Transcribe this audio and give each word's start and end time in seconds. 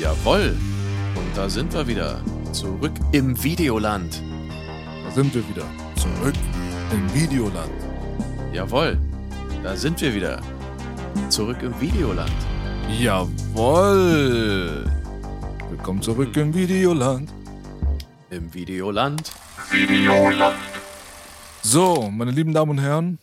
Jawohl. 0.00 0.56
Und 1.14 1.36
da 1.36 1.48
sind 1.48 1.72
wir 1.72 1.86
wieder. 1.86 2.20
Zurück 2.52 2.92
im 3.12 3.42
Videoland. 3.42 4.22
Da 5.04 5.10
sind 5.10 5.34
wir 5.34 5.48
wieder. 5.48 5.64
Zurück 5.96 6.34
im 6.92 7.14
Videoland. 7.14 7.70
Jawohl. 8.52 8.98
Da 9.62 9.76
sind 9.76 10.00
wir 10.00 10.14
wieder. 10.14 10.42
Zurück 11.28 11.62
im 11.62 11.80
Videoland. 11.80 12.32
Jawoll. 12.98 14.84
Willkommen 15.70 16.02
zurück 16.02 16.36
im 16.36 16.52
Videoland. 16.52 17.32
Im 18.30 18.52
Videoland. 18.52 19.32
So, 21.62 22.10
meine 22.10 22.30
lieben 22.32 22.52
Damen 22.52 22.72
und 22.72 22.78
Herren, 22.78 23.18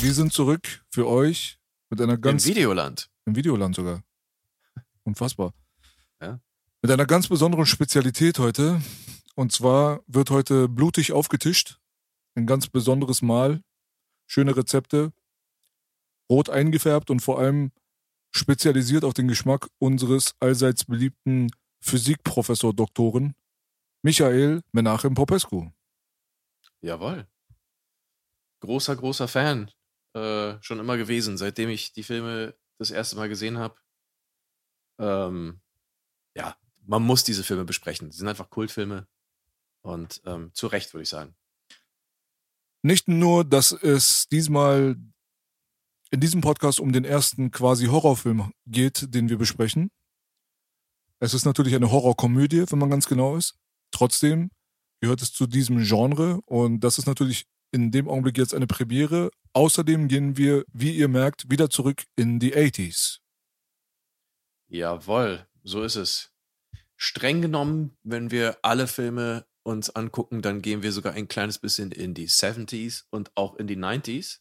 wir 0.00 0.12
sind 0.12 0.32
zurück 0.32 0.84
für 0.90 1.06
euch 1.06 1.58
mit 1.90 2.00
einer 2.00 2.16
ganz 2.16 2.46
Im 2.46 2.54
Videoland. 2.54 3.08
im 3.26 3.36
Videoland 3.36 3.76
sogar. 3.76 4.02
Unfassbar. 5.04 5.52
Mit 6.84 6.90
einer 6.90 7.06
ganz 7.06 7.28
besonderen 7.28 7.64
Spezialität 7.64 8.38
heute. 8.38 8.78
Und 9.36 9.52
zwar 9.52 10.02
wird 10.06 10.28
heute 10.28 10.68
blutig 10.68 11.12
aufgetischt. 11.12 11.80
Ein 12.34 12.46
ganz 12.46 12.68
besonderes 12.68 13.22
Mahl. 13.22 13.62
Schöne 14.26 14.54
Rezepte. 14.54 15.10
Rot 16.30 16.50
eingefärbt 16.50 17.08
und 17.08 17.20
vor 17.20 17.38
allem 17.38 17.72
spezialisiert 18.32 19.02
auf 19.02 19.14
den 19.14 19.28
Geschmack 19.28 19.68
unseres 19.78 20.34
allseits 20.40 20.84
beliebten 20.84 21.50
Physikprofessor-Doktoren 21.80 23.32
Michael 24.02 24.60
Menachem 24.72 25.14
Popescu. 25.14 25.70
Jawohl. 26.82 27.26
Großer, 28.60 28.94
großer 28.94 29.26
Fan. 29.26 29.70
Äh, 30.14 30.60
schon 30.60 30.80
immer 30.80 30.98
gewesen, 30.98 31.38
seitdem 31.38 31.70
ich 31.70 31.94
die 31.94 32.02
Filme 32.02 32.54
das 32.76 32.90
erste 32.90 33.16
Mal 33.16 33.30
gesehen 33.30 33.56
habe. 33.56 33.80
Ähm, 34.98 35.62
ja, 36.36 36.54
man 36.86 37.02
muss 37.02 37.24
diese 37.24 37.44
Filme 37.44 37.64
besprechen. 37.64 38.10
Sie 38.10 38.18
sind 38.18 38.28
einfach 38.28 38.50
Kultfilme. 38.50 39.06
Und 39.82 40.22
ähm, 40.24 40.50
zu 40.54 40.66
Recht, 40.66 40.94
würde 40.94 41.02
ich 41.02 41.08
sagen. 41.10 41.34
Nicht 42.82 43.06
nur, 43.08 43.44
dass 43.44 43.72
es 43.72 44.28
diesmal 44.28 44.96
in 46.10 46.20
diesem 46.20 46.40
Podcast 46.40 46.80
um 46.80 46.92
den 46.92 47.04
ersten 47.04 47.50
quasi 47.50 47.86
Horrorfilm 47.86 48.52
geht, 48.66 49.14
den 49.14 49.28
wir 49.28 49.36
besprechen. 49.36 49.90
Es 51.18 51.34
ist 51.34 51.44
natürlich 51.44 51.74
eine 51.74 51.90
Horrorkomödie, 51.90 52.64
wenn 52.70 52.78
man 52.78 52.90
ganz 52.90 53.06
genau 53.06 53.36
ist. 53.36 53.56
Trotzdem 53.90 54.50
gehört 55.00 55.22
es 55.22 55.32
zu 55.32 55.46
diesem 55.46 55.82
Genre 55.82 56.40
und 56.46 56.80
das 56.80 56.98
ist 56.98 57.06
natürlich 57.06 57.46
in 57.72 57.90
dem 57.90 58.08
Augenblick 58.08 58.38
jetzt 58.38 58.54
eine 58.54 58.66
Premiere. 58.66 59.30
Außerdem 59.52 60.08
gehen 60.08 60.36
wir, 60.36 60.64
wie 60.72 60.96
ihr 60.96 61.08
merkt, 61.08 61.50
wieder 61.50 61.70
zurück 61.70 62.04
in 62.16 62.38
die 62.38 62.54
80s. 62.54 63.18
Jawohl, 64.68 65.46
so 65.62 65.82
ist 65.82 65.96
es. 65.96 66.33
Streng 66.96 67.42
genommen, 67.42 67.96
wenn 68.02 68.30
wir 68.30 68.58
alle 68.62 68.86
Filme 68.86 69.46
uns 69.62 69.90
angucken, 69.90 70.42
dann 70.42 70.62
gehen 70.62 70.82
wir 70.82 70.92
sogar 70.92 71.14
ein 71.14 71.28
kleines 71.28 71.58
bisschen 71.58 71.90
in 71.90 72.14
die 72.14 72.28
70s 72.28 73.04
und 73.10 73.30
auch 73.34 73.56
in 73.56 73.66
die 73.66 73.76
90s. 73.76 74.40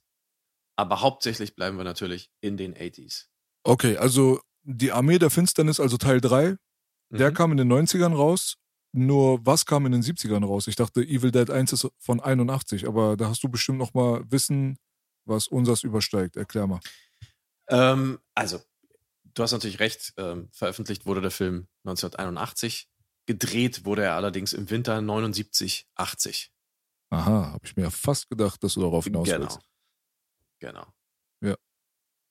Aber 0.76 1.02
hauptsächlich 1.02 1.56
bleiben 1.56 1.78
wir 1.78 1.84
natürlich 1.84 2.30
in 2.42 2.58
den 2.58 2.74
80s. 2.76 3.26
Okay, 3.64 3.98
also 3.98 4.42
die 4.64 4.92
Armee 4.92 5.20
der 5.20 5.30
Finsternis, 5.30 5.80
also 5.80 5.98
Teil 5.98 6.20
3, 6.20 6.58
der 7.10 7.32
Mhm. 7.32 7.34
kam 7.36 7.52
in 7.52 7.58
den 7.58 7.68
90ern 7.68 8.14
raus. 8.14 8.56
Nur 8.96 9.44
was 9.46 9.66
kam 9.66 9.86
in 9.86 9.92
den 9.92 10.04
70ern 10.04 10.44
raus? 10.44 10.68
Ich 10.68 10.76
dachte, 10.76 11.02
Evil 11.02 11.32
Dead 11.32 11.50
1 11.50 11.74
ist 11.74 11.88
von 12.00 12.20
81, 12.20 12.88
aber 12.88 13.18
da 13.18 13.30
hast 13.30 13.44
du 13.44 13.50
bestimmt 13.50 13.80
noch 13.80 13.94
mal 13.94 14.24
Wissen, 14.30 14.78
was 15.26 15.48
unseres 15.48 15.84
übersteigt. 15.84 16.36
Erklär 16.38 16.68
mal. 16.68 16.80
Ähm, 17.70 18.20
also, 18.36 18.60
du 19.34 19.44
hast 19.44 19.52
natürlich 19.52 19.80
recht. 19.80 20.14
Ähm, 20.18 20.50
veröffentlicht 20.52 21.06
wurde 21.06 21.22
der 21.22 21.32
Film 21.32 21.68
1981. 21.86 22.90
Gedreht 23.26 23.86
wurde 23.86 24.04
er 24.04 24.16
allerdings 24.16 24.54
im 24.54 24.70
Winter 24.70 25.02
79, 25.02 25.88
80. 25.96 26.52
Aha, 27.10 27.52
habe 27.54 27.66
ich 27.66 27.76
mir 27.76 27.84
ja 27.84 27.90
fast 27.90 28.30
gedacht, 28.30 28.64
dass 28.64 28.74
du 28.74 28.82
darauf 28.82 29.06
hinaus 29.06 29.28
Genau. 29.28 29.42
willst. 29.42 29.60
Genau. 30.60 30.86
Ja. 31.42 31.56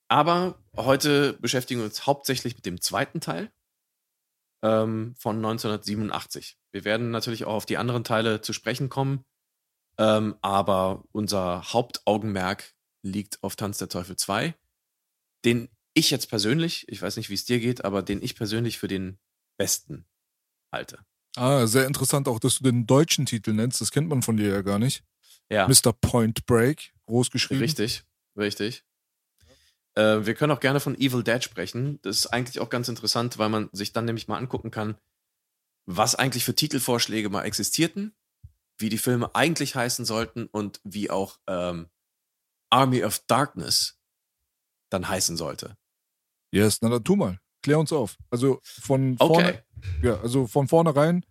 Aber 0.09 0.61
heute 0.75 1.33
beschäftigen 1.33 1.79
wir 1.79 1.85
uns 1.85 2.05
hauptsächlich 2.05 2.55
mit 2.55 2.65
dem 2.65 2.81
zweiten 2.81 3.21
Teil 3.21 3.51
ähm, 4.61 5.15
von 5.17 5.37
1987. 5.37 6.57
Wir 6.71 6.83
werden 6.85 7.11
natürlich 7.11 7.45
auch 7.45 7.53
auf 7.53 7.65
die 7.65 7.77
anderen 7.77 8.03
Teile 8.03 8.41
zu 8.41 8.53
sprechen 8.53 8.89
kommen, 8.89 9.23
ähm, 9.97 10.35
aber 10.41 11.03
unser 11.11 11.73
Hauptaugenmerk 11.73 12.73
liegt 13.03 13.41
auf 13.43 13.55
Tanz 13.55 13.77
der 13.77 13.89
Teufel 13.89 14.15
2, 14.15 14.55
den 15.45 15.69
ich 15.93 16.09
jetzt 16.09 16.27
persönlich, 16.27 16.85
ich 16.89 17.01
weiß 17.01 17.17
nicht, 17.17 17.29
wie 17.29 17.35
es 17.35 17.45
dir 17.45 17.59
geht, 17.59 17.85
aber 17.85 18.01
den 18.01 18.21
ich 18.21 18.35
persönlich 18.35 18.77
für 18.77 18.87
den 18.87 19.19
besten 19.57 20.05
halte. 20.71 21.05
Ah, 21.35 21.65
sehr 21.65 21.87
interessant 21.87 22.27
auch, 22.27 22.39
dass 22.39 22.59
du 22.59 22.63
den 22.63 22.85
deutschen 22.85 23.25
Titel 23.25 23.53
nennst. 23.53 23.81
Das 23.81 23.91
kennt 23.91 24.09
man 24.09 24.21
von 24.21 24.37
dir 24.37 24.49
ja 24.49 24.61
gar 24.61 24.79
nicht. 24.79 25.03
Ja. 25.49 25.67
Mr. 25.67 25.93
Point 25.93 26.45
Break, 26.45 26.93
groß 27.05 27.31
geschrieben. 27.31 27.61
Richtig, 27.61 28.03
richtig. 28.37 28.83
Äh, 29.95 30.25
wir 30.25 30.35
können 30.35 30.51
auch 30.51 30.59
gerne 30.59 30.79
von 30.79 30.95
Evil 30.95 31.23
Dead 31.23 31.43
sprechen. 31.43 31.99
Das 32.01 32.17
ist 32.17 32.27
eigentlich 32.27 32.59
auch 32.59 32.69
ganz 32.69 32.87
interessant, 32.87 33.37
weil 33.37 33.49
man 33.49 33.69
sich 33.71 33.93
dann 33.93 34.05
nämlich 34.05 34.27
mal 34.27 34.37
angucken 34.37 34.71
kann, 34.71 34.97
was 35.85 36.15
eigentlich 36.15 36.45
für 36.45 36.55
Titelvorschläge 36.55 37.29
mal 37.29 37.43
existierten, 37.43 38.15
wie 38.77 38.89
die 38.89 38.97
Filme 38.97 39.35
eigentlich 39.35 39.75
heißen 39.75 40.05
sollten 40.05 40.47
und 40.47 40.79
wie 40.83 41.09
auch 41.09 41.39
ähm, 41.47 41.89
Army 42.69 43.03
of 43.03 43.19
Darkness 43.27 43.99
dann 44.89 45.07
heißen 45.07 45.37
sollte. 45.37 45.77
Yes, 46.53 46.79
na 46.81 46.89
dann 46.89 47.03
tu 47.03 47.15
mal. 47.15 47.39
Klär 47.63 47.79
uns 47.79 47.91
auf. 47.91 48.15
Also 48.29 48.59
von 48.63 49.15
Okay. 49.17 49.33
vorne, 49.33 49.63
ja, 50.03 50.19
also 50.21 50.45
von 50.47 50.67
vornherein, 50.67 51.25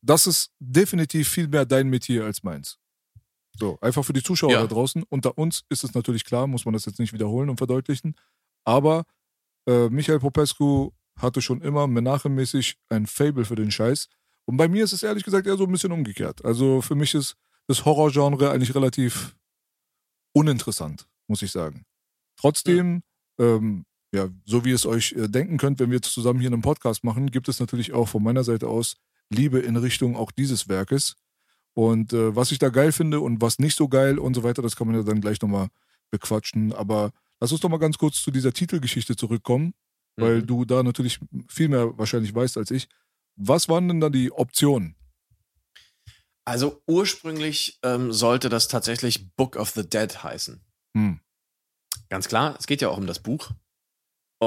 das 0.00 0.26
ist 0.26 0.52
definitiv 0.60 1.28
viel 1.28 1.48
mehr 1.48 1.64
dein 1.66 1.88
Metier 1.88 2.24
als 2.24 2.42
meins. 2.42 2.78
So, 3.58 3.78
einfach 3.80 4.04
für 4.04 4.12
die 4.12 4.22
Zuschauer 4.22 4.52
Ja. 4.52 4.60
da 4.60 4.66
draußen. 4.68 5.02
Unter 5.08 5.38
uns 5.38 5.64
ist 5.70 5.82
es 5.84 5.94
natürlich 5.94 6.24
klar, 6.24 6.46
muss 6.46 6.64
man 6.64 6.74
das 6.74 6.84
jetzt 6.84 6.98
nicht 6.98 7.12
wiederholen 7.12 7.48
und 7.50 7.56
verdeutlichen. 7.58 8.14
Aber 8.64 9.04
äh, 9.66 9.88
Michael 9.88 10.18
Popescu 10.20 10.90
hatte 11.18 11.40
schon 11.40 11.60
immer 11.62 11.86
Menachem-mäßig 11.86 12.76
ein 12.90 13.06
Fable 13.06 13.44
für 13.44 13.54
den 13.56 13.70
Scheiß. 13.70 14.08
Und 14.44 14.56
bei 14.56 14.68
mir 14.68 14.84
ist 14.84 14.92
es 14.92 15.02
ehrlich 15.02 15.24
gesagt 15.24 15.46
eher 15.46 15.56
so 15.56 15.64
ein 15.64 15.72
bisschen 15.72 15.92
umgekehrt. 15.92 16.44
Also 16.44 16.80
für 16.82 16.94
mich 16.94 17.14
ist 17.14 17.36
das 17.66 17.84
Horrorgenre 17.84 18.50
eigentlich 18.50 18.74
relativ 18.74 19.34
uninteressant, 20.32 21.08
muss 21.28 21.42
ich 21.42 21.50
sagen. 21.50 21.84
Trotzdem, 22.36 23.02
ähm, 23.38 23.86
ja, 24.14 24.28
so 24.44 24.64
wie 24.64 24.70
ihr 24.70 24.74
es 24.76 24.86
euch 24.86 25.12
äh, 25.12 25.28
denken 25.28 25.58
könnt, 25.58 25.80
wenn 25.80 25.90
wir 25.90 26.00
zusammen 26.02 26.40
hier 26.40 26.52
einen 26.52 26.62
Podcast 26.62 27.02
machen, 27.04 27.30
gibt 27.30 27.48
es 27.48 27.58
natürlich 27.60 27.92
auch 27.92 28.08
von 28.08 28.22
meiner 28.22 28.44
Seite 28.44 28.68
aus 28.68 28.96
Liebe 29.28 29.58
in 29.58 29.76
Richtung 29.76 30.16
auch 30.16 30.30
dieses 30.30 30.68
Werkes. 30.68 31.16
Und 31.74 32.12
äh, 32.12 32.36
was 32.36 32.52
ich 32.52 32.58
da 32.58 32.68
geil 32.68 32.92
finde 32.92 33.20
und 33.20 33.40
was 33.40 33.58
nicht 33.58 33.76
so 33.76 33.88
geil 33.88 34.18
und 34.18 34.34
so 34.34 34.44
weiter, 34.44 34.62
das 34.62 34.76
kann 34.76 34.86
man 34.86 34.96
ja 34.96 35.02
dann 35.02 35.20
gleich 35.20 35.40
nochmal 35.42 35.68
bequatschen. 36.10 36.72
Aber 36.72 37.10
lass 37.40 37.50
uns 37.50 37.60
doch 37.60 37.68
mal 37.68 37.78
ganz 37.78 37.98
kurz 37.98 38.22
zu 38.22 38.30
dieser 38.30 38.52
Titelgeschichte 38.52 39.16
zurückkommen, 39.16 39.74
weil 40.16 40.42
Mhm. 40.42 40.46
du 40.46 40.64
da 40.64 40.82
natürlich 40.84 41.18
viel 41.48 41.68
mehr 41.68 41.98
wahrscheinlich 41.98 42.32
weißt 42.34 42.56
als 42.58 42.70
ich. 42.70 42.88
Was 43.36 43.68
waren 43.68 43.88
denn 43.88 44.00
da 44.00 44.10
die 44.10 44.30
Optionen? 44.30 44.94
Also 46.44 46.82
ursprünglich 46.86 47.80
ähm, 47.82 48.12
sollte 48.12 48.48
das 48.48 48.68
tatsächlich 48.68 49.34
Book 49.34 49.56
of 49.56 49.70
the 49.70 49.88
Dead 49.88 50.22
heißen. 50.22 50.60
Hm. 50.96 51.18
Ganz 52.10 52.28
klar, 52.28 52.54
es 52.58 52.66
geht 52.66 52.82
ja 52.82 52.90
auch 52.90 52.98
um 52.98 53.06
das 53.06 53.18
Buch 53.18 53.50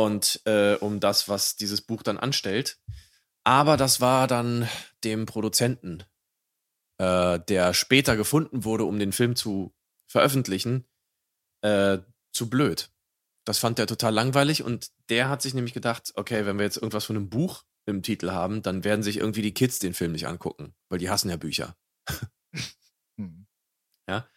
und 0.05 0.41
äh, 0.45 0.75
um 0.75 0.99
das, 0.99 1.29
was 1.29 1.55
dieses 1.55 1.81
Buch 1.81 2.03
dann 2.03 2.17
anstellt. 2.17 2.79
Aber 3.43 3.77
das 3.77 4.01
war 4.01 4.27
dann 4.27 4.67
dem 5.03 5.25
Produzenten, 5.25 6.03
äh, 6.97 7.39
der 7.39 7.73
später 7.73 8.17
gefunden 8.17 8.63
wurde, 8.63 8.83
um 8.83 8.99
den 8.99 9.11
Film 9.11 9.35
zu 9.35 9.73
veröffentlichen, 10.07 10.85
äh, 11.61 11.99
zu 12.31 12.49
blöd. 12.49 12.89
Das 13.45 13.59
fand 13.59 13.79
er 13.79 13.87
total 13.87 14.13
langweilig 14.13 14.63
und 14.63 14.91
der 15.09 15.29
hat 15.29 15.41
sich 15.41 15.53
nämlich 15.53 15.73
gedacht, 15.73 16.11
okay, 16.15 16.45
wenn 16.45 16.57
wir 16.57 16.65
jetzt 16.65 16.77
irgendwas 16.77 17.05
von 17.05 17.15
einem 17.15 17.29
Buch 17.29 17.63
im 17.85 18.03
Titel 18.03 18.31
haben, 18.31 18.61
dann 18.61 18.83
werden 18.83 19.03
sich 19.03 19.17
irgendwie 19.17 19.41
die 19.41 19.53
Kids 19.53 19.79
den 19.79 19.93
Film 19.93 20.11
nicht 20.11 20.27
angucken, 20.27 20.75
weil 20.89 20.99
die 20.99 21.09
hassen 21.09 21.29
ja 21.29 21.37
Bücher. 21.37 21.75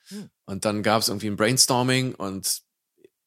Hm. 0.09 0.31
Und 0.47 0.65
dann 0.65 0.83
gab 0.83 1.03
es 1.03 1.09
irgendwie 1.09 1.29
ein 1.29 1.37
Brainstorming 1.37 2.15
und 2.15 2.63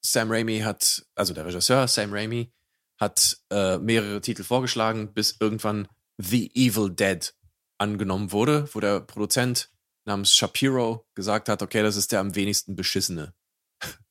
Sam 0.06 0.30
Raimi 0.32 0.60
hat, 0.60 1.06
also 1.16 1.34
der 1.34 1.46
Regisseur 1.46 1.88
Sam 1.88 2.14
Raimi, 2.14 2.52
hat 3.00 3.38
äh, 3.50 3.78
mehrere 3.80 4.22
Titel 4.22 4.44
vorgeschlagen, 4.44 5.14
bis 5.14 5.38
irgendwann 5.40 5.88
The 6.18 6.52
Evil 6.56 6.90
Dead 6.92 7.34
angenommen 7.78 8.32
wurde, 8.32 8.68
wo 8.74 8.80
der 8.80 9.00
Produzent 9.02 9.72
namens 10.06 10.34
Shapiro 10.36 11.06
gesagt 11.16 11.50
hat, 11.50 11.62
okay, 11.62 11.82
das 11.82 11.96
ist 11.96 12.12
der 12.12 12.20
am 12.20 12.36
wenigsten 12.36 12.76
beschissene. 12.76 13.34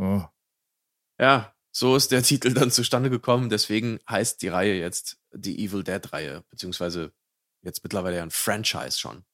Oh. 0.00 0.22
Ja, 1.20 1.52
so 1.72 1.96
ist 1.96 2.12
der 2.12 2.22
Titel 2.22 2.54
dann 2.54 2.70
zustande 2.70 3.10
gekommen. 3.10 3.48
Deswegen 3.50 3.98
heißt 4.08 4.40
die 4.42 4.46
Reihe 4.48 4.74
jetzt 4.74 5.18
die 5.32 5.58
Evil 5.64 5.82
Dead 5.82 6.12
Reihe, 6.12 6.44
beziehungsweise 6.50 7.12
jetzt 7.62 7.82
mittlerweile 7.82 8.18
ja 8.18 8.22
ein 8.22 8.30
Franchise 8.30 8.96
schon. 8.96 9.24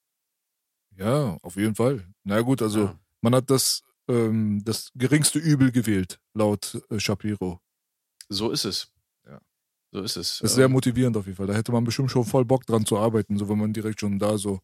Ja, 0.96 1.36
auf 1.42 1.56
jeden 1.56 1.75
Fall. 1.75 2.06
Na 2.22 2.40
gut, 2.40 2.62
also 2.62 2.81
Ja. 2.84 2.98
man 3.20 3.34
hat 3.34 3.50
das, 3.50 3.82
ähm, 4.08 4.62
das 4.64 4.90
geringste 4.94 5.38
Übel 5.38 5.72
gewählt, 5.72 6.20
laut 6.34 6.80
äh, 6.90 6.98
Shapiro. 6.98 7.60
So 8.28 8.50
ist 8.50 8.64
es. 8.64 8.92
Ja. 9.26 9.40
So 9.92 10.00
ist 10.02 10.16
es. 10.16 10.38
Das 10.38 10.50
ist 10.50 10.56
sehr 10.56 10.66
Ähm, 10.66 10.72
motivierend 10.72 11.16
auf 11.16 11.26
jeden 11.26 11.36
Fall. 11.36 11.46
Da 11.46 11.54
hätte 11.54 11.72
man 11.72 11.84
bestimmt 11.84 12.10
schon 12.10 12.24
voll 12.24 12.44
Bock 12.44 12.66
dran 12.66 12.86
zu 12.86 12.98
arbeiten, 12.98 13.38
so 13.38 13.48
wenn 13.48 13.58
man 13.58 13.72
direkt 13.72 14.00
schon 14.00 14.18
da 14.18 14.38
so, 14.38 14.60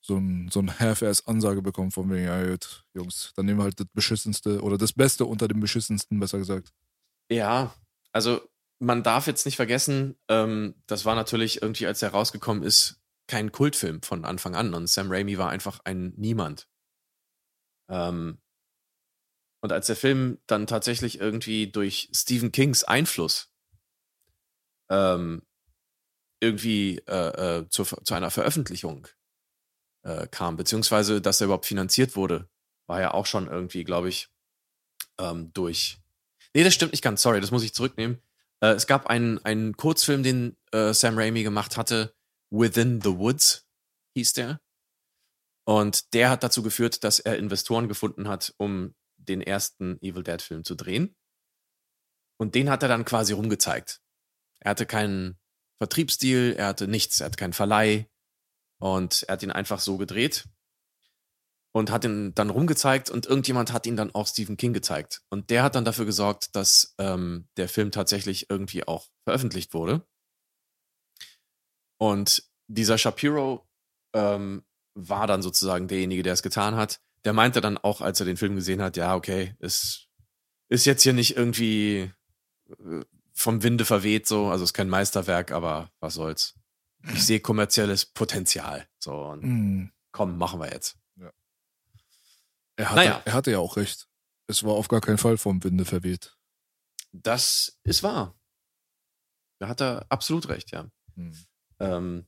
so 0.00 0.16
ein, 0.16 0.48
so 0.50 0.60
ein 0.60 0.78
Half-Ass-Ansage 0.78 1.62
bekommt 1.62 1.94
von 1.94 2.10
wegen, 2.10 2.24
ja, 2.24 2.44
gut, 2.44 2.84
Jungs, 2.94 3.32
dann 3.36 3.46
nehmen 3.46 3.58
wir 3.60 3.64
halt 3.64 3.80
das 3.80 3.86
Beschissenste 3.92 4.60
oder 4.62 4.78
das 4.78 4.92
Beste 4.92 5.24
unter 5.24 5.48
dem 5.48 5.60
Beschissensten, 5.60 6.20
besser 6.20 6.38
gesagt. 6.38 6.72
Ja, 7.30 7.74
also 8.12 8.40
man 8.78 9.02
darf 9.02 9.26
jetzt 9.26 9.46
nicht 9.46 9.56
vergessen, 9.56 10.16
ähm, 10.28 10.74
das 10.86 11.04
war 11.04 11.14
natürlich 11.14 11.62
irgendwie, 11.62 11.86
als 11.86 12.02
er 12.02 12.10
rausgekommen 12.10 12.62
ist, 12.62 13.00
kein 13.26 13.50
Kultfilm 13.50 14.02
von 14.02 14.24
Anfang 14.24 14.54
an. 14.54 14.74
Und 14.74 14.88
Sam 14.88 15.10
Raimi 15.10 15.38
war 15.38 15.50
einfach 15.50 15.80
ein 15.84 16.12
Niemand. 16.16 16.68
Ähm, 17.88 18.38
und 19.60 19.72
als 19.72 19.86
der 19.86 19.96
Film 19.96 20.38
dann 20.46 20.66
tatsächlich 20.66 21.20
irgendwie 21.20 21.70
durch 21.70 22.10
Stephen 22.12 22.52
Kings 22.52 22.84
Einfluss 22.84 23.50
ähm, 24.90 25.42
irgendwie 26.40 26.98
äh, 27.06 27.58
äh, 27.60 27.68
zu, 27.68 27.84
zu 27.84 28.14
einer 28.14 28.30
Veröffentlichung 28.30 29.08
äh, 30.02 30.26
kam, 30.28 30.56
beziehungsweise 30.56 31.20
dass 31.20 31.40
er 31.40 31.46
überhaupt 31.46 31.66
finanziert 31.66 32.16
wurde, 32.16 32.48
war 32.86 33.00
ja 33.00 33.14
auch 33.14 33.26
schon 33.26 33.48
irgendwie, 33.48 33.84
glaube 33.84 34.08
ich, 34.08 34.28
ähm, 35.18 35.52
durch. 35.52 35.98
Nee, 36.54 36.64
das 36.64 36.74
stimmt 36.74 36.92
nicht 36.92 37.02
ganz, 37.02 37.22
sorry, 37.22 37.40
das 37.40 37.50
muss 37.50 37.64
ich 37.64 37.74
zurücknehmen. 37.74 38.22
Äh, 38.60 38.72
es 38.72 38.86
gab 38.86 39.06
einen, 39.06 39.44
einen 39.44 39.76
Kurzfilm, 39.76 40.22
den 40.22 40.56
äh, 40.72 40.92
Sam 40.92 41.18
Raimi 41.18 41.42
gemacht 41.42 41.76
hatte, 41.76 42.14
Within 42.50 43.00
the 43.00 43.18
Woods 43.18 43.66
hieß 44.14 44.34
der. 44.34 44.60
Und 45.64 46.14
der 46.14 46.30
hat 46.30 46.44
dazu 46.44 46.62
geführt, 46.62 47.02
dass 47.02 47.18
er 47.18 47.38
Investoren 47.38 47.88
gefunden 47.88 48.28
hat, 48.28 48.54
um 48.56 48.94
den 49.28 49.40
ersten 49.40 50.00
Evil 50.02 50.22
Dead 50.22 50.40
Film 50.40 50.64
zu 50.64 50.74
drehen. 50.74 51.16
Und 52.38 52.54
den 52.54 52.70
hat 52.70 52.82
er 52.82 52.88
dann 52.88 53.04
quasi 53.04 53.32
rumgezeigt. 53.32 54.00
Er 54.60 54.70
hatte 54.70 54.86
keinen 54.86 55.38
Vertriebsdeal, 55.78 56.54
er 56.56 56.68
hatte 56.68 56.88
nichts, 56.88 57.20
er 57.20 57.26
hatte 57.26 57.36
keinen 57.36 57.52
Verleih. 57.52 58.08
Und 58.78 59.22
er 59.24 59.32
hat 59.32 59.42
ihn 59.42 59.50
einfach 59.50 59.80
so 59.80 59.96
gedreht 59.96 60.46
und 61.76 61.90
hat 61.90 62.04
ihn 62.04 62.34
dann 62.34 62.48
rumgezeigt 62.48 63.10
und 63.10 63.26
irgendjemand 63.26 63.70
hat 63.70 63.86
ihn 63.86 63.96
dann 63.96 64.14
auch 64.14 64.26
Stephen 64.26 64.56
King 64.56 64.72
gezeigt. 64.72 65.22
Und 65.28 65.50
der 65.50 65.62
hat 65.62 65.74
dann 65.74 65.84
dafür 65.84 66.06
gesorgt, 66.06 66.56
dass 66.56 66.94
ähm, 66.98 67.48
der 67.58 67.68
Film 67.68 67.90
tatsächlich 67.90 68.48
irgendwie 68.48 68.86
auch 68.88 69.08
veröffentlicht 69.24 69.74
wurde. 69.74 70.06
Und 71.98 72.50
dieser 72.66 72.96
Shapiro 72.96 73.68
ähm, 74.14 74.64
war 74.94 75.26
dann 75.26 75.42
sozusagen 75.42 75.86
derjenige, 75.86 76.22
der 76.22 76.32
es 76.32 76.42
getan 76.42 76.76
hat. 76.76 77.02
Der 77.26 77.32
meinte 77.32 77.60
dann 77.60 77.76
auch, 77.76 78.00
als 78.00 78.20
er 78.20 78.26
den 78.26 78.36
Film 78.36 78.54
gesehen 78.54 78.80
hat, 78.80 78.96
ja, 78.96 79.14
okay, 79.16 79.54
es 79.58 80.06
ist 80.68 80.86
jetzt 80.86 81.02
hier 81.02 81.12
nicht 81.12 81.36
irgendwie 81.36 82.12
äh, 82.70 83.04
vom 83.34 83.62
Winde 83.62 83.84
verweht 83.84 84.26
so, 84.26 84.46
also 84.48 84.64
es 84.64 84.70
ist 84.70 84.74
kein 84.74 84.88
Meisterwerk, 84.88 85.50
aber 85.52 85.90
was 86.00 86.14
soll's. 86.14 86.54
Ich 87.12 87.24
sehe 87.26 87.40
kommerzielles 87.40 88.06
Potenzial. 88.06 88.88
So, 88.98 89.12
und 89.12 89.42
Mm. 89.42 89.90
komm, 90.12 90.38
machen 90.38 90.58
wir 90.60 90.70
jetzt. 90.72 90.98
Er, 92.78 92.90
hatte, 92.90 92.96
Naja. 92.96 93.22
er 93.24 93.32
hatte 93.32 93.50
ja 93.50 93.58
auch 93.58 93.76
recht. 93.76 94.06
Es 94.48 94.62
war 94.62 94.72
auf 94.74 94.88
gar 94.88 95.00
keinen 95.00 95.18
Fall 95.18 95.38
vom 95.38 95.62
Winde 95.64 95.84
verweht. 95.84 96.36
Das 97.12 97.78
ist 97.84 98.02
wahr. 98.02 98.34
Da 99.58 99.68
hat 99.68 99.80
er 99.80 100.06
absolut 100.10 100.48
recht, 100.48 100.70
ja. 100.72 100.90
Hm. 101.14 101.32
Ähm, 101.80 102.26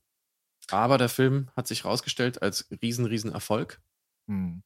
aber 0.71 0.97
der 0.99 1.09
Film 1.11 1.51
hat 1.55 1.69
sich 1.69 1.85
rausgestellt 1.85 2.41
als 2.43 2.69
riesen, 2.83 3.05
riesen 3.05 3.31
Erfolg. 3.33 3.81
Hm. 4.27 4.63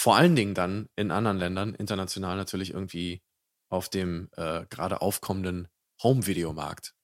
Vor 0.00 0.16
allen 0.16 0.34
Dingen 0.34 0.54
dann 0.54 0.88
in 0.96 1.10
anderen 1.10 1.36
Ländern, 1.36 1.74
international 1.74 2.34
natürlich 2.38 2.70
irgendwie 2.70 3.22
auf 3.68 3.90
dem 3.90 4.30
äh, 4.34 4.64
gerade 4.70 5.02
aufkommenden 5.02 5.68
Home-Videomarkt. 6.02 6.94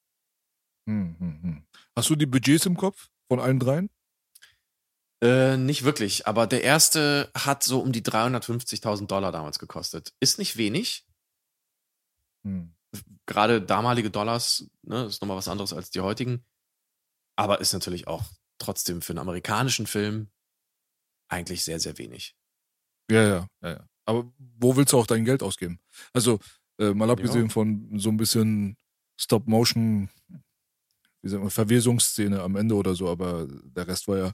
Hm, 0.88 1.14
hm, 1.19 1.43
hm. 1.43 1.66
Hast 1.94 2.08
du 2.08 2.16
die 2.16 2.25
Budgets 2.25 2.64
im 2.64 2.78
Kopf 2.78 3.10
von 3.28 3.38
allen 3.38 3.58
dreien? 3.58 3.90
Äh, 5.22 5.58
nicht 5.58 5.84
wirklich, 5.84 6.26
aber 6.26 6.46
der 6.46 6.62
erste 6.62 7.31
hat 7.34 7.62
so 7.62 7.81
um 7.81 7.93
die 7.93 8.00
350.000 8.00 9.08
Dollar 9.08 9.31
damals 9.31 9.58
gekostet. 9.58 10.14
Ist 10.19 10.38
nicht 10.38 10.56
wenig. 10.56 11.06
Hm. 12.46 12.75
Gerade 13.26 13.60
damalige 13.60 14.10
Dollars, 14.10 14.70
ne, 14.81 15.04
ist 15.04 15.20
nochmal 15.20 15.37
was 15.37 15.48
anderes 15.48 15.75
als 15.75 15.90
die 15.90 16.00
heutigen. 16.00 16.46
Aber 17.37 17.60
ist 17.60 17.75
natürlich 17.75 18.06
auch 18.06 18.25
trotzdem 18.56 19.02
für 19.02 19.12
einen 19.12 19.19
amerikanischen 19.19 19.87
Film 19.87 20.31
eigentlich 21.28 21.62
sehr, 21.62 21.78
sehr 21.78 21.98
wenig. 21.98 22.34
Ja, 23.11 23.23
ja, 23.23 23.47
ja, 23.62 23.69
ja. 23.70 23.85
Aber 24.05 24.31
wo 24.38 24.76
willst 24.76 24.93
du 24.93 24.99
auch 24.99 25.06
dein 25.06 25.25
Geld 25.25 25.43
ausgeben? 25.43 25.79
Also, 26.12 26.38
äh, 26.79 26.93
mal 26.93 27.11
abgesehen 27.11 27.50
von 27.50 27.99
so 27.99 28.11
ein 28.11 28.17
bisschen 28.17 28.76
Stop-Motion, 29.17 30.08
wie 31.23 31.29
sagt 31.29 31.43
man, 31.43 31.50
Verwesungsszene 31.50 32.43
am 32.43 32.56
Ende 32.56 32.75
oder 32.75 32.94
so, 32.94 33.08
aber 33.08 33.47
der 33.49 33.87
Rest 33.88 34.06
war 34.08 34.19
ja 34.19 34.32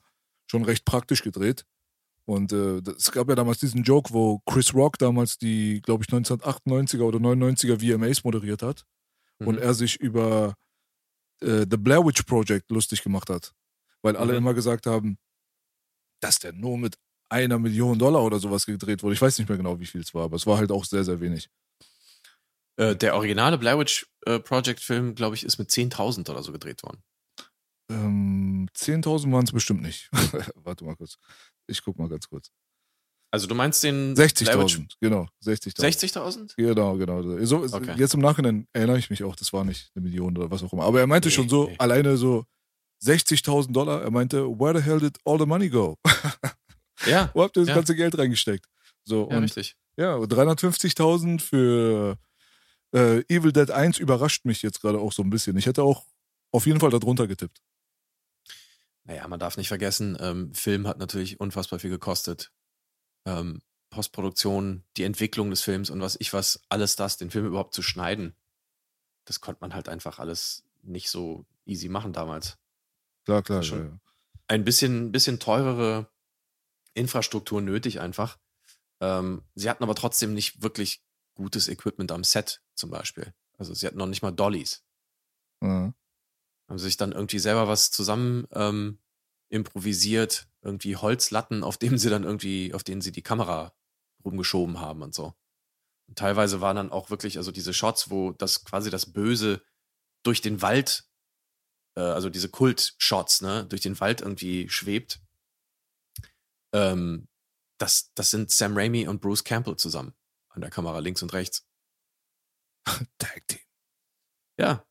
schon 0.51 0.65
recht 0.65 0.85
praktisch 0.85 1.23
gedreht. 1.23 1.65
Und 2.25 2.53
äh, 2.53 2.79
es 2.97 3.11
gab 3.11 3.29
ja 3.29 3.35
damals 3.35 3.59
diesen 3.59 3.83
Joke, 3.83 4.13
wo 4.13 4.41
Chris 4.47 4.75
Rock 4.75 4.99
damals 4.99 5.39
die, 5.39 5.81
glaube 5.83 6.05
ich, 6.05 6.11
1998er 6.13 7.03
oder 7.03 7.19
99er 7.19 7.79
VMAs 7.81 8.23
moderiert 8.25 8.63
hat 8.63 8.85
und 9.41 9.57
Mhm. 9.57 9.63
er 9.63 9.75
sich 9.75 9.99
über 10.01 10.55
äh, 11.41 11.67
The 11.69 11.77
Blair 11.77 12.05
Witch 12.07 12.23
Project 12.23 12.71
lustig 12.71 13.03
gemacht 13.03 13.29
hat. 13.29 13.53
Weil 14.03 14.17
alle 14.17 14.33
Mhm. 14.33 14.39
immer 14.39 14.55
gesagt 14.55 14.87
haben, 14.87 15.19
dass 16.21 16.39
der 16.39 16.53
nur 16.53 16.79
mit 16.79 16.97
einer 17.33 17.59
Million 17.59 17.99
Dollar 17.99 18.23
oder 18.23 18.39
sowas 18.39 18.67
gedreht 18.67 19.03
wurde. 19.03 19.15
Ich 19.15 19.23
weiß 19.23 19.39
nicht 19.39 19.49
mehr 19.49 19.57
genau, 19.57 19.81
wie 19.81 19.87
viel 19.87 20.03
es 20.03 20.15
war, 20.15 20.25
aber 20.25 20.37
es 20.37 20.47
war 20.47 20.59
halt 20.59 20.71
auch 20.71 20.85
sehr, 20.85 21.03
sehr 21.03 21.21
wenig. 21.21 21.49
Äh, 22.77 22.95
der 22.95 23.15
originale 23.17 23.59
Blair 23.59 23.79
Witch 23.79 24.07
äh, 24.27 24.39
Project 24.39 24.81
Film, 24.81 25.15
glaube 25.15 25.35
ich, 25.35 25.45
ist 25.45 25.59
mit 25.59 25.71
10.000 25.71 26.31
oder 26.31 26.43
so 26.43 26.53
gedreht 26.53 26.83
worden. 26.83 27.03
Ähm, 27.91 28.69
10.000 28.77 29.33
waren 29.33 29.45
es 29.45 29.53
bestimmt 29.53 29.83
nicht. 29.83 30.09
Warte 30.55 30.85
mal 30.85 30.95
kurz. 30.97 31.17
Ich 31.67 31.83
guck 31.83 31.99
mal 31.99 32.09
ganz 32.09 32.29
kurz. 32.29 32.51
Also 33.31 33.47
du 33.47 33.55
meinst 33.55 33.83
den 33.83 34.15
Blair 34.15 34.29
Witch 34.29 34.77
60.000, 34.77 34.93
genau. 35.01 35.27
60.000. 35.43 35.81
60.000? 35.81 36.53
Genau, 36.57 36.97
genau. 36.99 37.45
So, 37.47 37.63
Okay. 37.63 37.95
Jetzt 37.97 38.13
im 38.13 38.21
Nachhinein 38.21 38.67
erinnere 38.75 38.99
ich 38.99 39.09
mich 39.09 39.25
auch, 39.25 39.35
das 39.37 39.53
war 39.55 39.65
nicht 39.65 39.91
eine 39.95 40.03
Million 40.03 40.37
oder 40.37 40.51
was 40.51 40.63
auch 40.63 40.73
immer. 40.73 40.85
Aber 40.85 41.01
er 41.01 41.07
meinte 41.07 41.29
Nee, 41.29 41.35
schon 41.35 41.49
so, 41.49 41.67
nee. 41.69 41.77
alleine 41.79 42.19
so 42.19 42.45
60.000 43.03 43.73
Dollar. 43.73 44.03
Er 44.03 44.11
meinte, 44.11 44.47
where 44.47 44.79
the 44.79 44.85
hell 44.85 45.01
did 45.01 45.19
all 45.25 45.39
the 45.39 45.47
money 45.47 45.71
go? 45.71 45.97
Ja, 47.07 47.31
Wo 47.35 47.43
habt 47.43 47.57
ihr 47.57 47.61
das 47.63 47.69
Ja. 47.71 47.75
ganze 47.77 47.95
Geld 47.95 48.17
reingesteckt? 48.17 48.67
So, 49.05 49.29
ja 49.31 49.37
und 49.37 49.43
richtig. 49.45 49.77
ja, 49.97 50.17
350.000 50.17 51.41
für 51.41 52.19
äh, 52.95 53.21
Evil 53.29 53.53
Dead 53.53 53.71
1 53.71 53.99
überrascht 53.99 54.45
mich 54.45 54.63
jetzt 54.63 54.81
gerade 54.81 54.99
auch 54.99 55.13
so 55.13 55.23
ein 55.23 55.31
bisschen. 55.31 55.57
Ich 55.57 55.67
hätte 55.67 55.83
auch 55.83 56.07
auf 56.53 56.67
jeden 56.67 56.81
Fall 56.81 56.91
darunter 56.91 57.27
getippt. 57.27 57.61
Naja, 59.05 59.27
man 59.27 59.41
darf 59.41 59.57
nicht 59.57 59.69
vergessen, 59.69 60.17
ähm, 60.21 60.55
Film 60.55 60.87
hat 60.87 60.99
natürlich 60.99 61.41
unfassbar 61.41 61.79
viel 61.81 61.91
gekostet. 61.91 62.53
Ähm, 63.27 63.61
Postproduktion, 63.91 64.85
die 64.97 65.03
Entwicklung 65.03 65.51
des 65.51 65.63
Films 65.63 65.91
und 65.91 66.01
was 66.01 66.17
ich 66.21 66.33
was, 66.33 66.63
alles 66.69 66.97
das, 66.97 67.17
den 67.19 67.31
Film 67.31 67.47
überhaupt 67.47 67.75
zu 67.75 67.83
schneiden, 67.83 68.37
das 69.25 69.41
konnte 69.41 69.61
man 69.61 69.75
halt 69.75 69.89
einfach 69.89 70.19
alles 70.19 70.65
nicht 70.83 71.11
so 71.11 71.45
easy 71.67 71.89
machen 71.89 72.13
damals. 72.13 72.59
Klar, 73.25 73.43
klar. 73.43 73.63
Schon. 73.63 73.79
Ja, 73.79 73.85
ja. 73.87 74.01
Ein 74.49 74.65
bisschen, 74.65 75.13
bisschen 75.13 75.39
teurere 75.41 76.09
Infrastruktur 76.95 77.61
nötig 77.61 78.01
einfach. 78.01 78.39
Ähm, 79.01 79.43
sie 79.55 79.69
hatten 79.69 79.83
aber 79.83 79.95
trotzdem 79.95 80.35
nicht 80.35 80.63
wirklich 80.63 81.03
gutes 81.35 81.69
Equipment 81.69 82.13
am 82.13 82.25
Set 82.25 82.63
zum 82.75 82.91
Beispiel. 82.91 83.35
Also 83.59 83.75
sie 83.75 83.87
hatten 83.87 83.99
noch 83.99 84.07
nicht 84.07 84.23
mal 84.23 84.33
Dollys. 84.33 84.85
Ja. 85.61 85.95
haben 86.69 86.79
sie 86.79 86.87
sich 86.87 86.97
dann 86.97 87.13
irgendwie 87.13 87.39
selber 87.39 87.69
was 87.69 87.91
zusammen 87.91 88.47
ähm, 88.53 88.99
improvisiert, 89.49 90.49
irgendwie 90.63 90.97
Holzlatten, 90.97 91.63
auf 91.63 91.77
denen 91.77 91.99
sie 91.99 92.11
dann 92.11 92.25
irgendwie, 92.25 92.75
auf 92.75 92.83
denen 92.83 93.01
sie 93.01 93.13
die 93.13 93.23
Kamera 93.23 93.75
rumgeschoben 94.25 94.81
haben 94.81 95.03
und 95.03 95.15
so. 95.15 95.35
Und 96.09 96.19
teilweise 96.19 96.61
waren 96.61 96.77
dann 96.77 96.91
auch 96.91 97.11
wirklich, 97.11 97.39
also 97.39 97.53
diese 97.53 97.75
Shots, 97.75 98.11
wo 98.11 98.33
das 98.33 98.65
quasi 98.65 98.91
das 98.91 99.13
Böse 99.13 99.63
durch 100.23 100.41
den 100.41 100.63
Wald, 100.63 101.05
äh, 101.97 102.01
also 102.01 102.31
diese 102.31 102.49
Kult-Shots, 102.49 103.43
ne, 103.43 103.67
durch 103.67 103.83
den 103.83 103.99
Wald 104.01 104.21
irgendwie 104.21 104.69
schwebt. 104.69 105.21
Ähm, 106.73 107.29
das, 107.79 108.13
das 108.15 108.31
sind 108.31 108.51
Sam 108.51 108.77
Raimi 108.77 109.09
und 109.09 109.21
Bruce 109.21 109.45
Campbell 109.45 109.77
zusammen. 109.77 110.15
an 110.51 110.61
der 110.61 110.71
Kamera 110.71 110.99
links 110.99 111.23
und 111.23 111.33
rechts. 111.33 111.67
Tag 113.19 113.47
Team. 113.49 113.61
Ja. 114.59 114.85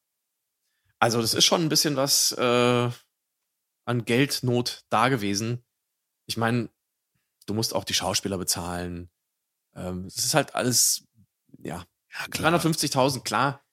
Also 1.00 1.22
das 1.22 1.34
ist 1.34 1.46
schon 1.46 1.62
ein 1.62 1.70
bisschen 1.70 1.96
was 1.96 2.32
äh, 2.34 2.90
an 3.86 4.06
Geldnot 4.06 4.86
da 4.90 5.10
gewesen. 5.10 5.64
Ich 6.26 6.38
meine, 6.38 6.70
du 7.46 7.54
musst 7.54 7.74
auch 7.74 7.84
die 7.84 7.94
Schauspieler 7.94 8.38
bezahlen. 8.38 9.10
Ähm, 9.76 10.06
es 10.06 10.18
ist 10.18 10.34
halt 10.34 10.56
alles, 10.56 11.08
ja, 11.60 11.86
Ja, 12.12 12.26
350.000, 12.28 13.22
klar. 13.22 13.64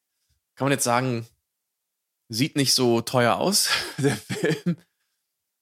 Kann 0.55 0.67
man 0.67 0.73
jetzt 0.73 0.85
sagen, 0.85 1.27
sieht 2.29 2.57
nicht 2.57 2.75
so 2.75 3.01
teuer 3.01 3.37
aus, 3.37 3.69
der 3.99 4.17
Film. 4.17 4.79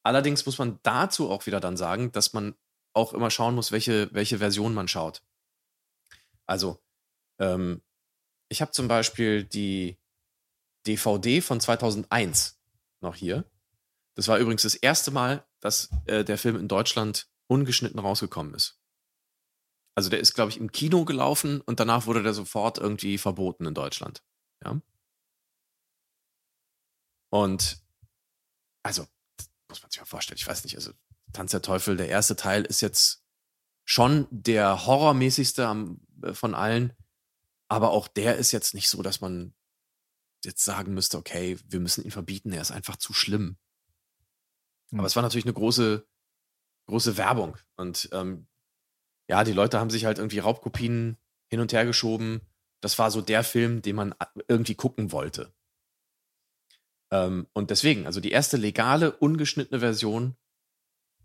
Allerdings 0.07 0.47
muss 0.47 0.59
man 0.59 0.79
dazu 0.85 1.29
auch 1.31 1.47
wieder 1.47 1.59
dann 1.59 1.77
sagen, 1.77 2.13
dass 2.13 2.33
man 2.33 2.55
auch 2.93 3.13
immer 3.13 3.29
schauen 3.29 3.57
muss, 3.57 3.73
welche, 3.73 4.09
welche 4.15 4.39
Version 4.39 4.73
man 4.73 4.87
schaut. 4.87 5.21
Also, 6.47 6.81
ähm, 7.41 7.83
ich 8.49 8.61
habe 8.63 8.71
zum 8.71 8.87
Beispiel 8.87 9.43
die 9.43 9.99
DVD 10.87 11.41
von 11.41 11.59
2001 11.59 12.57
noch 13.01 13.17
hier. 13.17 13.51
Das 14.15 14.29
war 14.29 14.39
übrigens 14.39 14.63
das 14.63 14.77
erste 14.77 15.11
Mal, 15.11 15.45
dass 15.59 15.91
äh, 16.05 16.23
der 16.23 16.39
Film 16.39 16.55
in 16.55 16.69
Deutschland 16.69 17.29
ungeschnitten 17.49 17.99
rausgekommen 17.99 18.55
ist. 18.55 18.81
Also 19.97 20.09
der 20.09 20.21
ist, 20.21 20.35
glaube 20.35 20.53
ich, 20.53 20.59
im 20.59 20.71
Kino 20.71 21.05
gelaufen 21.05 21.61
und 21.63 21.81
danach 21.81 22.07
wurde 22.07 22.23
der 22.23 22.33
sofort 22.33 22.79
irgendwie 22.79 23.19
verboten 23.19 23.67
in 23.67 23.75
Deutschland. 23.75 24.23
Ja. 24.65 24.81
Und 27.31 27.83
also, 28.85 29.09
muss 29.77 29.83
man 29.83 29.91
sich 29.91 30.01
mal 30.01 30.07
vorstellen. 30.07 30.39
Ich 30.39 30.47
weiß 30.47 30.65
nicht, 30.65 30.77
also 30.77 30.93
Tanz 31.33 31.51
der 31.51 31.63
Teufel, 31.63 31.97
der 31.97 32.09
erste 32.09 32.37
Teil 32.37 32.65
ist 32.65 32.81
jetzt 32.81 33.23
schon 33.85 34.27
der 34.31 34.87
horrormäßigste 34.87 35.67
am, 35.67 36.01
äh, 36.23 36.33
von 36.35 36.55
allen, 36.55 36.93
aber 37.69 37.91
auch 37.91 38.09
der 38.09 38.37
ist 38.37 38.53
jetzt 38.53 38.75
nicht 38.75 38.89
so, 38.89 39.03
dass 39.03 39.21
man 39.21 39.55
jetzt 40.45 40.65
sagen 40.65 40.95
müsste, 40.95 41.19
okay, 41.19 41.59
wir 41.67 41.81
müssen 41.81 42.05
ihn 42.05 42.11
verbieten, 42.11 42.53
er 42.53 42.63
ist 42.63 42.71
einfach 42.71 42.97
zu 42.97 43.13
schlimm. 43.13 43.59
Hm. 44.91 45.01
Aber 45.01 45.07
es 45.07 45.17
war 45.17 45.23
natürlich 45.23 45.45
eine 45.45 45.55
große, 45.55 46.07
große 46.87 47.17
Werbung. 47.17 47.57
Und 47.77 48.09
ähm, 48.13 48.47
ja, 49.29 49.45
die 49.45 49.53
Leute 49.53 49.81
haben 49.81 49.91
sich 49.91 50.05
halt 50.05 50.19
irgendwie 50.19 50.39
Raubkopien 50.39 51.17
hin 51.49 51.61
und 51.61 51.73
her 51.73 51.85
geschoben. 51.85 52.41
Das 52.81 52.99
war 52.99 53.11
so 53.11 53.21
der 53.21 53.43
Film, 53.43 53.83
den 53.83 53.97
man 53.97 54.13
a- 54.19 54.31
irgendwie 54.49 54.75
gucken 54.75 55.11
wollte. 55.11 55.53
Ähm, 57.13 57.47
und 57.53 57.71
deswegen, 57.71 58.07
also 58.07 58.21
die 58.21 58.33
erste 58.33 58.57
legale, 58.57 59.13
ungeschnittene 59.17 59.81
Version 59.81 60.37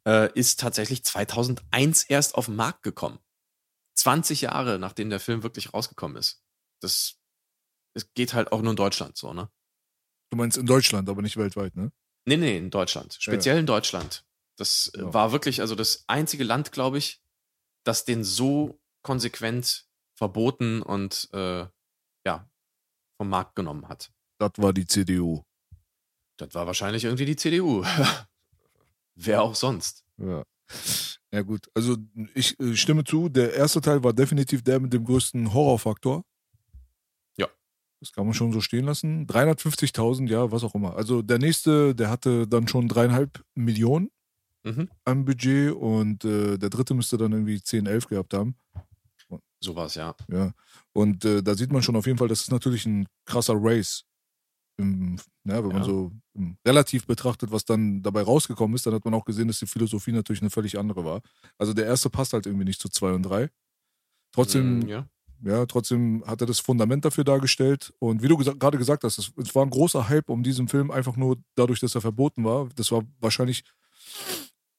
äh, 0.08 0.32
ist 0.34 0.60
tatsächlich 0.60 1.04
2001 1.04 2.04
erst 2.04 2.36
auf 2.36 2.46
den 2.46 2.56
Markt 2.56 2.84
gekommen. 2.84 3.20
20 3.96 4.42
Jahre, 4.42 4.80
nachdem 4.80 5.10
der 5.10 5.20
Film 5.20 5.44
wirklich 5.44 5.74
rausgekommen 5.74 6.18
ist. 6.18 6.44
Das, 6.82 7.20
das 7.94 8.14
geht 8.14 8.34
halt 8.34 8.52
auch 8.52 8.62
nur 8.62 8.72
in 8.72 8.78
Deutschland 8.78 9.18
so, 9.18 9.34
ne? 9.34 9.50
Du 10.32 10.38
meinst 10.38 10.58
in 10.58 10.66
Deutschland, 10.66 11.10
aber 11.10 11.22
nicht 11.22 11.38
weltweit, 11.38 11.76
ne? 11.76 11.92
Nee, 12.26 12.38
nee, 12.38 12.58
in 12.58 12.70
Deutschland. 12.70 13.18
Speziell 13.20 13.58
in 13.58 13.66
Deutschland. 13.66 14.26
Das 14.58 14.92
Ja. 14.96 15.14
war 15.14 15.32
wirklich 15.32 15.60
also 15.62 15.76
das 15.76 16.06
einzige 16.08 16.44
Land, 16.44 16.72
glaube 16.72 16.98
ich, 16.98 17.22
das 17.84 18.06
den 18.06 18.24
so 18.24 18.80
konsequent 19.04 19.88
verboten 20.16 20.82
und 20.84 21.30
äh, 21.34 21.68
ja, 22.26 22.50
vom 23.18 23.30
Markt 23.30 23.56
genommen 23.56 23.88
hat. 23.88 24.12
Das 24.40 24.52
war 24.58 24.72
die 24.74 24.86
CDU. 24.86 25.44
Das 26.42 26.56
war 26.56 26.66
wahrscheinlich 26.66 27.04
irgendwie 27.04 27.26
die 27.26 27.36
CDU. 27.36 27.84
Wer 29.16 29.44
auch 29.44 29.54
sonst. 29.56 30.04
Ja. 30.18 30.44
Ja, 31.32 31.42
gut. 31.44 31.68
Also, 31.76 31.98
ich 32.34 32.60
äh, 32.60 32.76
stimme 32.76 33.04
zu, 33.04 33.30
der 33.30 33.54
erste 33.54 33.80
Teil 33.80 34.04
war 34.04 34.12
definitiv 34.12 34.64
der 34.64 34.80
mit 34.80 34.92
dem 34.92 35.06
größten 35.06 35.54
Horrorfaktor. 35.54 36.24
Ja. 37.38 37.48
Das 38.00 38.12
kann 38.12 38.26
man 38.26 38.34
schon 38.34 38.52
so 38.52 38.60
stehen 38.60 38.86
lassen. 38.86 39.28
350.000, 39.28 40.28
ja, 40.30 40.52
was 40.52 40.64
auch 40.64 40.74
immer. 40.76 40.96
Also, 40.96 41.22
der 41.22 41.38
nächste, 41.38 41.94
der 41.94 42.10
hatte 42.10 42.48
dann 42.48 42.68
schon 42.68 42.88
dreieinhalb 42.88 43.44
Millionen 43.56 44.10
Mhm. 44.64 44.90
am 45.06 45.26
Budget 45.26 45.74
und 45.74 46.24
äh, 46.24 46.60
der 46.60 46.70
dritte 46.70 46.94
müsste 46.94 47.18
dann 47.18 47.32
irgendwie 47.32 47.62
10, 47.64 47.88
11 47.88 48.08
gehabt 48.08 48.36
haben. 48.36 48.56
Sowas, 49.60 49.96
ja. 49.96 50.16
Ja. 50.32 50.54
Und 50.94 51.26
äh, 51.26 51.42
da 51.42 51.56
sieht 51.56 51.72
man 51.72 51.82
schon 51.82 51.96
auf 51.96 52.06
jeden 52.06 52.20
Fall, 52.20 52.28
das 52.28 52.42
ist 52.42 52.52
natürlich 52.52 52.86
ein 52.86 53.08
krasser 53.26 53.56
Race. 53.58 54.04
Im, 54.82 55.16
ja, 55.46 55.62
wenn 55.64 55.68
man 55.70 55.78
Ja. 55.78 55.84
so 55.84 56.12
im 56.34 56.58
relativ 56.66 57.06
betrachtet, 57.08 57.52
was 57.52 57.66
dann 57.66 58.02
dabei 58.04 58.22
rausgekommen 58.24 58.76
ist, 58.76 58.86
dann 58.86 58.94
hat 58.94 59.06
man 59.06 59.14
auch 59.14 59.26
gesehen, 59.26 59.48
dass 59.48 59.60
die 59.60 59.68
Philosophie 59.68 60.12
natürlich 60.12 60.42
eine 60.42 60.50
völlig 60.50 60.78
andere 60.80 61.04
war. 61.06 61.22
Also 61.58 61.74
der 61.74 61.86
erste 61.86 62.10
passt 62.10 62.34
halt 62.34 62.46
irgendwie 62.46 62.66
nicht 62.66 62.82
zu 62.82 62.90
zwei 62.90 63.12
und 63.14 63.24
drei. 63.24 63.50
Trotzdem, 64.34 64.80
Mm, 64.80 64.88
ja. 64.88 65.08
ja, 65.44 65.66
trotzdem 65.66 66.24
hat 66.26 66.42
er 66.42 66.48
das 66.48 66.60
Fundament 66.60 67.04
dafür 67.06 67.24
dargestellt. 67.24 67.94
Und 68.00 68.22
wie 68.24 68.28
du 68.28 68.38
gesa 68.38 68.54
gerade 68.54 68.78
gesagt 68.78 69.04
hast, 69.04 69.18
es, 69.18 69.32
es 69.38 69.54
war 69.56 69.66
ein 69.66 69.70
großer 69.70 70.08
Hype 70.10 70.30
um 70.30 70.42
diesen 70.44 70.68
Film, 70.68 70.90
einfach 70.92 71.16
nur 71.18 71.38
dadurch, 71.56 71.80
dass 71.80 71.96
er 71.96 72.02
verboten 72.02 72.44
war. 72.46 72.70
Das 72.76 72.92
war 72.92 73.04
wahrscheinlich 73.20 73.64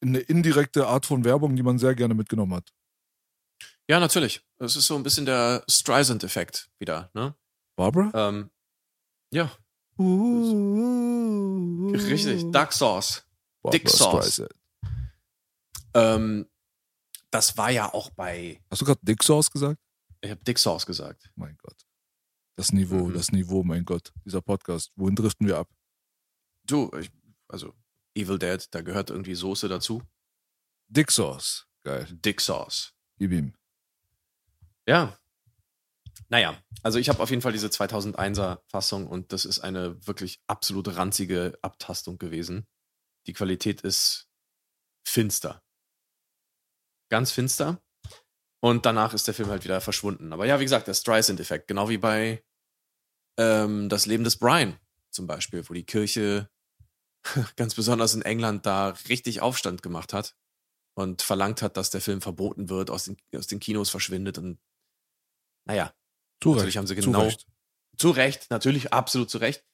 eine 0.01 0.19
indirekte 0.19 0.87
Art 0.89 1.07
von 1.07 1.25
Werbung, 1.25 1.55
die 1.57 1.63
man 1.63 1.79
sehr 1.79 1.95
gerne 1.95 2.15
mitgenommen 2.15 2.55
hat. 2.55 2.73
ja, 3.89 4.01
natürlich. 4.01 4.41
Das 4.59 4.75
ist 4.77 4.87
so 4.87 4.97
ein 4.97 5.03
bisschen 5.03 5.27
der 5.27 5.65
Streisand-Effekt 5.69 6.71
wieder, 6.79 7.11
ne? 7.15 7.35
Barbara? 7.77 8.29
Ähm, 8.29 8.51
ja, 9.33 9.51
richtig. 11.95 12.51
Duck 12.51 12.73
Sauce. 12.73 13.25
Dick 13.73 13.85
Barbra 13.85 14.23
Sauce. 14.23 14.33
Streisand. 14.35 14.55
Ähm, 15.95 16.49
das 17.31 17.57
war 17.57 17.71
ja 17.71 17.93
auch 17.93 18.11
bei, 18.11 18.61
Hast 18.71 18.81
du 18.83 18.87
gerade 18.87 19.01
Dick 19.03 19.23
Sauce 19.23 19.51
gesagt? 19.51 19.81
ich 20.21 20.31
habe 20.31 20.43
Dick 20.45 20.59
Sauce 20.59 20.87
gesagt. 20.87 21.31
Mein 21.35 21.57
Gott. 21.59 21.77
Das 22.57 22.73
Niveau, 22.73 23.07
Mhm. 23.09 23.15
das 23.15 23.31
Niveau, 23.33 23.63
mein 23.65 23.85
Gott. 23.85 24.13
Dieser 24.25 24.41
Podcast. 24.43 24.93
Wohin 24.97 25.15
driften 25.17 25.47
wir 25.47 25.59
ab? 25.59 25.69
Du, 26.65 26.91
ich, 26.99 27.11
also 27.49 27.75
Evil 28.15 28.39
Dead, 28.39 28.67
da 28.71 28.83
gehört 28.83 29.11
irgendwie 29.11 29.35
Soße 29.35 29.69
dazu. 29.69 30.03
Dick 30.89 31.11
Sauce. 31.11 31.67
Geil. 31.83 32.07
Dick 32.11 32.41
Sauce. 32.41 32.93
Gib 33.19 33.33
ihm. 33.33 33.55
Ja. 34.87 35.19
Naja, 36.33 36.59
also 36.83 36.99
ich 36.99 37.11
habe 37.11 37.23
auf 37.23 37.29
jeden 37.29 37.43
Fall 37.43 37.53
diese 37.53 37.67
2001er 37.67 38.63
Fassung 38.67 39.07
und 39.07 39.35
das 39.35 39.45
ist 39.45 39.61
eine 39.61 40.07
wirklich 40.07 40.41
absolut 40.47 40.97
ranzige 40.97 41.59
Abtastung 41.61 42.17
gewesen. 42.17 42.67
Die 43.27 43.35
Qualität 43.35 43.83
ist 43.83 44.31
finster. 45.07 45.63
Ganz 47.11 47.33
finster. 47.33 47.83
Und 48.61 48.87
danach 48.87 49.13
ist 49.13 49.27
der 49.27 49.35
Film 49.35 49.51
halt 49.51 49.65
wieder 49.65 49.83
verschwunden. 49.83 50.33
Aber 50.33 50.47
ja, 50.47 50.59
wie 50.59 50.65
gesagt, 50.65 50.87
der 50.87 50.95
Streisand-Effekt, 50.95 51.69
genau 51.69 51.91
wie 51.91 51.99
bei 51.99 52.43
ähm, 53.39 53.91
Das 53.91 54.07
Leben 54.07 54.25
des 54.25 54.39
Brian 54.39 54.79
zum 55.11 55.27
Beispiel, 55.27 55.69
wo 55.69 55.75
die 55.75 55.85
Kirche 55.85 56.49
ganz 57.57 57.75
besonders 57.75 58.15
in 58.15 58.23
England 58.23 58.65
da 58.65 58.97
richtig 59.11 59.43
Aufstand 59.43 59.83
gemacht 59.83 60.15
hat 60.15 60.35
und 60.95 61.21
verlangt 61.21 61.61
hat, 61.61 61.77
dass 61.77 61.91
der 61.91 62.01
Film 62.01 62.23
verboten 62.23 62.71
wird, 62.71 62.89
aus 62.89 63.05
den, 63.05 63.19
aus 63.37 63.49
den 63.49 63.61
Kinos 63.61 63.91
verschwindet 63.91 64.39
und 64.39 64.59
naja, 65.67 65.95
Zu 66.43 66.51
Natürlich 66.51 66.67
Recht. 66.69 66.77
haben 66.79 66.87
sie 66.87 66.97
Zu 66.97 67.03
genau- 67.07 67.23
Recht. 67.23 67.47
zu 67.97 68.11
Recht, 68.11 68.51
natürlich, 68.51 68.93
absolut 68.93 69.31
zu 69.31 69.39
Recht. 69.39 69.65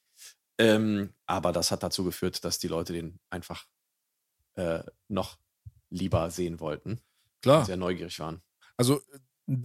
Ähm, 0.57 1.13
aber 1.25 1.51
das 1.51 1.71
hat 1.71 1.83
dazu 1.83 2.03
geführt, 2.03 2.43
dass 2.43 2.59
die 2.59 2.67
Leute 2.67 2.93
den 2.93 3.19
einfach 3.29 3.65
äh, 4.55 4.83
noch 5.07 5.37
lieber 5.89 6.29
sehen 6.31 6.59
wollten, 6.59 6.99
Klar. 7.41 7.65
sehr 7.65 7.77
neugierig 7.77 8.19
waren. 8.19 8.41
Also, 8.77 9.01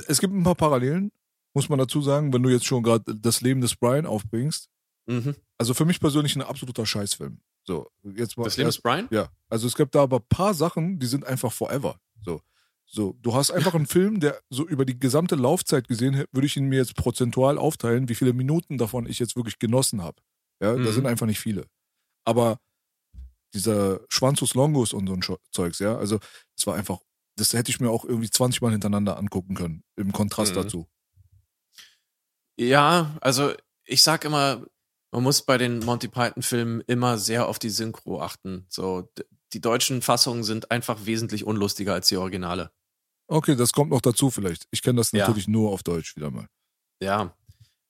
es 0.07 0.21
gibt 0.21 0.33
ein 0.33 0.45
paar 0.45 0.55
Parallelen, 0.55 1.11
muss 1.53 1.69
man 1.69 1.79
dazu 1.79 2.01
sagen, 2.01 2.33
wenn 2.33 2.43
du 2.43 2.49
jetzt 2.49 2.65
schon 2.65 2.83
gerade 2.83 3.15
das 3.15 3.41
Leben 3.41 3.61
des 3.61 3.75
Brian 3.77 4.07
aufbringst. 4.07 4.71
Mhm. 5.07 5.37
Also 5.59 5.75
für 5.75 5.85
mich 5.85 6.01
persönlich 6.01 6.35
ein 6.37 6.43
absoluter 6.43 6.87
Scheißfilm. 6.87 7.41
So, 7.65 7.91
jetzt 8.03 8.37
mal. 8.39 8.45
Das 8.45 8.57
Leben 8.57 8.69
des 8.69 8.81
Brian? 8.81 9.09
Ja, 9.11 9.29
also 9.49 9.67
es 9.67 9.75
gibt 9.75 9.95
da 9.95 10.03
aber 10.05 10.19
ein 10.19 10.29
paar 10.29 10.55
Sachen, 10.55 10.99
die 10.99 11.07
sind 11.07 11.25
einfach 11.27 11.53
forever. 11.53 11.99
So, 12.25 12.41
so 12.87 13.17
du 13.23 13.35
hast 13.35 13.51
einfach 13.51 13.75
einen 13.75 13.87
Film, 13.87 14.21
der 14.21 14.41
so 14.51 14.67
über 14.67 14.85
die 14.85 14.99
gesamte 14.99 15.35
Laufzeit 15.37 15.89
gesehen, 15.89 16.25
würde 16.33 16.47
ich 16.47 16.57
ihn 16.57 16.67
mir 16.69 16.79
jetzt 16.79 16.95
prozentual 16.97 17.59
aufteilen, 17.59 18.09
wie 18.09 18.15
viele 18.15 18.33
Minuten 18.33 18.79
davon 18.79 19.07
ich 19.07 19.19
jetzt 19.19 19.37
wirklich 19.37 19.59
genossen 19.59 20.03
habe. 20.03 20.23
Ja, 20.61 20.73
da 20.73 20.79
Mhm. 20.79 20.93
sind 20.93 21.07
einfach 21.07 21.27
nicht 21.27 21.41
viele. 21.41 21.67
Aber 22.25 22.59
dieser 23.55 24.01
Schwanzus 24.09 24.55
Longus 24.55 24.93
und 24.93 25.07
so 25.07 25.15
ein 25.15 25.39
Zeugs, 25.53 25.79
ja, 25.79 25.97
also 25.97 26.19
das 26.57 26.67
war 26.67 26.75
einfach, 26.77 27.01
das 27.37 27.53
hätte 27.53 27.71
ich 27.71 27.81
mir 27.81 27.91
auch 27.91 28.05
irgendwie 28.05 28.31
20 28.31 28.61
Mal 28.63 28.73
hintereinander 28.73 29.17
angucken 29.17 29.55
können, 29.55 29.83
im 29.97 30.13
Kontrast 30.13 30.53
Mhm. 30.53 30.61
dazu. 30.61 30.89
Ja, 32.57 33.17
also 33.21 33.53
ich 33.85 34.03
sag 34.03 34.25
immer, 34.25 34.65
man 35.13 35.23
muss 35.23 35.43
bei 35.43 35.59
den 35.59 35.79
Monty 35.81 36.09
Python-Filmen 36.09 36.83
immer 36.87 37.19
sehr 37.19 37.47
auf 37.49 37.59
die 37.59 37.71
Synchro 37.71 38.21
achten. 38.21 38.67
So, 38.69 39.09
die 39.55 39.61
deutschen 39.61 40.03
Fassungen 40.03 40.45
sind 40.45 40.71
einfach 40.71 41.07
wesentlich 41.07 41.45
unlustiger 41.45 41.95
als 41.95 42.09
die 42.09 42.17
Originale. 42.17 42.71
Okay, 43.27 43.57
das 43.57 43.73
kommt 43.73 43.91
noch 43.91 44.01
dazu 44.03 44.31
vielleicht. 44.31 44.67
Ich 44.71 44.83
kenne 44.83 44.99
das 44.99 45.13
Ja. 45.13 45.21
natürlich 45.21 45.49
nur 45.49 45.71
auf 45.71 45.83
Deutsch 45.83 46.17
wieder 46.17 46.31
mal. 46.31 46.49
Ja. 47.01 47.35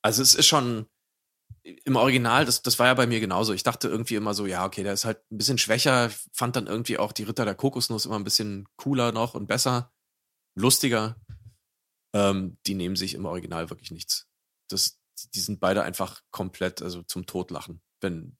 Also 0.02 0.22
es 0.22 0.34
ist 0.34 0.46
schon 0.46 0.86
im 1.62 1.96
Original, 1.96 2.44
das, 2.44 2.62
das 2.62 2.78
war 2.78 2.86
ja 2.86 2.94
bei 2.94 3.06
mir 3.06 3.20
genauso. 3.20 3.52
Ich 3.54 3.62
dachte 3.62 3.88
irgendwie 3.88 4.16
immer 4.16 4.34
so, 4.34 4.46
ja, 4.46 4.64
okay, 4.66 4.82
der 4.82 4.92
ist 4.92 5.04
halt 5.06 5.18
ein 5.32 5.38
bisschen 5.38 5.58
schwächer. 5.58 6.08
Ich 6.08 6.16
fand 6.32 6.56
dann 6.56 6.66
irgendwie 6.66 6.98
auch 6.98 7.12
die 7.12 7.22
Ritter 7.22 7.44
der 7.46 7.54
Kokosnuss 7.54 8.04
immer 8.06 8.16
ein 8.16 8.24
bisschen 8.24 8.68
cooler 8.76 9.12
noch 9.12 9.34
und 9.34 9.46
besser, 9.46 9.92
lustiger. 10.56 11.16
ähm, 12.14 12.58
die 12.66 12.74
nehmen 12.74 12.94
sich 12.96 13.14
im 13.14 13.24
Original 13.24 13.70
wirklich 13.70 13.90
nichts. 13.90 14.28
Das, 14.68 14.98
die 15.34 15.40
sind 15.40 15.58
beide 15.58 15.82
einfach 15.82 16.22
komplett, 16.30 16.80
also 16.82 17.02
zum 17.02 17.26
Totlachen. 17.26 17.80
Wenn, 18.00 18.36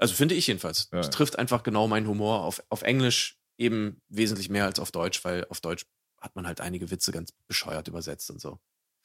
also 0.00 0.14
finde 0.14 0.34
ich 0.34 0.46
jedenfalls. 0.46 0.88
Ja. 0.92 0.98
Das 0.98 1.10
trifft 1.10 1.38
einfach 1.38 1.62
genau 1.62 1.86
meinen 1.88 2.06
Humor 2.08 2.40
auf, 2.42 2.62
auf 2.68 2.82
Englisch 2.82 3.38
eben 3.58 4.00
wesentlich 4.08 4.48
mehr 4.48 4.64
als 4.64 4.80
auf 4.80 4.90
Deutsch, 4.90 5.24
weil 5.24 5.46
auf 5.50 5.60
Deutsch 5.60 5.84
hat 6.20 6.34
man 6.36 6.46
halt 6.46 6.60
einige 6.60 6.90
Witze 6.90 7.12
ganz 7.12 7.32
bescheuert 7.46 7.88
übersetzt 7.88 8.30
und 8.30 8.40
so. 8.40 8.58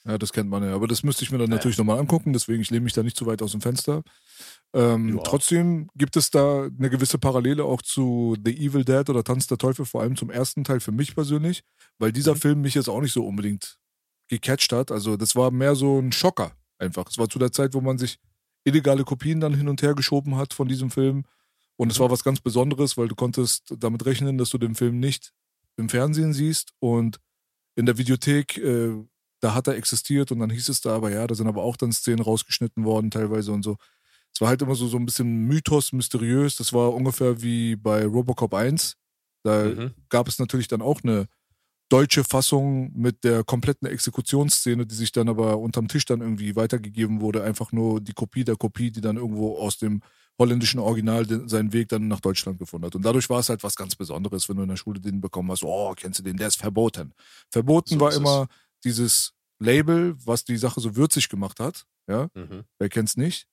Ja, 0.08 0.18
das 0.20 0.32
kennt 0.34 0.50
man 0.50 0.64
ja. 0.64 0.74
Aber 0.75 0.88
das 0.88 1.02
müsste 1.04 1.24
ich 1.24 1.32
mir 1.32 1.40
dann 1.40 1.50
Ja, 1.50 1.56
natürlich 1.56 1.78
nochmal 1.78 1.98
angucken, 2.00 2.32
deswegen 2.34 2.62
ich 2.62 2.70
lehne 2.70 2.84
mich 2.84 2.94
da 2.94 3.02
nicht 3.04 3.18
zu 3.18 3.25
weit 3.25 3.42
aus 3.42 3.52
dem 3.54 3.62
Fenster. 3.62 4.04
Ähm, 4.74 5.16
Ja. 5.18 5.24
trotzdem 5.24 5.90
gibt 5.96 6.16
es 6.16 6.30
da 6.30 6.64
eine 6.66 6.90
gewisse 6.90 7.18
Parallele 7.18 7.64
auch 7.64 7.82
zu 7.82 8.36
The 8.46 8.56
Evil 8.56 8.86
Dead 8.86 9.10
oder 9.10 9.24
Tanz 9.24 9.48
der 9.48 9.58
Teufel, 9.58 9.86
vor 9.86 10.02
allem 10.02 10.16
zum 10.16 10.30
ersten 10.30 10.64
Teil 10.64 10.80
für 10.80 10.92
mich 10.92 11.16
persönlich, 11.16 11.64
weil 11.98 12.12
dieser 12.12 12.36
Mhm. 12.36 12.40
Film 12.40 12.62
mich 12.62 12.75
jetzt 12.75 12.90
auch 12.90 13.02
nicht 13.02 13.14
so 13.14 13.25
unbedingt 13.25 13.78
gecatcht 14.28 14.72
hat. 14.74 14.92
Also 14.92 15.18
das 15.18 15.36
war 15.36 15.52
mehr 15.52 15.75
so 15.75 16.00
ein 16.00 16.12
Schocker 16.12 16.52
einfach. 16.78 17.06
Es 17.10 17.18
war 17.18 17.30
zu 17.30 17.40
der 17.40 17.52
Zeit, 17.52 17.74
wo 17.74 17.82
man 17.82 17.98
sich 17.98 18.20
illegale 18.66 19.04
Kopien 19.06 19.40
dann 19.40 19.54
hin 19.54 19.70
und 19.70 19.82
her 19.82 19.94
geschoben 19.96 20.36
hat 20.36 20.54
von 20.54 20.68
diesem 20.68 20.92
Film. 20.92 21.24
Und 21.78 21.92
es 21.92 22.00
war 22.00 22.12
was 22.12 22.24
ganz 22.24 22.42
Besonderes, 22.42 22.98
weil 22.98 23.08
du 23.08 23.16
konntest 23.16 23.74
damit 23.80 24.06
rechnen, 24.06 24.38
dass 24.38 24.50
du 24.50 24.58
den 24.58 24.76
Film 24.76 25.00
nicht 25.00 25.32
im 25.78 25.90
Fernsehen 25.90 26.34
siehst 26.34 26.74
und 26.80 27.20
in 27.76 27.86
der 27.86 27.98
Videothek, 27.98 28.58
äh, 28.58 28.94
da 29.42 29.54
hat 29.54 29.68
er 29.68 29.76
existiert 29.76 30.32
und 30.32 30.40
dann 30.40 30.50
hieß 30.50 30.70
es 30.70 30.82
da 30.82 30.96
aber, 30.96 31.12
ja, 31.12 31.28
da 31.28 31.36
sind 31.36 31.48
aber 31.48 31.64
auch 31.64 31.78
dann 31.78 31.92
Szenen 31.92 32.22
rausgeschnitten 32.22 32.86
worden 32.86 33.12
teilweise 33.12 33.52
und 33.52 33.64
so. 33.64 33.78
Es 34.34 34.42
war 34.42 34.50
halt 34.50 34.62
immer 34.62 34.76
so, 34.76 34.88
so 34.88 34.98
ein 34.98 35.06
bisschen 35.06 35.46
Mythos, 35.48 35.94
mysteriös. 35.94 36.56
Das 36.58 36.74
war 36.74 36.94
ungefähr 36.94 37.42
wie 37.42 37.76
bei 37.76 38.06
Robocop 38.06 38.54
1. 38.54 38.96
Da 39.44 39.66
Mhm. 39.66 39.94
gab 40.10 40.28
es 40.28 40.40
natürlich 40.40 40.68
dann 40.68 40.82
auch 40.82 41.04
eine 41.04 41.28
deutsche 41.89 42.24
Fassung 42.24 42.92
mit 42.96 43.24
der 43.24 43.44
kompletten 43.44 43.88
Exekutionsszene, 43.88 44.86
die 44.86 44.96
sich 44.96 45.12
dann 45.12 45.30
aber 45.30 45.58
unterm 45.60 45.88
Tisch 45.88 46.06
dann 46.06 46.22
irgendwie 46.22 46.56
weitergegeben 46.56 47.22
wurde. 47.22 47.44
Einfach 47.44 47.72
nur 47.72 48.01
die 48.01 48.13
Kopie 48.13 48.44
der 48.44 48.56
Kopie, 48.56 48.92
die 48.92 49.01
dann 49.01 49.18
irgendwo 49.18 49.58
aus 49.58 49.77
dem 49.77 50.01
holländischen 50.39 50.80
Original 50.80 51.25
den, 51.25 51.48
seinen 51.48 51.72
Weg 51.74 51.88
dann 51.89 52.08
nach 52.08 52.20
Deutschland 52.20 52.58
gefunden 52.60 52.86
hat. 52.88 52.96
Und 52.96 53.04
dadurch 53.06 53.30
war 53.30 53.39
es 53.39 53.50
halt 53.50 53.63
was 53.63 53.75
ganz 53.75 53.96
Besonderes, 53.96 54.50
wenn 54.50 54.58
du 54.58 54.63
in 54.63 54.70
der 54.70 54.75
Schule 54.77 55.00
den 55.00 55.22
bekommen 55.22 55.51
hast, 55.51 55.63
oh, 55.63 55.94
kennst 55.96 56.20
du 56.20 56.24
den, 56.24 56.38
der 56.38 56.48
ist 56.48 56.58
verboten. 56.58 57.13
Verboten 57.51 57.94
So 57.96 58.00
war 58.00 58.10
es. 58.10 58.18
immer 58.18 58.48
dieses 58.84 59.34
Label, 59.60 60.15
was 60.25 60.44
die 60.44 60.58
Sache 60.58 60.82
so 60.82 60.96
würzig 60.96 61.30
gemacht 61.30 61.60
hat. 61.60 61.86
Ja, 62.10 62.27
Mhm. 62.36 62.63
wer 62.80 62.89
kennt's 62.89 63.15
nicht? 63.15 63.48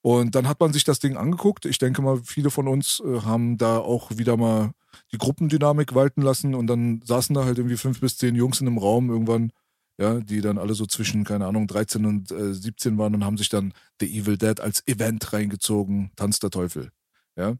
Und 0.00 0.34
dann 0.34 0.48
hat 0.48 0.60
man 0.60 0.72
sich 0.72 0.84
das 0.84 1.00
Ding 1.00 1.16
angeguckt. 1.16 1.64
Ich 1.64 1.78
denke 1.78 2.02
mal, 2.02 2.20
viele 2.24 2.50
von 2.50 2.68
uns 2.68 3.02
äh, 3.04 3.20
haben 3.22 3.58
da 3.58 3.78
auch 3.78 4.16
wieder 4.16 4.36
mal 4.36 4.72
die 5.12 5.18
Gruppendynamik 5.18 5.94
walten 5.94 6.22
lassen 6.22 6.54
und 6.54 6.66
dann 6.66 7.02
saßen 7.04 7.34
da 7.34 7.44
halt 7.44 7.58
irgendwie 7.58 7.76
fünf 7.76 8.00
bis 8.00 8.16
zehn 8.16 8.34
Jungs 8.34 8.60
in 8.60 8.66
einem 8.66 8.78
Raum 8.78 9.10
irgendwann, 9.10 9.52
ja, 9.98 10.20
die 10.20 10.40
dann 10.40 10.58
alle 10.58 10.74
so 10.74 10.86
zwischen, 10.86 11.24
keine 11.24 11.46
Ahnung, 11.46 11.66
13 11.66 12.06
und 12.06 12.30
äh, 12.30 12.54
17 12.54 12.96
waren 12.98 13.14
und 13.14 13.24
haben 13.24 13.38
sich 13.38 13.48
dann 13.48 13.74
The 14.00 14.06
Evil 14.06 14.38
Dead 14.38 14.60
als 14.60 14.86
Event 14.86 15.32
reingezogen, 15.32 16.12
Tanz 16.16 16.38
der 16.38 16.50
Teufel. 16.50 16.90
Ja. 17.36 17.56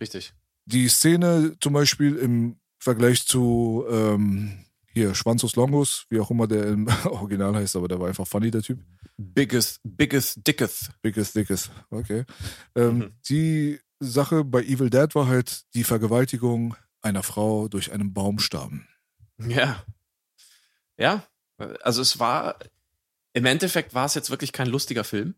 Richtig. 0.00 0.34
Die 0.64 0.88
Szene 0.88 1.56
zum 1.60 1.72
Beispiel 1.72 2.16
im 2.16 2.56
Vergleich 2.78 3.26
zu 3.26 3.84
ähm, 3.88 4.64
hier 4.92 5.14
Schwanzus 5.14 5.56
Longus, 5.56 6.06
wie 6.10 6.20
auch 6.20 6.30
immer 6.30 6.46
der 6.46 6.66
im 6.66 6.86
Original 7.04 7.54
heißt, 7.54 7.76
aber 7.76 7.88
der 7.88 7.98
war 8.00 8.08
einfach 8.08 8.26
funny, 8.26 8.50
der 8.50 8.62
Typ. 8.62 8.78
Biggest, 9.16 9.80
biggest, 9.84 10.46
dickest. 10.46 10.90
Biggest, 11.02 11.34
dickest. 11.34 11.70
Okay. 11.90 12.24
Ähm, 12.74 12.98
Mhm. 12.98 13.12
Die 13.28 13.80
Sache 14.00 14.44
bei 14.44 14.62
Evil 14.62 14.90
Dead 14.90 15.14
war 15.14 15.28
halt 15.28 15.64
die 15.74 15.84
Vergewaltigung 15.84 16.76
einer 17.00 17.22
Frau 17.22 17.68
durch 17.68 17.92
einen 17.92 18.12
Baumstamm. 18.12 18.86
Ja. 19.38 19.84
Ja. 20.96 21.26
Also 21.82 22.02
es 22.02 22.18
war, 22.18 22.58
im 23.32 23.46
Endeffekt 23.46 23.94
war 23.94 24.06
es 24.06 24.14
jetzt 24.14 24.30
wirklich 24.30 24.52
kein 24.52 24.68
lustiger 24.68 25.04
Film. 25.04 25.34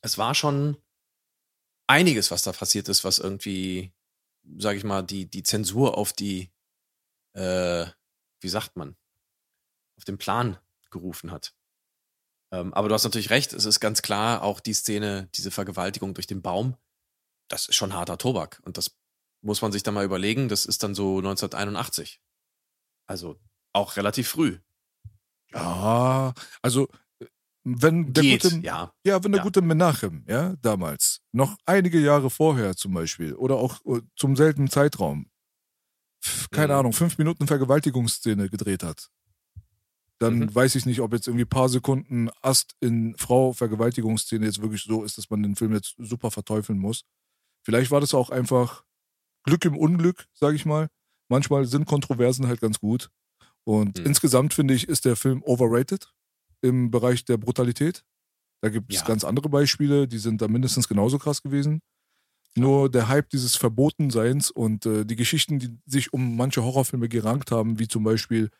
Es 0.00 0.18
war 0.18 0.34
schon 0.34 0.76
einiges, 1.86 2.30
was 2.30 2.42
da 2.42 2.52
passiert 2.52 2.88
ist, 2.88 3.04
was 3.04 3.18
irgendwie, 3.18 3.92
sag 4.58 4.76
ich 4.76 4.84
mal, 4.84 5.02
die, 5.02 5.26
die 5.26 5.42
Zensur 5.42 5.96
auf 5.98 6.12
die, 6.12 6.50
äh, 7.34 7.86
wie 8.42 8.48
sagt 8.48 8.76
man, 8.76 8.96
auf 9.96 10.04
den 10.04 10.18
Plan 10.18 10.58
gerufen 10.90 11.30
hat. 11.30 11.54
Ähm, 12.52 12.74
aber 12.74 12.88
du 12.88 12.94
hast 12.94 13.04
natürlich 13.04 13.30
recht, 13.30 13.52
es 13.52 13.64
ist 13.64 13.80
ganz 13.80 14.02
klar, 14.02 14.42
auch 14.42 14.60
die 14.60 14.74
Szene, 14.74 15.28
diese 15.34 15.50
Vergewaltigung 15.50 16.12
durch 16.14 16.26
den 16.26 16.42
Baum, 16.42 16.76
das 17.48 17.66
ist 17.66 17.76
schon 17.76 17.94
harter 17.94 18.18
Tobak. 18.18 18.60
Und 18.64 18.76
das 18.76 18.96
muss 19.42 19.62
man 19.62 19.72
sich 19.72 19.82
dann 19.82 19.94
mal 19.94 20.04
überlegen, 20.04 20.48
das 20.48 20.66
ist 20.66 20.82
dann 20.82 20.94
so 20.94 21.18
1981. 21.18 22.20
Also 23.06 23.38
auch 23.72 23.96
relativ 23.96 24.28
früh. 24.28 24.58
Ja, 25.52 26.34
also 26.62 26.88
äh, 27.20 27.26
wenn 27.64 28.12
der 28.12 28.22
Geht, 28.22 28.42
gute, 28.42 28.56
ja. 28.58 28.92
ja, 29.04 29.22
wenn 29.24 29.32
der 29.32 29.40
Ja. 29.40 29.44
gute 29.44 29.62
Menachem, 29.62 30.24
ja, 30.28 30.54
damals, 30.62 31.20
noch 31.32 31.56
einige 31.66 32.00
Jahre 32.00 32.30
vorher 32.30 32.76
zum 32.76 32.92
Beispiel, 32.94 33.34
oder 33.34 33.56
auch 33.56 33.80
äh, 33.86 34.02
zum 34.16 34.36
selben 34.36 34.68
Zeitraum, 34.70 35.30
keine 36.50 36.72
Mhm. 36.74 36.78
Ahnung, 36.80 36.92
fünf 36.92 37.18
Minuten 37.18 37.46
Vergewaltigungsszene 37.46 38.48
gedreht 38.48 38.82
hat, 38.82 39.08
dann 40.18 40.38
Mhm. 40.38 40.54
weiß 40.54 40.74
ich 40.76 40.86
nicht, 40.86 41.00
ob 41.00 41.12
jetzt 41.12 41.26
irgendwie 41.26 41.44
paar 41.44 41.68
Sekunden 41.68 42.30
Ast 42.42 42.74
in 42.80 43.16
Frau 43.16 43.52
Vergewaltigungsszene 43.52 44.46
jetzt 44.46 44.62
wirklich 44.62 44.82
so 44.84 45.02
ist, 45.04 45.18
dass 45.18 45.30
man 45.30 45.42
den 45.42 45.56
Film 45.56 45.72
jetzt 45.72 45.94
super 45.98 46.30
verteufeln 46.30 46.78
muss. 46.78 47.04
Vielleicht 47.64 47.90
war 47.90 48.00
das 48.00 48.14
auch 48.14 48.30
einfach 48.30 48.84
Glück 49.44 49.64
im 49.64 49.76
Unglück, 49.76 50.26
sage 50.34 50.56
ich 50.56 50.64
mal. 50.64 50.88
Manchmal 51.28 51.64
sind 51.66 51.86
Kontroversen 51.86 52.46
halt 52.46 52.60
ganz 52.60 52.78
gut. 52.78 53.10
Und 53.64 53.98
Mhm. 53.98 54.06
insgesamt 54.06 54.54
finde 54.54 54.74
ich, 54.74 54.88
ist 54.88 55.04
der 55.04 55.16
Film 55.16 55.42
overrated 55.42 56.12
im 56.60 56.90
Bereich 56.90 57.24
der 57.24 57.36
Brutalität. 57.38 58.04
Da 58.60 58.68
gibt 58.68 58.92
es 58.92 59.00
Ja. 59.00 59.06
ganz 59.06 59.24
andere 59.24 59.48
Beispiele, 59.48 60.06
die 60.06 60.18
sind 60.18 60.40
da 60.40 60.46
mindestens 60.48 60.86
genauso 60.86 61.18
krass 61.18 61.42
gewesen. 61.42 61.80
Nur 62.56 62.90
der 62.90 63.08
Hype 63.08 63.30
dieses 63.30 63.56
Verbotenseins 63.56 64.50
und 64.50 64.84
äh, 64.86 65.04
die 65.06 65.16
Geschichten, 65.16 65.58
die 65.58 65.78
sich 65.86 66.12
um 66.12 66.36
manche 66.36 66.62
Horrorfilme 66.62 67.08
gerankt 67.08 67.50
haben, 67.50 67.78
wie 67.78 67.88
zum 67.88 68.04
Beispiel, 68.04 68.50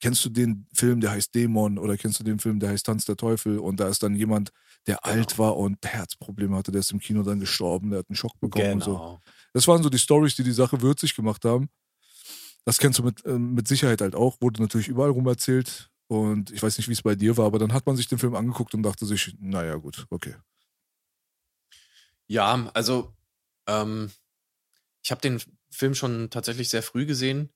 kennst 0.00 0.24
du 0.24 0.30
den 0.30 0.66
Film, 0.74 1.00
der 1.00 1.12
heißt 1.12 1.34
Dämon 1.34 1.78
oder 1.78 1.96
kennst 1.96 2.20
du 2.20 2.24
den 2.24 2.38
Film, 2.38 2.60
der 2.60 2.70
heißt 2.70 2.86
Tanz 2.86 3.04
der 3.06 3.16
Teufel 3.16 3.58
und 3.58 3.80
da 3.80 3.88
ist 3.88 4.02
dann 4.02 4.14
jemand, 4.14 4.50
der 4.86 4.98
Genau. 5.02 5.14
alt 5.14 5.38
war 5.38 5.56
und 5.56 5.78
Herzprobleme 5.84 6.56
hatte, 6.56 6.72
der 6.72 6.80
ist 6.80 6.92
im 6.92 7.00
Kino 7.00 7.22
dann 7.22 7.40
gestorben, 7.40 7.90
der 7.90 8.00
hat 8.00 8.08
einen 8.08 8.16
Schock 8.16 8.38
bekommen 8.40 8.72
und 8.74 8.82
so. 8.82 8.92
Genau. 8.96 9.20
Das 9.52 9.68
waren 9.68 9.82
so 9.82 9.90
die 9.90 9.98
Stories, 9.98 10.36
die 10.36 10.42
die 10.44 10.52
Sache 10.52 10.80
würzig 10.80 11.14
gemacht 11.14 11.44
haben. 11.44 11.68
Das 12.64 12.78
kennst 12.78 12.98
du 12.98 13.02
mit, 13.02 13.22
ähm, 13.26 13.54
mit 13.54 13.68
Sicherheit 13.68 14.00
halt 14.00 14.14
auch, 14.14 14.36
wurde 14.40 14.62
natürlich 14.62 14.88
überall 14.88 15.10
rum 15.10 15.26
erzählt. 15.26 15.90
Und 16.08 16.50
ich 16.50 16.62
weiß 16.62 16.76
nicht, 16.78 16.88
wie 16.88 16.92
es 16.92 17.02
bei 17.02 17.14
dir 17.14 17.36
war, 17.36 17.46
aber 17.46 17.58
dann 17.58 17.72
hat 17.72 17.86
man 17.86 17.96
sich 17.96 18.08
den 18.08 18.18
Film 18.18 18.34
angeguckt 18.34 18.74
und 18.74 18.82
dachte 18.82 19.06
sich, 19.06 19.36
naja, 19.38 19.76
gut, 19.76 20.06
okay. 20.10 20.34
Ja, 22.26 22.70
also 22.74 23.12
ähm, 23.70 24.10
ich 25.02 25.10
habe 25.10 25.20
den 25.20 25.40
Film 25.70 25.94
schon 25.94 26.30
tatsächlich 26.30 26.68
sehr 26.68 26.82
früh 26.82 27.06
gesehen, 27.06 27.50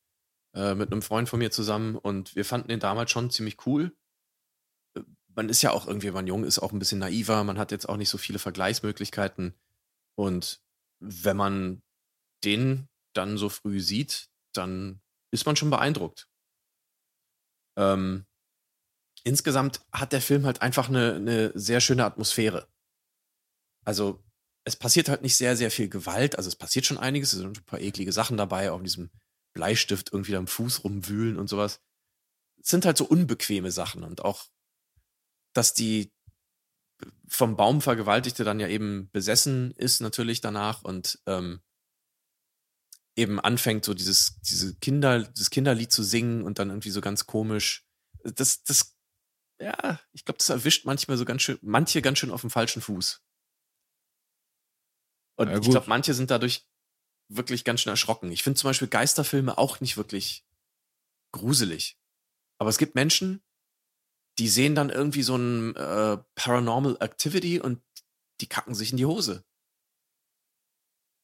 äh, 0.55 0.75
mit 0.75 0.93
einem 0.93 1.03
Freund 1.03 1.29
von 1.29 1.39
mir 1.39 1.51
zusammen 1.51 1.97
und 1.97 2.35
wir 2.37 2.45
fanden 2.45 2.69
den 2.69 2.81
damals 2.81 3.11
schon 3.11 3.31
ziemlich 3.31 3.67
cool. 3.67 3.97
Äh, 4.97 5.03
Man 5.35 5.49
ist 5.49 5.63
ja 5.63 5.73
auch 5.73 5.87
irgendwie, 5.87 6.09
wenn 6.09 6.15
man 6.15 6.27
jung 6.27 6.45
ist, 6.45 6.59
auch 6.59 6.73
ein 6.73 6.79
bisschen 6.79 7.01
naiver, 7.01 7.45
man 7.45 7.59
hat 7.59 7.73
jetzt 7.73 7.89
auch 7.89 7.97
nicht 7.97 8.09
so 8.09 8.19
viele 8.19 8.39
Vergleichsmöglichkeiten 8.39 9.55
und 10.17 10.63
wenn 11.01 11.37
man 11.37 11.83
den 12.45 12.89
dann 13.15 13.37
so 13.37 13.49
früh 13.49 13.81
sieht, 13.81 14.29
dann 14.53 15.01
ist 15.33 15.47
man 15.47 15.57
schon 15.57 15.71
beeindruckt. 15.71 16.29
Ähm, 17.77 18.27
insgesamt 19.25 19.85
hat 19.93 20.13
der 20.13 20.21
Film 20.21 20.47
halt 20.47 20.63
einfach 20.63 20.89
eine, 20.89 21.15
eine 21.15 21.59
sehr 21.59 21.81
schöne 21.81 22.05
Atmosphäre. 22.05 22.69
Also 23.85 24.23
es 24.65 24.77
passiert 24.77 25.09
halt 25.09 25.23
nicht 25.23 25.37
sehr, 25.37 25.57
sehr 25.57 25.71
viel 25.71 25.89
Gewalt. 25.89 26.37
Also 26.37 26.49
es 26.49 26.57
passiert 26.57 26.87
schon 26.87 26.99
einiges. 26.99 27.33
Es 27.33 27.41
sind 27.41 27.59
ein 27.59 27.65
paar 27.65 27.81
eklige 27.81 28.13
Sachen 28.13 28.37
dabei, 28.37 28.71
auch 28.71 28.79
mit 28.79 28.87
diesem 28.87 29.11
Bleistift 29.53 30.13
irgendwie 30.13 30.37
am 30.37 30.47
Fuß 30.47 30.85
rumwühlen 30.85 31.39
und 31.39 31.49
sowas. 31.49 31.81
Es 32.61 32.71
sind 32.71 32.87
halt 32.87 32.97
so 32.97 33.05
unbequeme 33.05 33.71
Sachen 33.71 34.03
und 34.03 34.25
auch, 34.25 34.47
dass 35.53 35.75
die 35.75 36.13
vom 37.29 37.57
Baum 37.57 37.83
Vergewaltigte 37.83 38.45
dann 38.45 38.61
ja 38.61 38.69
eben 38.69 39.11
besessen 39.13 39.73
ist 39.73 40.01
natürlich 40.01 40.41
danach 40.41 40.83
und 40.83 41.21
ähm, 41.27 41.61
eben 43.17 43.39
anfängt, 43.39 43.85
so 43.85 43.95
dieses, 43.95 44.41
diese 44.41 44.75
Kinder, 44.77 45.23
dieses 45.23 45.51
Kinderlied 45.51 45.93
zu 45.93 46.03
singen 46.03 46.43
und 46.43 46.59
dann 46.59 46.71
irgendwie 46.71 46.91
so 46.91 47.01
ganz 47.01 47.27
komisch. 47.27 47.87
Das, 48.23 48.65
das, 48.65 48.97
ja, 49.61 50.01
ich 50.13 50.25
glaube, 50.25 50.39
das 50.39 50.49
erwischt 50.49 50.85
manchmal 50.87 51.17
so 51.17 51.25
ganz 51.25 51.43
schön, 51.43 51.59
manche 51.63 52.03
ganz 52.03 52.19
schön 52.19 52.31
auf 52.31 52.41
dem 52.41 52.51
falschen 52.51 52.83
Fuß. 52.83 53.24
Und 55.37 55.49
Ja, 55.49 55.59
ich 55.59 55.71
glaube, 55.71 55.89
manche 55.89 56.15
sind 56.15 56.31
dadurch 56.31 56.67
wirklich 57.29 57.65
ganz 57.65 57.81
schön 57.81 57.91
erschrocken. 57.91 58.31
Ich 58.31 58.43
finde 58.43 58.59
zum 58.59 58.69
Beispiel 58.69 58.89
Geisterfilme 58.89 59.59
auch 59.59 59.81
nicht 59.81 59.97
wirklich 59.97 60.47
gruselig. 61.33 61.99
Aber 62.59 62.71
es 62.71 62.79
gibt 62.79 62.95
Menschen, 62.95 63.43
die 64.39 64.49
sehen 64.49 64.75
dann 64.75 64.91
irgendwie 64.91 65.23
so 65.23 65.37
ein 65.37 65.75
äh, 65.77 66.19
Paranormal 66.35 66.97
Activity 67.01 67.61
und 67.61 67.83
die 68.41 68.49
kacken 68.49 68.75
sich 68.75 68.91
in 68.93 68.97
die 68.97 69.07
Hose. 69.07 69.45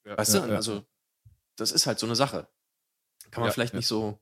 Weißt 0.05 0.35
Ja, 0.35 0.40
du? 0.40 0.49
ja. 0.49 0.57
Also, 0.57 0.87
das 1.57 1.73
ist 1.73 1.87
halt 1.87 1.99
so 1.99 2.07
eine 2.07 2.16
Sache. 2.16 2.49
Kann 3.31 3.42
man 3.42 3.49
Ja, 3.49 3.53
vielleicht 3.53 3.75
ja. 3.75 3.79
nicht 3.79 3.87
so 3.87 4.18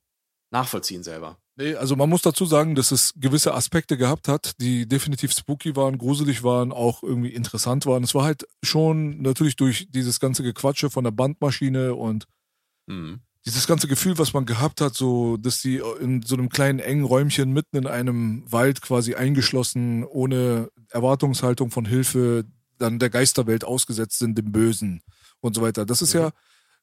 nachvollziehen 0.51 1.03
selber. 1.03 1.41
Nee, 1.61 1.75
also 1.75 1.97
man 1.97 2.09
muss 2.09 2.23
dazu 2.23 2.45
sagen, 2.47 2.77
dass 2.77 2.93
es 2.93 3.13
gewisse 3.17 3.53
Aspekte 3.53 3.97
gehabt 3.97 4.29
hat, 4.29 4.53
die 4.61 4.87
definitiv 4.87 5.33
spooky 5.33 5.75
waren, 5.75 5.99
gruselig 5.99 6.45
waren, 6.45 6.71
auch 6.71 7.03
irgendwie 7.03 7.31
interessant 7.35 7.85
waren. 7.85 8.05
Es 8.05 8.15
war 8.15 8.23
halt 8.23 8.47
schon 8.63 9.21
natürlich 9.23 9.57
durch 9.57 9.89
dieses 9.91 10.21
ganze 10.21 10.45
Gequatsche 10.45 10.89
von 10.89 11.03
der 11.03 11.11
Bandmaschine 11.11 11.97
und 11.97 12.27
Mhm. 12.87 13.21
dieses 13.47 13.67
ganze 13.67 13.89
Gefühl, 13.89 14.19
was 14.19 14.33
man 14.35 14.47
gehabt 14.47 14.81
hat, 14.81 14.95
so, 14.95 15.37
dass 15.37 15.61
die 15.61 15.83
in 16.01 16.23
so 16.23 16.37
einem 16.37 16.49
kleinen 16.49 16.79
engen 16.79 17.05
Räumchen 17.05 17.53
mitten 17.53 17.77
in 17.77 17.87
einem 17.87 18.45
Wald 18.51 18.81
quasi 18.81 19.15
eingeschlossen, 19.15 20.05
ohne 20.05 20.71
Erwartungshaltung 20.91 21.71
von 21.71 21.85
Hilfe, 21.87 22.45
dann 22.79 22.99
der 22.99 23.11
Geisterwelt 23.11 23.65
ausgesetzt 23.65 24.19
sind, 24.19 24.39
dem 24.39 24.53
Bösen 24.53 25.03
und 25.41 25.55
so 25.57 25.63
weiter. 25.63 25.87
Das 25.87 26.03
ist 26.03 26.13
ja 26.13 26.31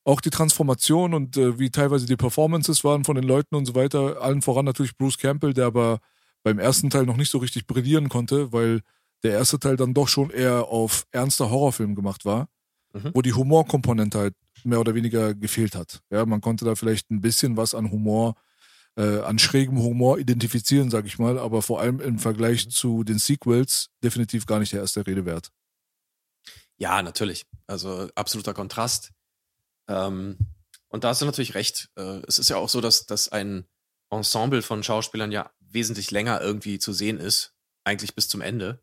auch 0.05 0.21
die 0.21 0.29
Transformation 0.29 1.13
und 1.13 1.35
äh, 1.35 1.59
wie 1.59 1.71
teilweise 1.71 2.05
die 2.05 2.15
Performances 2.15 2.83
waren 2.83 3.03
von 3.03 3.15
den 3.15 3.25
Leuten 3.25 3.55
und 3.55 3.65
so 3.65 3.75
weiter. 3.75 4.21
Allen 4.21 4.41
voran 4.41 4.65
natürlich 4.65 4.95
Bruce 4.97 5.17
Campbell, 5.17 5.53
der 5.53 5.65
aber 5.65 5.99
beim 6.43 6.59
ersten 6.59 6.89
Teil 6.89 7.05
noch 7.05 7.17
nicht 7.17 7.31
so 7.31 7.39
richtig 7.39 7.65
brillieren 7.67 8.07
konnte, 8.07 8.53
weil 8.53 8.81
der 9.23 9.31
erste 9.33 9.59
Teil 9.59 9.75
dann 9.77 9.95
doch 9.95 10.07
schon 10.07 10.29
eher 10.29 10.65
auf 10.67 11.05
ernster 11.11 11.49
Horrorfilm 11.49 11.95
gemacht 11.95 12.23
war, 12.25 12.47
Mhm. 12.93 13.11
wo 13.13 13.21
die 13.21 13.33
Humorkomponente 13.33 14.19
halt 14.19 14.35
mehr 14.63 14.79
oder 14.79 14.93
weniger 14.95 15.33
gefehlt 15.33 15.75
hat. 15.75 16.01
Ja, 16.11 16.25
man 16.25 16.39
konnte 16.39 16.63
da 16.65 16.75
vielleicht 16.75 17.09
ein 17.11 17.19
bisschen 17.21 17.57
was 17.57 17.73
an 17.75 17.91
Humor, 17.91 18.35
äh, 18.95 19.19
an 19.19 19.39
schrägem 19.39 19.79
Humor 19.79 20.19
identifizieren, 20.19 20.89
sag 20.91 21.05
ich 21.05 21.17
mal, 21.19 21.37
aber 21.39 21.61
vor 21.61 21.81
allem 21.81 21.99
im 21.99 22.19
Vergleich 22.19 22.69
zu 22.69 23.03
den 23.03 23.17
Sequels 23.17 23.87
definitiv 24.03 24.45
gar 24.45 24.59
nicht 24.59 24.71
der 24.71 24.81
erste 24.81 25.05
Rede 25.05 25.25
wert. 25.25 25.51
Ja, 26.77 27.01
natürlich. 27.01 27.45
Also 27.67 28.09
absoluter 28.15 28.53
Kontrast. 28.53 29.11
Ähm, 29.87 30.37
und 30.89 31.03
da 31.03 31.09
hast 31.09 31.21
du 31.21 31.25
natürlich 31.25 31.55
recht. 31.55 31.89
Äh, 31.95 32.21
es 32.27 32.39
ist 32.39 32.49
ja 32.49 32.57
auch 32.57 32.69
so, 32.69 32.81
dass, 32.81 33.05
dass 33.05 33.29
ein 33.29 33.67
Ensemble 34.09 34.61
von 34.61 34.83
Schauspielern 34.83 35.31
ja 35.31 35.51
wesentlich 35.59 36.11
länger 36.11 36.41
irgendwie 36.41 36.79
zu 36.79 36.93
sehen 36.93 37.19
ist, 37.19 37.55
eigentlich 37.83 38.15
bis 38.15 38.27
zum 38.27 38.41
Ende. 38.41 38.81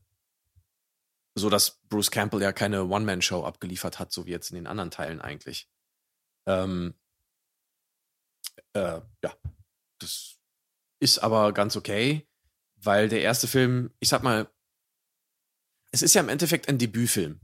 So 1.35 1.49
dass 1.49 1.81
Bruce 1.89 2.11
Campbell 2.11 2.43
ja 2.43 2.53
keine 2.53 2.85
One-Man-Show 2.85 3.45
abgeliefert 3.45 3.99
hat, 3.99 4.13
so 4.13 4.27
wie 4.27 4.31
jetzt 4.31 4.51
in 4.51 4.57
den 4.57 4.67
anderen 4.67 4.91
Teilen 4.91 5.21
eigentlich. 5.21 5.71
Ähm, 6.47 6.95
äh, 8.75 9.01
ja, 9.23 9.37
das 9.99 10.39
ist 11.01 11.19
aber 11.19 11.53
ganz 11.53 11.77
okay, 11.77 12.29
weil 12.77 13.09
der 13.09 13.23
erste 13.23 13.49
Film, 13.49 13.95
ich 14.01 14.09
sag 14.09 14.23
mal, 14.23 14.51
es 15.93 16.03
ist 16.03 16.15
ja 16.15 16.21
im 16.21 16.29
Endeffekt 16.29 16.69
ein 16.69 16.79
Debütfilm. 16.79 17.41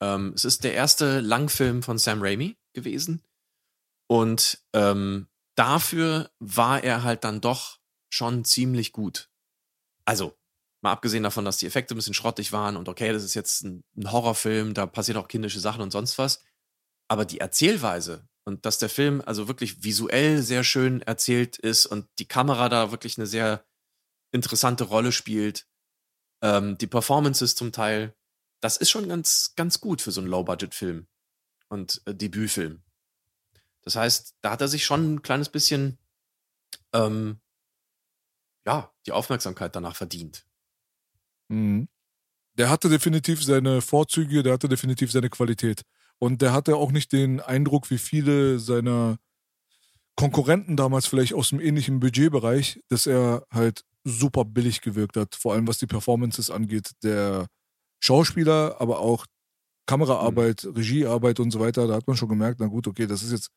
Ähm, 0.00 0.32
es 0.34 0.44
ist 0.44 0.64
der 0.64 0.74
erste 0.74 1.20
Langfilm 1.20 1.82
von 1.82 1.98
Sam 1.98 2.22
Raimi 2.22 2.56
gewesen. 2.74 3.22
Und 4.08 4.62
ähm, 4.72 5.28
dafür 5.56 6.30
war 6.38 6.82
er 6.84 7.02
halt 7.02 7.24
dann 7.24 7.40
doch 7.40 7.78
schon 8.10 8.44
ziemlich 8.44 8.92
gut. 8.92 9.30
Also, 10.04 10.36
mal 10.82 10.92
abgesehen 10.92 11.24
davon, 11.24 11.44
dass 11.44 11.56
die 11.56 11.66
Effekte 11.66 11.94
ein 11.94 11.96
bisschen 11.96 12.14
schrottig 12.14 12.52
waren 12.52 12.76
und 12.76 12.88
okay, 12.88 13.12
das 13.12 13.24
ist 13.24 13.34
jetzt 13.34 13.64
ein, 13.64 13.82
ein 13.96 14.12
Horrorfilm, 14.12 14.74
da 14.74 14.86
passieren 14.86 15.20
auch 15.20 15.28
kindische 15.28 15.60
Sachen 15.60 15.82
und 15.82 15.90
sonst 15.90 16.18
was. 16.18 16.44
Aber 17.08 17.24
die 17.24 17.40
Erzählweise 17.40 18.28
und 18.46 18.64
dass 18.64 18.78
der 18.78 18.88
Film 18.88 19.20
also 19.26 19.48
wirklich 19.48 19.82
visuell 19.82 20.40
sehr 20.40 20.62
schön 20.62 21.02
erzählt 21.02 21.58
ist 21.58 21.86
und 21.86 22.08
die 22.18 22.28
Kamera 22.28 22.68
da 22.68 22.92
wirklich 22.92 23.18
eine 23.18 23.26
sehr 23.26 23.66
interessante 24.32 24.84
Rolle 24.84 25.10
spielt, 25.10 25.66
ähm, 26.42 26.78
die 26.78 26.86
Performances 26.86 27.56
zum 27.56 27.72
Teil, 27.72 28.14
das 28.66 28.76
ist 28.78 28.90
schon 28.90 29.08
ganz, 29.08 29.52
ganz 29.54 29.80
gut 29.80 30.02
für 30.02 30.10
so 30.10 30.20
einen 30.20 30.28
Low-Budget-Film 30.28 31.06
und 31.68 32.02
äh, 32.04 32.16
Debütfilm. 32.16 32.82
Das 33.82 33.94
heißt, 33.94 34.34
da 34.40 34.50
hat 34.50 34.60
er 34.60 34.66
sich 34.66 34.84
schon 34.84 35.14
ein 35.14 35.22
kleines 35.22 35.48
bisschen, 35.48 35.98
ähm, 36.92 37.38
ja, 38.66 38.92
die 39.06 39.12
Aufmerksamkeit 39.12 39.76
danach 39.76 39.94
verdient. 39.94 40.44
Mhm. 41.46 41.86
Der 42.54 42.68
hatte 42.68 42.88
definitiv 42.88 43.44
seine 43.44 43.82
Vorzüge, 43.82 44.42
der 44.42 44.54
hatte 44.54 44.68
definitiv 44.68 45.12
seine 45.12 45.30
Qualität. 45.30 45.82
Und 46.18 46.42
der 46.42 46.52
hatte 46.52 46.74
auch 46.74 46.90
nicht 46.90 47.12
den 47.12 47.40
Eindruck, 47.40 47.88
wie 47.90 47.98
viele 47.98 48.58
seiner 48.58 49.18
Konkurrenten 50.16 50.76
damals 50.76 51.06
vielleicht 51.06 51.34
aus 51.34 51.50
dem 51.50 51.60
ähnlichen 51.60 52.00
Budgetbereich, 52.00 52.80
dass 52.88 53.06
er 53.06 53.46
halt 53.52 53.84
super 54.02 54.44
billig 54.44 54.80
gewirkt 54.80 55.16
hat, 55.16 55.36
vor 55.36 55.54
allem 55.54 55.68
was 55.68 55.78
die 55.78 55.86
Performances 55.86 56.50
angeht, 56.50 56.90
der 57.04 57.46
Schauspieler, 58.00 58.76
aber 58.80 59.00
auch 59.00 59.26
Kameraarbeit, 59.86 60.64
Regiearbeit 60.74 61.40
und 61.40 61.50
so 61.50 61.60
weiter, 61.60 61.86
da 61.86 61.94
hat 61.94 62.06
man 62.08 62.16
schon 62.16 62.28
gemerkt, 62.28 62.60
na 62.60 62.66
gut, 62.66 62.86
okay, 62.88 63.06
das 63.06 63.22
ist 63.22 63.32
jetzt, 63.32 63.50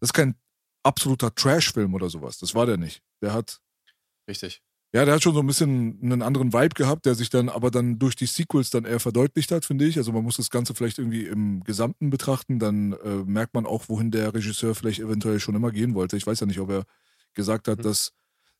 das 0.00 0.08
ist 0.10 0.14
kein 0.14 0.34
absoluter 0.82 1.34
Trash-Film 1.34 1.94
oder 1.94 2.10
sowas, 2.10 2.38
das 2.38 2.54
war 2.54 2.66
der 2.66 2.76
nicht. 2.78 3.02
Der 3.22 3.32
hat 3.32 3.60
Richtig. 4.28 4.62
ja, 4.94 5.04
der 5.04 5.14
hat 5.14 5.22
schon 5.22 5.34
so 5.34 5.40
ein 5.40 5.46
bisschen 5.46 5.98
einen 6.02 6.22
anderen 6.22 6.52
Vibe 6.52 6.74
gehabt, 6.74 7.06
der 7.06 7.14
sich 7.14 7.30
dann 7.30 7.48
aber 7.48 7.70
dann 7.70 7.98
durch 7.98 8.16
die 8.16 8.26
Sequels 8.26 8.70
dann 8.70 8.84
eher 8.84 9.00
verdeutlicht 9.00 9.50
hat, 9.52 9.64
finde 9.64 9.86
ich. 9.86 9.98
Also 9.98 10.12
man 10.12 10.24
muss 10.24 10.36
das 10.36 10.50
Ganze 10.50 10.74
vielleicht 10.74 10.98
irgendwie 10.98 11.26
im 11.26 11.62
Gesamten 11.64 12.10
betrachten, 12.10 12.58
dann 12.58 12.92
äh, 12.94 13.24
merkt 13.24 13.54
man 13.54 13.66
auch, 13.66 13.88
wohin 13.88 14.10
der 14.10 14.34
Regisseur 14.34 14.74
vielleicht 14.74 15.00
eventuell 15.00 15.40
schon 15.40 15.54
immer 15.54 15.70
gehen 15.72 15.94
wollte. 15.94 16.16
Ich 16.16 16.26
weiß 16.26 16.40
ja 16.40 16.46
nicht, 16.46 16.60
ob 16.60 16.70
er 16.70 16.84
gesagt 17.34 17.68
hat, 17.68 17.78
Mhm. 17.78 17.82
dass 17.82 18.12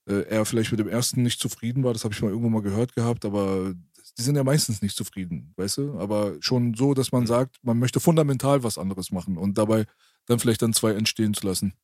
äh, 0.06 0.22
er 0.28 0.44
vielleicht 0.46 0.70
mit 0.70 0.80
dem 0.80 0.88
ersten 0.88 1.22
nicht 1.22 1.40
zufrieden 1.40 1.84
war. 1.84 1.92
Das 1.92 2.04
habe 2.04 2.14
ich 2.14 2.22
mal 2.22 2.30
irgendwo 2.30 2.48
mal 2.50 2.62
gehört 2.62 2.94
gehabt, 2.94 3.24
aber 3.24 3.74
die 4.14 4.22
sind 4.22 4.36
ja 4.36 4.44
meistens 4.44 4.82
nicht 4.82 4.96
zufrieden, 4.96 5.52
weißt 5.56 5.78
du? 5.78 5.98
Aber 5.98 6.36
schon 6.40 6.74
so, 6.74 6.94
dass 6.94 7.12
man 7.12 7.26
Mhm. 7.26 7.26
sagt, 7.26 7.56
man 7.62 7.78
möchte 7.78 8.00
fundamental 8.00 8.62
was 8.62 8.78
anderes 8.78 9.10
machen 9.12 9.36
und 9.38 9.58
dabei 9.58 9.86
dann 10.26 10.38
vielleicht 10.40 10.62
dann 10.62 10.72
zwei 10.74 10.92
entstehen 10.92 11.34
zu 11.34 11.46
lassen. 11.46 11.74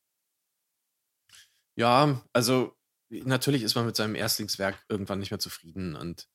Ja, 1.77 2.23
also 2.33 2.77
natürlich 3.11 3.63
ist 3.63 3.75
man 3.75 3.87
mit 3.87 3.97
seinem 3.97 4.15
Erstlingswerk 4.15 4.85
irgendwann 4.89 5.19
nicht 5.19 5.31
mehr 5.31 5.41
zufrieden 5.41 5.97
und 5.97 6.29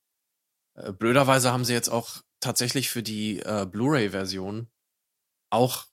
äh, 0.75 0.93
blöderweise 0.93 1.51
haben 1.51 1.65
sie 1.65 1.73
jetzt 1.73 1.89
auch 1.89 2.23
tatsächlich 2.39 2.89
für 2.89 3.03
die 3.03 3.39
äh, 3.39 3.67
Blu-ray-Version 3.69 4.69
auch 5.51 5.87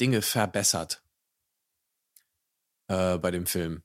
Dinge 0.00 0.20
verbessert 0.22 1.02
äh, 2.88 3.18
bei 3.18 3.30
dem 3.30 3.46
Film. 3.46 3.82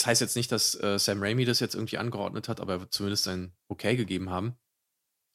Das 0.00 0.06
heißt 0.06 0.22
jetzt 0.22 0.36
nicht, 0.36 0.50
dass 0.50 0.74
äh, 0.80 0.98
Sam 0.98 1.22
Raimi 1.22 1.44
das 1.44 1.60
jetzt 1.60 1.74
irgendwie 1.74 1.98
angeordnet 1.98 2.48
hat, 2.48 2.58
aber 2.58 2.72
er 2.72 2.80
wird 2.80 2.94
zumindest 2.94 3.28
ein 3.28 3.54
Okay 3.68 3.96
gegeben 3.96 4.30
haben. 4.30 4.58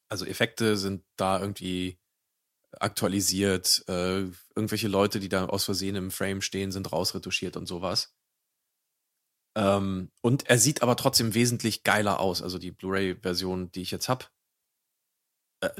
Also 0.08 0.24
Effekte 0.26 0.76
sind 0.76 1.04
da 1.14 1.40
irgendwie 1.40 2.00
aktualisiert, 2.72 3.84
äh, 3.86 4.22
irgendwelche 4.56 4.88
Leute, 4.88 5.20
die 5.20 5.28
da 5.28 5.46
aus 5.46 5.64
Versehen 5.66 5.94
im 5.94 6.10
Frame 6.10 6.42
stehen, 6.42 6.72
sind 6.72 6.90
rausretuschiert 6.90 7.56
und 7.56 7.66
sowas. 7.66 8.12
Ähm, 9.56 10.10
und 10.20 10.48
er 10.48 10.58
sieht 10.58 10.82
aber 10.82 10.96
trotzdem 10.96 11.34
wesentlich 11.34 11.84
geiler 11.84 12.18
aus. 12.18 12.42
Also 12.42 12.58
die 12.58 12.72
Blu-ray-Version, 12.72 13.70
die 13.70 13.82
ich 13.82 13.92
jetzt 13.92 14.08
habe, 14.08 14.24
äh, 15.60 15.70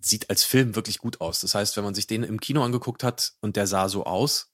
sieht 0.00 0.28
als 0.28 0.44
Film 0.44 0.76
wirklich 0.76 0.98
gut 0.98 1.22
aus. 1.22 1.40
Das 1.40 1.54
heißt, 1.54 1.78
wenn 1.78 1.84
man 1.84 1.94
sich 1.94 2.06
den 2.06 2.24
im 2.24 2.40
Kino 2.40 2.62
angeguckt 2.62 3.02
hat 3.02 3.32
und 3.40 3.56
der 3.56 3.66
sah 3.66 3.88
so 3.88 4.04
aus, 4.04 4.52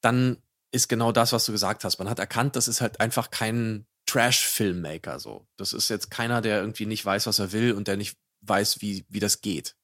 dann 0.00 0.40
ist 0.72 0.88
genau 0.88 1.12
das, 1.12 1.32
was 1.32 1.44
du 1.44 1.52
gesagt 1.52 1.84
hast. 1.84 1.98
Man 1.98 2.08
hat 2.08 2.18
erkannt, 2.18 2.56
das 2.56 2.68
ist 2.68 2.80
halt 2.80 3.00
einfach 3.00 3.30
kein 3.30 3.86
Trash-Filmmaker 4.06 5.20
so. 5.20 5.46
Das 5.56 5.72
ist 5.72 5.88
jetzt 5.88 6.10
keiner, 6.10 6.40
der 6.40 6.60
irgendwie 6.60 6.86
nicht 6.86 7.04
weiß, 7.04 7.26
was 7.26 7.38
er 7.38 7.52
will 7.52 7.72
und 7.72 7.88
der 7.88 7.96
nicht 7.96 8.18
weiß, 8.42 8.80
wie, 8.80 9.04
wie 9.08 9.20
das 9.20 9.40
geht. 9.40 9.76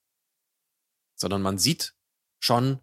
Sondern 1.16 1.42
man 1.42 1.58
sieht 1.58 1.94
schon, 2.40 2.80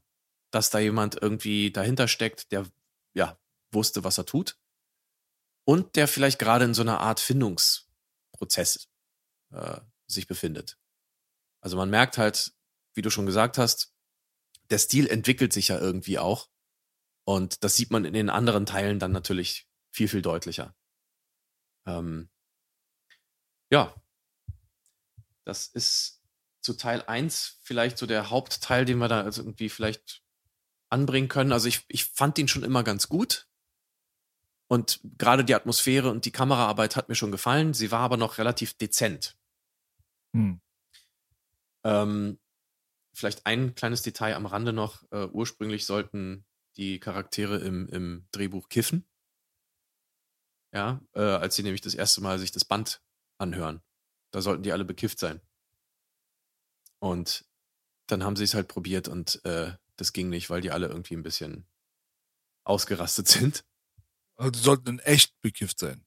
dass 0.51 0.69
da 0.69 0.79
jemand 0.79 1.21
irgendwie 1.21 1.71
dahinter 1.71 2.07
steckt, 2.07 2.51
der 2.51 2.65
ja 3.13 3.39
wusste, 3.71 4.03
was 4.03 4.17
er 4.17 4.25
tut 4.25 4.57
und 5.65 5.95
der 5.95 6.07
vielleicht 6.07 6.39
gerade 6.39 6.65
in 6.65 6.73
so 6.73 6.81
einer 6.81 6.99
Art 6.99 7.19
Findungsprozess 7.19 8.89
äh, 9.51 9.79
sich 10.07 10.27
befindet. 10.27 10.77
Also 11.61 11.77
man 11.77 11.89
merkt 11.89 12.17
halt, 12.17 12.53
wie 12.93 13.01
du 13.01 13.09
schon 13.09 13.25
gesagt 13.25 13.57
hast, 13.57 13.93
der 14.69 14.79
Stil 14.79 15.07
entwickelt 15.07 15.53
sich 15.53 15.69
ja 15.69 15.79
irgendwie 15.79 16.19
auch 16.19 16.49
und 17.25 17.63
das 17.63 17.75
sieht 17.75 17.91
man 17.91 18.05
in 18.05 18.13
den 18.13 18.29
anderen 18.29 18.65
Teilen 18.65 18.99
dann 18.99 19.11
natürlich 19.11 19.67
viel, 19.91 20.07
viel 20.07 20.21
deutlicher. 20.21 20.75
Ähm, 21.85 22.29
ja, 23.69 23.93
das 25.45 25.67
ist 25.67 26.21
zu 26.61 26.73
Teil 26.73 27.03
1 27.05 27.59
vielleicht 27.61 27.97
so 27.97 28.05
der 28.05 28.29
Hauptteil, 28.29 28.85
den 28.85 28.97
wir 28.97 29.07
da 29.07 29.21
also 29.21 29.41
irgendwie 29.41 29.69
vielleicht 29.69 30.23
anbringen 30.89 31.27
können. 31.27 31.51
Also 31.51 31.67
ich, 31.67 31.85
ich 31.87 32.05
fand 32.05 32.37
ihn 32.37 32.47
schon 32.47 32.63
immer 32.63 32.83
ganz 32.83 33.09
gut. 33.09 33.47
Und 34.67 35.01
gerade 35.17 35.43
die 35.43 35.55
Atmosphäre 35.55 36.09
und 36.09 36.25
die 36.25 36.31
Kameraarbeit 36.31 36.95
hat 36.95 37.09
mir 37.09 37.15
schon 37.15 37.31
gefallen. 37.31 37.73
Sie 37.73 37.91
war 37.91 37.99
aber 37.99 38.17
noch 38.17 38.37
relativ 38.37 38.73
dezent. 38.75 39.37
Hm. 40.33 40.61
Ähm, 41.83 42.39
vielleicht 43.13 43.45
ein 43.45 43.75
kleines 43.75 44.01
Detail 44.01 44.35
am 44.35 44.45
Rande 44.45 44.73
noch. 44.73 45.03
Äh, 45.11 45.27
ursprünglich 45.27 45.85
sollten 45.85 46.45
die 46.77 46.99
Charaktere 46.99 47.57
im, 47.59 47.87
im 47.89 48.27
Drehbuch 48.31 48.69
kiffen. 48.69 49.05
Ja, 50.73 51.01
äh, 51.13 51.21
als 51.21 51.55
sie 51.55 51.63
nämlich 51.63 51.81
das 51.81 51.93
erste 51.93 52.21
Mal 52.21 52.39
sich 52.39 52.51
das 52.51 52.65
Band 52.65 53.01
anhören. 53.37 53.81
Da 54.31 54.41
sollten 54.41 54.63
die 54.63 54.71
alle 54.71 54.85
bekifft 54.85 55.19
sein. 55.19 55.39
Und 56.99 57.45
dann 58.07 58.23
haben 58.23 58.35
sie 58.35 58.43
es 58.43 58.53
halt 58.55 58.67
probiert 58.67 59.07
und 59.07 59.43
äh, 59.45 59.73
das 59.97 60.13
ging 60.13 60.29
nicht, 60.29 60.49
weil 60.49 60.61
die 60.61 60.71
alle 60.71 60.87
irgendwie 60.87 61.15
ein 61.15 61.23
bisschen 61.23 61.67
ausgerastet 62.63 63.27
sind. 63.27 63.65
Also 64.35 64.59
sollten 64.59 64.89
in 64.89 64.99
echt 64.99 65.39
bekifft 65.41 65.77
sein. 65.79 66.05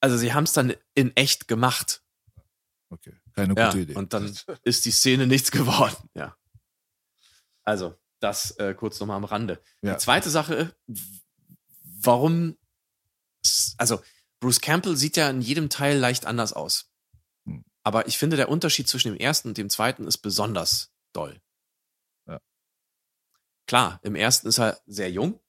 Also 0.00 0.16
sie 0.16 0.32
haben 0.32 0.44
es 0.44 0.52
dann 0.52 0.74
in 0.94 1.14
echt 1.16 1.46
gemacht. 1.48 2.02
Okay, 2.90 3.14
keine 3.34 3.54
Ja, 3.54 3.66
gute 3.66 3.80
Idee. 3.82 3.94
und 3.94 4.12
dann 4.14 4.36
ist 4.64 4.84
die 4.84 4.90
Szene 4.90 5.26
nichts 5.26 5.50
geworden. 5.50 6.08
Ja. 6.14 6.36
Also, 7.64 7.98
das 8.20 8.52
äh, 8.52 8.74
kurz 8.74 8.98
nochmal 9.00 9.16
am 9.16 9.24
Rande. 9.24 9.62
Ja. 9.82 9.94
Die 9.94 9.98
zweite 9.98 10.30
Sache, 10.30 10.74
warum, 11.82 12.56
also 13.76 14.02
Bruce 14.40 14.60
Campbell 14.60 14.96
sieht 14.96 15.16
ja 15.16 15.30
in 15.30 15.40
jedem 15.40 15.68
Teil 15.70 15.98
leicht 15.98 16.26
anders 16.26 16.52
aus. 16.52 16.90
Hm. 17.46 17.64
Aber 17.82 18.06
ich 18.06 18.18
finde, 18.18 18.36
der 18.36 18.48
Unterschied 18.48 18.88
zwischen 18.88 19.12
dem 19.12 19.20
ersten 19.20 19.48
und 19.48 19.58
dem 19.58 19.70
zweiten 19.70 20.06
ist 20.06 20.18
besonders 20.18 20.92
doll. 21.12 21.40
Ja. 22.26 22.40
Klar, 23.66 24.00
im 24.02 24.14
ersten 24.14 24.48
ist 24.48 24.58
er 24.58 24.80
sehr 24.86 25.10
jung. 25.10 25.40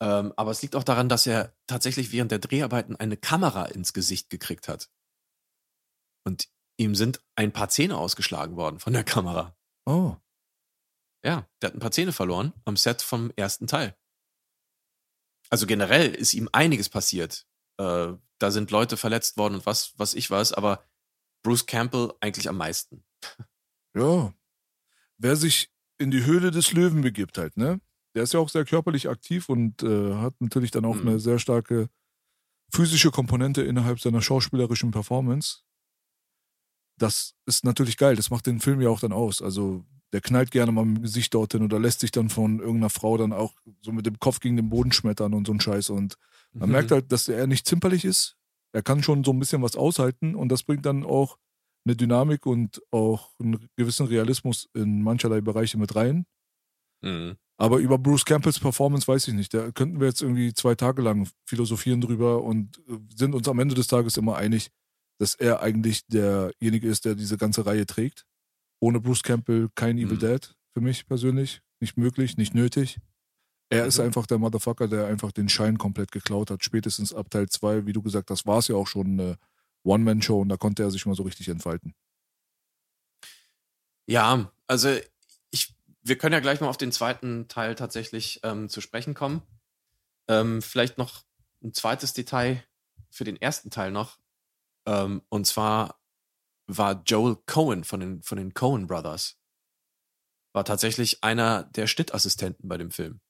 Ähm, 0.00 0.32
aber 0.36 0.52
es 0.52 0.62
liegt 0.62 0.76
auch 0.76 0.84
daran, 0.84 1.08
dass 1.08 1.26
er 1.26 1.56
tatsächlich 1.66 2.12
während 2.12 2.30
der 2.30 2.38
Dreharbeiten 2.38 2.94
eine 2.94 3.16
Kamera 3.16 3.64
ins 3.66 3.92
Gesicht 3.92 4.30
gekriegt 4.30 4.68
hat. 4.68 4.90
Und 6.24 6.48
ihm 6.76 6.94
sind 6.94 7.20
ein 7.34 7.52
paar 7.52 7.68
Zähne 7.68 7.96
ausgeschlagen 7.96 8.56
worden 8.56 8.78
von 8.78 8.92
der 8.92 9.04
Kamera. 9.04 9.56
oh, 9.86 10.16
Ja, 11.24 11.48
der 11.60 11.68
hat 11.68 11.76
ein 11.76 11.80
paar 11.80 11.90
Zähne 11.90 12.12
verloren 12.12 12.52
am 12.64 12.76
Set 12.76 13.02
vom 13.02 13.30
ersten 13.36 13.66
Teil. 13.66 13.96
Also 15.50 15.66
generell 15.66 16.14
ist 16.14 16.34
ihm 16.34 16.48
einiges 16.52 16.88
passiert. 16.88 17.46
Äh, 17.78 18.12
da 18.38 18.50
sind 18.50 18.70
Leute 18.70 18.96
verletzt 18.96 19.36
worden 19.36 19.54
und 19.56 19.66
was, 19.66 19.94
was 19.98 20.14
ich 20.14 20.30
weiß, 20.30 20.52
aber 20.52 20.84
Bruce 21.42 21.66
Campbell 21.66 22.12
eigentlich 22.20 22.48
am 22.48 22.56
meisten. 22.56 23.04
ja. 23.96 24.32
Wer 25.18 25.36
sich 25.36 25.70
in 25.98 26.10
die 26.10 26.24
Höhle 26.24 26.50
des 26.52 26.72
Löwen 26.72 27.02
begibt 27.02 27.38
halt, 27.38 27.56
ne? 27.56 27.80
Der 28.14 28.22
ist 28.22 28.32
ja 28.32 28.40
auch 28.40 28.48
sehr 28.48 28.64
körperlich 28.64 29.08
aktiv 29.08 29.48
und 29.48 29.82
äh, 29.82 30.14
hat 30.14 30.34
natürlich 30.40 30.70
dann 30.70 30.84
auch 30.84 30.96
Mhm. 30.96 31.08
eine 31.08 31.20
sehr 31.20 31.38
starke 31.38 31.88
physische 32.72 33.10
Komponente 33.10 33.62
innerhalb 33.62 34.00
seiner 34.00 34.22
schauspielerischen 34.22 34.90
Performance. 34.90 35.60
Das 36.98 37.34
ist 37.46 37.64
natürlich 37.64 37.96
geil. 37.96 38.16
Das 38.16 38.30
macht 38.30 38.46
den 38.46 38.60
Film 38.60 38.80
ja 38.80 38.88
auch 38.90 39.00
dann 39.00 39.12
aus. 39.12 39.40
Also 39.42 39.84
der 40.12 40.20
knallt 40.20 40.50
gerne 40.50 40.72
mal 40.72 40.84
mit 40.84 40.98
dem 40.98 41.02
Gesicht 41.02 41.34
dorthin 41.34 41.62
oder 41.62 41.78
lässt 41.78 42.00
sich 42.00 42.10
dann 42.10 42.28
von 42.28 42.60
irgendeiner 42.60 42.90
Frau 42.90 43.16
dann 43.16 43.32
auch 43.32 43.54
so 43.82 43.92
mit 43.92 44.06
dem 44.06 44.18
Kopf 44.18 44.40
gegen 44.40 44.56
den 44.56 44.70
Boden 44.70 44.92
schmettern 44.92 45.34
und 45.34 45.46
so 45.46 45.52
ein 45.52 45.60
Scheiß. 45.60 45.90
Und 45.90 46.16
man 46.52 46.70
merkt 46.70 46.90
halt, 46.90 47.12
dass 47.12 47.28
er 47.28 47.46
nicht 47.46 47.66
zimperlich 47.66 48.04
ist. 48.04 48.36
Er 48.72 48.82
kann 48.82 49.02
schon 49.02 49.24
so 49.24 49.32
ein 49.32 49.38
bisschen 49.38 49.62
was 49.62 49.76
aushalten 49.76 50.34
und 50.34 50.50
das 50.50 50.62
bringt 50.62 50.86
dann 50.86 51.04
auch 51.04 51.38
eine 51.84 51.96
Dynamik 51.96 52.46
und 52.46 52.82
auch 52.90 53.30
einen 53.38 53.68
gewissen 53.76 54.06
Realismus 54.06 54.68
in 54.74 55.02
mancherlei 55.02 55.40
Bereiche 55.40 55.78
mit 55.78 55.94
rein. 55.94 56.26
Mhm. 57.02 57.36
Aber 57.56 57.78
über 57.78 57.98
Bruce 57.98 58.24
Campbells 58.24 58.60
Performance 58.60 59.08
weiß 59.08 59.28
ich 59.28 59.34
nicht. 59.34 59.52
Da 59.52 59.70
könnten 59.72 60.00
wir 60.00 60.06
jetzt 60.06 60.22
irgendwie 60.22 60.54
zwei 60.54 60.74
Tage 60.74 61.02
lang 61.02 61.28
philosophieren 61.44 62.00
drüber 62.00 62.42
und 62.42 62.78
äh, 62.88 62.98
sind 63.14 63.34
uns 63.34 63.48
am 63.48 63.58
Ende 63.58 63.74
des 63.74 63.88
Tages 63.88 64.16
immer 64.16 64.36
einig, 64.36 64.70
dass 65.18 65.34
er 65.34 65.60
eigentlich 65.60 66.06
derjenige 66.06 66.88
ist, 66.88 67.04
der 67.04 67.14
diese 67.14 67.36
ganze 67.36 67.66
Reihe 67.66 67.86
trägt. 67.86 68.26
Ohne 68.80 69.00
Bruce 69.00 69.22
Campbell 69.22 69.68
kein 69.74 69.98
Evil 69.98 70.16
Mhm. 70.16 70.20
Dead 70.20 70.54
für 70.74 70.80
mich 70.80 71.06
persönlich. 71.06 71.60
Nicht 71.80 71.96
möglich, 71.96 72.36
nicht 72.36 72.54
nötig. 72.54 72.98
Er 73.70 73.86
ist 73.86 73.98
Mhm. 73.98 74.04
einfach 74.06 74.26
der 74.26 74.38
Motherfucker, 74.38 74.88
der 74.88 75.06
einfach 75.06 75.32
den 75.32 75.48
Schein 75.48 75.78
komplett 75.78 76.12
geklaut 76.12 76.50
hat. 76.50 76.64
Spätestens 76.64 77.12
ab 77.14 77.30
Teil 77.30 77.48
2, 77.48 77.86
wie 77.86 77.92
du 77.92 78.02
gesagt 78.02 78.30
hast, 78.30 78.46
war 78.46 78.58
es 78.58 78.68
ja 78.68 78.76
auch 78.76 78.86
schon 78.86 79.08
eine 79.08 79.38
One-Man-Show 79.84 80.40
und 80.40 80.48
da 80.48 80.56
konnte 80.56 80.82
er 80.82 80.90
sich 80.90 81.04
mal 81.06 81.14
so 81.14 81.22
richtig 81.22 81.48
entfalten. 81.48 81.94
Ja, 84.06 84.50
also 84.66 84.96
ich, 85.50 85.74
wir 86.02 86.16
können 86.16 86.32
ja 86.32 86.40
gleich 86.40 86.60
mal 86.60 86.68
auf 86.68 86.78
den 86.78 86.92
zweiten 86.92 87.48
Teil 87.48 87.74
tatsächlich 87.74 88.40
ähm, 88.42 88.68
zu 88.68 88.80
sprechen 88.80 89.14
kommen. 89.14 89.42
Ähm, 90.28 90.62
vielleicht 90.62 90.98
noch 90.98 91.24
ein 91.62 91.74
zweites 91.74 92.12
Detail 92.14 92.62
für 93.10 93.24
den 93.24 93.36
ersten 93.36 93.70
Teil 93.70 93.90
noch. 93.90 94.18
Ähm, 94.86 95.22
und 95.28 95.46
zwar 95.46 95.97
war 96.68 97.02
Joel 97.04 97.36
Cohen 97.46 97.82
von 97.84 98.00
den, 98.00 98.22
von 98.22 98.38
den 98.38 98.54
Cohen 98.54 98.86
Brothers. 98.86 99.38
War 100.54 100.64
tatsächlich 100.64 101.22
einer 101.24 101.64
der 101.64 101.86
Schnittassistenten 101.86 102.68
bei 102.68 102.76
dem 102.76 102.90
Film. 102.90 103.20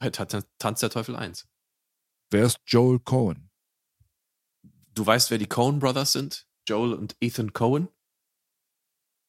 Bei 0.00 0.10
Ta- 0.10 0.26
Tanz 0.58 0.80
der 0.80 0.90
Teufel 0.90 1.16
1. 1.16 1.48
Wer 2.30 2.44
ist 2.46 2.60
Joel 2.66 3.00
Cohen? 3.00 3.50
Du 4.94 5.06
weißt, 5.06 5.30
wer 5.30 5.38
die 5.38 5.46
Cohen 5.48 5.78
Brothers 5.78 6.12
sind? 6.12 6.48
Joel 6.68 6.92
und 6.94 7.16
Ethan 7.20 7.52
Cohen? 7.52 7.88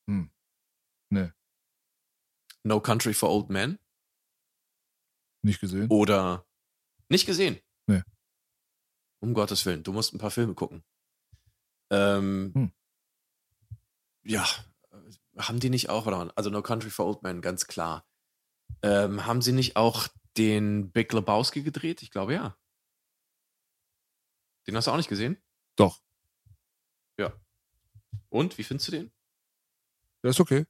Hm. 0.10 0.32
Nee, 1.12 1.32
No 2.64 2.82
Country 2.82 3.14
for 3.14 3.30
Old 3.30 3.50
Men? 3.50 3.80
nicht 5.42 5.62
gesehen. 5.62 5.90
Oder 5.90 6.46
nicht 7.10 7.26
gesehen? 7.26 7.60
Nee. 7.88 8.04
Um 9.24 9.34
Gottes 9.34 9.66
Willen, 9.66 9.84
du 9.84 9.94
musst 9.94 10.14
ein 10.14 10.18
paar 10.20 10.32
Filme 10.32 10.54
gucken. 10.54 10.84
Ähm, 11.90 12.52
Hm. 12.54 12.72
Ja, 14.24 14.46
haben 15.38 15.60
die 15.60 15.70
nicht 15.70 15.90
auch, 15.90 16.06
oder? 16.06 16.32
Also 16.36 16.50
No 16.50 16.62
Country 16.62 16.90
for 16.90 17.08
Old 17.08 17.24
Men, 17.24 17.42
ganz 17.42 17.68
klar. 17.68 18.06
Ähm, 18.84 19.26
haben 19.26 19.42
sie 19.42 19.54
nicht 19.54 19.76
auch 19.76 20.08
den 20.38 20.92
Big 20.92 21.12
Lebowski 21.14 21.64
gedreht? 21.64 22.02
Ich 22.04 22.12
glaube 22.12 22.34
ja. 22.34 22.58
Den 24.68 24.76
hast 24.76 24.88
du 24.88 24.92
auch 24.92 24.98
nicht 24.98 25.10
gesehen? 25.10 25.42
Doch, 25.76 26.02
Und, 28.30 28.58
wie 28.58 28.64
findest 28.64 28.88
du 28.88 28.92
den? 28.92 29.12
der 30.24 30.32
ist 30.32 30.40
okay. 30.40 30.66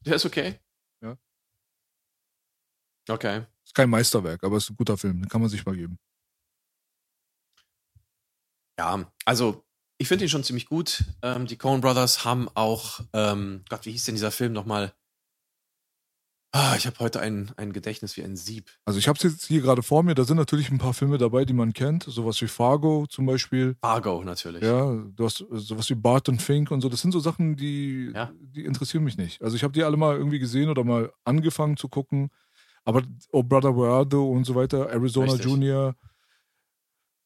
Der 0.00 0.14
ist 0.14 0.24
okay? 0.24 0.60
Ja. 1.02 1.18
Okay. 3.08 3.46
Ist 3.64 3.74
kein 3.74 3.90
Meisterwerk, 3.90 4.44
aber 4.44 4.58
ist 4.58 4.70
ein 4.70 4.76
guter 4.76 4.96
Film. 4.96 5.20
Den 5.22 5.28
kann 5.28 5.40
man 5.40 5.50
sich 5.50 5.64
mal 5.66 5.74
geben. 5.74 5.98
Ja, 8.78 9.10
also 9.24 9.65
ich 9.98 10.08
finde 10.08 10.24
ihn 10.24 10.28
schon 10.28 10.44
ziemlich 10.44 10.66
gut. 10.66 11.04
Ähm, 11.22 11.46
die 11.46 11.56
Coen 11.56 11.80
Brothers 11.80 12.24
haben 12.24 12.48
auch, 12.54 13.00
ähm, 13.12 13.64
Gott, 13.68 13.86
wie 13.86 13.92
hieß 13.92 14.04
denn 14.04 14.14
dieser 14.14 14.30
Film 14.30 14.52
nochmal? 14.52 14.92
Ah, 16.52 16.74
ich 16.74 16.86
habe 16.86 16.98
heute 17.00 17.20
ein, 17.20 17.52
ein 17.58 17.74
Gedächtnis 17.74 18.16
wie 18.16 18.22
ein 18.22 18.34
Sieb. 18.34 18.70
Also 18.86 18.98
ich 18.98 19.08
habe 19.08 19.16
es 19.18 19.22
jetzt 19.24 19.44
hier 19.44 19.60
gerade 19.60 19.82
vor 19.82 20.02
mir. 20.02 20.14
Da 20.14 20.24
sind 20.24 20.38
natürlich 20.38 20.70
ein 20.70 20.78
paar 20.78 20.94
Filme 20.94 21.18
dabei, 21.18 21.44
die 21.44 21.52
man 21.52 21.74
kennt. 21.74 22.04
Sowas 22.04 22.40
wie 22.40 22.46
Fargo 22.46 23.06
zum 23.10 23.26
Beispiel. 23.26 23.76
Fargo 23.82 24.24
natürlich. 24.24 24.62
Ja, 24.62 24.90
du 24.94 25.24
hast 25.24 25.42
äh, 25.42 25.44
sowas 25.50 25.90
wie 25.90 25.94
Bart 25.94 26.30
und 26.30 26.40
Fink 26.40 26.70
und 26.70 26.80
so. 26.80 26.88
Das 26.88 27.02
sind 27.02 27.12
so 27.12 27.20
Sachen, 27.20 27.56
die, 27.56 28.10
Ja. 28.14 28.32
die 28.40 28.64
interessieren 28.64 29.04
mich 29.04 29.18
nicht. 29.18 29.42
Also 29.42 29.54
ich 29.54 29.64
habe 29.64 29.72
die 29.74 29.82
alle 29.84 29.98
mal 29.98 30.16
irgendwie 30.16 30.38
gesehen 30.38 30.70
oder 30.70 30.82
mal 30.82 31.12
angefangen 31.24 31.76
zu 31.76 31.88
gucken. 31.88 32.30
Aber 32.84 33.02
Oh 33.32 33.42
Brother 33.42 33.76
Where 33.76 33.92
Are 33.92 34.08
You 34.10 34.30
und 34.32 34.44
so 34.44 34.54
weiter, 34.54 34.88
Arizona 34.88 35.32
Richtig. 35.32 35.44
Junior. 35.50 35.94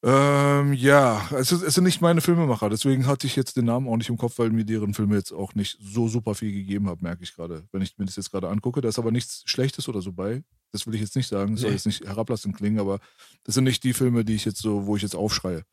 Ähm, 0.02 0.72
ja, 0.72 1.28
es, 1.32 1.52
ist, 1.52 1.60
es 1.62 1.74
sind 1.74 1.84
nicht 1.84 2.00
meine 2.00 2.22
Filmemacher. 2.22 2.70
Deswegen 2.70 3.06
hatte 3.06 3.26
ich 3.26 3.36
jetzt 3.36 3.56
den 3.58 3.66
Namen 3.66 3.86
auch 3.86 3.98
nicht 3.98 4.08
im 4.08 4.16
Kopf, 4.16 4.38
weil 4.38 4.48
mir 4.50 4.64
deren 4.64 4.94
Filme 4.94 5.16
jetzt 5.16 5.30
auch 5.32 5.54
nicht 5.54 5.76
so 5.80 6.08
super 6.08 6.34
viel 6.34 6.52
gegeben 6.52 6.88
haben, 6.88 7.02
merke 7.02 7.22
ich 7.22 7.34
gerade. 7.34 7.68
Wenn 7.70 7.82
ich 7.82 7.98
mir 7.98 8.06
das 8.06 8.16
jetzt 8.16 8.30
gerade 8.30 8.48
angucke, 8.48 8.80
da 8.80 8.88
ist 8.88 8.98
aber 8.98 9.10
nichts 9.10 9.42
Schlechtes 9.44 9.88
oder 9.88 10.00
so 10.00 10.12
bei. 10.12 10.42
Das 10.72 10.86
will 10.86 10.94
ich 10.94 11.02
jetzt 11.02 11.16
nicht 11.16 11.28
sagen. 11.28 11.52
Das 11.52 11.60
soll 11.60 11.70
Nee. 11.70 11.76
jetzt 11.76 11.86
nicht 11.86 12.04
herablassend 12.06 12.56
klingen, 12.56 12.80
aber 12.80 12.98
das 13.44 13.54
sind 13.56 13.64
nicht 13.64 13.84
die 13.84 13.92
Filme, 13.92 14.24
die 14.24 14.36
ich 14.36 14.46
jetzt 14.46 14.62
so, 14.62 14.86
wo 14.86 14.96
ich 14.96 15.02
jetzt 15.02 15.16
aufschreie. 15.16 15.64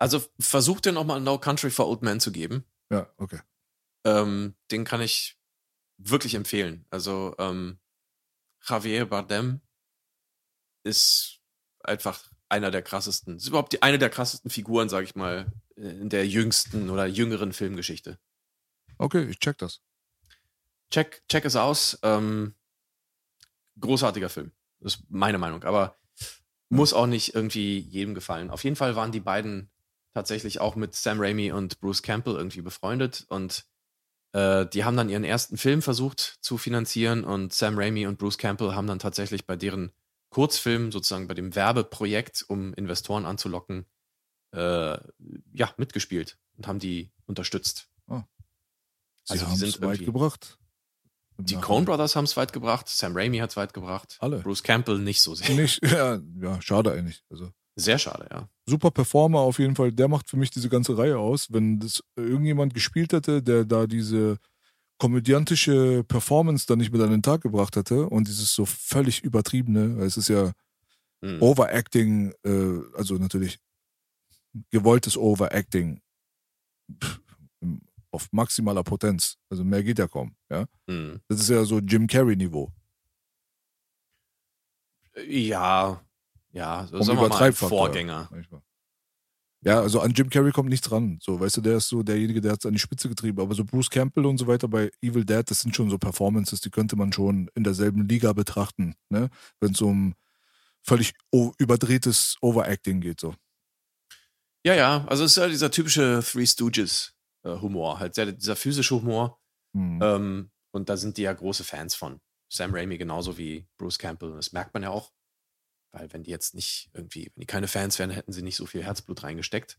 Also 0.00 0.24
versuch 0.40 0.80
dir 0.80 0.92
nochmal 0.92 1.20
No 1.20 1.38
Country 1.38 1.70
for 1.70 1.86
Old 1.86 2.02
Men 2.02 2.18
zu 2.18 2.32
geben. 2.32 2.64
Ja, 2.90 3.08
okay. 3.18 3.38
Ähm, 4.04 4.54
den 4.72 4.84
kann 4.84 5.00
ich 5.02 5.38
wirklich 5.98 6.34
empfehlen. 6.34 6.86
Also 6.90 7.36
ähm, 7.38 7.78
Javier 8.66 9.06
Bardem 9.06 9.60
ist 10.84 11.40
einfach 11.84 12.29
einer 12.50 12.70
der 12.70 12.82
krassesten, 12.82 13.36
ist 13.36 13.48
überhaupt 13.48 13.72
die, 13.72 13.82
eine 13.82 13.98
der 13.98 14.10
krassesten 14.10 14.50
Figuren, 14.50 14.88
sag 14.88 15.04
ich 15.04 15.14
mal, 15.14 15.52
in 15.76 16.08
der 16.08 16.26
jüngsten 16.26 16.90
oder 16.90 17.06
jüngeren 17.06 17.52
Filmgeschichte. 17.52 18.18
Okay, 18.98 19.24
ich 19.24 19.38
check 19.38 19.58
das. 19.58 19.80
Check, 20.90 21.22
check 21.28 21.44
es 21.44 21.56
aus. 21.56 21.98
Ähm, 22.02 22.54
großartiger 23.78 24.28
Film. 24.28 24.52
Das 24.80 24.96
ist 24.96 25.04
meine 25.08 25.38
Meinung. 25.38 25.64
Aber 25.64 25.96
muss 26.68 26.92
auch 26.92 27.06
nicht 27.06 27.34
irgendwie 27.34 27.78
jedem 27.78 28.14
gefallen. 28.14 28.50
Auf 28.50 28.64
jeden 28.64 28.76
Fall 28.76 28.96
waren 28.96 29.12
die 29.12 29.20
beiden 29.20 29.70
tatsächlich 30.14 30.60
auch 30.60 30.76
mit 30.76 30.94
Sam 30.94 31.20
Raimi 31.20 31.52
und 31.52 31.80
Bruce 31.80 32.02
Campbell 32.02 32.34
irgendwie 32.34 32.62
befreundet 32.62 33.26
und 33.28 33.64
äh, 34.32 34.66
die 34.66 34.84
haben 34.84 34.96
dann 34.96 35.08
ihren 35.08 35.24
ersten 35.24 35.56
Film 35.56 35.82
versucht 35.82 36.38
zu 36.40 36.58
finanzieren 36.58 37.24
und 37.24 37.52
Sam 37.52 37.78
Raimi 37.78 38.06
und 38.06 38.18
Bruce 38.18 38.38
Campbell 38.38 38.74
haben 38.74 38.86
dann 38.86 38.98
tatsächlich 38.98 39.46
bei 39.46 39.56
deren 39.56 39.92
Kurzfilm, 40.30 40.92
sozusagen 40.92 41.28
bei 41.28 41.34
dem 41.34 41.54
Werbeprojekt, 41.54 42.44
um 42.48 42.72
Investoren 42.74 43.26
anzulocken, 43.26 43.86
äh, 44.52 44.98
ja, 45.52 45.74
mitgespielt 45.76 46.38
und 46.56 46.66
haben 46.66 46.78
die 46.78 47.10
unterstützt. 47.26 47.88
Sie 49.24 49.34
Also 49.34 49.44
die 49.44 49.50
haben 49.50 49.58
sind 49.58 49.68
es 49.68 49.82
weit 49.82 50.04
gebracht. 50.04 50.58
Die. 51.38 51.54
Coen 51.54 51.86
Brothers 51.86 52.16
haben 52.16 52.24
es 52.24 52.36
weit 52.36 52.52
gebracht, 52.52 52.88
Sam 52.88 53.16
Raimi 53.16 53.38
hat 53.38 53.50
es 53.50 53.56
weit 53.56 53.72
gebracht, 53.72 54.18
Alle. 54.20 54.40
Bruce 54.40 54.62
Campbell 54.62 54.98
nicht 54.98 55.22
so 55.22 55.34
sehr. 55.34 55.54
Nicht, 55.54 55.82
ja, 55.90 56.20
ja, 56.40 56.60
schade 56.60 56.92
eigentlich. 56.92 57.24
Also 57.30 57.50
Sehr 57.76 57.98
schade, 57.98 58.26
ja. 58.30 58.48
super 58.66 58.90
Performer 58.90 59.38
auf 59.40 59.58
jeden 59.58 59.74
Fall. 59.74 59.92
Der 59.92 60.08
macht 60.08 60.28
für 60.28 60.36
mich 60.36 60.50
diese 60.50 60.68
ganze 60.68 60.98
Reihe 60.98 61.18
aus. 61.18 61.50
Wenn 61.50 61.80
das 61.80 62.02
irgendjemand 62.16 62.74
gespielt 62.74 63.12
hätte, 63.14 63.42
der 63.42 63.64
da 63.64 63.86
diese 63.86 64.38
komödiantische 65.00 66.04
Performance 66.04 66.66
dann 66.66 66.78
nicht 66.78 66.92
mit 66.92 67.00
an 67.00 67.10
den 67.10 67.22
Tag 67.22 67.40
gebracht 67.40 67.74
hätte 67.74 68.06
und 68.06 68.28
dieses 68.28 68.54
so 68.54 68.66
völlig 68.66 69.24
übertriebene, 69.24 69.98
weil 69.98 70.06
es 70.06 70.16
ist 70.16 70.28
ja 70.28 70.52
Hm. 71.22 71.42
Overacting, 71.42 72.32
äh, 72.44 72.80
also 72.96 73.14
natürlich 73.16 73.58
gewolltes 74.70 75.16
Overacting 75.16 76.00
pff, 77.02 77.20
auf 78.10 78.28
maximaler 78.32 78.82
Potenz. 78.82 79.36
Also 79.50 79.64
mehr 79.64 79.82
geht 79.82 79.98
ja 79.98 80.08
kaum, 80.08 80.34
ja. 80.50 80.66
Hm. 80.88 81.20
Das 81.28 81.40
ist 81.40 81.50
ja 81.50 81.64
so 81.64 81.78
Jim 81.78 82.06
Carrey-Niveau. 82.06 82.72
Ja, 85.26 86.02
ja, 86.52 86.86
so 86.86 86.96
Vom 86.96 87.06
sagen 87.06 87.20
wir 87.20 87.28
mal 87.28 87.52
Vorgänger. 87.52 88.28
manchmal. 88.30 88.62
Ja, 89.62 89.80
also 89.80 90.00
an 90.00 90.12
Jim 90.12 90.30
Carrey 90.30 90.52
kommt 90.52 90.70
nichts 90.70 90.90
ran. 90.90 91.18
So, 91.20 91.38
weißt 91.38 91.58
du, 91.58 91.60
der 91.60 91.76
ist 91.76 91.88
so 91.88 92.02
derjenige, 92.02 92.40
der 92.40 92.52
hat 92.52 92.60
es 92.60 92.66
an 92.66 92.72
die 92.72 92.78
Spitze 92.78 93.08
getrieben. 93.08 93.40
Aber 93.40 93.54
so 93.54 93.64
Bruce 93.64 93.90
Campbell 93.90 94.24
und 94.24 94.38
so 94.38 94.46
weiter 94.46 94.68
bei 94.68 94.90
Evil 95.02 95.24
Dead, 95.24 95.48
das 95.48 95.60
sind 95.60 95.76
schon 95.76 95.90
so 95.90 95.98
Performances, 95.98 96.60
die 96.60 96.70
könnte 96.70 96.96
man 96.96 97.12
schon 97.12 97.50
in 97.54 97.64
derselben 97.64 98.08
Liga 98.08 98.32
betrachten, 98.32 98.94
ne? 99.10 99.28
Wenn 99.60 99.72
es 99.72 99.80
um 99.82 100.14
völlig 100.82 101.12
überdrehtes 101.58 102.36
Overacting 102.40 103.00
geht, 103.00 103.20
so. 103.20 103.34
Ja, 104.64 104.74
ja, 104.74 105.04
also 105.08 105.24
es 105.24 105.32
ist 105.32 105.36
ja 105.36 105.48
dieser 105.48 105.70
typische 105.70 106.22
Three 106.22 106.46
Stooges 106.46 107.14
äh, 107.44 107.56
Humor, 107.56 107.98
halt 107.98 108.14
sehr, 108.14 108.32
dieser 108.32 108.56
physische 108.56 108.94
Humor. 108.94 109.38
Hm. 109.74 110.00
Ähm, 110.02 110.50
und 110.72 110.88
da 110.88 110.96
sind 110.96 111.16
die 111.16 111.22
ja 111.22 111.32
große 111.32 111.64
Fans 111.64 111.94
von. 111.94 112.20
Sam 112.52 112.74
Raimi 112.74 112.98
genauso 112.98 113.38
wie 113.38 113.66
Bruce 113.78 113.98
Campbell. 113.98 114.32
Das 114.32 114.52
merkt 114.52 114.74
man 114.74 114.82
ja 114.82 114.90
auch. 114.90 115.12
Weil 115.92 116.12
wenn 116.12 116.22
die 116.22 116.30
jetzt 116.30 116.54
nicht 116.54 116.90
irgendwie, 116.92 117.32
wenn 117.34 117.40
die 117.40 117.46
keine 117.46 117.68
Fans 117.68 117.98
wären, 117.98 118.10
hätten 118.10 118.32
sie 118.32 118.42
nicht 118.42 118.56
so 118.56 118.66
viel 118.66 118.84
Herzblut 118.84 119.22
reingesteckt. 119.22 119.78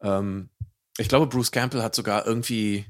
Ähm, 0.00 0.50
ich 0.98 1.08
glaube, 1.08 1.26
Bruce 1.26 1.52
Campbell 1.52 1.82
hat 1.82 1.94
sogar 1.94 2.26
irgendwie, 2.26 2.86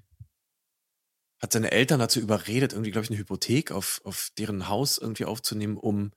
hat 1.41 1.53
seine 1.53 1.71
Eltern 1.71 2.01
dazu 2.01 2.21
überredet, 2.21 2.73
irgendwie, 2.73 2.91
glaube 2.91 3.05
ich, 3.05 3.11
eine 3.11 3.19
Hypothek 3.19 3.73
auf, 3.73 4.01
auf 4.05 4.31
deren 4.39 4.69
Haus 4.69 4.99
irgendwie 4.99 5.25
aufzunehmen, 5.27 5.77
um 5.77 6.13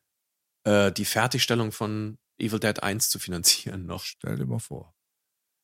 äh, 0.63 0.91
die 0.91 1.05
Fertigstellung 1.05 1.71
von 1.71 2.17
Evil 2.39 2.59
Dead 2.59 2.81
1 2.81 3.09
zu 3.09 3.19
finanzieren 3.19 3.85
noch. 3.85 4.03
Stell 4.03 4.37
dir 4.37 4.45
mal 4.45 4.59
vor. 4.59 4.93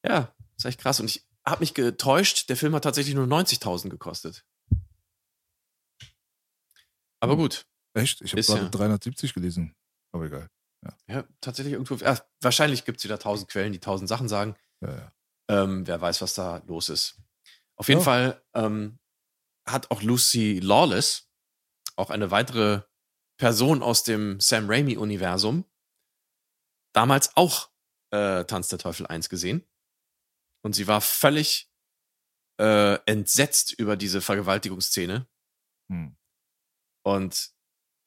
Ja, 0.05 0.35
ist 0.57 0.65
echt 0.65 0.79
krass. 0.79 0.99
Und 0.99 1.05
ich 1.09 1.25
habe 1.45 1.61
mich 1.61 1.73
getäuscht, 1.73 2.49
der 2.49 2.57
Film 2.57 2.73
hat 2.75 2.83
tatsächlich 2.83 3.15
nur 3.15 3.27
90.000 3.27 3.89
gekostet. 3.89 4.45
Aber 7.19 7.33
Hm. 7.33 7.39
gut. 7.39 7.65
Echt? 7.93 8.21
Ich 8.21 8.31
habe 8.33 8.41
gerade 8.41 8.63
ja. 8.63 8.69
370 8.69 9.33
gelesen. 9.33 9.75
Aber 10.13 10.25
egal. 10.25 10.49
Ja, 11.07 11.23
tatsächlich 11.41 11.73
irgendwo. 11.73 11.95
Ja, 11.95 12.19
wahrscheinlich 12.41 12.83
gibt 12.85 12.97
es 12.99 13.03
wieder 13.05 13.17
tausend 13.19 13.49
Quellen, 13.49 13.71
die 13.71 13.79
tausend 13.79 14.09
Sachen 14.09 14.27
sagen. 14.27 14.55
Ja, 14.81 14.95
ja. 14.95 15.13
Ähm, 15.49 15.87
wer 15.87 15.99
weiß, 16.01 16.21
was 16.21 16.33
da 16.33 16.57
los 16.67 16.89
ist. 16.89 17.21
Auf 17.77 17.87
jeden 17.87 18.01
Ja. 18.01 18.05
Fall 18.05 18.43
ähm, 18.53 18.99
hat 19.67 19.91
auch 19.91 20.01
Lucy 20.01 20.59
Lawless, 20.61 21.29
auch 21.95 22.09
eine 22.09 22.31
weitere 22.31 22.81
Person 23.37 23.81
aus 23.81 24.03
dem 24.03 24.39
Sam 24.39 24.69
Raimi-Universum, 24.69 25.65
damals 26.93 27.35
auch 27.37 27.71
äh, 28.11 28.43
Tanz 28.45 28.67
der 28.67 28.79
Teufel 28.79 29.07
1 29.07 29.29
gesehen. 29.29 29.65
Und 30.63 30.73
sie 30.73 30.87
war 30.87 31.01
völlig 31.01 31.71
äh, 32.59 32.95
entsetzt 33.05 33.73
über 33.73 33.95
diese 33.97 34.21
Vergewaltigungsszene 34.21 35.27
Hm. 35.91 36.15
und 37.05 37.51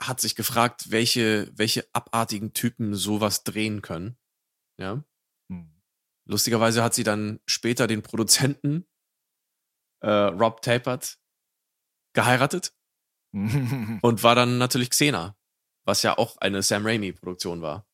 hat 0.01 0.21
sich 0.21 0.35
gefragt, 0.37 0.91
welche, 0.91 1.51
welche 1.57 1.87
abartigen 1.93 2.53
Typen 2.53 2.95
sowas 2.95 3.45
drehen 3.45 3.83
können. 3.83 4.19
Ja. 4.79 5.03
Hm. 5.51 5.71
Lustigerweise 6.27 6.83
hat 6.83 6.95
sie 6.95 7.05
dann 7.05 7.41
später 7.47 7.87
den 7.87 8.03
Produzenten 8.03 8.87
äh, 10.01 10.11
Rob 10.11 10.61
Tapert 10.63 11.19
geheiratet 12.15 12.75
und 13.33 14.23
war 14.23 14.35
dann 14.35 14.59
natürlich 14.59 14.91
Xena, 14.91 15.37
was 15.85 16.03
ja 16.03 16.17
auch 16.19 16.37
eine 16.39 16.63
Sam 16.63 16.85
Raimi-Produktion 16.87 17.63
war. 17.63 17.87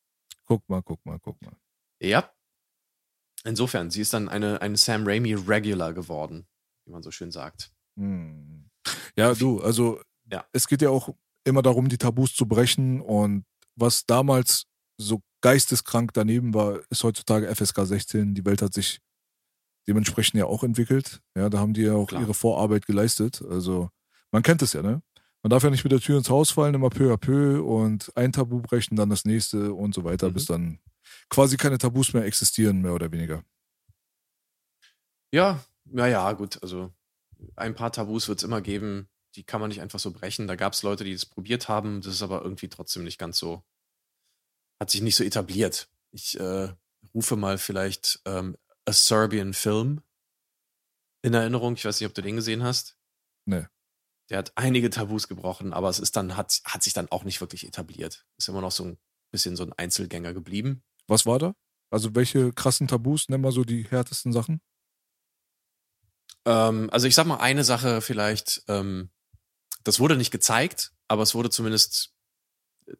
guck 0.44 0.68
mal, 0.68 0.82
guck 0.82 1.04
mal, 1.06 1.18
guck 1.20 1.40
mal. 1.42 1.56
Ja. 2.00 2.32
Insofern, 3.44 3.90
sie 3.90 4.00
ist 4.00 4.12
dann 4.14 4.28
eine, 4.28 4.60
eine 4.60 4.76
Sam 4.76 5.04
Raimi 5.06 5.34
Regular 5.34 5.92
geworden, 5.92 6.46
wie 6.84 6.92
man 6.92 7.02
so 7.02 7.10
schön 7.10 7.32
sagt. 7.32 7.72
Hm. 7.96 8.70
Ja, 9.16 9.34
du, 9.34 9.60
also 9.60 10.00
Ja. 10.30 10.46
es 10.52 10.68
geht 10.68 10.82
ja 10.82 10.90
auch 10.90 11.14
immer 11.44 11.62
darum, 11.62 11.88
die 11.88 11.98
Tabus 11.98 12.34
zu 12.34 12.46
brechen 12.46 13.00
und 13.00 13.44
was 13.76 14.06
damals 14.06 14.64
so 14.98 15.22
geisteskrank 15.40 16.12
daneben 16.12 16.54
war, 16.54 16.80
ist 16.90 17.02
heutzutage 17.02 17.52
FSK 17.54 17.86
16. 17.86 18.34
Die 18.34 18.44
Welt 18.44 18.62
hat 18.62 18.72
sich 18.74 19.00
dementsprechend 19.88 20.38
ja 20.38 20.46
auch 20.46 20.62
entwickelt. 20.62 21.20
Ja, 21.36 21.48
da 21.48 21.58
haben 21.58 21.74
die 21.74 21.82
ja 21.82 21.94
auch 21.94 22.06
Klar. 22.08 22.22
ihre 22.22 22.34
Vorarbeit 22.34 22.86
geleistet. 22.86 23.42
Also 23.42 23.90
man 24.30 24.42
kennt 24.42 24.62
es 24.62 24.72
ja, 24.74 24.82
ne? 24.82 25.02
Man 25.42 25.50
darf 25.50 25.64
ja 25.64 25.70
nicht 25.70 25.82
mit 25.82 25.90
der 25.90 25.98
Tür 26.00 26.18
ins 26.18 26.30
Haus 26.30 26.52
fallen, 26.52 26.74
immer 26.74 26.90
peu 26.90 27.12
à 27.12 27.16
peu 27.16 27.60
und 27.64 28.12
ein 28.16 28.30
Tabu 28.32 28.60
brechen, 28.60 28.94
dann 28.94 29.10
das 29.10 29.24
nächste 29.24 29.74
und 29.74 29.92
so 29.92 30.04
weiter, 30.04 30.28
Mhm. 30.28 30.34
bis 30.34 30.46
dann 30.46 30.78
quasi 31.30 31.56
keine 31.56 31.78
Tabus 31.78 32.12
mehr 32.14 32.24
existieren, 32.24 32.80
mehr 32.80 32.94
oder 32.94 33.10
weniger. 33.10 33.42
Ja, 35.32 35.64
ja, 35.86 36.06
ja, 36.06 36.32
gut. 36.32 36.62
Also 36.62 36.92
ein 37.56 37.74
paar 37.74 37.90
Tabus 37.90 38.28
wird 38.28 38.38
es 38.38 38.44
immer 38.44 38.60
geben, 38.60 39.08
die 39.34 39.44
kann 39.44 39.60
man 39.60 39.68
nicht 39.68 39.80
einfach 39.80 39.98
so 39.98 40.10
brechen. 40.10 40.46
Da 40.46 40.56
gab 40.56 40.72
es 40.72 40.82
Leute, 40.82 41.04
die 41.04 41.12
das 41.12 41.26
probiert 41.26 41.68
haben, 41.68 42.00
das 42.00 42.14
ist 42.14 42.22
aber 42.22 42.42
irgendwie 42.42 42.68
trotzdem 42.68 43.04
nicht 43.04 43.18
ganz 43.18 43.38
so, 43.38 43.62
hat 44.80 44.90
sich 44.90 45.02
nicht 45.02 45.16
so 45.16 45.24
etabliert. 45.24 45.88
Ich 46.10 46.38
äh, 46.38 46.72
rufe 47.14 47.36
mal 47.36 47.58
vielleicht 47.58 48.20
ähm, 48.24 48.56
A 48.84 48.92
Serbian 48.92 49.54
Film 49.54 50.02
in 51.22 51.34
Erinnerung. 51.34 51.74
Ich 51.74 51.84
weiß 51.84 52.00
nicht, 52.00 52.08
ob 52.08 52.14
du 52.14 52.22
den 52.22 52.36
gesehen 52.36 52.62
hast. 52.62 52.96
Nee. 53.46 53.66
Der 54.28 54.38
hat 54.38 54.52
einige 54.56 54.90
Tabus 54.90 55.28
gebrochen, 55.28 55.72
aber 55.72 55.88
es 55.88 55.98
ist 55.98 56.16
dann, 56.16 56.36
hat, 56.36 56.60
hat 56.64 56.82
sich 56.82 56.92
dann 56.92 57.10
auch 57.10 57.24
nicht 57.24 57.40
wirklich 57.40 57.66
etabliert. 57.66 58.26
Ist 58.38 58.48
immer 58.48 58.60
noch 58.60 58.72
so 58.72 58.84
ein 58.84 58.98
bisschen 59.30 59.56
so 59.56 59.64
ein 59.64 59.72
Einzelgänger 59.72 60.32
geblieben. 60.32 60.82
Was 61.06 61.26
war 61.26 61.38
da? 61.38 61.54
Also 61.90 62.14
welche 62.14 62.52
krassen 62.52 62.88
Tabus, 62.88 63.28
nenn 63.28 63.40
mal 63.40 63.52
so 63.52 63.64
die 63.64 63.84
härtesten 63.84 64.32
Sachen? 64.32 64.60
Ähm, 66.44 66.88
also 66.90 67.06
ich 67.06 67.14
sag 67.14 67.26
mal 67.26 67.38
eine 67.38 67.64
Sache 67.64 68.00
vielleicht, 68.00 68.64
ähm, 68.68 69.10
das 69.84 70.00
wurde 70.00 70.16
nicht 70.16 70.30
gezeigt, 70.30 70.92
aber 71.08 71.22
es 71.22 71.34
wurde 71.34 71.50
zumindest 71.50 72.14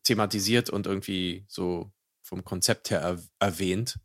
thematisiert 0.04 0.70
und 0.70 0.86
irgendwie 0.86 1.44
so 1.48 1.92
vom 2.22 2.44
Konzept 2.44 2.90
her 2.90 3.00
er 3.00 3.22
erwähnt 3.40 3.98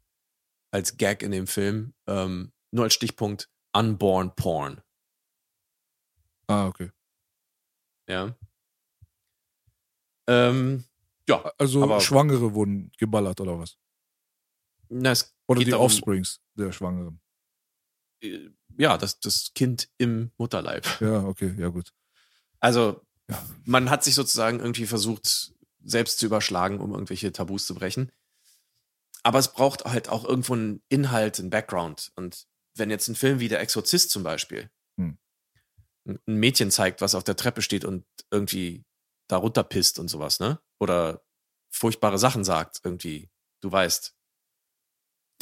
als 0.72 0.98
Gag 0.98 1.22
in 1.24 1.32
dem 1.32 1.48
Film. 1.48 1.94
Ähm, 2.08 2.52
nur 2.72 2.84
als 2.86 2.94
Stichpunkt 2.94 3.50
Unborn 3.74 4.36
Porn. 4.36 4.82
Ah, 6.48 6.68
okay. 6.68 6.92
Ja. 8.10 8.36
Ähm, 10.28 10.84
ja, 11.28 11.44
Also 11.58 11.84
Aber- 11.84 12.02
Schwangere 12.02 12.54
wurden 12.54 12.92
geballert 12.98 13.40
oder 13.42 13.60
was? 13.60 13.78
na, 14.90 15.14
Oder 15.48 15.60
die 15.64 15.72
darum, 15.72 15.86
Offsprings 15.86 16.42
der 16.56 16.72
Schwangeren. 16.72 17.20
äh, 18.22 18.50
Ja, 18.78 18.98
das, 18.98 19.20
das 19.20 19.52
Kind 19.54 19.90
im 19.98 20.32
Mutterleib. 20.38 20.86
Ja, 21.02 21.24
okay, 21.26 21.54
ja 21.58 21.68
gut. 21.70 21.94
Also, 22.60 23.02
Ja. 23.30 23.46
man 23.66 23.90
hat 23.90 24.04
sich 24.04 24.16
sozusagen 24.16 24.60
irgendwie 24.60 24.86
versucht, 24.86 25.54
selbst 25.84 26.20
zu 26.20 26.26
überschlagen, 26.26 26.80
um 26.80 26.94
irgendwelche 26.94 27.32
Tabus 27.32 27.66
zu 27.66 27.76
brechen. 27.76 28.12
Aber 29.24 29.40
es 29.40 29.52
braucht 29.54 29.84
halt 29.86 30.08
auch 30.10 30.24
irgendwo 30.26 30.54
einen 30.54 30.82
Inhalt, 30.90 31.40
einen 31.40 31.50
Background. 31.50 32.12
Und 32.16 32.46
wenn 32.76 32.90
jetzt 32.90 33.08
ein 33.10 33.16
Film 33.16 33.40
wie 33.40 33.48
Der 33.50 33.60
Exorzist 33.60 34.10
zum 34.12 34.24
Beispiel 34.24 34.70
Hm. 34.98 35.18
ein 36.06 36.20
Mädchen 36.26 36.72
zeigt, 36.72 37.02
was 37.02 37.16
auf 37.16 37.24
der 37.26 37.36
Treppe 37.36 37.62
steht 37.62 37.84
und 37.86 38.06
irgendwie 38.32 38.86
darunter 39.28 39.64
pisst 39.64 40.00
und 40.00 40.08
sowas, 40.08 40.40
ne? 40.40 40.60
Oder 40.80 41.22
furchtbare 41.70 42.18
Sachen 42.18 42.44
sagt, 42.46 42.80
irgendwie, 42.84 43.30
du 43.62 43.70
weißt, 43.72 44.16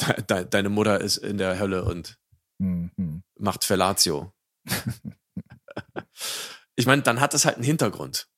de 0.00 0.22
de 0.22 0.44
deine 0.44 0.68
Mutter 0.68 1.00
ist 1.00 1.18
in 1.18 1.38
der 1.38 1.58
Hölle 1.58 1.84
und 1.84 2.18
Hm, 2.60 2.90
hm. 2.96 3.22
macht 3.38 3.64
Fellatio. 3.64 4.32
ich 6.76 6.86
meine, 6.86 7.02
dann 7.02 7.20
hat 7.20 7.34
es 7.34 7.44
halt 7.44 7.56
einen 7.56 7.64
Hintergrund. 7.64 8.28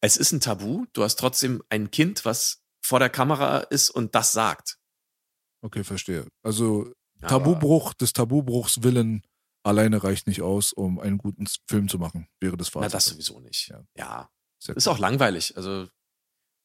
Es 0.00 0.16
ist 0.16 0.32
ein 0.32 0.40
Tabu, 0.40 0.86
du 0.92 1.02
hast 1.02 1.16
trotzdem 1.18 1.62
ein 1.68 1.90
Kind, 1.90 2.24
was 2.24 2.62
vor 2.80 3.00
der 3.00 3.10
Kamera 3.10 3.58
ist 3.58 3.90
und 3.90 4.14
das 4.14 4.32
sagt. 4.32 4.78
Okay, 5.62 5.82
verstehe. 5.84 6.26
Also 6.42 6.92
Aber- 7.20 7.28
Tabubruch 7.28 7.94
des 7.94 8.12
Tabubruchs 8.12 8.82
willen 8.82 9.22
alleine 9.64 10.02
reicht 10.02 10.26
nicht 10.28 10.40
aus, 10.40 10.72
um 10.72 10.98
einen 11.00 11.18
guten 11.18 11.46
Film 11.68 11.88
zu 11.88 11.98
machen, 11.98 12.28
wäre 12.40 12.56
das 12.56 12.68
Na, 12.74 12.80
Fazit. 12.82 12.94
das 12.94 13.04
sowieso 13.06 13.40
nicht. 13.40 13.68
Ja. 13.68 13.84
Ja. 13.96 14.30
Ist 14.74 14.88
auch 14.88 14.98
langweilig. 14.98 15.56
Also, 15.56 15.88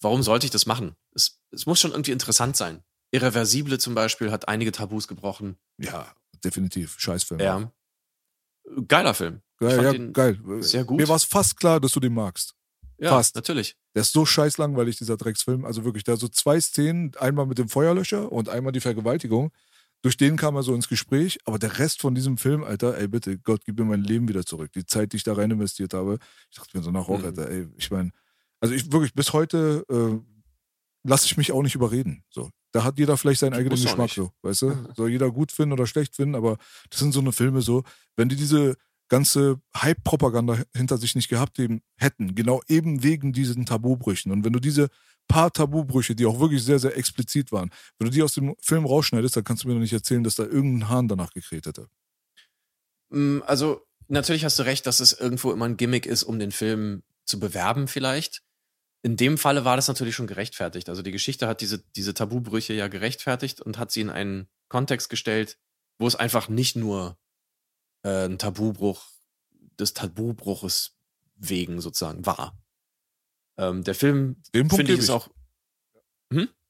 warum 0.02 0.22
sollte 0.24 0.46
ich 0.46 0.52
das 0.52 0.66
machen? 0.68 0.96
Es, 1.16 1.40
es 1.52 1.66
muss 1.66 1.80
schon 1.80 1.92
irgendwie 1.92 2.12
interessant 2.12 2.56
sein. 2.56 2.84
Irreversible 3.12 3.78
zum 3.80 3.94
Beispiel 3.96 4.32
hat 4.32 4.48
einige 4.48 4.72
Tabus 4.72 5.08
gebrochen. 5.08 5.58
Ja, 5.78 6.16
definitiv. 6.44 6.96
Scheißfilm. 7.00 7.40
Ja. 7.42 7.72
Geiler 8.88 9.14
Film. 9.14 9.42
Ja, 9.70 9.92
ihn 9.92 10.14
geil. 10.14 10.40
sehr 10.60 10.84
gut. 10.84 10.98
Mir 10.98 11.08
war 11.08 11.16
es 11.16 11.24
fast 11.24 11.58
klar, 11.58 11.80
dass 11.80 11.92
du 11.92 12.00
den 12.00 12.14
magst. 12.14 12.54
Ja, 13.00 13.10
fast. 13.10 13.36
natürlich. 13.36 13.76
Der 13.96 14.02
ist 14.02 14.14
so 14.14 14.26
scheiß 14.26 14.58
langweilig, 14.58 14.98
dieser 14.98 15.18
Drecksfilm. 15.18 15.66
Also 15.66 15.84
wirklich, 15.84 16.04
da 16.04 16.16
so 16.16 16.28
zwei 16.28 16.60
Szenen, 16.62 17.12
einmal 17.18 17.46
mit 17.46 17.58
dem 17.58 17.68
Feuerlöscher 17.70 18.32
und 18.32 18.50
einmal 18.50 18.72
die 18.72 18.80
Vergewaltigung. 18.80 19.52
durch 20.04 20.18
den 20.18 20.36
kam 20.36 20.56
er 20.56 20.64
so 20.64 20.76
ins 20.76 20.90
Gespräch, 20.90 21.40
aber 21.46 21.58
der 21.60 21.80
Rest 21.80 22.02
von 22.02 22.14
diesem 22.14 22.38
Film, 22.38 22.64
Alter, 22.64 22.98
ey 22.98 23.08
bitte, 23.08 23.38
Gott, 23.38 23.62
gib 23.66 23.80
mir 23.80 23.86
mein 23.86 24.04
Leben 24.04 24.28
wieder 24.28 24.46
zurück. 24.46 24.72
Die 24.74 24.86
Zeit, 24.86 25.14
die 25.14 25.18
ich 25.18 25.24
da 25.24 25.34
rein 25.34 25.50
investiert 25.52 25.94
habe. 25.94 26.20
Ich 26.52 26.58
dachte 26.58 26.78
mir 26.78 26.84
so 26.84 26.92
nach, 26.92 27.08
oh, 27.08 27.18
Mhm. 27.18 27.26
Alter, 27.26 27.50
ey, 27.50 27.68
ich 27.78 27.90
meine, 27.90 28.12
also 28.60 28.74
ich 28.76 28.92
wirklich, 28.92 29.14
bis 29.14 29.32
heute 29.34 29.86
äh, 29.90 30.20
lasse 31.08 31.26
ich 31.26 31.38
mich 31.38 31.52
auch 31.52 31.62
nicht 31.64 31.76
überreden. 31.76 32.24
So. 32.30 32.50
Da 32.74 32.84
hat 32.84 32.98
jeder 33.00 33.16
vielleicht 33.18 33.40
seinen 33.42 33.54
eigenen 33.54 33.80
Geschmack 33.82 34.10
so, 34.10 34.32
weißt 34.42 34.62
du? 34.64 34.88
Soll 34.96 35.10
jeder 35.10 35.30
gut 35.32 35.52
finden 35.52 35.74
oder 35.74 35.86
schlecht 35.88 36.16
finden, 36.16 36.36
aber 36.36 36.58
das 36.90 37.00
sind 37.00 37.12
so 37.14 37.20
eine 37.20 37.32
Filme 37.32 37.62
so, 37.62 37.84
wenn 38.16 38.30
die 38.30 38.36
diese 38.36 38.76
ganze 39.14 39.62
Hype-Propaganda 39.78 40.58
hinter 40.76 40.98
sich 40.98 41.14
nicht 41.14 41.30
gehabt 41.30 41.60
hätten, 41.60 42.34
genau 42.34 42.64
eben 42.68 43.04
wegen 43.04 43.32
diesen 43.32 43.64
Tabubrüchen. 43.68 44.32
Und 44.32 44.44
wenn 44.44 44.54
du 44.54 44.60
diese 44.60 44.88
paar 45.28 45.54
Tabubrüche, 45.54 46.16
die 46.16 46.26
auch 46.26 46.40
wirklich 46.40 46.64
sehr, 46.64 46.80
sehr 46.80 46.98
explizit 46.98 47.52
waren, 47.52 47.70
wenn 48.00 48.08
du 48.08 48.12
die 48.12 48.24
aus 48.24 48.34
dem 48.34 48.56
Film 48.60 48.88
rausschneidest, 48.88 49.36
dann 49.36 49.44
kannst 49.44 49.64
du 49.64 49.68
mir 49.68 49.76
doch 49.76 49.82
nicht 49.82 49.94
erzählen, 49.94 50.24
dass 50.24 50.34
da 50.34 50.46
irgendein 50.46 50.90
Hahn 50.90 51.08
danach 51.08 51.30
gekräht 51.30 51.68
hätte. 51.68 51.86
Mm, 53.12 53.42
Also, 53.46 53.86
natürlich 54.08 54.46
hast 54.46 54.58
du 54.58 54.64
recht, 54.64 54.88
dass 54.88 55.00
es 55.00 55.14
irgendwo 55.14 55.52
immer 55.52 55.66
ein 55.66 55.78
Gimmick 55.78 56.08
ist, 56.08 56.24
um 56.24 56.40
den 56.40 56.52
Film 56.52 57.04
zu 57.24 57.40
bewerben, 57.40 57.88
vielleicht. 57.88 58.42
In 59.04 59.16
dem 59.16 59.38
Falle 59.38 59.64
war 59.64 59.76
das 59.76 59.88
natürlich 59.88 60.16
schon 60.16 60.28
gerechtfertigt. 60.28 60.90
Also, 60.90 61.04
die 61.04 61.12
Geschichte 61.12 61.48
hat 61.48 61.62
diese, 61.62 61.84
diese 61.96 62.16
Tabubrüche 62.16 62.74
ja 62.74 62.88
gerechtfertigt 62.88 63.62
und 63.62 63.78
hat 63.78 63.92
sie 63.92 64.02
in 64.02 64.10
einen 64.10 64.48
Kontext 64.70 65.12
gestellt, 65.12 65.60
wo 66.00 66.08
es 66.08 66.16
einfach 66.16 66.50
nicht 66.50 66.76
nur 66.76 67.20
äh, 68.04 68.26
ein 68.26 68.38
Tabubruch 68.38 69.10
des 69.80 69.94
Tabubruches 69.94 70.96
wegen 71.36 71.82
sozusagen 71.82 72.26
war. 72.26 72.58
Ähm, 73.58 73.84
der 73.84 73.96
Film, 73.96 74.42
finde 74.52 74.94
ich, 74.94 75.00
ist 75.00 75.10
auch 75.10 75.30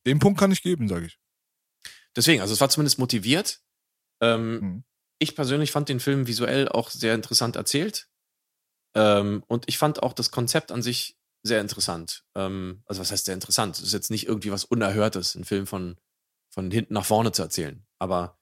Den 0.05 0.19
Punkt 0.19 0.39
kann 0.39 0.51
ich 0.51 0.61
geben, 0.61 0.87
sage 0.87 1.05
ich. 1.05 1.19
Deswegen, 2.15 2.41
also 2.41 2.53
es 2.53 2.61
war 2.61 2.69
zumindest 2.69 2.99
motiviert. 2.99 3.61
Ähm, 4.21 4.59
Mhm. 4.59 4.83
Ich 5.19 5.35
persönlich 5.35 5.71
fand 5.71 5.87
den 5.87 6.01
Film 6.01 6.27
visuell 6.27 6.67
auch 6.67 6.89
sehr 6.89 7.15
interessant 7.15 7.55
erzählt. 7.55 8.09
Ähm, 8.93 9.43
und 9.47 9.69
ich 9.69 9.77
fand 9.77 10.03
auch 10.03 10.11
das 10.11 10.31
Konzept 10.31 10.71
an 10.71 10.81
sich 10.81 11.17
sehr 11.43 11.61
interessant. 11.61 12.25
Ähm, 12.35 12.83
also 12.85 12.99
was 12.99 13.11
heißt 13.11 13.25
sehr 13.25 13.33
interessant? 13.33 13.77
Es 13.77 13.83
ist 13.83 13.93
jetzt 13.93 14.11
nicht 14.11 14.27
irgendwie 14.27 14.51
was 14.51 14.65
Unerhörtes, 14.65 15.35
einen 15.35 15.45
Film 15.45 15.65
von, 15.65 15.97
von 16.49 16.71
hinten 16.71 16.93
nach 16.93 17.05
vorne 17.05 17.31
zu 17.31 17.41
erzählen. 17.41 17.85
Aber 17.99 18.37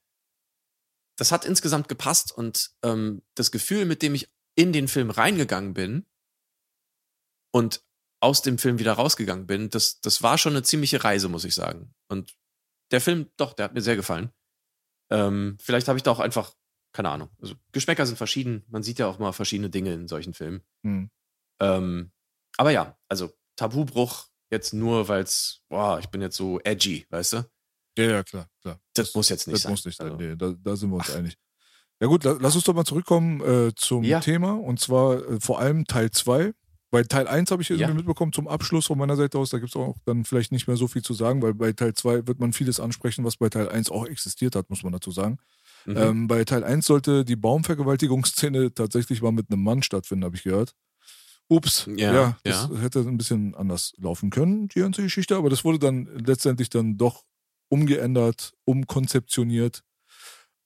das 1.16 1.32
hat 1.32 1.44
insgesamt 1.44 1.88
gepasst 1.88 2.32
und 2.32 2.70
ähm, 2.82 3.22
das 3.34 3.50
Gefühl, 3.50 3.84
mit 3.84 4.02
dem 4.02 4.14
ich 4.14 4.32
in 4.54 4.72
den 4.72 4.88
Film 4.88 5.10
reingegangen 5.10 5.74
bin 5.74 6.06
und 7.52 7.84
aus 8.20 8.42
dem 8.42 8.58
Film 8.58 8.78
wieder 8.78 8.92
rausgegangen 8.92 9.46
bin, 9.46 9.70
das, 9.70 10.00
das 10.00 10.22
war 10.22 10.38
schon 10.38 10.52
eine 10.52 10.62
ziemliche 10.62 11.02
Reise, 11.02 11.28
muss 11.28 11.44
ich 11.44 11.54
sagen. 11.54 11.94
Und 12.08 12.36
der 12.90 13.00
Film, 13.00 13.30
doch, 13.36 13.52
der 13.52 13.64
hat 13.64 13.74
mir 13.74 13.82
sehr 13.82 13.96
gefallen. 13.96 14.30
Ähm, 15.10 15.56
vielleicht 15.60 15.88
habe 15.88 15.98
ich 15.98 16.02
da 16.02 16.12
auch 16.12 16.20
einfach, 16.20 16.54
keine 16.92 17.10
Ahnung. 17.10 17.30
Also 17.40 17.54
Geschmäcker 17.72 18.06
sind 18.06 18.16
verschieden. 18.16 18.64
Man 18.68 18.82
sieht 18.82 18.98
ja 18.98 19.06
auch 19.06 19.18
mal 19.18 19.32
verschiedene 19.32 19.70
Dinge 19.70 19.92
in 19.92 20.08
solchen 20.08 20.34
Filmen. 20.34 20.62
Mhm. 20.82 21.10
Ähm, 21.60 22.12
aber 22.56 22.70
ja, 22.70 22.98
also 23.08 23.32
Tabubruch 23.56 24.28
jetzt 24.50 24.72
nur, 24.72 25.08
weil 25.08 25.22
es, 25.22 25.62
boah, 25.68 25.98
ich 25.98 26.08
bin 26.08 26.20
jetzt 26.20 26.36
so 26.36 26.60
edgy, 26.60 27.06
weißt 27.10 27.32
du? 27.32 27.51
Ja, 27.98 28.04
ja, 28.04 28.22
klar, 28.22 28.46
klar. 28.62 28.78
Das, 28.94 29.14
muss 29.14 29.28
jetzt 29.28 29.46
nicht 29.46 29.56
das 29.56 29.62
sein. 29.62 29.72
muss 29.72 29.84
nicht 29.84 29.96
sein. 29.98 30.12
Also, 30.12 30.18
Nee, 30.22 30.36
da, 30.36 30.54
da 30.62 30.76
sind 30.76 30.90
wir 30.90 30.96
uns 30.96 31.10
einig. 31.10 31.36
Ja 32.00 32.08
gut, 32.08 32.24
la, 32.24 32.36
lass 32.40 32.54
uns 32.56 32.64
doch 32.64 32.74
mal 32.74 32.84
zurückkommen 32.84 33.40
äh, 33.42 33.72
zum 33.76 34.02
Ja. 34.02 34.20
Thema 34.20 34.52
und 34.54 34.80
zwar 34.80 35.16
äh, 35.28 35.40
vor 35.40 35.58
allem 35.60 35.84
Teil 35.86 36.10
2. 36.10 36.52
Bei 36.90 37.02
Teil 37.04 37.26
1 37.28 37.50
habe 37.50 37.62
ich 37.62 37.70
irgendwie 37.70 37.88
Ja. 37.90 37.94
mitbekommen 37.94 38.32
zum 38.32 38.48
Abschluss 38.48 38.86
von 38.86 38.98
meiner 38.98 39.16
Seite 39.16 39.38
aus, 39.38 39.50
da 39.50 39.58
gibt 39.58 39.70
es 39.70 39.76
auch 39.76 39.96
dann 40.04 40.24
vielleicht 40.24 40.52
nicht 40.52 40.66
mehr 40.66 40.76
so 40.76 40.88
viel 40.88 41.02
zu 41.02 41.14
sagen, 41.14 41.40
weil 41.42 41.54
bei 41.54 41.72
Teil 41.72 41.94
2 41.94 42.26
wird 42.26 42.38
man 42.40 42.52
vieles 42.52 42.80
ansprechen, 42.80 43.24
was 43.24 43.36
bei 43.36 43.48
Teil 43.48 43.68
1 43.68 43.90
auch 43.90 44.04
existiert 44.06 44.56
hat, 44.56 44.68
muss 44.68 44.82
man 44.82 44.92
dazu 44.92 45.10
sagen. 45.10 45.38
mhm. 45.86 45.96
Ähm, 45.96 46.26
bei 46.28 46.44
Teil 46.44 46.64
1 46.64 46.84
sollte 46.84 47.24
die 47.24 47.36
Baumvergewaltigungsszene 47.36 48.74
tatsächlich 48.74 49.22
mal 49.22 49.32
mit 49.32 49.50
einem 49.50 49.62
Mann 49.62 49.82
stattfinden, 49.82 50.24
habe 50.24 50.36
ich 50.36 50.42
gehört. 50.42 50.74
Ups, 51.48 51.86
ja, 51.96 52.12
Ja, 52.14 52.36
das 52.44 52.68
ja. 52.72 52.78
hätte 52.80 53.00
ein 53.00 53.16
bisschen 53.18 53.54
anders 53.54 53.92
laufen 53.98 54.30
können, 54.30 54.68
die 54.68 54.80
ganze 54.80 55.02
Geschichte, 55.02 55.36
aber 55.36 55.50
das 55.50 55.64
wurde 55.64 55.78
dann 55.78 56.06
letztendlich 56.24 56.70
dann 56.70 56.96
doch 56.96 57.24
umgeändert, 57.72 58.52
umkonzeptioniert. 58.64 59.82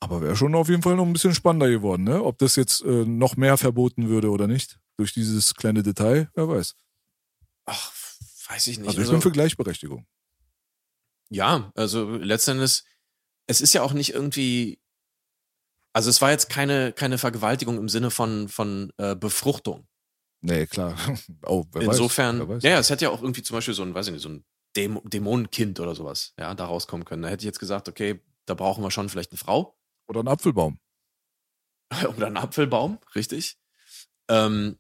Aber 0.01 0.23
wäre 0.23 0.35
schon 0.35 0.57
auf 0.57 0.69
jeden 0.69 0.83
Fall 0.83 0.97
noch 0.97 1.07
ein 1.07 1.13
bisschen 1.13 1.35
spannender 1.35 1.71
geworden, 1.71 2.03
ne? 2.03 2.23
Ob 2.23 2.39
das 2.39 2.57
jetzt 2.57 2.83
äh, 2.83 3.05
noch 3.05 3.37
mehr 3.37 3.57
verboten 3.57 4.09
würde 4.09 4.31
oder 4.31 4.49
nicht, 4.49 4.81
durch 4.97 5.13
dieses 5.15 5.55
kleine 5.55 5.85
Detail, 5.85 6.29
wer 6.35 6.49
weiß. 6.49 6.75
Ach, 7.67 7.93
weiß 8.49 8.67
ich 8.67 8.79
nicht. 8.79 8.89
Also 8.89 9.03
ich 9.03 9.09
bin 9.09 9.23
für 9.23 9.31
Gleichberechtigung. 9.31 10.05
Ja, 11.31 11.71
also 11.77 12.17
letztendlich, 12.17 12.83
es 13.47 13.61
ist 13.61 13.73
ja 13.73 13.83
auch 13.83 13.93
nicht 13.93 14.13
irgendwie, 14.13 14.81
also 15.93 16.11
es 16.11 16.21
war 16.21 16.33
jetzt 16.33 16.49
keine, 16.51 16.93
keine 16.93 17.19
Vergewaltigung 17.19 17.79
im 17.79 17.89
Sinne 17.89 18.11
von, 18.11 18.49
von 18.49 18.93
äh, 18.97 19.15
Befruchtung. 19.15 19.87
Nee, 20.41 20.67
klar. 20.67 20.97
Oh, 21.43 21.65
wer 21.71 21.83
Insofern, 21.83 22.41
weiß, 22.41 22.49
wer 22.49 22.57
weiß. 22.57 22.63
ja, 22.65 22.71
ja, 22.71 22.79
es 22.81 22.91
hätte 22.91 23.05
ja 23.05 23.11
auch 23.11 23.23
irgendwie 23.23 23.43
zum 23.43 23.57
Beispiel 23.57 23.75
so 23.75 23.85
ein, 23.85 23.95
weiß 23.95 24.09
ich 24.09 24.13
nicht, 24.13 24.23
so 24.23 24.29
ein 24.29 24.45
Däm 24.77 25.01
Dämonenkind 25.05 25.81
oder 25.81 25.95
sowas, 25.95 26.35
ja, 26.39 26.55
da 26.55 26.67
rauskommen 26.67 27.05
können. 27.05 27.23
Da 27.23 27.29
hätte 27.29 27.43
ich 27.43 27.47
jetzt 27.47 27.59
gesagt, 27.59 27.89
okay, 27.89 28.21
da 28.45 28.55
brauchen 28.55 28.85
wir 28.85 28.91
schon 28.91 29.09
vielleicht 29.09 29.33
eine 29.33 29.39
Frau 29.39 29.77
Oder 30.09 30.21
ein 30.21 30.29
Apfelbaum. 30.29 30.79
oder 32.17 32.27
einen 32.27 32.37
Apfelbaum, 32.37 32.99
richtig. 33.15 33.59
Ähm, 34.29 34.79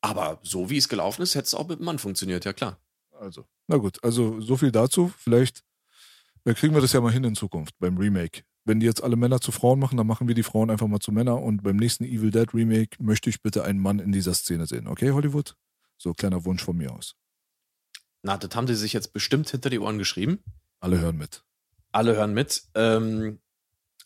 aber 0.00 0.38
so 0.42 0.70
wie 0.70 0.76
es 0.76 0.88
gelaufen 0.88 1.22
ist, 1.22 1.34
hätte 1.34 1.46
es 1.46 1.54
auch 1.54 1.68
mit 1.68 1.78
dem 1.78 1.86
Mann 1.86 1.98
funktioniert, 1.98 2.44
ja 2.44 2.52
klar. 2.52 2.78
Also, 3.12 3.46
na 3.68 3.76
gut, 3.76 4.02
also 4.02 4.40
so 4.40 4.56
viel 4.56 4.70
dazu. 4.70 5.12
Vielleicht 5.16 5.64
äh, 6.44 6.54
kriegen 6.54 6.74
wir 6.74 6.82
das 6.82 6.92
ja 6.92 7.00
mal 7.00 7.12
hin 7.12 7.24
in 7.24 7.34
Zukunft 7.34 7.78
beim 7.78 7.96
Remake. 7.96 8.42
Wenn 8.64 8.80
die 8.80 8.86
jetzt 8.86 9.02
alle 9.02 9.16
Männer 9.16 9.40
zu 9.40 9.52
Frauen 9.52 9.78
machen, 9.78 9.96
dann 9.96 10.06
machen 10.06 10.28
wir 10.28 10.34
die 10.34 10.42
Frauen 10.42 10.70
einfach 10.70 10.86
mal 10.86 11.00
zu 11.00 11.12
Männern 11.12 11.42
und 11.42 11.62
beim 11.62 11.76
nächsten 11.76 12.04
Evil 12.04 12.30
Dead 12.30 12.52
Remake 12.54 13.02
möchte 13.02 13.30
ich 13.30 13.42
bitte 13.42 13.64
einen 13.64 13.78
Mann 13.78 13.98
in 13.98 14.12
dieser 14.12 14.34
Szene 14.34 14.66
sehen. 14.66 14.86
Okay, 14.86 15.10
Hollywood? 15.12 15.56
So 15.96 16.12
kleiner 16.12 16.44
Wunsch 16.44 16.64
von 16.64 16.76
mir 16.76 16.92
aus. 16.92 17.14
Na, 18.24 18.38
das 18.38 18.56
haben 18.56 18.66
sie 18.66 18.74
sich 18.74 18.94
jetzt 18.94 19.12
bestimmt 19.12 19.50
hinter 19.50 19.68
die 19.68 19.78
Ohren 19.78 19.98
geschrieben. 19.98 20.42
Alle 20.80 20.98
hören 20.98 21.18
mit. 21.18 21.44
alle 21.92 22.16
hören 22.16 22.32
mit. 22.32 22.64
Ähm, 22.74 23.38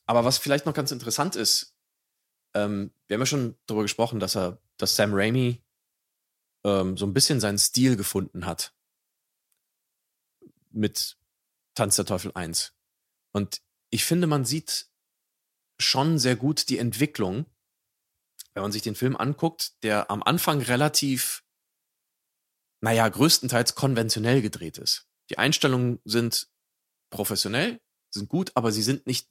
aber 0.07 0.25
was 0.25 0.39
vielleicht 0.39 0.67
noch 0.67 0.75
ganz 0.75 0.91
interessant 0.91 1.37
ist, 1.37 1.77
ähm, 2.55 2.91
wir 3.07 3.15
haben 3.15 3.23
ja 3.23 3.27
schon 3.27 3.57
darüber 3.67 3.83
gesprochen, 3.83 4.21
dass 4.21 4.37
er, 4.37 4.61
dass 4.77 4.97
Sam 4.97 5.13
Raimi 5.15 5.63
ähm, 6.65 6.97
so 6.97 7.07
ein 7.07 7.15
bisschen 7.15 7.41
seinen 7.41 7.59
Stil 7.59 7.97
gefunden 7.97 8.45
hat 8.45 8.75
mit 10.71 11.17
Tanz 11.75 11.97
der 11.97 12.05
Teufel 12.05 12.33
1. 12.35 12.75
Und 13.33 13.63
ich 13.91 14.05
finde, 14.05 14.27
man 14.27 14.45
sieht 14.45 14.89
schon 15.79 16.19
sehr 16.19 16.35
gut 16.35 16.69
die 16.71 16.79
Entwicklung, 16.79 17.47
wenn 18.55 18.63
man 18.63 18.73
sich 18.73 18.83
den 18.83 18.97
Film 18.97 19.17
anguckt, 19.17 19.83
der 19.85 20.11
am 20.11 20.23
Anfang 20.25 20.61
relativ, 20.61 21.45
naja, 22.81 23.09
größtenteils 23.09 23.75
konventionell 23.75 24.43
gedreht 24.43 24.79
ist. 24.79 25.07
Die 25.31 25.39
Einstellungen 25.39 26.01
sind 26.05 26.49
professionell, 27.11 27.81
sind 28.11 28.29
gut, 28.29 28.53
aber 28.55 28.73
sie 28.73 28.83
sind 28.83 29.07
nicht 29.07 29.29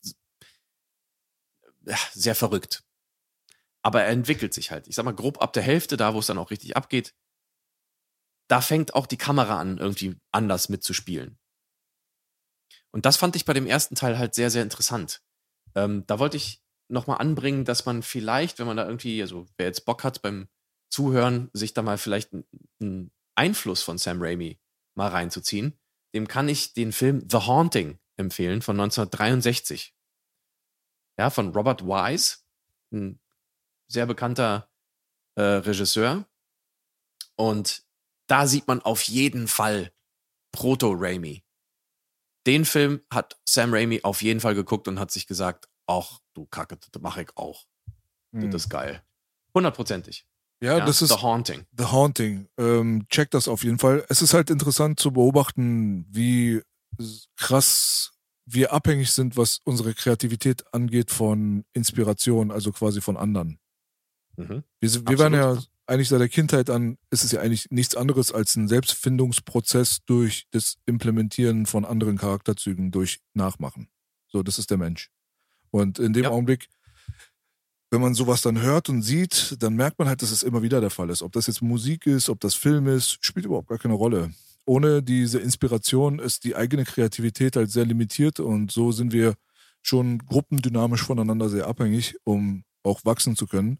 sehr 2.14 2.36
verrückt. 2.36 2.84
Aber 3.82 4.04
er 4.04 4.10
entwickelt 4.10 4.54
sich 4.54 4.72
halt. 4.72 4.88
Ich 4.88 4.96
sag 4.96 5.06
mal, 5.06 5.16
grob 5.16 5.42
ab 5.42 5.54
der 5.54 5.64
Hälfte, 5.64 5.98
da 5.98 6.14
wo 6.14 6.20
es 6.20 6.28
dann 6.28 6.38
auch 6.38 6.52
richtig 6.52 6.76
abgeht, 6.76 7.16
da 8.50 8.62
fängt 8.62 8.96
auch 8.96 9.06
die 9.06 9.18
Kamera 9.18 9.60
an, 9.60 9.78
irgendwie 9.78 10.20
anders 10.32 10.70
mitzuspielen. 10.70 11.38
Und 12.92 13.06
das 13.06 13.18
fand 13.18 13.36
ich 13.36 13.46
bei 13.46 13.54
dem 13.54 13.68
ersten 13.68 13.96
Teil 13.96 14.18
halt 14.18 14.36
sehr, 14.36 14.50
sehr 14.50 14.64
interessant. 14.64 15.22
Ähm, 15.76 16.06
da 16.08 16.20
wollte 16.20 16.38
ich 16.38 16.64
nochmal 16.90 17.18
anbringen, 17.20 17.66
dass 17.66 17.86
man 17.86 18.02
vielleicht, 18.04 18.60
wenn 18.60 18.68
man 18.68 18.78
da 18.78 18.86
irgendwie, 18.86 19.22
also 19.22 19.46
wer 19.58 19.68
jetzt 19.68 19.86
Bock 19.86 20.04
hat 20.04 20.22
beim 20.22 20.48
Zuhören, 20.90 21.50
sich 21.54 21.74
da 21.74 21.82
mal 21.82 21.98
vielleicht 21.98 22.32
einen 22.80 23.12
Einfluss 23.38 23.84
von 23.84 23.98
Sam 23.98 24.22
Raimi 24.22 24.60
mal 24.96 25.10
reinzuziehen, 25.10 25.78
dem 26.14 26.28
kann 26.28 26.50
ich 26.50 26.74
den 26.74 26.92
Film 26.92 27.28
The 27.30 27.38
Haunting 27.38 28.00
empfehlen 28.18 28.62
von 28.62 28.80
1963. 28.80 29.94
Ja, 31.20 31.30
von 31.30 31.54
Robert 31.54 31.84
Wise, 31.84 32.38
ein 32.92 33.20
sehr 33.88 34.06
bekannter 34.06 34.70
äh, 35.36 35.42
Regisseur. 35.42 36.26
Und 37.36 37.84
da 38.28 38.48
sieht 38.48 38.68
man 38.68 38.82
auf 38.82 39.04
jeden 39.04 39.48
Fall 39.48 39.94
Proto-Raimi. 40.52 41.44
Den 42.46 42.66
Film 42.66 43.02
hat 43.12 43.40
Sam 43.48 43.74
Raimi 43.74 44.02
auf 44.04 44.22
jeden 44.22 44.40
Fall 44.40 44.56
geguckt 44.56 44.88
und 44.88 45.00
hat 45.00 45.12
sich 45.12 45.28
gesagt, 45.28 45.70
ach 45.86 46.20
du 46.34 46.46
Kacke, 46.46 46.78
das 46.78 47.02
mache 47.02 47.24
ich 47.24 47.30
auch. 47.36 47.68
Hm. 48.34 48.52
Das 48.52 48.64
ist 48.64 48.70
geil. 48.70 49.04
Hundertprozentig. 49.54 50.26
Ja, 50.62 50.80
Ja, 50.80 50.86
das 50.86 51.02
ist 51.02 51.10
The 51.10 51.22
Haunting. 51.22 51.66
The 51.78 51.86
Haunting. 51.86 52.48
Ähm, 52.58 53.06
check 53.10 53.30
das 53.32 53.48
auf 53.48 53.64
jeden 53.64 53.78
Fall. 53.80 54.06
Es 54.10 54.22
ist 54.22 54.34
halt 54.34 54.50
interessant 54.50 55.00
zu 55.00 55.12
beobachten, 55.12 56.06
wie 56.10 56.62
krass 57.36 58.12
wir 58.46 58.72
abhängig 58.74 59.12
sind, 59.12 59.36
was 59.38 59.60
unsere 59.66 59.94
Kreativität 59.94 60.64
angeht 60.74 61.12
von 61.12 61.66
Inspiration, 61.74 62.50
also 62.52 62.72
quasi 62.72 63.02
von 63.02 63.18
anderen. 63.18 63.60
Mhm. 64.38 64.64
Wir, 64.80 64.90
sind- 64.90 65.10
wir 65.10 65.20
waren 65.20 65.34
ja 65.34 65.58
eigentlich 65.86 66.10
seit 66.10 66.22
der 66.22 66.30
Kindheit 66.30 66.70
an, 66.70 66.98
ist 67.12 67.24
es 67.24 67.32
ja 67.32 67.42
eigentlich 67.42 67.68
nichts 67.70 67.96
anderes 67.96 68.32
als 68.32 68.56
ein 68.56 68.68
Selbstfindungsprozess 68.68 70.00
durch 70.06 70.48
das 70.52 70.78
Implementieren 70.86 71.66
von 71.66 71.86
anderen 71.86 72.18
Charakterzügen 72.18 72.92
durch 72.92 73.20
Nachmachen. 73.34 73.90
So, 74.28 74.44
das 74.44 74.60
ist 74.60 74.70
der 74.72 74.78
Mensch. 74.78 75.12
Und 75.72 76.00
in 76.00 76.14
dem 76.14 76.24
Ja. 76.24 76.30
Augenblick, 76.32 76.68
wenn 77.92 78.02
man 78.02 78.14
sowas 78.14 78.42
dann 78.42 78.62
hört 78.62 78.90
und 78.90 79.02
sieht, 79.02 79.56
dann 79.60 79.76
merkt 79.76 79.98
man 80.00 80.08
halt, 80.08 80.22
dass 80.22 80.32
es 80.32 80.44
immer 80.44 80.62
wieder 80.62 80.82
der 80.82 80.90
Fall 80.90 81.10
ist. 81.10 81.22
Ob 81.22 81.32
das 81.32 81.48
jetzt 81.48 81.62
Musik 81.62 82.06
ist, 82.06 82.30
ob 82.30 82.40
das 82.40 82.56
Film 82.56 82.88
ist, 82.88 83.18
spielt 83.26 83.46
überhaupt 83.46 83.70
gar 83.70 83.78
keine 83.78 83.94
Rolle. 83.94 84.34
Ohne 84.66 85.02
diese 85.02 85.40
Inspiration 85.40 86.20
ist 86.20 86.44
die 86.44 86.56
eigene 86.56 86.84
Kreativität 86.84 87.56
halt 87.56 87.72
sehr 87.72 87.86
limitiert 87.86 88.40
und 88.42 88.72
so 88.72 88.92
sind 88.92 89.14
wir 89.14 89.36
schon 89.82 90.18
gruppendynamisch 90.20 91.04
voneinander 91.04 91.48
sehr 91.48 91.68
abhängig, 91.68 92.16
um 92.26 92.66
auch 92.84 93.06
wachsen 93.06 93.38
zu 93.38 93.48
können. 93.48 93.80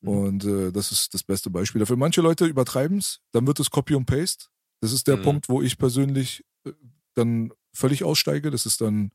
Mhm. 0.00 0.08
Und 0.08 0.44
äh, 0.44 0.72
das 0.72 0.90
ist 0.90 1.14
das 1.14 1.22
beste 1.22 1.50
Beispiel 1.50 1.78
dafür. 1.78 1.96
Manche 1.96 2.20
Leute 2.20 2.46
übertreiben 2.46 2.98
es, 2.98 3.20
dann 3.30 3.46
wird 3.46 3.60
es 3.60 3.70
Copy 3.70 3.94
und 3.94 4.06
Paste. 4.06 4.46
Das 4.80 4.92
ist 4.92 5.06
der 5.06 5.18
Mhm. 5.18 5.22
Punkt, 5.22 5.48
wo 5.48 5.62
ich 5.62 5.78
persönlich 5.78 6.44
äh, 6.64 6.72
dann 7.14 7.52
völlig 7.72 8.02
aussteige. 8.02 8.50
Das 8.50 8.66
ist 8.66 8.80
dann 8.80 9.12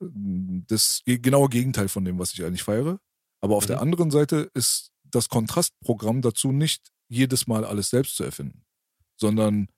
das 0.00 1.02
ge- 1.04 1.18
genaue 1.18 1.48
Gegenteil 1.48 1.88
von 1.88 2.04
dem, 2.04 2.18
was 2.18 2.32
ich 2.32 2.42
eigentlich 2.44 2.62
feiere. 2.62 2.98
Aber 3.42 3.56
auf 3.56 3.64
Mhm. 3.64 3.68
der 3.68 3.80
anderen 3.80 4.10
Seite 4.10 4.50
ist 4.54 4.90
das 5.04 5.28
Kontrastprogramm 5.28 6.22
dazu 6.22 6.52
nicht 6.52 6.88
jedes 7.08 7.46
Mal 7.46 7.64
alles 7.64 7.90
selbst 7.90 8.16
zu 8.16 8.24
erfinden, 8.24 8.64
sondern 9.16 9.68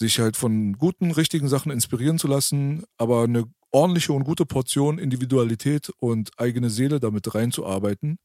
sich 0.00 0.20
halt 0.20 0.36
von 0.36 0.74
guten, 0.74 1.10
richtigen 1.10 1.48
Sachen 1.48 1.72
inspirieren 1.72 2.18
zu 2.18 2.28
lassen, 2.28 2.84
aber 2.98 3.24
eine 3.24 3.44
ordentliche 3.72 4.12
und 4.12 4.24
gute 4.24 4.46
Portion 4.46 4.98
Individualität 4.98 5.90
und 5.98 6.30
eigene 6.38 6.70
Seele 6.70 7.00
damit 7.00 7.34
reinzuarbeiten, 7.34 8.18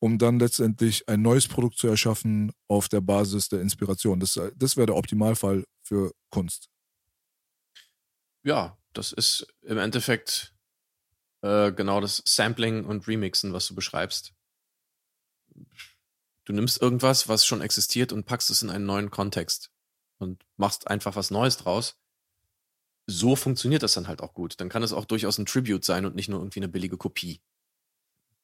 um 0.00 0.18
dann 0.18 0.38
letztendlich 0.38 1.08
ein 1.08 1.22
neues 1.22 1.48
Produkt 1.48 1.78
zu 1.78 1.88
erschaffen 1.88 2.52
auf 2.68 2.88
der 2.88 3.00
Basis 3.00 3.48
der 3.48 3.62
Inspiration. 3.62 4.20
Das, 4.20 4.38
das 4.56 4.76
wäre 4.76 4.86
der 4.86 4.96
Optimalfall 4.96 5.64
für 5.82 6.12
Kunst. 6.30 6.68
Ja, 8.42 8.78
das 8.92 9.12
ist 9.12 9.46
im 9.62 9.78
Endeffekt 9.78 10.54
äh, 11.42 11.72
genau 11.72 12.00
das 12.00 12.22
Sampling 12.26 12.84
und 12.84 13.06
Remixen, 13.08 13.52
was 13.52 13.66
du 13.66 13.74
beschreibst. 13.74 14.32
Du 16.44 16.52
nimmst 16.52 16.80
irgendwas, 16.80 17.28
was 17.28 17.44
schon 17.46 17.60
existiert 17.60 18.12
und 18.12 18.24
packst 18.24 18.50
es 18.50 18.62
in 18.62 18.70
einen 18.70 18.86
neuen 18.86 19.10
Kontext 19.10 19.70
und 20.18 20.44
machst 20.56 20.88
einfach 20.88 21.16
was 21.16 21.30
Neues 21.30 21.56
draus. 21.58 21.96
So 23.06 23.36
funktioniert 23.36 23.82
das 23.82 23.94
dann 23.94 24.08
halt 24.08 24.20
auch 24.22 24.34
gut. 24.34 24.60
Dann 24.60 24.68
kann 24.68 24.82
es 24.82 24.92
auch 24.92 25.04
durchaus 25.04 25.38
ein 25.38 25.46
Tribute 25.46 25.84
sein 25.84 26.06
und 26.06 26.14
nicht 26.14 26.28
nur 26.28 26.40
irgendwie 26.40 26.60
eine 26.60 26.68
billige 26.68 26.96
Kopie. 26.96 27.40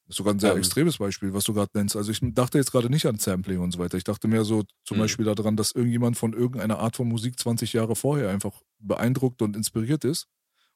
Das 0.05 0.13
ist 0.13 0.17
sogar 0.17 0.33
ein 0.33 0.39
sehr 0.39 0.51
Ähm. 0.53 0.59
extremes 0.59 0.97
Beispiel, 0.97 1.33
was 1.33 1.43
du 1.43 1.53
gerade 1.53 1.71
nennst. 1.73 1.95
Also 1.95 2.11
ich 2.11 2.19
dachte 2.21 2.57
jetzt 2.57 2.71
gerade 2.71 2.89
nicht 2.89 3.05
an 3.05 3.17
Sampling 3.19 3.59
und 3.59 3.71
so 3.71 3.79
weiter. 3.79 3.97
Ich 3.97 4.03
dachte 4.05 4.27
mehr 4.27 4.45
so 4.45 4.63
zum 4.85 4.97
Mhm. 4.97 5.01
Beispiel 5.01 5.25
daran, 5.25 5.57
dass 5.57 5.73
irgendjemand 5.73 6.17
von 6.17 6.33
irgendeiner 6.33 6.79
Art 6.79 6.95
von 6.95 7.07
Musik 7.07 7.37
20 7.39 7.73
Jahre 7.73 7.95
vorher 7.95 8.29
einfach 8.29 8.61
beeindruckt 8.79 9.41
und 9.41 9.55
inspiriert 9.55 10.05
ist. 10.05 10.27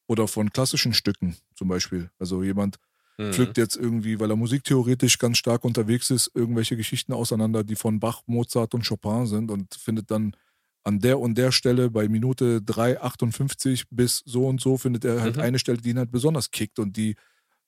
Oder 0.08 0.28
von 0.28 0.52
klassischen 0.52 0.94
Stücken 0.94 1.38
zum 1.56 1.68
Beispiel. 1.68 2.10
Also 2.20 2.44
jemand 2.44 2.78
Mhm. 3.18 3.32
pflückt 3.34 3.58
jetzt 3.58 3.78
irgendwie, 3.78 4.20
weil 4.20 4.30
er 4.32 4.36
musiktheoretisch 4.36 5.18
ganz 5.18 5.38
stark 5.38 5.64
unterwegs 5.64 6.10
ist, 6.10 6.32
irgendwelche 6.34 6.76
Geschichten 6.78 7.14
auseinander, 7.14 7.64
die 7.64 7.76
von 7.76 8.00
Bach, 8.00 8.24
Mozart 8.26 8.74
und 8.74 8.88
Chopin 8.88 9.26
sind 9.28 9.52
und 9.52 9.74
findet 9.76 10.12
dann 10.12 10.36
an 10.84 11.00
der 11.00 11.20
und 11.20 11.38
der 11.38 11.52
Stelle 11.52 11.90
bei 11.92 12.10
Minute 12.10 12.62
3,58 12.62 13.86
bis 13.92 14.24
so 14.26 14.48
und 14.48 14.60
so 14.62 14.78
findet 14.78 15.06
er 15.06 15.22
halt 15.22 15.38
Mhm. 15.38 15.42
eine 15.42 15.60
Stelle, 15.60 15.78
die 15.78 15.92
ihn 15.92 16.00
halt 16.00 16.12
besonders 16.12 16.52
kickt 16.52 16.80
und 16.80 16.98
die 16.98 17.16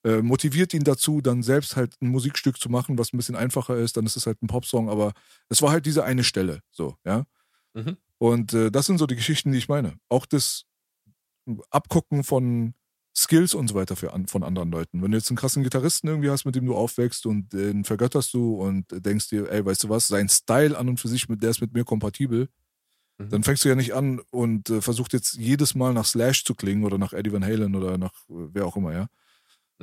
äh, 0.06 0.22
motiviert 0.22 0.74
ihn 0.74 0.84
dazu, 0.84 1.22
dann 1.22 1.44
selbst 1.44 1.76
halt 1.76 1.96
ein 2.02 2.10
Musikstück 2.10 2.60
zu 2.60 2.70
machen, 2.70 2.98
was 2.98 3.14
ein 3.14 3.18
bisschen 3.18 3.36
einfacher 3.36 3.78
ist. 3.78 3.98
Dann 3.98 4.06
ist 4.06 4.18
es 4.18 4.28
halt 4.28 4.42
ein 4.44 4.48
Popsong, 4.48 4.90
aber 4.90 5.14
es 5.50 5.62
war 5.62 5.72
halt 5.72 5.86
diese 5.86 6.04
eine 6.06 6.24
Stelle, 6.24 6.62
so, 6.72 6.96
ja. 7.06 7.26
Mhm. 7.74 7.98
Und 8.20 8.54
äh, 8.54 8.72
das 8.72 8.86
sind 8.86 8.98
so 8.98 9.08
die 9.08 9.16
Geschichten, 9.16 9.52
die 9.52 9.58
ich 9.58 9.68
meine. 9.70 9.98
Auch 10.10 10.26
das 10.26 10.66
Abgucken 11.70 12.24
von 12.24 12.74
Skills 13.16 13.54
und 13.54 13.68
so 13.68 13.76
weiter 13.76 13.96
für 13.96 14.14
an, 14.14 14.28
von 14.28 14.44
anderen 14.44 14.72
Leuten. 14.72 15.02
Wenn 15.02 15.12
du 15.12 15.18
jetzt 15.18 15.30
einen 15.30 15.38
krassen 15.38 15.64
Gitarristen 15.64 16.08
irgendwie 16.08 16.30
hast, 16.32 16.46
mit 16.46 16.56
dem 16.56 16.66
du 16.66 16.76
aufwächst 16.76 17.26
und 17.26 17.54
den 17.54 17.84
vergötterst 17.84 18.34
du 18.34 18.56
und 18.56 18.86
denkst 18.90 19.30
dir, 19.30 19.52
ey, 19.52 19.64
weißt 19.64 19.84
du 19.84 19.90
was, 19.90 20.08
sein 20.08 20.30
Style 20.30 20.78
an 20.78 20.90
und 20.90 21.00
für 21.00 21.08
sich, 21.08 21.30
mit 21.30 21.44
der 21.44 21.52
ist 21.52 21.62
mit 21.62 21.74
mir 21.74 21.84
kompatibel, 21.84 22.50
Mhm. 23.20 23.30
dann 23.30 23.44
fängst 23.44 23.64
du 23.64 23.70
ja 23.70 23.76
nicht 23.76 23.94
an 23.94 24.22
und 24.32 24.70
äh, 24.72 24.82
versucht 24.82 25.14
jetzt 25.14 25.36
jedes 25.36 25.76
Mal 25.76 25.94
nach 25.94 26.06
Slash 26.06 26.44
zu 26.46 26.56
klingen 26.56 26.84
oder 26.84 26.98
nach 26.98 27.14
Eddie 27.14 27.32
Van 27.32 27.44
Halen 27.46 27.76
oder 27.76 27.98
nach 28.00 28.14
äh, 28.30 28.50
wer 28.54 28.66
auch 28.66 28.76
immer, 28.76 28.92
ja. 28.94 29.08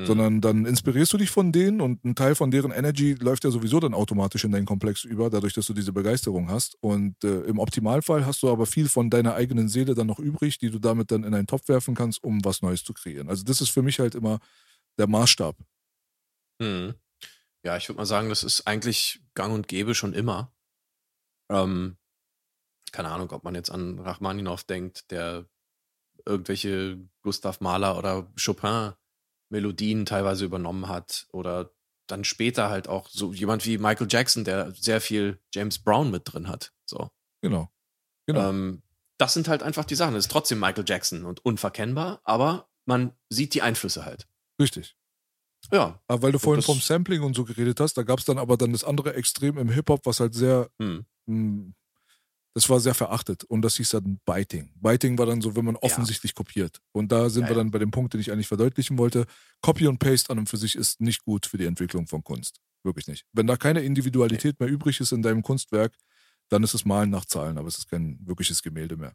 Mhm. 0.00 0.06
Sondern 0.06 0.40
dann 0.40 0.66
inspirierst 0.66 1.12
du 1.12 1.18
dich 1.18 1.30
von 1.30 1.52
denen 1.52 1.80
und 1.80 2.04
ein 2.04 2.14
Teil 2.14 2.34
von 2.34 2.50
deren 2.50 2.70
Energy 2.70 3.14
läuft 3.14 3.44
ja 3.44 3.50
sowieso 3.50 3.80
dann 3.80 3.92
automatisch 3.92 4.44
in 4.44 4.52
deinen 4.52 4.64
Komplex 4.64 5.04
über, 5.04 5.28
dadurch, 5.28 5.52
dass 5.52 5.66
du 5.66 5.74
diese 5.74 5.92
Begeisterung 5.92 6.48
hast. 6.50 6.76
Und 6.80 7.22
äh, 7.22 7.42
im 7.42 7.58
Optimalfall 7.58 8.24
hast 8.24 8.42
du 8.42 8.50
aber 8.50 8.66
viel 8.66 8.88
von 8.88 9.10
deiner 9.10 9.34
eigenen 9.34 9.68
Seele 9.68 9.94
dann 9.94 10.06
noch 10.06 10.18
übrig, 10.18 10.58
die 10.58 10.70
du 10.70 10.78
damit 10.78 11.10
dann 11.10 11.24
in 11.24 11.34
einen 11.34 11.46
Topf 11.46 11.68
werfen 11.68 11.94
kannst, 11.94 12.22
um 12.22 12.42
was 12.44 12.62
Neues 12.62 12.82
zu 12.82 12.94
kreieren. 12.94 13.28
Also 13.28 13.44
das 13.44 13.60
ist 13.60 13.70
für 13.70 13.82
mich 13.82 13.98
halt 13.98 14.14
immer 14.14 14.38
der 14.98 15.06
Maßstab. 15.06 15.56
Mhm. 16.60 16.94
Ja, 17.62 17.76
ich 17.76 17.88
würde 17.88 17.98
mal 17.98 18.06
sagen, 18.06 18.30
das 18.30 18.42
ist 18.42 18.66
eigentlich 18.66 19.22
gang 19.34 19.52
und 19.52 19.68
gäbe 19.68 19.94
schon 19.94 20.14
immer. 20.14 20.50
Ähm, 21.50 21.98
keine 22.90 23.10
Ahnung, 23.10 23.30
ob 23.32 23.44
man 23.44 23.54
jetzt 23.54 23.70
an 23.70 23.98
Rachmaninow 23.98 24.64
denkt, 24.64 25.10
der 25.10 25.46
irgendwelche 26.24 26.98
Gustav 27.22 27.60
Mahler 27.60 27.98
oder 27.98 28.32
Chopin 28.42 28.94
Melodien 29.50 30.06
teilweise 30.06 30.44
übernommen 30.44 30.88
hat 30.88 31.26
oder 31.32 31.72
dann 32.06 32.24
später 32.24 32.70
halt 32.70 32.88
auch 32.88 33.08
so 33.08 33.32
jemand 33.32 33.66
wie 33.66 33.78
Michael 33.78 34.08
Jackson, 34.10 34.44
der 34.44 34.72
sehr 34.72 35.00
viel 35.00 35.40
James 35.54 35.78
Brown 35.78 36.10
mit 36.10 36.22
drin 36.24 36.48
hat. 36.48 36.72
So. 36.86 37.10
Genau. 37.42 37.70
Genau. 38.26 38.48
Ähm, 38.48 38.82
das 39.18 39.34
sind 39.34 39.48
halt 39.48 39.62
einfach 39.62 39.84
die 39.84 39.94
Sachen. 39.94 40.14
Es 40.14 40.26
ist 40.26 40.32
trotzdem 40.32 40.58
Michael 40.58 40.84
Jackson 40.86 41.24
und 41.24 41.44
unverkennbar, 41.44 42.20
aber 42.24 42.68
man 42.86 43.12
sieht 43.28 43.54
die 43.54 43.62
Einflüsse 43.62 44.04
halt. 44.04 44.26
Richtig. 44.60 44.96
Ja. 45.70 46.00
Aber 46.06 46.22
weil 46.22 46.32
du 46.32 46.38
vorhin 46.38 46.62
vom 46.62 46.80
Sampling 46.80 47.22
und 47.22 47.34
so 47.34 47.44
geredet 47.44 47.80
hast, 47.80 47.94
da 47.94 48.02
gab 48.02 48.18
es 48.18 48.24
dann 48.24 48.38
aber 48.38 48.56
dann 48.56 48.72
das 48.72 48.82
andere 48.82 49.14
Extrem 49.14 49.58
im 49.58 49.68
Hip-Hop, 49.68 50.06
was 50.06 50.20
halt 50.20 50.34
sehr 50.34 50.70
Hm. 51.26 51.74
Das 52.54 52.68
war 52.68 52.80
sehr 52.80 52.94
verachtet 52.94 53.44
und 53.44 53.62
das 53.62 53.76
hieß 53.76 53.90
dann 53.90 54.20
Biting. 54.24 54.72
Biting 54.80 55.16
war 55.18 55.26
dann 55.26 55.40
so, 55.40 55.54
wenn 55.56 55.64
man 55.64 55.76
offensichtlich 55.76 56.34
kopiert. 56.34 56.80
Und 56.92 57.12
da 57.12 57.30
sind 57.30 57.42
Ja, 57.42 57.48
wir 57.50 57.56
ja. 57.56 57.62
dann 57.62 57.70
bei 57.70 57.78
dem 57.78 57.90
Punkt, 57.90 58.12
den 58.14 58.20
ich 58.20 58.32
eigentlich 58.32 58.48
verdeutlichen 58.48 58.98
wollte. 58.98 59.26
Copy 59.60 59.86
und 59.86 59.98
Paste 59.98 60.30
an 60.30 60.38
und 60.38 60.48
für 60.48 60.56
sich 60.56 60.74
ist 60.74 61.00
nicht 61.00 61.24
gut 61.24 61.46
für 61.46 61.58
die 61.58 61.66
Entwicklung 61.66 62.06
von 62.06 62.24
Kunst. 62.24 62.60
Wirklich 62.82 63.06
nicht. 63.06 63.24
Wenn 63.32 63.46
da 63.46 63.56
keine 63.56 63.82
Individualität 63.82 64.58
mehr 64.58 64.68
übrig 64.68 65.00
ist 65.00 65.12
in 65.12 65.22
deinem 65.22 65.42
Kunstwerk, 65.42 65.96
dann 66.48 66.62
ist 66.64 66.74
es 66.74 66.84
Malen 66.84 67.10
nach 67.10 67.24
Zahlen, 67.24 67.58
aber 67.58 67.68
es 67.68 67.78
ist 67.78 67.88
kein 67.88 68.18
wirkliches 68.26 68.62
Gemälde 68.62 68.96
mehr. 68.96 69.14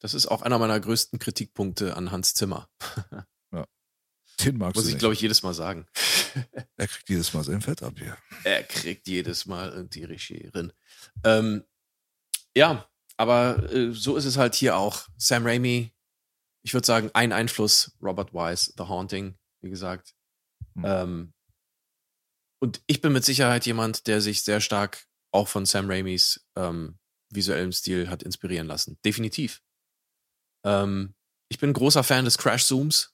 Das 0.00 0.12
ist 0.12 0.26
auch 0.26 0.42
einer 0.42 0.58
meiner 0.58 0.78
größten 0.78 1.18
Kritikpunkte 1.18 1.96
an 1.96 2.10
Hans 2.10 2.34
Zimmer. 2.34 2.68
Den 4.40 4.58
magst 4.58 4.76
Muss 4.76 4.88
ich, 4.88 4.98
glaube 4.98 5.14
ich, 5.14 5.20
jedes 5.20 5.42
Mal 5.42 5.54
sagen. 5.54 5.86
er 6.76 6.88
kriegt 6.88 7.08
jedes 7.08 7.32
Mal 7.34 7.44
sein 7.44 7.60
Fett 7.60 7.82
ab 7.82 7.94
hier. 7.98 8.16
Er 8.42 8.64
kriegt 8.64 9.06
jedes 9.06 9.46
Mal 9.46 9.86
die 9.86 10.02
Regierin. 10.04 10.72
Ähm, 11.22 11.62
ja, 12.56 12.88
aber 13.16 13.72
äh, 13.72 13.92
so 13.92 14.16
ist 14.16 14.24
es 14.24 14.36
halt 14.36 14.54
hier 14.54 14.76
auch. 14.76 15.08
Sam 15.16 15.46
Raimi, 15.46 15.92
ich 16.62 16.74
würde 16.74 16.86
sagen, 16.86 17.10
ein 17.14 17.32
Einfluss, 17.32 17.96
Robert 18.02 18.32
Wise, 18.32 18.72
The 18.76 18.84
Haunting, 18.84 19.38
wie 19.60 19.70
gesagt. 19.70 20.14
Hm. 20.74 20.84
Ähm, 20.84 21.34
und 22.60 22.82
ich 22.86 23.00
bin 23.00 23.12
mit 23.12 23.24
Sicherheit 23.24 23.66
jemand, 23.66 24.06
der 24.06 24.20
sich 24.20 24.42
sehr 24.42 24.60
stark 24.60 25.06
auch 25.32 25.48
von 25.48 25.66
Sam 25.66 25.90
Raimis 25.90 26.46
ähm, 26.56 26.98
visuellem 27.28 27.72
Stil 27.72 28.08
hat 28.08 28.22
inspirieren 28.22 28.66
lassen. 28.66 28.98
Definitiv. 29.04 29.62
Ähm, 30.64 31.14
ich 31.48 31.58
bin 31.58 31.72
großer 31.72 32.04
Fan 32.04 32.24
des 32.24 32.38
Crash 32.38 32.64
Zooms. 32.64 33.12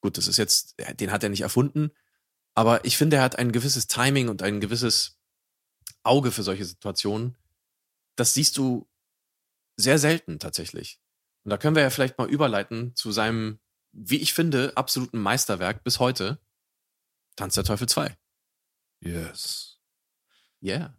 Gut, 0.00 0.18
das 0.18 0.28
ist 0.28 0.36
jetzt, 0.36 0.76
den 1.00 1.10
hat 1.10 1.24
er 1.24 1.30
nicht 1.30 1.40
erfunden, 1.40 1.90
aber 2.54 2.84
ich 2.84 2.96
finde, 2.96 3.16
er 3.16 3.22
hat 3.22 3.36
ein 3.36 3.50
gewisses 3.50 3.88
Timing 3.88 4.28
und 4.28 4.42
ein 4.42 4.60
gewisses 4.60 5.18
Auge 6.04 6.30
für 6.30 6.44
solche 6.44 6.64
Situationen. 6.64 7.36
Das 8.18 8.34
siehst 8.34 8.56
du 8.56 8.88
sehr 9.76 9.98
selten 9.98 10.38
tatsächlich. 10.38 11.00
Und 11.44 11.50
da 11.50 11.56
können 11.56 11.76
wir 11.76 11.82
ja 11.82 11.90
vielleicht 11.90 12.18
mal 12.18 12.28
überleiten 12.28 12.94
zu 12.96 13.12
seinem, 13.12 13.60
wie 13.92 14.16
ich 14.16 14.32
finde, 14.32 14.76
absoluten 14.76 15.18
Meisterwerk 15.20 15.84
bis 15.84 16.00
heute. 16.00 16.40
Tanz 17.36 17.54
der 17.54 17.64
Teufel 17.64 17.88
2. 17.88 18.16
Yes. 19.00 19.78
Yeah. 20.60 20.96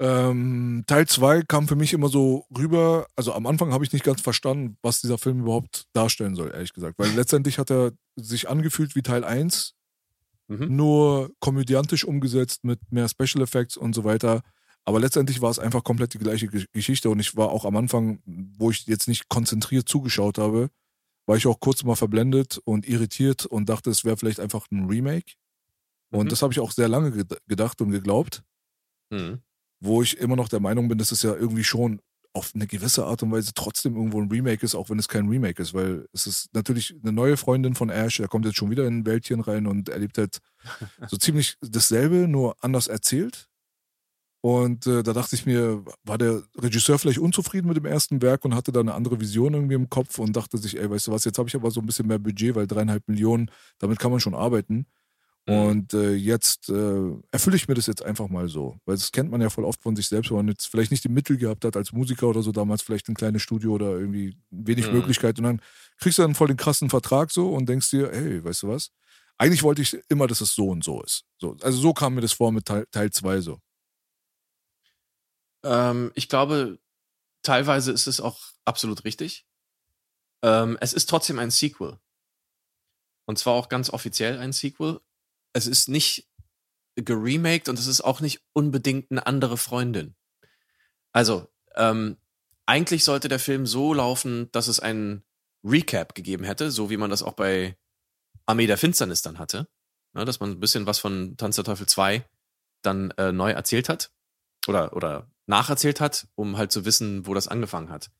Ähm, 0.00 0.84
Teil 0.86 1.06
2 1.06 1.42
kam 1.42 1.68
für 1.68 1.76
mich 1.76 1.92
immer 1.92 2.08
so 2.08 2.46
rüber, 2.56 3.06
also 3.16 3.32
am 3.32 3.46
Anfang 3.46 3.72
habe 3.72 3.84
ich 3.84 3.92
nicht 3.92 4.04
ganz 4.04 4.20
verstanden, 4.20 4.76
was 4.82 5.00
dieser 5.00 5.18
Film 5.18 5.40
überhaupt 5.40 5.86
darstellen 5.92 6.34
soll, 6.34 6.50
ehrlich 6.52 6.72
gesagt. 6.72 6.98
Weil 6.98 7.10
letztendlich 7.14 7.58
hat 7.58 7.70
er 7.70 7.92
sich 8.16 8.48
angefühlt 8.48 8.96
wie 8.96 9.02
Teil 9.02 9.24
1, 9.24 9.74
Mhm. 10.50 10.74
nur 10.76 11.30
komödiantisch 11.40 12.04
umgesetzt 12.04 12.64
mit 12.64 12.80
mehr 12.90 13.06
Special 13.06 13.42
Effects 13.42 13.76
und 13.76 13.94
so 13.94 14.04
weiter. 14.04 14.40
Aber 14.84 15.00
letztendlich 15.00 15.40
war 15.42 15.50
es 15.50 15.58
einfach 15.58 15.84
komplett 15.84 16.14
die 16.14 16.18
gleiche 16.18 16.48
Ge- 16.48 16.66
Geschichte 16.72 17.10
und 17.10 17.20
ich 17.20 17.36
war 17.36 17.50
auch 17.50 17.64
am 17.64 17.76
Anfang, 17.76 18.20
wo 18.24 18.70
ich 18.70 18.86
jetzt 18.86 19.06
nicht 19.08 19.28
konzentriert 19.28 19.88
zugeschaut 19.88 20.38
habe, 20.38 20.70
war 21.26 21.36
ich 21.36 21.46
auch 21.46 21.60
kurz 21.60 21.84
mal 21.84 21.94
verblendet 21.96 22.58
und 22.64 22.88
irritiert 22.88 23.44
und 23.44 23.68
dachte, 23.68 23.90
es 23.90 24.04
wäre 24.04 24.16
vielleicht 24.16 24.40
einfach 24.40 24.66
ein 24.70 24.86
Remake. 24.86 25.34
Und 26.10 26.24
Mhm. 26.24 26.28
das 26.30 26.40
habe 26.40 26.52
ich 26.54 26.60
auch 26.60 26.72
sehr 26.72 26.88
lange 26.88 27.10
ged- 27.10 27.38
gedacht 27.46 27.80
und 27.82 27.90
geglaubt 27.90 28.42
Mhm. 29.10 29.40
wo 29.80 30.02
ich 30.02 30.16
immer 30.18 30.36
noch 30.36 30.48
der 30.48 30.60
Meinung 30.60 30.88
bin, 30.88 30.98
dass 30.98 31.12
es 31.12 31.22
ja 31.22 31.34
irgendwie 31.34 31.64
schon 31.64 32.00
auf 32.34 32.52
eine 32.54 32.66
gewisse 32.66 33.04
Art 33.06 33.22
und 33.22 33.32
Weise 33.32 33.52
trotzdem 33.54 33.96
irgendwo 33.96 34.20
ein 34.20 34.30
Remake 34.30 34.64
ist, 34.64 34.74
auch 34.74 34.90
wenn 34.90 34.98
es 34.98 35.08
kein 35.08 35.28
Remake 35.28 35.60
ist, 35.62 35.72
weil 35.74 36.06
es 36.12 36.26
ist 36.26 36.54
natürlich 36.54 36.94
eine 37.02 37.12
neue 37.12 37.36
Freundin 37.36 37.74
von 37.74 37.90
Ash, 37.90 38.20
er 38.20 38.28
kommt 38.28 38.44
jetzt 38.44 38.56
schon 38.56 38.70
wieder 38.70 38.86
in 38.86 38.98
ein 39.00 39.06
Wäldchen 39.06 39.40
rein 39.40 39.66
und 39.66 39.88
erlebt 39.88 40.18
halt 40.18 40.38
so 41.10 41.16
ziemlich 41.16 41.56
dasselbe, 41.60 42.28
nur 42.28 42.54
anders 42.62 42.86
erzählt. 42.86 43.47
Und 44.40 44.86
äh, 44.86 45.02
da 45.02 45.12
dachte 45.12 45.34
ich 45.34 45.46
mir, 45.46 45.84
war 46.04 46.16
der 46.16 46.42
Regisseur 46.56 46.98
vielleicht 46.98 47.18
unzufrieden 47.18 47.66
mit 47.66 47.76
dem 47.76 47.86
ersten 47.86 48.22
Werk 48.22 48.44
und 48.44 48.54
hatte 48.54 48.70
da 48.70 48.80
eine 48.80 48.94
andere 48.94 49.20
Vision 49.20 49.54
irgendwie 49.54 49.74
im 49.74 49.90
Kopf 49.90 50.18
und 50.18 50.36
dachte 50.36 50.58
sich, 50.58 50.78
ey, 50.78 50.88
weißt 50.88 51.08
du 51.08 51.12
was, 51.12 51.24
jetzt 51.24 51.38
habe 51.38 51.48
ich 51.48 51.56
aber 51.56 51.70
so 51.72 51.80
ein 51.80 51.86
bisschen 51.86 52.06
mehr 52.06 52.20
Budget, 52.20 52.54
weil 52.54 52.68
dreieinhalb 52.68 53.08
Millionen, 53.08 53.50
damit 53.78 53.98
kann 53.98 54.12
man 54.12 54.20
schon 54.20 54.34
arbeiten. 54.34 54.86
Mhm. 55.48 55.54
Und 55.54 55.94
äh, 55.94 56.12
jetzt 56.12 56.68
äh, 56.68 57.10
erfülle 57.32 57.56
ich 57.56 57.66
mir 57.66 57.74
das 57.74 57.86
jetzt 57.86 58.04
einfach 58.04 58.28
mal 58.28 58.48
so. 58.48 58.76
Weil 58.84 58.96
das 58.96 59.10
kennt 59.10 59.30
man 59.30 59.40
ja 59.40 59.50
voll 59.50 59.64
oft 59.64 59.82
von 59.82 59.96
sich 59.96 60.06
selbst, 60.06 60.30
wenn 60.30 60.36
man 60.36 60.48
jetzt 60.48 60.66
vielleicht 60.66 60.90
nicht 60.90 61.04
die 61.04 61.08
Mittel 61.08 61.36
gehabt 61.36 61.64
hat 61.64 61.76
als 61.76 61.92
Musiker 61.92 62.28
oder 62.28 62.42
so, 62.42 62.52
damals 62.52 62.82
vielleicht 62.82 63.08
ein 63.08 63.14
kleines 63.14 63.42
Studio 63.42 63.72
oder 63.72 63.98
irgendwie 63.98 64.36
wenig 64.50 64.86
mhm. 64.86 64.98
Möglichkeit. 64.98 65.38
Und 65.38 65.44
dann 65.44 65.62
kriegst 65.98 66.18
du 66.18 66.22
dann 66.22 66.34
voll 66.34 66.48
den 66.48 66.56
krassen 66.56 66.90
Vertrag 66.90 67.30
so 67.32 67.52
und 67.54 67.68
denkst 67.68 67.90
dir, 67.90 68.10
hey, 68.12 68.44
weißt 68.44 68.62
du 68.62 68.68
was? 68.68 68.90
Eigentlich 69.36 69.62
wollte 69.62 69.82
ich 69.82 69.98
immer, 70.08 70.26
dass 70.26 70.40
es 70.40 70.54
so 70.54 70.68
und 70.68 70.84
so 70.84 71.02
ist. 71.02 71.24
So, 71.38 71.56
also 71.62 71.78
so 71.78 71.92
kam 71.92 72.14
mir 72.14 72.20
das 72.20 72.32
vor 72.32 72.52
mit 72.52 72.66
Teil 72.66 73.10
2 73.10 73.40
so. 73.40 73.58
Ähm, 75.68 76.10
ich 76.14 76.28
glaube, 76.28 76.78
teilweise 77.42 77.92
ist 77.92 78.06
es 78.06 78.20
auch 78.20 78.40
absolut 78.64 79.04
richtig. 79.04 79.46
Ähm, 80.42 80.78
es 80.80 80.94
ist 80.94 81.08
trotzdem 81.10 81.38
ein 81.38 81.50
Sequel. 81.50 81.98
Und 83.26 83.38
zwar 83.38 83.54
auch 83.54 83.68
ganz 83.68 83.90
offiziell 83.90 84.38
ein 84.38 84.52
Sequel. 84.52 85.00
Es 85.52 85.66
ist 85.66 85.88
nicht 85.88 86.26
geremaked 86.96 87.68
und 87.68 87.78
es 87.78 87.86
ist 87.86 88.00
auch 88.00 88.20
nicht 88.20 88.40
unbedingt 88.54 89.10
eine 89.10 89.26
andere 89.26 89.58
Freundin. 89.58 90.16
Also, 91.12 91.48
ähm, 91.76 92.16
eigentlich 92.66 93.04
sollte 93.04 93.28
der 93.28 93.38
Film 93.38 93.66
so 93.66 93.92
laufen, 93.92 94.50
dass 94.52 94.68
es 94.68 94.80
einen 94.80 95.22
Recap 95.64 96.14
gegeben 96.14 96.44
hätte, 96.44 96.70
so 96.70 96.90
wie 96.90 96.96
man 96.96 97.10
das 97.10 97.22
auch 97.22 97.34
bei 97.34 97.76
Armee 98.46 98.66
der 98.66 98.78
Finsternis 98.78 99.22
dann 99.22 99.38
hatte. 99.38 99.68
Ja, 100.14 100.24
dass 100.24 100.40
man 100.40 100.52
ein 100.52 100.60
bisschen 100.60 100.86
was 100.86 100.98
von 100.98 101.36
Tanz 101.36 101.56
der 101.56 101.64
Teufel 101.64 101.86
2 101.86 102.24
dann 102.82 103.10
äh, 103.12 103.32
neu 103.32 103.50
erzählt 103.50 103.88
hat. 103.88 104.10
Oder, 104.66 104.94
oder 104.94 105.30
nacherzählt 105.48 106.00
hat, 106.00 106.28
um 106.34 106.56
halt 106.56 106.70
zu 106.70 106.84
wissen, 106.84 107.26
wo 107.26 107.34
das 107.34 107.48
angefangen 107.48 107.90
hat. 107.90 108.10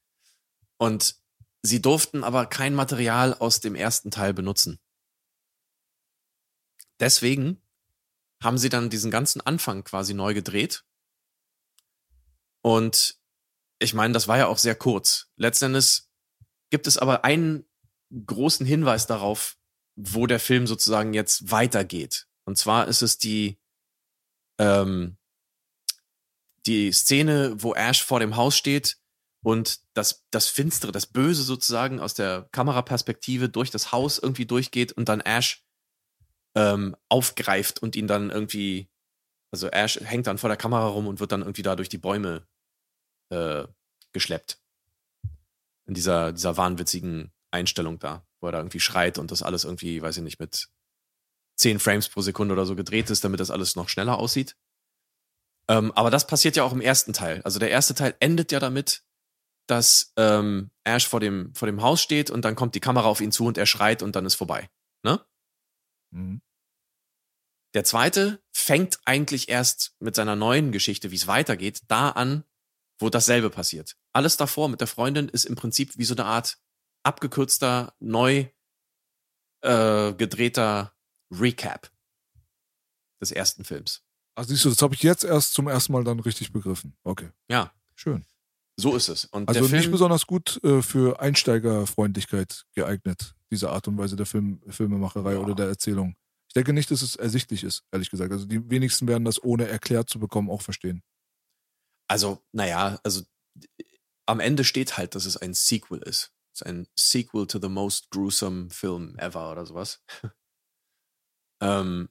Und 0.78 1.16
sie 1.62 1.82
durften 1.82 2.24
aber 2.24 2.46
kein 2.46 2.74
Material 2.74 3.34
aus 3.34 3.60
dem 3.60 3.74
ersten 3.74 4.10
Teil 4.10 4.32
benutzen. 4.32 4.78
Deswegen 7.00 7.60
haben 8.42 8.58
sie 8.58 8.68
dann 8.68 8.90
diesen 8.90 9.10
ganzen 9.10 9.40
Anfang 9.40 9.84
quasi 9.84 10.14
neu 10.14 10.32
gedreht. 10.32 10.84
Und 12.62 13.18
ich 13.78 13.94
meine, 13.94 14.14
das 14.14 14.26
war 14.26 14.38
ja 14.38 14.46
auch 14.46 14.58
sehr 14.58 14.74
kurz. 14.74 15.30
Letztendlich 15.36 16.04
gibt 16.70 16.86
es 16.86 16.96
aber 16.96 17.24
einen 17.24 17.64
großen 18.26 18.66
Hinweis 18.66 19.06
darauf, 19.06 19.56
wo 19.96 20.26
der 20.26 20.40
Film 20.40 20.66
sozusagen 20.66 21.12
jetzt 21.12 21.50
weitergeht. 21.50 22.26
Und 22.44 22.56
zwar 22.56 22.88
ist 22.88 23.02
es 23.02 23.18
die, 23.18 23.60
ähm, 24.58 25.17
die 26.66 26.92
Szene, 26.92 27.54
wo 27.58 27.74
Ash 27.74 28.02
vor 28.02 28.20
dem 28.20 28.36
Haus 28.36 28.56
steht 28.56 28.98
und 29.42 29.80
das, 29.94 30.26
das 30.30 30.48
Finstere, 30.48 30.92
das 30.92 31.06
Böse 31.06 31.42
sozusagen 31.42 32.00
aus 32.00 32.14
der 32.14 32.48
Kameraperspektive 32.52 33.48
durch 33.48 33.70
das 33.70 33.92
Haus 33.92 34.18
irgendwie 34.18 34.46
durchgeht 34.46 34.92
und 34.92 35.08
dann 35.08 35.20
Ash 35.20 35.64
ähm, 36.54 36.96
aufgreift 37.08 37.80
und 37.80 37.96
ihn 37.96 38.06
dann 38.06 38.30
irgendwie, 38.30 38.90
also 39.52 39.68
Ash 39.68 40.00
hängt 40.00 40.26
dann 40.26 40.38
vor 40.38 40.48
der 40.48 40.56
Kamera 40.56 40.86
rum 40.88 41.06
und 41.06 41.20
wird 41.20 41.32
dann 41.32 41.42
irgendwie 41.42 41.62
da 41.62 41.76
durch 41.76 41.88
die 41.88 41.98
Bäume 41.98 42.46
äh, 43.30 43.64
geschleppt. 44.12 44.60
In 45.86 45.94
dieser, 45.94 46.32
dieser 46.32 46.56
wahnwitzigen 46.56 47.32
Einstellung 47.50 47.98
da, 47.98 48.26
wo 48.40 48.48
er 48.48 48.52
da 48.52 48.58
irgendwie 48.58 48.80
schreit 48.80 49.18
und 49.18 49.30
das 49.30 49.42
alles 49.42 49.64
irgendwie, 49.64 50.02
weiß 50.02 50.18
ich 50.18 50.22
nicht, 50.22 50.40
mit 50.40 50.68
10 51.56 51.78
Frames 51.78 52.08
pro 52.08 52.20
Sekunde 52.20 52.52
oder 52.52 52.66
so 52.66 52.76
gedreht 52.76 53.10
ist, 53.10 53.24
damit 53.24 53.40
das 53.40 53.50
alles 53.50 53.76
noch 53.76 53.88
schneller 53.88 54.18
aussieht. 54.18 54.56
Ähm, 55.68 55.92
aber 55.92 56.10
das 56.10 56.26
passiert 56.26 56.56
ja 56.56 56.64
auch 56.64 56.72
im 56.72 56.80
ersten 56.80 57.12
Teil. 57.12 57.42
Also 57.42 57.58
der 57.58 57.70
erste 57.70 57.94
Teil 57.94 58.16
endet 58.20 58.52
ja 58.52 58.60
damit, 58.60 59.04
dass 59.66 60.12
ähm, 60.16 60.70
Ash 60.84 61.06
vor 61.06 61.20
dem, 61.20 61.54
vor 61.54 61.66
dem 61.66 61.82
Haus 61.82 62.00
steht 62.00 62.30
und 62.30 62.44
dann 62.44 62.56
kommt 62.56 62.74
die 62.74 62.80
Kamera 62.80 63.06
auf 63.06 63.20
ihn 63.20 63.32
zu 63.32 63.44
und 63.44 63.58
er 63.58 63.66
schreit 63.66 64.02
und 64.02 64.16
dann 64.16 64.24
ist 64.24 64.34
vorbei. 64.34 64.70
Ne? 65.04 65.24
Mhm. 66.10 66.40
Der 67.74 67.84
zweite 67.84 68.42
fängt 68.50 68.98
eigentlich 69.04 69.50
erst 69.50 69.94
mit 70.00 70.14
seiner 70.14 70.36
neuen 70.36 70.72
Geschichte, 70.72 71.10
wie 71.10 71.16
es 71.16 71.26
weitergeht, 71.26 71.82
da 71.88 72.10
an, 72.10 72.44
wo 72.98 73.10
dasselbe 73.10 73.50
passiert. 73.50 73.96
Alles 74.14 74.38
davor 74.38 74.70
mit 74.70 74.80
der 74.80 74.88
Freundin 74.88 75.28
ist 75.28 75.44
im 75.44 75.54
Prinzip 75.54 75.96
wie 75.98 76.04
so 76.04 76.14
eine 76.14 76.24
Art 76.24 76.58
abgekürzter, 77.02 77.94
neu 78.00 78.48
äh, 79.60 80.14
gedrehter 80.14 80.96
Recap 81.30 81.92
des 83.20 83.32
ersten 83.32 83.64
Films. 83.64 84.07
Also 84.38 84.54
siehst 84.54 84.64
du, 84.66 84.68
das 84.68 84.82
habe 84.82 84.94
ich 84.94 85.02
jetzt 85.02 85.24
erst 85.24 85.52
zum 85.52 85.66
ersten 85.66 85.92
Mal 85.92 86.04
dann 86.04 86.20
richtig 86.20 86.52
begriffen. 86.52 86.96
Okay. 87.02 87.30
Ja. 87.50 87.72
Schön. 87.96 88.24
So 88.76 88.94
ist 88.94 89.08
es. 89.08 89.24
Und 89.24 89.48
also 89.48 89.66
nicht 89.66 89.90
besonders 89.90 90.28
gut 90.28 90.62
äh, 90.62 90.80
für 90.80 91.18
Einsteigerfreundlichkeit 91.18 92.64
geeignet, 92.72 93.34
diese 93.50 93.70
Art 93.70 93.88
und 93.88 93.98
Weise 93.98 94.14
der 94.14 94.26
Film, 94.26 94.62
Filmemacherei 94.68 95.32
ja. 95.32 95.38
oder 95.40 95.56
der 95.56 95.66
Erzählung. 95.66 96.14
Ich 96.46 96.54
denke 96.54 96.72
nicht, 96.72 96.88
dass 96.92 97.02
es 97.02 97.16
ersichtlich 97.16 97.64
ist, 97.64 97.82
ehrlich 97.90 98.10
gesagt. 98.10 98.30
Also 98.30 98.46
die 98.46 98.70
wenigsten 98.70 99.08
werden 99.08 99.24
das 99.24 99.42
ohne 99.42 99.66
erklärt 99.66 100.08
zu 100.08 100.20
bekommen 100.20 100.50
auch 100.50 100.62
verstehen. 100.62 101.02
Also, 102.06 102.40
naja, 102.52 103.00
also 103.02 103.22
am 104.26 104.38
Ende 104.38 104.62
steht 104.62 104.96
halt, 104.96 105.16
dass 105.16 105.24
es 105.24 105.36
ein 105.36 105.52
Sequel 105.52 105.98
ist. 105.98 106.32
Es 106.54 106.60
ist 106.60 106.66
ein 106.66 106.86
Sequel 106.96 107.48
to 107.48 107.58
the 107.60 107.68
most 107.68 108.08
gruesome 108.10 108.70
film 108.70 109.18
ever 109.18 109.50
oder 109.50 109.66
sowas. 109.66 110.00
ähm, 111.60 112.08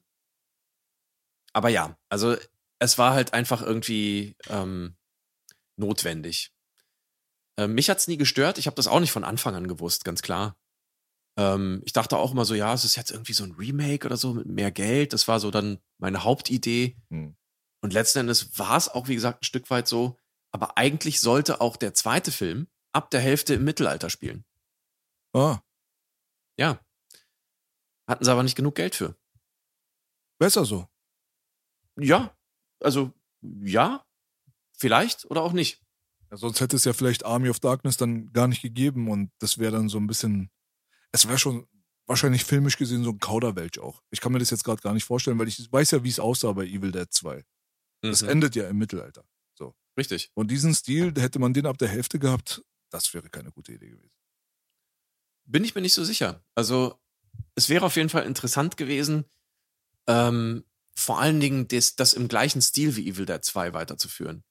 aber 1.58 1.70
ja, 1.70 1.98
also 2.08 2.36
es 2.78 2.98
war 2.98 3.14
halt 3.14 3.34
einfach 3.34 3.62
irgendwie 3.62 4.36
ähm, 4.48 4.96
notwendig. 5.76 6.52
Ähm, 7.58 7.74
mich 7.74 7.90
hat's 7.90 8.06
nie 8.06 8.16
gestört. 8.16 8.58
Ich 8.58 8.66
habe 8.66 8.76
das 8.76 8.86
auch 8.86 9.00
nicht 9.00 9.10
von 9.10 9.24
Anfang 9.24 9.56
an 9.56 9.66
gewusst, 9.66 10.04
ganz 10.04 10.22
klar. 10.22 10.56
Ähm, 11.36 11.82
ich 11.84 11.92
dachte 11.92 12.16
auch 12.16 12.30
immer 12.30 12.44
so, 12.44 12.54
ja, 12.54 12.72
es 12.72 12.84
ist 12.84 12.94
jetzt 12.94 13.10
irgendwie 13.10 13.32
so 13.32 13.42
ein 13.42 13.56
Remake 13.56 14.06
oder 14.06 14.16
so 14.16 14.34
mit 14.34 14.46
mehr 14.46 14.70
Geld. 14.70 15.12
Das 15.12 15.26
war 15.26 15.40
so 15.40 15.50
dann 15.50 15.80
meine 15.98 16.22
Hauptidee. 16.22 16.96
Hm. 17.10 17.36
Und 17.80 17.92
letzten 17.92 18.20
Endes 18.20 18.56
war 18.56 18.76
es 18.76 18.88
auch, 18.88 19.08
wie 19.08 19.16
gesagt, 19.16 19.42
ein 19.42 19.44
Stück 19.44 19.68
weit 19.68 19.88
so. 19.88 20.16
Aber 20.52 20.78
eigentlich 20.78 21.18
sollte 21.18 21.60
auch 21.60 21.76
der 21.76 21.92
zweite 21.92 22.30
Film 22.30 22.68
ab 22.92 23.10
der 23.10 23.20
Hälfte 23.20 23.54
im 23.54 23.64
Mittelalter 23.64 24.10
spielen. 24.10 24.44
Ah. 25.34 25.58
Ja. 26.56 26.78
Hatten 28.08 28.24
sie 28.24 28.30
aber 28.30 28.44
nicht 28.44 28.56
genug 28.56 28.76
Geld 28.76 28.94
für. 28.94 29.16
Besser 30.38 30.64
so 30.64 30.86
ja, 31.98 32.36
also 32.80 33.12
ja, 33.42 34.04
vielleicht 34.76 35.24
oder 35.26 35.42
auch 35.42 35.52
nicht. 35.52 35.82
Ja, 36.30 36.36
sonst 36.36 36.60
hätte 36.60 36.76
es 36.76 36.84
ja 36.84 36.92
vielleicht 36.92 37.24
Army 37.24 37.48
of 37.48 37.60
Darkness 37.60 37.96
dann 37.96 38.32
gar 38.32 38.48
nicht 38.48 38.62
gegeben 38.62 39.08
und 39.08 39.30
das 39.38 39.58
wäre 39.58 39.72
dann 39.72 39.88
so 39.88 39.98
ein 39.98 40.06
bisschen, 40.06 40.50
es 41.12 41.26
wäre 41.26 41.38
schon 41.38 41.66
wahrscheinlich 42.06 42.44
filmisch 42.44 42.76
gesehen 42.76 43.04
so 43.04 43.10
ein 43.10 43.18
Kauderwelsch 43.18 43.78
auch. 43.78 44.02
Ich 44.10 44.20
kann 44.20 44.32
mir 44.32 44.38
das 44.38 44.50
jetzt 44.50 44.64
gerade 44.64 44.82
gar 44.82 44.94
nicht 44.94 45.04
vorstellen, 45.04 45.38
weil 45.38 45.48
ich 45.48 45.70
weiß 45.70 45.90
ja, 45.92 46.04
wie 46.04 46.08
es 46.08 46.20
aussah 46.20 46.52
bei 46.52 46.66
Evil 46.66 46.92
Dead 46.92 47.10
2. 47.10 47.44
Das 48.02 48.22
mhm. 48.22 48.28
endet 48.28 48.56
ja 48.56 48.68
im 48.68 48.78
Mittelalter. 48.78 49.24
So. 49.54 49.74
Richtig. 49.96 50.30
Und 50.34 50.50
diesen 50.50 50.74
Stil, 50.74 51.12
hätte 51.16 51.38
man 51.38 51.52
den 51.52 51.66
ab 51.66 51.78
der 51.78 51.88
Hälfte 51.88 52.18
gehabt, 52.18 52.62
das 52.90 53.12
wäre 53.12 53.28
keine 53.28 53.50
gute 53.50 53.72
Idee 53.72 53.90
gewesen. 53.90 54.12
Bin 55.44 55.64
ich 55.64 55.74
mir 55.74 55.80
nicht 55.80 55.94
so 55.94 56.04
sicher. 56.04 56.44
Also, 56.54 56.98
es 57.54 57.68
wäre 57.68 57.84
auf 57.84 57.96
jeden 57.96 58.08
Fall 58.08 58.24
interessant 58.24 58.76
gewesen, 58.76 59.24
ähm, 60.06 60.64
vor 60.98 61.20
allen 61.20 61.38
Dingen 61.38 61.68
das, 61.68 61.94
das 61.94 62.12
im 62.12 62.26
gleichen 62.26 62.60
Stil 62.60 62.96
wie 62.96 63.08
Evil 63.08 63.24
Dead 63.24 63.44
2 63.44 63.72
weiterzuführen. 63.72 64.42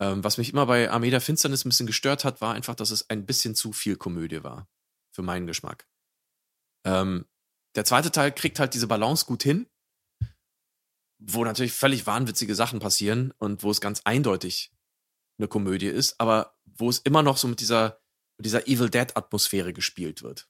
Ähm, 0.00 0.24
was 0.24 0.36
mich 0.36 0.50
immer 0.50 0.66
bei 0.66 0.90
Armee 0.90 1.10
der 1.10 1.20
Finsternis 1.20 1.64
ein 1.64 1.68
bisschen 1.68 1.86
gestört 1.86 2.24
hat, 2.24 2.40
war 2.40 2.54
einfach, 2.54 2.74
dass 2.74 2.90
es 2.90 3.08
ein 3.10 3.26
bisschen 3.26 3.54
zu 3.54 3.72
viel 3.72 3.96
Komödie 3.96 4.42
war. 4.42 4.68
Für 5.14 5.22
meinen 5.22 5.46
Geschmack. 5.46 5.88
Ähm, 6.84 7.26
der 7.76 7.84
zweite 7.84 8.10
Teil 8.10 8.32
kriegt 8.32 8.58
halt 8.58 8.74
diese 8.74 8.88
Balance 8.88 9.24
gut 9.24 9.44
hin, 9.44 9.68
wo 11.18 11.44
natürlich 11.44 11.72
völlig 11.72 12.06
wahnwitzige 12.06 12.56
Sachen 12.56 12.80
passieren 12.80 13.32
und 13.38 13.62
wo 13.62 13.70
es 13.70 13.80
ganz 13.80 14.00
eindeutig 14.04 14.72
eine 15.38 15.46
Komödie 15.46 15.86
ist, 15.86 16.18
aber 16.20 16.58
wo 16.64 16.90
es 16.90 16.98
immer 16.98 17.22
noch 17.22 17.36
so 17.36 17.46
mit 17.46 17.60
dieser, 17.60 18.00
mit 18.36 18.46
dieser 18.46 18.66
Evil 18.66 18.90
Dead 18.90 19.16
Atmosphäre 19.16 19.72
gespielt 19.72 20.22
wird. 20.22 20.48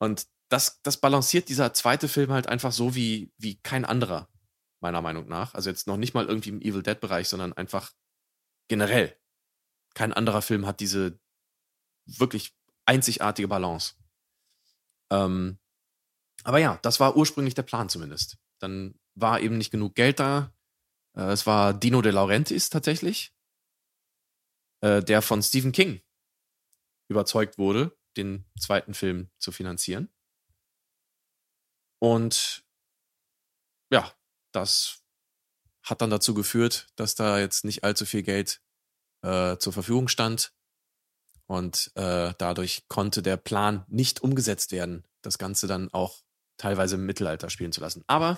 Und 0.00 0.26
das, 0.52 0.82
das 0.82 0.98
balanciert 0.98 1.48
dieser 1.48 1.72
zweite 1.74 2.08
Film 2.08 2.32
halt 2.32 2.46
einfach 2.46 2.72
so 2.72 2.94
wie, 2.94 3.32
wie 3.38 3.60
kein 3.62 3.84
anderer, 3.86 4.28
meiner 4.80 5.00
Meinung 5.00 5.28
nach. 5.28 5.54
Also 5.54 5.70
jetzt 5.70 5.86
noch 5.86 5.96
nicht 5.96 6.14
mal 6.14 6.26
irgendwie 6.26 6.50
im 6.50 6.60
Evil 6.60 6.82
Dead-Bereich, 6.82 7.28
sondern 7.28 7.54
einfach 7.54 7.92
generell. 8.68 9.18
Kein 9.94 10.12
anderer 10.12 10.42
Film 10.42 10.66
hat 10.66 10.80
diese 10.80 11.18
wirklich 12.06 12.54
einzigartige 12.86 13.48
Balance. 13.48 13.94
Ähm, 15.10 15.58
aber 16.44 16.58
ja, 16.58 16.78
das 16.82 17.00
war 17.00 17.16
ursprünglich 17.16 17.54
der 17.54 17.62
Plan 17.62 17.88
zumindest. 17.88 18.38
Dann 18.58 18.98
war 19.14 19.40
eben 19.40 19.58
nicht 19.58 19.70
genug 19.70 19.94
Geld 19.94 20.20
da. 20.20 20.52
Äh, 21.16 21.32
es 21.32 21.46
war 21.46 21.74
Dino 21.74 22.02
De 22.02 22.12
Laurentiis 22.12 22.70
tatsächlich. 22.70 23.32
äh, 24.82 25.02
der 25.02 25.22
von 25.22 25.42
Stephen 25.42 25.72
King 25.72 26.02
überzeugt 27.08 27.58
wurde, 27.58 27.96
den 28.16 28.44
zweiten 28.58 28.94
Film 28.94 29.30
zu 29.38 29.52
finanzieren. 29.52 30.12
Und 32.02 32.64
ja, 33.92 34.12
das 34.50 35.04
hat 35.84 36.00
dann 36.00 36.10
dazu 36.10 36.34
geführt, 36.34 36.88
dass 36.96 37.14
da 37.14 37.38
jetzt 37.38 37.64
nicht 37.64 37.84
allzu 37.84 38.06
viel 38.06 38.24
Geld 38.24 38.60
äh, 39.24 39.56
zur 39.58 39.72
Verfügung 39.72 40.08
stand. 40.08 40.52
Und 41.46 41.92
äh, 41.94 42.34
dadurch 42.38 42.88
konnte 42.88 43.22
der 43.22 43.36
Plan 43.36 43.84
nicht 43.86 44.20
umgesetzt 44.20 44.72
werden, 44.72 45.06
das 45.22 45.38
Ganze 45.38 45.68
dann 45.68 45.92
auch 45.92 46.24
teilweise 46.56 46.96
im 46.96 47.06
Mittelalter 47.06 47.50
spielen 47.50 47.70
zu 47.70 47.80
lassen. 47.80 48.02
Aber 48.08 48.36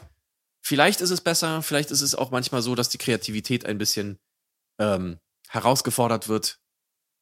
vielleicht 0.60 1.00
ist 1.00 1.10
es 1.10 1.22
besser, 1.22 1.62
vielleicht 1.62 1.90
ist 1.90 2.02
es 2.02 2.14
auch 2.14 2.30
manchmal 2.30 2.60
so, 2.60 2.74
dass 2.74 2.90
die 2.90 2.98
Kreativität 2.98 3.64
ein 3.64 3.78
bisschen 3.78 4.18
ähm, 4.78 5.20
herausgefordert 5.48 6.28
wird 6.28 6.60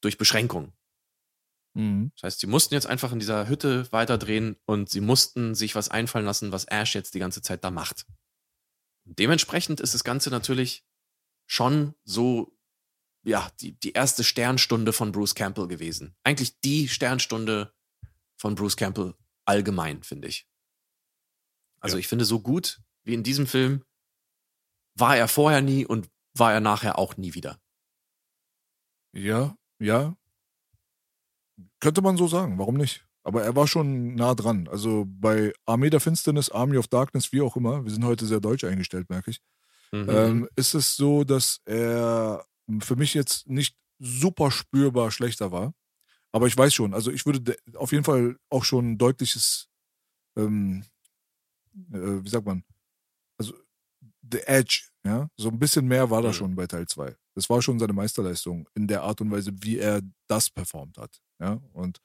durch 0.00 0.18
Beschränkungen. 0.18 0.72
Mhm. 1.74 2.12
Das 2.16 2.24
heißt, 2.24 2.40
sie 2.40 2.46
mussten 2.46 2.74
jetzt 2.74 2.86
einfach 2.86 3.12
in 3.12 3.18
dieser 3.18 3.48
Hütte 3.48 3.90
weiterdrehen 3.92 4.56
und 4.66 4.90
sie 4.90 5.00
mussten 5.00 5.54
sich 5.54 5.74
was 5.74 5.88
einfallen 5.88 6.24
lassen, 6.26 6.52
was 6.52 6.64
Ash 6.64 6.94
jetzt 6.94 7.14
die 7.14 7.18
ganze 7.18 7.42
Zeit 7.42 7.64
da 7.64 7.70
macht. 7.70 8.06
Dementsprechend 9.04 9.80
ist 9.80 9.94
das 9.94 10.04
Ganze 10.04 10.30
natürlich 10.30 10.84
schon 11.46 11.94
so, 12.04 12.56
ja, 13.24 13.50
die, 13.60 13.72
die 13.78 13.92
erste 13.92 14.24
Sternstunde 14.24 14.92
von 14.92 15.12
Bruce 15.12 15.34
Campbell 15.34 15.68
gewesen. 15.68 16.16
Eigentlich 16.24 16.60
die 16.60 16.88
Sternstunde 16.88 17.74
von 18.36 18.54
Bruce 18.54 18.76
Campbell 18.76 19.14
allgemein, 19.44 20.02
finde 20.02 20.28
ich. 20.28 20.46
Also 21.80 21.96
Ja. 21.96 22.00
ich 22.00 22.08
finde, 22.08 22.24
so 22.24 22.40
gut 22.40 22.80
wie 23.04 23.14
in 23.14 23.22
diesem 23.24 23.46
Film 23.46 23.84
war 24.94 25.16
er 25.16 25.26
vorher 25.26 25.62
nie 25.62 25.84
und 25.86 26.08
war 26.34 26.52
er 26.52 26.60
nachher 26.60 26.98
auch 26.98 27.16
nie 27.16 27.34
wieder. 27.34 27.60
Ja, 29.14 29.56
ja. 29.78 30.16
Könnte 31.80 32.02
man 32.02 32.16
so 32.16 32.26
sagen, 32.26 32.58
warum 32.58 32.76
nicht? 32.76 33.06
Aber 33.24 33.42
er 33.44 33.54
war 33.54 33.68
schon 33.68 34.14
nah 34.14 34.34
dran. 34.34 34.66
Also 34.68 35.04
bei 35.06 35.52
Armee 35.64 35.90
der 35.90 36.00
Finsternis, 36.00 36.50
Army 36.50 36.76
of 36.78 36.88
Darkness, 36.88 37.32
wie 37.32 37.40
auch 37.40 37.56
immer, 37.56 37.84
wir 37.84 37.90
sind 37.92 38.04
heute 38.04 38.26
sehr 38.26 38.40
deutsch 38.40 38.64
eingestellt, 38.64 39.08
merke 39.10 39.30
ich, 39.30 39.40
Mhm. 39.92 40.08
ähm, 40.08 40.48
ist 40.56 40.74
es 40.74 40.96
so, 40.96 41.22
dass 41.24 41.60
er 41.66 42.44
für 42.80 42.96
mich 42.96 43.12
jetzt 43.14 43.46
nicht 43.48 43.76
super 43.98 44.50
spürbar 44.50 45.10
schlechter 45.10 45.52
war. 45.52 45.74
Aber 46.32 46.46
ich 46.46 46.56
weiß 46.56 46.72
schon, 46.72 46.94
also 46.94 47.10
ich 47.10 47.26
würde 47.26 47.40
de- 47.42 47.58
auf 47.76 47.92
jeden 47.92 48.04
Fall 48.04 48.36
auch 48.48 48.64
schon 48.64 48.92
ein 48.92 48.98
deutliches, 48.98 49.68
ähm, 50.36 50.84
äh, 51.92 52.24
wie 52.24 52.28
sagt 52.28 52.46
man, 52.46 52.64
also 53.38 53.54
The 54.30 54.40
Edge, 54.46 54.88
ja, 55.04 55.28
so 55.36 55.48
ein 55.50 55.58
bisschen 55.58 55.86
mehr 55.86 56.10
war 56.10 56.22
da 56.22 56.28
Mhm. 56.28 56.32
schon 56.34 56.54
bei 56.56 56.66
Teil 56.66 56.86
2. 56.88 57.16
Das 57.34 57.48
war 57.50 57.60
schon 57.62 57.78
seine 57.78 57.92
Meisterleistung 57.92 58.68
in 58.74 58.86
der 58.88 59.02
Art 59.02 59.20
und 59.20 59.30
Weise, 59.30 59.52
wie 59.62 59.78
er 59.78 60.00
das 60.28 60.50
performt 60.50 60.98
hat, 60.98 61.20
ja. 61.42 61.60
Und 61.72 62.00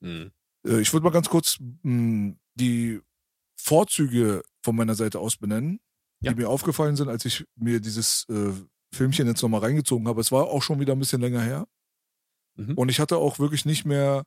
Mhm. 0.00 0.32
äh, 0.66 0.80
ich 0.80 0.92
würde 0.92 1.04
mal 1.04 1.10
ganz 1.10 1.28
kurz 1.28 1.58
mh, 1.82 2.34
die 2.54 3.00
Vorzüge 3.56 4.42
von 4.62 4.76
meiner 4.76 4.94
Seite 4.94 5.18
aus 5.20 5.36
benennen, 5.36 5.80
Ja. 6.20 6.32
die 6.32 6.40
mir 6.40 6.48
aufgefallen 6.48 6.96
sind, 6.96 7.08
als 7.08 7.24
ich 7.24 7.44
mir 7.56 7.80
dieses 7.80 8.26
äh, 8.28 8.52
Filmchen 8.92 9.26
jetzt 9.26 9.42
nochmal 9.42 9.60
reingezogen 9.60 10.06
habe. 10.08 10.20
Es 10.20 10.32
war 10.32 10.44
auch 10.46 10.62
schon 10.62 10.80
wieder 10.80 10.92
ein 10.94 10.98
bisschen 10.98 11.20
länger 11.20 11.40
her. 11.42 11.66
Mhm. 12.56 12.74
Und 12.74 12.88
ich 12.88 13.00
hatte 13.00 13.16
auch 13.16 13.38
wirklich 13.38 13.64
nicht 13.64 13.84
mehr 13.84 14.22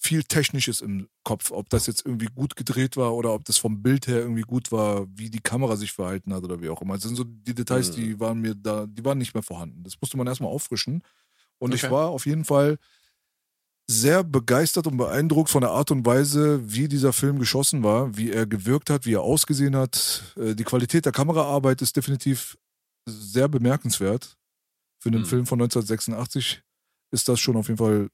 viel 0.00 0.22
Technisches 0.22 0.80
im 0.80 1.08
Kopf, 1.24 1.50
ob 1.50 1.68
das 1.70 1.86
jetzt 1.88 2.06
irgendwie 2.06 2.28
gut 2.32 2.54
gedreht 2.54 2.96
war 2.96 3.14
oder 3.16 3.34
ob 3.34 3.44
das 3.44 3.58
vom 3.58 3.82
Bild 3.82 4.06
her 4.06 4.18
irgendwie 4.20 4.42
gut 4.42 4.70
war, 4.70 5.06
wie 5.16 5.28
die 5.28 5.40
Kamera 5.40 5.74
sich 5.76 5.92
verhalten 5.92 6.32
hat 6.32 6.44
oder 6.44 6.60
wie 6.60 6.68
auch 6.68 6.80
immer. 6.82 6.94
Das 6.94 7.02
sind 7.02 7.16
so 7.16 7.24
die 7.24 7.54
Details, 7.54 7.90
Mhm. 7.90 7.94
die 8.00 8.20
waren 8.20 8.40
mir 8.40 8.54
da, 8.54 8.86
die 8.86 9.04
waren 9.04 9.18
nicht 9.18 9.34
mehr 9.34 9.42
vorhanden. 9.42 9.82
Das 9.82 9.94
musste 10.00 10.16
man 10.16 10.26
erstmal 10.28 10.50
auffrischen. 10.52 11.02
Und 11.58 11.74
ich 11.74 11.82
Okay. 11.84 11.92
war 11.92 12.08
auf 12.10 12.26
jeden 12.26 12.44
Fall 12.44 12.78
sehr 13.90 14.22
begeistert 14.22 14.86
und 14.86 14.98
beeindruckt 14.98 15.48
von 15.50 15.62
der 15.62 15.70
Art 15.70 15.90
und 15.90 16.04
Weise, 16.04 16.60
wie 16.72 16.88
dieser 16.88 17.12
Film 17.14 17.38
geschossen 17.38 17.82
war, 17.82 18.16
wie 18.16 18.30
er 18.30 18.46
gewirkt 18.46 18.90
hat, 18.90 19.06
wie 19.06 19.14
er 19.14 19.22
ausgesehen 19.22 19.74
hat. 19.76 20.34
Äh, 20.36 20.54
Die 20.54 20.64
Qualität 20.64 21.06
der 21.06 21.12
Kameraarbeit 21.12 21.80
ist 21.80 21.96
definitiv 21.96 22.58
sehr 23.08 23.48
bemerkenswert. 23.48 24.36
Für 25.00 25.08
einen 25.08 25.22
Mhm. 25.22 25.26
Film 25.26 25.46
von 25.46 25.58
1986 25.58 26.62
ist 27.12 27.28
das 27.28 27.40
schon 27.40 27.56
auf 27.56 27.68
jeden 27.68 27.78
Fall 27.78 28.08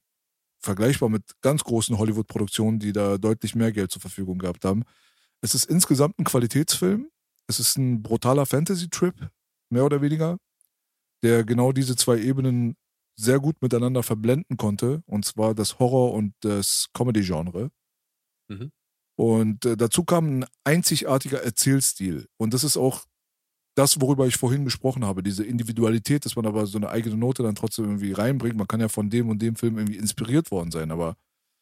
vergleichbar 0.62 1.08
mit 1.08 1.22
ganz 1.42 1.64
großen 1.64 1.98
Hollywood-Produktionen, 1.98 2.78
die 2.78 2.92
da 2.92 3.18
deutlich 3.18 3.54
mehr 3.54 3.72
Geld 3.72 3.90
zur 3.90 4.00
Verfügung 4.00 4.38
gehabt 4.38 4.64
haben. 4.64 4.84
Es 5.42 5.54
ist 5.54 5.64
insgesamt 5.64 6.18
ein 6.18 6.24
Qualitätsfilm. 6.24 7.10
Es 7.48 7.58
ist 7.60 7.76
ein 7.76 8.02
brutaler 8.02 8.46
Fantasy-Trip, 8.46 9.14
mehr 9.70 9.84
oder 9.84 10.00
weniger, 10.00 10.38
der 11.22 11.44
genau 11.44 11.72
diese 11.72 11.96
zwei 11.96 12.18
Ebenen 12.20 12.76
sehr 13.16 13.38
gut 13.40 13.62
miteinander 13.62 14.02
verblenden 14.02 14.56
konnte, 14.56 15.02
und 15.06 15.24
zwar 15.24 15.54
das 15.54 15.78
Horror- 15.78 16.12
und 16.12 16.34
das 16.40 16.88
Comedy-Genre. 16.94 17.70
Mhm. 18.48 18.70
Und 19.16 19.64
äh, 19.64 19.76
dazu 19.76 20.04
kam 20.04 20.40
ein 20.40 20.46
einzigartiger 20.64 21.42
Erzählstil. 21.42 22.26
Und 22.36 22.52
das 22.52 22.64
ist 22.64 22.76
auch 22.76 23.04
das, 23.76 24.00
worüber 24.00 24.26
ich 24.26 24.36
vorhin 24.36 24.64
gesprochen 24.64 25.04
habe, 25.04 25.22
diese 25.22 25.44
Individualität, 25.44 26.24
dass 26.24 26.36
man 26.36 26.46
aber 26.46 26.66
so 26.66 26.78
eine 26.78 26.90
eigene 26.90 27.16
Note 27.16 27.42
dann 27.42 27.54
trotzdem 27.54 27.86
irgendwie 27.86 28.12
reinbringt. 28.12 28.56
Man 28.56 28.68
kann 28.68 28.80
ja 28.80 28.88
von 28.88 29.10
dem 29.10 29.28
und 29.28 29.42
dem 29.42 29.56
Film 29.56 29.78
irgendwie 29.78 29.98
inspiriert 29.98 30.50
worden 30.50 30.70
sein, 30.70 30.90
aber 30.90 31.16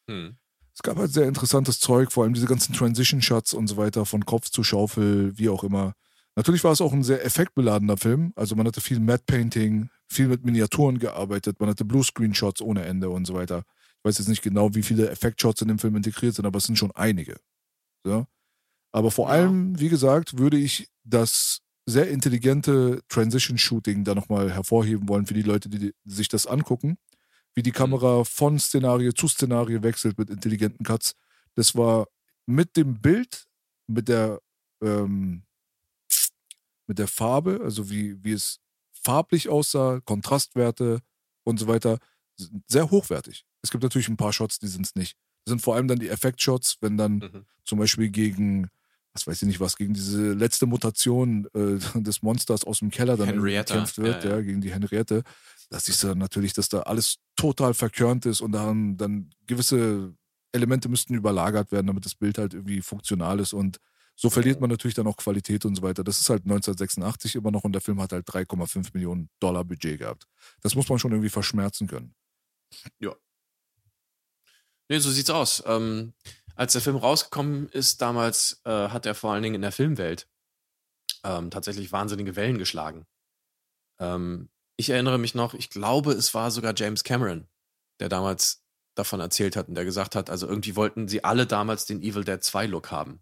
Mhm. 0.09 0.37
es 0.75 0.83
gab 0.83 0.97
halt 0.97 1.13
sehr 1.13 1.29
interessantes 1.29 1.79
Zeug, 1.81 2.13
vor 2.13 2.25
allem 2.25 2.35
diese 2.35 2.47
ganzen 2.47 2.75
Transition-Shots 2.75 3.55
und 3.55 3.67
so 3.67 3.77
weiter, 3.77 4.05
von 4.05 4.25
Kopf 4.27 4.51
zu 4.51 4.63
Schaufel, 4.65 5.39
wie 5.39 5.49
auch 5.49 5.65
immer. 5.65 5.95
Natürlich 6.35 6.65
war 6.65 6.73
es 6.73 6.81
auch 6.81 6.93
ein 6.93 7.03
sehr 7.05 7.25
effektbeladener 7.25 7.97
Film. 7.99 8.33
Also 8.37 8.57
man 8.57 8.67
hatte 8.67 8.81
viel 8.81 9.01
Matte 9.01 9.25
Painting, 9.27 9.91
viel 10.13 10.29
mit 10.29 10.45
Miniaturen 10.45 10.99
gearbeitet, 10.99 11.61
man 11.61 11.71
hatte 11.71 11.85
Bluescreen-Shots 11.85 12.63
ohne 12.63 12.85
Ende 12.85 13.11
und 13.11 13.27
so 13.27 13.35
weiter. 13.35 13.65
Ich 13.99 14.05
weiß 14.05 14.19
jetzt 14.19 14.29
nicht 14.29 14.43
genau, 14.43 14.75
wie 14.75 14.83
viele 14.83 15.11
Effektshots 15.11 15.63
in 15.63 15.69
dem 15.69 15.79
Film 15.79 15.97
integriert 15.97 16.35
sind, 16.35 16.47
aber 16.47 16.59
es 16.59 16.65
sind 16.65 16.77
schon 16.79 16.93
einige. 16.93 17.37
So. 18.05 18.27
Aber 18.93 19.11
vor 19.11 19.29
Ja. 19.29 19.35
allem, 19.35 19.79
wie 19.81 19.89
gesagt, 19.89 20.39
würde 20.39 20.59
ich 20.59 20.89
das 21.05 21.61
sehr 21.87 22.09
intelligente 22.11 23.01
Transition-Shooting 23.09 24.05
da 24.05 24.15
nochmal 24.15 24.53
hervorheben 24.53 25.09
wollen 25.09 25.27
für 25.27 25.35
die 25.35 25.43
Leute, 25.43 25.69
die 25.69 25.95
sich 26.05 26.29
das 26.29 26.47
angucken. 26.47 26.99
Wie 27.55 27.63
die 27.63 27.73
Kamera 27.73 28.25
von 28.25 28.59
Szenario 28.59 29.13
zu 29.13 29.29
Szenario 29.29 29.83
wechselt 29.83 30.19
mit 30.19 30.31
intelligenten 30.31 30.85
Cuts. 30.85 31.15
Das 31.55 31.75
war 31.77 32.07
mit 32.47 32.77
dem 32.77 33.01
Bild, 33.01 33.45
mit 33.89 34.09
der, 34.09 34.41
ähm, 34.83 35.43
mit 36.87 36.99
der 36.99 37.09
Farbe, 37.09 37.61
also 37.63 37.91
wie, 37.91 38.23
wie 38.25 38.33
es 38.33 38.59
farblich 39.05 39.49
aussah, 39.49 40.01
Kontrastwerte 40.05 41.01
und 41.45 41.59
so 41.59 41.67
weiter, 41.67 41.99
sind 42.37 42.63
sehr 42.69 42.91
hochwertig. 42.91 43.45
Es 43.63 43.71
gibt 43.71 43.83
natürlich 43.83 44.09
ein 44.09 44.17
paar 44.17 44.33
Shots, 44.33 44.59
die 44.59 44.69
sind 44.69 44.87
es 44.87 44.95
nicht. 44.95 45.17
Das 45.45 45.53
sind 45.53 45.61
vor 45.61 45.75
allem 45.75 45.89
dann 45.89 45.99
die 45.99 46.09
Effektshots, 46.09 46.77
wenn 46.81 46.97
dann 46.97 47.15
Mhm. 47.17 47.47
zum 47.65 47.79
Beispiel 47.79 48.11
gegen, 48.11 48.69
was 49.13 49.27
weiß 49.27 49.43
ich 49.43 49.49
nicht 49.49 49.61
was, 49.61 49.77
gegen 49.77 49.93
diese 49.95 50.33
letzte 50.33 50.67
Mutation 50.67 51.47
äh, 51.55 51.79
des 52.01 52.23
Monsters 52.23 52.65
aus 52.65 52.79
dem 52.79 52.91
Keller 52.91 53.17
dann 53.17 53.27
Henrietta, 53.29 53.75
gekämpft 53.75 53.99
wird, 53.99 54.25
ja, 54.25 54.31
ja, 54.31 54.37
ja. 54.37 54.43
gegen 54.43 54.61
die 54.61 54.73
Henriette. 54.73 55.23
Da 55.71 55.81
siehst 55.81 56.03
du 56.03 56.09
dann 56.09 56.19
natürlich, 56.19 56.53
dass 56.53 56.69
da 56.69 56.81
alles 56.81 57.17
total 57.37 57.75
verkörnt 57.75 58.27
ist 58.27 58.41
und 58.41 58.53
dann, 58.53 58.97
dann 58.97 59.31
gewisse 59.47 60.15
Elemente 60.53 60.89
müssten 60.89 61.15
überlagert 61.15 61.73
werden, 61.73 61.87
damit 61.87 62.05
das 62.05 62.15
Bild 62.15 62.39
halt 62.39 62.55
irgendwie 62.55 62.83
funktional 62.83 63.41
ist 63.41 63.53
und 63.53 63.79
so 64.23 64.31
verliert 64.31 64.61
man 64.61 64.71
natürlich 64.71 64.95
dann 64.95 65.09
auch 65.09 65.17
Qualität 65.17 65.65
und 65.65 65.75
so 65.75 65.83
weiter. 65.83 66.05
Das 66.05 66.21
ist 66.21 66.31
halt 66.31 66.45
1986 66.45 67.35
immer 67.35 67.51
noch 67.51 67.65
und 67.65 67.73
der 67.73 67.81
Film 67.81 68.01
hat 68.01 68.13
halt 68.13 68.25
3,5 68.29 68.91
Millionen 68.95 69.29
Dollar 69.41 69.65
Budget 69.65 69.99
gehabt. 69.99 70.29
Das 70.61 70.77
muss 70.77 70.89
man 70.89 71.01
schon 71.01 71.11
irgendwie 71.11 71.29
verschmerzen 71.29 71.89
können. 71.89 72.15
Nee, 74.89 75.01
so 75.01 75.11
sieht's 75.11 75.31
aus. 75.31 75.65
Ähm, 75.67 76.13
als 76.55 76.75
der 76.75 76.83
Film 76.83 76.95
rausgekommen 76.95 77.69
ist, 77.71 78.01
damals 78.01 78.61
äh, 78.65 78.71
hat 78.91 79.07
er 79.07 79.17
vor 79.17 79.33
allen 79.33 79.43
Dingen 79.43 79.57
in 79.57 79.63
der 79.63 79.73
Filmwelt 79.73 80.29
ähm, 81.25 81.51
tatsächlich 81.51 81.91
wahnsinnige 81.91 82.37
Wellen 82.37 82.59
geschlagen. 82.59 83.07
Ähm, 83.99 84.51
ich 84.77 84.91
erinnere 84.91 85.19
mich 85.19 85.35
noch, 85.35 85.55
ich 85.55 85.69
glaube, 85.69 86.13
es 86.13 86.33
war 86.33 86.53
sogar 86.53 86.75
James 86.77 87.03
Cameron, 87.03 87.49
der 87.99 88.09
damals 88.09 88.63
davon 88.95 89.19
erzählt 89.19 89.57
hat 89.57 89.67
und 89.67 89.75
der 89.75 89.85
gesagt 89.85 90.15
hat, 90.15 90.31
also 90.31 90.47
irgendwie 90.47 90.77
wollten 90.77 91.09
sie 91.09 91.25
alle 91.25 91.45
damals 91.45 91.87
den 91.87 92.03
Evil 92.03 92.23
Dead 92.23 92.41
2 92.41 92.67
Look 92.67 92.93
haben. 92.93 93.19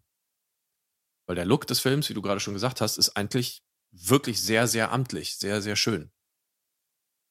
Weil 1.31 1.37
der 1.37 1.47
Look 1.47 1.64
des 1.68 1.78
Films, 1.78 2.09
wie 2.09 2.14
du 2.14 2.22
gerade 2.22 2.41
schon 2.41 2.55
gesagt 2.55 2.81
hast, 2.81 2.99
ist 2.99 3.11
eigentlich 3.11 3.62
wirklich 3.93 4.43
sehr, 4.43 4.66
sehr 4.66 4.91
amtlich, 4.91 5.37
sehr, 5.37 5.62
sehr 5.62 5.76
schön. 5.76 6.11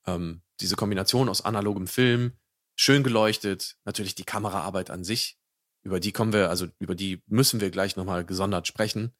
Ähm, 0.07 0.41
diese 0.61 0.77
Kombination 0.77 1.27
aus 1.27 1.41
analogem 1.41 1.85
Film, 1.85 2.31
schön 2.77 3.03
geleuchtet, 3.03 3.75
natürlich 3.83 4.15
die 4.15 4.23
Kameraarbeit 4.23 4.89
an 4.89 5.03
sich, 5.03 5.37
über 5.83 5.99
die 5.99 6.13
kommen 6.13 6.31
wir, 6.31 6.49
also 6.49 6.67
über 6.79 6.95
die 6.95 7.21
müssen 7.27 7.59
wir 7.59 7.71
gleich 7.71 7.97
nochmal 7.97 8.23
gesondert 8.23 8.67
sprechen, 8.67 9.13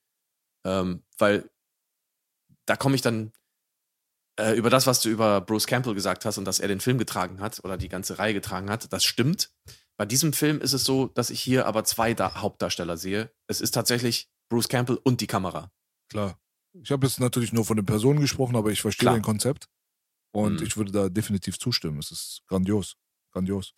ähm, 0.63 1.03
weil 1.17 1.49
da 2.65 2.77
komme 2.77 2.95
ich 2.95 3.01
dann 3.01 3.33
äh, 4.39 4.53
über 4.53 4.69
das, 4.69 4.87
was 4.87 5.01
du 5.01 5.09
über 5.09 5.41
Bruce 5.41 5.67
Campbell 5.67 5.93
gesagt 5.93 6.23
hast 6.23 6.37
und 6.37 6.45
dass 6.45 6.61
er 6.61 6.69
den 6.69 6.79
Film 6.79 6.97
getragen 6.97 7.41
hat 7.41 7.59
oder 7.65 7.75
die 7.75 7.89
ganze 7.89 8.17
Reihe 8.17 8.33
getragen 8.33 8.69
hat, 8.69 8.93
das 8.93 9.03
stimmt. 9.03 9.53
Bei 9.97 10.05
diesem 10.05 10.31
Film 10.31 10.61
ist 10.61 10.71
es 10.71 10.85
so, 10.85 11.07
dass 11.07 11.31
ich 11.31 11.41
hier 11.41 11.65
aber 11.65 11.83
zwei 11.83 12.13
da 12.13 12.35
Hauptdarsteller 12.35 12.95
sehe. 12.95 13.29
Es 13.47 13.59
ist 13.59 13.71
tatsächlich 13.71 14.29
Bruce 14.49 14.67
Campbell 14.67 14.99
und 15.03 15.21
die 15.21 15.27
Kamera. 15.27 15.71
Klar. 16.09 16.39
Ich 16.73 16.91
habe 16.91 17.05
jetzt 17.07 17.19
natürlich 17.19 17.53
nur 17.53 17.65
von 17.65 17.77
den 17.77 17.85
Personen 17.85 18.19
gesprochen, 18.19 18.55
aber 18.55 18.71
ich 18.71 18.81
verstehe 18.81 19.05
Klar. 19.05 19.13
dein 19.15 19.21
Konzept. 19.23 19.67
Und 20.31 20.59
Mhm. 20.59 20.65
ich 20.65 20.77
würde 20.77 20.91
da 20.91 21.09
definitiv 21.09 21.57
zustimmen. 21.59 21.99
Es 21.99 22.11
ist 22.11 22.43
grandios. 22.47 22.95
Grandios. 23.31 23.73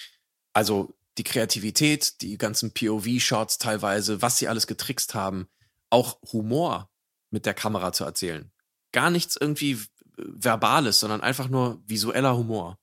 Also 0.54 0.94
die 1.18 1.24
Kreativität, 1.24 2.22
die 2.22 2.38
ganzen 2.38 2.74
POV-Shots 2.74 3.58
teilweise, 3.58 4.22
was 4.22 4.38
sie 4.38 4.48
alles 4.48 4.68
getrickst 4.68 5.14
haben, 5.14 5.48
auch 5.90 6.20
Humor 6.34 6.90
mit 7.32 7.46
der 7.46 7.54
Kamera 7.54 7.94
zu 7.94 8.04
erzählen. 8.04 8.52
Gar 8.92 9.10
nichts 9.10 9.38
irgendwie 9.40 9.80
Verbales, 10.18 11.00
sondern 11.00 11.22
einfach 11.22 11.48
nur 11.48 11.82
visueller 11.88 12.36
Humor. 12.38 12.78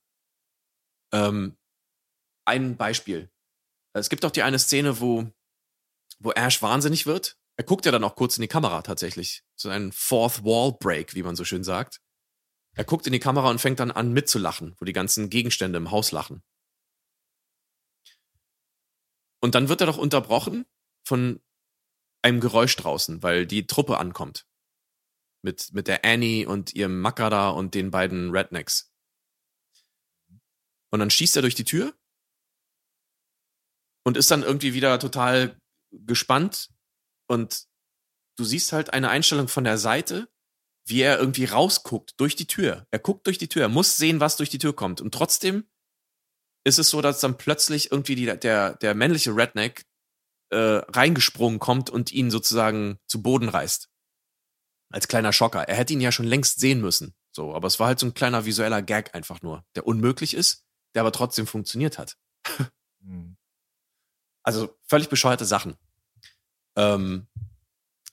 Ähm, 1.13 1.57
ein 2.47 2.77
Beispiel. 2.77 3.31
Es 3.93 4.09
gibt 4.09 4.25
auch 4.25 4.31
die 4.31 4.43
eine 4.43 4.59
Szene, 4.59 5.01
wo, 5.01 5.31
wo 6.19 6.33
Ash 6.33 6.63
wahnsinnig 6.63 7.07
wird. 7.07 7.37
Er 7.59 7.65
guckt 7.65 7.85
ja 7.87 7.93
dann 7.93 8.05
auch 8.05 8.15
kurz 8.15 8.37
in 8.37 8.43
die 8.43 8.49
Kamera 8.49 8.83
tatsächlich. 8.83 9.43
So 9.57 9.69
ein 9.69 9.91
Fourth 9.91 10.45
Wall 10.45 10.77
Break, 10.79 11.17
wie 11.17 11.25
man 11.25 11.35
so 11.35 11.45
schön 11.45 11.65
sagt. 11.65 12.01
Er 12.77 12.85
guckt 12.85 13.07
in 13.09 13.13
die 13.13 13.19
Kamera 13.19 13.51
und 13.51 13.61
fängt 13.61 13.81
dann 13.81 13.91
an 13.91 14.13
mitzulachen, 14.13 14.77
wo 14.79 14.85
die 14.85 14.93
ganzen 14.93 15.29
Gegenstände 15.29 15.77
im 15.77 15.91
Haus 15.91 16.13
lachen. 16.13 16.45
Und 19.41 19.57
dann 19.57 19.69
wird 19.69 19.81
er 19.81 19.89
doch 19.89 19.99
unterbrochen 19.99 20.67
von 21.05 21.41
einem 22.23 22.41
Geräusch 22.41 22.77
draußen, 22.77 23.25
weil 23.25 23.45
die 23.45 23.67
Truppe 23.67 23.99
ankommt. 23.99 24.47
Mit, 25.43 25.73
mit 25.73 25.89
der 25.89 26.05
Annie 26.05 26.47
und 26.47 26.75
ihrem 26.75 27.01
Makada 27.01 27.51
und 27.51 27.75
den 27.75 27.91
beiden 27.91 28.31
Rednecks. 28.31 28.93
Und 30.91 31.01
dann 31.01 31.11
schießt 31.11 31.37
er 31.37 31.43
durch 31.43 31.55
die 31.55 31.65
Tür 31.65 31.93
und 34.05 34.17
ist 34.17 34.31
dann 34.31 34.43
irgendwie 34.43 34.75
wieder 34.75 34.99
total 34.99 35.61
gespannt. 35.91 36.71
Und 37.29 37.69
du 38.37 38.45
siehst 38.45 38.73
halt 38.73 38.93
eine 38.93 39.11
Einstellung 39.11 39.49
von 39.49 39.65
der 39.65 39.79
Seite, 39.79 40.29
wie 40.87 41.03
er 41.03 41.19
irgendwie 41.19 41.45
rausguckt 41.45 42.19
durch 42.19 42.35
die 42.35 42.47
Tür. 42.47 42.87
Er 42.91 42.99
guckt 42.99 43.27
durch 43.27 43.39
die 43.39 43.49
Tür, 43.49 43.63
er 43.63 43.69
muss 43.69 43.97
sehen, 43.97 44.21
was 44.21 44.37
durch 44.37 44.49
die 44.49 44.59
Tür 44.59 44.75
kommt. 44.75 45.01
Und 45.01 45.13
trotzdem 45.13 45.69
ist 46.65 46.79
es 46.79 46.89
so, 46.91 47.03
dass 47.03 47.21
dann 47.21 47.37
plötzlich 47.37 47.93
irgendwie 47.93 48.15
die, 48.15 48.27
der, 48.27 48.75
der 48.77 48.95
männliche 48.95 49.37
Redneck 49.37 49.85
äh, 50.51 50.57
reingesprungen 50.57 51.59
kommt 51.59 51.91
und 51.91 52.13
ihn 52.13 52.31
sozusagen 52.31 52.99
zu 53.07 53.23
Boden 53.23 53.49
reißt. 53.49 53.91
Als 54.91 55.09
kleiner 55.09 55.35
Schocker. 55.35 55.69
Er 55.69 55.77
hätte 55.77 55.93
ihn 55.93 56.01
ja 56.01 56.13
schon 56.13 56.27
längst 56.27 56.61
sehen 56.61 56.81
müssen. 56.81 57.15
So, 57.33 57.55
aber 57.55 57.69
es 57.69 57.79
war 57.79 57.89
halt 57.89 57.99
so 57.99 58.07
ein 58.07 58.15
kleiner 58.15 58.47
visueller 58.47 58.81
Gag 58.81 59.15
einfach 59.15 59.43
nur, 59.43 59.65
der 59.75 59.87
unmöglich 59.87 60.35
ist, 60.35 60.65
der 60.95 61.03
aber 61.03 61.13
trotzdem 61.13 61.47
funktioniert 61.47 61.99
hat. 61.99 62.17
Mhm. 63.01 63.37
Also 64.45 64.79
völlig 64.85 65.11
bescheuerte 65.11 65.45
Sachen. 65.45 65.77
Ähm, 66.79 67.27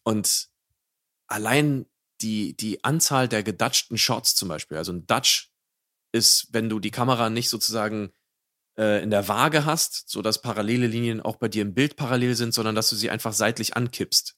und 0.03 0.49
allein 1.27 1.85
die, 2.21 2.57
die 2.57 2.83
Anzahl 2.83 3.29
der 3.29 3.43
gedatschten 3.43 3.97
Shots 3.97 4.35
zum 4.35 4.49
Beispiel, 4.49 4.77
also 4.77 4.91
ein 4.91 5.05
Dutch 5.05 5.51
ist, 6.11 6.47
wenn 6.51 6.69
du 6.69 6.79
die 6.79 6.91
Kamera 6.91 7.29
nicht 7.29 7.49
sozusagen 7.49 8.11
äh, 8.77 9.03
in 9.03 9.11
der 9.11 9.27
Waage 9.27 9.65
hast, 9.65 10.09
so 10.09 10.21
dass 10.21 10.41
parallele 10.41 10.87
Linien 10.87 11.21
auch 11.21 11.35
bei 11.35 11.47
dir 11.47 11.61
im 11.61 11.75
Bild 11.75 11.95
parallel 11.95 12.35
sind, 12.35 12.53
sondern 12.53 12.73
dass 12.73 12.89
du 12.89 12.95
sie 12.95 13.11
einfach 13.11 13.33
seitlich 13.33 13.75
ankippst. 13.75 14.35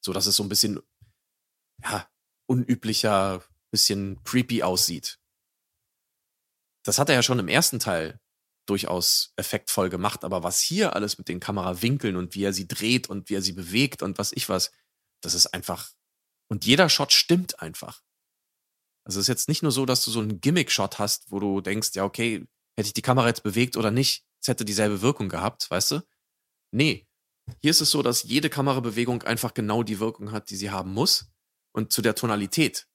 So 0.00 0.12
dass 0.12 0.26
es 0.26 0.36
so 0.36 0.44
ein 0.44 0.48
bisschen, 0.48 0.80
ja, 1.82 2.08
unüblicher, 2.46 3.42
bisschen 3.70 4.22
creepy 4.22 4.62
aussieht. 4.62 5.18
Das 6.84 6.98
hat 6.98 7.08
er 7.08 7.16
ja 7.16 7.22
schon 7.22 7.38
im 7.38 7.48
ersten 7.48 7.80
Teil 7.80 8.20
durchaus 8.66 9.32
effektvoll 9.36 9.90
gemacht, 9.90 10.24
aber 10.24 10.42
was 10.42 10.60
hier 10.60 10.96
alles 10.96 11.18
mit 11.18 11.28
den 11.28 11.40
Kamerawinkeln 11.40 12.16
und 12.16 12.34
wie 12.34 12.44
er 12.44 12.52
sie 12.52 12.66
dreht 12.66 13.08
und 13.08 13.28
wie 13.28 13.34
er 13.34 13.42
sie 13.42 13.52
bewegt 13.52 14.02
und 14.02 14.18
was 14.18 14.32
ich 14.32 14.48
was, 14.48 14.72
das 15.20 15.34
ist 15.34 15.48
einfach. 15.48 15.90
Und 16.48 16.64
jeder 16.64 16.88
Shot 16.88 17.12
stimmt 17.12 17.60
einfach. 17.60 18.02
Also 19.04 19.20
es 19.20 19.24
ist 19.24 19.28
jetzt 19.28 19.48
nicht 19.48 19.62
nur 19.62 19.72
so, 19.72 19.84
dass 19.86 20.04
du 20.04 20.10
so 20.10 20.20
einen 20.20 20.40
Gimmick-Shot 20.40 20.98
hast, 20.98 21.30
wo 21.30 21.38
du 21.38 21.60
denkst, 21.60 21.90
ja, 21.94 22.04
okay, 22.04 22.46
hätte 22.76 22.86
ich 22.86 22.94
die 22.94 23.02
Kamera 23.02 23.28
jetzt 23.28 23.42
bewegt 23.42 23.76
oder 23.76 23.90
nicht, 23.90 24.24
es 24.40 24.48
hätte 24.48 24.64
dieselbe 24.64 25.02
Wirkung 25.02 25.28
gehabt, 25.28 25.70
weißt 25.70 25.92
du? 25.92 26.00
Nee. 26.70 27.06
Hier 27.60 27.70
ist 27.70 27.82
es 27.82 27.90
so, 27.90 28.02
dass 28.02 28.22
jede 28.22 28.48
Kamerabewegung 28.48 29.22
einfach 29.22 29.52
genau 29.52 29.82
die 29.82 30.00
Wirkung 30.00 30.32
hat, 30.32 30.48
die 30.48 30.56
sie 30.56 30.70
haben 30.70 30.92
muss 30.92 31.30
und 31.72 31.92
zu 31.92 32.00
der 32.00 32.14
Tonalität 32.14 32.88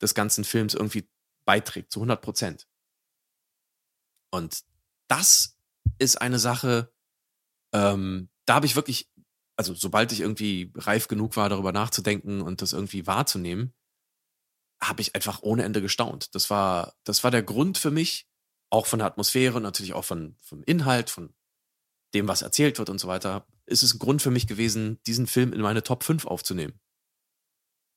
des 0.00 0.14
ganzen 0.14 0.44
Films 0.44 0.74
irgendwie 0.74 1.08
beiträgt, 1.44 1.90
zu 1.90 2.00
100 2.00 2.22
Prozent. 2.22 2.68
Und 4.30 4.62
das 5.10 5.58
ist 5.98 6.20
eine 6.20 6.38
Sache, 6.38 6.92
ähm, 7.72 8.30
da 8.46 8.54
habe 8.54 8.66
ich 8.66 8.76
wirklich, 8.76 9.10
also 9.56 9.74
sobald 9.74 10.12
ich 10.12 10.20
irgendwie 10.20 10.72
reif 10.76 11.08
genug 11.08 11.36
war, 11.36 11.48
darüber 11.48 11.72
nachzudenken 11.72 12.40
und 12.40 12.62
das 12.62 12.72
irgendwie 12.72 13.06
wahrzunehmen, 13.06 13.74
habe 14.80 15.02
ich 15.02 15.14
einfach 15.14 15.42
ohne 15.42 15.64
Ende 15.64 15.82
gestaunt. 15.82 16.34
Das 16.34 16.48
war, 16.48 16.94
das 17.04 17.24
war 17.24 17.30
der 17.30 17.42
Grund 17.42 17.76
für 17.76 17.90
mich, 17.90 18.28
auch 18.70 18.86
von 18.86 19.00
der 19.00 19.06
Atmosphäre 19.06 19.56
und 19.56 19.64
natürlich 19.64 19.92
auch 19.92 20.04
von, 20.04 20.36
vom 20.40 20.62
Inhalt, 20.62 21.10
von 21.10 21.34
dem, 22.14 22.28
was 22.28 22.42
erzählt 22.42 22.78
wird 22.78 22.88
und 22.88 22.98
so 22.98 23.08
weiter, 23.08 23.46
ist 23.66 23.82
es 23.82 23.94
ein 23.94 23.98
Grund 23.98 24.22
für 24.22 24.30
mich 24.30 24.46
gewesen, 24.46 25.00
diesen 25.06 25.26
Film 25.26 25.52
in 25.52 25.60
meine 25.60 25.82
Top 25.82 26.04
5 26.04 26.24
aufzunehmen. 26.24 26.80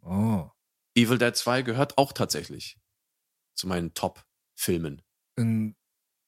Oh. 0.01 0.49
Evil 0.95 1.17
Dead 1.17 1.35
2 1.35 1.61
gehört 1.61 1.97
auch 1.97 2.11
tatsächlich 2.11 2.79
zu 3.55 3.67
meinen 3.67 3.93
Top-Filmen. 3.93 5.01
In 5.35 5.75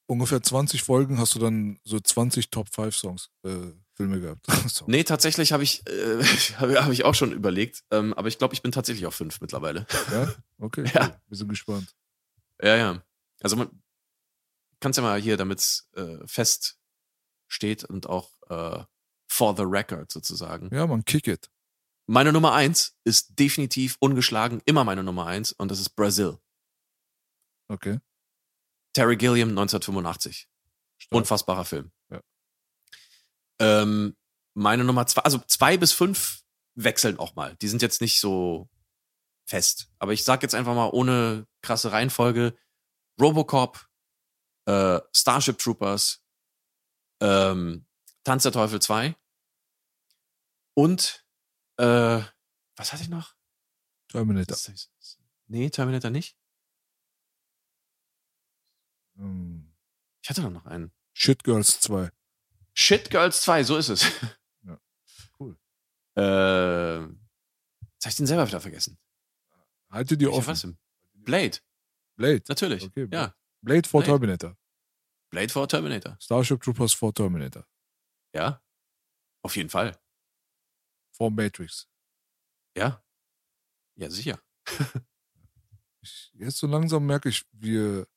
ungefähr 0.08 0.42
20 0.42 0.84
Folgen 0.84 1.18
hast 1.18 1.36
du 1.36 1.40
dann 1.40 1.80
so 1.84 2.00
20 2.00 2.50
Top 2.52 2.74
5 2.74 2.96
Songs, 2.96 3.30
äh, 3.44 3.72
Filme 3.96 4.20
gehabt. 4.20 4.46
so. 4.70 4.86
Nee, 4.88 5.04
tatsächlich 5.04 5.52
habe 5.52 5.64
ich, 5.64 5.88
äh, 5.88 6.24
habe 6.58 6.84
hab 6.84 6.92
ich 6.92 7.06
auch 7.06 7.16
schon 7.16 7.32
überlegt, 7.32 7.84
ähm, 7.92 8.14
aber 8.14 8.28
ich 8.28 8.38
glaube, 8.38 8.54
ich 8.54 8.62
bin 8.62 8.72
tatsächlich 8.72 9.06
auf 9.06 9.16
5 9.16 9.42
mittlerweile. 9.42 9.86
Ja? 10.12 10.34
Okay, 10.58 10.86
Ja. 10.94 11.08
cool. 11.08 11.20
wir 11.28 11.38
sind 11.38 11.50
gespannt. 11.50 11.96
Ja, 12.62 12.76
ja. 12.78 13.04
Also 13.42 13.58
man 13.58 13.70
kann 14.80 14.92
es 14.92 14.98
ja 14.98 15.04
mal 15.04 15.20
hier, 15.20 15.36
damit 15.36 15.60
es 15.60 15.90
äh, 15.96 16.26
fest 16.26 16.78
steht 17.48 17.84
und 17.84 18.08
auch 18.08 18.32
äh, 18.50 18.84
for 19.28 19.56
the 19.58 19.64
record 19.64 20.10
sozusagen. 20.12 20.74
Ja, 20.74 20.88
man, 20.88 21.04
kick 21.04 21.28
it. 21.28 21.50
Meine 22.08 22.32
Nummer 22.32 22.54
eins 22.54 22.96
ist 23.04 23.38
definitiv 23.40 23.98
ungeschlagen, 24.00 24.62
immer 24.66 24.84
meine 24.86 25.04
Nummer 25.04 25.26
eins 25.26 25.52
und 25.52 25.70
das 25.72 25.80
ist 25.80 25.90
Brazil. 25.90 26.38
Okay. 27.68 28.00
Terry 28.96 29.18
Gilliam 29.18 29.50
1985. 29.50 30.48
Stark. 30.98 31.18
Unfassbarer 31.18 31.66
Film. 31.66 31.92
Ja. 32.10 32.22
Ähm, 33.60 34.16
meine 34.54 34.86
Nummer 34.86 35.06
zwei, 35.06 35.22
also 35.22 35.40
zwei 35.48 35.78
bis 35.78 35.92
fünf 35.92 36.44
wechseln 36.76 37.20
auch 37.20 37.36
mal. 37.36 37.56
Die 37.58 37.68
sind 37.68 37.82
jetzt 37.82 38.00
nicht 38.00 38.20
so 38.22 38.70
fest. 39.46 39.92
Aber 40.00 40.14
ich 40.14 40.24
sag 40.24 40.42
jetzt 40.44 40.56
einfach 40.56 40.74
mal 40.74 40.90
ohne 40.90 41.46
krasse 41.62 41.92
Reihenfolge: 41.92 42.58
Robocop, 43.20 43.86
äh, 44.66 45.02
Starship 45.14 45.58
Troopers, 45.58 46.24
ähm, 47.22 47.86
Tanz 48.24 48.44
der 48.44 48.54
Teufel 48.54 48.82
2 48.82 49.14
und 50.74 51.26
äh, 51.78 52.22
was 52.78 52.94
hatte 52.94 53.04
ich 53.04 53.10
noch? 53.10 53.36
Terminator. 54.08 54.58
Nee, 55.48 55.70
Terminator 55.70 56.12
nicht. 56.12 56.38
Ähm, 59.18 59.74
Ich 60.22 60.30
hatte 60.30 60.42
doch 60.42 60.50
noch 60.50 60.66
einen. 60.66 60.92
Shit 61.14 61.44
Girls 61.44 61.80
2. 61.82 62.12
Shit 62.74 63.10
Girls 63.10 63.42
2, 63.42 63.64
so 63.64 63.78
ist 63.78 63.90
es. 63.90 64.06
Ja. 64.64 64.80
Cool. 65.40 65.58
Äh, 66.18 67.02
jetzt 67.04 68.06
hab 68.06 68.10
ich 68.12 68.16
den 68.16 68.28
selber 68.28 68.48
wieder 68.48 68.60
vergessen. 68.60 68.98
Halte 69.90 70.18
die 70.18 70.26
Welcher 70.26 70.38
offen. 70.38 70.78
denn? 71.14 71.24
Blade, 71.24 71.58
Blade. 72.18 72.44
natürlich. 72.48 72.84
Okay, 72.84 73.08
ja, 73.12 73.34
Blade 73.62 73.88
vor 73.88 74.02
Blade. 74.02 74.12
Terminator. 74.20 74.58
Blade 75.30 75.50
vor 75.50 75.68
Terminator. 75.68 76.18
Starship 76.20 76.62
Troopers 76.62 76.94
vor 76.94 77.14
Terminator. 77.14 77.66
Ja, 78.34 78.62
auf 79.42 79.56
jeden 79.56 79.70
Fall. 79.70 79.98
Vor 81.12 81.32
Matrix. 81.32 81.88
Ja, 82.76 83.04
ja 83.96 84.10
sicher. 84.10 84.42
Ich, 86.02 86.32
jetzt 86.36 86.58
so 86.58 86.68
langsam 86.68 87.04
merke 87.08 87.30
ich, 87.30 87.46
wir 87.52 88.08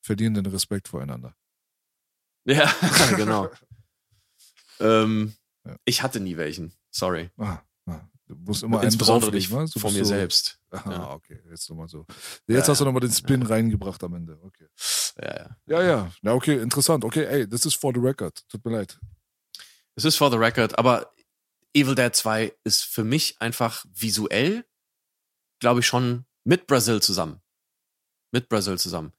verlieren 0.00 0.34
den 0.34 0.46
Respekt 0.46 0.88
voreinander. 0.88 1.36
Ja, 2.46 2.72
genau. 3.16 3.50
ähm, 4.80 5.34
Ja. 5.64 5.76
Ich 5.84 6.02
hatte 6.02 6.20
nie 6.20 6.36
welchen. 6.38 6.72
Sorry. 6.90 7.30
Ah, 7.36 7.58
ah, 7.86 8.00
du 8.26 8.34
musst 8.34 8.62
immer 8.62 8.78
einen 8.80 8.86
Insbesondere 8.86 9.30
nicht 9.30 9.50
drauflegen, 9.50 9.68
von 9.80 9.92
mir 9.92 10.04
so, 10.04 10.08
selbst. 10.08 10.58
Aha, 10.70 10.90
Ja. 10.90 11.10
okay, 11.12 11.38
jetzt 11.50 11.68
nochmal 11.68 11.88
so. 11.88 12.06
Jetzt 12.46 12.66
Ja, 12.66 12.68
hast 12.72 12.80
du 12.80 12.84
nochmal 12.86 13.00
den 13.02 13.12
Spin 13.12 13.42
reingebracht 13.42 14.02
am 14.02 14.14
Ende. 14.14 14.40
Okay. 14.42 14.66
Ja, 15.20 15.36
ja. 15.36 15.56
Ja, 15.66 15.82
ja. 15.82 16.12
Na, 16.22 16.32
okay, 16.32 16.58
interessant. 16.60 17.04
Okay, 17.04 17.24
ey, 17.26 17.46
das 17.48 17.66
ist 17.66 17.74
for 17.76 17.92
the 17.94 18.00
record. 18.00 18.42
Tut 18.48 18.64
mir 18.64 18.72
leid. 18.72 18.98
Es 19.96 20.04
ist 20.06 20.16
for 20.16 20.30
the 20.30 20.38
record, 20.38 20.78
aber 20.78 21.12
Evil 21.74 21.94
Dead 21.94 22.14
2 22.16 22.56
ist 22.64 22.84
für 22.84 23.04
mich 23.04 23.40
einfach 23.40 23.84
visuell, 23.92 24.64
glaube 25.60 25.80
ich, 25.80 25.86
schon 25.86 26.24
mit 26.44 26.66
Brazil 26.66 27.02
zusammen. 27.02 27.42
Mit 28.32 28.48
Brazil 28.48 28.78
zusammen. 28.78 29.12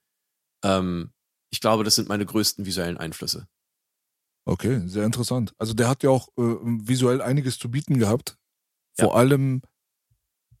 Ähm, 0.62 1.12
ich 1.50 1.60
glaube, 1.60 1.84
das 1.84 1.94
sind 1.96 2.08
meine 2.08 2.24
größten 2.26 2.64
visuellen 2.66 2.96
Einflüsse. 2.98 3.46
Okay, 4.44 4.82
sehr 4.86 5.04
interessant. 5.04 5.54
Also 5.58 5.72
der 5.74 5.88
hat 5.88 6.02
ja 6.02 6.10
auch 6.10 6.28
äh, 6.36 6.42
visuell 6.42 7.20
einiges 7.22 7.58
zu 7.58 7.70
bieten 7.70 7.98
gehabt. 7.98 8.36
Vor 8.98 9.10
Ja. 9.10 9.14
allem 9.14 9.62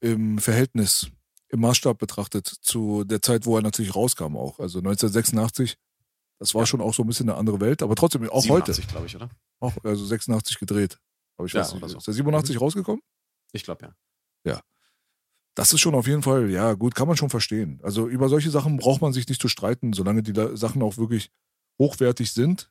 im 0.00 0.38
Verhältnis 0.38 1.10
im 1.48 1.60
Maßstab 1.60 1.98
betrachtet 1.98 2.46
zu 2.46 3.04
der 3.04 3.20
Zeit, 3.20 3.44
wo 3.44 3.56
er 3.56 3.62
natürlich 3.62 3.94
rauskam 3.94 4.36
auch. 4.36 4.58
Also 4.58 4.78
1986, 4.78 5.76
das 6.38 6.54
war 6.54 6.62
Ja. 6.62 6.66
schon 6.66 6.80
auch 6.80 6.94
so 6.94 7.02
ein 7.02 7.06
bisschen 7.06 7.28
eine 7.28 7.38
andere 7.38 7.60
Welt, 7.60 7.82
aber 7.82 7.94
trotzdem 7.94 8.28
auch 8.30 8.42
87, 8.42 8.86
glaube 8.88 9.06
ich, 9.06 9.16
oder? 9.16 9.26
heute. 9.26 9.36
Auch, 9.60 9.76
also 9.84 10.04
86 10.04 10.58
gedreht. 10.58 10.98
Aber 11.36 11.46
ich 11.46 11.52
Ja, 11.52 11.60
weiß 11.60 11.74
nicht, 11.74 11.88
so. 11.88 11.98
ist 11.98 12.06
der 12.06 12.14
87 12.14 12.60
rausgekommen? 12.60 13.02
Ich 13.52 13.64
glaube 13.64 13.94
ja. 14.46 14.60
Das 15.54 15.72
ist 15.72 15.80
schon 15.80 15.94
auf 15.94 16.06
jeden 16.06 16.22
Fall, 16.22 16.50
ja, 16.50 16.72
gut, 16.74 16.94
kann 16.94 17.06
man 17.08 17.16
schon 17.16 17.28
verstehen. 17.30 17.78
Also 17.82 18.08
über 18.08 18.28
solche 18.28 18.50
Sachen 18.50 18.78
braucht 18.78 19.02
man 19.02 19.12
sich 19.12 19.28
nicht 19.28 19.40
zu 19.40 19.48
streiten, 19.48 19.92
solange 19.92 20.22
die 20.22 20.32
Sachen 20.56 20.82
auch 20.82 20.96
wirklich 20.96 21.30
hochwertig 21.78 22.32
sind. 22.32 22.70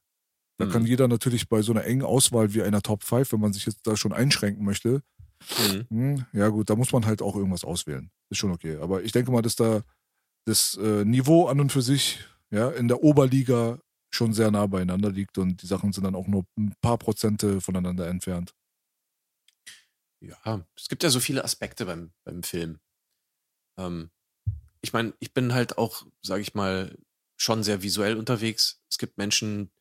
Da 0.58 0.66
Mhm. 0.66 0.72
kann 0.72 0.86
jeder 0.86 1.08
natürlich 1.08 1.48
bei 1.48 1.62
so 1.62 1.72
einer 1.74 1.86
engen 1.86 2.04
Auswahl 2.04 2.54
wie 2.54 2.64
einer 2.64 2.82
Top 2.82 3.04
5, 3.04 3.32
wenn 3.34 3.40
man 3.40 3.54
sich 3.54 3.66
jetzt 3.66 3.86
da 3.86 3.96
schon 3.96 4.14
einschränken 4.14 4.66
möchte, 4.66 5.02
Mhm. 5.58 5.86
hm, 5.90 6.26
ja 6.34 6.50
gut, 6.50 6.70
da 6.70 6.76
muss 6.76 6.92
man 6.92 7.06
halt 7.06 7.22
auch 7.22 7.36
irgendwas 7.36 7.64
auswählen. 7.64 8.10
Ist 8.30 8.38
schon 8.38 8.52
okay. 8.52 8.78
Aber 8.78 9.04
ich 9.04 9.12
denke 9.12 9.32
mal, 9.32 9.42
dass 9.42 9.56
da 9.56 9.82
das 10.46 10.76
äh, 10.82 11.06
Niveau 11.06 11.48
an 11.48 11.60
und 11.60 11.72
für 11.72 11.82
sich 11.82 12.20
ja 12.52 12.70
in 12.70 12.88
der 12.88 13.04
Oberliga 13.04 13.80
schon 14.14 14.34
sehr 14.34 14.52
nah 14.52 14.66
beieinander 14.68 15.10
liegt 15.12 15.38
und 15.38 15.62
die 15.62 15.68
Sachen 15.68 15.94
sind 15.94 16.04
dann 16.04 16.16
auch 16.16 16.28
nur 16.28 16.46
ein 16.58 16.74
paar 16.82 16.98
Prozente 16.98 17.62
voneinander 17.62 18.08
entfernt. 18.08 18.54
Ja, 20.22 20.66
es 20.76 20.88
gibt 20.88 21.04
ja 21.04 21.10
so 21.10 21.20
viele 21.20 21.44
Aspekte 21.44 21.86
beim, 21.86 22.12
beim 22.24 22.44
Film. 22.44 22.80
Ähm, 23.78 24.12
ich 24.82 24.94
meine, 24.94 25.14
ich 25.20 25.34
bin 25.34 25.54
halt 25.54 25.78
auch, 25.78 26.06
sage 26.22 26.42
ich 26.42 26.54
mal, 26.54 26.98
schon 27.38 27.64
sehr 27.64 27.82
visuell 27.82 28.18
unterwegs. 28.18 28.82
Es 28.90 28.98
gibt 28.98 29.18
Menschen, 29.18 29.72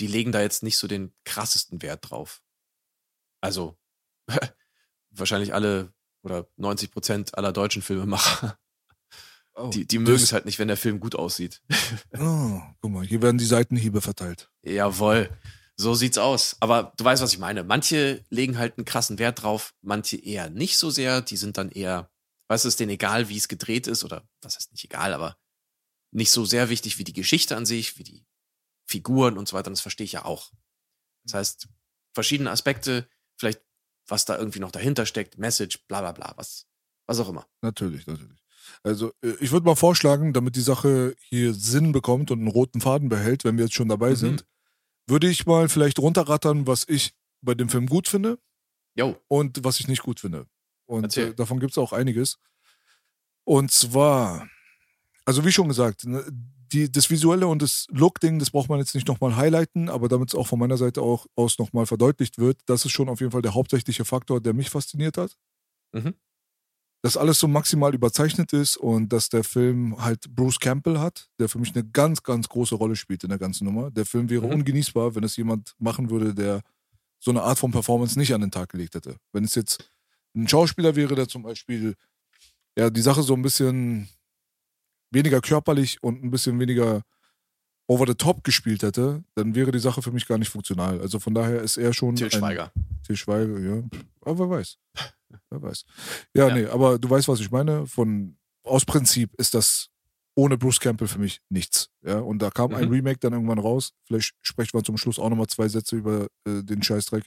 die 0.00 0.06
legen 0.06 0.32
da 0.32 0.40
jetzt 0.40 0.62
nicht 0.62 0.76
so 0.76 0.88
den 0.88 1.14
krassesten 1.24 1.82
Wert 1.82 2.10
drauf. 2.10 2.42
Also 3.40 3.78
wahrscheinlich 5.10 5.54
alle 5.54 5.92
oder 6.22 6.48
90 6.56 6.90
Prozent 6.90 7.38
aller 7.38 7.52
deutschen 7.52 7.82
Filmemacher, 7.82 8.58
die, 9.72 9.86
die 9.86 9.98
mögen 9.98 10.22
es 10.22 10.32
halt 10.32 10.44
nicht, 10.44 10.58
wenn 10.58 10.68
der 10.68 10.76
Film 10.76 11.00
gut 11.00 11.14
aussieht. 11.14 11.62
Oh, 12.18 12.60
guck 12.80 12.90
mal, 12.90 13.06
hier 13.06 13.22
werden 13.22 13.38
die 13.38 13.46
Seitenhiebe 13.46 14.00
verteilt. 14.00 14.50
Jawohl, 14.62 15.30
so 15.80 15.94
sieht's 15.94 16.18
aus. 16.18 16.56
Aber 16.60 16.92
du 16.96 17.04
weißt, 17.04 17.22
was 17.22 17.32
ich 17.32 17.38
meine. 17.38 17.64
Manche 17.64 18.24
legen 18.28 18.58
halt 18.58 18.76
einen 18.76 18.84
krassen 18.84 19.18
Wert 19.18 19.42
drauf, 19.42 19.74
manche 19.82 20.16
eher 20.16 20.50
nicht 20.50 20.76
so 20.76 20.90
sehr. 20.90 21.22
Die 21.22 21.36
sind 21.36 21.56
dann 21.56 21.70
eher, 21.70 22.10
weißt 22.48 22.64
du, 22.64 22.68
ist 22.68 22.80
denen 22.80 22.90
egal, 22.90 23.28
wie 23.28 23.36
es 23.36 23.48
gedreht 23.48 23.86
ist 23.86 24.04
oder 24.04 24.28
was 24.42 24.56
heißt 24.56 24.72
nicht 24.72 24.84
egal, 24.84 25.14
aber 25.14 25.36
nicht 26.12 26.30
so 26.32 26.44
sehr 26.44 26.68
wichtig 26.68 26.98
wie 26.98 27.04
die 27.04 27.12
Geschichte 27.12 27.56
an 27.56 27.66
sich, 27.66 27.98
wie 27.98 28.04
die 28.04 28.26
Figuren 28.86 29.38
und 29.38 29.48
so 29.48 29.56
weiter. 29.56 29.68
Und 29.68 29.74
das 29.76 29.80
verstehe 29.80 30.04
ich 30.04 30.12
ja 30.12 30.24
auch. 30.24 30.52
Das 31.24 31.34
heißt, 31.34 31.68
verschiedene 32.14 32.50
Aspekte, 32.50 33.08
vielleicht 33.38 33.60
was 34.06 34.24
da 34.24 34.36
irgendwie 34.36 34.58
noch 34.58 34.72
dahinter 34.72 35.06
steckt, 35.06 35.38
Message, 35.38 35.86
bla 35.86 36.00
bla 36.00 36.12
bla, 36.12 36.32
was, 36.36 36.66
was 37.06 37.20
auch 37.20 37.28
immer. 37.28 37.46
Natürlich, 37.62 38.06
natürlich. 38.06 38.42
Also 38.82 39.12
äh, 39.22 39.34
ich 39.40 39.52
würde 39.52 39.66
mal 39.66 39.76
vorschlagen, 39.76 40.32
damit 40.32 40.56
die 40.56 40.60
Sache 40.62 41.14
hier 41.20 41.54
Sinn 41.54 41.92
bekommt 41.92 42.30
und 42.30 42.40
einen 42.40 42.48
roten 42.48 42.80
Faden 42.80 43.08
behält, 43.08 43.44
wenn 43.44 43.56
wir 43.56 43.64
jetzt 43.66 43.74
schon 43.74 43.88
dabei 43.88 44.10
Mhm. 44.10 44.16
sind, 44.16 44.44
würde 45.10 45.28
ich 45.28 45.46
mal 45.46 45.68
vielleicht 45.68 45.98
runterrattern, 45.98 46.66
was 46.66 46.88
ich 46.88 47.12
bei 47.42 47.54
dem 47.54 47.68
Film 47.68 47.86
gut 47.86 48.08
finde 48.08 48.38
Jo, 48.94 49.16
und 49.28 49.64
was 49.64 49.80
ich 49.80 49.88
nicht 49.88 50.02
gut 50.02 50.20
finde. 50.20 50.46
Und 50.86 51.16
äh, 51.16 51.34
davon 51.34 51.60
gibt 51.60 51.72
es 51.72 51.78
auch 51.78 51.92
einiges. 51.92 52.38
Und 53.44 53.70
zwar, 53.70 54.48
also 55.24 55.44
wie 55.44 55.52
schon 55.52 55.68
gesagt, 55.68 56.04
ne, 56.04 56.24
die, 56.72 56.90
das 56.90 57.10
Visuelle 57.10 57.46
und 57.46 57.62
das 57.62 57.86
Look-Ding, 57.90 58.38
das 58.38 58.50
braucht 58.50 58.68
man 58.68 58.78
jetzt 58.78 58.94
nicht 58.94 59.08
nochmal 59.08 59.36
highlighten, 59.36 59.88
aber 59.88 60.08
damit 60.08 60.28
es 60.28 60.34
auch 60.34 60.46
von 60.46 60.58
meiner 60.58 60.76
Seite 60.76 61.02
auch 61.02 61.26
aus 61.34 61.58
nochmal 61.58 61.86
verdeutlicht 61.86 62.38
wird, 62.38 62.60
das 62.66 62.84
ist 62.84 62.92
schon 62.92 63.08
auf 63.08 63.20
jeden 63.20 63.32
Fall 63.32 63.42
der 63.42 63.54
hauptsächliche 63.54 64.04
Faktor, 64.04 64.40
der 64.40 64.52
mich 64.52 64.70
fasziniert 64.70 65.16
hat. 65.16 65.36
Mhm. 65.92 66.14
Dass 67.02 67.16
alles 67.16 67.38
so 67.38 67.48
maximal 67.48 67.94
überzeichnet 67.94 68.52
ist 68.52 68.76
und 68.76 69.10
dass 69.10 69.30
der 69.30 69.42
Film 69.42 69.96
halt 70.02 70.34
Bruce 70.34 70.58
Campbell 70.60 70.98
hat, 70.98 71.30
der 71.38 71.48
für 71.48 71.58
mich 71.58 71.74
eine 71.74 71.84
ganz, 71.88 72.22
ganz 72.22 72.48
große 72.48 72.74
Rolle 72.74 72.94
spielt 72.94 73.22
in 73.24 73.30
der 73.30 73.38
ganzen 73.38 73.64
Nummer. 73.64 73.90
Der 73.90 74.04
Film 74.04 74.28
wäre 74.28 74.46
Mhm. 74.46 74.52
ungenießbar, 74.54 75.14
wenn 75.14 75.24
es 75.24 75.36
jemand 75.36 75.74
machen 75.78 76.10
würde, 76.10 76.34
der 76.34 76.60
so 77.18 77.30
eine 77.30 77.42
Art 77.42 77.58
von 77.58 77.70
Performance 77.70 78.18
nicht 78.18 78.34
an 78.34 78.42
den 78.42 78.50
Tag 78.50 78.68
gelegt 78.70 78.94
hätte. 78.94 79.16
Wenn 79.32 79.44
es 79.44 79.54
jetzt 79.54 79.90
ein 80.34 80.46
Schauspieler 80.46 80.94
wäre, 80.94 81.14
der 81.14 81.26
zum 81.28 81.42
Beispiel 81.42 81.94
ja 82.76 82.90
die 82.90 83.00
Sache 83.02 83.22
so 83.22 83.34
ein 83.34 83.42
bisschen 83.42 84.08
weniger 85.10 85.40
körperlich 85.40 86.02
und 86.02 86.22
ein 86.22 86.30
bisschen 86.30 86.58
weniger 86.60 87.02
over 87.88 88.06
the 88.06 88.14
top 88.14 88.44
gespielt 88.44 88.82
hätte, 88.82 89.24
dann 89.34 89.54
wäre 89.54 89.72
die 89.72 89.80
Sache 89.80 90.02
für 90.02 90.12
mich 90.12 90.26
gar 90.26 90.38
nicht 90.38 90.50
funktional. 90.50 91.00
Also 91.00 91.18
von 91.18 91.34
daher 91.34 91.60
ist 91.62 91.76
er 91.78 91.92
schon 91.92 92.14
Til 92.14 92.30
Schweiger. 92.30 92.72
Til 93.04 93.16
Schweiger, 93.16 93.58
ja. 93.58 93.82
Aber 94.20 94.38
wer 94.38 94.50
weiß. 94.58 94.78
Wer 95.50 95.62
weiß. 95.62 95.84
Ja, 96.34 96.48
Ja. 96.48 96.54
nee, 96.54 96.66
aber 96.66 96.98
du 96.98 97.08
weißt, 97.08 97.28
was 97.28 97.40
ich 97.40 97.50
meine. 97.50 97.86
Von 97.86 98.36
aus 98.64 98.84
Prinzip 98.84 99.34
ist 99.38 99.54
das 99.54 99.88
ohne 100.36 100.56
Bruce 100.56 100.80
Campbell 100.80 101.08
für 101.08 101.18
mich 101.18 101.40
nichts. 101.48 101.90
Ja, 102.02 102.18
und 102.20 102.40
da 102.40 102.50
kam 102.50 102.74
ein 102.74 102.86
Mhm. 102.86 102.92
Remake 102.92 103.18
dann 103.18 103.32
irgendwann 103.32 103.58
raus. 103.58 103.92
Vielleicht 104.06 104.34
sprechen 104.42 104.74
wir 104.78 104.84
zum 104.84 104.96
Schluss 104.96 105.18
auch 105.18 105.28
nochmal 105.28 105.48
zwei 105.48 105.68
Sätze 105.68 105.96
über 105.96 106.28
äh, 106.46 106.62
den 106.62 106.82
Scheißdreck. 106.82 107.24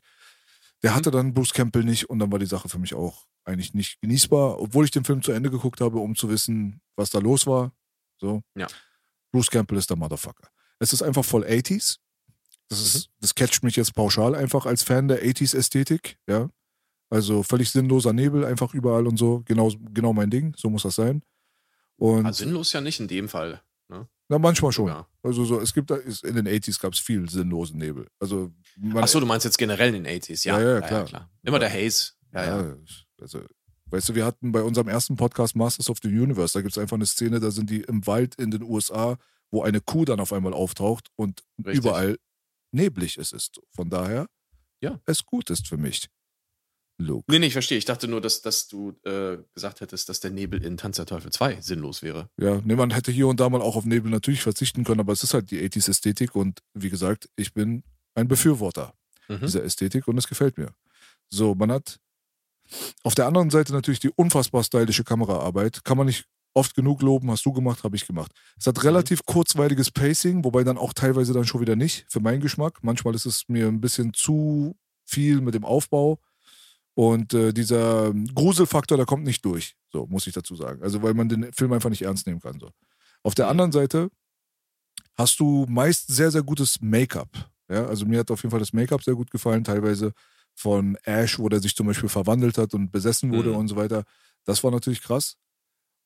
Der 0.82 0.92
Mhm. 0.92 0.96
hatte 0.96 1.12
dann 1.12 1.34
Bruce 1.34 1.54
Campbell 1.54 1.84
nicht 1.84 2.10
und 2.10 2.20
dann 2.20 2.32
war 2.32 2.40
die 2.40 2.46
Sache 2.46 2.70
für 2.70 2.80
mich 2.80 2.94
auch 2.94 3.26
eigentlich 3.46 3.74
nicht 3.74 4.00
genießbar, 4.02 4.60
obwohl 4.60 4.86
ich 4.86 4.92
den 4.92 5.04
Film 5.04 5.22
zu 5.22 5.32
Ende 5.34 5.52
geguckt 5.52 5.82
habe, 5.82 5.98
um 6.00 6.16
zu 6.16 6.30
wissen, 6.30 6.82
was 6.96 7.10
da 7.10 7.20
los 7.20 7.46
war. 7.46 7.74
So. 8.20 8.42
Ja. 8.56 8.68
Bruce 9.32 9.50
Campbell 9.50 9.78
ist 9.78 9.90
der 9.90 9.98
Motherfucker. 9.98 10.48
Es 10.80 10.94
ist 10.94 11.02
einfach 11.02 11.26
voll 11.26 11.44
80s. 11.44 11.98
Das, 12.70 12.80
ist, 12.80 13.10
das 13.20 13.36
catcht 13.36 13.64
mich 13.64 13.76
jetzt 13.76 13.94
pauschal 13.94 14.34
einfach 14.36 14.66
als 14.66 14.82
Fan 14.84 15.08
der 15.10 15.24
80s-Ästhetik, 15.24 16.18
ja. 16.28 16.50
Also 17.14 17.44
völlig 17.44 17.70
sinnloser 17.70 18.12
Nebel 18.14 18.44
einfach 18.46 18.74
überall 18.74 19.06
und 19.08 19.18
so. 19.18 19.44
Genau, 19.46 19.72
genau 19.94 20.14
mein 20.14 20.30
Ding. 20.30 20.54
So 20.58 20.70
muss 20.70 20.84
das 20.84 20.96
sein. 20.96 21.22
Und 21.98 22.26
Ah, 22.26 22.34
sinnlos 22.34 22.74
ja 22.74 22.82
nicht 22.82 23.00
in 23.00 23.08
dem 23.08 23.30
Fall. 23.30 23.62
na, 24.30 24.40
manchmal 24.40 24.72
schon. 24.72 24.88
Ja. 24.88 25.08
Also 25.22 25.46
so, 25.46 25.60
es 25.60 25.74
gibt 25.74 25.92
in 25.92 26.36
den 26.36 26.48
80s 26.48 26.80
gab 26.82 26.94
es 26.94 27.00
viel 27.00 27.30
sinnlosen 27.30 27.78
Nebel. 27.78 28.08
Also 28.20 28.52
Achso, 28.96 29.20
du 29.20 29.26
meinst 29.28 29.46
jetzt 29.46 29.58
generell 29.58 29.94
in 29.94 30.04
den 30.04 30.22
80s, 30.22 30.44
ja. 30.48 30.60
Ja, 30.60 30.80
ja, 30.80 30.82
klar. 30.82 31.30
Immer 31.44 31.60
der 31.60 31.70
Haze. 31.72 32.14
Ja, 32.34 32.44
ja. 32.46 32.62
Ja, 32.64 32.76
also, 33.22 33.42
weißt 33.88 34.10
du, 34.10 34.16
wir 34.16 34.26
hatten 34.26 34.52
bei 34.52 34.64
unserem 34.64 34.88
ersten 34.88 35.16
Podcast 35.18 35.56
Masters 35.56 35.90
of 35.90 35.98
the 36.02 36.08
Universe, 36.08 36.54
da 36.54 36.62
gibt 36.62 36.72
es 36.72 36.78
einfach 36.80 36.96
eine 36.96 37.06
Szene, 37.06 37.40
da 37.40 37.52
sind 37.52 37.70
die 37.70 37.82
im 37.82 38.08
Wald 38.08 38.34
in 38.36 38.50
den 38.50 38.64
USA, 38.64 39.18
wo 39.52 39.62
eine 39.62 39.82
Kuh 39.82 40.04
dann 40.06 40.20
auf 40.20 40.34
einmal 40.34 40.54
auftaucht 40.54 41.10
und 41.16 41.44
Richtig. 41.60 41.76
überall 41.84 42.18
neblig 42.72 43.18
ist. 43.18 43.60
Von 43.76 43.90
daher, 43.92 44.26
Ja. 44.82 45.00
es 45.06 45.24
gut 45.26 45.52
ist 45.52 45.68
für 45.68 45.78
mich. 45.78 46.08
Luke. 47.04 47.26
Nee, 47.30 47.40
nee, 47.40 47.48
ich 47.48 47.54
verstehe. 47.54 47.78
Ich 47.78 47.86
dachte 47.86 48.08
nur, 48.08 48.22
dass, 48.22 48.42
dass 48.42 48.68
du 48.68 48.94
äh, 49.04 49.38
gesagt 49.54 49.82
hättest, 49.82 50.10
dass 50.10 50.20
der 50.20 50.32
Nebel 50.32 50.64
in 50.64 50.78
Tanz 50.78 50.98
der 50.98 51.06
Teufel 51.06 51.32
2 51.32 51.62
sinnlos 51.62 52.02
wäre. 52.02 52.30
Ja, 52.38 52.62
nee, 52.64 52.76
man 52.76 52.92
hätte 52.92 53.12
hier 53.12 53.28
und 53.28 53.40
da 53.40 53.50
mal 53.50 53.62
auch 53.62 53.76
auf 53.76 53.86
Nebel 53.86 54.10
natürlich 54.12 54.42
verzichten 54.42 54.84
können, 54.84 55.00
aber 55.00 55.14
es 55.14 55.24
ist 55.24 55.34
halt 55.34 55.52
die 55.52 55.60
80s-Ästhetik 55.62 56.36
und 56.36 56.60
wie 56.74 56.90
gesagt, 56.90 57.30
ich 57.36 57.54
bin 57.54 57.84
ein 58.16 58.28
Befürworter 58.28 58.94
Mhm. 59.30 59.40
dieser 59.42 59.64
Ästhetik 59.64 60.08
und 60.08 60.18
es 60.18 60.28
gefällt 60.28 60.58
mir. 60.58 60.74
So, 61.30 61.56
man 61.56 61.72
hat 61.72 62.00
auf 63.04 63.16
der 63.16 63.26
anderen 63.28 63.50
Seite 63.50 63.74
natürlich 63.74 64.00
die 64.00 64.10
unfassbar 64.10 64.64
stylische 64.64 65.04
Kameraarbeit. 65.04 65.84
Kann 65.84 65.98
man 65.98 66.08
nicht 66.08 66.26
oft 66.54 66.76
genug 66.76 67.02
loben, 67.02 67.32
hast 67.32 67.46
du 67.46 67.52
gemacht, 67.54 67.84
habe 67.84 67.96
ich 67.96 68.06
gemacht. 68.06 68.32
Es 68.60 68.68
hat 68.68 68.84
relativ 68.84 69.26
kurzweiliges 69.26 69.92
Pacing, 69.92 70.44
wobei 70.44 70.64
dann 70.64 70.78
auch 70.78 70.94
teilweise 70.94 71.34
dann 71.34 71.46
schon 71.46 71.62
wieder 71.62 71.76
nicht, 71.76 72.06
für 72.10 72.20
meinen 72.20 72.42
Geschmack. 72.42 72.80
Manchmal 72.84 73.16
ist 73.16 73.26
es 73.26 73.44
mir 73.48 73.68
ein 73.68 73.82
bisschen 73.82 74.14
zu 74.14 74.76
viel 75.06 75.42
mit 75.42 75.56
dem 75.56 75.66
Aufbau. 75.66 76.20
Und 76.96 77.34
äh, 77.34 77.54
dieser 77.54 78.14
Gruselfaktor, 78.36 78.98
der 78.98 79.06
kommt 79.08 79.24
nicht 79.24 79.44
durch, 79.46 79.76
so 79.92 80.06
muss 80.08 80.28
ich 80.28 80.34
dazu 80.34 80.56
sagen. 80.56 80.84
Also 80.84 81.02
weil 81.02 81.14
man 81.16 81.28
den 81.30 81.52
Film 81.54 81.74
einfach 81.74 81.90
nicht 81.90 82.04
ernst 82.04 82.28
nehmen 82.28 82.40
kann. 82.40 82.60
So. 82.60 82.70
Auf 83.24 83.34
der 83.36 83.46
Mhm. 83.46 83.52
anderen 83.52 83.72
Seite 83.72 84.10
hast 85.16 85.40
du 85.40 85.66
meist 85.70 86.08
sehr, 86.08 86.32
sehr 86.32 86.44
gutes 86.44 86.82
Make-up. 86.82 87.30
Ja, 87.70 87.86
also 87.86 88.06
mir 88.06 88.20
hat 88.20 88.32
auf 88.32 88.44
jeden 88.44 88.52
Fall 88.52 88.60
das 88.60 88.74
Make-up 88.74 89.04
sehr 89.04 89.16
gut 89.16 89.32
gefallen, 89.32 89.64
teilweise 89.64 90.12
von 90.56 90.96
Ash, 91.04 91.40
wo 91.40 91.50
der 91.50 91.60
sich 91.62 91.76
zum 91.76 91.88
Beispiel 91.88 92.10
verwandelt 92.10 92.58
hat 92.58 92.74
und 92.74 92.92
besessen 92.92 93.32
wurde 93.32 93.50
Mhm. 93.50 93.56
und 93.56 93.68
so 93.70 93.76
weiter. 93.76 94.04
Das 94.44 94.64
war 94.64 94.70
natürlich 94.72 95.02
krass. 95.02 95.38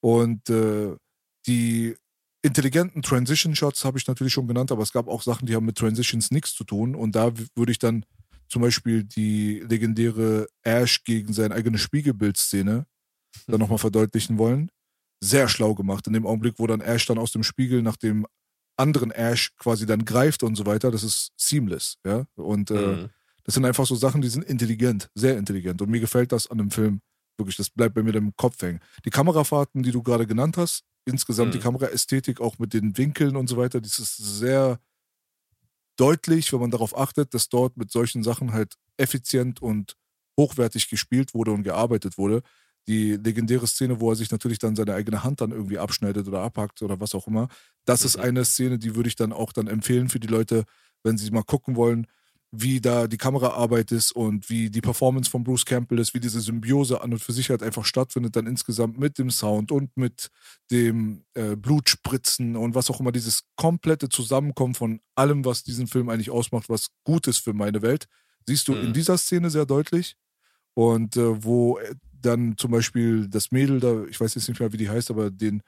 Und 0.02 0.50
äh, 0.50 0.96
die 1.48 1.96
intelligenten 2.44 3.02
Transition-Shots 3.02 3.84
habe 3.84 3.98
ich 3.98 4.08
natürlich 4.08 4.32
schon 4.34 4.48
genannt, 4.48 4.72
aber 4.72 4.84
es 4.84 4.94
gab 4.94 5.08
auch 5.08 5.22
Sachen, 5.22 5.48
die 5.48 5.56
haben 5.56 5.66
mit 5.66 5.78
Transitions 5.78 6.32
nichts 6.32 6.54
zu 6.54 6.64
tun. 6.64 6.96
Und 6.96 7.16
da 7.16 7.34
würde 7.56 7.72
ich 7.72 7.80
dann 7.80 8.06
zum 8.50 8.62
Beispiel 8.62 9.04
die 9.04 9.60
legendäre 9.68 10.48
Ash 10.64 11.04
gegen 11.04 11.34
sein 11.34 11.52
eigenes 11.52 11.82
Spiegelbild-Szene 11.82 12.86
dann 13.48 13.60
nochmal 13.60 13.78
verdeutlichen 13.78 14.38
wollen. 14.38 14.70
Sehr 15.24 15.48
schlau 15.50 15.76
gemacht. 15.76 16.08
In 16.08 16.14
dem 16.14 16.26
Augenblick, 16.28 16.56
wo 16.60 16.68
dann 16.68 16.82
Ash 16.82 17.06
dann 17.06 17.18
aus 17.18 17.32
dem 17.32 17.44
Spiegel 17.44 17.82
nach 17.82 17.98
dem 17.98 18.26
anderen 18.78 19.12
Ash 19.12 19.56
quasi 19.58 19.86
dann 19.86 20.06
greift 20.06 20.44
und 20.44 20.56
so 20.56 20.66
weiter, 20.66 20.92
das 20.92 21.04
ist 21.04 21.32
seamless, 21.38 21.98
ja. 22.06 22.26
Und 22.36 22.70
äh, 22.72 22.74
Mhm. 22.74 23.10
das 23.44 23.56
sind 23.56 23.66
einfach 23.66 23.86
so 23.88 23.96
Sachen, 23.96 24.22
die 24.22 24.30
sind 24.30 24.44
intelligent, 24.46 25.10
sehr 25.16 25.38
intelligent. 25.38 25.82
Und 25.82 25.90
mir 25.90 26.00
gefällt 26.00 26.32
das 26.32 26.50
an 26.52 26.60
dem 26.60 26.70
Film 26.72 27.02
wirklich. 27.38 27.56
Das 27.58 27.70
bleibt 27.70 27.96
bei 27.96 28.04
mir 28.04 28.14
im 28.16 28.36
Kopf 28.36 28.62
hängen. 28.62 28.80
Die 29.06 29.10
Kamerafahrten, 29.10 29.82
die 29.84 29.92
du 29.92 30.04
gerade 30.04 30.28
genannt 30.28 30.58
hast, 30.58 30.84
insgesamt 31.06 31.54
die 31.54 31.58
Mhm. 31.60 31.64
Kameraästhetik, 31.64 32.40
auch 32.42 32.60
mit 32.60 32.74
den 32.74 32.98
Winkeln 32.98 33.36
und 33.36 33.48
so 33.48 33.58
weiter, 33.58 33.82
das 33.82 33.98
ist 34.00 34.18
sehr 34.18 34.80
deutlich, 35.98 36.54
wenn 36.54 36.60
man 36.62 36.72
darauf 36.72 36.98
achtet, 36.98 37.34
dass 37.34 37.50
dort 37.50 37.78
mit 37.78 37.92
solchen 37.92 38.24
Sachen 38.24 38.54
halt 38.54 38.76
effizient 38.98 39.62
und 39.62 39.96
hochwertig 40.40 40.90
gespielt 40.90 41.34
wurde 41.34 41.52
und 41.52 41.64
gearbeitet 41.64 42.18
wurde. 42.18 42.42
die 42.88 43.16
legendäre 43.18 43.68
Szene, 43.68 44.00
wo 44.00 44.12
er 44.12 44.16
sich 44.16 44.32
natürlich 44.32 44.60
dann 44.60 44.78
seine 44.78 44.94
eigene 44.94 45.22
Hand 45.24 45.42
dann 45.42 45.52
irgendwie 45.52 45.78
abschneidet 45.78 46.26
oder 46.28 46.40
abhackt 46.42 46.82
oder 46.82 47.02
was 47.02 47.16
auch 47.16 47.28
immer. 47.28 47.50
Das 47.86 48.06
ist 48.06 48.16
Mhm. 48.16 48.22
eine 48.22 48.46
Szene, 48.46 48.80
die 48.80 48.96
würde 48.96 49.10
ich 49.10 49.18
dann 49.18 49.34
auch 49.34 49.52
dann 49.52 49.68
empfehlen 49.68 50.08
für 50.10 50.22
die 50.22 50.28
Leute, 50.28 50.64
wenn 51.04 51.18
sie 51.18 51.30
mal 51.32 51.44
gucken 51.44 51.76
wollen, 51.76 52.08
wie 52.62 52.82
da 52.82 53.08
die 53.08 53.18
Kameraarbeit 53.18 53.92
ist 53.92 54.12
und 54.12 54.50
wie 54.50 54.70
die 54.70 54.82
Performance 54.82 55.30
von 55.30 55.44
Bruce 55.44 55.66
Campbell 55.66 56.00
ist, 56.00 56.14
wie 56.14 56.20
diese 56.20 56.42
Symbiose 56.42 57.02
an 57.02 57.14
und 57.14 57.20
für 57.20 57.34
sich 57.34 57.50
halt 57.50 57.64
einfach 57.64 57.86
stattfindet, 57.86 58.36
dann 58.36 58.48
insgesamt 58.48 58.98
mit 58.98 59.18
dem 59.18 59.30
Sound 59.30 59.72
und 59.72 59.96
mit 59.98 60.30
dem 60.72 61.24
äh, 61.34 61.56
Blutspritzen 61.56 62.56
und 62.56 62.76
was 62.76 62.90
auch 62.90 63.00
immer, 63.00 63.12
dieses 63.12 63.44
komplette 63.56 64.10
Zusammenkommen 64.10 64.76
von 64.76 65.00
allem, 65.16 65.46
was 65.46 65.64
diesen 65.64 65.88
Film 65.88 66.10
eigentlich 66.10 66.32
ausmacht, 66.32 66.70
was 66.70 66.88
gut 67.04 67.28
ist 67.28 67.40
für 67.40 67.54
meine 67.54 67.82
Welt, 67.82 68.06
siehst 68.46 68.68
du 68.68 68.74
Mhm. 68.74 68.86
in 68.88 68.94
dieser 68.94 69.18
Szene 69.18 69.50
sehr 69.50 69.66
deutlich. 69.66 70.16
Und 70.74 71.18
äh, 71.18 71.44
wo 71.44 71.80
äh, 71.80 71.96
dann 72.14 72.56
zum 72.58 72.72
Beispiel 72.72 73.28
das 73.30 73.52
Mädel 73.52 73.80
da, 73.80 74.04
ich 74.06 74.20
weiß 74.20 74.36
jetzt 74.36 74.48
nicht 74.48 74.60
mehr, 74.60 74.74
wie 74.74 74.78
die 74.78 74.90
heißt, 74.90 75.10
aber 75.12 75.32
den, 75.32 75.62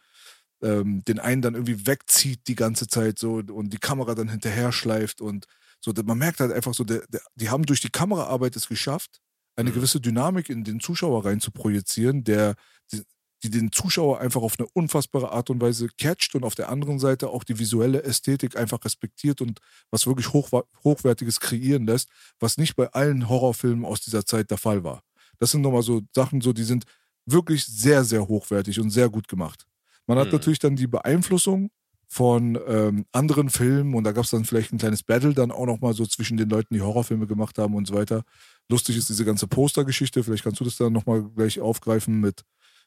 ähm, 0.62 1.04
den 1.06 1.20
einen 1.20 1.42
dann 1.42 1.54
irgendwie 1.56 1.88
wegzieht 1.88 2.42
die 2.48 2.56
ganze 2.56 2.88
Zeit 2.88 3.20
so 3.20 3.36
und 3.36 3.72
die 3.72 3.78
Kamera 3.78 4.16
dann 4.16 4.30
hinterher 4.30 4.72
schleift 4.72 5.22
und 5.22 5.46
so, 5.82 5.94
man 6.04 6.18
merkt 6.18 6.40
halt 6.40 6.52
einfach 6.52 6.74
so, 6.74 6.84
der, 6.84 7.06
der, 7.08 7.22
die 7.36 7.50
haben 7.50 7.66
durch 7.66 7.82
die 7.82 7.90
Kameraarbeit 7.90 8.56
es 8.56 8.68
geschafft, 8.68 9.22
eine 9.56 9.70
Mhm. 9.70 9.76
gewisse 9.76 10.00
Dynamik 10.02 10.50
in 10.50 10.64
den 10.64 10.80
Zuschauer 10.80 11.26
rein 11.26 11.40
zu 11.42 11.52
projizieren, 11.52 12.24
der, 12.24 12.56
die, 12.92 13.04
die 13.44 13.50
den 13.50 13.72
Zuschauer 13.72 14.20
einfach 14.20 14.42
auf 14.42 14.60
eine 14.60 14.68
unfassbare 14.74 15.32
Art 15.32 15.50
und 15.50 15.62
Weise 15.62 15.88
catcht 15.98 16.36
und 16.36 16.44
auf 16.44 16.56
der 16.56 16.70
anderen 16.70 17.00
Seite 17.00 17.30
auch 17.30 17.44
die 17.46 17.58
visuelle 17.60 18.04
Ästhetik 18.04 18.58
einfach 18.58 18.84
respektiert 18.84 19.40
und 19.42 19.60
was 19.92 20.06
wirklich 20.08 20.28
hochwa- 20.28 20.66
Hochwertiges 20.84 21.40
kreieren 21.40 21.86
lässt, 21.86 22.10
was 22.40 22.58
nicht 22.58 22.76
bei 22.76 22.88
allen 22.92 23.30
Horrorfilmen 23.30 23.86
aus 23.86 24.02
dieser 24.02 24.26
Zeit 24.26 24.52
der 24.52 24.58
Fall 24.58 24.84
war. 24.84 25.04
Das 25.40 25.52
sind 25.52 25.62
nochmal 25.62 25.84
so 25.84 26.02
Sachen, 26.14 26.42
so, 26.42 26.52
die 26.52 26.64
sind 26.66 26.84
wirklich 27.26 27.66
sehr, 27.66 28.04
sehr 28.04 28.28
hochwertig 28.28 28.80
und 28.80 28.90
sehr 28.90 29.10
gut 29.10 29.28
gemacht. 29.30 29.66
Man 30.08 30.18
hat 30.18 30.28
Mhm. 30.28 30.34
natürlich 30.34 30.60
dann 30.60 30.76
die 30.76 30.88
Beeinflussung 30.88 31.70
von 32.12 32.58
ähm, 32.68 33.06
anderen 33.12 33.50
Filmen 33.50 33.94
und 33.94 34.04
da 34.04 34.12
gab 34.12 34.24
es 34.24 34.32
dann 34.32 34.44
vielleicht 34.44 34.74
ein 34.74 34.80
kleines 34.80 35.04
Battle 35.04 35.36
dann 35.36 35.52
auch 35.52 35.68
nochmal 35.68 35.94
so 35.94 36.06
zwischen 36.08 36.38
den 36.38 36.50
Leuten, 36.50 36.74
die 36.74 36.82
Horrorfilme 36.82 37.28
gemacht 37.28 37.60
haben 37.60 37.76
und 37.76 37.88
so 37.88 37.94
weiter. 37.94 38.24
Lustig 38.68 38.98
ist 38.98 39.10
diese 39.10 39.26
ganze 39.26 39.48
Postergeschichte, 39.48 40.24
vielleicht 40.24 40.44
kannst 40.44 40.60
du 40.60 40.64
das 40.64 40.78
dann 40.78 40.92
nochmal 40.92 41.24
gleich 41.36 41.60
aufgreifen 41.60 42.20
mit 42.20 42.44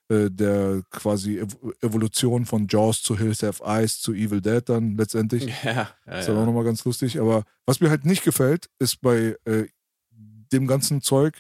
äh, 0.09 0.29
der 0.29 0.83
quasi 0.91 1.39
Ev 1.39 1.57
Evolution 1.81 2.47
von 2.47 2.67
Jaws 2.69 3.03
zu 3.03 3.17
Hills 3.17 3.45
Have 3.45 3.63
Eyes 3.65 4.01
zu 4.01 4.13
Evil 4.13 4.41
Dead 4.41 4.69
dann 4.69 4.97
letztendlich. 4.97 5.45
Ja, 5.65 5.91
ja, 6.07 6.19
ist 6.19 6.29
dann 6.29 6.37
auch 6.37 6.47
nochmal 6.47 6.65
ganz 6.65 6.85
lustig. 6.85 7.21
Aber 7.21 7.45
was 7.65 7.81
mir 7.81 7.91
halt 7.91 8.05
nicht 8.05 8.25
gefällt, 8.25 8.67
ist 8.81 9.01
bei 9.01 9.37
äh, 9.45 9.69
dem 10.11 10.67
ganzen 10.67 11.01
Zeug 11.01 11.39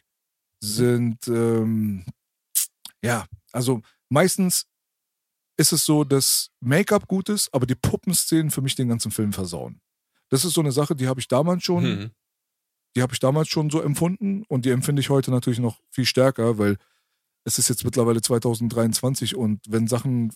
sind, 0.61 1.26
ähm, 1.26 2.05
ja, 3.03 3.26
also 3.51 3.83
meistens 4.09 4.66
ist 5.62 5.72
es 5.72 5.84
so, 5.86 6.04
dass 6.04 6.50
Make-up 6.60 7.08
gut 7.08 7.28
ist, 7.30 7.52
aber 7.54 7.66
die 7.66 7.74
Puppenszenen 7.74 8.50
für 8.50 8.60
mich 8.60 8.74
den 8.74 8.88
ganzen 8.88 9.10
Film 9.10 9.32
versauen. 9.32 9.80
Das 10.28 10.44
ist 10.44 10.54
so 10.54 10.60
eine 10.60 10.72
Sache, 10.72 10.94
die 10.94 11.08
habe 11.08 11.20
ich 11.20 11.28
damals 11.28 11.62
schon, 11.64 11.84
Mhm. 11.84 12.10
die 12.96 13.02
habe 13.02 13.12
ich 13.14 13.20
damals 13.20 13.48
schon 13.48 13.70
so 13.70 13.80
empfunden 13.80 14.44
und 14.48 14.64
die 14.64 14.70
empfinde 14.70 15.00
ich 15.00 15.08
heute 15.10 15.30
natürlich 15.30 15.60
noch 15.60 15.80
viel 15.90 16.04
stärker, 16.04 16.58
weil 16.58 16.76
es 17.44 17.58
ist 17.58 17.68
jetzt 17.68 17.84
mittlerweile 17.84 18.20
2023 18.20 19.34
und 19.36 19.60
wenn 19.68 19.86
Sachen 19.88 20.32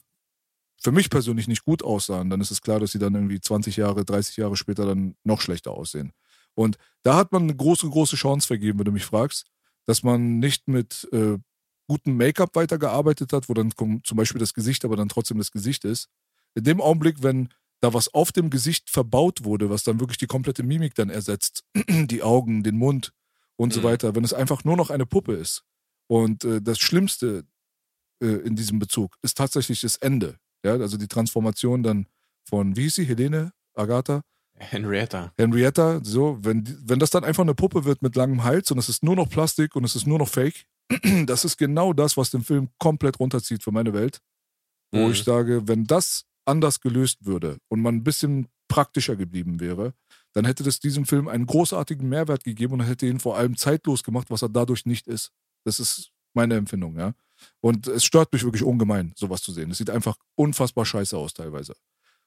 für 0.82 0.92
mich 0.92 1.08
persönlich 1.10 1.48
nicht 1.48 1.64
gut 1.64 1.82
aussahen, 1.82 2.30
dann 2.30 2.40
ist 2.40 2.50
es 2.50 2.60
klar, 2.62 2.80
dass 2.80 2.92
sie 2.92 2.98
dann 2.98 3.14
irgendwie 3.14 3.40
20 3.40 3.76
Jahre, 3.76 4.04
30 4.04 4.36
Jahre 4.36 4.56
später 4.56 4.86
dann 4.86 5.16
noch 5.24 5.40
schlechter 5.40 5.72
aussehen. 5.72 6.12
Und 6.54 6.76
da 7.02 7.16
hat 7.16 7.32
man 7.32 7.42
eine 7.44 7.56
große, 7.56 7.88
große 7.88 8.16
Chance 8.16 8.46
vergeben, 8.46 8.78
wenn 8.78 8.84
du 8.86 8.92
mich 8.92 9.04
fragst, 9.04 9.46
dass 9.86 10.02
man 10.02 10.38
nicht 10.38 10.68
mit 10.68 11.08
äh, 11.12 11.38
gutem 11.87 12.16
Make-up 12.16 12.55
weitergearbeitet 12.55 13.32
hat, 13.32 13.49
wo 13.49 13.55
dann 13.55 13.72
zum 13.76 14.16
Beispiel 14.16 14.39
das 14.41 14.55
Gesicht 14.55 14.84
aber 14.84 14.97
dann 14.97 15.09
trotzdem 15.09 15.39
das 15.39 15.53
Gesicht 15.53 15.84
ist. 15.84 16.09
In 16.55 16.64
dem 16.64 16.80
Augenblick, 16.80 17.22
wenn 17.22 17.49
da 17.80 17.93
was 17.93 18.12
auf 18.14 18.32
dem 18.32 18.51
Gesicht 18.51 18.91
verbaut 18.91 19.45
wurde, 19.45 19.68
was 19.70 19.84
dann 19.84 20.01
wirklich 20.01 20.18
die 20.18 20.26
komplette 20.26 20.62
Mimik 20.62 20.95
dann 20.95 21.11
ersetzt, 21.11 21.64
die 21.89 22.22
Augen, 22.22 22.62
den 22.62 22.76
Mund 22.76 23.12
und 23.57 23.72
so 23.72 23.80
Mhm. 23.80 23.84
weiter, 23.84 24.14
wenn 24.14 24.24
es 24.24 24.32
einfach 24.32 24.64
nur 24.64 24.76
noch 24.76 24.91
eine 24.91 25.07
Puppe 25.07 25.34
ist. 25.34 25.62
Und 26.09 26.45
äh, 26.45 26.61
das 26.62 26.78
Schlimmste 26.78 27.45
äh, 28.22 28.26
in 28.26 28.57
diesem 28.57 28.78
Bezug 28.78 29.16
ist 29.22 29.37
tatsächlich 29.37 29.80
das 29.82 29.97
Ende. 29.97 30.39
Ja, 30.64 30.72
also 30.72 30.97
die 30.97 31.09
Transformation 31.09 31.82
dann 31.82 32.07
von, 32.45 32.76
wie 32.76 32.82
hieß 32.82 32.97
sie, 32.97 33.05
Helene, 33.05 33.53
Agatha, 33.74 34.22
Henrietta. 34.59 35.32
Henrietta, 35.37 36.01
so, 36.03 36.39
wenn, 36.41 36.64
wenn 36.89 36.99
das 36.99 37.11
dann 37.11 37.24
einfach 37.24 37.43
eine 37.43 37.55
Puppe 37.55 37.84
wird 37.84 38.01
mit 38.01 38.16
langem 38.16 38.43
Hals 38.43 38.70
und 38.70 38.78
es 38.78 38.89
ist 38.89 39.03
nur 39.03 39.14
noch 39.14 39.28
Plastik 39.28 39.76
und 39.76 39.84
es 39.84 39.95
ist 39.97 40.07
nur 40.07 40.18
noch 40.18 40.28
Fake, 40.28 40.64
das 41.26 41.45
ist 41.45 41.57
genau 41.57 41.93
das, 41.93 42.16
was 42.16 42.30
den 42.30 42.43
Film 42.43 42.68
komplett 42.78 43.18
runterzieht 43.20 43.62
für 43.62 43.72
meine 43.72 43.93
Welt. 43.93 44.20
Wo 44.93 45.07
Mhm. 45.07 45.12
ich 45.12 45.24
sage, 45.24 45.66
wenn 45.68 45.84
das 45.84 46.24
anders 46.45 46.80
gelöst 46.80 47.24
würde 47.26 47.59
und 47.68 47.80
man 47.82 47.97
ein 47.97 48.05
bisschen 48.05 48.49
praktischer 48.68 49.16
geblieben 49.16 49.61
wäre, 49.61 49.95
dann 50.32 50.45
hätte 50.45 50.62
das 50.62 50.80
diesem 50.80 51.07
Film 51.07 51.28
einen 51.28 51.47
großartigen 51.47 52.09
Mehrwert 52.09 52.45
gegeben 52.45 52.74
und 52.74 52.80
hätte 52.82 53.07
ihn 53.07 53.20
vor 53.20 53.37
allem 53.37 53.57
zeitlos 53.57 54.03
gemacht, 54.05 54.30
was 54.30 54.43
er 54.43 54.49
dadurch 54.49 54.87
nicht 54.87 55.07
ist. 55.09 55.32
Das 55.64 55.80
ist 55.80 56.11
meine 56.34 56.55
Empfindung, 56.57 56.97
ja. 56.99 57.14
Und 57.61 57.87
es 57.89 58.05
stört 58.05 58.32
mich 58.32 58.45
wirklich 58.45 58.62
ungemein, 58.62 59.12
sowas 59.16 59.43
zu 59.43 59.53
sehen. 59.53 59.70
Es 59.70 59.78
sieht 59.78 59.91
einfach 59.91 60.16
unfassbar 60.37 60.84
scheiße 60.87 61.16
aus 61.16 61.34
teilweise. 61.34 61.74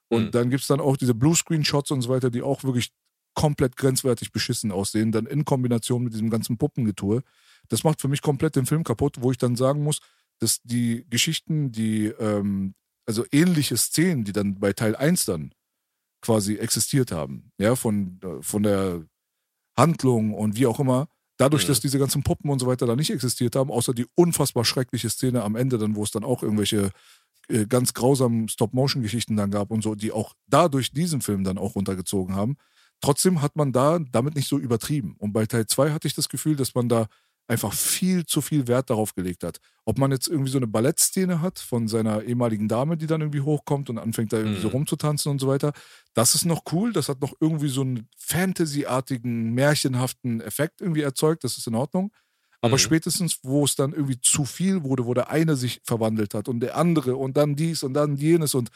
Und 0.10 0.26
Mhm. 0.28 0.32
dann 0.32 0.50
gibt 0.50 0.62
es 0.62 0.68
dann 0.68 0.80
auch 0.82 0.98
diese 0.98 1.14
Bluescreen-Shots 1.14 1.92
und 1.92 2.02
so 2.02 2.10
weiter, 2.10 2.30
die 2.30 2.42
auch 2.42 2.64
wirklich 2.64 2.92
komplett 3.34 3.76
grenzwertig 3.78 4.32
beschissen 4.32 4.72
aussehen, 4.72 5.12
dann 5.12 5.26
in 5.26 5.46
Kombination 5.46 6.04
mit 6.04 6.14
diesem 6.14 6.30
ganzen 6.30 6.58
Puppengetue. 6.58 7.24
Das 7.68 7.84
macht 7.84 8.02
für 8.02 8.08
mich 8.08 8.22
komplett 8.22 8.56
den 8.56 8.66
Film 8.66 8.84
kaputt, 8.84 9.18
wo 9.20 9.32
ich 9.32 9.38
dann 9.38 9.56
sagen 9.56 9.84
muss, 9.84 10.00
dass 10.40 10.62
die 10.64 11.06
Geschichten, 11.10 11.72
die, 11.72 12.06
ähm, 12.08 12.74
also 13.06 13.26
ähnliche 13.32 13.78
Szenen, 13.78 14.24
die 14.24 14.32
dann 14.32 14.60
bei 14.60 14.74
Teil 14.74 14.96
1 14.96 15.26
dann 15.26 15.54
quasi 16.22 16.56
existiert 16.56 17.12
haben, 17.12 17.52
ja, 17.58 17.76
von, 17.76 18.20
äh, 18.24 18.42
von 18.42 18.64
der 18.64 19.06
Handlung 19.78 20.34
und 20.34 20.56
wie 20.58 20.66
auch 20.68 20.80
immer, 20.80 21.08
dadurch, 21.38 21.64
Mhm. 21.64 21.68
dass 21.68 21.80
diese 21.80 22.00
ganzen 22.00 22.24
Puppen 22.24 22.50
und 22.50 22.60
so 22.60 22.68
weiter 22.68 22.86
da 22.86 22.96
nicht 22.96 23.12
existiert 23.12 23.56
haben, 23.56 23.72
außer 23.72 23.94
die 23.94 24.06
unfassbar 24.16 24.66
schreckliche 24.66 25.10
Szene 25.10 25.44
am 25.44 25.56
Ende 25.56 25.78
dann, 25.78 25.96
wo 25.96 26.04
es 26.04 26.12
dann 26.12 26.24
auch 26.24 26.44
irgendwelche 26.44 26.92
äh, 27.48 27.66
ganz 27.66 27.94
grausamen 27.96 28.48
Stop-Motion-Geschichten 28.48 29.36
dann 29.36 29.50
gab 29.50 29.72
und 29.72 29.82
so, 29.82 29.96
die 29.96 30.12
auch 30.12 30.36
dadurch 30.48 30.92
diesen 30.92 31.22
Film 31.22 31.44
dann 31.44 31.58
auch 31.58 31.76
runtergezogen 31.76 32.36
haben. 32.36 32.58
Trotzdem 33.02 33.42
hat 33.42 33.56
man 33.56 33.72
da 33.72 34.00
damit 34.12 34.36
nicht 34.36 34.48
so 34.50 34.58
übertrieben. 34.60 35.16
Und 35.20 35.34
bei 35.34 35.46
Teil 35.46 35.68
2 35.68 35.92
hatte 35.92 36.08
ich 36.08 36.16
das 36.16 36.30
Gefühl, 36.30 36.56
dass 36.56 36.76
man 36.76 36.90
da 36.90 37.08
einfach 37.48 37.74
viel 37.74 38.26
zu 38.28 38.42
viel 38.42 38.68
Wert 38.68 38.92
darauf 38.92 39.16
gelegt 39.16 39.44
hat. 39.44 39.58
Ob 39.86 39.98
man 39.98 40.12
jetzt 40.12 40.28
irgendwie 40.28 40.52
so 40.52 40.60
eine 40.60 40.68
Ballettszene 40.68 41.42
hat 41.42 41.58
von 41.58 41.88
seiner 41.88 42.22
ehemaligen 42.22 42.68
Dame, 42.68 42.96
die 42.96 43.08
dann 43.08 43.22
irgendwie 43.22 43.42
hochkommt 43.42 43.90
und 43.90 43.98
anfängt 43.98 44.34
da 44.34 44.38
irgendwie 44.38 44.60
so 44.60 44.68
Mhm. 44.68 44.74
rumzutanzen 44.74 45.32
und 45.32 45.40
so 45.40 45.48
weiter. 45.48 45.74
Das 46.14 46.36
ist 46.36 46.46
noch 46.46 46.62
cool. 46.72 46.94
Das 46.94 47.10
hat 47.10 47.22
noch 47.22 47.34
irgendwie 47.40 47.70
so 47.70 47.82
einen 47.82 48.08
Fantasy-artigen, 48.18 49.54
märchenhaften 49.54 50.42
Effekt 50.42 50.82
irgendwie 50.82 51.02
erzeugt. 51.02 51.44
Das 51.44 51.58
ist 51.58 51.68
in 51.68 51.76
Ordnung. 51.76 52.12
Aber 52.62 52.76
Mhm. 52.76 52.80
spätestens, 52.80 53.40
wo 53.44 53.64
es 53.64 53.76
dann 53.76 53.94
irgendwie 53.94 54.20
zu 54.22 54.44
viel 54.46 54.84
wurde, 54.84 55.06
wo 55.06 55.14
der 55.14 55.30
eine 55.30 55.56
sich 55.56 55.82
verwandelt 55.86 56.34
hat 56.34 56.50
und 56.50 56.60
der 56.60 56.76
andere 56.78 57.16
und 57.16 57.38
dann 57.38 57.56
dies 57.56 57.84
und 57.84 57.94
dann 57.94 58.16
jenes 58.18 58.54
und 58.54 58.70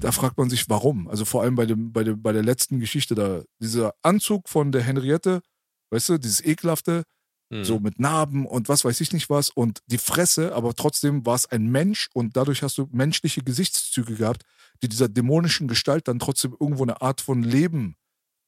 da 0.00 0.12
fragt 0.12 0.38
man 0.38 0.50
sich, 0.50 0.68
warum. 0.68 1.08
Also 1.08 1.24
vor 1.24 1.42
allem 1.42 1.54
bei, 1.54 1.66
dem, 1.66 1.92
bei, 1.92 2.04
dem, 2.04 2.22
bei 2.22 2.32
der 2.32 2.42
letzten 2.42 2.80
Geschichte 2.80 3.14
da. 3.14 3.42
Dieser 3.60 3.94
Anzug 4.02 4.48
von 4.48 4.72
der 4.72 4.82
Henriette, 4.82 5.42
weißt 5.90 6.10
du, 6.10 6.18
dieses 6.18 6.44
ekelhafte, 6.44 7.04
Mhm. 7.52 7.64
so 7.64 7.80
mit 7.80 7.98
Narben 7.98 8.46
und 8.46 8.68
was 8.68 8.84
weiß 8.84 9.00
ich 9.00 9.12
nicht 9.12 9.28
was 9.28 9.50
und 9.50 9.82
die 9.86 9.98
Fresse, 9.98 10.54
aber 10.54 10.72
trotzdem 10.74 11.26
war 11.26 11.34
es 11.34 11.46
ein 11.46 11.66
Mensch 11.66 12.08
und 12.14 12.36
dadurch 12.36 12.62
hast 12.62 12.78
du 12.78 12.88
menschliche 12.92 13.42
Gesichtszüge 13.42 14.14
gehabt, 14.14 14.44
die 14.82 14.88
dieser 14.88 15.08
dämonischen 15.08 15.66
Gestalt 15.66 16.06
dann 16.06 16.20
trotzdem 16.20 16.56
irgendwo 16.58 16.84
eine 16.84 17.02
Art 17.02 17.20
von 17.20 17.42
Leben 17.42 17.96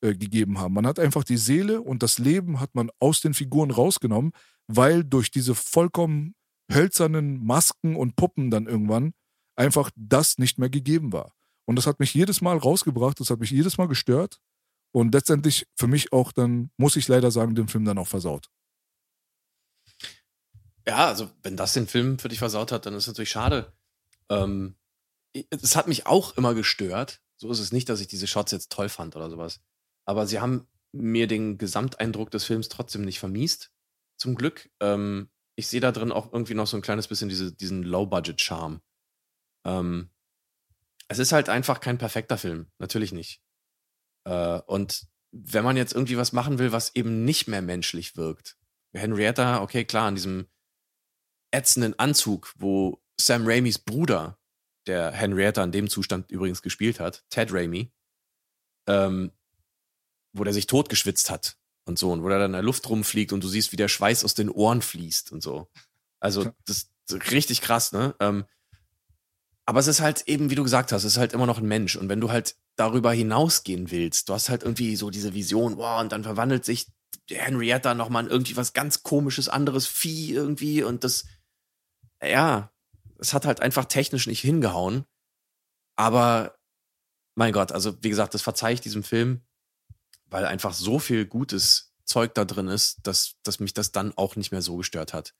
äh, 0.02 0.14
gegeben 0.14 0.58
haben. 0.58 0.74
Man 0.74 0.86
hat 0.86 1.00
einfach 1.00 1.24
die 1.24 1.36
Seele 1.36 1.82
und 1.82 2.04
das 2.04 2.18
Leben 2.18 2.60
hat 2.60 2.76
man 2.76 2.90
aus 3.00 3.20
den 3.20 3.34
Figuren 3.34 3.72
rausgenommen, 3.72 4.32
weil 4.68 5.02
durch 5.02 5.32
diese 5.32 5.56
vollkommen 5.56 6.34
hölzernen 6.72 7.44
Masken 7.44 7.96
und 7.96 8.14
Puppen 8.14 8.52
dann 8.52 8.66
irgendwann 8.66 9.14
einfach 9.56 9.90
das 9.96 10.38
nicht 10.38 10.58
mehr 10.58 10.70
gegeben 10.70 11.12
war. 11.12 11.32
Und 11.64 11.76
das 11.76 11.86
hat 11.86 12.00
mich 12.00 12.14
jedes 12.14 12.40
Mal 12.40 12.56
rausgebracht, 12.56 13.20
das 13.20 13.30
hat 13.30 13.40
mich 13.40 13.50
jedes 13.50 13.78
Mal 13.78 13.88
gestört 13.88 14.40
und 14.92 15.14
letztendlich 15.14 15.66
für 15.76 15.86
mich 15.86 16.12
auch 16.12 16.32
dann, 16.32 16.70
muss 16.76 16.96
ich 16.96 17.08
leider 17.08 17.30
sagen, 17.30 17.54
den 17.54 17.68
Film 17.68 17.84
dann 17.84 17.98
auch 17.98 18.08
versaut. 18.08 18.48
Ja, 20.86 21.06
also 21.06 21.30
wenn 21.42 21.56
das 21.56 21.72
den 21.72 21.86
Film 21.86 22.18
für 22.18 22.28
dich 22.28 22.40
versaut 22.40 22.72
hat, 22.72 22.86
dann 22.86 22.94
ist 22.94 23.04
es 23.04 23.08
natürlich 23.08 23.30
schade. 23.30 23.72
Ähm, 24.28 24.76
es 25.50 25.76
hat 25.76 25.88
mich 25.88 26.06
auch 26.06 26.36
immer 26.36 26.54
gestört. 26.54 27.20
So 27.36 27.50
ist 27.50 27.60
es 27.60 27.72
nicht, 27.72 27.88
dass 27.88 28.00
ich 28.00 28.08
diese 28.08 28.26
Shots 28.26 28.52
jetzt 28.52 28.70
toll 28.70 28.88
fand 28.88 29.16
oder 29.16 29.30
sowas. 29.30 29.60
Aber 30.04 30.26
sie 30.26 30.40
haben 30.40 30.66
mir 30.92 31.26
den 31.26 31.56
Gesamteindruck 31.58 32.30
des 32.30 32.44
Films 32.44 32.68
trotzdem 32.68 33.02
nicht 33.02 33.18
vermiest. 33.18 33.72
Zum 34.18 34.34
Glück. 34.34 34.70
Ähm, 34.80 35.30
ich 35.56 35.68
sehe 35.68 35.80
da 35.80 35.92
drin 35.92 36.12
auch 36.12 36.32
irgendwie 36.32 36.54
noch 36.54 36.66
so 36.66 36.76
ein 36.76 36.82
kleines 36.82 37.08
bisschen 37.08 37.28
diese, 37.28 37.52
diesen 37.52 37.82
Low-Budget-Charme. 37.82 38.80
Ähm, 39.64 40.10
es 41.12 41.18
ist 41.18 41.32
halt 41.32 41.48
einfach 41.48 41.80
kein 41.80 41.98
perfekter 41.98 42.38
Film. 42.38 42.70
Natürlich 42.78 43.12
nicht. 43.12 43.40
Äh, 44.24 44.60
und 44.66 45.06
wenn 45.30 45.64
man 45.64 45.76
jetzt 45.76 45.94
irgendwie 45.94 46.16
was 46.16 46.32
machen 46.32 46.58
will, 46.58 46.72
was 46.72 46.94
eben 46.94 47.24
nicht 47.24 47.48
mehr 47.48 47.62
menschlich 47.62 48.16
wirkt. 48.16 48.56
Henrietta, 48.94 49.62
okay, 49.62 49.84
klar, 49.84 50.08
an 50.08 50.14
diesem 50.16 50.48
ätzenden 51.50 51.98
Anzug, 51.98 52.52
wo 52.56 53.02
Sam 53.18 53.46
Raimis 53.46 53.78
Bruder, 53.78 54.38
der 54.86 55.12
Henrietta 55.12 55.62
in 55.64 55.72
dem 55.72 55.88
Zustand 55.88 56.30
übrigens 56.30 56.60
gespielt 56.62 57.00
hat, 57.00 57.24
Ted 57.30 57.52
Raimi, 57.52 57.92
ähm, 58.88 59.32
wo 60.34 60.44
der 60.44 60.52
sich 60.52 60.66
totgeschwitzt 60.66 61.30
hat 61.30 61.56
und 61.84 61.98
so, 61.98 62.10
und 62.10 62.22
wo 62.22 62.28
er 62.28 62.38
dann 62.38 62.50
in 62.50 62.52
der 62.52 62.62
Luft 62.62 62.88
rumfliegt 62.88 63.32
und 63.32 63.42
du 63.42 63.48
siehst, 63.48 63.72
wie 63.72 63.76
der 63.76 63.88
Schweiß 63.88 64.24
aus 64.24 64.34
den 64.34 64.50
Ohren 64.50 64.82
fließt 64.82 65.32
und 65.32 65.42
so. 65.42 65.70
Also, 66.20 66.52
das 66.66 66.90
ist 67.08 67.30
richtig 67.32 67.60
krass, 67.60 67.92
ne? 67.92 68.14
Ähm, 68.20 68.44
aber 69.64 69.80
es 69.80 69.86
ist 69.86 70.00
halt 70.00 70.24
eben, 70.26 70.50
wie 70.50 70.54
du 70.54 70.64
gesagt 70.64 70.92
hast, 70.92 71.04
es 71.04 71.12
ist 71.12 71.18
halt 71.18 71.32
immer 71.32 71.46
noch 71.46 71.58
ein 71.58 71.68
Mensch. 71.68 71.96
Und 71.96 72.08
wenn 72.08 72.20
du 72.20 72.30
halt 72.30 72.56
darüber 72.76 73.12
hinausgehen 73.12 73.90
willst, 73.90 74.28
du 74.28 74.34
hast 74.34 74.48
halt 74.48 74.62
irgendwie 74.62 74.96
so 74.96 75.10
diese 75.10 75.34
Vision, 75.34 75.76
wow, 75.76 76.00
und 76.00 76.12
dann 76.12 76.24
verwandelt 76.24 76.64
sich 76.64 76.88
Henrietta 77.30 77.94
nochmal 77.94 78.24
in 78.24 78.30
irgendwie 78.30 78.56
was 78.56 78.72
ganz 78.72 79.02
komisches, 79.02 79.48
anderes 79.48 79.86
Vieh 79.86 80.32
irgendwie 80.32 80.82
und 80.82 81.04
das, 81.04 81.26
ja, 82.22 82.72
es 83.18 83.34
hat 83.34 83.46
halt 83.46 83.60
einfach 83.60 83.84
technisch 83.84 84.26
nicht 84.26 84.40
hingehauen. 84.40 85.04
Aber 85.96 86.58
mein 87.36 87.52
Gott, 87.52 87.70
also 87.70 87.96
wie 88.02 88.08
gesagt, 88.08 88.34
das 88.34 88.42
verzeih 88.42 88.72
ich 88.72 88.80
diesem 88.80 89.04
Film, 89.04 89.42
weil 90.26 90.44
einfach 90.44 90.74
so 90.74 90.98
viel 90.98 91.26
gutes 91.26 91.94
Zeug 92.04 92.34
da 92.34 92.44
drin 92.44 92.68
ist, 92.68 93.06
dass, 93.06 93.34
dass 93.44 93.60
mich 93.60 93.74
das 93.74 93.92
dann 93.92 94.12
auch 94.16 94.34
nicht 94.34 94.50
mehr 94.50 94.62
so 94.62 94.76
gestört 94.76 95.14
hat. 95.14 95.34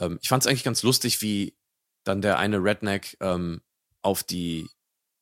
Ähm, 0.00 0.18
ich 0.22 0.28
fand 0.28 0.42
es 0.42 0.46
eigentlich 0.48 0.64
ganz 0.64 0.82
lustig, 0.82 1.22
wie 1.22 1.56
dann 2.04 2.22
der 2.22 2.38
eine 2.38 2.58
Redneck 2.58 3.16
ähm, 3.20 3.60
auf 4.02 4.22
die 4.22 4.68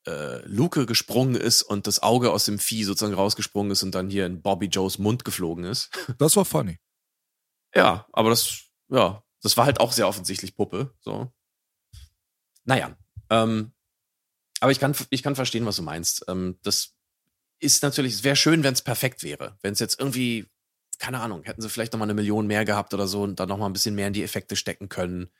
äh, 0.06 0.40
Luke 0.46 0.86
gesprungen 0.86 1.34
ist 1.34 1.62
und 1.62 1.86
das 1.86 2.02
Auge 2.02 2.32
aus 2.32 2.44
dem 2.44 2.58
Vieh 2.58 2.84
sozusagen 2.84 3.14
rausgesprungen 3.14 3.72
ist 3.72 3.82
und 3.82 3.94
dann 3.94 4.10
hier 4.10 4.26
in 4.26 4.42
Bobby 4.42 4.66
Joes 4.66 4.98
Mund 4.98 5.24
geflogen 5.24 5.64
ist. 5.64 5.90
Das 6.18 6.36
war 6.36 6.44
funny. 6.44 6.78
Ja, 7.74 8.06
aber 8.12 8.30
das, 8.30 8.62
ja, 8.88 9.22
das 9.42 9.56
war 9.56 9.66
halt 9.66 9.80
auch 9.80 9.92
sehr 9.92 10.08
offensichtlich 10.08 10.56
Puppe. 10.56 10.94
So. 11.00 11.32
Naja. 12.64 12.96
Ähm, 13.30 13.72
aber 14.60 14.72
ich 14.72 14.80
kann, 14.80 14.94
ich 15.10 15.22
kann 15.22 15.36
verstehen, 15.36 15.66
was 15.66 15.76
du 15.76 15.82
meinst. 15.82 16.24
Ähm, 16.28 16.58
das 16.62 16.94
ist 17.60 17.82
natürlich, 17.82 18.14
es 18.14 18.24
wäre 18.24 18.36
schön, 18.36 18.62
wenn 18.62 18.74
es 18.74 18.82
perfekt 18.82 19.22
wäre. 19.22 19.58
Wenn 19.62 19.72
es 19.72 19.80
jetzt 19.80 19.98
irgendwie, 20.00 20.46
keine 20.98 21.20
Ahnung, 21.20 21.44
hätten 21.44 21.60
sie 21.60 21.68
vielleicht 21.68 21.92
nochmal 21.92 22.06
eine 22.06 22.14
Million 22.14 22.46
mehr 22.46 22.64
gehabt 22.64 22.94
oder 22.94 23.06
so 23.06 23.22
und 23.22 23.38
dann 23.40 23.48
nochmal 23.48 23.68
ein 23.68 23.74
bisschen 23.74 23.94
mehr 23.94 24.08
in 24.08 24.12
die 24.12 24.24
Effekte 24.24 24.56
stecken 24.56 24.88
können. 24.88 25.30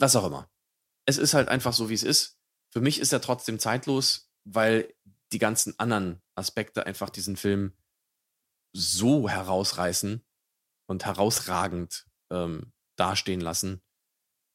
Was 0.00 0.16
auch 0.16 0.24
immer. 0.24 0.50
Es 1.04 1.18
ist 1.18 1.34
halt 1.34 1.48
einfach 1.48 1.74
so, 1.74 1.90
wie 1.90 1.94
es 1.94 2.02
ist. 2.02 2.38
Für 2.70 2.80
mich 2.80 3.00
ist 3.00 3.12
er 3.12 3.20
trotzdem 3.20 3.58
zeitlos, 3.58 4.32
weil 4.44 4.94
die 5.32 5.38
ganzen 5.38 5.78
anderen 5.78 6.22
Aspekte 6.34 6.86
einfach 6.86 7.10
diesen 7.10 7.36
Film 7.36 7.74
so 8.72 9.28
herausreißen 9.28 10.24
und 10.86 11.04
herausragend 11.04 12.06
ähm, 12.30 12.72
dastehen 12.96 13.40
lassen, 13.40 13.82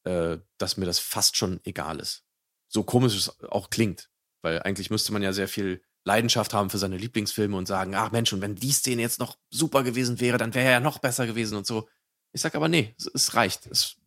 äh, 0.04 0.40
dass 0.58 0.78
mir 0.78 0.86
das 0.86 1.00
fast 1.00 1.38
schon 1.38 1.60
egal 1.64 2.00
ist. 2.00 2.26
So 2.68 2.84
komisch 2.84 3.16
es 3.16 3.42
auch 3.44 3.70
klingt, 3.70 4.10
weil 4.42 4.64
eigentlich 4.64 4.90
müsste 4.90 5.14
man 5.14 5.22
ja 5.22 5.32
sehr 5.32 5.48
viel 5.48 5.84
Leidenschaft 6.06 6.54
haben 6.54 6.70
für 6.70 6.78
seine 6.78 6.98
Lieblingsfilme 6.98 7.56
und 7.56 7.68
sagen, 7.68 7.94
ach 7.96 8.12
Mensch, 8.12 8.34
und 8.34 8.42
wenn 8.42 8.56
die 8.56 8.72
Szene 8.72 9.02
jetzt 9.02 9.20
noch 9.20 9.38
super 9.50 9.84
gewesen 9.84 10.20
wäre, 10.20 10.38
dann 10.38 10.54
wäre 10.54 10.66
er 10.66 10.72
ja 10.72 10.80
noch 10.80 11.00
besser 11.00 11.28
gewesen 11.28 11.58
und 11.58 11.68
so. 11.68 11.88
Ich 12.32 12.42
sag 12.42 12.56
aber 12.56 12.68
nee, 12.68 12.96
es, 12.98 13.06
es 13.14 13.34
reicht. 13.36 13.68
Es 13.68 13.98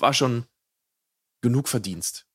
war 0.00 0.14
schon 0.14 0.46
genug 1.44 1.68
Verdienst. 1.68 2.26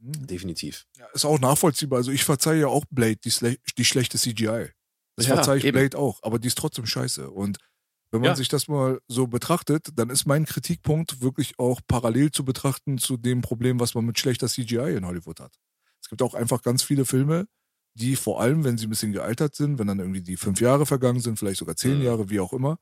Mhm. 0.00 0.26
Definitiv. 0.26 0.86
Ja, 0.96 1.06
ist 1.12 1.24
auch 1.26 1.38
nachvollziehbar. 1.38 1.98
Also 1.98 2.10
ich 2.10 2.24
verzeihe 2.24 2.60
ja 2.62 2.66
auch 2.68 2.84
Blade 2.90 3.16
die, 3.16 3.30
schle 3.30 3.56
die 3.76 3.84
schlechte 3.84 4.18
CGI. 4.18 4.70
Das 5.16 5.26
Ja, 5.26 5.34
verzeihe 5.34 5.58
ich 5.58 5.64
eben. 5.64 5.78
Blade 5.78 5.98
auch, 5.98 6.22
aber 6.22 6.38
die 6.38 6.48
ist 6.48 6.56
trotzdem 6.58 6.86
scheiße. 6.86 7.30
Und 7.30 7.58
wenn 8.10 8.22
man 8.22 8.30
Ja. 8.30 8.34
sich 8.36 8.48
das 8.48 8.66
mal 8.68 9.00
so 9.06 9.26
betrachtet, 9.26 9.88
dann 9.94 10.08
ist 10.10 10.26
mein 10.26 10.46
Kritikpunkt 10.46 11.20
wirklich 11.20 11.58
auch 11.58 11.80
parallel 11.86 12.30
zu 12.32 12.44
betrachten 12.44 12.98
zu 12.98 13.16
dem 13.18 13.42
Problem, 13.42 13.78
was 13.78 13.94
man 13.94 14.06
mit 14.06 14.18
schlechter 14.18 14.48
CGI 14.48 14.96
in 14.96 15.06
Hollywood 15.06 15.40
hat. 15.40 15.54
Es 16.02 16.08
gibt 16.08 16.22
auch 16.22 16.34
einfach 16.34 16.62
ganz 16.62 16.82
viele 16.82 17.04
Filme, 17.04 17.46
die 17.94 18.16
vor 18.16 18.40
allem, 18.40 18.64
wenn 18.64 18.78
sie 18.78 18.86
ein 18.86 18.90
bisschen 18.90 19.12
gealtert 19.12 19.54
sind, 19.54 19.78
wenn 19.78 19.86
dann 19.88 19.98
irgendwie 19.98 20.22
die 20.22 20.36
fünf 20.38 20.60
Jahre 20.60 20.86
vergangen 20.86 21.20
sind, 21.20 21.38
vielleicht 21.38 21.58
sogar 21.58 21.76
zehn 21.76 21.98
Mhm. 21.98 22.04
Jahre, 22.04 22.30
wie 22.30 22.40
auch 22.40 22.52
immer, 22.54 22.78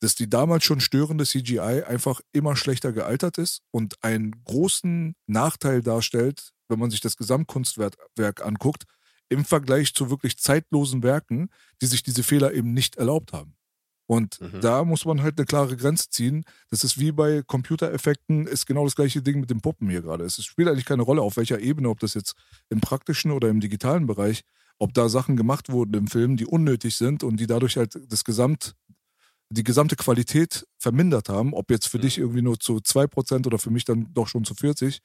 dass 0.00 0.14
die 0.14 0.28
damals 0.28 0.64
schon 0.64 0.80
störende 0.80 1.24
CGI 1.24 1.84
einfach 1.86 2.20
immer 2.32 2.56
schlechter 2.56 2.92
gealtert 2.92 3.38
ist 3.38 3.60
und 3.70 4.02
einen 4.02 4.42
großen 4.44 5.14
Nachteil 5.26 5.82
darstellt, 5.82 6.50
wenn 6.68 6.78
man 6.78 6.90
sich 6.90 7.00
das 7.00 7.16
Gesamtkunstwerk 7.16 7.96
Werk 8.16 8.44
anguckt, 8.44 8.84
im 9.28 9.44
Vergleich 9.44 9.94
zu 9.94 10.10
wirklich 10.10 10.38
zeitlosen 10.38 11.02
Werken, 11.02 11.50
die 11.82 11.86
sich 11.86 12.02
diese 12.02 12.22
Fehler 12.22 12.52
eben 12.52 12.72
nicht 12.72 12.96
erlaubt 12.96 13.32
haben. 13.32 13.54
Und 14.06 14.40
Mhm. 14.40 14.60
da 14.60 14.84
muss 14.84 15.04
man 15.04 15.22
halt 15.22 15.38
eine 15.38 15.46
klare 15.46 15.76
Grenze 15.76 16.08
ziehen. 16.08 16.44
Das 16.70 16.82
ist 16.82 16.98
wie 16.98 17.12
bei 17.12 17.42
Computereffekten, 17.46 18.48
ist 18.48 18.66
genau 18.66 18.84
das 18.84 18.96
gleiche 18.96 19.22
Ding 19.22 19.38
mit 19.38 19.50
den 19.50 19.60
Puppen 19.60 19.88
hier 19.88 20.02
gerade. 20.02 20.24
Es 20.24 20.42
spielt 20.44 20.68
eigentlich 20.68 20.84
keine 20.84 21.02
Rolle, 21.02 21.22
auf 21.22 21.36
welcher 21.36 21.60
Ebene, 21.60 21.88
ob 21.88 22.00
das 22.00 22.14
jetzt 22.14 22.34
im 22.70 22.80
praktischen 22.80 23.30
oder 23.30 23.48
im 23.48 23.60
digitalen 23.60 24.06
Bereich, 24.08 24.42
ob 24.78 24.94
da 24.94 25.08
Sachen 25.08 25.36
gemacht 25.36 25.70
wurden 25.70 25.94
im 25.94 26.06
Film, 26.08 26.36
die 26.36 26.46
unnötig 26.46 26.96
sind 26.96 27.22
und 27.22 27.36
die 27.38 27.46
dadurch 27.46 27.76
halt 27.76 28.00
das 28.10 28.24
Gesamt, 28.24 28.74
die 29.50 29.64
gesamte 29.64 29.96
Qualität 29.96 30.66
vermindert 30.78 31.28
haben, 31.28 31.54
ob 31.54 31.70
jetzt 31.70 31.88
für 31.88 31.98
Mhm. 31.98 32.02
dich 32.02 32.18
irgendwie 32.18 32.42
nur 32.42 32.58
zu 32.60 32.80
2% 32.80 33.46
oder 33.46 33.58
für 33.58 33.70
mich 33.70 33.84
dann 33.84 34.12
doch 34.14 34.28
schon 34.28 34.44
zu 34.44 34.54
40, 34.54 35.00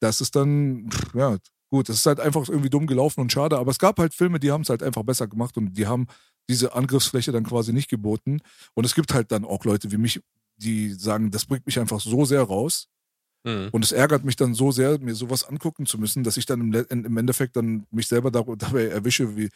das 0.00 0.20
ist 0.20 0.36
dann, 0.36 0.88
pff, 0.90 1.14
ja, 1.14 1.38
gut, 1.70 1.88
es 1.88 1.96
ist 1.98 2.06
halt 2.06 2.20
einfach 2.20 2.48
irgendwie 2.48 2.70
dumm 2.70 2.86
gelaufen 2.86 3.20
und 3.20 3.32
schade, 3.32 3.58
aber 3.58 3.70
es 3.70 3.78
gab 3.78 3.98
halt 3.98 4.14
Filme, 4.14 4.40
die 4.40 4.52
haben 4.52 4.62
es 4.62 4.68
halt 4.70 4.82
einfach 4.82 5.02
besser 5.04 5.28
gemacht 5.28 5.56
und 5.56 5.74
die 5.74 5.86
haben 5.86 6.06
diese 6.48 6.74
Angriffsfläche 6.74 7.32
dann 7.32 7.44
quasi 7.44 7.72
nicht 7.72 7.88
geboten. 7.88 8.40
Und 8.74 8.84
es 8.84 8.94
gibt 8.94 9.14
halt 9.14 9.32
dann 9.32 9.44
auch 9.44 9.64
Leute 9.64 9.90
wie 9.92 9.96
mich, 9.96 10.20
die 10.56 10.90
sagen, 10.92 11.30
das 11.30 11.46
bringt 11.46 11.66
mich 11.66 11.78
einfach 11.80 12.00
so 12.00 12.24
sehr 12.24 12.42
raus 12.42 12.88
Mhm. 13.44 13.72
und 13.72 13.84
es 13.84 13.92
ärgert 13.92 14.24
mich 14.24 14.36
dann 14.36 14.54
so 14.54 14.70
sehr, 14.72 14.98
mir 15.00 15.14
sowas 15.14 15.44
angucken 15.44 15.86
zu 15.86 15.98
müssen, 15.98 16.22
dass 16.24 16.36
ich 16.36 16.46
dann 16.46 16.72
im, 16.72 17.16
Endeffekt 17.18 17.56
dann 17.56 17.86
mich 17.90 18.06
selber 18.08 18.30
dabei 18.30 18.86
erwische, 18.86 19.36
wie 19.36 19.50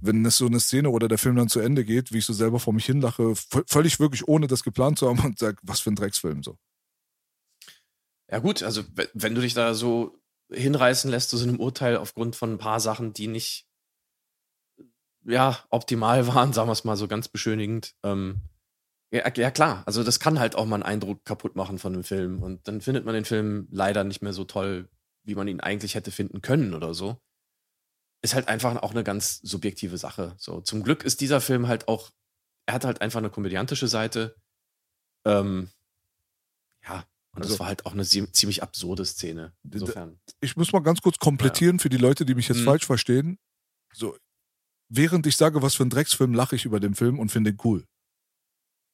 wenn 0.00 0.24
es 0.26 0.36
so 0.36 0.46
eine 0.46 0.60
Szene 0.60 0.90
oder 0.90 1.08
der 1.08 1.18
Film 1.18 1.36
dann 1.36 1.48
zu 1.48 1.60
Ende 1.60 1.84
geht, 1.84 2.12
wie 2.12 2.18
ich 2.18 2.24
so 2.26 2.32
selber 2.32 2.60
vor 2.60 2.72
mich 2.72 2.86
hinlache, 2.86 3.34
völlig 3.66 4.00
wirklich 4.00 4.28
ohne 4.28 4.46
das 4.46 4.62
geplant 4.62 4.98
zu 4.98 5.08
haben 5.08 5.20
und 5.20 5.38
sage, 5.38 5.58
was 5.62 5.80
für 5.80 5.90
ein 5.90 5.96
Drecksfilm 5.96 6.42
so. 6.42 6.56
Ja 8.30 8.38
gut, 8.38 8.62
also 8.62 8.82
we- 8.94 9.08
wenn 9.14 9.34
du 9.34 9.40
dich 9.40 9.54
da 9.54 9.74
so 9.74 10.18
hinreißen 10.52 11.10
lässt 11.10 11.30
zu 11.30 11.36
so 11.36 11.46
einem 11.48 11.60
Urteil 11.60 11.96
aufgrund 11.96 12.36
von 12.36 12.52
ein 12.54 12.58
paar 12.58 12.80
Sachen, 12.80 13.12
die 13.12 13.26
nicht 13.28 13.66
ja 15.24 15.58
optimal 15.70 16.26
waren, 16.34 16.52
sagen 16.52 16.68
wir 16.68 16.72
es 16.72 16.84
mal 16.84 16.96
so 16.96 17.08
ganz 17.08 17.28
beschönigend. 17.28 17.94
Ähm, 18.02 18.40
ja, 19.12 19.30
ja 19.36 19.50
klar, 19.50 19.82
also 19.86 20.02
das 20.02 20.18
kann 20.20 20.38
halt 20.40 20.56
auch 20.56 20.66
mal 20.66 20.76
einen 20.76 20.82
Eindruck 20.82 21.24
kaputt 21.24 21.56
machen 21.56 21.78
von 21.78 21.94
einem 21.94 22.04
Film 22.04 22.42
und 22.42 22.66
dann 22.66 22.80
findet 22.80 23.04
man 23.04 23.14
den 23.14 23.24
Film 23.24 23.68
leider 23.70 24.04
nicht 24.04 24.22
mehr 24.22 24.32
so 24.32 24.44
toll, 24.44 24.88
wie 25.24 25.34
man 25.34 25.48
ihn 25.48 25.60
eigentlich 25.60 25.94
hätte 25.94 26.10
finden 26.10 26.42
können 26.42 26.74
oder 26.74 26.94
so. 26.94 27.18
Ist 28.24 28.34
halt 28.34 28.48
einfach 28.48 28.74
auch 28.82 28.92
eine 28.92 29.04
ganz 29.04 29.40
subjektive 29.42 29.98
Sache. 29.98 30.34
So 30.38 30.62
zum 30.62 30.82
Glück 30.82 31.04
ist 31.04 31.20
dieser 31.20 31.42
Film 31.42 31.68
halt 31.68 31.88
auch, 31.88 32.10
er 32.64 32.72
hat 32.74 32.84
halt 32.86 33.02
einfach 33.02 33.18
eine 33.18 33.28
komödiantische 33.28 33.86
Seite. 33.86 34.34
Ähm, 35.26 35.68
ja, 36.82 37.04
und 37.32 37.44
das 37.44 37.52
Also- 37.52 37.58
war 37.60 37.66
halt 37.66 37.84
auch 37.84 37.92
eine 37.92 38.04
ziemlich 38.04 38.62
absurde 38.62 39.04
Szene. 39.04 39.52
Insofern. 39.70 40.18
Ich 40.40 40.56
muss 40.56 40.72
mal 40.72 40.82
ganz 40.82 41.02
kurz 41.02 41.18
komplettieren 41.18 41.78
für 41.78 41.90
die 41.90 41.98
Leute, 41.98 42.24
die 42.24 42.34
mich 42.34 42.48
jetzt 42.48 42.60
Mhm. 42.60 42.64
falsch 42.64 42.86
verstehen. 42.86 43.38
So, 43.92 44.16
während 44.88 45.26
ich 45.26 45.36
sage, 45.36 45.60
was 45.60 45.74
für 45.74 45.82
ein 45.84 45.90
Drecksfilm, 45.90 46.32
lache 46.32 46.56
ich 46.56 46.64
über 46.64 46.80
den 46.80 46.94
Film 46.94 47.18
und 47.18 47.30
finde 47.30 47.50
ihn 47.50 47.58
cool. 47.62 47.84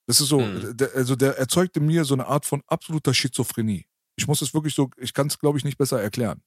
Das 0.07 0.21
ist 0.21 0.29
so, 0.29 0.41
Mhm. 0.41 0.77
der, 0.77 0.93
also 0.97 1.15
der 1.15 1.39
erzeugt 1.39 1.77
in 1.77 1.87
mir 1.87 2.05
so 2.05 2.15
eine 2.15 2.27
Art 2.27 2.47
von 2.47 2.65
absoluter 2.67 3.15
Schizophrenie. 3.15 3.87
Ich 4.17 4.27
muss 4.27 4.43
es 4.43 4.55
wirklich 4.55 4.75
so, 4.75 4.91
ich 4.97 5.15
kann 5.15 5.29
es, 5.29 5.39
glaube 5.39 5.57
ich, 5.57 5.63
nicht 5.65 5.79
besser 5.79 6.03
erklären. 6.03 6.43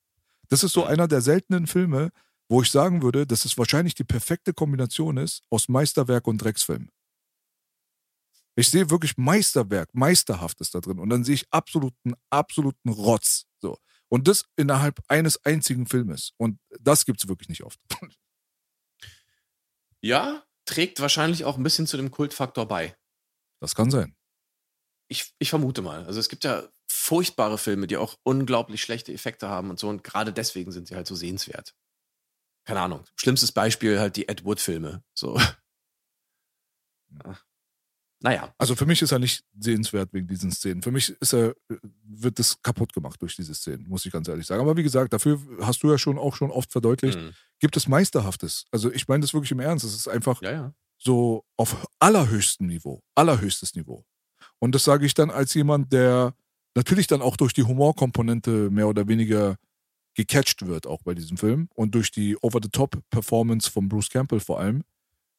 Das 0.49 0.65
ist 0.65 0.73
so 0.73 0.81
Mhm. 0.81 0.87
einer 0.87 1.07
der 1.07 1.21
seltenen 1.21 1.65
Filme, 1.65 2.11
wo 2.53 2.61
ich 2.61 2.69
sagen 2.69 3.01
würde, 3.01 3.25
dass 3.25 3.45
es 3.45 3.57
wahrscheinlich 3.57 3.95
die 3.95 4.03
perfekte 4.03 4.53
Kombination 4.53 5.17
ist 5.17 5.41
aus 5.49 5.69
Meisterwerk 5.69 6.27
und 6.27 6.37
Drecksfilm. 6.37 6.91
Ich 8.55 8.69
sehe 8.69 8.91
wirklich 8.91 9.17
Meisterwerk, 9.17 9.89
Meisterhaftes 9.95 10.69
da 10.69 10.79
drin 10.79 10.99
und 10.99 11.09
dann 11.09 11.23
sehe 11.23 11.33
ich 11.33 11.47
absoluten, 11.49 12.13
absoluten 12.29 12.89
Rotz. 12.89 13.47
So. 13.59 13.79
Und 14.07 14.27
das 14.27 14.45
innerhalb 14.55 15.01
eines 15.07 15.43
einzigen 15.43 15.87
Filmes. 15.87 16.33
Und 16.37 16.59
das 16.79 17.05
gibt's 17.05 17.27
wirklich 17.27 17.49
nicht 17.49 17.63
oft. 17.63 17.79
Ja, 20.05 20.43
trägt 20.65 20.99
wahrscheinlich 20.99 21.45
auch 21.45 21.55
ein 21.55 21.63
bisschen 21.63 21.87
zu 21.87 21.95
dem 21.95 22.11
Kultfaktor 22.11 22.67
bei. 22.67 22.93
Das 23.61 23.73
kann 23.73 23.89
sein. 23.89 24.17
Ich, 25.07 25.33
ich 25.39 25.49
vermute 25.49 25.81
mal. 25.81 26.05
Also 26.05 26.19
es 26.19 26.27
gibt 26.27 26.43
ja 26.43 26.67
furchtbare 26.89 27.57
Filme, 27.57 27.87
die 27.87 27.95
auch 27.95 28.17
unglaublich 28.23 28.81
schlechte 28.81 29.13
Effekte 29.13 29.47
haben 29.47 29.69
und 29.69 29.79
so. 29.79 29.87
Und 29.87 30.03
gerade 30.03 30.33
deswegen 30.33 30.73
sind 30.73 30.89
sie 30.89 30.95
halt 30.95 31.07
so 31.07 31.15
sehenswert. 31.15 31.73
Keine 32.65 32.81
Ahnung. 32.81 33.03
Schlimmstes 33.15 33.51
Beispiel 33.51 33.99
halt 33.99 34.15
die 34.15 34.27
Ed 34.29 34.45
Wood-Filme. 34.45 35.03
So. 35.13 35.37
Ja. 37.09 37.37
Naja. 38.21 38.53
Also 38.57 38.75
für 38.75 38.85
mich 38.85 39.01
ist 39.01 39.11
er 39.11 39.19
nicht 39.19 39.43
sehenswert 39.59 40.13
wegen 40.13 40.27
diesen 40.27 40.49
Szenen. 40.51 40.81
Für 40.81 40.91
mich 40.91 41.09
ist 41.19 41.33
er, 41.33 41.55
wird 42.03 42.39
das 42.39 42.61
kaputt 42.61 42.93
gemacht 42.93 43.21
durch 43.21 43.35
diese 43.35 43.53
Szenen, 43.53 43.85
muss 43.89 44.05
ich 44.05 44.13
ganz 44.13 44.29
ehrlich 44.29 44.45
sagen. 44.45 44.61
Aber 44.61 44.77
wie 44.77 44.83
gesagt, 44.83 45.11
dafür 45.11 45.39
hast 45.61 45.83
du 45.83 45.91
ja 45.91 45.97
schon 45.97 46.17
auch 46.17 46.35
schon 46.35 46.49
oft 46.49 46.71
verdeutlicht, 46.71 47.19
Hm. 47.19 47.33
gibt 47.59 47.75
es 47.75 47.87
Meisterhaftes. 47.89 48.63
Also 48.71 48.91
ich 48.93 49.07
meine 49.09 49.21
das 49.21 49.33
wirklich 49.33 49.51
im 49.51 49.59
Ernst. 49.59 49.83
Es 49.83 49.93
ist 49.93 50.07
einfach 50.07 50.41
Ja, 50.41 50.51
ja. 50.51 50.73
so 50.97 51.43
auf 51.57 51.85
allerhöchstem 51.99 52.67
Niveau, 52.67 53.03
allerhöchstes 53.13 53.75
Niveau. 53.75 54.05
Und 54.59 54.73
das 54.73 54.85
sage 54.85 55.05
ich 55.05 55.13
dann 55.13 55.29
als 55.29 55.53
jemand, 55.53 55.91
der 55.91 56.33
natürlich 56.75 57.07
dann 57.07 57.21
auch 57.21 57.35
durch 57.35 57.51
die 57.53 57.63
Humorkomponente 57.63 58.69
mehr 58.69 58.87
oder 58.87 59.05
weniger 59.09 59.57
gecatcht 60.15 60.65
wird, 60.65 60.85
auch 60.87 61.01
bei 61.03 61.13
diesem 61.13 61.37
Film. 61.37 61.67
Und 61.73 61.95
durch 61.95 62.11
die 62.11 62.37
Over-the-Top-Performance 62.41 63.69
von 63.71 63.89
Bruce 63.89 64.09
Campbell 64.09 64.39
vor 64.39 64.59
allem. 64.59 64.83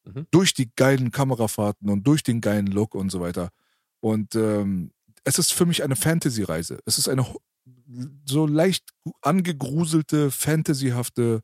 Mhm. 0.04 0.26
Durch 0.30 0.52
die 0.54 0.70
geilen 0.76 1.10
Kamerafahrten 1.10 1.88
und 1.90 2.06
durch 2.06 2.22
den 2.22 2.40
geilen 2.40 2.66
Look 2.66 2.94
und 2.94 3.10
so 3.10 3.20
weiter. 3.20 3.50
Und 4.00 4.34
ähm, 4.34 4.90
es 5.24 5.38
ist 5.38 5.52
für 5.54 5.64
mich 5.66 5.82
eine 5.82 5.96
Fantasy-Reise. 5.96 6.78
Es 6.84 6.98
ist 6.98 7.08
eine 7.08 7.24
so 8.26 8.46
leicht 8.46 8.84
angegruselte, 9.22 10.30
fantasyhafte, 10.30 11.42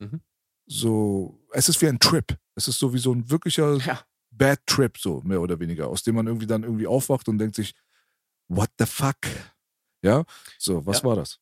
Mhm. 0.00 0.20
so, 0.66 1.40
es 1.52 1.68
ist 1.68 1.80
wie 1.82 1.88
ein 1.88 1.98
Trip. 1.98 2.36
Es 2.54 2.68
ist 2.68 2.78
so 2.78 2.92
wie 2.94 2.98
so 2.98 3.12
ein 3.12 3.28
wirklicher 3.30 3.76
Ja. 3.86 4.00
Bad 4.30 4.60
Trip, 4.66 4.96
so 4.98 5.20
mehr 5.22 5.40
oder 5.40 5.58
weniger, 5.58 5.88
aus 5.88 6.02
dem 6.02 6.14
man 6.14 6.26
irgendwie 6.26 6.46
dann 6.46 6.62
irgendwie 6.62 6.86
aufwacht 6.86 7.28
und 7.28 7.38
denkt 7.38 7.56
sich, 7.56 7.74
what 8.48 8.70
the 8.78 8.86
fuck? 8.86 9.16
Ja, 10.02 10.24
so, 10.58 10.84
was 10.86 10.98
Ja. 10.98 11.04
war 11.04 11.16
das? 11.16 11.40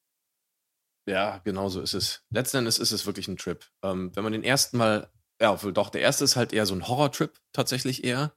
Ja, 1.09 1.39
genau 1.39 1.69
so 1.69 1.81
ist 1.81 1.95
es. 1.95 2.25
Letzten 2.31 2.59
Endes 2.59 2.79
ist 2.79 2.91
es 2.91 3.07
wirklich 3.07 3.29
ein 3.29 3.37
Trip. 3.37 3.65
Ähm, 3.83 4.15
wenn 4.15 4.25
man 4.25 4.33
den 4.33 4.43
ersten 4.43 4.77
Mal, 4.77 5.11
ja, 5.41 5.53
obwohl 5.53 5.73
doch, 5.73 5.91
der 5.91 6.01
erste 6.01 6.25
ist 6.25 6.37
halt 6.37 6.53
eher 6.53 6.67
so 6.67 6.75
ein 6.75 6.89
Horror-Trip, 6.89 7.39
tatsächlich 7.53 8.03
eher. 8.05 8.37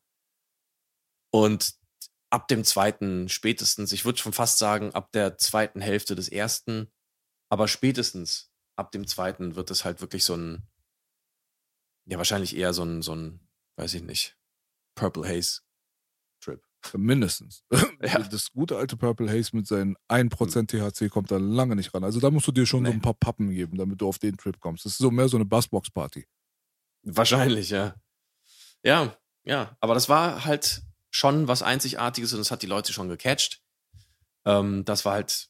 Und 1.31 1.75
ab 2.31 2.47
dem 2.47 2.63
zweiten 2.63 3.27
spätestens, 3.27 3.91
ich 3.91 4.05
würde 4.05 4.19
schon 4.19 4.33
fast 4.33 4.59
sagen, 4.59 4.93
ab 4.93 5.11
der 5.11 5.37
zweiten 5.37 5.81
Hälfte 5.81 6.15
des 6.15 6.29
ersten, 6.29 6.91
aber 7.51 7.67
spätestens 7.67 8.51
ab 8.77 8.91
dem 8.91 9.07
zweiten 9.07 9.55
wird 9.55 9.71
es 9.71 9.83
halt 9.83 10.01
wirklich 10.01 10.23
so 10.23 10.35
ein, 10.35 10.67
ja, 12.05 12.17
wahrscheinlich 12.17 12.55
eher 12.55 12.73
so 12.73 12.83
ein, 12.83 13.01
so 13.01 13.15
ein, 13.15 13.47
weiß 13.77 13.95
ich 13.95 14.03
nicht, 14.03 14.37
Purple 14.95 15.27
Haze. 15.27 15.61
Mindestens. 16.95 17.63
Ja. 18.01 18.19
Das 18.19 18.51
gute 18.53 18.77
alte 18.77 18.95
Purple 18.95 19.29
Haze 19.29 19.53
mit 19.57 19.67
seinen 19.67 19.97
1% 20.07 20.67
THC 20.67 21.09
kommt 21.11 21.29
da 21.31 21.35
lange 21.35 21.75
nicht 21.75 21.93
ran. 21.93 22.05
Also 22.05 22.21
da 22.21 22.31
musst 22.31 22.47
du 22.47 22.53
dir 22.53 22.65
schon 22.65 22.85
so 22.85 22.89
Nee. 22.89 22.95
ein 22.95 23.01
paar 23.01 23.13
Pappen 23.13 23.49
geben, 23.51 23.77
damit 23.77 23.99
du 23.99 24.07
auf 24.07 24.19
den 24.19 24.37
Trip 24.37 24.57
kommst. 24.61 24.85
Das 24.85 24.93
ist 24.93 24.99
so 24.99 25.11
mehr 25.11 25.27
so 25.27 25.35
eine 25.35 25.43
Bassbox-Party. 25.45 26.25
Wahrscheinlich, 27.03 27.71
ja. 27.71 27.95
Ja, 28.83 29.17
ja. 29.43 29.75
Aber 29.81 29.93
das 29.95 30.07
war 30.07 30.45
halt 30.45 30.81
schon 31.11 31.49
was 31.49 31.61
Einzigartiges 31.61 32.31
und 32.31 32.39
das 32.39 32.51
hat 32.51 32.61
die 32.61 32.67
Leute 32.67 32.93
schon 32.93 33.09
gecatcht. 33.09 33.61
Ähm, 34.45 34.85
das 34.85 35.03
war 35.03 35.13
halt 35.13 35.49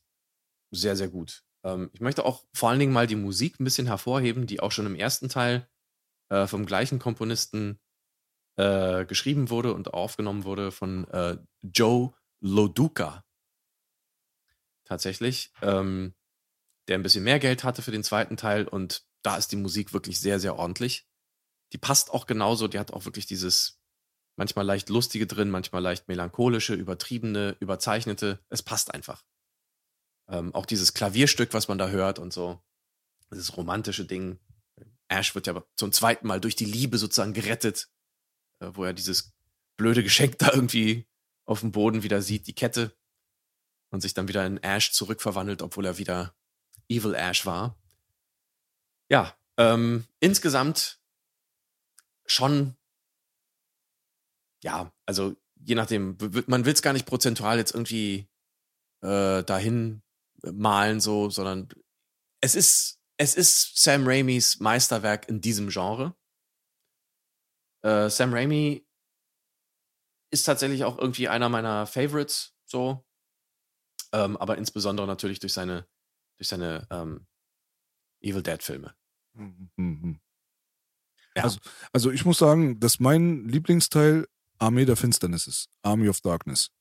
sehr, 0.71 0.95
sehr 0.95 1.09
gut. 1.09 1.43
Ähm, 1.63 1.91
ich 1.93 2.01
möchte 2.01 2.25
auch 2.25 2.45
vor 2.53 2.69
allen 2.71 2.79
Dingen 2.79 2.93
mal 2.93 3.05
die 3.05 3.15
Musik 3.15 3.59
ein 3.59 3.63
bisschen 3.63 3.85
hervorheben, 3.87 4.47
die 4.47 4.59
auch 4.59 4.71
schon 4.71 4.87
im 4.87 4.95
ersten 4.95 5.29
Teil 5.29 5.69
äh, 6.29 6.47
vom 6.47 6.65
gleichen 6.65 6.97
Komponisten 6.97 7.79
äh, 8.59 9.05
geschrieben 9.05 9.49
wurde 9.49 9.73
und 9.73 9.93
aufgenommen 9.93 10.43
wurde 10.43 10.73
von 10.73 11.07
äh, 11.11 11.37
Joe 11.61 12.13
Loduca. 12.41 13.23
Tatsächlich. 14.83 15.53
Ähm, 15.61 16.13
der 16.89 16.97
ein 16.97 17.03
bisschen 17.03 17.23
mehr 17.23 17.39
Geld 17.39 17.63
hatte 17.63 17.81
für 17.81 17.91
den 17.91 18.03
zweiten 18.03 18.35
Teil 18.35 18.67
und 18.67 19.05
da 19.21 19.37
ist 19.37 19.53
die 19.53 19.55
Musik 19.55 19.93
wirklich 19.93 20.19
sehr, 20.19 20.41
sehr 20.41 20.57
ordentlich. 20.57 21.07
Die 21.71 21.77
passt 21.77 22.11
auch 22.11 22.25
genauso, 22.25 22.67
die 22.67 22.79
hat 22.79 22.91
auch 22.91 23.05
wirklich 23.05 23.27
dieses 23.27 23.79
manchmal 24.35 24.65
leicht 24.65 24.89
lustige 24.89 25.25
drin, 25.25 25.49
manchmal 25.49 25.81
leicht 25.81 26.09
melancholische, 26.09 26.73
übertriebene, 26.73 27.55
überzeichnete. 27.61 28.43
Es 28.49 28.61
passt 28.61 28.93
einfach. 28.93 29.23
Ähm, 30.27 30.53
auch 30.53 30.65
dieses 30.65 30.93
Klavierstück, 30.93 31.53
was 31.53 31.69
man 31.69 31.77
da 31.77 31.87
hört 31.87 32.19
und 32.19 32.33
so, 32.33 32.61
dieses 33.31 33.55
romantische 33.55 34.03
Ding. 34.03 34.37
Ash 35.07 35.33
wird 35.33 35.47
ja 35.47 35.63
zum 35.77 35.93
zweiten 35.93 36.27
Mal 36.27 36.41
durch 36.41 36.55
die 36.55 36.65
Liebe 36.65 36.97
sozusagen 36.97 37.33
gerettet, 37.33 37.89
wo 38.59 38.83
er 38.83 38.93
dieses 38.93 39.33
blöde 39.77 40.03
Geschenk 40.03 40.37
da 40.39 40.51
irgendwie 40.53 41.07
auf 41.45 41.61
dem 41.61 41.71
Boden 41.71 42.03
wieder 42.03 42.21
sieht, 42.21 42.47
die 42.47 42.53
Kette, 42.53 42.95
und 43.91 44.01
sich 44.01 44.13
dann 44.13 44.27
wieder 44.27 44.45
in 44.45 44.61
Ash 44.61 44.91
zurückverwandelt, 44.91 45.61
obwohl 45.61 45.85
er 45.85 45.97
wieder 45.97 46.35
Evil 46.87 47.15
Ash 47.15 47.45
war. 47.45 47.81
Ja, 49.09 49.35
ähm, 49.57 50.05
insgesamt 50.19 50.99
schon, 52.25 52.75
ja, 54.63 54.93
also 55.05 55.35
je 55.55 55.75
nachdem, 55.75 56.17
man 56.47 56.65
will 56.65 56.73
es 56.73 56.81
gar 56.81 56.93
nicht 56.93 57.05
prozentual 57.05 57.57
jetzt 57.57 57.73
irgendwie 57.73 58.29
äh, 59.01 59.43
dahin 59.43 60.03
malen, 60.43 60.99
so, 60.99 61.29
sondern 61.29 61.69
es 62.41 62.55
ist, 62.55 62.99
es 63.17 63.35
ist 63.35 63.81
Sam 63.81 64.07
Raimis 64.07 64.59
Meisterwerk 64.59 65.27
in 65.27 65.41
diesem 65.41 65.69
Genre. 65.69 66.15
Äh, 67.81 68.09
Sam 68.09 68.33
Raimi 68.33 68.85
ist 70.31 70.43
tatsächlich 70.43 70.83
auch 70.83 70.97
irgendwie 70.97 71.27
einer 71.27 71.49
meiner 71.49 71.87
Favorites, 71.87 72.55
so. 72.65 73.05
Ähm, 74.11 74.37
aber 74.37 74.57
insbesondere 74.57 75.07
natürlich 75.07 75.39
durch 75.39 75.53
seine, 75.53 75.87
durch 76.37 76.47
seine 76.47 76.87
ähm, 76.89 77.27
Evil 78.21 78.43
Dead-Filme. 78.43 78.95
Mhm. 79.33 80.19
Ja. 81.35 81.43
Also, 81.43 81.59
also 81.93 82.11
ich 82.11 82.25
muss 82.25 82.39
sagen, 82.39 82.79
dass 82.79 82.99
mein 82.99 83.47
Lieblingsteil 83.47 84.27
Armee 84.57 84.85
der 84.85 84.97
Finsternis 84.97 85.47
ist. 85.47 85.69
Army 85.83 86.09
of 86.09 86.21
Darkness. 86.21 86.71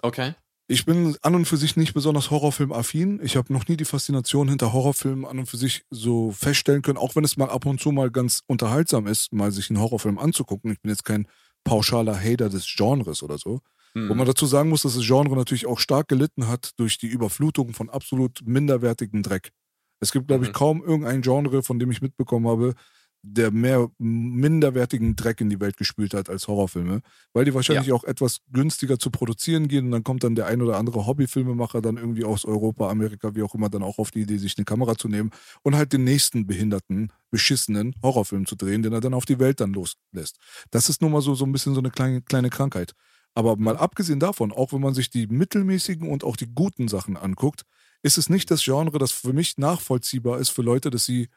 Okay. 0.00 0.34
Ich 0.72 0.84
bin 0.84 1.16
an 1.22 1.34
und 1.34 1.46
für 1.46 1.56
sich 1.56 1.76
nicht 1.76 1.94
besonders 1.94 2.30
Horrorfilm-affin. 2.30 3.18
Ich 3.24 3.34
habe 3.36 3.52
noch 3.52 3.66
nie 3.66 3.76
die 3.76 3.84
Faszination 3.84 4.48
hinter 4.48 4.72
Horrorfilmen 4.72 5.24
an 5.24 5.40
und 5.40 5.46
für 5.46 5.56
sich 5.56 5.82
so 5.90 6.30
feststellen 6.30 6.82
können, 6.82 6.96
auch 6.96 7.16
wenn 7.16 7.24
es 7.24 7.36
mal 7.36 7.50
ab 7.50 7.66
und 7.66 7.80
zu 7.80 7.90
mal 7.90 8.08
ganz 8.12 8.42
unterhaltsam 8.46 9.08
ist, 9.08 9.32
mal 9.32 9.50
sich 9.50 9.68
einen 9.68 9.80
Horrorfilm 9.80 10.16
anzugucken. 10.16 10.70
Ich 10.70 10.80
bin 10.80 10.90
jetzt 10.90 11.04
kein 11.04 11.26
pauschaler 11.64 12.16
Hater 12.16 12.48
des 12.48 12.72
Genres 12.72 13.24
oder 13.24 13.36
so. 13.36 13.58
Wo 13.94 14.14
man 14.14 14.28
dazu 14.28 14.46
sagen 14.46 14.68
muss, 14.68 14.82
dass 14.82 14.94
das 14.94 15.04
Genre 15.04 15.34
natürlich 15.34 15.66
auch 15.66 15.80
stark 15.80 16.06
gelitten 16.06 16.46
hat 16.46 16.70
durch 16.76 16.98
die 16.98 17.08
Überflutung 17.08 17.72
von 17.74 17.90
absolut 17.90 18.38
minderwertigem 18.44 19.24
Dreck. 19.24 19.50
Es 19.98 20.12
gibt, 20.12 20.28
glaube 20.28 20.44
ich, 20.44 20.50
Mhm. 20.50 20.54
kaum 20.54 20.84
irgendein 20.84 21.22
Genre, 21.22 21.64
von 21.64 21.80
dem 21.80 21.90
ich 21.90 22.00
mitbekommen 22.00 22.46
habe, 22.46 22.74
der 23.22 23.50
mehr 23.50 23.90
minderwertigen 23.98 25.14
Dreck 25.14 25.40
in 25.40 25.50
die 25.50 25.60
Welt 25.60 25.76
gespült 25.76 26.14
hat 26.14 26.30
als 26.30 26.48
Horrorfilme, 26.48 27.02
weil 27.32 27.44
die 27.44 27.52
wahrscheinlich 27.54 27.92
auch 27.92 28.04
etwas 28.04 28.40
günstiger 28.50 28.98
zu 28.98 29.10
produzieren 29.10 29.68
gehen 29.68 29.86
und 29.86 29.90
dann 29.90 30.04
kommt 30.04 30.24
dann 30.24 30.34
der 30.34 30.46
ein 30.46 30.62
oder 30.62 30.78
andere 30.78 31.06
Hobbyfilmemacher 31.06 31.82
dann 31.82 31.98
irgendwie 31.98 32.24
aus 32.24 32.44
Europa, 32.44 32.88
Amerika, 32.88 33.34
wie 33.34 33.42
auch 33.42 33.54
immer, 33.54 33.68
dann 33.68 33.82
auch 33.82 33.98
auf 33.98 34.10
die 34.10 34.22
Idee, 34.22 34.38
sich 34.38 34.56
eine 34.56 34.64
Kamera 34.64 34.96
zu 34.96 35.08
nehmen 35.08 35.30
und 35.62 35.76
halt 35.76 35.92
den 35.92 36.04
nächsten 36.04 36.46
behinderten, 36.46 37.12
beschissenen 37.30 37.94
Horrorfilm 38.02 38.46
zu 38.46 38.56
drehen, 38.56 38.82
den 38.82 38.92
er 38.92 39.00
dann 39.00 39.14
auf 39.14 39.26
die 39.26 39.38
Welt 39.38 39.60
dann 39.60 39.72
loslässt. 39.72 40.38
Das 40.70 40.88
ist 40.88 41.02
nun 41.02 41.12
mal 41.12 41.22
so, 41.22 41.34
so 41.34 41.44
ein 41.44 41.52
bisschen 41.52 41.74
so 41.74 41.80
eine 41.80 41.90
kleine, 41.90 42.22
kleine 42.22 42.48
Krankheit. 42.48 42.94
Aber 43.34 43.56
mal 43.56 43.76
abgesehen 43.76 44.18
davon, 44.18 44.50
auch 44.50 44.72
wenn 44.72 44.80
man 44.80 44.94
sich 44.94 45.10
die 45.10 45.26
mittelmäßigen 45.26 46.08
und 46.08 46.24
auch 46.24 46.36
die 46.36 46.52
guten 46.52 46.88
Sachen 46.88 47.16
anguckt, 47.16 47.62
ist 48.02 48.18
es 48.18 48.30
nicht 48.30 48.50
das 48.50 48.64
Genre, 48.64 48.98
das 48.98 49.12
für 49.12 49.32
mich 49.32 49.58
nachvollziehbar 49.58 50.38
ist 50.38 50.50
für 50.50 50.62
Leute, 50.62 50.90
dass 50.90 51.04
sie 51.04 51.28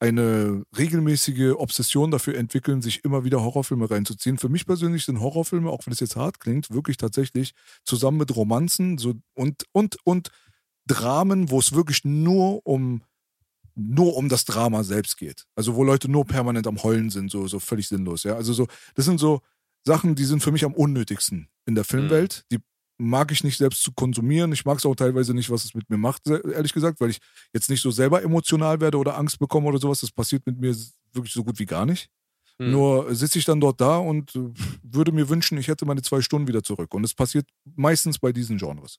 eine 0.00 0.64
regelmäßige 0.76 1.52
Obsession 1.56 2.10
dafür 2.10 2.36
entwickeln, 2.36 2.80
sich 2.80 3.04
immer 3.04 3.22
wieder 3.22 3.42
Horrorfilme 3.42 3.90
reinzuziehen. 3.90 4.38
Für 4.38 4.48
mich 4.48 4.66
persönlich 4.66 5.04
sind 5.04 5.20
Horrorfilme, 5.20 5.70
auch 5.70 5.86
wenn 5.86 5.92
es 5.92 6.00
jetzt 6.00 6.16
hart 6.16 6.40
klingt, 6.40 6.70
wirklich 6.70 6.96
tatsächlich 6.96 7.52
zusammen 7.84 8.16
mit 8.16 8.34
Romanzen 8.34 8.96
so 8.96 9.14
und, 9.34 9.64
und, 9.72 9.98
und 10.04 10.30
Dramen, 10.86 11.50
wo 11.50 11.58
es 11.58 11.74
wirklich 11.74 12.04
nur 12.04 12.66
um 12.66 13.02
nur 13.76 14.16
um 14.16 14.28
das 14.28 14.44
Drama 14.44 14.82
selbst 14.82 15.16
geht. 15.16 15.46
Also 15.54 15.74
wo 15.74 15.84
Leute 15.84 16.10
nur 16.10 16.26
permanent 16.26 16.66
am 16.66 16.82
Heulen 16.82 17.08
sind, 17.08 17.30
so, 17.30 17.46
so 17.46 17.60
völlig 17.60 17.88
sinnlos, 17.88 18.24
ja. 18.24 18.34
Also 18.34 18.52
so, 18.52 18.66
das 18.94 19.04
sind 19.04 19.20
so 19.20 19.40
Sachen, 19.84 20.14
die 20.14 20.24
sind 20.24 20.42
für 20.42 20.52
mich 20.52 20.64
am 20.64 20.74
unnötigsten 20.74 21.48
in 21.66 21.74
der 21.74 21.84
Filmwelt. 21.84 22.44
Die 22.50 22.58
mag 23.00 23.32
ich 23.32 23.42
nicht 23.42 23.56
selbst 23.56 23.82
zu 23.82 23.92
konsumieren. 23.92 24.52
Ich 24.52 24.64
mag 24.64 24.78
es 24.78 24.86
auch 24.86 24.94
teilweise 24.94 25.34
nicht, 25.34 25.50
was 25.50 25.64
es 25.64 25.74
mit 25.74 25.88
mir 25.88 25.96
macht, 25.96 26.26
ehrlich 26.28 26.72
gesagt, 26.72 27.00
weil 27.00 27.10
ich 27.10 27.18
jetzt 27.52 27.70
nicht 27.70 27.80
so 27.80 27.90
selber 27.90 28.22
emotional 28.22 28.80
werde 28.80 28.98
oder 28.98 29.16
Angst 29.16 29.38
bekomme 29.38 29.68
oder 29.68 29.78
sowas. 29.78 30.00
Das 30.00 30.12
passiert 30.12 30.46
mit 30.46 30.58
mir 30.58 30.76
wirklich 31.12 31.32
so 31.32 31.42
gut 31.42 31.58
wie 31.58 31.66
gar 31.66 31.86
nicht. 31.86 32.08
Hm. 32.58 32.72
Nur 32.72 33.14
sitze 33.14 33.38
ich 33.38 33.46
dann 33.46 33.60
dort 33.60 33.80
da 33.80 33.96
und 33.96 34.32
würde 34.82 35.12
mir 35.12 35.28
wünschen, 35.28 35.56
ich 35.56 35.68
hätte 35.68 35.86
meine 35.86 36.02
zwei 36.02 36.20
Stunden 36.20 36.46
wieder 36.46 36.62
zurück. 36.62 36.92
Und 36.94 37.04
es 37.04 37.14
passiert 37.14 37.48
meistens 37.64 38.18
bei 38.18 38.32
diesen 38.32 38.58
Genres. 38.58 38.98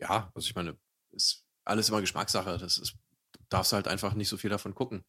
Ja, 0.00 0.30
also 0.34 0.46
ich 0.46 0.54
meine, 0.54 0.76
ist 1.12 1.44
alles 1.64 1.90
immer 1.90 2.00
Geschmackssache. 2.00 2.58
Das 2.58 2.78
ist, 2.78 2.94
du 3.32 3.40
darfst 3.50 3.72
halt 3.72 3.86
einfach 3.86 4.14
nicht 4.14 4.28
so 4.28 4.38
viel 4.38 4.50
davon 4.50 4.74
gucken. 4.74 5.04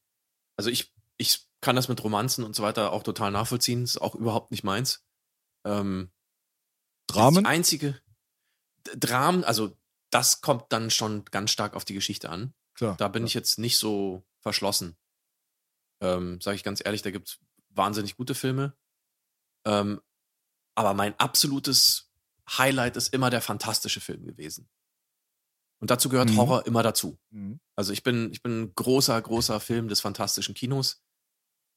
Also 0.58 0.70
ich, 0.70 0.94
ich 1.18 1.48
kann 1.62 1.78
das 1.78 1.88
mit 1.88 2.04
Romanzen 2.04 2.44
und 2.44 2.56
so 2.56 2.64
weiter 2.64 2.92
auch 2.92 3.04
total 3.04 3.32
nachvollziehen. 3.32 3.84
Ist 3.84 4.02
auch 4.02 4.16
überhaupt 4.16 4.52
nicht 4.52 4.64
meins. 4.64 5.04
Ähm, 5.66 6.12
Dramen? 7.08 7.44
Das 7.44 7.52
einzige 7.52 8.00
Dramen, 8.96 9.44
also 9.44 9.78
das 10.12 10.42
kommt 10.42 10.72
dann 10.72 10.92
schon 10.92 11.26
ganz 11.26 11.52
stark 11.52 11.76
auf 11.76 11.86
die 11.86 11.94
Geschichte 11.94 12.30
an. 12.30 12.54
Klar. 12.76 12.96
Da 12.98 13.08
bin 13.08 13.26
ich 13.26 13.34
jetzt 13.34 13.58
nicht 13.60 13.78
so 13.78 14.24
verschlossen. 14.42 14.96
Ähm, 16.02 16.40
Sage 16.42 16.56
ich 16.56 16.64
ganz 16.64 16.82
ehrlich, 16.84 17.02
da 17.02 17.12
gibt 17.12 17.30
es 17.30 17.40
wahnsinnig 17.70 18.16
gute 18.16 18.36
Filme. 18.36 18.76
Ähm, 19.66 20.02
aber 20.76 20.94
mein 20.94 21.18
absolutes 21.20 22.12
Highlight 22.50 22.98
ist 22.98 23.14
immer 23.14 23.30
der 23.30 23.42
fantastische 23.42 24.02
Film 24.02 24.26
gewesen. 24.26 24.70
Und 25.80 25.90
dazu 25.92 26.10
gehört 26.10 26.30
Mhm. 26.30 26.38
Horror 26.38 26.66
immer 26.68 26.84
dazu. 26.84 27.18
Mhm. 27.32 27.60
Also 27.76 27.92
ich 27.92 28.04
bin, 28.04 28.32
ich 28.32 28.42
bin 28.44 28.62
ein 28.64 28.76
großer, 28.76 29.20
großer 29.22 29.60
Film 29.60 29.88
des 29.88 30.02
fantastischen 30.02 30.54
Kinos. 30.54 31.02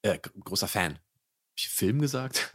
Äh, 0.03 0.19
großer 0.19 0.69
Fan. 0.69 0.95
Hab 0.95 1.03
ich 1.57 1.69
Film 1.69 2.01
gesagt? 2.01 2.53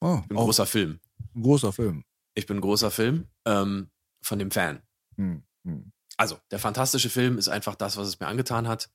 Ah, 0.00 0.18
Ich 0.22 0.28
bin 0.28 0.36
auch 0.38 0.44
großer 0.44 0.66
Film. 0.66 1.00
ein 1.34 1.42
großer 1.42 1.72
Film. 1.72 2.04
Ich 2.38 2.46
bin 2.46 2.60
großer 2.60 2.92
Film. 2.92 3.26
Ähm, 3.44 3.90
von 4.22 4.38
dem 4.38 4.52
Fan. 4.52 4.80
Hm, 5.16 5.42
hm. 5.64 5.92
Also, 6.16 6.38
der 6.52 6.60
fantastische 6.60 7.10
Film 7.10 7.36
ist 7.36 7.48
einfach 7.48 7.74
das, 7.74 7.96
was 7.96 8.06
es 8.06 8.20
mir 8.20 8.28
angetan 8.28 8.68
hat. 8.68 8.90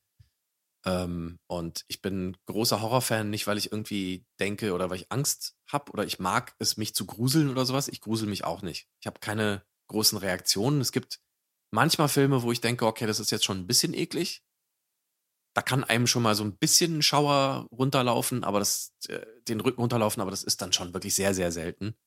Ähm, 0.86 1.40
und 1.48 1.84
ich 1.90 2.02
bin 2.02 2.38
großer 2.46 2.82
Horrorfan, 2.82 3.30
nicht 3.30 3.46
weil 3.46 3.58
ich 3.58 3.74
irgendwie 3.74 4.26
denke 4.40 4.74
oder 4.74 4.90
weil 4.90 4.98
ich 4.98 5.12
Angst 5.12 5.58
habe 5.68 5.92
oder 5.92 6.06
ich 6.06 6.20
mag 6.20 6.56
es, 6.60 6.78
mich 6.78 6.96
zu 6.96 7.06
gruseln 7.06 7.50
oder 7.50 7.66
sowas. 7.66 7.90
Ich 7.90 8.00
grusel 8.00 8.30
mich 8.30 8.46
auch 8.46 8.62
nicht. 8.62 8.88
Ich 9.02 9.08
habe 9.08 9.20
keine 9.20 9.66
großen 9.90 10.18
Reaktionen. 10.18 10.80
Es 10.80 10.94
gibt 10.94 11.20
manchmal 11.70 12.08
Filme, 12.08 12.44
wo 12.44 12.52
ich 12.54 12.62
denke, 12.62 12.86
okay, 12.86 13.08
das 13.08 13.20
ist 13.20 13.32
jetzt 13.32 13.44
schon 13.44 13.60
ein 13.60 13.68
bisschen 13.68 13.94
eklig. 13.94 14.42
Da 15.54 15.62
kann 15.62 15.84
einem 15.84 16.08
schon 16.08 16.24
mal 16.24 16.36
so 16.36 16.46
ein 16.46 16.58
bisschen 16.58 17.00
ein 17.00 17.02
Schauer 17.02 17.68
runterlaufen, 17.74 18.46
aber 18.46 18.60
das, 18.60 18.94
äh, 19.10 19.26
den 19.50 19.60
Rücken 19.60 19.82
runterlaufen, 19.82 20.22
aber 20.22 20.32
das 20.32 20.44
ist 20.44 20.62
dann 20.62 20.72
schon 20.72 20.94
wirklich 20.94 21.14
sehr, 21.14 21.34
sehr 21.34 21.52
selten. 21.52 21.98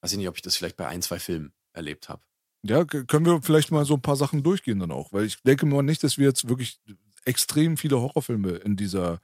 Weiß 0.00 0.12
ich 0.12 0.18
nicht, 0.18 0.28
ob 0.28 0.36
ich 0.36 0.42
das 0.42 0.56
vielleicht 0.56 0.76
bei 0.76 0.86
ein, 0.86 1.02
zwei 1.02 1.18
Filmen 1.18 1.52
erlebt 1.72 2.08
habe. 2.08 2.22
Ja, 2.62 2.84
können 2.84 3.26
wir 3.26 3.42
vielleicht 3.42 3.70
mal 3.70 3.84
so 3.84 3.94
ein 3.94 4.02
paar 4.02 4.16
Sachen 4.16 4.42
durchgehen 4.42 4.80
dann 4.80 4.90
auch, 4.90 5.12
weil 5.12 5.24
ich 5.24 5.40
denke 5.42 5.66
mal 5.66 5.82
nicht, 5.82 6.02
dass 6.02 6.18
wir 6.18 6.26
jetzt 6.26 6.48
wirklich 6.48 6.80
extrem 7.24 7.76
viele 7.76 8.00
Horrorfilme 8.00 8.50
in 8.50 8.76
dieser 8.76 9.20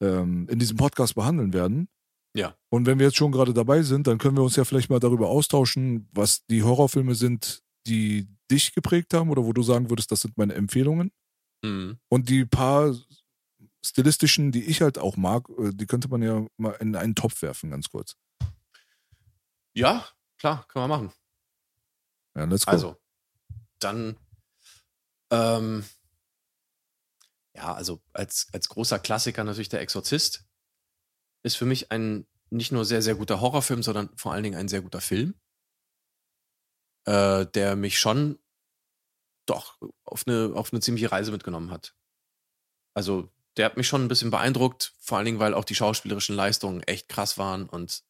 ähm, 0.00 0.46
in 0.50 0.58
diesem 0.58 0.76
Podcast 0.76 1.14
behandeln 1.14 1.52
werden. 1.52 1.88
Ja. 2.34 2.54
Und 2.68 2.84
wenn 2.84 2.98
wir 2.98 3.06
jetzt 3.06 3.16
schon 3.16 3.32
gerade 3.32 3.54
dabei 3.54 3.82
sind, 3.82 4.06
dann 4.06 4.18
können 4.18 4.36
wir 4.36 4.42
uns 4.42 4.56
ja 4.56 4.64
vielleicht 4.64 4.90
mal 4.90 5.00
darüber 5.00 5.28
austauschen, 5.28 6.08
was 6.12 6.44
die 6.46 6.62
Horrorfilme 6.62 7.14
sind, 7.14 7.62
die 7.86 8.28
dich 8.50 8.74
geprägt 8.74 9.14
haben 9.14 9.30
oder 9.30 9.44
wo 9.44 9.52
du 9.52 9.62
sagen 9.62 9.88
würdest, 9.90 10.12
das 10.12 10.20
sind 10.20 10.36
meine 10.36 10.54
Empfehlungen. 10.54 11.12
Mhm. 11.62 11.98
Und 12.08 12.28
die 12.28 12.44
paar 12.44 12.94
stilistischen, 13.84 14.52
die 14.52 14.64
ich 14.64 14.82
halt 14.82 14.98
auch 14.98 15.16
mag, 15.16 15.48
äh, 15.58 15.70
die 15.72 15.86
könnte 15.86 16.08
man 16.08 16.22
ja 16.22 16.44
mal 16.58 16.72
in 16.72 16.94
einen 16.94 17.14
Topf 17.14 17.40
werfen, 17.42 17.70
ganz 17.70 17.88
kurz. 17.88 18.16
Ja, 19.76 20.08
klar, 20.38 20.66
können 20.68 20.84
wir 20.84 20.88
machen. 20.88 21.12
Ja, 22.34 22.44
let's 22.44 22.64
go. 22.64 22.72
Also, 22.72 22.96
dann, 23.78 24.18
ähm, 25.30 25.84
ja, 27.54 27.74
also 27.74 28.02
als, 28.14 28.48
als 28.54 28.70
großer 28.70 28.98
Klassiker 28.98 29.44
natürlich 29.44 29.68
der 29.68 29.82
Exorzist 29.82 30.46
ist 31.42 31.56
für 31.56 31.66
mich 31.66 31.92
ein 31.92 32.26
nicht 32.48 32.72
nur 32.72 32.86
sehr, 32.86 33.02
sehr 33.02 33.16
guter 33.16 33.42
Horrorfilm, 33.42 33.82
sondern 33.82 34.16
vor 34.16 34.32
allen 34.32 34.44
Dingen 34.44 34.58
ein 34.58 34.68
sehr 34.68 34.80
guter 34.80 35.02
Film, 35.02 35.34
äh, 37.04 37.44
der 37.44 37.76
mich 37.76 37.98
schon 37.98 38.38
doch 39.44 39.78
auf 40.04 40.26
eine, 40.26 40.52
auf 40.54 40.72
eine 40.72 40.80
ziemliche 40.80 41.12
Reise 41.12 41.32
mitgenommen 41.32 41.70
hat. 41.70 41.94
Also, 42.94 43.30
der 43.58 43.66
hat 43.66 43.76
mich 43.76 43.88
schon 43.88 44.02
ein 44.02 44.08
bisschen 44.08 44.30
beeindruckt, 44.30 44.94
vor 45.00 45.18
allen 45.18 45.26
Dingen, 45.26 45.38
weil 45.38 45.52
auch 45.52 45.64
die 45.64 45.74
schauspielerischen 45.74 46.34
Leistungen 46.34 46.82
echt 46.82 47.10
krass 47.10 47.36
waren 47.36 47.68
und 47.68 48.05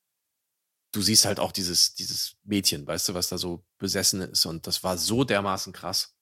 du 0.96 1.02
siehst 1.02 1.26
halt 1.26 1.38
auch 1.38 1.52
dieses, 1.52 1.94
dieses 1.94 2.36
Mädchen, 2.44 2.86
weißt 2.86 3.10
du, 3.10 3.14
was 3.14 3.28
da 3.28 3.36
so 3.36 3.62
besessen 3.76 4.22
ist. 4.22 4.46
Und 4.46 4.66
das 4.66 4.82
war 4.82 4.96
so 4.96 5.24
dermaßen 5.24 5.74
krass. 5.74 6.14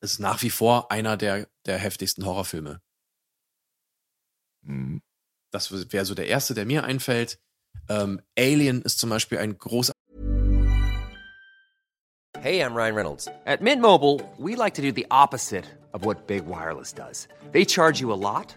Ist 0.00 0.20
nach 0.20 0.40
wie 0.40 0.48
vor 0.48 0.90
einer 0.90 1.18
der, 1.18 1.48
der 1.66 1.76
heftigsten 1.76 2.24
Horrorfilme. 2.24 2.80
Mhm. 4.62 5.02
Das 5.52 5.70
wäre 5.92 6.06
so 6.06 6.14
der 6.14 6.28
erste, 6.28 6.54
der 6.54 6.64
mir 6.64 6.84
einfällt. 6.84 7.38
Ähm, 7.90 8.22
Alien 8.38 8.80
ist 8.82 8.98
zum 8.98 9.10
Beispiel 9.10 9.38
ein 9.38 9.58
großer 9.58 9.92
Hey, 12.38 12.60
I'm 12.62 12.74
Ryan 12.74 12.94
Reynolds. 12.94 13.28
At 13.44 13.60
Mint 13.60 13.82
Mobile, 13.82 14.18
we 14.38 14.56
like 14.56 14.72
to 14.74 14.82
do 14.82 14.92
the 14.92 15.06
opposite 15.10 15.66
of 15.92 16.06
what 16.06 16.26
Big 16.26 16.46
Wireless 16.46 16.94
does. 16.94 17.28
They 17.52 17.66
charge 17.66 18.00
you 18.00 18.10
a 18.12 18.16
lot, 18.16 18.56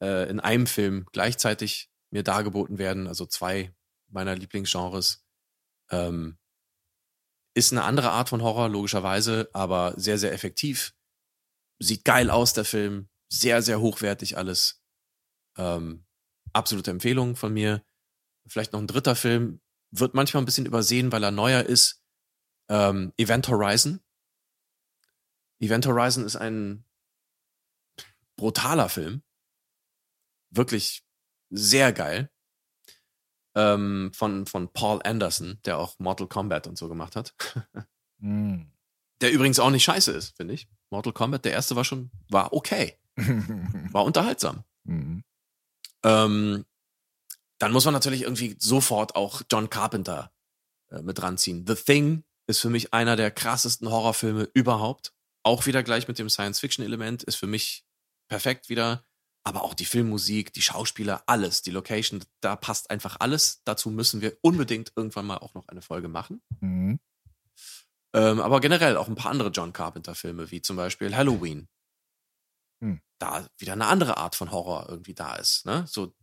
äh, 0.00 0.28
in 0.28 0.40
einem 0.40 0.66
Film 0.66 1.06
gleichzeitig 1.12 1.90
mir 2.10 2.22
dargeboten 2.22 2.78
werden, 2.78 3.06
also 3.06 3.26
zwei 3.26 3.74
meiner 4.08 4.34
Lieblingsgenres. 4.34 5.24
Ähm, 5.90 6.38
ist 7.54 7.72
eine 7.72 7.84
andere 7.84 8.10
Art 8.10 8.28
von 8.28 8.42
Horror, 8.42 8.68
logischerweise, 8.68 9.50
aber 9.52 9.94
sehr, 9.96 10.18
sehr 10.18 10.32
effektiv. 10.32 10.94
Sieht 11.80 12.04
geil 12.04 12.30
aus, 12.30 12.52
der 12.52 12.64
Film. 12.64 13.08
Sehr, 13.30 13.62
sehr 13.62 13.80
hochwertig 13.80 14.36
alles. 14.36 14.82
Ähm, 15.56 16.06
absolute 16.52 16.90
Empfehlung 16.90 17.36
von 17.36 17.52
mir. 17.52 17.84
Vielleicht 18.46 18.72
noch 18.72 18.80
ein 18.80 18.86
dritter 18.86 19.16
Film. 19.16 19.60
Wird 19.90 20.14
manchmal 20.14 20.42
ein 20.42 20.46
bisschen 20.46 20.66
übersehen, 20.66 21.12
weil 21.12 21.22
er 21.22 21.30
neuer 21.30 21.62
ist. 21.62 22.02
Ähm, 22.68 23.12
Event 23.16 23.48
Horizon. 23.48 24.00
Event 25.60 25.86
Horizon 25.86 26.24
ist 26.24 26.36
ein 26.36 26.84
brutaler 28.36 28.88
Film. 28.88 29.22
Wirklich 30.50 31.04
sehr 31.50 31.92
geil. 31.92 32.30
Ähm, 33.54 34.12
von, 34.14 34.46
von 34.46 34.72
Paul 34.72 35.00
Anderson, 35.02 35.58
der 35.64 35.78
auch 35.78 35.98
Mortal 35.98 36.28
Kombat 36.28 36.66
und 36.66 36.78
so 36.78 36.88
gemacht 36.88 37.16
hat. 37.16 37.34
Mhm. 38.18 38.70
Der 39.20 39.32
übrigens 39.32 39.58
auch 39.58 39.70
nicht 39.70 39.82
scheiße 39.82 40.12
ist, 40.12 40.36
finde 40.36 40.54
ich. 40.54 40.68
Mortal 40.90 41.12
Kombat, 41.12 41.44
der 41.44 41.50
erste 41.50 41.74
war 41.74 41.84
schon, 41.84 42.12
war 42.28 42.52
okay. 42.52 42.96
War 43.16 44.04
unterhaltsam. 44.04 44.62
Mhm. 44.84 45.24
Ähm, 46.04 46.64
dann 47.58 47.72
muss 47.72 47.84
man 47.84 47.94
natürlich 47.94 48.22
irgendwie 48.22 48.54
sofort 48.58 49.16
auch 49.16 49.42
John 49.50 49.70
Carpenter 49.70 50.32
äh, 50.90 51.02
mit 51.02 51.20
ranziehen. 51.20 51.66
The 51.66 51.74
Thing 51.74 52.24
ist 52.46 52.60
für 52.60 52.70
mich 52.70 52.94
einer 52.94 53.16
der 53.16 53.30
krassesten 53.30 53.90
Horrorfilme 53.90 54.48
überhaupt. 54.54 55.12
Auch 55.42 55.66
wieder 55.66 55.82
gleich 55.82 56.08
mit 56.08 56.18
dem 56.18 56.30
Science-Fiction-Element, 56.30 57.24
ist 57.24 57.36
für 57.36 57.46
mich 57.46 57.84
perfekt 58.28 58.68
wieder. 58.68 59.04
Aber 59.48 59.64
auch 59.64 59.72
die 59.72 59.86
Filmmusik, 59.86 60.52
die 60.52 60.60
Schauspieler, 60.60 61.22
alles, 61.24 61.62
die 61.62 61.70
Location, 61.70 62.22
da 62.42 62.54
passt 62.54 62.90
einfach 62.90 63.16
alles. 63.18 63.62
Dazu 63.64 63.88
müssen 63.88 64.20
wir 64.20 64.36
unbedingt 64.42 64.92
irgendwann 64.94 65.24
mal 65.24 65.38
auch 65.38 65.54
noch 65.54 65.66
eine 65.68 65.80
Folge 65.80 66.08
machen. 66.08 66.42
Mhm. 66.60 67.00
Ähm, 68.12 68.40
aber 68.40 68.60
generell 68.60 68.98
auch 68.98 69.08
ein 69.08 69.14
paar 69.14 69.30
andere 69.30 69.48
John 69.48 69.72
Carpenter-Filme, 69.72 70.50
wie 70.50 70.60
zum 70.60 70.76
Beispiel 70.76 71.16
Halloween. 71.16 71.66
Hm. 72.82 73.00
Da 73.18 73.48
wieder 73.56 73.72
eine 73.72 73.86
andere 73.86 74.18
Art 74.18 74.36
von 74.36 74.50
Horror 74.50 74.86
irgendwie 74.90 75.14
da 75.14 75.36
ist. 75.36 75.64
Ne? 75.64 75.86
So 75.88 76.14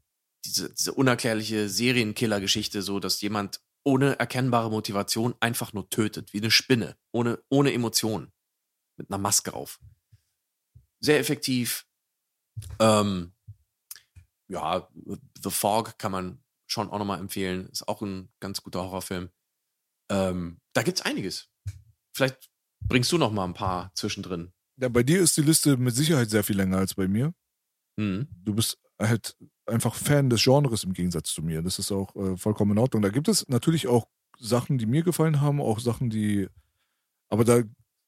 diese, 0.46 0.72
diese 0.72 0.94
unerklärliche 0.94 1.68
Serienkiller-Geschichte, 1.68 2.84
so 2.84 3.00
dass 3.00 3.22
jemand 3.22 3.60
ohne 3.84 4.20
erkennbare 4.20 4.70
Motivation 4.70 5.34
einfach 5.40 5.74
nur 5.74 5.90
tötet, 5.90 6.32
wie 6.32 6.42
eine 6.42 6.52
Spinne, 6.52 6.96
ohne, 7.12 7.42
ohne 7.50 7.74
Emotionen, 7.74 8.32
mit 8.98 9.10
einer 9.10 9.18
Maske 9.18 9.54
auf. 9.54 9.80
Sehr 11.00 11.20
effektiv. 11.20 11.88
Ähm, 12.80 13.32
ja, 14.48 14.88
The 15.44 15.50
Fog 15.50 15.98
kann 15.98 16.12
man 16.12 16.40
schon 16.68 16.90
auch 16.90 17.00
nochmal 17.00 17.20
empfehlen. 17.20 17.68
Ist 17.68 17.88
auch 17.88 18.02
ein 18.02 18.30
ganz 18.40 18.62
guter 18.62 18.84
Horrorfilm. 18.84 19.30
Ähm, 20.10 20.60
da 20.74 20.84
gibt's 20.84 21.02
einiges. 21.02 21.50
Vielleicht 22.16 22.50
bringst 22.82 23.12
du 23.12 23.18
noch 23.18 23.32
mal 23.32 23.46
ein 23.46 23.54
paar 23.54 23.92
zwischendrin. 23.96 24.52
Ja, 24.78 24.90
bei 24.90 25.04
dir 25.04 25.22
ist 25.22 25.38
die 25.38 25.42
Liste 25.42 25.78
mit 25.78 25.96
Sicherheit 25.96 26.30
sehr 26.30 26.44
viel 26.44 26.58
länger 26.58 26.78
als 26.78 26.94
bei 26.94 27.08
mir. 27.08 27.34
Hm. 28.00 28.28
Du 28.44 28.54
bist 28.54 28.78
halt 29.00 29.38
einfach 29.66 29.96
Fan 29.96 30.30
des 30.30 30.44
Genres 30.44 30.84
im 30.84 30.94
Gegensatz 30.94 31.34
zu 31.34 31.42
mir. 31.42 31.62
Das 31.62 31.80
ist 31.80 31.92
auch 31.92 32.16
äh, 32.16 32.38
vollkommen 32.38 32.72
in 32.72 32.78
Ordnung. 32.78 33.02
Da 33.02 33.10
gibt 33.10 33.28
es 33.28 33.48
natürlich 33.48 33.88
auch 33.88 34.08
Sachen, 34.40 34.78
die 34.78 34.86
mir 34.86 35.04
gefallen 35.04 35.42
haben, 35.42 35.62
auch 35.62 35.80
Sachen, 35.80 36.10
die. 36.10 36.48
Aber 37.30 37.44
da 37.44 37.64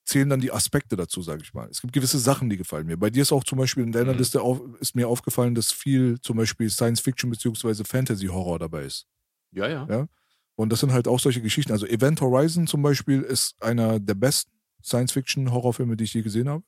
zählen 0.07 0.29
dann 0.29 0.39
die 0.39 0.51
Aspekte 0.51 0.95
dazu, 0.95 1.21
sage 1.21 1.41
ich 1.43 1.53
mal. 1.53 1.67
Es 1.69 1.81
gibt 1.81 1.93
gewisse 1.93 2.17
Sachen, 2.17 2.49
die 2.49 2.57
gefallen 2.57 2.87
mir. 2.87 2.97
Bei 2.97 3.09
dir 3.09 3.21
ist 3.21 3.31
auch 3.33 3.43
zum 3.43 3.57
Beispiel 3.57 3.83
in 3.83 3.91
deiner 3.91 4.13
Mhm. 4.13 4.19
Liste 4.19 4.41
auf, 4.41 4.61
ist 4.79 4.95
mir 4.95 5.07
aufgefallen, 5.07 5.53
dass 5.53 5.71
viel 5.71 6.19
zum 6.21 6.37
Beispiel 6.37 6.69
Science 6.69 7.01
Fiction 7.01 7.29
beziehungsweise 7.29 7.83
Fantasy 7.83 8.27
Horror 8.27 8.57
dabei 8.59 8.85
ist. 8.85 9.05
Ja, 9.51 9.67
ja. 9.67 9.85
Ja. 9.89 10.07
Und 10.55 10.71
das 10.71 10.79
sind 10.79 10.93
halt 10.93 11.07
auch 11.07 11.19
solche 11.19 11.41
Geschichten. 11.41 11.71
Also 11.73 11.85
Event 11.85 12.21
Horizon 12.21 12.67
zum 12.67 12.81
Beispiel 12.81 13.21
ist 13.21 13.61
einer 13.61 13.99
der 13.99 14.15
besten 14.15 14.51
Science-Fiction-Horrorfilme, 14.83 15.97
die 15.97 16.05
ich 16.05 16.13
je 16.13 16.21
gesehen 16.21 16.47
habe. 16.49 16.63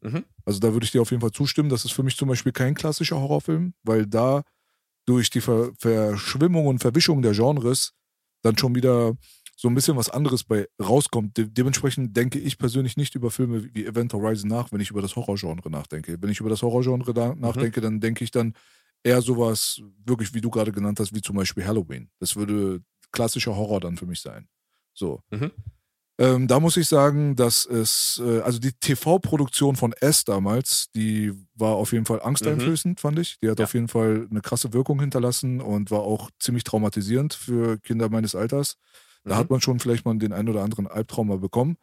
Mhm. 0.00 0.24
Also 0.44 0.60
da 0.60 0.72
würde 0.72 0.84
ich 0.84 0.92
dir 0.92 1.02
auf 1.02 1.10
jeden 1.10 1.20
Fall 1.20 1.32
zustimmen. 1.32 1.68
Das 1.68 1.84
ist 1.84 1.92
für 1.92 2.02
mich 2.04 2.16
zum 2.16 2.28
Beispiel 2.28 2.52
kein 2.52 2.74
klassischer 2.74 3.20
Horrorfilm, 3.20 3.74
weil 3.82 4.06
da 4.06 4.44
durch 5.06 5.30
die 5.30 5.40
Ver 5.40 5.72
Verschwimmung 5.78 6.66
und 6.66 6.78
Verwischung 6.78 7.22
der 7.22 7.32
Genres 7.32 7.92
dann 8.42 8.56
schon 8.56 8.74
wieder 8.74 9.16
so 9.56 9.68
ein 9.68 9.74
bisschen 9.74 9.96
was 9.96 10.10
anderes 10.10 10.44
bei 10.44 10.66
rauskommt. 10.82 11.36
De 11.36 11.46
dementsprechend 11.48 12.16
denke 12.16 12.38
ich 12.38 12.58
persönlich 12.58 12.96
nicht 12.96 13.14
über 13.14 13.30
Filme 13.30 13.64
wie 13.74 13.86
Event 13.86 14.12
Horizon 14.12 14.48
nach, 14.48 14.72
wenn 14.72 14.80
ich 14.80 14.90
über 14.90 15.02
das 15.02 15.16
Horrorgenre 15.16 15.70
nachdenke. 15.70 16.16
Wenn 16.20 16.30
ich 16.30 16.40
über 16.40 16.50
das 16.50 16.62
Horrorgenre 16.62 17.14
da 17.14 17.34
nachdenke, 17.34 17.80
dann 17.80 18.00
denke 18.00 18.24
ich 18.24 18.30
dann 18.30 18.54
eher 19.02 19.20
sowas, 19.22 19.80
wirklich 20.04 20.34
wie 20.34 20.40
du 20.40 20.50
gerade 20.50 20.72
genannt 20.72 20.98
hast, 21.00 21.14
wie 21.14 21.20
zum 21.22 21.36
Beispiel 21.36 21.64
Halloween. 21.66 22.10
Das 22.20 22.36
würde 22.36 22.80
klassischer 23.12 23.54
Horror 23.54 23.80
dann 23.80 23.96
für 23.96 24.06
mich 24.06 24.20
sein. 24.20 24.48
So. 24.94 25.20
Mhm. 25.30 25.52
Ähm, 26.16 26.46
da 26.46 26.60
muss 26.60 26.76
ich 26.76 26.86
sagen, 26.86 27.34
dass 27.34 27.66
es, 27.66 28.22
äh, 28.24 28.40
also 28.40 28.60
die 28.60 28.70
TV-Produktion 28.72 29.74
von 29.74 29.92
S 29.94 30.24
damals, 30.24 30.86
die 30.94 31.32
war 31.54 31.74
auf 31.74 31.92
jeden 31.92 32.06
Fall 32.06 32.22
angsteinflößend, 32.22 33.00
fand 33.00 33.18
ich. 33.18 33.36
Die 33.42 33.50
hat 33.50 33.58
Ja. 33.58 33.64
auf 33.64 33.74
jeden 33.74 33.88
Fall 33.88 34.28
eine 34.30 34.40
krasse 34.40 34.72
Wirkung 34.72 35.00
hinterlassen 35.00 35.60
und 35.60 35.90
war 35.90 36.02
auch 36.02 36.30
ziemlich 36.38 36.62
traumatisierend 36.62 37.34
für 37.34 37.78
Kinder 37.80 38.08
meines 38.10 38.36
Alters. 38.36 38.76
Da 39.24 39.34
Mhm. 39.34 39.38
hat 39.38 39.50
man 39.50 39.60
schon 39.60 39.80
vielleicht 39.80 40.04
mal 40.04 40.16
den 40.18 40.32
ein 40.32 40.48
oder 40.48 40.62
anderen 40.62 40.86
Albtraum 40.86 41.28
mal 41.28 41.38
bekommen. 41.38 41.76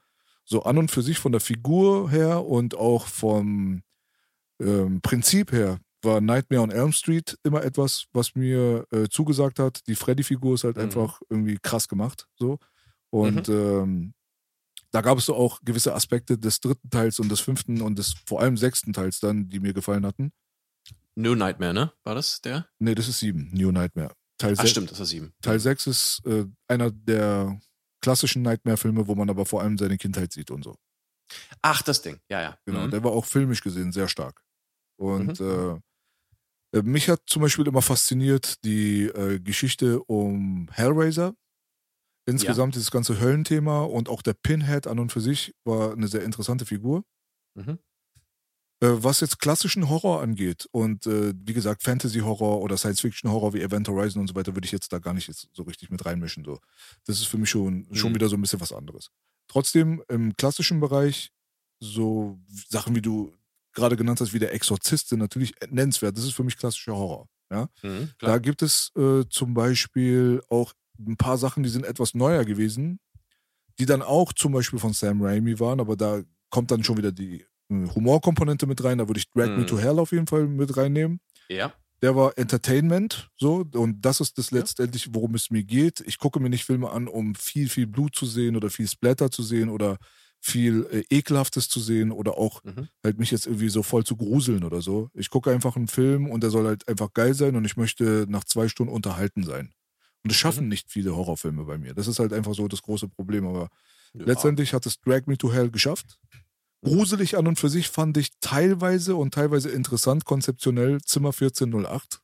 So 0.45 0.63
an 0.63 0.77
und 0.77 0.91
für 0.91 1.01
sich 1.01 1.19
von 1.19 1.31
der 1.31 1.41
Figur 1.41 2.09
her 2.09 2.45
und 2.45 2.75
auch 2.75 3.07
vom 3.07 3.83
ähm, 4.59 5.01
Prinzip 5.01 5.51
her 5.51 5.79
war 6.03 6.19
Nightmare 6.21 6.63
on 6.63 6.71
Elm 6.71 6.91
Street 6.91 7.37
immer 7.43 7.63
etwas, 7.63 8.05
was 8.13 8.35
mir 8.35 8.85
äh, 8.91 9.07
zugesagt 9.09 9.59
hat. 9.59 9.81
Die 9.87 9.95
Freddy-Figur 9.95 10.55
ist 10.55 10.63
halt 10.63 10.77
Mhm. 10.77 10.83
einfach 10.83 11.21
irgendwie 11.29 11.57
krass 11.61 11.87
gemacht. 11.87 12.27
So. 12.35 12.57
Und 13.11 13.49
ähm, 13.49 14.13
da 14.91 15.01
gab 15.01 15.17
es 15.19 15.25
so 15.25 15.35
auch 15.35 15.59
gewisse 15.63 15.93
Aspekte 15.95 16.37
des 16.37 16.59
dritten 16.59 16.89
Teils 16.89 17.19
und 17.19 17.29
des 17.29 17.39
fünften 17.39 17.81
und 17.81 17.97
des 17.99 18.15
vor 18.25 18.41
allem 18.41 18.57
sechsten 18.57 18.93
Teils 18.93 19.19
dann, 19.19 19.47
die 19.49 19.59
mir 19.59 19.73
gefallen 19.73 20.05
hatten. 20.05 20.31
New 21.15 21.35
Nightmare, 21.35 21.73
ne? 21.73 21.91
War 22.03 22.15
das 22.15 22.41
der? 22.41 22.67
Nee, 22.79 22.95
das 22.95 23.07
ist 23.07 23.19
sieben, 23.19 23.49
New 23.53 23.71
Nightmare. 23.71 24.13
Teil, 24.41 24.55
se- 24.55 24.67
stimmt, 24.67 24.91
das 24.91 24.99
war 24.99 25.05
sieben. 25.05 25.33
Teil 25.41 25.59
6 25.59 25.87
ist 25.87 26.21
äh, 26.25 26.45
einer 26.67 26.91
der 26.91 27.59
klassischen 28.01 28.41
Nightmare-Filme, 28.41 29.07
wo 29.07 29.15
man 29.15 29.29
aber 29.29 29.45
vor 29.45 29.61
allem 29.61 29.77
seine 29.77 29.97
Kindheit 29.97 30.31
sieht 30.33 30.51
und 30.51 30.63
so. 30.63 30.75
Ach, 31.61 31.81
das 31.81 32.01
Ding. 32.01 32.19
Ja, 32.29 32.41
ja. 32.41 32.57
Genau, 32.65 32.87
Mhm. 32.87 32.91
der 32.91 33.03
war 33.03 33.11
auch 33.11 33.25
filmisch 33.25 33.61
gesehen 33.61 33.91
sehr 33.91 34.07
stark. 34.07 34.41
Und 34.99 35.39
Mhm. 35.39 35.79
äh, 36.73 36.77
äh, 36.79 36.81
mich 36.83 37.09
hat 37.09 37.21
zum 37.27 37.41
Beispiel 37.41 37.67
immer 37.67 37.81
fasziniert 37.81 38.63
die 38.63 39.03
äh, 39.05 39.39
Geschichte 39.39 40.01
um 40.03 40.67
Hellraiser. 40.71 41.33
Insgesamt 42.27 42.75
dieses 42.75 42.91
ganze 42.91 43.19
Höllenthema 43.19 43.81
und 43.81 44.07
auch 44.07 44.21
der 44.21 44.33
Pinhead 44.35 44.87
an 44.87 44.99
und 44.99 45.11
für 45.11 45.21
sich 45.21 45.53
war 45.65 45.93
eine 45.93 46.07
sehr 46.07 46.23
interessante 46.23 46.65
Figur. 46.65 47.03
Mhm. 47.55 47.79
Äh, 48.81 49.03
was 49.03 49.19
jetzt 49.19 49.39
klassischen 49.39 49.89
Horror 49.89 50.21
angeht 50.21 50.67
und 50.71 51.05
äh, 51.05 51.33
wie 51.37 51.53
gesagt 51.53 51.83
Fantasy-Horror 51.83 52.61
oder 52.61 52.77
Science-Fiction-Horror 52.77 53.53
wie 53.53 53.61
Event 53.61 53.87
Horizon 53.87 54.21
und 54.21 54.27
so 54.27 54.35
weiter, 54.35 54.55
würde 54.55 54.65
ich 54.65 54.71
jetzt 54.71 54.91
da 54.91 54.99
gar 54.99 55.13
nicht 55.13 55.27
jetzt 55.27 55.49
so 55.53 55.63
richtig 55.63 55.91
mit 55.91 56.03
reinmischen. 56.05 56.43
So. 56.43 56.59
Das 57.05 57.17
ist 57.19 57.27
für 57.27 57.37
mich 57.37 57.49
schon, 57.51 57.87
schon 57.93 58.11
Mhm. 58.11 58.15
wieder 58.15 58.27
so 58.29 58.35
ein 58.37 58.41
bisschen 58.41 58.59
was 58.61 58.71
anderes. 58.73 59.11
Trotzdem 59.47 60.03
im 60.09 60.35
klassischen 60.35 60.79
Bereich 60.79 61.31
so 61.79 62.39
Sachen, 62.69 62.95
wie 62.95 63.01
du 63.01 63.33
gerade 63.73 63.95
genannt 63.95 64.19
hast, 64.21 64.33
wie 64.33 64.39
der 64.39 64.53
Exorzist 64.53 65.09
sind 65.09 65.19
natürlich 65.19 65.53
nennenswert. 65.69 66.17
Das 66.17 66.23
ist 66.25 66.33
für 66.33 66.43
mich 66.43 66.57
klassischer 66.57 66.95
Horror. 66.95 67.27
Ja? 67.51 67.69
Mhm, 67.83 68.09
Da 68.19 68.37
gibt 68.39 68.61
es 68.63 68.91
äh, 68.97 69.23
zum 69.29 69.53
Beispiel 69.53 70.41
auch 70.49 70.73
ein 70.99 71.17
paar 71.17 71.37
Sachen, 71.37 71.63
die 71.63 71.69
sind 71.69 71.85
etwas 71.85 72.13
neuer 72.13 72.45
gewesen, 72.45 72.99
die 73.79 73.85
dann 73.85 74.01
auch 74.01 74.33
zum 74.33 74.53
Beispiel 74.53 74.79
von 74.79 74.93
Sam 74.93 75.21
Raimi 75.21 75.59
waren, 75.59 75.79
aber 75.79 75.95
da 75.95 76.21
kommt 76.49 76.71
dann 76.71 76.83
schon 76.83 76.97
wieder 76.97 77.11
die 77.11 77.45
Humorkomponente 77.71 78.67
mit 78.67 78.83
rein. 78.83 78.97
Da 78.99 79.07
würde 79.07 79.19
ich 79.19 79.29
Drag 79.29 79.47
Me 79.49 79.63
Mhm. 79.63 79.67
to 79.67 79.79
Hell 79.79 79.99
auf 79.99 80.11
jeden 80.11 80.27
Fall 80.27 80.47
mit 80.47 80.75
reinnehmen. 80.77 81.19
Ja. 81.49 81.73
Der 82.01 82.15
war 82.15 82.35
Entertainment, 82.37 83.29
so, 83.37 83.63
und 83.73 84.01
das 84.01 84.21
ist 84.21 84.37
das 84.39 84.49
letztendlich, 84.49 85.09
worum 85.13 85.35
es 85.35 85.51
mir 85.51 85.63
geht. 85.63 85.99
Ich 86.07 86.17
gucke 86.17 86.39
mir 86.39 86.49
nicht 86.49 86.65
Filme 86.65 86.89
an, 86.89 87.07
um 87.07 87.35
viel, 87.35 87.69
viel 87.69 87.85
Blut 87.85 88.15
zu 88.15 88.25
sehen 88.25 88.55
oder 88.55 88.71
viel 88.71 88.87
Splatter 88.87 89.29
zu 89.29 89.43
sehen 89.43 89.69
oder 89.69 89.97
viel 90.43 90.87
äh, 90.91 91.03
Ekelhaftes 91.15 91.69
zu 91.69 91.79
sehen 91.79 92.11
oder 92.11 92.39
auch 92.39 92.63
Mhm. 92.63 92.87
halt 93.03 93.19
mich 93.19 93.29
jetzt 93.29 93.45
irgendwie 93.45 93.69
so 93.69 93.83
voll 93.83 94.03
zu 94.03 94.17
gruseln 94.17 94.63
oder 94.63 94.81
so. 94.81 95.09
Ich 95.13 95.29
gucke 95.29 95.51
einfach 95.51 95.75
einen 95.75 95.87
Film 95.87 96.27
und 96.27 96.41
der 96.41 96.49
soll 96.49 96.65
halt 96.65 96.87
einfach 96.87 97.13
geil 97.13 97.35
sein 97.35 97.55
und 97.55 97.65
ich 97.65 97.77
möchte 97.77 98.25
nach 98.27 98.45
zwei 98.45 98.67
Stunden 98.67 98.91
unterhalten 98.91 99.43
sein. 99.43 99.71
Und 100.23 100.31
das 100.31 100.37
schaffen 100.37 100.63
Mhm. 100.63 100.69
nicht 100.69 100.89
viele 100.89 101.15
Horrorfilme 101.15 101.65
bei 101.65 101.77
mir. 101.77 101.93
Das 101.93 102.07
ist 102.07 102.17
halt 102.17 102.33
einfach 102.33 102.55
so 102.55 102.67
das 102.67 102.81
große 102.81 103.07
Problem. 103.09 103.45
Aber 103.45 103.69
Ja. 104.15 104.25
letztendlich 104.25 104.73
hat 104.73 104.87
es 104.87 104.99
Drag 105.01 105.27
Me 105.27 105.37
to 105.37 105.53
Hell 105.53 105.69
geschafft. 105.69 106.17
Gruselig 106.83 107.37
an 107.37 107.47
und 107.47 107.59
für 107.59 107.69
sich 107.69 107.89
fand 107.89 108.17
ich 108.17 108.31
teilweise 108.39 109.15
und 109.15 109.33
teilweise 109.33 109.69
interessant 109.69 110.25
konzeptionell 110.25 110.99
Zimmer 111.01 111.29
1408. 111.29 112.21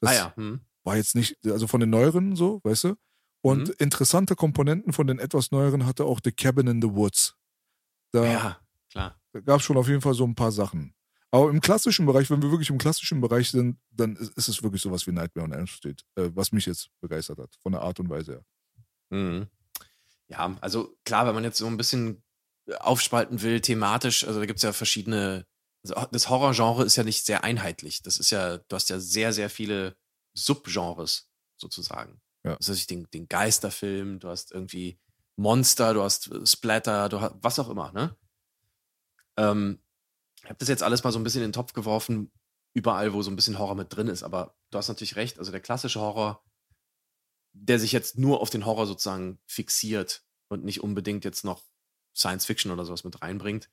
Das 0.00 0.10
ah 0.10 0.14
ja. 0.14 0.32
Mhm. 0.36 0.60
war 0.84 0.96
jetzt 0.96 1.14
nicht, 1.14 1.36
also 1.46 1.66
von 1.66 1.80
den 1.80 1.90
neueren 1.90 2.34
so, 2.34 2.60
weißt 2.64 2.84
du? 2.84 2.94
Und 3.42 3.68
Mhm. 3.68 3.74
interessante 3.78 4.34
Komponenten 4.34 4.92
von 4.92 5.06
den 5.06 5.18
etwas 5.18 5.50
neueren 5.50 5.84
hatte 5.84 6.04
auch 6.04 6.20
The 6.24 6.32
Cabin 6.32 6.68
in 6.68 6.80
the 6.80 6.88
Woods. 6.90 7.36
Da, 8.12 8.24
Ja, 8.24 8.60
klar. 8.90 9.20
da 9.32 9.40
gab 9.40 9.60
es 9.60 9.64
schon 9.66 9.76
auf 9.76 9.88
jeden 9.88 10.00
Fall 10.00 10.14
so 10.14 10.24
ein 10.24 10.34
paar 10.34 10.52
Sachen. 10.52 10.94
Aber 11.30 11.50
im 11.50 11.60
klassischen 11.60 12.04
Bereich, 12.06 12.30
wenn 12.30 12.42
wir 12.42 12.50
wirklich 12.50 12.70
im 12.70 12.78
klassischen 12.78 13.20
Bereich 13.20 13.50
sind, 13.50 13.78
dann 13.90 14.16
ist, 14.16 14.36
ist 14.36 14.48
es 14.48 14.62
wirklich 14.62 14.82
sowas 14.82 15.06
wie 15.06 15.12
Nightmare 15.12 15.46
on 15.46 15.52
Elm 15.52 15.66
Street, 15.66 16.02
äh, 16.16 16.30
was 16.34 16.52
mich 16.52 16.66
jetzt 16.66 16.90
begeistert 17.00 17.38
hat, 17.38 17.54
von 17.62 17.72
der 17.72 17.80
Art 17.82 17.98
und 18.00 18.08
Weise 18.10 18.32
her. 18.32 18.44
Mhm. 19.10 19.48
Ja, 20.28 20.56
also 20.60 20.94
klar, 21.04 21.26
wenn 21.26 21.34
man 21.34 21.44
jetzt 21.44 21.58
so 21.58 21.66
ein 21.66 21.76
bisschen 21.76 22.22
aufspalten 22.78 23.42
will, 23.42 23.60
thematisch, 23.60 24.26
also 24.26 24.40
da 24.40 24.46
gibt 24.46 24.58
es 24.58 24.62
ja 24.62 24.72
verschiedene, 24.72 25.46
also 25.84 26.06
das 26.12 26.28
Horrorgenre 26.28 26.84
ist 26.84 26.96
ja 26.96 27.04
nicht 27.04 27.26
sehr 27.26 27.44
einheitlich. 27.44 28.02
Das 28.02 28.18
ist 28.18 28.30
ja, 28.30 28.58
du 28.58 28.76
hast 28.76 28.88
ja 28.90 29.00
sehr, 29.00 29.32
sehr 29.32 29.50
viele 29.50 29.96
Subgenres 30.34 31.28
sozusagen. 31.56 32.20
Ja. 32.44 32.56
Das 32.56 32.68
heißt, 32.68 32.90
den, 32.90 33.08
den 33.10 33.28
Geisterfilm, 33.28 34.20
du 34.20 34.28
hast 34.28 34.52
irgendwie 34.52 35.00
Monster, 35.36 35.94
du 35.94 36.02
hast 36.02 36.30
Splatter, 36.48 37.08
du 37.08 37.20
hast 37.20 37.34
was 37.40 37.58
auch 37.58 37.68
immer, 37.68 37.92
ne? 37.92 38.16
Ähm, 39.36 39.82
ich 40.42 40.48
habe 40.48 40.58
das 40.58 40.68
jetzt 40.68 40.82
alles 40.82 41.04
mal 41.04 41.12
so 41.12 41.18
ein 41.18 41.24
bisschen 41.24 41.42
in 41.42 41.48
den 41.48 41.54
Topf 41.54 41.72
geworfen, 41.72 42.32
überall, 42.74 43.12
wo 43.12 43.22
so 43.22 43.30
ein 43.30 43.36
bisschen 43.36 43.58
Horror 43.58 43.74
mit 43.74 43.94
drin 43.94 44.08
ist, 44.08 44.22
aber 44.22 44.56
du 44.70 44.78
hast 44.78 44.88
natürlich 44.88 45.16
recht, 45.16 45.38
also 45.38 45.52
der 45.52 45.60
klassische 45.60 46.00
Horror, 46.00 46.44
der 47.52 47.78
sich 47.78 47.92
jetzt 47.92 48.18
nur 48.18 48.40
auf 48.40 48.50
den 48.50 48.66
Horror 48.66 48.86
sozusagen 48.86 49.38
fixiert 49.46 50.24
und 50.48 50.64
nicht 50.64 50.82
unbedingt 50.82 51.24
jetzt 51.24 51.44
noch 51.44 51.62
Science 52.14 52.46
Fiction 52.46 52.70
oder 52.70 52.84
sowas 52.84 53.04
mit 53.04 53.22
reinbringt. 53.22 53.70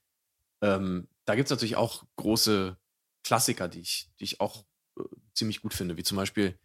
Ähm, 0.61 1.07
da 1.25 1.35
gibt 1.35 1.47
es 1.47 1.51
natürlich 1.51 1.75
auch 1.75 2.05
große 2.15 2.77
Klassiker, 3.23 3.67
die 3.67 3.81
ich, 3.81 4.09
die 4.19 4.25
ich 4.25 4.41
auch 4.41 4.65
äh, 4.97 5.03
ziemlich 5.33 5.61
gut 5.61 5.73
finde, 5.73 5.97
wie 5.97 6.03
zum 6.03 6.17
Beispiel, 6.17 6.57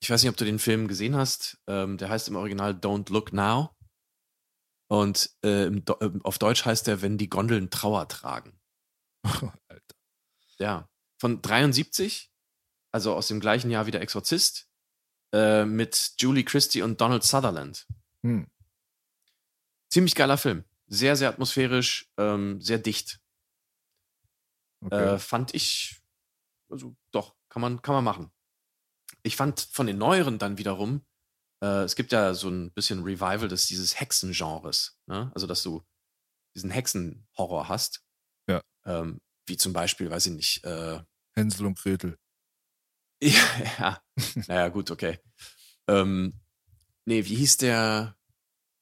ich 0.00 0.10
weiß 0.10 0.22
nicht, 0.22 0.30
ob 0.30 0.36
du 0.36 0.44
den 0.44 0.58
Film 0.58 0.88
gesehen 0.88 1.16
hast, 1.16 1.58
ähm, 1.66 1.98
der 1.98 2.08
heißt 2.08 2.28
im 2.28 2.36
Original 2.36 2.72
Don't 2.72 3.12
Look 3.12 3.32
Now. 3.32 3.74
Und 4.88 5.30
äh, 5.42 5.66
im 5.66 5.84
Do 5.84 5.96
äh, 6.00 6.10
auf 6.22 6.38
Deutsch 6.38 6.66
heißt 6.66 6.86
der, 6.86 7.00
wenn 7.00 7.16
die 7.16 7.30
Gondeln 7.30 7.70
Trauer 7.70 8.08
tragen. 8.08 8.60
Alter. 9.24 9.96
Ja. 10.58 10.88
Von 11.18 11.40
73, 11.40 12.30
also 12.90 13.14
aus 13.14 13.28
dem 13.28 13.40
gleichen 13.40 13.70
Jahr 13.70 13.86
wie 13.86 13.90
der 13.90 14.02
Exorzist, 14.02 14.68
äh, 15.32 15.64
mit 15.64 16.14
Julie 16.18 16.44
Christie 16.44 16.82
und 16.82 17.00
Donald 17.00 17.22
Sutherland. 17.22 17.86
Hm. 18.22 18.48
Ziemlich 19.88 20.14
geiler 20.14 20.36
Film. 20.36 20.64
Sehr, 20.92 21.16
sehr 21.16 21.30
atmosphärisch, 21.30 22.12
ähm, 22.18 22.60
sehr 22.60 22.78
dicht. 22.78 23.20
Okay. 24.84 25.14
Äh, 25.14 25.18
fand 25.18 25.54
ich, 25.54 26.02
also 26.68 26.94
doch, 27.12 27.34
kann 27.48 27.62
man, 27.62 27.80
kann 27.80 27.94
man 27.94 28.04
machen. 28.04 28.30
Ich 29.22 29.36
fand 29.36 29.60
von 29.60 29.86
den 29.86 29.96
neueren 29.96 30.38
dann 30.38 30.58
wiederum, 30.58 31.06
äh, 31.62 31.84
es 31.84 31.94
gibt 31.94 32.12
ja 32.12 32.34
so 32.34 32.50
ein 32.50 32.72
bisschen 32.72 33.04
Revival 33.04 33.48
des 33.48 33.66
dieses 33.66 33.98
Hexengenres, 34.00 34.98
ne? 35.06 35.30
Also, 35.34 35.46
dass 35.46 35.62
du 35.62 35.82
diesen 36.54 36.70
Hexenhorror 36.70 37.68
hast. 37.68 38.04
Ja. 38.48 38.62
Ähm, 38.84 39.20
wie 39.46 39.56
zum 39.56 39.72
Beispiel, 39.72 40.10
weiß 40.10 40.26
ich 40.26 40.32
nicht, 40.32 40.64
äh, 40.64 41.00
Hänsel 41.34 41.66
und 41.66 41.78
Gretel. 41.78 42.18
ja, 43.22 43.44
ja. 43.78 44.02
naja, 44.46 44.68
gut, 44.68 44.90
okay. 44.90 45.20
Ähm, 45.88 46.40
nee, 47.06 47.24
wie 47.24 47.36
hieß 47.36 47.56
der 47.56 48.16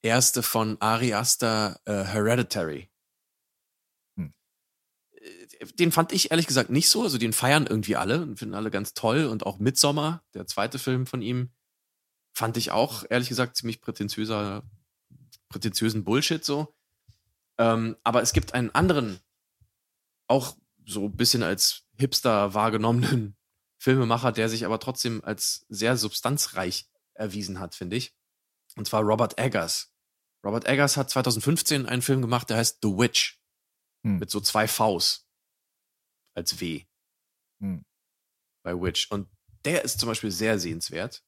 erste 0.01 0.43
von 0.43 0.79
Ari 0.81 1.13
Aster, 1.13 1.79
äh, 1.85 2.03
Hereditary? 2.03 2.89
Hm. 4.17 4.33
Äh, 5.11 5.65
Den 5.77 5.91
fand 5.91 6.11
ich 6.11 6.31
ehrlich 6.31 6.47
gesagt 6.47 6.69
nicht 6.69 6.89
so. 6.89 7.03
Also 7.03 7.17
den 7.17 7.33
feiern 7.33 7.67
irgendwie 7.67 7.95
alle 7.95 8.21
und 8.21 8.37
finden 8.39 8.55
alle 8.55 8.71
ganz 8.71 8.93
toll. 8.93 9.25
Und 9.25 9.45
auch 9.45 9.59
Midsommar, 9.59 10.23
der 10.33 10.47
zweite 10.47 10.79
Film 10.79 11.05
von 11.05 11.21
ihm, 11.21 11.51
fand 12.33 12.57
ich 12.57 12.71
auch 12.71 13.03
ehrlich 13.09 13.29
gesagt 13.29 13.57
ziemlich 13.57 13.81
prätentiöser, 13.81 14.63
prätentiösen 15.49 16.03
Bullshit 16.03 16.43
so. 16.43 16.73
Ähm, 17.57 17.97
aber 18.03 18.21
es 18.21 18.33
gibt 18.33 18.53
einen 18.53 18.71
anderen, 18.71 19.19
auch 20.27 20.55
so 20.85 21.05
ein 21.05 21.15
bisschen 21.15 21.43
als 21.43 21.83
Hipster 21.97 22.53
wahrgenommenen 22.53 23.35
Filmemacher, 23.77 24.31
der 24.31 24.49
sich 24.49 24.65
aber 24.65 24.79
trotzdem 24.79 25.23
als 25.23 25.65
sehr 25.69 25.97
substanzreich 25.97 26.89
erwiesen 27.13 27.59
hat, 27.59 27.75
finde 27.75 27.97
ich. 27.97 28.15
Und 28.75 28.87
zwar 28.87 29.01
Robert 29.01 29.37
Eggers. 29.37 29.90
Robert 30.45 30.65
Eggers 30.67 30.97
hat 30.97 31.09
2015 31.09 31.85
einen 31.85 32.01
Film 32.01 32.21
gemacht, 32.21 32.49
der 32.49 32.57
heißt 32.57 32.79
The 32.81 32.89
Witch. 32.89 33.39
Hm. 34.03 34.17
Mit 34.17 34.31
so 34.31 34.39
zwei 34.41 34.67
Vs 34.67 35.27
als 36.33 36.59
W 36.59 36.85
Hm. 37.61 37.85
bei 38.63 38.73
Witch. 38.73 39.11
Und 39.11 39.29
der 39.65 39.83
ist 39.83 39.99
zum 39.99 40.07
Beispiel 40.07 40.31
sehr 40.31 40.57
sehenswert. 40.59 41.23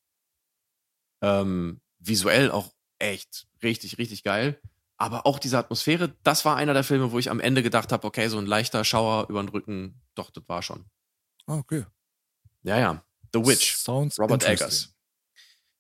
Ähm, 1.22 1.81
visuell 1.99 2.49
auch 2.52 2.73
echt 2.99 3.48
richtig, 3.61 3.98
richtig 3.98 4.23
geil. 4.23 4.60
Aber 4.98 5.26
auch 5.26 5.40
diese 5.40 5.57
Atmosphäre, 5.57 6.15
das 6.23 6.45
war 6.45 6.56
einer 6.56 6.73
der 6.73 6.84
Filme, 6.84 7.11
wo 7.11 7.19
ich 7.19 7.30
am 7.30 7.40
Ende 7.40 7.61
gedacht 7.61 7.91
habe, 7.91 8.07
okay, 8.07 8.27
so 8.30 8.38
ein 8.38 8.45
leichter 8.45 8.84
Schauer 8.84 9.30
über 9.30 9.41
den 9.44 9.49
Rücken, 9.49 10.02
doch, 10.15 10.31
das 10.31 10.44
war 10.48 10.61
schon. 10.61 10.85
Ah, 11.45 11.57
okay. 11.57 11.85
Ja, 12.64 12.80
ja. 12.80 13.06
The 13.34 13.45
Witch. 13.45 13.76
Sounds 13.76 14.19
Robert. 14.19 14.44
Eggers. 14.45 14.95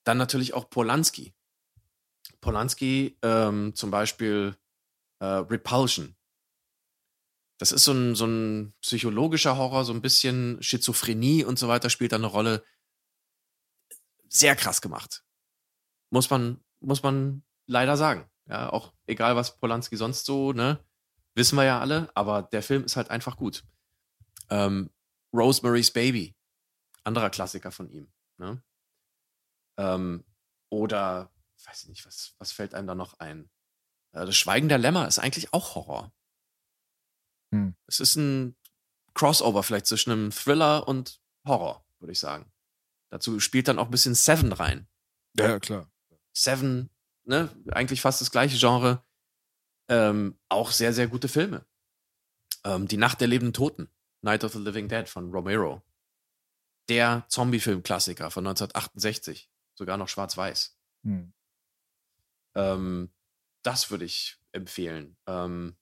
Dann 0.03 0.17
natürlich 0.17 0.53
auch 0.53 0.69
Polanski. 0.69 1.33
Polanski 2.43 3.17
ähm, 3.23 3.73
zum 3.73 3.89
Beispiel 3.89 4.55
äh, 5.19 5.25
Repulsion. 5.25 6.15
Das 7.57 7.71
ist 7.71 7.85
so 7.85 7.93
ein, 7.93 8.15
so 8.15 8.25
ein 8.25 8.73
psychologischer 8.81 9.57
Horror, 9.57 9.85
so 9.85 9.93
ein 9.93 10.01
bisschen 10.01 10.61
Schizophrenie 10.61 11.45
und 11.45 11.57
so 11.57 11.67
weiter 11.67 11.89
spielt 11.89 12.11
da 12.11 12.17
eine 12.17 12.27
Rolle. 12.27 12.63
Sehr 14.27 14.55
krass 14.55 14.81
gemacht. 14.81 15.23
Muss 16.09 16.29
man, 16.29 16.59
muss 16.81 17.01
man 17.01 17.43
leider 17.65 17.97
sagen. 17.97 18.29
Ja, 18.47 18.71
auch 18.71 18.93
egal, 19.07 19.35
was 19.35 19.57
Polanski 19.57 19.95
sonst 19.95 20.25
so, 20.25 20.51
ne? 20.51 20.83
Wissen 21.35 21.55
wir 21.55 21.63
ja 21.63 21.79
alle, 21.79 22.11
aber 22.13 22.43
der 22.43 22.61
Film 22.61 22.83
ist 22.83 22.97
halt 22.97 23.09
einfach 23.09 23.37
gut. 23.37 23.63
Ähm, 24.49 24.91
Rosemary's 25.33 25.91
Baby, 25.91 26.35
anderer 27.03 27.29
Klassiker 27.29 27.71
von 27.71 27.89
ihm. 27.89 28.11
Ne? 28.37 28.61
Ähm, 29.77 30.23
oder, 30.69 31.32
weiß 31.65 31.83
ich 31.83 31.89
nicht, 31.89 32.05
was, 32.05 32.35
was 32.37 32.51
fällt 32.51 32.73
einem 32.73 32.87
da 32.87 32.95
noch 32.95 33.19
ein? 33.19 33.49
Äh, 34.11 34.25
das 34.25 34.35
Schweigen 34.35 34.69
der 34.69 34.77
Lämmer 34.77 35.07
ist 35.07 35.19
eigentlich 35.19 35.53
auch 35.53 35.75
Horror. 35.75 36.13
Hm. 37.51 37.75
Es 37.87 37.99
ist 37.99 38.15
ein 38.15 38.55
Crossover 39.13 39.63
vielleicht 39.63 39.85
zwischen 39.85 40.11
einem 40.11 40.31
Thriller 40.31 40.87
und 40.87 41.21
Horror, 41.45 41.85
würde 41.99 42.11
ich 42.11 42.19
sagen. 42.19 42.51
Dazu 43.09 43.39
spielt 43.39 43.67
dann 43.67 43.79
auch 43.79 43.85
ein 43.85 43.91
bisschen 43.91 44.15
Seven 44.15 44.51
rein. 44.53 44.87
Ja, 45.37 45.49
ja, 45.49 45.59
klar. 45.59 45.91
Seven, 46.33 46.89
ne, 47.25 47.49
eigentlich 47.71 48.01
fast 48.01 48.21
das 48.21 48.31
gleiche 48.31 48.57
Genre. 48.57 49.05
Ähm, 49.87 50.39
auch 50.49 50.71
sehr, 50.71 50.93
sehr 50.93 51.07
gute 51.07 51.27
Filme. 51.27 51.65
Ähm, 52.63 52.87
Die 52.87 52.97
Nacht 52.97 53.21
der 53.21 53.27
lebenden 53.27 53.53
Toten, 53.53 53.89
Night 54.21 54.43
of 54.43 54.53
the 54.53 54.59
Living 54.59 54.87
Dead 54.87 55.07
von 55.07 55.31
Romero. 55.31 55.83
Der 56.89 57.25
Zombie-Film-Klassiker 57.29 58.31
von 58.31 58.47
1968, 58.47 59.49
sogar 59.75 59.97
noch 59.97 60.09
schwarz-weiß. 60.09 60.77
Hm. 61.03 61.33
Ähm, 62.55 63.11
das 63.63 63.89
würde 63.91 64.05
ich 64.05 64.37
empfehlen. 64.51 65.17
Ähm, 65.27 65.75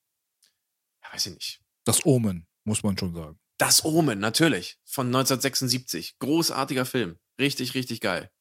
ja, 1.03 1.13
weiß 1.13 1.27
ich 1.27 1.33
nicht. 1.33 1.61
Das 1.85 2.05
Omen, 2.05 2.47
muss 2.63 2.83
man 2.83 2.97
schon 2.97 3.13
sagen. 3.13 3.39
Das 3.57 3.83
Omen, 3.85 4.19
natürlich, 4.19 4.79
von 4.85 5.07
1976. 5.07 6.17
Großartiger 6.19 6.85
Film. 6.85 7.19
Richtig, 7.39 7.73
richtig 7.75 8.01
geil. 8.01 8.31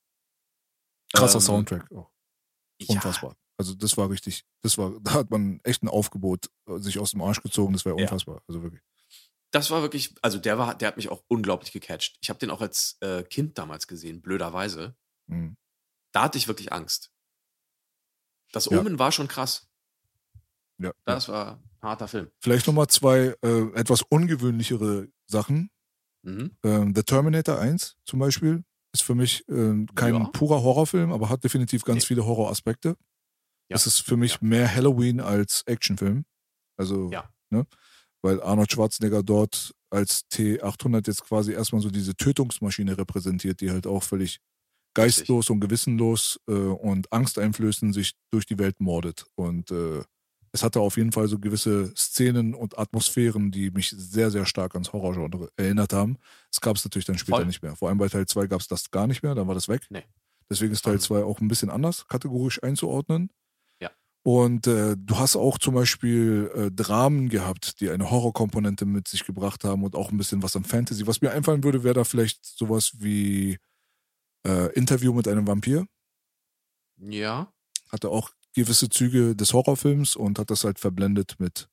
Krasser 1.12 1.36
Ähm, 1.38 1.40
Soundtrack 1.42 1.90
auch. 1.92 2.10
Ja, 2.80 2.94
Unfassbar. 2.94 3.36
Also 3.58 3.74
das 3.74 3.96
war 3.98 4.08
richtig, 4.08 4.44
das 4.62 4.78
war, 4.78 4.98
da 5.02 5.12
hat 5.12 5.30
man 5.30 5.60
echt 5.64 5.82
ein 5.82 5.88
Aufgebot 5.88 6.50
äh, 6.66 6.78
sich 6.78 6.98
aus 6.98 7.10
dem 7.10 7.20
Arsch 7.20 7.42
gezogen, 7.42 7.74
das 7.74 7.84
wäre 7.84 7.96
Ja. 7.98 8.04
unfassbar. 8.04 8.42
Also 8.48 8.62
wirklich. 8.62 8.80
das 9.52 9.70
war 9.70 9.82
wirklich, 9.82 10.14
also 10.22 10.38
der 10.38 10.56
war, 10.58 10.74
der 10.76 10.88
hat 10.88 10.96
mich 10.96 11.10
auch 11.10 11.22
unglaublich 11.28 11.72
gecatcht. 11.72 12.16
Ich 12.22 12.30
habe 12.30 12.38
den 12.38 12.50
auch 12.50 12.62
als 12.62 12.96
äh, 13.00 13.22
Kind 13.24 13.58
damals 13.58 13.86
gesehen, 13.86 14.22
blöderweise. 14.22 14.96
Mhm. 15.26 15.56
Da 16.12 16.22
hatte 16.22 16.38
ich 16.38 16.48
wirklich 16.48 16.72
Angst. 16.72 17.12
Das 18.52 18.66
Ja. 18.66 18.78
Omen 18.80 18.98
war 18.98 19.12
schon 19.12 19.28
krass. 19.28 19.68
Ja. 20.78 20.92
Das 21.04 21.28
war 21.28 21.58
ein 21.80 21.88
harter 21.88 22.08
Film. 22.08 22.28
Vielleicht 22.40 22.66
nochmal 22.66 22.86
zwei 22.88 23.34
äh, 23.42 23.72
etwas 23.74 24.02
ungewöhnlichere 24.02 25.08
Sachen. 25.26 25.70
Mhm. 26.22 26.52
Ähm, 26.64 26.94
The 26.94 27.02
Terminator 27.02 27.58
1 27.58 27.96
zum 28.04 28.18
Beispiel 28.18 28.64
ist 28.92 29.02
für 29.02 29.14
mich 29.14 29.46
äh, 29.48 29.86
kein 29.94 30.14
Ja. 30.14 30.24
purer 30.32 30.62
Horrorfilm, 30.62 31.12
aber 31.12 31.28
hat 31.28 31.44
definitiv 31.44 31.84
ganz 31.84 32.02
Nee. 32.04 32.06
viele 32.08 32.24
Horroraspekte. 32.26 32.96
Ja. 33.68 33.76
Es 33.76 33.86
ist 33.86 34.00
für 34.00 34.16
mich 34.16 34.32
Ja. 34.32 34.38
mehr 34.42 34.74
Halloween 34.74 35.20
als 35.20 35.62
Actionfilm. 35.66 36.24
Also, 36.76 37.10
Ja. 37.10 37.30
ne? 37.50 37.66
Weil 38.22 38.42
Arnold 38.42 38.72
Schwarzenegger 38.72 39.22
dort 39.22 39.74
als 39.90 40.24
T800 40.30 41.06
jetzt 41.06 41.22
quasi 41.24 41.52
erstmal 41.52 41.80
so 41.80 41.90
diese 41.90 42.14
Tötungsmaschine 42.14 42.98
repräsentiert, 42.98 43.60
die 43.60 43.70
halt 43.70 43.86
auch 43.86 44.02
völlig 44.02 44.40
geistlos 45.04 45.50
und 45.50 45.60
gewissenlos 45.60 46.40
äh, 46.48 46.52
und 46.52 47.12
angsteinflößend 47.12 47.94
sich 47.94 48.14
durch 48.30 48.46
die 48.46 48.58
Welt 48.58 48.80
mordet. 48.80 49.24
Und 49.34 49.70
äh, 49.70 50.02
es 50.52 50.62
hatte 50.62 50.80
auf 50.80 50.96
jeden 50.96 51.12
Fall 51.12 51.28
so 51.28 51.38
gewisse 51.38 51.94
Szenen 51.96 52.54
und 52.54 52.78
Atmosphären, 52.78 53.50
die 53.50 53.70
mich 53.70 53.90
sehr, 53.90 54.30
sehr 54.30 54.46
stark 54.46 54.74
ans 54.74 54.92
Horrorgenre 54.92 55.48
erinnert 55.56 55.92
haben. 55.92 56.18
Das 56.50 56.60
gab 56.60 56.76
es 56.76 56.84
natürlich 56.84 57.06
dann 57.06 57.18
später 57.18 57.38
Voll. 57.38 57.46
nicht 57.46 57.62
mehr. 57.62 57.76
Vor 57.76 57.88
allem 57.88 57.98
bei 57.98 58.08
Teil 58.08 58.26
2 58.26 58.46
gab 58.46 58.60
es 58.60 58.66
das 58.66 58.90
gar 58.90 59.06
nicht 59.06 59.22
mehr, 59.22 59.34
dann 59.34 59.46
war 59.46 59.54
das 59.54 59.68
weg. 59.68 59.86
Nee. 59.90 60.04
Deswegen 60.50 60.72
ist 60.72 60.84
Teil 60.84 60.94
Ähm. 60.94 61.00
2 61.00 61.22
auch 61.22 61.40
ein 61.40 61.48
bisschen 61.48 61.70
anders 61.70 62.06
kategorisch 62.08 62.60
einzuordnen. 62.62 63.30
Ja. 63.80 63.90
Und 64.24 64.66
äh, 64.66 64.96
du 64.98 65.18
hast 65.18 65.36
auch 65.36 65.58
zum 65.58 65.74
Beispiel 65.74 66.50
äh, 66.54 66.70
Dramen 66.72 67.28
gehabt, 67.28 67.80
die 67.80 67.88
eine 67.90 68.10
Horrorkomponente 68.10 68.86
mit 68.86 69.06
sich 69.06 69.24
gebracht 69.24 69.62
haben 69.62 69.84
und 69.84 69.94
auch 69.94 70.10
ein 70.10 70.18
bisschen 70.18 70.42
was 70.42 70.56
an 70.56 70.64
Fantasy. 70.64 71.06
Was 71.06 71.20
mir 71.20 71.30
einfallen 71.30 71.62
würde, 71.62 71.84
wäre 71.84 71.94
da 71.94 72.04
vielleicht 72.04 72.44
sowas 72.44 72.94
wie 72.98 73.58
äh, 74.46 74.72
Interview 74.74 75.12
mit 75.12 75.28
einem 75.28 75.46
Vampir. 75.46 75.86
Ja. 76.98 77.52
Hatte 77.90 78.10
auch 78.10 78.30
gewisse 78.54 78.88
Züge 78.88 79.36
des 79.36 79.52
Horrorfilms 79.52 80.16
und 80.16 80.38
hat 80.38 80.50
das 80.50 80.64
halt 80.64 80.78
verblendet 80.78 81.36
mit 81.38 81.68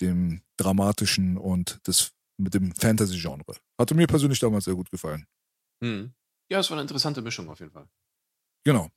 dem 0.00 0.42
dramatischen 0.56 1.36
und 1.36 1.86
des, 1.86 2.12
mit 2.36 2.54
dem 2.54 2.74
Fantasy-Genre. 2.74 3.56
Hatte 3.78 3.94
mir 3.94 4.06
persönlich 4.06 4.38
damals 4.38 4.64
sehr 4.64 4.74
gut 4.74 4.90
gefallen. 4.90 5.26
Hm. 5.82 6.12
Ja, 6.50 6.60
es 6.60 6.70
war 6.70 6.76
eine 6.76 6.82
interessante 6.82 7.22
Mischung 7.22 7.48
auf 7.48 7.60
jeden 7.60 7.72
Fall. 7.72 7.88
Genau. 8.64 8.88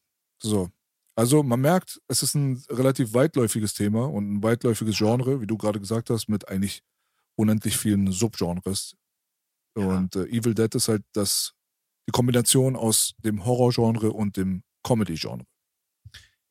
So. 0.41 0.69
Also 1.15 1.43
man 1.43 1.61
merkt, 1.61 2.01
es 2.07 2.23
ist 2.23 2.35
ein 2.35 2.61
relativ 2.69 3.13
weitläufiges 3.13 3.73
Thema 3.73 4.09
und 4.09 4.33
ein 4.33 4.43
weitläufiges 4.43 4.97
Genre, 4.97 5.39
wie 5.39 5.47
du 5.47 5.57
gerade 5.57 5.79
gesagt 5.79 6.09
hast, 6.09 6.27
mit 6.27 6.49
eigentlich 6.49 6.83
unendlich 7.35 7.77
vielen 7.77 8.11
Subgenres. 8.11 8.95
Ja. 9.77 9.85
Und 9.85 10.15
äh, 10.15 10.25
Evil 10.25 10.53
Dead 10.53 10.73
ist 10.75 10.89
halt 10.89 11.03
das, 11.13 11.53
die 12.07 12.11
Kombination 12.11 12.75
aus 12.75 13.13
dem 13.19 13.45
Horrorgenre 13.45 14.11
und 14.11 14.37
dem 14.37 14.63
Comedy-Genre. 14.83 15.45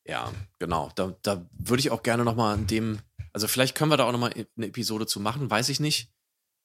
Ja, 0.06 0.32
genau. 0.59 0.90
Da, 0.97 1.16
da 1.22 1.48
würde 1.52 1.81
ich 1.81 1.90
auch 1.90 2.02
gerne 2.02 2.24
nochmal 2.24 2.55
an 2.55 2.66
dem, 2.66 2.98
also 3.32 3.48
vielleicht 3.48 3.74
können 3.76 3.90
wir 3.90 3.97
da 3.97 4.05
auch 4.05 4.12
nochmal 4.12 4.32
eine 4.56 4.66
Episode 4.66 5.06
zu 5.06 5.20
machen, 5.20 5.51
weiß 5.51 5.68
ich 5.70 5.81
nicht. 5.81 6.10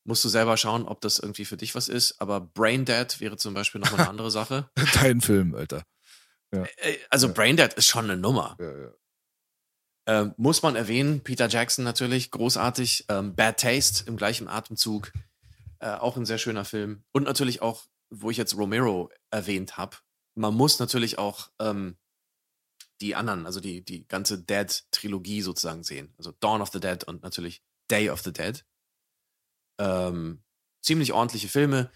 Musst 0.06 0.24
du 0.26 0.30
selber 0.30 0.57
schauen, 0.57 0.86
ob 0.86 1.02
das 1.02 1.20
irgendwie 1.20 1.45
für 1.45 1.57
dich 1.57 1.76
was 1.76 1.88
ist. 1.88 2.20
Aber 2.20 2.40
Brain 2.41 2.86
Dead 2.86 3.20
wäre 3.20 3.38
zum 3.38 3.53
Beispiel 3.53 3.80
nochmal 3.80 4.02
eine 4.02 4.10
andere 4.10 4.32
Sache. 4.32 4.70
Dein 4.94 5.22
Film, 5.22 5.53
Alter. 5.56 5.84
Äh, 6.52 6.66
Also 7.10 7.28
Ja. 7.28 7.34
Brain 7.34 7.57
Dead 7.57 7.74
ist 7.74 7.88
schon 7.88 8.06
eine 8.06 8.18
Nummer. 8.18 8.57
Ja, 8.60 8.78
ja. 8.78 8.91
Ähm, 10.07 10.34
muss 10.38 10.64
man 10.64 10.76
erwähnen, 10.76 11.22
Peter 11.22 11.48
Jackson 11.48 11.86
natürlich, 11.86 12.32
großartig. 12.32 13.06
Ähm, 13.10 13.36
Bad 13.36 13.60
Taste 13.60 14.06
im 14.07 14.18
gleichen 14.18 14.48
Atemzug. 14.48 15.11
Äh, 15.80 15.91
auch 15.91 16.18
ein 16.18 16.26
sehr 16.26 16.40
schöner 16.40 16.66
Film. 16.66 17.03
Und 17.11 17.24
natürlich 17.26 17.61
auch, 17.61 17.84
wo 18.10 18.30
ich 18.30 18.38
jetzt 18.38 18.56
Romero 18.56 19.11
erwähnt 19.31 19.77
habe, 19.77 19.98
man 20.36 20.56
muss 20.56 20.80
natürlich 20.80 21.18
auch 21.18 21.52
ähm, 21.60 21.98
die 23.02 23.15
anderen, 23.15 23.45
also 23.45 23.60
die, 23.60 23.84
die 23.84 24.07
ganze 24.07 24.41
Dead-Trilogie 24.41 25.41
sozusagen 25.41 25.84
sehen. 25.84 26.14
Also 26.18 26.31
Dawn 26.40 26.61
of 26.61 26.69
the 26.72 26.80
Dead 26.80 27.03
und 27.06 27.23
natürlich 27.23 27.64
Day 27.90 28.10
of 28.10 28.22
the 28.22 28.34
Dead. 28.34 28.65
Ähm, 29.80 30.44
ziemlich 30.81 31.14
ordentliche 31.14 31.48
Filme. 31.48 31.91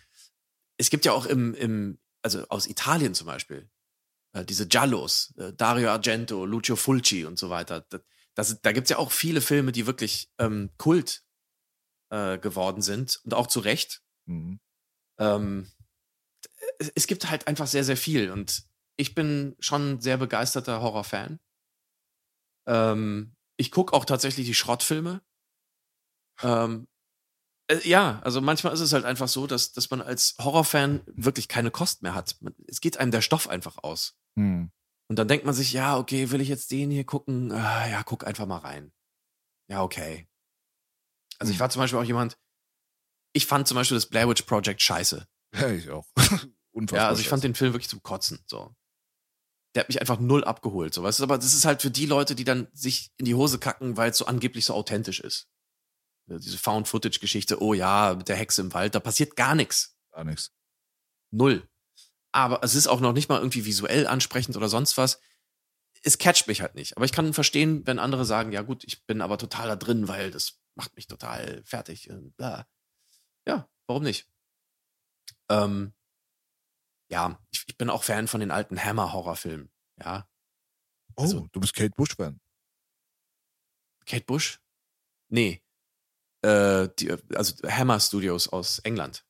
Es 0.77 0.89
gibt 0.89 1.05
ja 1.05 1.11
auch 1.11 1.25
im, 1.25 1.53
im 1.55 1.99
also 2.21 2.47
aus 2.47 2.67
Italien 2.67 3.13
zum 3.13 3.27
Beispiel, 3.27 3.69
äh, 4.33 4.45
diese 4.45 4.67
Giallos, 4.67 5.33
äh, 5.37 5.53
Dario 5.53 5.89
Argento, 5.89 6.45
Lucio 6.45 6.75
Fulci 6.75 7.25
und 7.25 7.37
so 7.37 7.49
weiter. 7.49 7.81
Das, 7.89 8.01
das, 8.33 8.61
da 8.61 8.71
gibt 8.71 8.85
es 8.85 8.91
ja 8.91 8.97
auch 8.97 9.11
viele 9.11 9.41
Filme, 9.41 9.71
die 9.71 9.85
wirklich 9.85 10.31
ähm, 10.39 10.71
Kult 10.77 11.23
äh, 12.09 12.37
geworden 12.39 12.81
sind 12.81 13.19
und 13.23 13.33
auch 13.33 13.47
zu 13.47 13.59
Recht. 13.59 14.01
Mhm. 14.25 14.59
Ähm, 15.19 15.71
es, 16.79 17.07
gibt 17.07 17.29
halt 17.29 17.47
einfach 17.47 17.67
sehr, 17.67 17.83
sehr 17.83 17.97
viel 17.97 18.31
und 18.31 18.63
ich 18.97 19.15
bin 19.15 19.55
schon 19.59 19.93
ein 19.93 20.01
sehr 20.01 20.17
begeisterter 20.17 20.81
Horrorfan. 20.81 21.39
Ähm, 22.67 23.35
ich 23.57 23.71
gucke 23.71 23.93
auch 23.93 24.05
tatsächlich 24.05 24.45
die 24.45 24.53
Schrottfilme. 24.53 25.21
Ähm, 26.41 26.87
äh, 27.67 27.87
ja, 27.87 28.19
also 28.23 28.41
manchmal 28.41 28.73
ist 28.73 28.79
es 28.79 28.93
halt 28.93 29.05
einfach 29.05 29.27
so, 29.27 29.47
dass, 29.47 29.73
dass 29.73 29.89
man 29.89 30.01
als 30.01 30.35
Horrorfan 30.39 31.01
wirklich 31.07 31.47
keine 31.47 31.71
Kost 31.71 32.01
mehr 32.01 32.15
hat. 32.15 32.37
Man, 32.41 32.55
es 32.67 32.81
geht 32.81 32.97
einem 32.97 33.11
der 33.11 33.21
Stoff 33.21 33.47
einfach 33.47 33.77
aus. 33.83 34.17
Hm. 34.37 34.71
Und 35.09 35.19
dann 35.19 35.27
denkt 35.27 35.45
man 35.45 35.53
sich, 35.53 35.73
ja, 35.73 35.97
okay, 35.97 36.31
will 36.31 36.41
ich 36.41 36.49
jetzt 36.49 36.71
den 36.71 36.89
hier 36.91 37.05
gucken? 37.05 37.51
Ah, 37.51 37.87
ja, 37.87 38.03
guck 38.03 38.25
einfach 38.25 38.45
mal 38.45 38.57
rein. 38.57 38.91
Ja, 39.69 39.83
okay. 39.83 40.27
Also 41.39 41.51
ich 41.51 41.57
Hm. 41.57 41.61
war 41.61 41.69
zum 41.69 41.81
Beispiel 41.81 41.99
auch 41.99 42.03
jemand, 42.03 42.37
ich 43.33 43.45
fand 43.47 43.67
zum 43.67 43.75
Beispiel 43.75 43.97
das 43.97 44.07
Blair 44.07 44.29
Witch 44.29 44.43
Project 44.43 44.81
scheiße. 44.81 45.27
Ja, 45.55 45.69
ich 45.69 45.89
auch. 45.89 46.07
Unfassbar. 46.73 47.05
Ja, 47.05 47.09
also 47.09 47.21
ich 47.21 47.29
fand 47.29 47.43
den 47.43 47.55
Film 47.55 47.73
wirklich 47.73 47.89
zum 47.89 48.03
Kotzen. 48.03 48.43
So. 48.47 48.75
Der 49.75 49.81
hat 49.81 49.89
mich 49.89 50.01
einfach 50.01 50.19
null 50.19 50.43
abgeholt. 50.43 50.93
So, 50.93 51.03
weißt 51.03 51.19
du, 51.19 51.23
aber 51.23 51.37
das 51.37 51.53
ist 51.53 51.65
halt 51.65 51.81
für 51.81 51.91
die 51.91 52.05
Leute, 52.05 52.35
die 52.35 52.43
dann 52.43 52.67
sich 52.73 53.11
in 53.17 53.25
die 53.25 53.35
Hose 53.35 53.59
kacken, 53.59 53.95
weil 53.97 54.11
es 54.11 54.17
so 54.17 54.25
angeblich 54.25 54.65
so 54.65 54.73
authentisch 54.73 55.19
ist. 55.19 55.47
Diese 56.27 56.57
Found-Footage-Geschichte, 56.57 57.61
oh 57.61 57.73
ja, 57.73 58.15
mit 58.15 58.29
der 58.29 58.35
Hexe 58.35 58.61
im 58.61 58.73
Wald, 58.73 58.95
da 58.95 58.99
passiert 58.99 59.35
gar 59.35 59.55
nichts. 59.55 59.97
gar 60.11 60.23
nichts. 60.23 60.51
Null. 61.31 61.67
Aber 62.31 62.63
es 62.63 62.75
ist 62.75 62.87
auch 62.87 63.01
noch 63.01 63.13
nicht 63.13 63.29
mal 63.29 63.39
irgendwie 63.39 63.65
visuell 63.65 64.07
ansprechend 64.07 64.55
oder 64.55 64.69
sonst 64.69 64.97
was. 64.97 65.19
Es 66.01 66.17
catcht 66.17 66.47
mich 66.47 66.61
halt 66.61 66.75
nicht. 66.75 66.97
Aber 66.97 67.05
ich 67.05 67.11
kann 67.11 67.33
verstehen, 67.33 67.85
wenn 67.85 67.99
andere 67.99 68.25
sagen, 68.25 68.51
ja 68.51 68.61
gut, 68.61 68.83
ich 68.83 69.05
bin 69.05 69.21
aber 69.21 69.37
total 69.37 69.67
da 69.67 69.75
drin, 69.75 70.07
weil 70.07 70.31
das 70.31 70.59
macht 70.75 70.95
mich 70.95 71.07
total 71.07 71.61
fertig. 71.65 72.09
Bla. 72.37 72.67
Ja, 73.47 73.69
warum 73.87 74.03
nicht? 74.03 74.27
Ähm, 75.49 75.93
ja, 77.13 77.39
ich, 77.51 77.63
ich 77.67 77.77
bin 77.77 77.89
auch 77.91 78.03
Fan 78.03 78.27
von 78.27 78.39
den 78.39 78.49
alten 78.51 78.83
Hammer-Horrorfilmen. 78.83 79.69
Ja. 79.99 80.27
Oh, 81.15 81.21
Also- 81.21 81.47
du 81.51 81.59
bist 81.59 81.73
Kate 81.75 81.93
Bush-Fan. 81.95 82.39
Kate 84.05 84.25
Bush? 84.25 84.59
Nee. 85.29 85.61
Äh, 86.43 86.89
die, 86.99 87.11
also 87.35 87.55
Hammer 87.69 87.99
Studios 87.99 88.47
aus 88.49 88.79
England. 88.79 89.23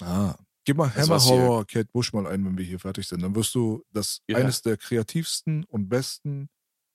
Ah. 0.00 0.34
Gib 0.64 0.78
mal 0.78 0.90
Das 0.94 1.08
Hammer. 1.08 1.20
Horror 1.20 1.66
Kate 1.66 1.88
Bush 1.92 2.12
mal 2.14 2.26
ein, 2.26 2.44
wenn 2.44 2.56
wir 2.56 2.64
hier 2.64 2.78
fertig 2.80 3.06
sind. 3.06 3.20
Dann 3.20 3.34
wirst 3.34 3.54
du 3.54 3.84
das 3.90 4.22
Ja. 4.28 4.38
eines 4.38 4.62
der 4.62 4.76
kreativsten 4.78 5.64
und 5.64 5.88
besten 5.90 6.48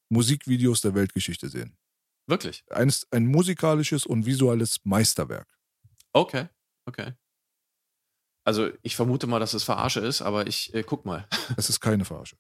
Musikvideos 0.10 0.82
der 0.82 0.96
Weltgeschichte 0.96 1.50
sehen. 1.50 1.78
Wirklich? 2.28 2.64
Eines, 2.72 3.06
ein 3.12 3.28
musikalisches 3.28 4.06
und 4.08 4.26
visuelles 4.26 4.78
Meisterwerk. 4.86 5.48
Okay, 6.14 6.48
okay. 6.88 7.14
Also 8.50 8.72
ich 8.82 8.96
vermute 8.96 9.28
mal, 9.28 9.40
dass 9.40 9.54
es 9.54 9.64
Verarsche 9.64 10.00
ist, 10.00 10.24
aber 10.24 10.48
ich 10.48 10.74
äh, 10.74 10.82
guck 10.82 11.06
mal. 11.06 11.28
Es 11.56 11.70
ist 11.70 11.82
keine 11.82 12.04
Verarsche. 12.04 12.36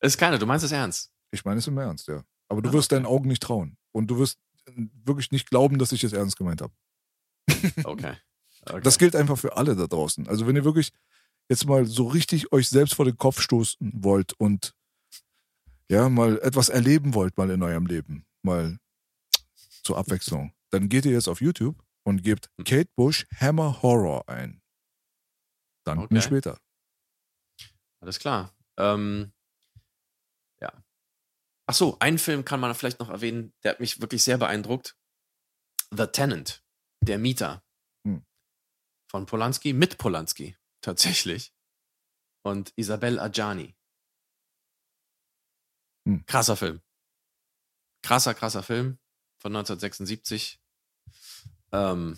Es 0.00 0.12
ist 0.12 0.18
keine, 0.18 0.38
du 0.38 0.44
meinst 0.44 0.66
es 0.66 0.70
ernst? 0.70 1.10
Ich 1.30 1.46
meine 1.46 1.60
es 1.60 1.66
im 1.66 1.78
Ernst, 1.78 2.08
ja. 2.08 2.22
Aber 2.50 2.60
du 2.60 2.68
Ah, 2.68 2.72
wirst 2.74 2.92
okay. 2.92 2.96
deinen 3.02 3.06
Augen 3.06 3.26
nicht 3.26 3.42
trauen. 3.42 3.78
Und 3.90 4.08
du 4.08 4.18
wirst 4.18 4.38
äh, 4.66 4.72
wirklich 5.02 5.30
nicht 5.30 5.48
glauben, 5.48 5.78
dass 5.78 5.92
ich 5.92 6.04
es 6.04 6.12
ernst 6.12 6.36
gemeint 6.36 6.60
habe. 6.60 6.74
Okay. 7.84 8.16
okay. 8.66 8.80
Das 8.82 8.98
gilt 8.98 9.16
einfach 9.16 9.38
für 9.38 9.56
alle 9.56 9.74
da 9.76 9.86
draußen. 9.86 10.28
Also 10.28 10.46
wenn 10.46 10.56
ihr 10.56 10.64
wirklich 10.66 10.90
jetzt 11.48 11.64
mal 11.64 11.86
so 11.86 12.06
richtig 12.06 12.52
euch 12.52 12.68
selbst 12.68 12.94
vor 12.94 13.06
den 13.06 13.16
Kopf 13.16 13.40
stoßen 13.40 13.92
wollt 13.94 14.34
und 14.34 14.74
ja, 15.90 16.10
mal 16.10 16.38
etwas 16.40 16.68
erleben 16.68 17.14
wollt 17.14 17.38
mal 17.38 17.50
in 17.50 17.62
eurem 17.62 17.86
Leben, 17.86 18.26
mal 18.42 18.78
zur 19.84 19.96
Abwechslung, 19.96 20.52
dann 20.68 20.90
geht 20.90 21.06
ihr 21.06 21.12
jetzt 21.12 21.28
auf 21.28 21.40
YouTube 21.40 21.82
und 22.04 22.22
gebt 22.22 22.50
Hm. 22.58 22.64
Kate 22.66 22.90
Bush 22.94 23.24
Hammer 23.40 23.80
Horror 23.80 24.28
ein. 24.28 24.60
Mir 25.94 26.02
Okay. 26.04 26.20
später. 26.22 26.58
Alles 28.00 28.18
klar. 28.18 28.54
Ähm, 28.78 29.32
ja. 30.60 30.72
Ach 31.66 31.74
so, 31.74 31.98
einen 32.00 32.18
Film 32.18 32.44
kann 32.44 32.60
man 32.60 32.74
vielleicht 32.74 33.00
noch 33.00 33.08
erwähnen, 33.08 33.52
der 33.62 33.72
hat 33.72 33.80
mich 33.80 34.00
wirklich 34.00 34.22
sehr 34.22 34.38
beeindruckt. 34.38 34.96
The 35.90 36.06
Tenant, 36.06 36.64
der 37.02 37.18
Mieter. 37.18 37.64
Hm. 38.06 38.24
Von 39.10 39.26
Polanski, 39.26 39.72
mit 39.72 39.98
Polanski, 39.98 40.56
tatsächlich. 40.80 41.52
Und 42.44 42.72
Isabel 42.76 43.18
Adjani. 43.18 43.74
Hm. 46.06 46.24
Krasser 46.26 46.56
Film. 46.56 46.80
Krasser, 48.02 48.34
krasser 48.34 48.62
Film 48.62 48.98
von 49.40 49.54
1976. 49.56 50.60
Ähm, 51.72 52.14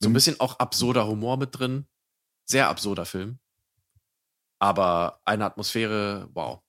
so 0.00 0.06
ein 0.08 0.10
Hm. 0.10 0.12
bisschen 0.14 0.40
auch 0.40 0.58
absurder 0.58 1.06
Humor 1.06 1.36
mit 1.36 1.58
drin. 1.58 1.86
Sehr 2.48 2.68
absurder 2.68 3.04
Film. 3.06 3.38
Aber 4.58 5.20
eine 5.24 5.44
Atmosphäre, 5.44 6.28
wow. 6.32 6.62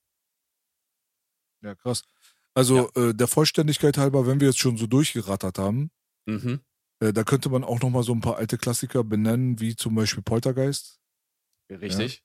Ja, 1.62 1.76
krass. 1.76 2.04
Also 2.54 2.90
äh, 2.96 3.14
der 3.14 3.28
Vollständigkeit 3.28 3.98
halber, 3.98 4.26
wenn 4.26 4.40
wir 4.40 4.48
jetzt 4.48 4.60
schon 4.60 4.78
so 4.78 4.88
durchgerattert 4.88 5.60
haben, 5.60 5.92
Mhm. 6.28 6.60
äh, 7.00 7.14
da 7.14 7.24
könnte 7.24 7.50
man 7.50 7.64
auch 7.64 7.80
noch 7.82 7.90
mal 7.90 8.04
so 8.04 8.14
ein 8.14 8.22
paar 8.22 8.38
alte 8.38 8.58
Klassiker 8.58 9.04
benennen, 9.04 9.60
wie 9.60 9.76
zum 9.76 9.96
Beispiel 9.96 10.24
Poltergeist. 10.24 11.00
Richtig. 11.72 12.24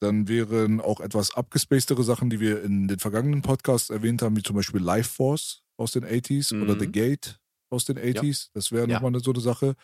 Dann 0.00 0.28
wären 0.28 0.80
auch 0.80 1.00
etwas 1.00 1.34
abgespacedere 1.34 2.04
Sachen, 2.04 2.30
die 2.30 2.40
wir 2.40 2.62
in 2.62 2.88
den 2.88 2.98
vergangenen 2.98 3.42
Podcasts 3.42 3.90
erwähnt 3.90 4.22
haben, 4.22 4.36
wie 4.36 4.42
zum 4.42 4.56
Beispiel 4.56 4.80
Life 4.82 5.10
Force 5.10 5.62
aus 5.76 5.92
den 5.92 6.04
80s 6.04 6.52
oder 6.52 6.74
Mhm. 6.74 6.80
The 6.80 6.92
Gate 6.92 7.40
aus 7.70 7.84
den 7.84 7.98
80s. 7.98 8.50
Das 8.54 8.70
wäre 8.72 8.88
Ja. 8.88 8.94
nochmal 8.96 9.10
eine, 9.10 9.20
so 9.20 9.32
eine 9.32 9.40
Sache. 9.40 9.76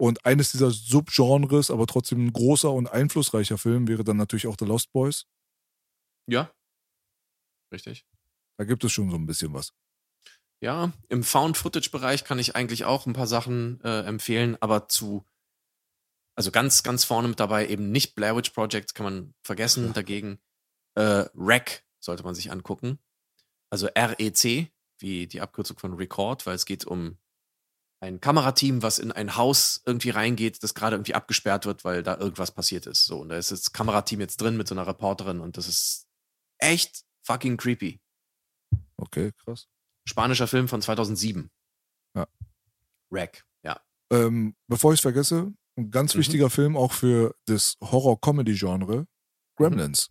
Und 0.00 0.24
eines 0.24 0.50
dieser 0.52 0.70
Subgenres, 0.70 1.70
aber 1.70 1.86
trotzdem 1.86 2.24
ein 2.24 2.32
großer 2.32 2.72
und 2.72 2.86
einflussreicher 2.86 3.58
Film, 3.58 3.86
wäre 3.86 4.02
dann 4.02 4.16
natürlich 4.16 4.46
auch 4.46 4.56
The 4.58 4.64
Lost 4.64 4.90
Boys. 4.92 5.26
Ja. 6.26 6.50
Richtig. 7.70 8.06
Da 8.56 8.64
gibt 8.64 8.82
es 8.82 8.92
schon 8.92 9.10
so 9.10 9.16
ein 9.16 9.26
bisschen 9.26 9.52
was. 9.52 9.74
Ja, 10.62 10.94
im 11.10 11.22
Found-Footage-Bereich 11.22 12.24
kann 12.24 12.38
ich 12.38 12.56
eigentlich 12.56 12.86
auch 12.86 13.04
ein 13.04 13.12
paar 13.12 13.26
Sachen 13.26 13.78
äh, 13.84 14.00
empfehlen, 14.04 14.56
aber 14.62 14.88
zu, 14.88 15.26
also 16.34 16.50
ganz, 16.50 16.82
ganz 16.82 17.04
vorne 17.04 17.28
mit 17.28 17.38
dabei 17.38 17.68
eben 17.68 17.92
nicht 17.92 18.14
Blair 18.14 18.34
Witch 18.34 18.50
Project, 18.50 18.94
kann 18.94 19.04
man 19.04 19.34
vergessen. 19.42 19.92
Dagegen 19.92 20.38
äh, 20.94 21.26
REC 21.36 21.84
sollte 21.98 22.22
man 22.22 22.34
sich 22.34 22.50
angucken. 22.50 22.98
Also 23.68 23.86
REC, 23.86 24.72
wie 24.98 25.26
die 25.26 25.42
Abkürzung 25.42 25.78
von 25.78 25.92
Record, 25.92 26.46
weil 26.46 26.54
es 26.54 26.64
geht 26.64 26.86
um 26.86 27.18
ein 28.02 28.20
Kamerateam, 28.20 28.82
was 28.82 28.98
in 28.98 29.12
ein 29.12 29.36
Haus 29.36 29.82
irgendwie 29.84 30.10
reingeht, 30.10 30.62
das 30.62 30.74
gerade 30.74 30.96
irgendwie 30.96 31.14
abgesperrt 31.14 31.66
wird, 31.66 31.84
weil 31.84 32.02
da 32.02 32.16
irgendwas 32.16 32.50
passiert 32.50 32.86
ist. 32.86 33.04
So, 33.04 33.20
und 33.20 33.28
da 33.28 33.36
ist 33.36 33.50
das 33.52 33.72
Kamerateam 33.72 34.20
jetzt 34.20 34.40
drin 34.40 34.56
mit 34.56 34.66
so 34.68 34.74
einer 34.74 34.86
Reporterin 34.86 35.40
und 35.40 35.56
das 35.56 35.68
ist 35.68 36.06
echt 36.58 37.04
fucking 37.22 37.56
creepy. 37.58 38.00
Okay, 38.96 39.32
krass. 39.44 39.68
Spanischer 40.08 40.46
Film 40.46 40.66
von 40.66 40.80
2007. 40.80 41.50
Ja. 42.16 42.26
Wreck, 43.10 43.44
ja. 43.62 43.80
Ähm, 44.10 44.56
bevor 44.66 44.92
ich 44.92 44.98
es 44.98 45.02
vergesse, 45.02 45.52
ein 45.76 45.90
ganz 45.90 46.14
Mhm. 46.14 46.20
wichtiger 46.20 46.48
Film 46.50 46.76
auch 46.76 46.92
für 46.92 47.34
das 47.46 47.76
Horror-Comedy-Genre, 47.82 49.06
Gremlins. 49.56 50.10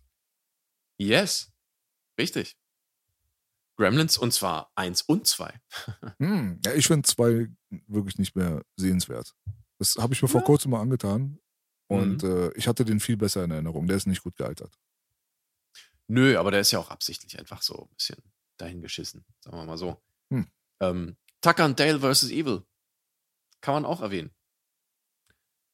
Yes. 0.98 1.50
Richtig. 2.18 2.56
Gremlins 3.80 4.18
und 4.18 4.32
zwar 4.32 4.70
eins 4.74 5.02
und 5.02 5.26
zwei. 5.26 5.58
Hm, 6.18 6.60
ja, 6.64 6.74
ich 6.74 6.86
finde 6.86 7.08
zwei 7.08 7.48
wirklich 7.86 8.18
nicht 8.18 8.36
mehr 8.36 8.62
sehenswert. 8.76 9.34
Das 9.78 9.96
habe 9.96 10.12
ich 10.12 10.20
mir 10.22 10.28
vor 10.28 10.40
Ja. 10.42 10.46
kurzem 10.46 10.72
mal 10.72 10.80
angetan 10.82 11.38
und 11.88 12.22
Mhm. 12.22 12.30
äh, 12.30 12.52
ich 12.58 12.68
hatte 12.68 12.84
den 12.84 13.00
viel 13.00 13.16
besser 13.16 13.42
in 13.44 13.50
Erinnerung. 13.50 13.86
Der 13.86 13.96
ist 13.96 14.06
nicht 14.06 14.22
gut 14.22 14.36
gealtert. 14.36 14.78
Nö, 16.08 16.36
aber 16.38 16.50
der 16.50 16.60
ist 16.60 16.70
ja 16.72 16.78
auch 16.78 16.90
absichtlich 16.90 17.38
einfach 17.38 17.62
so 17.62 17.84
ein 17.88 17.94
bisschen 17.94 18.18
dahingeschissen, 18.58 19.24
sagen 19.40 19.56
wir 19.56 19.64
mal 19.64 19.78
so. 19.78 20.02
Hm. 20.30 20.46
Ähm, 20.80 21.16
Tucker 21.40 21.64
and 21.64 21.80
Dale 21.80 22.00
vs. 22.00 22.30
Evil. 22.30 22.62
Kann 23.62 23.74
man 23.74 23.84
auch 23.86 24.02
erwähnen. 24.02 24.30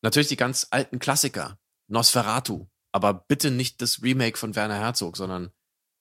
Natürlich 0.02 0.28
die 0.28 0.36
ganz 0.36 0.66
alten 0.70 0.98
Klassiker. 0.98 1.58
Nosferatu. 1.88 2.68
Aber 2.92 3.14
bitte 3.14 3.50
nicht 3.50 3.80
das 3.82 4.02
Remake 4.02 4.38
von 4.38 4.54
Werner 4.54 4.76
Herzog, 4.78 5.16
sondern 5.16 5.50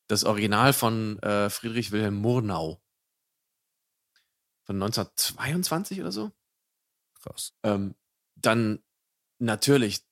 das 0.07 0.23
Original 0.23 0.73
von 0.73 1.19
äh, 1.19 1.49
Friedrich 1.49 1.91
Wilhelm 1.91 2.15
Murnau. 2.15 2.81
Von 4.63 4.81
1922 4.81 6.01
oder 6.01 6.11
so? 6.11 6.31
Krass. 7.21 7.53
Ähm, 7.63 7.95
dann 8.35 8.83
natürlich 9.39 10.05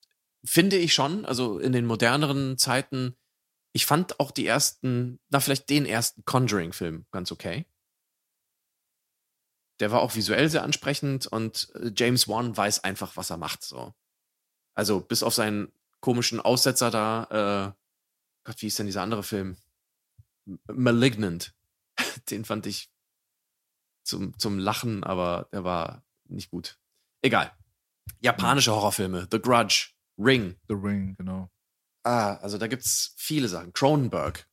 finde 0.43 0.77
ich 0.77 0.93
schon, 0.93 1.25
also 1.25 1.59
in 1.59 1.71
den 1.71 1.85
moderneren 1.85 2.57
Zeiten, 2.57 3.17
ich 3.71 3.85
fand 3.85 4.19
auch 4.19 4.31
die 4.31 4.45
ersten, 4.45 5.19
na 5.29 5.39
vielleicht 5.39 5.69
den 5.69 5.85
ersten 5.85 6.25
Conjuring-Film 6.25 7.07
ganz 7.11 7.31
okay. 7.31 7.65
Der 9.79 9.91
war 9.91 10.01
auch 10.01 10.15
visuell 10.15 10.49
sehr 10.49 10.63
ansprechend 10.63 11.25
und 11.27 11.71
äh, 11.75 11.91
James 11.95 12.27
Wan 12.27 12.55
weiß 12.55 12.83
einfach, 12.83 13.17
was 13.17 13.31
er 13.31 13.37
macht. 13.37 13.63
So. 13.63 13.93
Also 14.75 15.01
bis 15.01 15.23
auf 15.23 15.33
seinen 15.33 15.71
komischen 15.99 16.39
Aussetzer 16.39 16.91
da, 16.91 17.73
äh, 17.73 17.79
Gott, 18.43 18.61
wie 18.61 18.67
ist 18.67 18.77
denn 18.77 18.85
dieser 18.85 19.01
andere 19.01 19.23
Film? 19.23 19.57
Malignant. 20.71 21.53
Den 22.29 22.45
fand 22.45 22.65
ich 22.65 22.89
zum, 24.03 24.37
zum 24.37 24.59
Lachen, 24.59 25.03
aber 25.03 25.47
der 25.53 25.63
war 25.63 26.03
nicht 26.27 26.49
gut. 26.49 26.77
Egal. 27.21 27.51
Japanische 28.19 28.71
Horrorfilme, 28.71 29.27
The 29.31 29.39
Grudge, 29.39 29.91
Ring. 30.17 30.57
The 30.67 30.73
Ring, 30.75 31.15
genau. 31.17 31.49
Ah, 32.03 32.35
also 32.35 32.57
da 32.57 32.67
gibt's 32.67 33.13
viele 33.17 33.47
Sachen. 33.47 33.71
Cronenberg, 33.71 34.45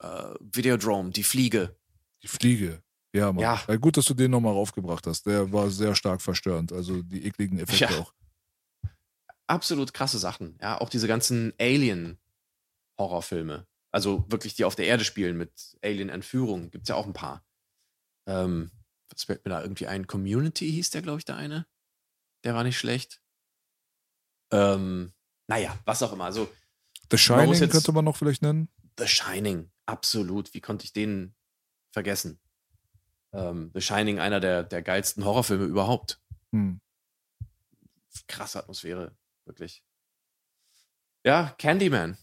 äh, 0.00 0.34
Videodrome, 0.40 1.10
Die 1.10 1.22
Fliege. 1.22 1.76
Die 2.22 2.28
Fliege. 2.28 2.82
Ja, 3.14 3.30
Mann. 3.32 3.42
Ja. 3.42 3.62
Ja. 3.68 3.76
gut, 3.76 3.98
dass 3.98 4.06
du 4.06 4.14
den 4.14 4.30
nochmal 4.30 4.54
raufgebracht 4.54 5.06
hast. 5.06 5.26
Der 5.26 5.52
war 5.52 5.68
sehr 5.70 5.94
stark 5.94 6.22
verstörend. 6.22 6.72
Also 6.72 7.02
die 7.02 7.26
ekligen 7.26 7.58
Effekte 7.58 7.92
Ja. 7.94 8.00
auch. 8.00 8.14
Absolut 9.46 9.92
krasse 9.92 10.18
Sachen. 10.18 10.56
Ja, 10.62 10.80
auch 10.80 10.88
diese 10.88 11.06
ganzen 11.06 11.52
Alien-Horrorfilme. 11.60 13.66
Also 13.94 14.24
wirklich, 14.28 14.54
die 14.54 14.64
auf 14.64 14.74
der 14.74 14.86
Erde 14.88 15.04
spielen 15.04 15.36
mit 15.36 15.78
Alien-Entführung. 15.84 16.72
Gibt's 16.72 16.88
ja 16.88 16.96
auch 16.96 17.06
ein 17.06 17.12
paar. 17.12 17.46
Ähm, 18.26 18.72
was 19.08 19.22
fällt 19.22 19.44
mir 19.44 19.50
da 19.50 19.62
irgendwie 19.62 19.86
ein? 19.86 20.08
Community 20.08 20.68
hieß 20.68 20.90
der, 20.90 21.00
glaube 21.02 21.20
ich, 21.20 21.24
der 21.24 21.36
eine. 21.36 21.64
Der 22.42 22.56
war 22.56 22.64
nicht 22.64 22.76
schlecht. 22.76 23.22
Ähm, 24.50 25.12
naja, 25.46 25.78
was 25.84 26.02
auch 26.02 26.12
immer. 26.12 26.24
Also 26.24 26.52
The 27.08 27.18
Shining 27.18 27.54
jetzt- 27.54 27.70
könnte 27.70 27.92
man 27.92 28.04
noch 28.04 28.16
vielleicht 28.16 28.42
nennen. 28.42 28.68
The 28.98 29.06
Shining, 29.06 29.70
absolut. 29.86 30.52
Wie 30.54 30.60
konnte 30.60 30.84
ich 30.86 30.92
den 30.92 31.36
vergessen? 31.92 32.40
Ähm, 33.32 33.70
The 33.74 33.80
Shining, 33.80 34.18
einer 34.18 34.40
der, 34.40 34.64
der 34.64 34.82
geilsten 34.82 35.24
Horrorfilme 35.24 35.66
überhaupt. 35.66 36.20
Hm. 36.50 36.80
Krasse 38.26 38.58
Atmosphäre, 38.58 39.16
wirklich. 39.44 39.84
Ja, 41.24 41.54
Candyman. 41.58 42.18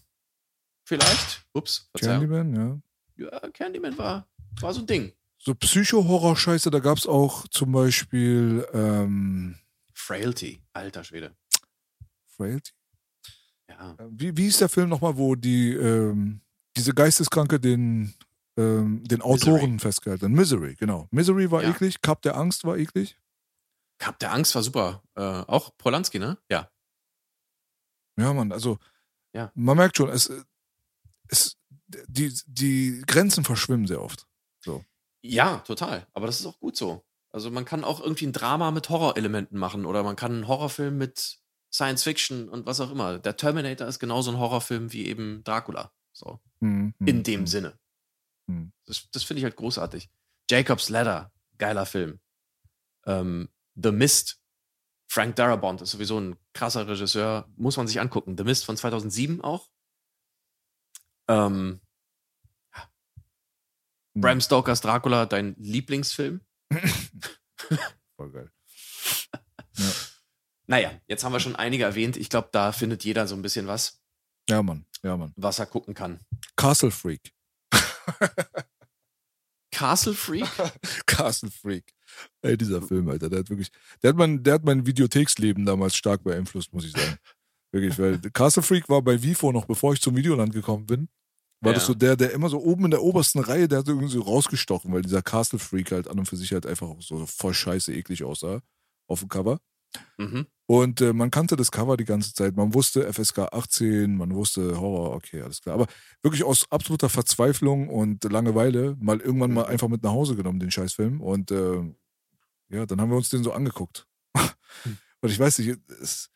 Vielleicht. 0.92 1.46
Ups, 1.54 1.88
Verzeihung. 1.96 2.28
Candyman, 2.28 2.82
ja. 3.16 3.30
Ja, 3.30 3.40
Candyman 3.50 3.96
war, 3.96 4.28
war 4.60 4.74
so 4.74 4.80
ein 4.80 4.86
Ding. 4.86 5.12
So 5.38 5.54
Psycho-Horror-Scheiße, 5.54 6.70
da 6.70 6.80
gab 6.80 6.98
es 6.98 7.06
auch 7.06 7.48
zum 7.48 7.72
Beispiel 7.72 8.66
ähm, 8.74 9.56
Frailty, 9.94 10.60
alter 10.74 11.02
Schwede. 11.02 11.34
Frailty. 12.36 12.72
Ja. 13.70 13.96
Wie, 14.10 14.36
wie 14.36 14.48
ist 14.48 14.60
der 14.60 14.68
Film 14.68 14.90
nochmal, 14.90 15.16
wo 15.16 15.34
die 15.34 15.72
ähm, 15.72 16.42
diese 16.76 16.92
Geisteskranke 16.92 17.58
den 17.58 18.12
ähm, 18.58 19.02
den 19.04 19.20
Misery. 19.20 19.22
Autoren 19.22 19.80
festgehalten. 19.80 20.32
Misery, 20.32 20.74
genau. 20.74 21.08
Misery 21.10 21.50
war 21.50 21.62
Ja. 21.62 21.70
eklig, 21.70 22.02
Cup 22.02 22.20
der 22.20 22.36
Angst 22.36 22.64
war 22.64 22.76
eklig. 22.76 23.18
Cup 23.98 24.18
der 24.18 24.32
Angst 24.34 24.54
war 24.54 24.62
super. 24.62 25.02
Äh, 25.14 25.22
auch 25.22 25.70
Polanski, 25.78 26.18
ne? 26.18 26.36
Ja. 26.50 26.68
Ja, 28.18 28.34
Mann, 28.34 28.52
also 28.52 28.78
Ja. 29.32 29.50
man 29.54 29.78
merkt 29.78 29.96
schon, 29.96 30.10
es, 30.10 30.30
es, 31.32 31.56
die, 31.86 32.32
die 32.46 33.02
Grenzen 33.06 33.44
verschwimmen 33.44 33.86
sehr 33.86 34.02
oft. 34.02 34.26
Ja, 35.22 35.58
total. 35.58 36.06
Aber 36.12 36.26
das 36.26 36.40
ist 36.40 36.46
auch 36.46 36.60
gut 36.60 36.76
so. 36.76 37.04
Also 37.30 37.50
man 37.50 37.64
kann 37.64 37.84
auch 37.84 38.00
irgendwie 38.00 38.26
ein 38.26 38.32
Drama 38.32 38.70
mit 38.70 38.88
Horrorelementen 38.90 39.58
machen 39.58 39.86
oder 39.86 40.02
man 40.02 40.16
kann 40.16 40.32
einen 40.32 40.48
Horrorfilm 40.48 40.98
mit 40.98 41.38
Science 41.72 42.02
Fiction 42.02 42.48
und 42.48 42.66
was 42.66 42.80
auch 42.80 42.90
immer. 42.90 43.18
Der 43.18 43.36
Terminator 43.36 43.88
ist 43.88 43.98
genauso 43.98 44.30
ein 44.30 44.38
Horrorfilm 44.38 44.92
wie 44.92 45.06
eben 45.06 45.42
Dracula. 45.44 45.92
So. 46.12 46.40
Mhm. 46.60 46.94
In 47.04 47.22
dem 47.22 47.46
Sinne. 47.46 47.78
Hm. 48.48 48.72
Das, 48.84 49.08
das 49.10 49.22
finde 49.22 49.38
ich 49.38 49.44
halt 49.44 49.56
großartig. 49.56 50.10
Jacob's 50.50 50.90
Ladder, 50.90 51.32
geiler 51.56 51.86
Film. 51.86 52.20
Ähm, 53.06 53.48
The 53.74 53.92
Mist, 53.92 54.40
Frank 55.08 55.36
Darabont 55.36 55.80
ist 55.80 55.92
sowieso 55.92 56.20
ein 56.20 56.36
krasser 56.52 56.86
Regisseur, 56.86 57.48
muss 57.56 57.78
man 57.78 57.86
sich 57.86 58.00
angucken. 58.00 58.36
The 58.36 58.44
Mist 58.44 58.66
von 58.66 58.76
2007 58.76 59.40
auch. 59.40 59.70
Ähm, 61.28 61.80
Hm. 64.14 64.20
Bram 64.20 64.40
Stokers 64.42 64.82
Dracula, 64.82 65.24
dein 65.24 65.54
Lieblingsfilm? 65.58 66.42
Voll 68.16 68.30
geil. 68.30 68.50
Naja, 70.66 70.92
jetzt 71.06 71.24
haben 71.24 71.32
wir 71.32 71.40
schon 71.40 71.56
einige 71.56 71.84
erwähnt. 71.84 72.16
Ich 72.18 72.28
glaube, 72.28 72.50
da 72.52 72.72
findet 72.72 73.04
jeder 73.04 73.26
so 73.26 73.34
ein 73.34 73.40
bisschen 73.42 73.66
was, 73.66 74.02
Ja, 74.50 74.62
Mann, 74.62 74.84
ja, 75.02 75.16
Mann. 75.16 75.32
was 75.36 75.58
er 75.58 75.66
gucken 75.66 75.94
kann. 75.94 76.20
Castle 76.56 76.90
Freak. 76.90 77.32
Castle 79.70 80.14
Freak? 80.14 80.48
Castle 81.06 81.50
Freak. 81.50 81.94
Ey, 82.42 82.56
dieser 82.58 82.82
Film, 82.82 83.08
Alter, 83.08 83.30
der 83.30 83.38
hat 83.40 83.48
wirklich, 83.50 83.70
der 84.02 84.10
hat 84.10 84.16
mein, 84.16 84.42
der 84.42 84.54
hat 84.54 84.64
mein 84.64 84.84
Videotheksleben 84.86 85.64
damals 85.64 85.96
stark 85.96 86.22
beeinflusst, 86.22 86.72
muss 86.74 86.84
ich 86.84 86.92
sagen. 86.92 87.16
Wirklich, 87.72 87.98
weil 87.98 88.18
Castle 88.32 88.62
Freak 88.62 88.88
war 88.88 89.02
bei 89.02 89.22
Vivo 89.22 89.50
noch, 89.50 89.64
bevor 89.64 89.94
ich 89.94 90.00
zum 90.00 90.14
Videoland 90.16 90.52
gekommen 90.52 90.86
bin. 90.86 91.08
War 91.62 91.72
das 91.72 91.84
Ja. 91.84 91.86
so 91.88 91.94
der, 91.94 92.16
der 92.16 92.32
immer 92.32 92.48
so 92.48 92.60
oben 92.60 92.86
in 92.86 92.90
der 92.90 93.02
obersten 93.02 93.38
Reihe, 93.38 93.68
der 93.68 93.78
hat 93.78 93.88
irgendwie 93.88 94.08
so 94.08 94.20
rausgestochen, 94.22 94.92
weil 94.92 95.02
dieser 95.02 95.22
Castle 95.22 95.58
Freak 95.58 95.92
halt 95.92 96.08
an 96.08 96.18
und 96.18 96.26
für 96.26 96.36
sich 96.36 96.52
halt 96.52 96.66
einfach 96.66 96.94
so 97.00 97.24
voll 97.26 97.54
scheiße 97.54 97.92
eklig 97.94 98.24
aussah 98.24 98.60
auf 99.06 99.20
dem 99.20 99.28
Cover. 99.28 99.58
mhm. 100.18 100.46
Und 100.66 101.00
äh, 101.02 101.12
man 101.12 101.30
kannte 101.30 101.54
das 101.56 101.70
Cover 101.70 101.96
die 101.98 102.04
ganze 102.06 102.32
Zeit. 102.34 102.56
Man 102.56 102.72
wusste 102.74 103.12
FSK 103.12 103.40
18, 103.52 104.16
man 104.16 104.34
wusste 104.34 104.80
Horror, 104.80 105.14
okay, 105.14 105.42
alles 105.42 105.60
klar. 105.60 105.74
Aber 105.74 105.86
wirklich 106.22 106.44
aus 106.44 106.66
absoluter 106.70 107.08
Verzweiflung 107.10 107.88
und 107.90 108.24
Langeweile 108.24 108.96
mal 109.00 109.20
irgendwann 109.20 109.52
mal 109.52 109.66
einfach 109.66 109.88
mit 109.88 110.02
nach 110.02 110.12
Hause 110.12 110.34
genommen, 110.34 110.60
den 110.60 110.70
Scheißfilm. 110.70 111.20
Und 111.20 111.50
äh, 111.50 111.82
ja, 112.70 112.86
dann 112.86 113.00
haben 113.00 113.10
wir 113.10 113.16
uns 113.18 113.28
den 113.28 113.44
so 113.44 113.52
angeguckt. 113.52 114.06
und 115.20 115.30
ich 115.30 115.38
weiß 115.38 115.58
nicht, 115.58 115.78
es, 116.00 116.30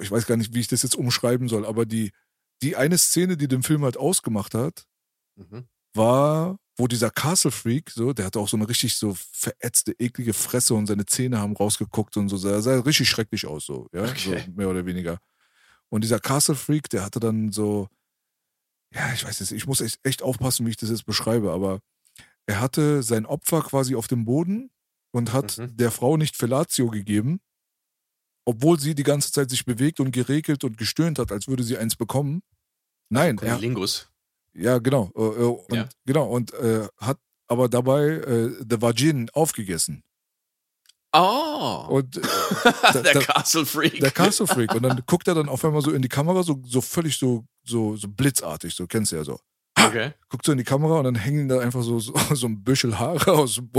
ich 0.00 0.10
weiß 0.10 0.26
gar 0.26 0.36
nicht, 0.36 0.54
wie 0.54 0.60
ich 0.60 0.68
das 0.68 0.82
jetzt 0.82 0.96
umschreiben 0.96 1.48
soll, 1.48 1.66
aber 1.66 1.86
die, 1.86 2.12
die 2.62 2.76
eine 2.76 2.98
Szene, 2.98 3.36
die 3.36 3.48
den 3.48 3.62
Film 3.62 3.84
halt 3.84 3.96
ausgemacht 3.96 4.54
hat, 4.54 4.84
Mhm. 5.36 5.68
war, 5.94 6.58
wo 6.76 6.86
dieser 6.86 7.10
Castle 7.10 7.50
Freak, 7.50 7.90
so, 7.90 8.12
der 8.12 8.26
hatte 8.26 8.38
auch 8.38 8.48
so 8.48 8.56
eine 8.56 8.68
richtig 8.68 8.96
so 8.96 9.14
verätzte, 9.32 9.92
eklige 9.98 10.32
Fresse 10.32 10.74
und 10.74 10.86
seine 10.86 11.06
Zähne 11.06 11.38
haben 11.40 11.56
rausgeguckt 11.56 12.16
und 12.16 12.28
so, 12.28 12.36
sah, 12.36 12.60
sah 12.60 12.80
richtig 12.80 13.08
schrecklich 13.08 13.46
aus, 13.46 13.66
so, 13.66 13.88
ja, 13.92 14.04
Okay. 14.10 14.44
so 14.46 14.52
mehr 14.54 14.68
oder 14.68 14.86
weniger. 14.86 15.18
Und 15.90 16.04
dieser 16.04 16.20
Castle 16.20 16.56
Freak, 16.56 16.90
der 16.90 17.04
hatte 17.04 17.20
dann 17.20 17.52
so, 17.52 17.88
ja, 18.94 19.12
ich 19.12 19.24
weiß 19.24 19.40
jetzt, 19.40 19.52
ich 19.52 19.66
muss 19.66 19.80
echt, 19.80 19.98
echt 20.02 20.22
aufpassen, 20.22 20.66
wie 20.66 20.70
ich 20.70 20.76
das 20.76 20.90
jetzt 20.90 21.04
beschreibe, 21.06 21.52
aber 21.52 21.80
er 22.46 22.60
hatte 22.60 23.02
sein 23.02 23.26
Opfer 23.26 23.62
quasi 23.62 23.96
auf 23.96 24.08
dem 24.08 24.24
Boden 24.24 24.70
und 25.12 25.32
hat 25.32 25.58
Mhm. 25.58 25.76
der 25.76 25.90
Frau 25.92 26.16
nicht 26.16 26.36
Fellatio 26.36 26.88
gegeben, 26.90 27.40
obwohl 28.48 28.80
sie 28.80 28.94
die 28.94 29.02
ganze 29.02 29.30
Zeit 29.30 29.50
sich 29.50 29.64
bewegt 29.66 30.00
und 30.00 30.10
geregelt 30.10 30.64
und 30.64 30.78
gestöhnt 30.78 31.18
hat, 31.18 31.30
als 31.32 31.48
würde 31.48 31.62
sie 31.62 31.76
eins 31.76 31.96
bekommen. 31.96 32.42
Nein, 33.10 33.36
er, 33.42 33.58
Lingus. 33.58 34.08
ja, 34.54 34.78
genau. 34.78 35.10
Äh, 35.14 35.20
äh, 35.20 35.44
und, 35.44 35.76
Ja. 35.76 35.88
Genau. 36.06 36.26
Und 36.28 36.54
äh, 36.54 36.88
hat 36.96 37.18
aber 37.46 37.68
dabei 37.68 38.04
äh, 38.06 38.50
The 38.70 38.80
Vagin 38.80 39.28
aufgegessen. 39.34 40.02
Oh, 41.12 41.86
Und 41.88 42.16
äh, 42.18 42.20
der 42.92 43.02
da- 43.14 43.20
Castle 43.20 43.64
Freak. 43.66 44.00
der 44.00 44.10
Castle 44.10 44.46
Freak. 44.54 44.74
Und 44.74 44.82
dann 44.82 45.02
guckt 45.06 45.26
er 45.28 45.34
dann 45.34 45.48
auf 45.48 45.64
einmal 45.64 45.82
so 45.82 45.90
in 45.92 46.02
die 46.02 46.08
Kamera, 46.08 46.42
so, 46.42 46.60
so 46.66 46.80
völlig 46.80 47.18
so, 47.18 47.44
so, 47.64 47.96
so 47.96 48.08
blitzartig, 48.08 48.74
so 48.74 48.86
kennst 48.86 49.12
du 49.12 49.16
ja 49.16 49.24
so. 49.24 49.38
Okay. 49.78 50.12
Guckt 50.28 50.44
so 50.44 50.52
in 50.52 50.58
die 50.58 50.64
Kamera 50.64 50.98
und 50.98 51.04
dann 51.04 51.14
hängen 51.14 51.48
da 51.48 51.60
einfach 51.60 51.82
so, 51.82 51.98
so, 52.00 52.12
so 52.34 52.46
ein 52.46 52.62
Büschel 52.62 52.98
Haare 52.98 53.32
aus 53.32 53.54
dem 53.56 53.70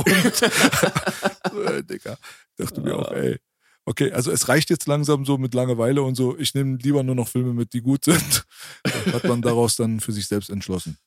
so, 1.52 1.64
ey, 1.64 1.84
Digga. 1.84 2.18
Dachte 2.58 2.82
mir 2.82 2.96
auch, 2.98 3.12
ey. 3.12 3.38
Okay, 3.86 4.12
also 4.12 4.32
es 4.32 4.48
reicht 4.48 4.70
jetzt 4.70 4.88
langsam 4.88 5.26
so 5.26 5.38
mit 5.38 5.54
Langeweile 5.54 6.04
und 6.04 6.16
so. 6.16 6.38
Ich 6.38 6.54
nehme 6.54 6.78
lieber 6.78 7.04
nur 7.04 7.16
noch 7.16 7.28
Filme 7.28 7.54
mit, 7.54 7.74
die 7.74 7.82
gut 7.82 8.04
sind. 8.04 8.46
Hat 9.14 9.24
man 9.24 9.42
daraus 9.42 9.76
dann 9.76 10.00
für 10.00 10.12
sich 10.12 10.28
selbst 10.28 10.50
entschlossen. 10.50 10.98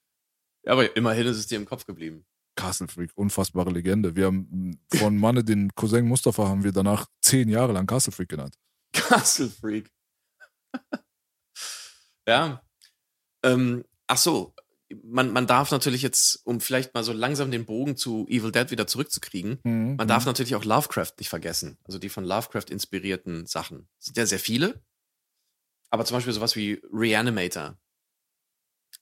Ja, 0.65 0.73
aber 0.73 0.97
immerhin 0.97 1.27
ist 1.27 1.39
es 1.39 1.47
dir 1.47 1.57
im 1.57 1.65
Kopf 1.65 1.87
geblieben. 1.87 2.25
Castle 2.57 2.89
Freak, 2.89 3.13
unfassbare 3.15 3.71
Legende. 3.71 4.15
Wir 4.15 4.27
haben 4.27 4.79
von 4.95 5.17
Manne, 5.17 5.43
den 5.43 5.75
Cousin 5.75 6.07
Mustafa, 6.07 6.49
haben 6.49 6.65
wir 6.65 6.73
danach 6.73 7.07
zehn 7.21 7.49
Jahre 7.49 7.73
lang 7.73 7.87
Castle 7.87 8.13
Freak 8.13 8.29
genannt. 8.29 8.57
Castle 8.93 9.49
Freak. 9.49 9.91
ja. 12.29 12.63
Ähm, 13.43 13.85
ach 14.07 14.19
so, 14.19 14.55
man, 15.03 15.33
man 15.33 15.47
darf 15.47 15.71
natürlich 15.71 16.03
jetzt, 16.03 16.41
um 16.45 16.61
vielleicht 16.61 16.95
mal 16.95 17.05
so 17.05 17.13
langsam 17.13 17.51
den 17.51 17.65
Bogen 17.67 17.97
zu 17.97 18.27
Evil 18.29 18.53
Dead 18.53 18.71
wieder 18.71 18.87
zurückzukriegen, 18.87 19.61
Mhm. 19.65 19.97
man 19.97 20.09
darf 20.09 20.25
natürlich 20.27 20.55
auch 20.55 20.65
Lovecraft 20.65 21.13
nicht 21.19 21.29
vergessen. 21.29 21.79
Also 21.85 21.99
die 21.99 22.09
von 22.09 22.25
Lovecraft 22.25 22.71
inspirierten 22.71 23.47
Sachen. 23.47 23.89
Es 23.99 24.07
sind 24.07 24.17
ja 24.17 24.27
sehr 24.27 24.39
viele. 24.41 24.83
Aber 25.91 26.05
zum 26.05 26.17
Beispiel 26.17 26.33
sowas 26.33 26.57
wie 26.57 26.81
Reanimator. 26.93 27.79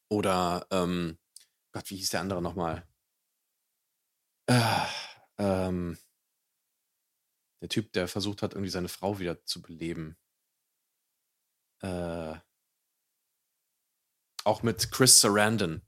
Oder, 0.09 0.67
ähm, 0.71 1.19
Gott, 1.73 1.89
wie 1.91 1.97
hieß 1.97 2.11
der 2.11 2.21
andere 2.21 2.43
nochmal? 2.43 2.85
Äh, 4.47 4.61
ähm, 5.39 5.97
der 7.63 7.69
Typ, 7.69 7.93
der 7.93 8.09
versucht 8.09 8.43
hat, 8.43 8.55
irgendwie 8.55 8.71
seine 8.71 8.89
Frau 8.89 9.19
wieder 9.21 9.45
zu 9.45 9.63
beleben. 9.63 10.17
Äh, 11.83 12.35
auch 14.45 14.63
mit 14.63 14.91
Chris 14.91 15.21
Sarandon, 15.21 15.83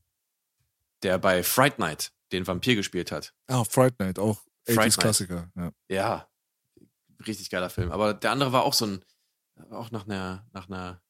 der 1.02 1.18
bei 1.18 1.42
Fright 1.42 1.78
Night 1.78 2.12
den 2.32 2.46
Vampir 2.46 2.76
gespielt 2.76 3.12
hat. 3.12 3.34
Ah, 3.46 3.64
Fright 3.64 3.98
Night, 3.98 4.18
auch 4.18 4.40
Fright 4.64 4.78
80s 4.78 4.78
Night. 4.78 4.98
Klassiker. 4.98 5.50
Ja. 5.56 5.72
Ja, 5.88 6.28
richtig 7.26 7.50
geiler 7.50 7.70
Film. 7.70 7.92
Aber 7.92 8.14
der 8.14 8.30
andere 8.30 8.52
war 8.52 8.64
auch 8.64 8.74
so 8.74 8.86
ein, 8.86 9.04
auch 9.70 9.90
nach 9.90 10.06
einer, 10.06 10.46
nach 10.52 10.68
einer, 10.68 11.02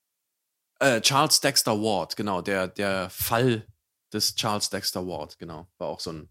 äh, 0.80 1.00
Charles 1.00 1.40
Dexter 1.40 1.80
Ward, 1.80 2.16
genau, 2.16 2.42
der, 2.42 2.68
der 2.68 3.08
Fall 3.10 3.66
des 4.12 4.34
Charles 4.34 4.68
Dexter 4.70 5.06
Ward, 5.06 5.38
genau, 5.38 5.68
war 5.78 5.88
auch 5.88 6.00
so 6.00 6.12
ein 6.12 6.28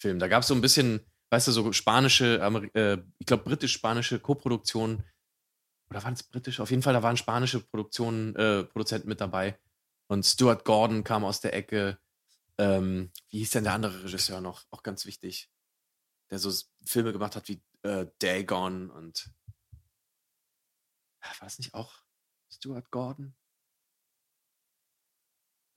Film. 0.00 0.18
Da 0.18 0.28
gab 0.28 0.42
es 0.42 0.48
so 0.48 0.54
ein 0.54 0.60
bisschen, 0.60 1.00
weißt 1.30 1.48
du, 1.48 1.52
so 1.52 1.72
spanische, 1.72 2.40
äh, 2.74 2.98
ich 3.18 3.26
glaube 3.26 3.44
britisch-spanische 3.44 4.18
Koproduktionen, 4.18 5.04
oder 5.88 6.02
waren 6.02 6.14
es 6.14 6.22
britisch? 6.22 6.58
Auf 6.58 6.70
jeden 6.70 6.82
Fall, 6.82 6.94
da 6.94 7.02
waren 7.02 7.16
spanische 7.16 7.60
Produktionen, 7.60 8.34
äh, 8.34 8.64
Produzenten 8.64 9.08
mit 9.08 9.20
dabei. 9.20 9.58
Und 10.12 10.26
Stuart 10.26 10.66
Gordon 10.66 11.04
kam 11.04 11.24
aus 11.24 11.40
der 11.40 11.54
Ecke. 11.54 11.98
Ähm, 12.58 13.10
wie 13.30 13.38
hieß 13.38 13.52
denn 13.52 13.64
der 13.64 13.72
andere 13.72 14.04
Regisseur 14.04 14.42
noch? 14.42 14.66
Auch 14.70 14.82
ganz 14.82 15.06
wichtig 15.06 15.50
der 16.28 16.38
so 16.38 16.52
Filme 16.84 17.12
gemacht 17.12 17.34
hat 17.34 17.48
wie 17.48 17.62
äh, 17.82 18.06
Dagon 18.18 18.90
und 18.90 19.30
Ah, 21.20 21.30
war 21.38 21.46
das 21.46 21.58
nicht 21.58 21.72
auch 21.72 22.02
Stuart 22.50 22.90
Gordon? 22.90 23.34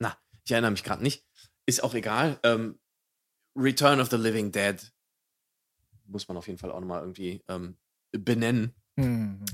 Na, 0.00 0.18
ich 0.44 0.50
erinnere 0.50 0.72
mich 0.72 0.84
gerade 0.84 1.02
nicht. 1.02 1.24
Ist 1.64 1.82
auch 1.82 1.94
egal. 1.94 2.38
Ähm, 2.42 2.78
Return 3.54 4.00
of 4.00 4.10
the 4.10 4.16
Living 4.16 4.52
Dead 4.52 4.92
muss 6.04 6.28
man 6.28 6.36
auf 6.36 6.46
jeden 6.46 6.58
Fall 6.58 6.72
auch 6.72 6.80
nochmal 6.80 7.00
irgendwie 7.00 7.42
ähm, 7.48 7.78
benennen. 8.12 8.74
Mhm. 8.96 9.46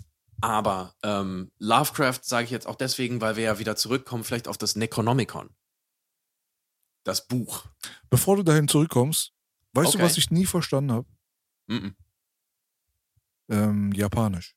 Aber 0.43 0.95
ähm, 1.03 1.51
Lovecraft 1.59 2.21
sage 2.23 2.45
ich 2.45 2.51
jetzt 2.51 2.67
auch 2.67 2.77
deswegen, 2.77 3.21
weil 3.21 3.37
wir 3.37 3.45
ja 3.45 3.59
wieder 3.59 3.77
zurückkommen, 3.77 4.25
vielleicht 4.25 4.49
auf 4.49 4.59
das 4.59 4.77
Necronomicon. 4.77 5.51
Das 7.05 7.27
Buch. 7.27 7.65
Bevor 8.11 8.37
du 8.37 8.43
dahin 8.43 8.69
zurückkommst, 8.69 9.33
weißt 9.73 9.95
du, 9.95 9.99
Okay. 9.99 10.05
was 10.07 10.19
ich 10.19 10.31
nie 10.31 10.47
verstanden 10.47 10.93
habe? 10.93 11.09
Mhm. 11.69 11.97
Ähm, 13.51 13.93
Japanisch. 13.93 14.55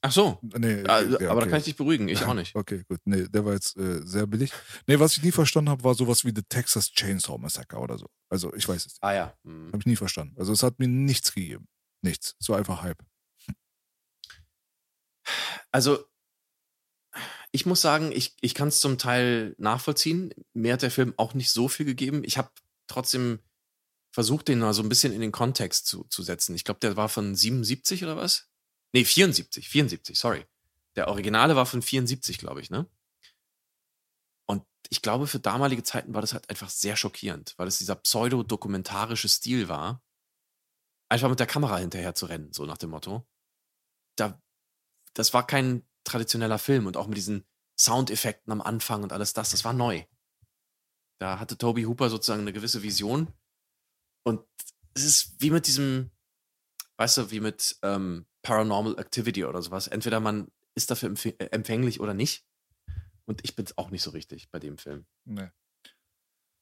Ach 0.00 0.12
so. 0.12 0.38
Nee, 0.42 0.82
Ja, 0.82 1.00
ja, 1.00 1.30
aber 1.30 1.40
da 1.40 1.46
okay. 1.46 1.50
kann 1.50 1.58
ich 1.58 1.64
dich 1.64 1.76
beruhigen, 1.76 2.08
ich 2.08 2.24
auch 2.24 2.34
nicht. 2.34 2.54
Okay, 2.54 2.84
gut. 2.88 3.00
Nee, 3.04 3.26
der 3.28 3.44
war 3.44 3.54
jetzt 3.54 3.76
äh, 3.76 4.00
sehr 4.06 4.26
billig. 4.28 4.52
Nee, 4.86 4.98
was 5.00 5.16
ich 5.16 5.22
nie 5.24 5.32
verstanden 5.32 5.70
habe, 5.70 5.82
war 5.82 5.94
sowas 5.94 6.24
wie 6.24 6.32
The 6.34 6.42
Texas 6.48 6.90
Chainsaw 6.92 7.36
Massacre 7.38 7.78
oder 7.78 7.98
so. 7.98 8.06
Also, 8.28 8.54
ich 8.54 8.68
weiß 8.68 8.86
es 8.86 8.92
nicht. 8.94 9.02
Ah 9.02 9.12
ja. 9.12 9.34
Hm. 9.44 9.68
Habe 9.68 9.78
ich 9.78 9.86
nie 9.86 9.96
verstanden. 9.96 10.36
Also, 10.38 10.52
es 10.52 10.62
hat 10.62 10.78
mir 10.78 10.86
nichts 10.88 11.32
gegeben. 11.32 11.66
Nichts. 12.02 12.36
Es 12.40 12.48
war 12.48 12.58
einfach 12.58 12.82
Hype. 12.82 13.02
Also, 15.72 16.04
ich 17.50 17.66
muss 17.66 17.80
sagen, 17.80 18.12
ich, 18.12 18.36
ich 18.40 18.54
kann 18.54 18.68
es 18.68 18.80
zum 18.80 18.98
Teil 18.98 19.54
nachvollziehen. 19.58 20.34
Mir 20.52 20.74
hat 20.74 20.82
der 20.82 20.90
Film 20.90 21.14
auch 21.16 21.34
nicht 21.34 21.50
so 21.50 21.68
viel 21.68 21.86
gegeben. 21.86 22.22
Ich 22.24 22.38
habe 22.38 22.50
trotzdem 22.86 23.40
versucht, 24.10 24.48
den 24.48 24.58
mal 24.58 24.74
so 24.74 24.82
ein 24.82 24.88
bisschen 24.88 25.12
in 25.12 25.20
den 25.20 25.32
Kontext 25.32 25.86
zu, 25.86 26.04
zu 26.04 26.22
setzen. 26.22 26.54
Ich 26.54 26.64
glaube, 26.64 26.80
der 26.80 26.96
war 26.96 27.08
von 27.08 27.34
77 27.34 28.02
oder 28.04 28.16
was? 28.16 28.48
Nee, 28.92 29.04
74, 29.04 29.68
74, 29.68 30.18
sorry. 30.18 30.46
Der 30.96 31.08
Originale 31.08 31.56
war 31.56 31.66
von 31.66 31.82
74, 31.82 32.38
glaube 32.38 32.60
ich, 32.60 32.70
ne? 32.70 32.86
Und 34.46 34.64
ich 34.88 35.02
glaube, 35.02 35.26
für 35.26 35.38
damalige 35.38 35.82
Zeiten 35.82 36.14
war 36.14 36.20
das 36.20 36.32
halt 36.32 36.48
einfach 36.50 36.70
sehr 36.70 36.96
schockierend, 36.96 37.54
weil 37.58 37.68
es 37.68 37.78
dieser 37.78 37.94
pseudo-dokumentarische 37.94 39.28
Stil 39.28 39.68
war. 39.68 40.02
Einfach 41.10 41.28
mit 41.28 41.38
der 41.38 41.46
Kamera 41.46 41.78
hinterher 41.78 42.14
zu 42.14 42.26
rennen, 42.26 42.52
so 42.52 42.66
nach 42.66 42.78
dem 42.78 42.90
Motto. 42.90 43.26
Da, 44.16 44.42
das 45.18 45.34
war 45.34 45.44
kein 45.46 45.82
traditioneller 46.04 46.58
Film 46.58 46.86
und 46.86 46.96
auch 46.96 47.08
mit 47.08 47.16
diesen 47.16 47.44
Soundeffekten 47.76 48.52
am 48.52 48.60
Anfang 48.60 49.02
und 49.02 49.12
alles 49.12 49.32
das, 49.32 49.50
das 49.50 49.64
war 49.64 49.72
neu. 49.72 50.04
Da 51.20 51.40
hatte 51.40 51.58
Toby 51.58 51.82
Hooper 51.82 52.08
sozusagen 52.08 52.42
eine 52.42 52.52
gewisse 52.52 52.82
Vision. 52.84 53.32
Und 54.24 54.44
es 54.94 55.04
ist 55.04 55.40
wie 55.40 55.50
mit 55.50 55.66
diesem, 55.66 56.12
weißt 56.98 57.16
du, 57.16 57.30
wie 57.32 57.40
mit 57.40 57.78
ähm, 57.82 58.26
Paranormal 58.42 58.96
Activity 58.98 59.44
oder 59.44 59.60
sowas. 59.60 59.88
Entweder 59.88 60.20
man 60.20 60.52
ist 60.76 60.92
dafür 60.92 61.12
äh, 61.24 61.46
empfänglich 61.46 61.98
oder 61.98 62.14
nicht. 62.14 62.46
Und 63.24 63.40
ich 63.44 63.56
bin 63.56 63.64
es 63.64 63.76
auch 63.76 63.90
nicht 63.90 64.02
so 64.02 64.10
richtig 64.10 64.50
bei 64.50 64.60
dem 64.60 64.78
Film. 64.78 65.04
Nee. 65.24 65.48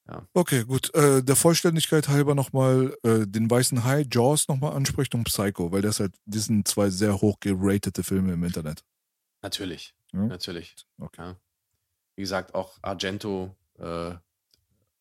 Ja. 0.08 0.28
Okay, 0.34 0.64
gut. 0.64 0.94
Äh, 0.94 1.22
der 1.22 1.34
Vollständigkeit 1.34 2.08
halber 2.08 2.34
nochmal 2.34 2.96
äh, 3.02 3.26
den 3.26 3.50
Weißen 3.50 3.84
Hai, 3.84 4.06
Jaws 4.10 4.46
nochmal 4.48 4.74
anspricht 4.74 5.14
und 5.14 5.24
Psycho, 5.24 5.72
weil 5.72 5.82
das 5.82 5.98
halt, 5.98 6.14
die 6.24 6.38
sind 6.38 6.68
zwei 6.68 6.90
sehr 6.90 7.20
hoch 7.20 7.40
geratete 7.40 8.04
Filme 8.04 8.34
im 8.34 8.44
Internet. 8.44 8.84
Natürlich. 9.42 9.94
Ja? 10.12 10.26
Natürlich. 10.26 10.76
Okay. 10.98 11.22
Ja. 11.22 11.40
Wie 12.14 12.22
gesagt, 12.22 12.54
auch 12.54 12.78
Argento, 12.82 13.56
äh, 13.78 14.14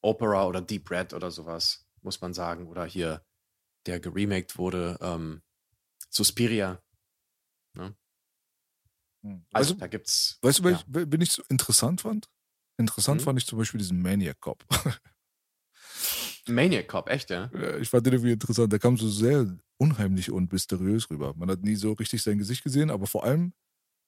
Opera 0.02 0.46
oder 0.46 0.62
Deep 0.62 0.90
Red 0.90 1.14
oder 1.14 1.32
sowas, 1.32 1.86
muss 2.02 2.20
man 2.22 2.34
sagen. 2.34 2.68
Oder 2.68 2.86
hier, 2.86 3.24
der 3.86 4.00
geremaked 4.00 4.58
wurde, 4.58 4.98
ähm, 5.02 5.42
Suspiria. 6.10 6.82
Ne? 7.74 7.96
Hm. 9.22 9.46
Also, 9.54 9.74
du, 9.74 9.80
da 9.80 9.88
gibt's. 9.88 10.40
weißt 10.42 10.60
du 10.60 10.70
ja. 10.70 10.84
welch, 10.88 11.12
wen 11.12 11.22
ich 11.22 11.32
so 11.32 11.44
interessant 11.50 12.02
fand? 12.02 12.30
Interessant 12.78 13.22
Mhm. 13.22 13.26
fand 13.26 13.40
ich 13.40 13.46
zum 13.48 13.58
Beispiel 13.60 13.78
diesen 13.80 14.02
Maniac 14.02 14.40
Cop. 14.42 14.66
Maniac 16.48 16.88
Cop, 16.88 17.10
echt, 17.10 17.30
ja? 17.30 17.50
Ich 17.80 17.90
fand 17.90 18.06
den 18.06 18.14
irgendwie 18.14 18.32
interessant. 18.34 18.72
Der 18.72 18.80
kam 18.80 18.98
so 18.98 19.10
sehr 19.10 19.58
unheimlich 19.78 20.32
und 20.32 20.52
mysteriös 20.52 21.10
rüber. 21.10 21.34
Man 21.36 21.50
hat 21.50 21.62
nie 21.62 21.76
so 21.76 21.94
richtig 21.94 22.22
sein 22.22 22.38
Gesicht 22.38 22.64
gesehen, 22.64 22.90
aber 22.90 23.08
vor 23.08 23.24
allem, 23.24 23.54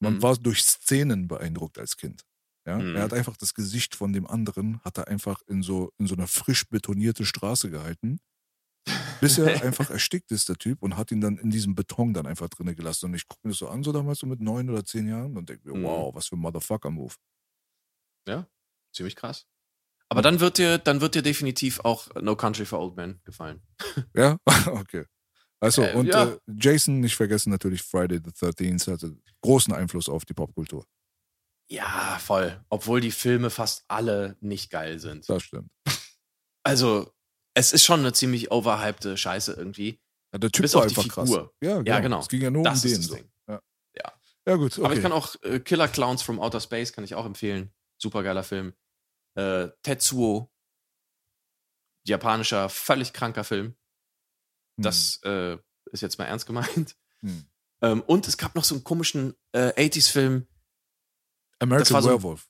man 0.01 0.15
Mhm. 0.15 0.21
war 0.21 0.37
durch 0.37 0.63
Szenen 0.63 1.27
beeindruckt 1.27 1.79
als 1.79 1.97
Kind. 1.97 2.23
Ja? 2.67 2.85
Mhm. 2.85 2.87
Er 2.93 3.03
hat 3.03 3.13
einfach 3.13 3.37
das 3.37 3.53
Gesicht 3.53 3.95
von 3.95 4.13
dem 4.13 4.27
anderen, 4.27 4.81
hat 4.83 4.97
er 4.97 5.07
einfach 5.09 5.41
in 5.47 5.63
so, 5.63 5.91
in 5.99 6.07
so 6.07 6.15
einer 6.15 6.27
frisch 6.27 6.69
betonierte 6.69 7.25
Straße 7.25 7.71
gehalten, 7.71 8.19
bis 9.19 9.37
er 9.37 9.61
einfach 9.61 9.89
erstickt 9.89 10.31
ist, 10.31 10.49
der 10.49 10.57
Typ, 10.57 10.83
und 10.83 10.95
hat 10.97 11.11
ihn 11.11 11.21
dann 11.21 11.37
in 11.37 11.49
diesem 11.49 11.73
Beton 11.75 12.13
dann 12.13 12.27
einfach 12.27 12.49
drinnen 12.49 12.75
gelassen. 12.75 13.07
Und 13.07 13.15
ich 13.15 13.27
gucke 13.27 13.41
mir 13.43 13.51
das 13.51 13.59
so 13.59 13.67
an, 13.69 13.83
so 13.83 13.91
damals 13.91 14.19
so 14.19 14.27
mit 14.27 14.41
neun 14.41 14.69
oder 14.69 14.85
zehn 14.85 15.07
Jahren, 15.07 15.37
und 15.37 15.49
denke 15.49 15.67
mir, 15.69 15.73
Mhm. 15.73 15.81
wow, 15.81 16.13
was 16.13 16.27
für 16.27 16.35
ein 16.35 16.39
Motherfucker-Move. 16.39 17.15
Ja, 18.27 18.47
ziemlich 18.97 19.15
krass. 19.15 19.45
Aber 20.09 20.21
dann 20.21 20.39
wird 20.39 20.57
dir, 20.57 20.77
dann 20.77 21.01
wird 21.01 21.15
dir 21.15 21.21
definitiv 21.21 21.79
auch 21.81 22.07
No 22.21 22.35
Country 22.35 22.65
for 22.65 22.79
Old 22.79 22.95
Men 22.95 23.21
gefallen. 23.23 23.61
Ja, 24.15 24.37
okay. 24.67 25.05
Also, 25.59 25.83
Äh, 25.83 25.93
und 25.95 26.07
ja. 26.07 26.25
äh, 26.25 26.37
Jason, 26.47 26.99
nicht 26.99 27.15
vergessen, 27.15 27.49
natürlich 27.49 27.81
Friday 27.81 28.19
the 28.23 28.31
13th 28.31 28.91
hatte 28.91 29.17
großen 29.41 29.73
Einfluss 29.73 30.07
auf 30.09 30.23
die 30.25 30.33
Popkultur. 30.33 30.85
Ja, 31.69 32.17
voll. 32.21 32.63
Obwohl 32.69 33.01
die 33.01 33.11
Filme 33.11 33.49
fast 33.49 33.83
alle 33.87 34.37
nicht 34.39 34.69
geil 34.69 34.99
sind. 34.99 35.27
Das 35.27 35.43
stimmt. 35.43 35.69
Also, 36.63 37.11
es 37.53 37.73
ist 37.73 37.83
schon 37.83 37.99
eine 38.01 38.13
ziemlich 38.13 38.51
overhypte 38.51 39.17
Scheiße 39.17 39.53
irgendwie. 39.53 39.99
Ja, 40.31 40.39
der 40.39 40.51
Typ 40.51 40.63
Bis 40.63 40.73
war 40.75 40.81
auf 40.81 40.87
die 40.87 40.97
einfach 40.97 41.13
krass. 41.13 41.29
Figur. 41.29 41.53
Ja, 41.61 41.77
genau. 41.77 41.89
Ja, 41.89 41.99
genau. 41.99 42.19
Es 42.19 42.29
ging 42.29 42.41
ja 42.41 42.51
nur 42.51 42.63
Das 42.63 42.83
um 42.85 42.91
den. 42.91 43.01
So. 43.01 43.17
Ja. 43.47 43.61
ja, 44.47 44.55
gut. 44.55 44.77
Okay. 44.77 44.85
Aber 44.85 44.95
ich 44.95 45.01
kann 45.01 45.11
auch 45.11 45.35
äh, 45.43 45.59
Killer 45.59 45.87
Clowns 45.87 46.21
from 46.21 46.39
Outer 46.39 46.61
Space 46.61 46.93
kann 46.93 47.03
ich 47.03 47.15
auch 47.15 47.25
empfehlen. 47.25 47.71
Supergeiler 47.97 48.43
Film. 48.43 48.73
Äh, 49.37 49.69
Tetsuo. 49.83 50.51
Japanischer, 52.05 52.69
völlig 52.69 53.13
kranker 53.13 53.43
Film. 53.43 53.75
Das 54.79 55.19
äh, 55.23 55.57
ist 55.91 56.01
jetzt 56.01 56.17
mal 56.17 56.25
ernst 56.25 56.45
gemeint. 56.45 56.95
Hm. 57.21 57.47
Ähm, 57.81 58.01
und 58.03 58.27
es 58.27 58.37
gab 58.37 58.53
noch 58.55 58.63
so 58.63 58.75
einen 58.75 58.83
komischen 58.83 59.33
äh, 59.51 59.69
80s-Film. 59.73 60.47
American 61.59 62.01
so- 62.03 62.09
Werewolf. 62.09 62.47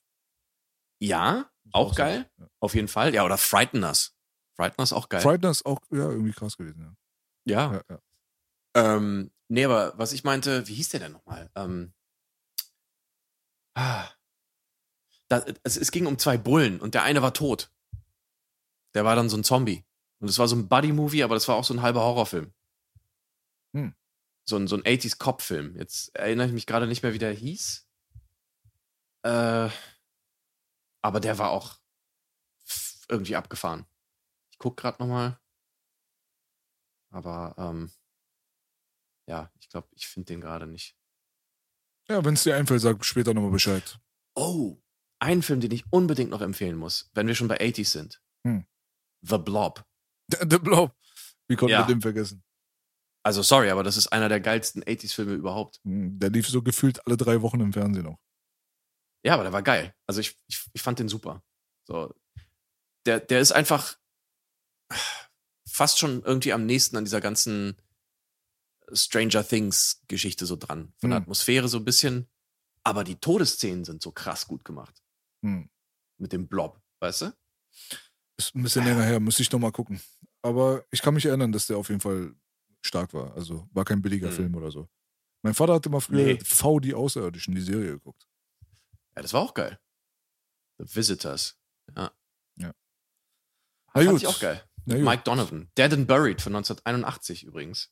Ja, 1.02 1.50
auch 1.72 1.90
so- 1.90 1.96
geil. 1.96 2.30
Ja. 2.38 2.50
Auf 2.60 2.76
jeden 2.76 2.88
Fall. 2.88 3.14
Ja, 3.14 3.24
oder 3.24 3.38
Frighten 3.38 3.84
Us. 3.84 4.16
Frighten 4.58 4.82
Us 4.82 4.92
auch 4.94 5.10
geil. 5.10 5.22
Ist 5.46 5.66
auch 5.66 5.80
ja, 5.92 6.10
irgendwie 6.10 6.34
krass 6.34 6.58
gewesen. 6.58 6.98
Ja. 7.46 7.72
ja. 7.72 7.74
Ja, 7.76 7.84
ja. 7.90 8.02
Ähm, 8.96 9.32
nee, 9.48 9.64
aber 9.66 9.98
was 9.98 10.12
ich 10.12 10.24
meinte, 10.24 10.68
wie 10.68 10.74
hieß 10.76 10.90
der 10.90 11.00
denn 11.00 11.14
nochmal? 11.14 11.50
Ähm, 11.56 11.94
ah, 13.76 14.10
da, 15.28 15.46
es, 15.64 15.78
es 15.78 15.92
ging 15.92 16.06
um 16.06 16.18
zwei 16.18 16.38
Bullen 16.38 16.80
und 16.80 16.94
der 16.94 17.04
eine 17.04 17.22
war 17.22 17.34
tot. 17.34 17.72
Der 18.94 19.06
war 19.06 19.16
dann 19.16 19.30
so 19.30 19.38
ein 19.38 19.44
Zombie. 19.44 19.86
Und 20.20 20.30
es 20.30 20.40
war 20.40 20.48
so 20.48 20.56
ein 20.56 20.68
Buddy-Movie, 20.68 21.24
aber 21.24 21.36
das 21.36 21.48
war 21.48 21.56
auch 21.56 21.64
so 21.64 21.74
ein 21.74 21.82
halber 21.82 22.02
Horrorfilm. 22.02 22.54
Hm. 23.74 23.94
So 24.46 24.56
ein, 24.56 24.68
so 24.68 24.76
ein 24.76 24.84
80s-Cop-Film. 24.84 25.76
Jetzt 25.78 26.16
erinnere 26.16 26.48
ich 26.48 26.54
mich 26.54 26.66
gerade 26.66 26.88
nicht 26.88 27.04
mehr, 27.04 27.14
wie 27.14 27.20
der 27.20 27.34
hieß. 27.34 27.88
Äh, 29.24 29.70
aber 31.02 31.20
der 31.20 31.38
war 31.38 31.52
auch 31.52 31.78
irgendwie 33.10 33.36
abgefahren. 33.36 33.86
Ich 34.52 34.58
guck 34.58 34.78
gerade 34.78 35.02
nochmal. 35.02 35.40
Aber 37.10 37.56
ähm, 37.58 37.92
ja, 39.28 39.52
ich 39.60 39.70
glaube, 39.70 39.88
ich 39.92 40.08
finde 40.08 40.34
den 40.34 40.42
gerade 40.42 40.68
nicht. 40.68 40.98
ja 42.08 42.24
wenn 42.24 42.34
es 42.34 42.44
dir 42.44 42.56
einfällt, 42.56 42.82
sag 42.82 43.04
später 43.06 43.34
nochmal 43.34 43.52
Bescheid. 43.52 44.00
Oh, 44.36 44.78
ein 45.20 45.42
Film, 45.42 45.60
den 45.62 45.72
ich 45.72 45.84
unbedingt 45.92 46.30
noch 46.30 46.42
empfehlen 46.42 46.78
muss, 46.78 47.10
wenn 47.14 47.28
wir 47.28 47.36
schon 47.36 47.48
bei 47.48 47.60
80s 47.60 47.86
sind. 47.92 48.22
Hm. 48.46 48.66
The 49.22 49.38
Blob. 49.38 49.84
Der, 50.32 50.46
der 50.46 50.60
Blob. 50.60 50.94
Wie 51.48 51.56
konnten 51.56 51.72
Ja. 51.72 51.80
wir 51.88 51.94
den 51.96 52.02
vergessen? 52.02 52.44
Also 53.24 53.42
sorry, 53.42 53.70
aber 53.70 53.84
das 53.84 53.96
ist 53.98 54.08
einer 54.08 54.30
der 54.30 54.40
geilsten 54.42 54.84
80s-Filme 54.84 55.34
überhaupt. 55.34 55.80
Hm, 55.84 56.20
Der 56.20 56.30
lief 56.30 56.48
so 56.48 56.62
gefühlt 56.62 57.06
alle 57.08 57.16
drei 57.18 57.42
Wochen 57.42 57.60
im 57.62 57.72
Fernsehen 57.74 58.04
noch. 58.06 58.20
Ja, 59.26 59.34
aber 59.34 59.44
der 59.44 59.54
war 59.54 59.64
geil. 59.64 59.94
Also 60.06 60.20
ich, 60.22 60.38
ich, 60.48 60.66
ich 60.74 60.82
fand 60.82 61.00
den 61.00 61.10
super. 61.10 61.44
So, 61.88 62.14
der, 63.06 63.20
der 63.22 63.40
ist 63.42 63.52
einfach 63.54 63.98
fast 65.68 66.00
schon 66.00 66.22
irgendwie 66.24 66.54
am 66.54 66.66
nächsten 66.66 66.98
an 66.98 67.06
dieser 67.06 67.22
ganzen 67.22 67.78
Stranger 68.94 69.46
Things-Geschichte 69.46 70.46
so 70.46 70.56
dran. 70.56 70.94
Von 71.00 71.10
der 71.10 71.18
Hm. 71.18 71.24
Atmosphäre 71.24 71.68
so 71.68 71.78
ein 71.78 71.86
bisschen. 71.86 72.30
Aber 72.84 73.04
die 73.04 73.16
Todesszenen 73.20 73.84
sind 73.86 74.02
so 74.02 74.12
krass 74.12 74.48
gut 74.48 74.64
gemacht. 74.64 75.02
Hm. 75.44 75.70
Mit 76.18 76.34
dem 76.34 76.48
Blob, 76.48 76.82
weißt 77.00 77.22
du? 77.22 77.34
Ist 78.38 78.56
ein 78.56 78.64
bisschen 78.64 78.86
länger 78.86 79.04
her, 79.04 79.20
müsste 79.20 79.42
ich 79.44 79.52
nochmal 79.52 79.72
gucken. 79.72 80.00
Aber 80.42 80.86
ich 80.92 81.02
kann 81.02 81.14
mich 81.14 81.26
erinnern, 81.26 81.52
dass 81.52 81.68
der 81.68 81.78
auf 81.78 81.90
jeden 81.90 82.02
Fall 82.02 82.34
stark 82.84 83.14
war. 83.14 83.34
Also 83.36 83.68
war 83.72 83.86
kein 83.86 84.02
billiger 84.02 84.30
Hm. 84.30 84.36
Film 84.36 84.56
oder 84.56 84.72
so. 84.72 84.88
Mein 85.44 85.54
Vater 85.54 85.74
hatte 85.74 85.90
mal 85.90 86.00
früher 86.00 86.26
Nee. 86.26 86.40
V 86.44 86.80
die 86.80 86.94
Außerirdischen, 86.94 87.54
die 87.56 87.62
Serie 87.62 87.92
geguckt. 87.94 88.28
Ja, 89.16 89.22
das 89.22 89.34
war 89.34 89.42
auch 89.42 89.54
geil. 89.54 89.80
The 90.80 90.96
Visitors. 90.96 91.60
Ja. 91.96 92.12
Ja. 92.58 92.74
Fand 93.92 94.06
Na 94.06 94.12
gut. 94.12 94.22
ich 94.22 94.28
auch 94.28 94.40
geil. 94.40 94.64
Na 94.86 94.96
gut. 94.96 95.04
Mike 95.06 95.24
Donovan. 95.24 95.72
Dead 95.78 95.92
and 95.94 96.08
Buried 96.08 96.42
von 96.42 96.56
1981 96.56 97.44
übrigens. 97.44 97.92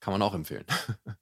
Kann 0.00 0.12
man 0.12 0.22
auch 0.22 0.34
empfehlen. 0.34 0.66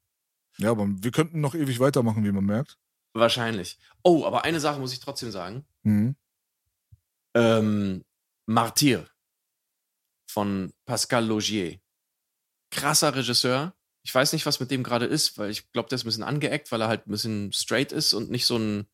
Ja, 0.59 0.71
aber 0.71 0.87
wir 0.87 1.11
könnten 1.13 1.41
noch 1.41 1.55
ewig 1.55 1.81
weitermachen, 1.81 2.25
wie 2.25 2.31
man 2.31 2.45
merkt. 2.45 2.79
Wahrscheinlich. 3.15 3.79
Oh, 4.03 4.25
aber 4.25 4.45
eine 4.45 4.61
Sache 4.61 4.81
muss 4.81 4.93
ich 4.93 5.01
trotzdem 5.01 5.31
sagen. 5.31 5.67
Mhm. 5.83 6.17
Ähm, 7.35 8.05
Martyr 8.47 9.09
von 10.27 10.73
Pascal 10.87 11.27
Logier. 11.27 11.79
Krasser 12.71 13.15
Regisseur. 13.15 13.75
Ich 14.05 14.15
weiß 14.15 14.33
nicht, 14.33 14.47
was 14.47 14.61
mit 14.61 14.71
dem 14.71 14.83
gerade 14.83 15.07
ist, 15.07 15.39
weil 15.39 15.51
ich 15.51 15.71
glaube, 15.73 15.89
der 15.89 15.97
ist 15.97 16.05
ein 16.05 16.09
bisschen 16.09 16.23
angeeckt, 16.25 16.73
weil 16.73 16.81
er 16.81 16.89
halt 16.89 17.07
ein 17.07 17.11
bisschen 17.11 17.53
straight 17.53 17.93
ist 17.93 18.15
und 18.15 18.31
nicht 18.31 18.47
so 18.47 18.57
ein. 18.57 18.87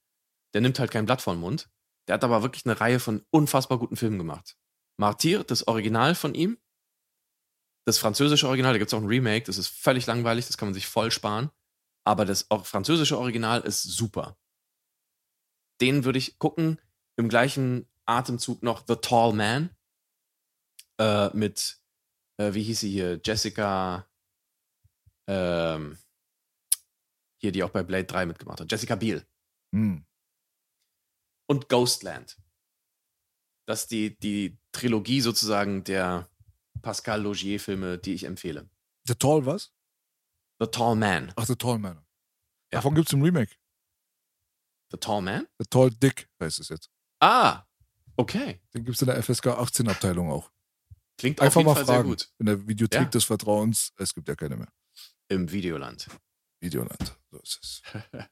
Der 0.54 0.60
nimmt 0.60 0.78
halt 0.78 0.90
kein 0.90 1.06
Blatt 1.06 1.22
vor 1.22 1.34
den 1.34 1.40
Mund. 1.40 1.68
Der 2.08 2.14
hat 2.14 2.24
aber 2.24 2.42
wirklich 2.42 2.64
eine 2.64 2.80
Reihe 2.80 3.00
von 3.00 3.24
unfassbar 3.30 3.78
guten 3.78 3.96
Filmen 3.96 4.18
gemacht. 4.18 4.56
Martyr, 4.96 5.44
das 5.44 5.68
Original 5.68 6.14
von 6.14 6.34
ihm. 6.34 6.58
Das 7.84 7.98
französische 7.98 8.48
Original, 8.48 8.72
da 8.72 8.78
gibt 8.78 8.90
es 8.90 8.94
auch 8.94 9.02
ein 9.02 9.06
Remake, 9.06 9.46
das 9.46 9.56
ist 9.56 9.68
völlig 9.68 10.06
langweilig, 10.06 10.46
das 10.46 10.58
kann 10.58 10.68
man 10.68 10.74
sich 10.74 10.86
voll 10.86 11.10
sparen. 11.10 11.50
Aber 12.08 12.24
das 12.24 12.46
französische 12.62 13.18
Original 13.18 13.60
ist 13.60 13.82
super. 13.82 14.38
Den 15.78 16.04
würde 16.06 16.18
ich 16.18 16.38
gucken. 16.38 16.80
Im 17.18 17.28
gleichen 17.28 17.86
Atemzug 18.06 18.62
noch 18.62 18.86
The 18.88 18.96
Tall 18.96 19.34
Man. 19.34 19.76
Äh, 20.98 21.28
mit, 21.36 21.82
äh, 22.38 22.54
wie 22.54 22.62
hieß 22.62 22.80
sie 22.80 22.90
hier? 22.90 23.20
Jessica. 23.22 24.08
Ähm, 25.28 25.98
hier, 27.42 27.52
die 27.52 27.62
auch 27.62 27.68
bei 27.68 27.82
Blade 27.82 28.06
3 28.06 28.24
mitgemacht 28.24 28.62
hat. 28.62 28.72
Jessica 28.72 28.94
Biel. 28.94 29.26
Mhm. 29.72 30.06
und 31.46 31.68
Ghostland. 31.68 32.38
Das 33.66 33.82
ist 33.82 33.90
die, 33.90 34.18
die 34.18 34.58
Trilogie 34.72 35.20
sozusagen 35.20 35.84
der 35.84 36.30
Pascal 36.80 37.20
Logier-Filme, 37.20 37.98
die 37.98 38.14
ich 38.14 38.24
empfehle. 38.24 38.70
The 39.06 39.14
Tall 39.14 39.44
was? 39.44 39.74
The 40.60 40.66
Tall 40.66 40.96
Man. 40.96 41.32
Ach, 41.36 41.44
The 41.46 41.56
Tall 41.56 41.78
Man. 41.78 41.96
Ja. 42.72 42.78
Davon 42.78 42.94
gibt 42.94 43.08
es 43.08 43.14
ein 43.14 43.22
Remake. 43.22 43.54
The 44.90 44.98
Tall 44.98 45.22
Man? 45.22 45.46
The 45.58 45.66
Tall 45.68 45.90
Dick 45.90 46.28
heißt 46.40 46.60
es 46.60 46.68
jetzt. 46.68 46.90
Ah, 47.20 47.64
okay. 48.16 48.60
Den 48.74 48.84
gibt 48.84 48.96
es 48.96 49.02
in 49.02 49.06
der 49.08 49.22
FSK 49.22 49.48
18 49.48 49.88
Abteilung 49.88 50.30
auch. 50.30 50.50
Klingt 51.18 51.40
Einfach 51.40 51.56
auf 51.56 51.60
jeden 51.60 51.66
mal 51.66 51.74
Fall 51.74 51.84
fragen. 51.84 52.08
sehr 52.08 52.16
gut. 52.16 52.30
In 52.38 52.46
der 52.46 52.66
Videothek 52.68 53.00
Ja. 53.00 53.04
des 53.08 53.24
Vertrauens. 53.24 53.92
Es 53.96 54.14
gibt 54.14 54.28
ja 54.28 54.34
keine 54.36 54.56
mehr. 54.56 54.68
Im 55.28 55.50
Videoland. 55.50 56.06
Videoland. 56.60 57.16
So 57.30 57.38
ist 57.38 57.58
es. 57.62 57.82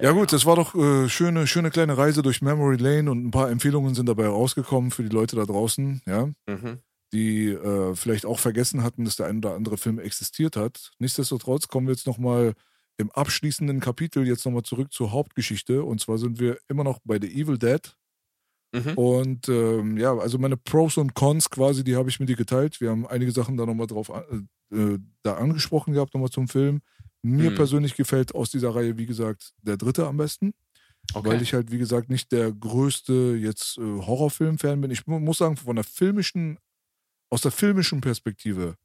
Ja 0.00 0.12
gut, 0.12 0.32
das 0.32 0.46
war 0.46 0.54
doch 0.54 0.76
äh, 0.76 1.08
schöne, 1.08 1.48
schöne 1.48 1.72
kleine 1.72 1.98
Reise 1.98 2.22
durch 2.22 2.40
Memory 2.40 2.76
Lane 2.76 3.10
und 3.10 3.26
ein 3.26 3.30
paar 3.32 3.50
Empfehlungen 3.50 3.96
sind 3.96 4.06
dabei 4.06 4.28
rausgekommen 4.28 4.92
für 4.92 5.02
die 5.02 5.08
Leute 5.08 5.34
da 5.34 5.44
draußen, 5.44 6.02
ja, 6.06 6.26
Mhm. 6.46 6.80
Die 7.12 7.48
äh, 7.48 7.94
vielleicht 7.94 8.26
auch 8.26 8.38
vergessen 8.38 8.82
hatten, 8.82 9.04
dass 9.04 9.16
der 9.16 9.26
ein 9.26 9.38
oder 9.38 9.54
andere 9.54 9.76
Film 9.78 9.98
existiert 9.98 10.56
hat. 10.56 10.90
Nichtsdestotrotz 10.98 11.68
kommen 11.68 11.86
wir 11.86 11.94
jetzt 11.94 12.06
nochmal 12.06 12.54
im 12.98 13.10
abschließenden 13.12 13.80
Kapitel 13.80 14.26
jetzt 14.26 14.44
nochmal 14.44 14.62
zurück 14.64 14.92
zur 14.92 15.12
Hauptgeschichte 15.12 15.84
und 15.84 16.00
zwar 16.00 16.18
sind 16.18 16.40
wir 16.40 16.58
immer 16.68 16.84
noch 16.84 16.98
bei 17.04 17.18
The 17.20 17.28
Evil 17.40 17.58
Dead 17.58 17.94
Mhm. 18.74 18.92
und 18.98 19.48
ähm, 19.48 19.96
ja, 19.96 20.14
also 20.14 20.36
meine 20.36 20.58
Pros 20.58 20.98
und 20.98 21.14
Cons 21.14 21.48
quasi, 21.48 21.84
die 21.84 21.96
habe 21.96 22.10
ich 22.10 22.20
mit 22.20 22.28
dir 22.28 22.36
geteilt. 22.36 22.82
Wir 22.82 22.90
haben 22.90 23.06
einige 23.06 23.32
Sachen 23.32 23.56
da 23.56 23.64
nochmal 23.64 23.86
drauf 23.86 24.10
an- 24.12 24.48
äh, 24.70 24.98
da 25.22 25.36
angesprochen 25.38 25.94
gehabt, 25.94 26.12
nochmal 26.12 26.28
zum 26.28 26.48
Film. 26.48 26.82
Mir 27.22 27.50
Mhm. 27.50 27.54
persönlich 27.54 27.96
gefällt 27.96 28.34
aus 28.34 28.50
dieser 28.50 28.74
Reihe, 28.74 28.98
wie 28.98 29.06
gesagt, 29.06 29.52
der 29.62 29.78
dritte 29.78 30.06
am 30.06 30.18
besten, 30.18 30.52
Okay. 31.14 31.30
weil 31.30 31.40
ich 31.42 31.54
halt, 31.54 31.72
wie 31.72 31.78
gesagt, 31.78 32.10
nicht 32.10 32.30
der 32.30 32.52
größte 32.52 33.38
jetzt 33.40 33.78
äh, 33.78 33.80
Horrorfilm-Fan 33.82 34.82
bin. 34.82 34.90
Ich 34.90 35.06
mu 35.06 35.18
muss 35.18 35.38
sagen, 35.38 35.56
von 35.56 35.76
der 35.76 35.84
filmischen, 35.86 36.58
aus 37.30 37.42
der 37.42 37.52
filmischen 37.52 38.00
Perspektive 38.00 38.76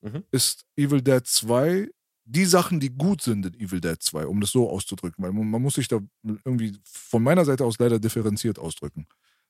Mhm. 0.00 0.22
ist 0.30 0.64
Evil 0.76 1.02
Dead 1.02 1.26
2 1.26 1.88
die 2.24 2.44
Sachen, 2.44 2.78
die 2.78 2.90
gut 2.90 3.22
sind 3.22 3.46
in 3.46 3.54
Evil 3.54 3.80
Dead 3.80 4.00
2, 4.00 4.26
um 4.26 4.40
das 4.40 4.50
so 4.52 4.68
auszudrücken, 4.70 5.24
weil 5.24 5.32
man, 5.32 5.62
muss 5.62 5.74
sich 5.74 5.88
da 5.88 5.98
irgendwie 6.44 6.76
von 6.84 7.22
meiner 7.22 7.44
Seite 7.44 7.64
aus 7.64 7.78
leider 7.78 7.98
differenziert 7.98 8.58
ausdrücken. 8.58 9.06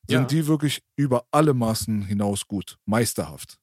Sind 0.07 0.21
Ja. 0.21 0.25
die 0.25 0.47
wirklich 0.47 0.81
über 0.95 1.25
alle 1.29 1.53
Maßen 1.53 2.01
hinaus 2.03 2.47
gut, 2.47 2.77
meisterhaft. 2.85 3.59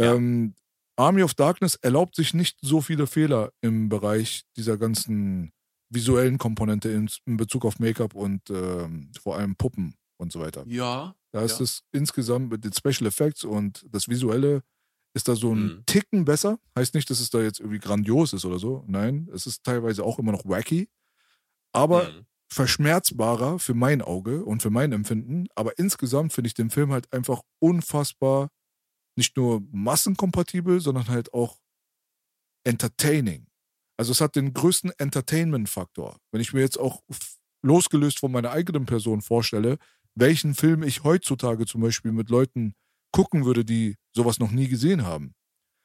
Ja. 0.00 0.14
Ähm, 0.14 0.54
Army 0.96 1.22
of 1.24 1.34
Darkness 1.34 1.74
erlaubt 1.74 2.14
sich 2.16 2.32
nicht 2.32 2.58
so 2.62 2.80
viele 2.80 3.06
Fehler 3.08 3.52
im 3.60 3.88
Bereich 3.88 4.44
dieser 4.56 4.78
ganzen 4.78 5.52
visuellen 5.90 6.38
Komponente 6.38 6.90
in, 6.90 7.10
in 7.26 7.36
Bezug 7.36 7.64
auf 7.64 7.78
Make-up 7.80 8.14
und 8.14 8.48
ähm, 8.50 9.10
vor 9.20 9.36
allem 9.36 9.56
Puppen 9.56 9.94
und 10.18 10.30
so 10.32 10.40
weiter. 10.40 10.64
ja. 10.68 11.14
Da 11.30 11.42
ist 11.42 11.58
Ja. 11.58 11.64
es 11.64 11.82
insgesamt 11.92 12.50
mit 12.50 12.64
den 12.64 12.72
Special 12.72 13.06
Effects 13.06 13.44
und 13.44 13.84
das 13.90 14.08
Visuelle 14.08 14.62
ist 15.14 15.28
da 15.28 15.36
so 15.36 15.52
ein 15.54 15.62
Mhm. 15.62 15.82
Ticken 15.86 16.24
besser. 16.24 16.58
Heißt 16.76 16.94
nicht, 16.94 17.10
dass 17.10 17.20
es 17.20 17.28
da 17.28 17.40
jetzt 17.42 17.60
irgendwie 17.60 17.80
grandios 17.80 18.32
ist 18.32 18.44
oder 18.46 18.58
so. 18.58 18.82
Nein, 18.86 19.28
es 19.34 19.46
ist 19.46 19.62
teilweise 19.62 20.04
auch 20.04 20.18
immer 20.18 20.32
noch 20.32 20.46
wacky. 20.46 20.88
Aber 21.72 22.04
Mhm. 22.08 22.26
verschmerzbarer 22.50 23.58
für 23.58 23.74
mein 23.74 24.00
Auge 24.00 24.42
und 24.44 24.62
für 24.62 24.70
mein 24.70 24.92
Empfinden. 24.92 25.48
Aber 25.54 25.78
insgesamt 25.78 26.32
finde 26.32 26.48
ich 26.48 26.54
den 26.54 26.70
Film 26.70 26.92
halt 26.92 27.12
einfach 27.12 27.42
unfassbar 27.58 28.48
nicht 29.16 29.36
nur 29.36 29.60
massenkompatibel, 29.70 30.80
sondern 30.80 31.08
halt 31.08 31.34
auch 31.34 31.58
entertaining. 32.64 33.46
Also 33.98 34.12
es 34.12 34.20
hat 34.20 34.36
den 34.36 34.54
größten 34.54 34.92
Entertainment-Faktor. 34.96 36.18
Wenn 36.30 36.40
ich 36.40 36.52
mir 36.52 36.60
jetzt 36.60 36.78
auch 36.78 37.02
losgelöst 37.62 38.20
von 38.20 38.30
meiner 38.30 38.50
eigenen 38.52 38.86
Person 38.86 39.20
vorstelle, 39.20 39.78
welchen 40.20 40.54
Film 40.54 40.82
ich 40.82 41.04
heutzutage 41.04 41.66
zum 41.66 41.80
Beispiel 41.80 42.12
mit 42.12 42.30
Leuten 42.30 42.74
gucken 43.12 43.44
würde, 43.44 43.64
die 43.64 43.96
sowas 44.14 44.38
noch 44.38 44.50
nie 44.50 44.68
gesehen 44.68 45.04
haben, 45.04 45.34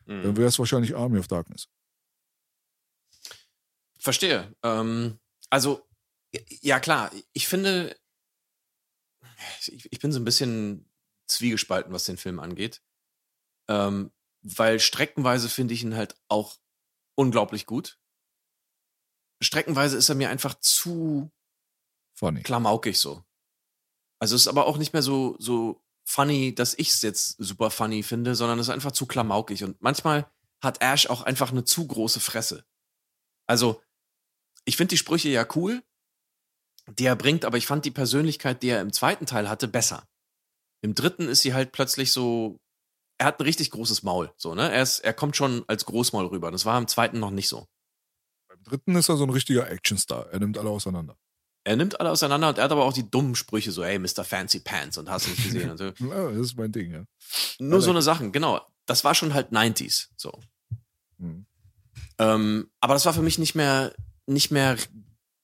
dann 0.05 0.22
Mhm. 0.31 0.38
wäre 0.38 0.47
es 0.47 0.60
wahrscheinlich 0.60 0.95
Army 0.95 1.19
of 1.19 1.27
Darkness. 1.27 1.68
Verstehe. 3.99 4.53
Ähm, 4.64 5.19
also, 5.49 5.88
ja 6.61 6.80
klar, 6.80 7.11
ich 7.31 7.47
finde, 7.47 7.95
ich, 9.68 9.91
ich 9.91 9.99
bin 9.99 10.11
so 10.11 10.19
ein 10.19 10.26
bisschen 10.26 10.91
zwiegespalten, 11.27 11.93
was 11.93 12.05
den 12.05 12.18
Film 12.18 12.39
angeht. 12.39 12.81
Ähm, 13.69 14.11
weil 14.41 14.80
streckenweise 14.80 15.47
finde 15.47 15.73
ich 15.73 15.84
ihn 15.84 15.95
halt 15.95 16.15
auch 16.27 16.57
unglaublich 17.15 17.65
gut. 17.65 17.97
Streckenweise 19.41 19.95
ist 19.97 20.10
er 20.10 20.15
mir 20.15 20.30
einfach 20.30 20.55
zu 20.60 21.31
Funny. 22.14 22.43
klamaukig 22.43 22.99
so. 22.99 23.23
Also 24.24 24.38
es 24.38 24.44
ist 24.44 24.48
aber 24.48 24.68
auch 24.68 24.78
nicht 24.78 24.94
mehr 24.94 25.02
so, 25.02 25.36
so 25.38 25.82
funny, 26.06 26.56
dass 26.56 26.76
ich 26.76 26.91
es 26.91 27.02
jetzt 27.02 27.36
super 27.40 27.70
funny 27.70 28.04
finde, 28.04 28.36
sondern 28.36 28.58
es 28.58 28.68
ist 28.68 28.74
einfach 28.74 28.94
zu 28.94 29.06
klamaukig. 29.06 29.66
Und 29.66 29.82
manchmal 29.82 30.32
hat 30.62 30.82
Ash 30.82 31.08
auch 31.08 31.24
einfach 31.24 31.52
eine 31.52 31.66
zu 31.66 31.86
große 31.86 32.22
Fresse. 32.22 32.64
Also, 33.48 33.82
ich 34.64 34.78
finde 34.78 34.91
die 34.91 34.98
Sprüche 34.98 35.28
ja 35.28 35.45
cool, 35.58 35.84
die 36.88 37.04
er 37.04 37.18
bringt, 37.18 37.44
aber 37.44 37.58
ich 37.58 37.68
fand 37.68 37.84
die 37.84 37.91
Persönlichkeit, 37.91 38.64
die 38.64 38.70
er 38.70 38.80
im 38.80 38.94
zweiten 38.94 39.26
Teil 39.26 39.50
hatte, 39.50 39.68
besser. 39.68 40.08
Im 40.80 40.95
dritten 40.95 41.28
ist 41.28 41.41
sie 41.41 41.54
halt 41.54 41.74
plötzlich 41.74 42.14
so, 42.14 42.62
er 43.18 43.26
hat 43.26 43.41
ein 43.41 43.44
richtig 43.44 43.72
großes 43.72 44.04
Maul, 44.04 44.32
so, 44.38 44.56
ne? 44.56 44.72
Er, 44.72 44.84
ist, 44.84 45.00
er 45.00 45.14
kommt 45.14 45.36
schon 45.36 45.66
als 45.68 45.84
Großmaul 45.84 46.28
rüber. 46.28 46.50
Das 46.50 46.64
war 46.64 46.78
im 46.78 46.88
zweiten 46.88 47.20
noch 47.20 47.32
nicht 47.32 47.50
so. 47.50 47.68
Beim 48.48 48.64
dritten 48.64 48.95
ist 48.95 49.10
er 49.10 49.18
so 49.18 49.26
ein 49.26 49.32
richtiger 49.32 49.70
Actionstar. 49.70 50.28
Er 50.32 50.40
nimmt 50.40 50.58
alle 50.58 50.70
auseinander. 50.70 51.18
Er 51.65 51.77
nimmt 51.77 51.99
alle 51.99 52.11
auseinander 52.11 52.49
und 52.49 52.57
er 52.57 52.65
hat 52.65 52.72
aber 52.72 52.84
auch 52.84 52.94
die 52.94 53.10
dummen 53.10 53.35
Sprüche, 53.35 53.72
so, 53.72 53.84
ey, 53.84 53.98
Mr. 53.98 54.23
Fancy 54.26 54.60
Pants 54.60 54.98
und 54.98 55.10
hast 55.10 55.27
du 55.27 55.31
nicht 55.31 55.44
gesehen 55.44 55.69
und 55.72 55.77
so. 55.77 55.85
Ja, 55.99 56.30
das 56.30 56.48
ist 56.48 56.57
mein 56.57 56.72
Ding, 56.72 56.91
ja. 56.91 57.06
Nur 57.60 57.81
so 57.81 57.91
eine 57.91 58.02
Sachen, 58.02 58.31
genau. 58.31 58.61
Das 58.85 59.06
war 59.06 59.15
schon 59.15 59.34
halt 59.34 59.52
90s, 59.52 60.10
so. 60.18 60.38
Hm. 61.19 61.45
Ähm, 62.19 62.69
aber 62.81 62.94
das 62.95 63.06
war 63.06 63.14
für 63.14 63.22
mich 63.22 63.38
nicht 63.38 63.56
mehr, 63.56 63.94
nicht 64.26 64.52
mehr 64.52 64.77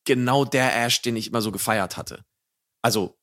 genau 0.03 0.43
der 0.43 0.75
Ash, 0.85 1.01
den 1.01 1.15
ich 1.15 1.27
immer 1.27 1.41
so 1.41 1.51
gefeiert 1.51 1.95
hatte. 1.95 2.25
Also, 2.81 3.17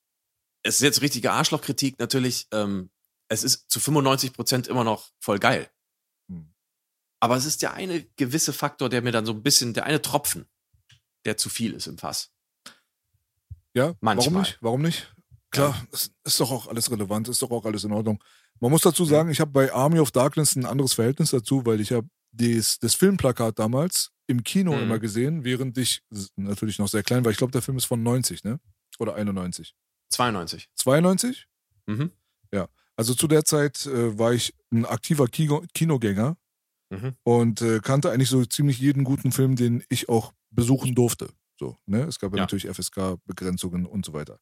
es 0.63 0.77
ist 0.77 0.83
jetzt 0.83 1.03
richtige 1.03 1.33
Arschlochkritik, 1.33 1.99
natürlich. 1.99 2.49
Ähm, 2.53 2.91
es 3.29 3.45
ist 3.45 3.71
zu 3.71 3.79
95 3.79 4.33
Prozent 4.33 4.69
immer 4.69 4.85
noch 4.85 5.11
voll 5.19 5.39
geil. 5.39 5.69
Hm. 6.29 6.55
Aber 7.21 7.37
es 7.37 7.45
ist 7.45 7.61
der 7.61 7.75
eine 7.75 8.05
gewisse 8.17 8.55
Faktor, 8.55 8.89
der 8.89 9.03
mir 9.03 9.13
dann 9.13 9.27
so 9.27 9.33
ein 9.33 9.43
bisschen, 9.43 9.75
der 9.75 9.85
eine 9.85 10.01
Tropfen, 10.01 10.47
der 11.27 11.37
zu 11.37 11.51
viel 11.51 11.75
ist 11.75 11.89
im 11.89 11.99
Fass. 11.99 12.33
Ja, 13.77 13.95
Manchmal. 14.01 14.27
warum 14.27 14.39
nicht? 14.41 14.59
Warum 14.61 14.83
nicht? 14.83 15.15
Klar, 15.51 15.87
es 15.93 16.11
ist 16.25 16.41
doch 16.41 16.51
auch 16.51 16.67
alles 16.67 16.91
relevant, 16.91 17.29
ist 17.29 17.43
doch 17.43 17.51
auch 17.51 17.65
alles 17.67 17.85
in 17.85 17.93
Ordnung. 17.93 18.23
Man 18.61 18.71
muss 18.71 18.81
dazu 18.83 19.05
sagen, 19.05 19.29
ich 19.31 19.41
habe 19.41 19.51
bei 19.51 19.73
Army 19.73 20.01
of 20.01 20.11
Darkness 20.11 20.57
ein 20.57 20.65
anderes 20.65 20.95
Verhältnis 20.95 21.31
dazu, 21.31 21.65
weil 21.67 21.81
ich 21.81 21.93
habe 21.93 22.09
das, 22.33 22.79
das 22.79 22.95
Filmplakat 22.95 23.59
damals 23.59 24.11
im 24.27 24.43
Kino 24.43 24.75
Mhm. 24.75 24.83
immer 24.83 24.99
gesehen, 24.99 25.45
während 25.45 25.77
ich 25.79 26.03
natürlich 26.37 26.79
noch 26.79 26.89
sehr 26.89 27.03
klein 27.03 27.25
war. 27.25 27.31
Ich 27.33 27.39
glaube, 27.39 27.53
der 27.53 27.63
Film 27.63 27.77
ist 27.77 27.85
von 27.85 28.03
90, 28.03 28.45
ne? 28.45 28.59
Oder 28.99 29.15
91. 29.15 29.75
92. 30.11 30.69
92? 30.75 31.47
Mhm. 31.87 32.11
Also 32.99 33.13
zu 33.15 33.29
der 33.29 33.45
Zeit 33.45 33.85
äh, 33.85 34.19
war 34.19 34.33
ich 34.33 34.55
ein 34.73 34.87
aktiver 34.87 35.27
Kino 35.29 35.63
Kinogänger 35.75 36.39
Mhm. 36.91 37.15
und 37.25 37.61
äh, 37.61 37.81
kannte 37.81 38.11
eigentlich 38.11 38.31
so 38.31 38.43
ziemlich 38.47 38.79
jeden 38.79 39.05
guten 39.05 39.33
Film, 39.33 39.55
den 39.55 39.85
ich 39.91 40.09
auch 40.09 40.33
besuchen 40.51 40.95
durfte. 40.95 41.29
So, 41.59 41.77
ne? 41.87 42.03
Es 42.05 42.19
gab 42.19 42.33
ja, 42.33 42.39
Ja. 42.39 42.43
natürlich 42.43 42.67
FSK-Begrenzungen 42.69 43.87
und 43.87 44.05
so 44.05 44.13
weiter. 44.13 44.39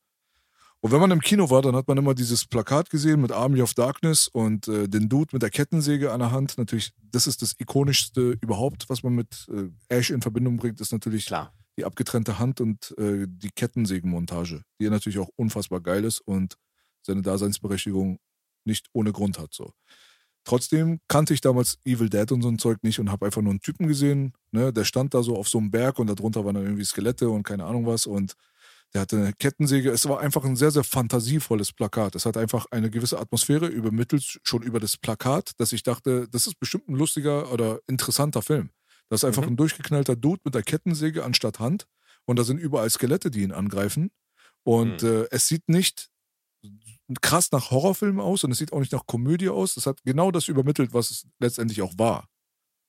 Und 0.81 0.93
wenn 0.93 1.01
man 1.01 1.11
im 1.13 1.21
Kino 1.21 1.49
war, 1.49 1.63
dann 1.63 1.75
hat 1.75 1.89
man 1.89 1.97
immer 1.97 2.15
dieses 2.15 2.45
Plakat 2.45 2.91
gesehen 2.91 3.23
mit 3.23 3.33
Army 3.33 3.63
of 3.63 3.73
Darkness 3.73 4.29
und 4.29 4.69
äh, 4.69 4.87
den 4.87 5.09
Dude 5.09 5.31
mit 5.33 5.41
der 5.43 5.49
Kettensäge 5.49 6.13
an 6.13 6.21
der 6.21 6.31
Hand. 6.31 6.59
Natürlich, 6.59 6.93
das 7.11 7.27
ist 7.27 7.41
das 7.41 7.55
ikonischste 7.59 8.37
überhaupt, 8.43 8.85
was 8.91 9.03
man 9.03 9.15
mit 9.15 9.47
äh, 9.49 9.71
Ash 9.89 10.11
in 10.11 10.21
Verbindung 10.21 10.59
bringt, 10.59 10.81
ist 10.83 10.93
natürlich 10.93 11.25
Klar. 11.25 11.55
die 11.79 11.87
abgetrennte 11.87 12.39
Hand 12.39 12.61
und 12.61 12.95
äh, 12.99 13.25
die 13.27 13.49
Kettensägenmontage, 13.51 14.61
die 14.79 14.91
natürlich 14.91 15.19
auch 15.19 15.31
unfassbar 15.37 15.81
geil 15.81 16.05
ist 16.05 16.21
und 16.21 16.57
seine 17.01 17.23
Daseinsberechtigung 17.23 18.19
nicht 18.67 18.89
ohne 18.93 19.13
Grund 19.13 19.39
hat. 19.39 19.55
So. 19.55 19.73
Trotzdem 20.45 21.01
kannte 21.09 21.33
ich 21.35 21.41
damals 21.41 21.79
Evil 21.85 22.11
Dead 22.11 22.31
und 22.33 22.43
so 22.43 22.49
ein 22.49 22.59
Zeug 22.59 22.79
nicht 22.83 22.99
und 23.01 23.11
habe 23.11 23.27
einfach 23.27 23.41
nur 23.43 23.51
einen 23.51 23.61
Typen 23.61 23.87
gesehen, 23.89 24.35
ne, 24.53 24.73
der 24.73 24.85
stand 24.85 25.15
da 25.15 25.23
so 25.23 25.37
auf 25.37 25.49
so 25.49 25.59
einem 25.59 25.71
Berg 25.71 25.99
und 25.99 26.07
darunter 26.09 26.45
waren 26.45 26.55
dann 26.55 26.65
irgendwie 26.65 26.85
Skelette 26.85 27.29
und 27.31 27.43
keine 27.45 27.65
Ahnung 27.65 27.87
was 27.87 28.07
und 28.07 28.35
der 28.93 29.01
hatte 29.01 29.17
eine 29.17 29.33
Kettensäge. 29.33 29.91
Es 29.91 30.07
war 30.09 30.21
einfach 30.21 30.45
ein 30.45 30.55
sehr, 30.55 30.71
sehr 30.71 30.85
fantasievolles 30.85 31.73
Plakat. 31.73 32.15
Es 32.15 32.27
hat 32.27 32.37
einfach 32.37 32.67
eine 32.71 32.91
gewisse 32.91 33.19
Atmosphäre 33.19 33.67
übermittelt, 33.67 34.39
schon 34.45 34.63
über 34.63 34.79
das 34.79 34.97
Plakat, 34.97 35.53
dass 35.59 35.73
ich 35.73 35.83
dachte, 35.83 36.29
das 36.31 36.47
ist 36.47 36.61
bestimmt 36.61 36.89
ein 36.89 36.95
lustiger 36.95 37.51
oder 37.53 37.81
interessanter 37.89 38.41
Film. 38.43 38.71
Das 39.09 39.21
ist 39.21 39.25
einfach 39.25 39.43
Mhm. 39.43 39.49
ein 39.55 39.57
durchgeknallter 39.57 40.15
Dude 40.15 40.43
mit 40.45 40.55
der 40.55 40.63
Kettensäge 40.63 41.25
anstatt 41.25 41.59
Hand 41.59 41.87
und 42.27 42.39
da 42.39 42.45
sind 42.45 42.59
überall 42.59 42.89
Skelette, 42.89 43.31
die 43.31 43.43
ihn 43.43 43.53
angreifen. 43.53 44.11
Und 44.63 45.03
Mhm. 45.03 45.09
äh, 45.09 45.27
es 45.31 45.49
sieht 45.49 45.69
nicht 45.69 46.09
krass 47.21 47.53
nach 47.53 47.71
Horrorfilm 47.71 48.21
aus 48.21 48.45
und 48.45 48.51
es 48.51 48.59
sieht 48.59 48.73
auch 48.73 48.81
nicht 48.81 48.93
nach 48.93 49.07
Komödie 49.07 49.49
aus. 49.49 49.77
Es 49.77 49.87
hat 49.87 50.03
genau 50.05 50.31
das 50.31 50.49
übermittelt, 50.49 50.95
was 50.95 51.11
es 51.11 51.27
letztendlich 51.39 51.83
auch 51.83 51.93
war, 51.99 52.29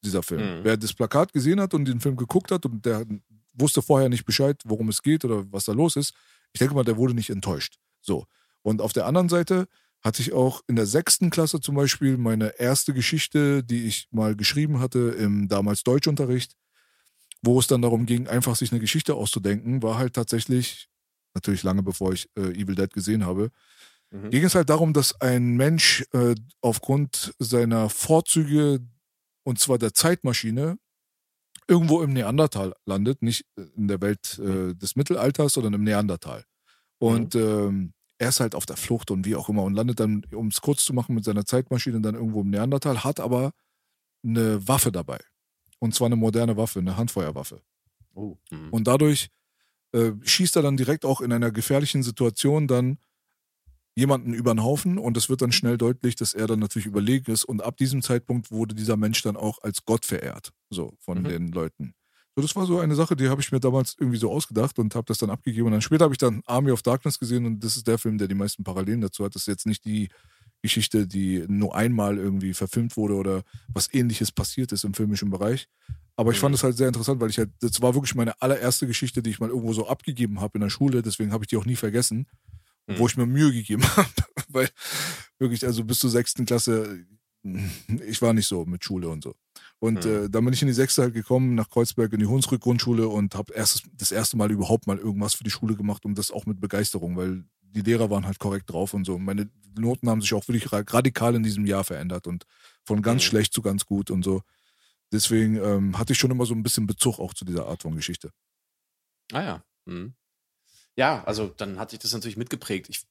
dieser 0.04 0.24
Film. 0.24 0.60
Mhm. 0.60 0.64
Wer 0.64 0.78
das 0.78 0.94
Plakat 0.94 1.34
gesehen 1.34 1.60
hat 1.60 1.74
und 1.74 1.86
den 1.86 2.00
Film 2.00 2.16
geguckt 2.16 2.52
hat 2.52 2.66
und 2.66 2.86
der 2.86 3.06
wusste 3.54 3.82
vorher 3.82 4.10
nicht 4.10 4.26
Bescheid, 4.26 4.62
worum 4.66 4.90
es 4.90 5.02
geht 5.02 5.26
oder 5.26 5.52
was 5.52 5.66
da 5.66 5.74
los 5.74 5.96
ist, 5.96 6.14
Ich 6.54 6.60
denke 6.60 6.76
mal, 6.76 6.86
der 6.86 6.98
wurde 6.98 7.14
nicht 7.14 7.30
enttäuscht. 7.30 7.78
So. 8.02 8.26
Und 8.62 8.82
auf 8.82 8.94
der 8.94 9.06
anderen 9.06 9.30
Seite 9.30 9.68
hatte 10.02 10.22
ich 10.22 10.34
auch 10.34 10.62
in 10.68 10.76
der 10.76 10.86
sechsten 10.86 11.30
Klasse 11.30 11.60
zum 11.60 11.76
Beispiel 11.76 12.16
meine 12.18 12.60
erste 12.60 12.94
Geschichte, 12.94 13.64
die 13.64 13.86
ich 13.86 14.08
mal 14.12 14.36
geschrieben 14.36 14.80
hatte 14.80 15.16
im 15.18 15.48
damals 15.48 15.84
Deutschunterricht, 15.84 16.56
wo 17.42 17.60
es 17.60 17.68
dann 17.68 17.82
darum 17.82 18.06
ging, 18.06 18.28
einfach 18.28 18.56
sich 18.56 18.72
eine 18.72 18.80
Geschichte 18.80 19.16
auszudenken, 19.16 19.84
war 19.84 19.98
halt 19.98 20.14
tatsächlich, 20.14 20.90
natürlich 21.34 21.64
lange 21.64 21.84
bevor 21.84 22.14
ich 22.14 22.30
äh, 22.38 22.52
Evil 22.52 22.76
Dead 22.76 22.94
gesehen 22.94 23.26
habe, 23.26 23.52
Mhm. 24.16 24.30
ging 24.30 24.44
es 24.44 24.56
halt 24.56 24.70
darum, 24.70 24.94
dass 24.94 25.20
ein 25.22 25.56
Mensch 25.56 26.06
äh, 26.14 26.36
aufgrund 26.62 27.34
seiner 27.40 27.90
Vorzüge, 27.90 28.80
und 29.44 29.60
zwar 29.60 29.78
der 29.78 29.94
Zeitmaschine, 29.94 30.78
irgendwo 31.68 32.02
im 32.02 32.14
Neandertal 32.14 32.74
landet, 32.86 33.22
nicht 33.22 33.46
in 33.76 33.88
der 33.88 34.02
Welt 34.02 34.40
äh, 34.40 34.76
des 34.76 34.96
Mittelalters, 34.96 35.54
sondern 35.54 35.74
im 35.74 35.84
Neandertal. 35.84 36.44
Und 37.00 37.36
ähm, 37.36 37.94
er 38.18 38.30
ist 38.30 38.40
halt 38.40 38.56
auf 38.56 38.66
der 38.66 38.78
Flucht 38.78 39.12
und 39.12 39.26
wie 39.26 39.36
auch 39.36 39.50
immer 39.50 39.64
und 39.64 39.74
landet 39.74 40.00
dann, 40.00 40.24
um 40.32 40.48
es 40.48 40.62
kurz 40.62 40.86
zu 40.86 40.94
machen, 40.94 41.16
mit 41.16 41.26
seiner 41.26 41.46
Zeitmaschine 41.46 42.00
dann 42.02 42.16
irgendwo 42.16 42.42
im 42.42 42.50
Neandertal, 42.50 43.04
hat 43.04 43.20
aber 43.20 43.52
eine 44.24 44.66
Waffe 44.68 44.92
dabei. 44.92 45.20
Und 45.80 45.94
zwar 45.94 46.06
eine 46.06 46.16
moderne 46.16 46.56
Waffe, 46.56 46.80
eine 46.80 46.98
Handfeuerwaffe. 46.98 47.62
Oh. 48.14 48.38
Mhm. 48.50 48.70
Und 48.72 48.88
dadurch 48.88 49.30
äh, 49.92 50.12
schießt 50.22 50.56
er 50.56 50.62
dann 50.62 50.78
direkt 50.78 51.04
auch 51.04 51.20
in 51.20 51.34
einer 51.34 51.52
gefährlichen 51.52 52.04
Situation 52.04 52.68
dann 52.68 52.98
jemanden 53.96 54.34
über 54.34 54.54
den 54.54 54.64
Haufen 54.64 54.98
und 54.98 55.16
es 55.18 55.30
wird 55.30 55.42
dann 55.42 55.52
schnell 55.54 55.78
deutlich, 55.78 56.16
dass 56.16 56.34
er 56.34 56.48
dann 56.48 56.60
natürlich 56.60 56.86
überlegen 56.86 57.32
ist 57.32 57.46
und 57.46 57.64
ab 57.64 57.78
diesem 57.78 58.02
Zeitpunkt 58.02 58.52
wurde 58.52 58.76
dieser 58.76 58.98
Mensch 58.98 59.22
dann 59.22 59.38
auch 59.38 59.60
als 59.64 59.86
Gott 59.86 60.06
verehrt, 60.06 60.52
so 60.70 60.94
von 61.00 61.20
Mhm. 61.22 61.28
den 61.30 61.48
Leuten. 61.52 61.94
So, 62.36 62.42
das 62.42 62.54
war 62.58 62.66
so 62.66 62.80
eine 62.80 62.96
Sache, 62.96 63.16
die 63.16 63.30
habe 63.30 63.40
ich 63.42 63.54
mir 63.54 63.62
damals 63.62 63.96
irgendwie 63.98 64.18
so 64.18 64.30
ausgedacht 64.30 64.78
und 64.78 64.94
habe 64.96 65.06
das 65.08 65.20
dann 65.20 65.30
abgegeben. 65.30 65.68
Und 65.68 65.72
dann 65.72 65.82
später 65.82 66.04
habe 66.04 66.14
ich 66.14 66.18
dann 66.18 66.42
Army 66.46 66.72
of 66.72 66.82
Darkness 66.82 67.18
gesehen 67.18 67.46
und 67.46 67.64
das 67.64 67.78
ist 67.78 67.88
der 67.88 67.98
Film, 67.98 68.18
der 68.18 68.28
die 68.28 68.36
meisten 68.36 68.66
Parallelen 68.66 69.00
dazu 69.00 69.24
hat. 69.24 69.36
Das 69.36 69.44
ist 69.44 69.48
jetzt 69.48 69.66
nicht 69.66 69.86
die 69.86 70.10
Geschichte, 70.62 71.08
die 71.08 71.46
nur 71.48 71.76
einmal 71.76 72.18
irgendwie 72.18 72.54
verfilmt 72.54 72.98
wurde 72.98 73.16
oder 73.16 73.44
was 73.74 73.94
ähnliches 73.94 74.34
passiert 74.34 74.74
ist 74.74 74.84
im 74.84 74.94
filmischen 74.94 75.30
Bereich. 75.30 75.68
Aber 76.18 76.32
ich 76.32 76.38
Mhm. 76.38 76.42
fand 76.42 76.56
es 76.56 76.64
halt 76.64 76.76
sehr 76.76 76.88
interessant, 76.90 77.22
weil 77.22 77.30
ich 77.30 77.38
halt, 77.38 77.52
das 77.62 77.82
war 77.82 77.94
wirklich 77.94 78.16
meine 78.16 78.42
allererste 78.42 78.88
Geschichte, 78.88 79.22
die 79.24 79.30
ich 79.30 79.40
mal 79.40 79.50
irgendwo 79.50 79.72
so 79.72 79.88
abgegeben 79.88 80.42
habe 80.42 80.58
in 80.58 80.62
der 80.62 80.70
Schule, 80.70 81.02
deswegen 81.02 81.32
habe 81.32 81.46
ich 81.46 81.48
die 81.50 81.56
auch 81.58 81.66
nie 81.66 81.76
vergessen, 81.78 82.28
Mhm. 82.88 83.00
wo 83.00 83.08
ich 83.08 83.18
mir 83.18 83.26
Mühe 83.26 83.52
gegeben 83.52 83.84
habe. 83.98 84.10
weil 84.50 84.70
wirklich, 85.40 85.66
also 85.66 85.84
bis 85.84 86.00
zur 86.00 86.10
sechsten 86.10 86.46
Klasse, 86.46 87.06
ich 88.08 88.22
war 88.22 88.34
nicht 88.34 88.48
so 88.48 88.66
mit 88.66 88.84
Schule 88.84 89.10
und 89.10 89.24
so. 89.24 89.36
Und 89.80 90.06
Mhm. 90.06 90.12
äh, 90.26 90.30
dann 90.30 90.44
bin 90.46 90.54
ich 90.54 90.62
in 90.62 90.68
die 90.68 90.74
sechste 90.74 91.02
halt 91.04 91.14
gekommen, 91.14 91.56
nach 91.56 91.70
Kreuzberg 91.70 92.12
in 92.14 92.20
die 92.20 92.26
Hunsrück 92.26 92.62
Grundschule 92.62 93.08
und 93.08 93.36
habe 93.36 93.54
erstes, 93.54 93.84
das 93.94 94.12
erste 94.12 94.38
Mal 94.38 94.52
überhaupt 94.52 94.88
mal 94.88 94.98
irgendwas 94.98 95.36
für 95.36 95.44
die 95.44 95.50
Schule 95.52 95.76
gemacht 95.76 96.06
und 96.06 96.18
das 96.18 96.32
auch 96.32 96.46
mit 96.46 96.60
Begeisterung, 96.60 97.16
weil 97.18 97.44
die 97.62 97.82
Lehrer 97.82 98.10
waren 98.10 98.26
halt 98.26 98.40
korrekt 98.40 98.70
drauf 98.72 98.94
und 98.94 99.06
so. 99.06 99.20
Meine 99.20 99.50
Noten 99.78 100.10
haben 100.10 100.22
sich 100.22 100.34
auch 100.34 100.48
wirklich 100.48 100.72
ra- 100.72 100.84
radikal 100.88 101.36
in 101.36 101.44
diesem 101.44 101.66
Jahr 101.66 101.84
verändert 101.84 102.26
und 102.26 102.46
von 102.86 103.02
ganz 103.02 103.22
Mhm. 103.24 103.28
schlecht 103.28 103.54
zu 103.54 103.62
ganz 103.62 103.86
gut 103.86 104.10
und 104.12 104.24
so. 104.24 104.42
Deswegen 105.12 105.58
ähm, 105.58 105.98
hatte 106.00 106.14
ich 106.14 106.20
schon 106.20 106.32
immer 106.32 106.46
so 106.46 106.54
ein 106.56 106.64
bisschen 106.64 106.88
Bezug 106.88 107.20
auch 107.20 107.34
zu 107.34 107.46
dieser 107.46 107.68
Art 107.68 107.82
von 107.84 107.96
Geschichte. 107.96 108.32
Ah 109.34 109.44
ja. 109.44 109.64
Mhm. 109.86 110.14
Ja, 110.98 111.24
also 111.26 111.48
dann 111.48 111.78
hat 111.80 111.90
sich 111.92 112.00
das 112.00 112.14
natürlich 112.14 112.38
mitgeprägt. 112.38 112.90
Ich, 112.90 113.06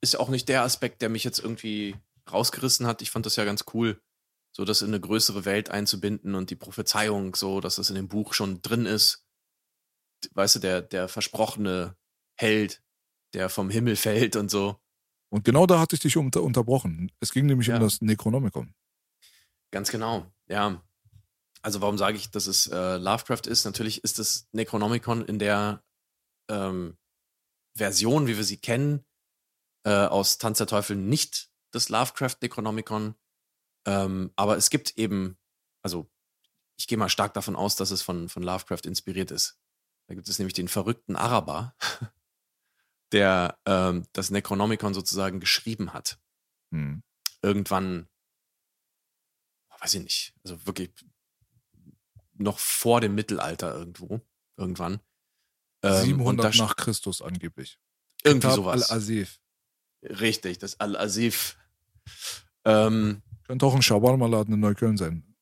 ist 0.00 0.14
ja 0.14 0.20
auch 0.20 0.28
nicht 0.28 0.48
der 0.48 0.62
Aspekt, 0.62 1.02
der 1.02 1.08
mich 1.08 1.24
jetzt 1.24 1.38
irgendwie 1.38 1.96
rausgerissen 2.30 2.86
hat. 2.86 3.02
Ich 3.02 3.10
fand 3.10 3.26
das 3.26 3.36
ja 3.36 3.44
ganz 3.44 3.64
cool, 3.74 4.00
so 4.52 4.64
das 4.64 4.82
in 4.82 4.88
eine 4.88 5.00
größere 5.00 5.44
Welt 5.44 5.70
einzubinden 5.70 6.34
und 6.34 6.50
die 6.50 6.56
Prophezeiung, 6.56 7.34
so 7.34 7.60
dass 7.60 7.76
das 7.76 7.90
in 7.90 7.96
dem 7.96 8.08
Buch 8.08 8.34
schon 8.34 8.60
drin 8.62 8.86
ist. 8.86 9.24
Weißt 10.34 10.56
du, 10.56 10.58
der, 10.60 10.82
der 10.82 11.08
versprochene 11.08 11.96
Held, 12.36 12.82
der 13.34 13.48
vom 13.48 13.70
Himmel 13.70 13.96
fällt 13.96 14.36
und 14.36 14.50
so. 14.50 14.80
Und 15.30 15.44
genau 15.44 15.66
da 15.66 15.78
hatte 15.78 15.94
ich 15.94 16.00
dich 16.00 16.16
unter 16.16 16.42
unterbrochen. 16.42 17.12
Es 17.20 17.32
ging 17.32 17.46
nämlich 17.46 17.68
Ja. 17.68 17.76
um 17.76 17.82
das 17.82 18.00
Necronomicon. 18.00 18.74
Ganz 19.70 19.90
genau, 19.90 20.26
ja. 20.48 20.82
Also 21.60 21.80
warum 21.80 21.98
sage 21.98 22.16
ich, 22.16 22.30
dass 22.30 22.46
es 22.46 22.66
äh, 22.68 22.96
Lovecraft 22.96 23.46
ist? 23.46 23.64
Natürlich 23.64 24.02
ist 24.04 24.18
das 24.18 24.48
Necronomicon 24.52 25.24
in 25.24 25.38
der 25.38 25.82
ähm, 26.48 26.96
Version, 27.78 28.26
wie 28.26 28.36
wir 28.36 28.44
sie 28.44 28.58
kennen, 28.58 29.04
äh, 29.84 30.06
aus 30.06 30.38
Tanz 30.38 30.58
der 30.58 30.66
Teufel 30.66 30.96
nicht 30.96 31.50
das 31.70 31.88
Lovecraft 31.88 32.36
Necronomicon. 32.42 33.14
Ähm, 33.86 34.32
aber 34.36 34.56
es 34.56 34.70
gibt 34.70 34.98
eben, 34.98 35.38
also 35.82 36.10
ich 36.76 36.86
gehe 36.86 36.98
mal 36.98 37.08
stark 37.08 37.34
davon 37.34 37.56
aus, 37.56 37.76
dass 37.76 37.90
es 37.90 38.02
von, 38.02 38.28
von 38.28 38.42
Lovecraft 38.42 38.84
inspiriert 38.84 39.30
ist. 39.30 39.58
Da 40.06 40.14
gibt 40.14 40.28
es 40.28 40.38
nämlich 40.38 40.54
den 40.54 40.68
verrückten 40.68 41.16
Araber, 41.16 41.74
der 43.12 43.58
ähm, 43.66 44.06
das 44.12 44.30
Necronomicon 44.30 44.94
sozusagen 44.94 45.40
geschrieben 45.40 45.92
hat 45.92 46.18
Hm. 46.70 47.02
irgendwann, 47.40 48.08
weiß 49.80 49.94
ich 49.94 50.02
nicht, 50.02 50.34
also 50.44 50.66
wirklich 50.66 50.92
noch 52.34 52.58
vor 52.58 53.00
dem 53.00 53.14
Mittelalter 53.14 53.74
irgendwo, 53.74 54.20
irgendwann. 54.56 55.00
Ähm, 55.82 56.04
700 56.04 56.28
und 56.28 56.44
da 56.44 56.48
st- 56.50 56.58
nach 56.66 56.76
Christus 56.76 57.22
angeblich. 57.22 57.78
irgendwie 58.24 58.46
Kitab 58.48 58.56
sowas. 58.56 58.90
Al-Asif. 58.90 59.40
Richtig, 60.02 60.58
das 60.58 60.78
Al-Asif. 60.80 61.56
Ähm, 62.64 63.22
Könnte 63.44 63.64
auch 63.66 63.74
ein 63.74 63.82
Shawarma-Laden 63.82 64.54
in 64.54 64.60
Neukölln 64.60 64.96
sein. 64.96 65.36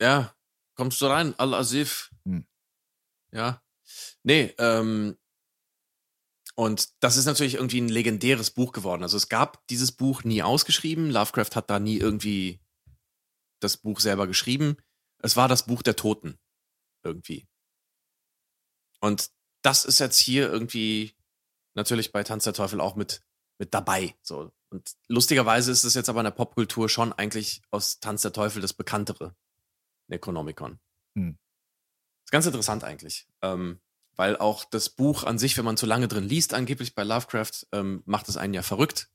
ja, 0.00 0.34
kommst 0.74 1.00
du 1.00 1.06
rein, 1.06 1.34
Al-Asif. 1.38 2.10
Hm. 2.24 2.46
Ja. 3.32 3.62
Nee, 4.22 4.54
ähm, 4.58 5.16
und 6.54 6.90
das 7.02 7.16
ist 7.16 7.24
natürlich 7.24 7.54
irgendwie 7.54 7.80
ein 7.80 7.88
legendäres 7.88 8.50
Buch 8.50 8.72
geworden. 8.72 9.02
Also 9.02 9.16
es 9.16 9.28
gab 9.28 9.66
dieses 9.68 9.92
Buch 9.92 10.22
nie 10.24 10.42
ausgeschrieben. 10.42 11.10
Lovecraft 11.10 11.54
hat 11.56 11.70
da 11.70 11.78
nie 11.78 11.96
irgendwie 11.96 12.60
das 13.60 13.78
Buch 13.78 14.00
selber 14.00 14.26
geschrieben. 14.26 14.76
Es 15.18 15.36
war 15.36 15.48
das 15.48 15.66
Buch 15.66 15.82
der 15.82 15.96
Toten. 15.96 16.38
Irgendwie. 17.04 17.48
Und 19.00 19.30
das 19.62 19.84
ist 19.84 20.00
jetzt 20.00 20.18
hier 20.18 20.50
irgendwie 20.50 21.14
natürlich 21.74 22.12
bei 22.12 22.22
Tanz 22.22 22.44
der 22.44 22.52
Teufel 22.52 22.80
auch 22.80 22.96
mit, 22.96 23.22
mit 23.58 23.72
dabei. 23.74 24.14
So. 24.22 24.52
Und 24.70 24.92
lustigerweise 25.08 25.70
ist 25.70 25.84
es 25.84 25.94
jetzt 25.94 26.08
aber 26.08 26.20
in 26.20 26.24
der 26.24 26.30
Popkultur 26.32 26.88
schon 26.88 27.12
eigentlich 27.12 27.62
aus 27.70 28.00
Tanz 28.00 28.22
der 28.22 28.32
Teufel 28.32 28.60
das 28.62 28.72
bekanntere 28.72 29.34
Necronomicon. 30.08 30.78
Hm. 31.16 31.38
Ist 32.24 32.32
ganz 32.32 32.46
interessant 32.46 32.84
eigentlich. 32.84 33.26
Ähm, 33.42 33.80
weil 34.16 34.36
auch 34.36 34.64
das 34.64 34.90
Buch 34.90 35.24
an 35.24 35.38
sich, 35.38 35.56
wenn 35.56 35.64
man 35.64 35.76
zu 35.76 35.86
lange 35.86 36.08
drin 36.08 36.24
liest, 36.24 36.54
angeblich 36.54 36.94
bei 36.94 37.02
Lovecraft, 37.02 37.66
ähm, 37.72 38.02
macht 38.04 38.28
es 38.28 38.36
einen 38.36 38.54
ja 38.54 38.62
verrückt. 38.62 39.10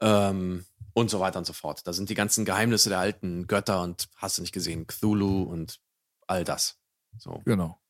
Ähm, 0.00 0.64
und 0.94 1.10
so 1.10 1.20
weiter 1.20 1.38
und 1.38 1.44
so 1.44 1.52
fort. 1.52 1.86
Da 1.86 1.92
sind 1.92 2.08
die 2.08 2.14
ganzen 2.14 2.44
Geheimnisse 2.44 2.88
der 2.88 3.00
alten 3.00 3.46
Götter 3.46 3.82
und 3.82 4.08
hast 4.16 4.38
du 4.38 4.42
nicht 4.42 4.52
gesehen, 4.52 4.86
Cthulhu 4.86 5.42
und 5.42 5.80
all 6.26 6.44
das. 6.44 6.78
So. 7.18 7.42
Genau. 7.44 7.80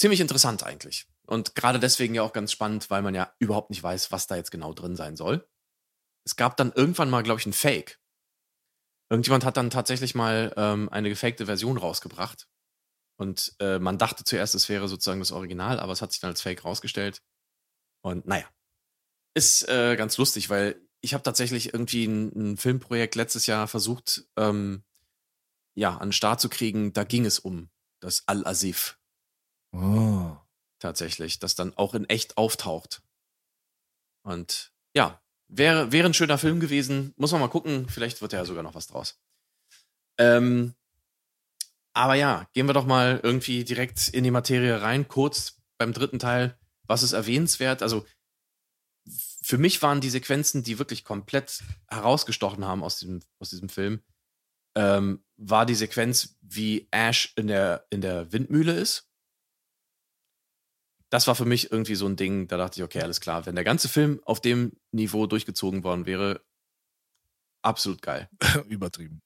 Ziemlich 0.00 0.20
interessant 0.20 0.62
eigentlich. 0.62 1.06
Und 1.26 1.54
gerade 1.54 1.78
deswegen 1.78 2.14
ja 2.14 2.22
auch 2.22 2.32
ganz 2.32 2.52
spannend, 2.52 2.88
weil 2.88 3.02
man 3.02 3.14
ja 3.14 3.34
überhaupt 3.38 3.68
nicht 3.68 3.82
weiß, 3.82 4.10
was 4.10 4.26
da 4.26 4.34
jetzt 4.34 4.50
genau 4.50 4.72
drin 4.72 4.96
sein 4.96 5.14
soll. 5.14 5.46
Es 6.24 6.36
gab 6.36 6.56
dann 6.56 6.72
irgendwann 6.72 7.10
mal, 7.10 7.22
glaube 7.22 7.38
ich, 7.38 7.44
ein 7.44 7.52
Fake. 7.52 8.00
Irgendjemand 9.10 9.44
hat 9.44 9.58
dann 9.58 9.68
tatsächlich 9.68 10.14
mal 10.14 10.54
ähm, 10.56 10.88
eine 10.88 11.10
gefakte 11.10 11.44
Version 11.44 11.76
rausgebracht. 11.76 12.48
Und 13.18 13.54
äh, 13.58 13.78
man 13.78 13.98
dachte 13.98 14.24
zuerst, 14.24 14.54
es 14.54 14.70
wäre 14.70 14.88
sozusagen 14.88 15.20
das 15.20 15.32
Original, 15.32 15.78
aber 15.78 15.92
es 15.92 16.00
hat 16.00 16.12
sich 16.12 16.20
dann 16.22 16.30
als 16.30 16.40
Fake 16.40 16.64
rausgestellt. 16.64 17.20
Und 18.02 18.26
naja, 18.26 18.48
ist 19.34 19.68
äh, 19.68 19.96
ganz 19.96 20.16
lustig, 20.16 20.48
weil 20.48 20.80
ich 21.02 21.12
habe 21.12 21.22
tatsächlich 21.22 21.74
irgendwie 21.74 22.06
ein, 22.06 22.52
ein 22.52 22.56
Filmprojekt 22.56 23.16
letztes 23.16 23.44
Jahr 23.44 23.68
versucht, 23.68 24.26
ähm, 24.38 24.82
ja, 25.74 25.98
an 25.98 26.08
den 26.08 26.12
Start 26.12 26.40
zu 26.40 26.48
kriegen. 26.48 26.94
Da 26.94 27.04
ging 27.04 27.26
es 27.26 27.38
um 27.38 27.68
das 28.00 28.26
Al-Asif 28.26 28.96
Oh. 29.72 30.36
tatsächlich, 30.78 31.38
das 31.38 31.54
dann 31.54 31.74
auch 31.74 31.94
in 31.94 32.08
echt 32.08 32.36
auftaucht. 32.36 33.02
Und 34.22 34.72
ja, 34.94 35.20
wäre, 35.48 35.92
wäre 35.92 36.06
ein 36.06 36.14
schöner 36.14 36.38
Film 36.38 36.60
gewesen. 36.60 37.14
Muss 37.16 37.32
man 37.32 37.40
mal 37.40 37.48
gucken. 37.48 37.88
Vielleicht 37.88 38.22
wird 38.22 38.32
ja 38.32 38.44
sogar 38.44 38.62
noch 38.62 38.74
was 38.74 38.86
draus. 38.86 39.18
Ähm, 40.18 40.74
aber 41.92 42.14
ja, 42.14 42.48
gehen 42.52 42.66
wir 42.66 42.72
doch 42.72 42.86
mal 42.86 43.20
irgendwie 43.22 43.64
direkt 43.64 44.08
in 44.08 44.24
die 44.24 44.30
Materie 44.30 44.80
rein. 44.80 45.08
Kurz 45.08 45.60
beim 45.78 45.92
dritten 45.92 46.18
Teil. 46.18 46.58
Was 46.84 47.02
ist 47.02 47.12
erwähnenswert? 47.12 47.82
Also, 47.82 48.06
für 49.42 49.58
mich 49.58 49.80
waren 49.82 50.00
die 50.00 50.10
Sequenzen, 50.10 50.62
die 50.62 50.78
wirklich 50.78 51.04
komplett 51.04 51.62
herausgestochen 51.88 52.64
haben 52.64 52.84
aus 52.84 52.98
diesem, 52.98 53.22
aus 53.38 53.50
diesem 53.50 53.68
Film, 53.68 54.02
ähm, 54.76 55.24
war 55.36 55.66
die 55.66 55.74
Sequenz, 55.74 56.36
wie 56.42 56.86
Ash 56.90 57.32
in 57.36 57.46
der, 57.48 57.86
in 57.90 58.02
der 58.02 58.32
Windmühle 58.32 58.74
ist 58.74 59.09
das 61.10 61.26
war 61.26 61.34
für 61.34 61.44
mich 61.44 61.72
irgendwie 61.72 61.96
so 61.96 62.06
ein 62.06 62.16
Ding, 62.16 62.46
da 62.46 62.56
dachte 62.56 62.80
ich, 62.80 62.84
okay, 62.84 63.02
alles 63.02 63.20
klar, 63.20 63.44
wenn 63.46 63.56
der 63.56 63.64
ganze 63.64 63.88
Film 63.88 64.20
auf 64.24 64.40
dem 64.40 64.72
Niveau 64.92 65.26
durchgezogen 65.26 65.82
worden 65.82 66.06
wäre, 66.06 66.44
absolut 67.62 68.00
geil. 68.00 68.28
Übertrieben. 68.68 69.20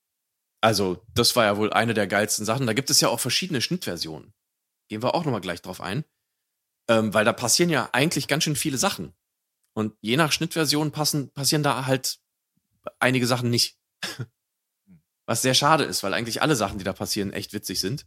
Also, 0.63 1.05
das 1.13 1.37
war 1.37 1.45
ja 1.45 1.59
wohl 1.59 1.73
eine 1.75 1.93
der 1.93 2.07
geilsten 2.07 2.47
Sachen. 2.47 2.67
Da 2.67 2.73
gibt 2.73 2.89
es 2.89 3.01
ja 3.03 3.09
auch 3.11 3.21
verschiedene 3.21 3.61
Schnittversionen. 3.61 4.33
Gehen 4.89 5.03
wir 5.03 5.15
auch 5.15 5.27
nochmal 5.27 5.43
gleich 5.43 5.61
drauf 5.61 5.83
ein. 5.83 6.05
Ähm, 6.89 7.13
weil 7.13 7.27
da 7.27 7.35
passieren 7.35 7.71
ja 7.71 7.91
eigentlich 7.93 8.29
ganz 8.29 8.45
schön 8.45 8.57
viele 8.57 8.79
Sachen. 8.79 9.15
Und 9.75 9.95
je 10.01 10.17
nach 10.17 10.33
Schnittversion 10.33 10.91
passen, 10.91 11.31
passieren 11.33 11.63
da 11.63 11.85
halt 11.85 12.19
einige 12.99 13.27
Sachen 13.27 13.51
nicht. 13.51 13.79
Was 15.27 15.43
sehr 15.43 15.55
schade 15.55 15.85
ist, 15.85 16.03
weil 16.03 16.15
eigentlich 16.15 16.41
alle 16.41 16.57
Sachen, 16.57 16.79
die 16.79 16.85
da 16.85 16.93
passieren, 16.93 17.33
echt 17.33 17.53
witzig 17.53 17.81
sind. 17.81 18.07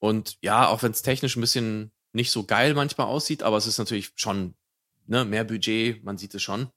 Und 0.00 0.38
ja, 0.42 0.68
auch 0.68 0.82
wenn 0.82 0.92
es 0.92 1.02
technisch 1.02 1.36
ein 1.36 1.40
bisschen 1.40 1.92
nicht 2.16 2.32
so 2.32 2.44
geil 2.44 2.74
manchmal 2.74 3.06
aussieht, 3.06 3.42
aber 3.42 3.56
es 3.56 3.66
ist 3.66 3.78
natürlich 3.78 4.10
schon 4.16 4.56
ne, 5.06 5.24
mehr 5.24 5.44
Budget, 5.44 6.02
man 6.02 6.18
sieht 6.18 6.34
es 6.34 6.42
schon. 6.42 6.70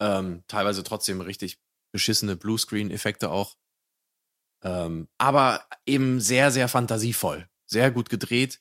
Ähm, 0.00 0.44
teilweise 0.46 0.84
trotzdem 0.84 1.20
richtig 1.20 1.58
beschissene 1.90 2.36
Bluescreen-Effekte 2.36 3.30
auch. 3.30 3.56
Ähm, 4.62 5.08
aber 5.18 5.66
eben 5.86 6.20
sehr, 6.20 6.50
sehr 6.50 6.68
fantasievoll. 6.68 7.48
Sehr 7.66 7.90
gut 7.90 8.08
gedreht. 8.10 8.60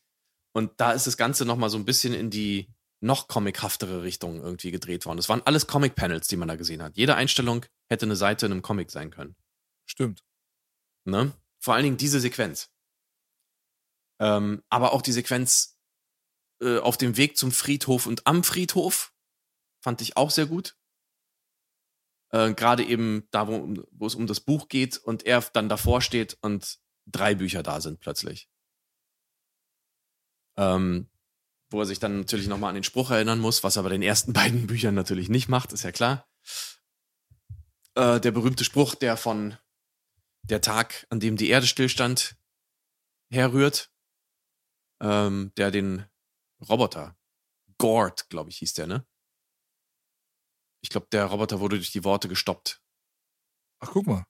Und 0.54 0.72
da 0.80 0.94
ist 0.94 1.08
das 1.08 1.18
Ganze 1.18 1.46
nochmal 1.46 1.70
so 1.70 1.78
ein 1.78 1.86
bisschen 1.86 2.14
in 2.14 2.30
die 2.30 2.70
noch 3.02 3.28
comichaftere 3.28 4.02
Richtung 4.02 4.42
irgendwie 4.42 4.72
gedreht 4.72 5.06
worden. 5.06 5.20
Es 5.20 5.28
waren 5.28 5.42
alles 5.46 5.68
Comic-Panels, 5.68 6.28
die 6.28 6.38
man 6.38 6.48
da 6.48 6.56
gesehen 6.56 6.82
hat. 6.82 6.96
Jede 6.96 7.16
Einstellung 7.16 7.66
hätte 7.90 8.06
eine 8.06 8.16
Seite 8.16 8.46
in 8.46 8.54
einem 8.54 8.62
Comic 8.62 8.92
sein 8.92 9.12
können. 9.12 9.36
Stimmt. 9.86 10.24
Ne? 11.04 11.34
Vor 11.60 11.74
allen 11.74 11.84
Dingen 11.84 11.98
diese 11.98 12.22
Sequenz. 12.22 12.73
Ähm, 14.20 14.64
aber 14.70 14.94
auch 14.94 15.02
die 15.02 15.12
Sequenz 15.12 15.78
äh, 16.62 16.80
auf 16.80 16.98
dem 16.98 17.18
Weg 17.18 17.38
zum 17.38 17.52
Friedhof 17.52 18.06
und 18.06 18.26
am 18.28 18.44
Friedhof 18.44 19.14
fand 19.82 20.02
ich 20.02 20.18
auch 20.18 20.32
sehr 20.32 20.46
gut. 20.46 20.78
Äh, 22.30 22.54
Gerade 22.54 22.84
eben 22.84 23.28
da, 23.32 23.48
wo, 23.48 23.74
wo 23.92 24.08
es 24.08 24.16
um 24.16 24.28
das 24.28 24.40
Buch 24.40 24.68
geht 24.70 24.98
und 24.98 25.26
er 25.26 25.42
dann 25.54 25.70
davor 25.70 26.02
steht 26.02 26.38
und 26.42 26.80
drei 27.06 27.36
Bücher 27.36 27.64
da 27.64 27.82
sind 27.82 28.00
plötzlich. 28.00 28.50
Ähm, 30.58 31.10
wo 31.70 31.82
er 31.82 31.86
sich 31.86 32.00
dann 32.00 32.20
natürlich 32.20 32.48
nochmal 32.48 32.70
an 32.70 32.76
den 32.76 32.84
Spruch 32.84 33.12
erinnern 33.12 33.40
muss, 33.40 33.64
was 33.64 33.76
er 33.76 33.84
bei 33.84 33.90
den 33.90 34.02
ersten 34.02 34.34
beiden 34.34 34.68
Büchern 34.68 34.96
natürlich 34.96 35.30
nicht 35.30 35.50
macht, 35.50 35.74
ist 35.74 35.84
ja 35.84 35.92
klar. 35.92 36.28
Äh, 37.96 38.20
der 38.20 38.32
berühmte 38.32 38.64
Spruch, 38.64 38.96
der 38.96 39.18
von 39.18 39.58
der 40.44 40.62
Tag, 40.62 41.08
an 41.10 41.20
dem 41.20 41.38
die 41.38 41.50
Erde 41.50 41.68
stillstand, 41.68 42.36
herrührt, 43.30 43.93
ähm, 45.04 45.52
der 45.58 45.70
den 45.70 46.06
Roboter, 46.68 47.18
Gord, 47.78 48.30
glaube 48.30 48.50
ich, 48.50 48.58
hieß 48.58 48.74
der, 48.74 48.88
ne? 48.88 49.06
Ich 50.82 50.90
glaube, 50.90 51.08
der 51.12 51.26
Roboter 51.26 51.60
wurde 51.60 51.76
durch 51.78 51.92
die 51.92 52.04
Worte 52.04 52.28
gestoppt. 52.28 52.82
Ach, 53.80 53.92
guck 53.92 54.08
mal. 54.08 54.26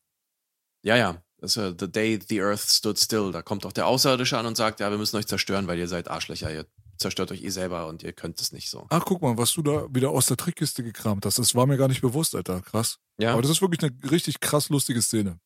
Ja, 0.84 0.96
ja. 0.98 1.24
Das 1.38 1.58
ist, 1.58 1.58
uh, 1.58 1.76
the 1.78 1.92
day 1.92 2.20
the 2.28 2.42
earth 2.42 2.62
stood 2.62 2.98
still. 2.98 3.32
Da 3.32 3.42
kommt 3.42 3.66
auch 3.66 3.74
der 3.74 3.86
Außerirdische 3.86 4.38
an 4.38 4.46
und 4.46 4.56
sagt, 4.56 4.80
ja, 4.80 4.90
wir 4.90 4.98
müssen 4.98 5.18
euch 5.18 5.28
zerstören, 5.28 5.68
weil 5.68 5.78
ihr 5.78 5.88
seid 5.88 6.08
Arschlöcher. 6.08 6.52
Ihr 6.52 6.66
zerstört 6.98 7.32
euch 7.32 7.44
eh 7.44 7.50
selber 7.50 7.88
und 7.88 8.02
ihr 8.02 8.14
könnt 8.14 8.40
es 8.40 8.52
nicht 8.52 8.70
so. 8.70 8.88
Ach, 8.90 9.04
guck 9.04 9.22
mal, 9.22 9.38
was 9.38 9.52
du 9.54 9.62
da 9.62 9.94
wieder 9.94 10.10
aus 10.10 10.28
der 10.28 10.38
Trickkiste 10.38 10.84
gekramt 10.84 11.26
hast. 11.26 11.38
Das 11.40 11.54
war 11.54 11.66
mir 11.66 11.78
gar 11.78 11.90
nicht 11.90 12.02
bewusst, 12.02 12.34
Alter. 12.34 12.62
Krass. 12.62 13.00
Ja, 13.18 13.34
Aber 13.34 13.42
das 13.42 13.52
ist 13.52 13.62
wirklich 13.62 13.84
eine 13.84 14.12
richtig 14.12 14.40
krass 14.40 14.70
lustige 14.70 15.02
Szene. 15.02 15.40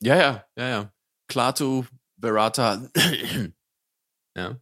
ja, 0.00 0.16
ja, 0.16 0.44
ja, 0.56 0.68
ja. 0.68 0.92
Klaatu, 1.28 1.86
Berata. 2.16 2.88
Ja. 4.36 4.60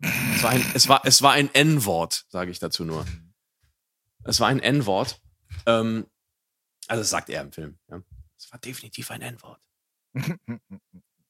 es 0.00 0.42
war 0.42 0.50
ein, 0.50 0.64
es 0.74 0.88
war, 0.88 1.02
es 1.04 1.22
war 1.22 1.32
ein 1.32 1.52
N-Wort, 1.54 2.26
sage 2.28 2.50
ich 2.50 2.58
dazu 2.58 2.84
nur. 2.84 3.06
Es 4.24 4.40
war 4.40 4.48
ein 4.48 4.60
N-Wort. 4.60 5.20
Ähm, 5.66 6.06
also 6.88 7.00
das 7.02 7.10
sagt 7.10 7.30
er 7.30 7.42
im 7.42 7.52
Film. 7.52 7.78
Ja. 7.88 8.02
Es 8.38 8.50
war 8.52 8.58
definitiv 8.58 9.10
ein 9.10 9.22
N-Wort. 9.22 9.60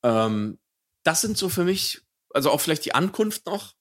Ähm, 0.05 0.59
das 1.03 1.23
sind 1.23 1.39
so 1.39 1.49
für 1.49 1.65
mich, 1.65 2.03
also 2.35 2.51
auch 2.51 2.61
vielleicht 2.61 2.85
die 2.85 2.95
Ankunft 2.95 3.47
noch, 3.47 3.73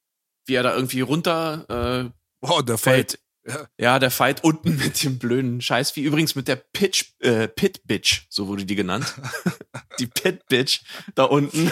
wie 0.46 0.56
er 0.56 0.64
da 0.64 0.74
irgendwie 0.74 1.02
runter 1.02 1.66
äh, 2.08 2.12
Wow, 2.42 2.64
der 2.64 2.78
Fight. 2.78 3.12
fällt. 3.12 3.20
Ja. 3.46 3.68
Ja, 3.78 4.00
der 4.00 4.10
Fight 4.10 4.44
unten 4.46 4.78
mit 4.78 5.04
dem 5.04 5.20
blöden 5.20 5.60
Scheiß, 5.60 5.98
wie 5.98 6.04
übrigens 6.04 6.36
mit 6.36 6.48
der 6.48 6.56
Pitch, 6.56 7.12
äh, 7.20 7.50
Pit 7.50 7.86
Bitch, 7.86 8.26
so 8.30 8.48
wurde 8.48 8.64
die 8.66 8.76
genannt. 8.76 9.14
die 10.00 10.08
Pit 10.08 10.46
Bitch 10.48 10.84
da 11.14 11.26
unten. 11.26 11.70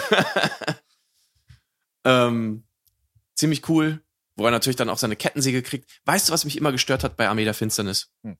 Ähm, 2.04 2.64
ziemlich 3.34 3.68
cool, 3.68 4.02
wo 4.36 4.44
er 4.44 4.50
natürlich 4.50 4.76
dann 4.76 4.88
auch 4.88 4.98
seine 4.98 5.16
Kettensäge 5.16 5.62
kriegt. 5.62 5.90
Weißt 6.04 6.28
du, 6.28 6.32
was 6.32 6.44
mich 6.44 6.56
immer 6.56 6.72
gestört 6.72 7.04
hat 7.04 7.16
bei 7.16 7.28
Armee 7.28 7.44
der 7.44 7.54
Finsternis? 7.54 8.10
Hm. 8.22 8.38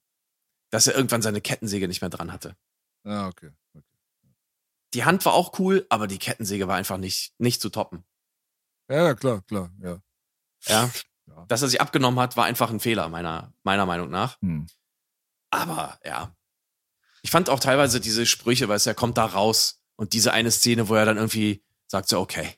Dass 0.71 0.87
er 0.87 0.95
irgendwann 0.95 1.23
seine 1.23 1.41
Kettensäge 1.41 1.89
nicht 1.89 2.01
mehr 2.01 2.11
dran 2.11 2.33
hatte. 2.33 2.57
Ah, 3.05 3.29
okay. 3.29 3.51
okay. 3.75 3.85
Die 4.95 5.05
Hand 5.05 5.25
war 5.25 5.35
auch 5.35 5.59
cool, 5.59 5.87
aber 5.89 6.07
die 6.07 6.19
Kettensäge 6.19 6.69
war 6.69 6.77
einfach 6.77 6.99
nicht, 6.99 7.35
nicht 7.39 7.61
zu 7.61 7.71
toppen. 7.71 8.05
Ja, 8.89 9.05
ja, 9.05 9.15
klar, 9.15 9.43
klar, 9.43 9.71
ja. 9.83 10.03
Ja. 10.67 10.91
Ja. 11.27 11.45
Dass 11.47 11.63
er 11.63 11.69
sie 11.69 11.81
abgenommen 11.81 12.21
hat, 12.21 12.37
war 12.37 12.45
einfach 12.45 12.71
ein 12.71 12.81
Fehler, 12.81 13.09
meiner, 13.09 13.53
meiner 13.63 13.87
Meinung 13.87 14.11
nach. 14.11 14.41
Hm. 14.41 14.67
Aber 15.51 15.99
ja. 16.05 16.35
Ich 17.23 17.31
fand 17.31 17.49
auch 17.49 17.61
teilweise 17.61 18.01
diese 18.01 18.27
Sprüche, 18.27 18.69
weil 18.69 18.81
er 18.85 18.95
kommt 18.95 19.19
da 19.19 19.27
raus 19.27 19.83
und 19.97 20.13
diese 20.13 20.33
eine 20.33 20.51
Szene, 20.51 20.89
wo 20.89 20.95
er 20.95 21.05
dann 21.05 21.17
irgendwie 21.17 21.65
sagt 21.87 22.09
so, 22.09 22.19
okay, 22.19 22.57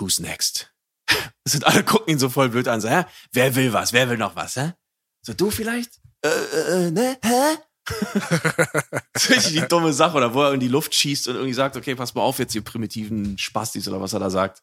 who's 0.00 0.20
next? 0.20 0.74
Sind 1.46 1.66
alle 1.66 1.84
gucken 1.84 2.12
ihn 2.12 2.18
so 2.18 2.28
voll 2.28 2.48
blöd 2.48 2.68
an, 2.68 2.80
so, 2.80 2.88
hä? 2.88 3.04
Wer 3.32 3.54
will 3.54 3.72
was? 3.72 3.92
Wer 3.92 4.08
will 4.08 4.18
noch 4.18 4.36
was, 4.36 4.56
hä? 4.56 4.74
So, 5.22 5.34
du 5.34 5.50
vielleicht? 5.50 6.00
Äh, 6.22 6.28
äh, 6.28 6.86
äh, 6.86 6.90
ne? 6.90 7.18
Hä? 7.22 7.58
das 9.12 9.30
richtig 9.30 9.52
die 9.52 9.68
dumme 9.68 9.92
Sache, 9.92 10.16
oder 10.16 10.34
wo 10.34 10.42
er 10.42 10.54
in 10.54 10.60
die 10.60 10.68
Luft 10.68 10.94
schießt 10.94 11.28
und 11.28 11.34
irgendwie 11.34 11.54
sagt, 11.54 11.76
okay, 11.76 11.94
pass 11.94 12.14
mal 12.14 12.22
auf 12.22 12.38
jetzt, 12.38 12.54
ihr 12.54 12.62
primitiven 12.62 13.36
Spastis 13.38 13.88
oder 13.88 14.00
was 14.00 14.12
er 14.12 14.20
da 14.20 14.30
sagt. 14.30 14.62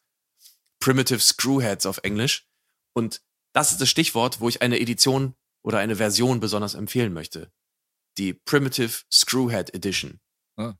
Primitive 0.80 1.20
Screwheads 1.20 1.86
auf 1.86 1.98
Englisch. 1.98 2.46
Und 2.94 3.20
das 3.52 3.72
ist 3.72 3.80
das 3.80 3.88
Stichwort, 3.88 4.40
wo 4.40 4.48
ich 4.48 4.62
eine 4.62 4.80
Edition 4.80 5.34
oder 5.64 5.78
eine 5.78 5.96
Version 5.96 6.40
besonders 6.40 6.74
empfehlen 6.74 7.12
möchte. 7.12 7.52
Die 8.16 8.32
Primitive 8.32 9.02
Screwhead 9.12 9.74
Edition. 9.74 10.20
Ah. 10.56 10.74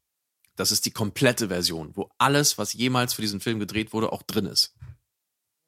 Das 0.59 0.73
ist 0.73 0.87
die 0.87 0.91
komplette 0.91 1.49
Version, 1.49 1.95
wo 1.95 2.11
alles, 2.19 2.59
was 2.59 2.73
jemals 2.73 3.15
für 3.15 3.23
diesen 3.23 3.39
Film 3.39 3.61
gedreht 3.61 3.93
wurde, 3.93 4.13
auch 4.13 4.25
drin 4.25 4.47
ist. 4.47 4.75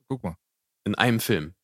Guck 0.09 0.25
mal. 0.25 0.37
In 0.85 0.97
einem 0.97 1.21
Film. 1.21 1.55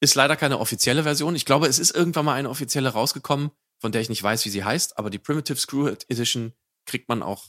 Ist 0.00 0.14
leider 0.14 0.36
keine 0.36 0.58
offizielle 0.58 1.04
Version. 1.04 1.34
Ich 1.34 1.46
glaube, 1.46 1.68
es 1.68 1.78
ist 1.78 1.92
irgendwann 1.92 2.26
mal 2.26 2.34
eine 2.34 2.50
offizielle 2.50 2.90
rausgekommen, 2.90 3.50
von 3.78 3.92
der 3.92 4.02
ich 4.02 4.10
nicht 4.10 4.22
weiß, 4.22 4.44
wie 4.44 4.50
sie 4.50 4.62
heißt, 4.62 4.98
aber 4.98 5.08
die 5.08 5.18
Primitive 5.18 5.56
Screwhead 5.56 6.04
Edition 6.10 6.52
kriegt 6.84 7.08
man 7.08 7.22
auch 7.22 7.46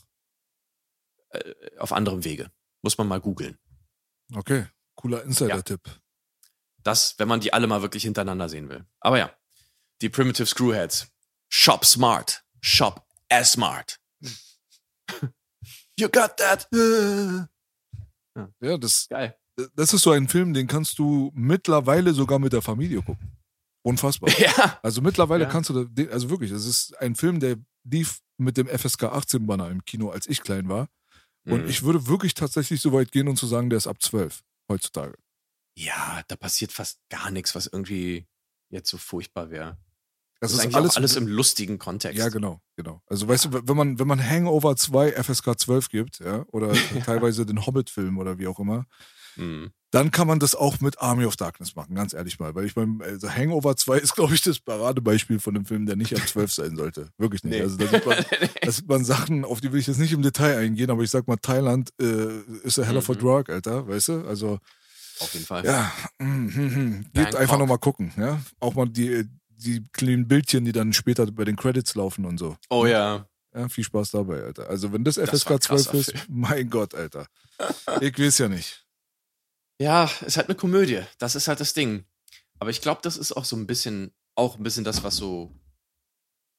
äh, 1.28 1.54
auf 1.76 1.92
anderem 1.92 2.24
Wege. 2.24 2.50
Muss 2.80 2.96
man 2.96 3.06
mal 3.06 3.20
googeln. 3.20 3.58
Okay. 4.34 4.66
Cooler 4.94 5.24
Insider-Tipp. 5.24 6.00
Das, 6.82 7.18
wenn 7.18 7.28
man 7.28 7.40
die 7.40 7.52
alle 7.52 7.66
mal 7.66 7.82
wirklich 7.82 8.04
hintereinander 8.04 8.48
sehen 8.48 8.70
will. 8.70 8.86
Aber 9.00 9.18
ja, 9.18 9.30
die 10.00 10.08
Primitive 10.08 10.46
Screwheads. 10.46 11.08
Shop 11.50 11.84
smart. 11.84 12.44
Shop 12.62 13.06
as 13.28 13.52
smart. 13.52 14.00
You 15.98 16.08
got 16.08 16.36
that? 16.36 16.68
Ja, 18.60 18.78
das, 18.78 19.06
Geil. 19.08 19.36
das 19.74 19.92
ist 19.92 20.02
so 20.02 20.10
ein 20.12 20.28
Film, 20.28 20.54
den 20.54 20.66
kannst 20.66 20.98
du 20.98 21.30
mittlerweile 21.34 22.12
sogar 22.14 22.38
mit 22.38 22.52
der 22.52 22.62
Familie 22.62 23.02
gucken. 23.02 23.32
Unfassbar. 23.84 24.30
Ja. 24.38 24.78
Also 24.82 25.00
mittlerweile 25.00 25.44
Ja. 25.44 25.50
kannst 25.50 25.70
du, 25.70 25.74
da- 25.84 25.90
den- 25.90 26.10
also 26.10 26.30
wirklich, 26.30 26.50
das 26.50 26.64
ist 26.66 26.96
ein 27.00 27.14
Film, 27.16 27.40
der 27.40 27.56
lief 27.84 28.20
mit 28.38 28.56
dem 28.56 28.68
FSK 28.68 29.04
18 29.04 29.46
Banner 29.46 29.68
im 29.70 29.84
Kino, 29.84 30.10
als 30.10 30.26
ich 30.28 30.42
klein 30.42 30.68
war. 30.68 30.88
Und 31.46 31.62
Mhm. 31.64 31.68
ich 31.68 31.82
würde 31.82 32.06
wirklich 32.06 32.34
tatsächlich 32.34 32.80
so 32.80 32.92
weit 32.92 33.10
gehen 33.10 33.26
und 33.28 33.36
zu 33.36 33.46
sagen, 33.46 33.70
der 33.70 33.78
ist 33.78 33.86
ab 33.86 34.00
12 34.02 34.42
heutzutage. 34.70 35.16
Ja, 35.76 36.22
da 36.28 36.36
passiert 36.36 36.72
fast 36.72 36.98
gar 37.08 37.30
nichts, 37.30 37.54
was 37.54 37.66
irgendwie 37.66 38.26
jetzt 38.70 38.90
so 38.90 38.98
furchtbar 38.98 39.50
wäre. 39.50 39.78
Das, 40.40 40.52
ist, 40.52 40.60
eigentlich 40.60 40.76
alles, 40.76 40.96
alles 40.96 41.16
im 41.16 41.26
lustigen 41.26 41.78
Kontext. 41.78 42.16
Ja, 42.18 42.28
genau, 42.28 42.60
genau. 42.76 43.02
Also 43.06 43.26
weißt 43.28 43.46
du, 43.46 43.60
wenn 43.68 43.76
man, 43.76 43.98
wenn 43.98 44.06
man 44.06 44.24
Hangover 44.24 44.76
2 44.76 45.12
FSK 45.22 45.58
12 45.58 45.88
gibt, 45.88 46.20
ja, 46.20 46.44
oder 46.52 46.72
teilweise 47.04 47.44
den 47.44 47.66
Hobbit-Film 47.66 48.18
oder 48.18 48.38
wie 48.38 48.46
auch 48.46 48.58
immer, 48.60 48.86
Mhm. 49.36 49.70
dann 49.92 50.10
kann 50.10 50.26
man 50.26 50.40
das 50.40 50.56
auch 50.56 50.80
mit 50.80 50.98
Army 51.00 51.24
of 51.24 51.36
Darkness 51.36 51.76
machen, 51.76 51.94
ganz 51.94 52.12
ehrlich 52.12 52.40
mal. 52.40 52.56
Weil 52.56 52.64
ich 52.64 52.74
beim 52.74 53.00
also 53.00 53.30
Hangover 53.30 53.76
2 53.76 53.98
ist, 53.98 54.16
glaube 54.16 54.34
ich, 54.34 54.42
das 54.42 54.58
Paradebeispiel 54.58 55.38
von 55.38 55.54
einem 55.54 55.64
Film, 55.64 55.86
der 55.86 55.94
nicht 55.94 56.12
ab 56.16 56.26
12 56.26 56.52
sein 56.52 56.76
sollte. 56.76 57.10
Wirklich 57.18 57.44
nicht. 57.44 57.54
Nee. 57.54 57.62
Also 57.62 57.76
da 57.76 57.86
sieht, 57.86 58.04
man, 58.04 58.16
da 58.62 58.70
sieht 58.72 58.88
man 58.88 59.04
Sachen, 59.04 59.44
auf 59.44 59.60
die 59.60 59.72
will 59.72 59.78
ich 59.78 59.86
jetzt 59.86 59.98
nicht 59.98 60.12
im 60.12 60.22
Detail 60.22 60.56
eingehen, 60.58 60.90
aber 60.90 61.02
ich 61.04 61.10
sag 61.10 61.28
mal, 61.28 61.36
Thailand 61.36 61.92
äh, 62.00 62.40
ist 62.64 62.80
a 62.80 62.82
hell 62.82 62.96
of 62.96 63.08
a 63.08 63.12
Mhm. 63.12 63.18
drug, 63.18 63.48
Alter, 63.48 63.86
weißt 63.86 64.08
du? 64.08 64.26
Also, 64.26 64.58
Auf 65.20 65.32
jeden 65.34 65.46
Fall. 65.46 65.64
ja, 65.64 65.92
mm, 66.18 66.24
mm, 66.24 66.60
mm. 66.60 67.04
geht 67.14 67.36
einfach 67.36 67.58
nochmal 67.58 67.78
gucken, 67.78 68.12
ja. 68.16 68.40
Auch 68.58 68.74
mal 68.74 68.88
die, 68.88 69.24
die 69.58 69.84
kleinen 69.92 70.28
Bildchen, 70.28 70.64
die 70.64 70.72
dann 70.72 70.92
später 70.92 71.26
bei 71.26 71.44
den 71.44 71.56
Credits 71.56 71.94
laufen 71.94 72.24
und 72.24 72.38
so. 72.38 72.56
Oh 72.70 72.86
ja. 72.86 73.28
Ja, 73.54 73.68
viel 73.68 73.84
Spaß 73.84 74.12
dabei, 74.12 74.42
Alter. 74.42 74.68
Also, 74.68 74.92
wenn 74.92 75.04
das 75.04 75.16
Das 75.16 75.30
FSK 75.30 75.50
ein 75.52 75.60
12 75.60 75.66
krasser 75.84 75.94
ist, 75.94 76.10
Film. 76.12 76.24
mein 76.28 76.70
Gott, 76.70 76.94
Alter. 76.94 77.26
Ich 78.00 78.18
weiß 78.18 78.38
ja 78.38 78.48
nicht. 78.48 78.86
Ja, 79.80 80.10
ist 80.24 80.36
halt 80.36 80.48
eine 80.48 80.56
Komödie. 80.56 81.02
Das 81.18 81.34
ist 81.34 81.48
halt 81.48 81.60
das 81.60 81.72
Ding. 81.72 82.04
Aber 82.58 82.70
ich 82.70 82.80
glaube, 82.80 83.00
das 83.02 83.16
ist 83.16 83.32
auch 83.32 83.44
so 83.44 83.56
ein 83.56 83.66
bisschen, 83.66 84.12
auch 84.34 84.56
ein 84.56 84.62
bisschen 84.62 84.84
das, 84.84 85.02
was 85.02 85.16
so 85.16 85.54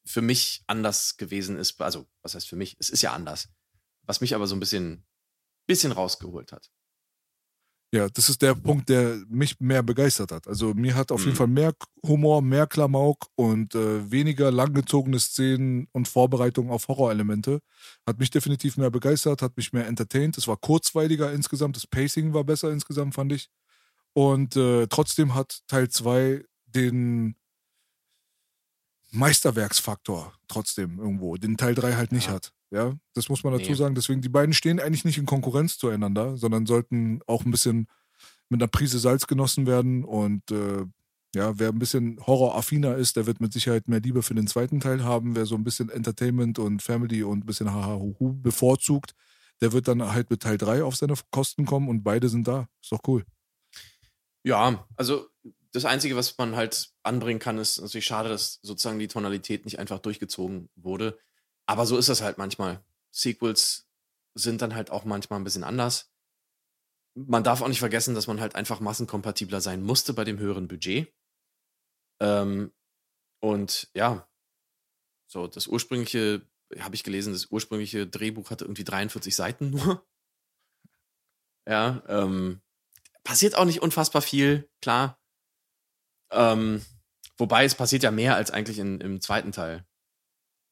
für 0.04 0.22
mich 0.22 0.64
anders 0.66 1.16
gewesen 1.16 1.56
ist. 1.56 1.80
Also, 1.80 2.06
was 2.22 2.34
heißt 2.34 2.48
für 2.48 2.56
mich? 2.56 2.76
Es 2.80 2.90
ist 2.90 3.02
ja 3.02 3.12
anders. 3.12 3.48
Was 4.04 4.20
mich 4.20 4.34
aber 4.34 4.46
so 4.46 4.56
ein 4.56 4.60
bisschen, 4.60 5.06
bisschen 5.66 5.92
rausgeholt 5.92 6.52
hat. 6.52 6.70
Ja, 7.92 8.08
das 8.08 8.28
ist 8.28 8.40
der 8.42 8.54
Punkt, 8.54 8.88
der 8.88 9.20
mich 9.28 9.58
mehr 9.58 9.82
begeistert 9.82 10.30
hat. 10.30 10.46
Also 10.46 10.74
mir 10.74 10.94
hat 10.94 11.10
auf 11.10 11.20
Mhm. 11.22 11.24
jeden 11.26 11.36
Fall 11.36 11.46
mehr 11.48 11.72
Humor, 12.06 12.40
mehr 12.40 12.68
Klamauk 12.68 13.26
und 13.34 13.74
äh, 13.74 14.08
weniger 14.10 14.52
langgezogene 14.52 15.18
Szenen 15.18 15.88
und 15.92 16.06
Vorbereitung 16.06 16.70
auf 16.70 16.86
Horrorelemente. 16.86 17.58
Hat 18.06 18.20
mich 18.20 18.30
definitiv 18.30 18.76
mehr 18.76 18.90
begeistert, 18.90 19.42
hat 19.42 19.56
mich 19.56 19.72
mehr 19.72 19.88
entertained. 19.88 20.38
Es 20.38 20.46
war 20.46 20.56
kurzweiliger 20.56 21.32
insgesamt, 21.32 21.74
das 21.74 21.86
Pacing 21.88 22.32
war 22.32 22.44
besser 22.44 22.70
insgesamt, 22.70 23.14
fand 23.14 23.32
ich. 23.32 23.48
Und 24.12 24.56
äh, 24.56 24.86
trotzdem 24.88 25.34
hat 25.34 25.60
Teil 25.66 25.88
2 25.88 26.44
den 26.66 27.34
Meisterwerksfaktor 29.12 30.32
trotzdem 30.46 30.98
irgendwo, 31.00 31.36
den 31.36 31.56
Teil 31.56 31.74
3 31.74 31.94
halt 31.94 32.12
nicht 32.12 32.28
Ja. 32.28 32.34
hat. 32.34 32.52
Ja, 32.70 32.94
das 33.14 33.28
muss 33.28 33.42
man 33.42 33.52
dazu 33.52 33.70
Nee. 33.70 33.74
sagen. 33.76 33.94
Deswegen, 33.94 34.20
die 34.22 34.28
beiden 34.28 34.54
stehen 34.54 34.78
eigentlich 34.80 35.04
nicht 35.04 35.18
in 35.18 35.26
Konkurrenz 35.26 35.76
zueinander, 35.78 36.36
sondern 36.36 36.66
sollten 36.66 37.20
auch 37.26 37.44
ein 37.44 37.50
bisschen 37.50 37.88
mit 38.48 38.60
einer 38.62 38.68
Prise 38.68 38.98
Salz 38.98 39.26
genossen 39.26 39.66
werden. 39.66 40.04
Und 40.04 40.50
äh, 40.52 40.84
ja, 41.34 41.58
wer 41.58 41.68
ein 41.70 41.78
bisschen 41.78 42.18
horroraffiner 42.26 42.96
ist, 42.96 43.16
der 43.16 43.26
wird 43.26 43.40
mit 43.40 43.52
Sicherheit 43.52 43.88
mehr 43.88 44.00
Liebe 44.00 44.22
für 44.22 44.34
den 44.34 44.46
zweiten 44.46 44.80
Teil 44.80 45.04
haben. 45.04 45.34
Wer 45.34 45.46
so 45.46 45.56
ein 45.56 45.64
bisschen 45.64 45.88
Entertainment 45.88 46.58
und 46.58 46.82
Family 46.82 47.22
und 47.22 47.40
ein 47.40 47.46
bisschen 47.46 47.72
Haha-Huhu 47.72 48.34
bevorzugt, 48.40 49.14
der 49.60 49.72
wird 49.72 49.88
dann 49.88 50.12
halt 50.12 50.30
mit 50.30 50.42
Teil 50.42 50.58
3 50.58 50.84
auf 50.84 50.96
seine 50.96 51.14
Kosten 51.30 51.66
kommen 51.66 51.88
und 51.88 52.02
beide 52.02 52.28
sind 52.28 52.46
da. 52.46 52.68
Ist 52.82 52.92
doch 52.92 53.00
cool. 53.06 53.24
Ja, 54.44 54.86
also 54.96 55.26
das 55.72 55.84
Einzige, 55.84 56.16
was 56.16 56.36
man 56.38 56.56
halt 56.56 56.90
anbringen 57.02 57.40
kann, 57.40 57.58
ist 57.58 57.80
natürlich 57.80 58.06
schade, 58.06 58.28
dass 58.28 58.58
sozusagen 58.62 58.98
die 58.98 59.08
Tonalität 59.08 59.64
nicht 59.64 59.78
einfach 59.78 59.98
durchgezogen 59.98 60.68
wurde. 60.76 61.18
Aber 61.70 61.86
so 61.86 61.96
ist 61.96 62.08
das 62.08 62.20
halt 62.20 62.36
manchmal. 62.36 62.84
Sequels 63.12 63.88
sind 64.34 64.60
dann 64.60 64.74
halt 64.74 64.90
auch 64.90 65.04
manchmal 65.04 65.38
ein 65.38 65.44
bisschen 65.44 65.62
anders. 65.62 66.12
Man 67.14 67.44
darf 67.44 67.62
auch 67.62 67.68
nicht 67.68 67.78
vergessen, 67.78 68.16
dass 68.16 68.26
man 68.26 68.40
halt 68.40 68.56
einfach 68.56 68.80
massenkompatibler 68.80 69.60
sein 69.60 69.80
musste 69.80 70.12
bei 70.12 70.24
dem 70.24 70.40
höheren 70.40 70.66
Budget. 70.66 71.14
Ähm, 72.20 72.72
und 73.40 73.88
ja, 73.94 74.28
so 75.28 75.46
das 75.46 75.68
ursprüngliche, 75.68 76.44
habe 76.80 76.96
ich 76.96 77.04
gelesen, 77.04 77.34
das 77.34 77.52
ursprüngliche 77.52 78.04
Drehbuch 78.04 78.50
hatte 78.50 78.64
irgendwie 78.64 78.82
43 78.84 79.34
Seiten 79.34 79.70
nur. 79.70 80.04
Ja, 81.68 82.02
ähm, 82.08 82.62
passiert 83.22 83.54
auch 83.54 83.66
nicht 83.66 83.80
unfassbar 83.80 84.22
viel, 84.22 84.68
klar. 84.80 85.20
Ähm, 86.32 86.84
wobei 87.36 87.64
es 87.64 87.76
passiert 87.76 88.02
ja 88.02 88.10
mehr 88.10 88.34
als 88.34 88.50
eigentlich 88.50 88.78
in, 88.80 89.00
im 89.00 89.20
zweiten 89.20 89.52
Teil. 89.52 89.86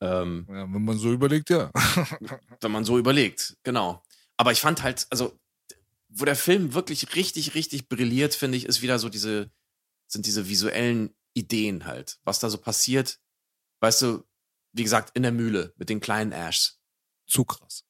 Ähm, 0.00 0.46
Ja, 0.48 0.72
wenn 0.72 0.84
man 0.84 0.98
so 0.98 1.12
überlegt, 1.12 1.50
ja. 1.50 1.70
wenn 2.60 2.70
man 2.72 2.84
so 2.84 2.98
überlegt, 2.98 3.56
genau. 3.62 4.02
Aber 4.36 4.52
ich 4.52 4.60
fand 4.60 4.82
halt, 4.82 5.06
also, 5.10 5.38
wo 6.08 6.24
der 6.24 6.36
Film 6.36 6.74
wirklich 6.74 7.14
richtig, 7.16 7.54
richtig 7.54 7.88
brilliert, 7.88 8.34
finde 8.34 8.56
ich, 8.56 8.64
ist 8.66 8.82
wieder 8.82 8.98
so 8.98 9.08
diese, 9.08 9.50
sind 10.06 10.26
diese 10.26 10.48
visuellen 10.48 11.14
Ideen 11.34 11.84
halt, 11.84 12.18
was 12.24 12.38
da 12.38 12.48
so 12.50 12.58
passiert. 12.58 13.18
Weißt 13.80 14.02
du, 14.02 14.24
wie 14.72 14.82
gesagt, 14.84 15.16
in 15.16 15.22
der 15.22 15.32
Mühle 15.32 15.74
mit 15.76 15.88
den 15.88 16.00
kleinen 16.00 16.32
Ashs. 16.32 16.80
Zu 17.26 17.44
krass. 17.44 17.84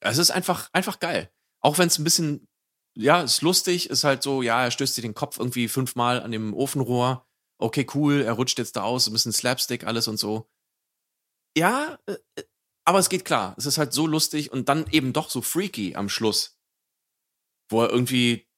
Es 0.00 0.18
ist 0.18 0.30
einfach, 0.30 0.68
einfach 0.72 0.98
geil. 0.98 1.30
Auch 1.60 1.78
wenn 1.78 1.88
es 1.88 1.98
ein 1.98 2.04
bisschen, 2.04 2.46
ja, 2.94 3.22
ist 3.22 3.42
lustig, 3.42 3.90
ist 3.90 4.04
halt 4.04 4.22
so, 4.22 4.42
ja, 4.42 4.64
er 4.64 4.70
stößt 4.70 4.94
sich 4.94 5.02
den 5.02 5.14
Kopf 5.14 5.38
irgendwie 5.38 5.68
fünfmal 5.68 6.22
an 6.22 6.32
dem 6.32 6.52
Ofenrohr. 6.54 7.26
Okay, 7.58 7.86
cool, 7.94 8.20
er 8.20 8.34
rutscht 8.34 8.58
jetzt 8.58 8.76
da 8.76 8.82
aus, 8.82 9.06
ein 9.06 9.14
bisschen 9.14 9.32
Slapstick, 9.32 9.84
alles 9.84 10.08
und 10.08 10.18
so. 10.18 10.48
Ja, 11.56 11.98
äh, 12.06 12.16
äh, 12.36 12.44
aber 12.84 12.98
es 12.98 13.08
geht 13.08 13.24
klar. 13.24 13.54
Es 13.56 13.66
ist 13.66 13.78
halt 13.78 13.92
so 13.92 14.06
lustig 14.06 14.52
und 14.52 14.68
dann 14.68 14.86
eben 14.90 15.12
doch 15.12 15.30
so 15.30 15.42
freaky 15.42 15.96
am 15.96 16.08
Schluss. 16.08 16.58
Wo 17.68 17.82
er 17.82 17.90
irgendwie 17.90 18.48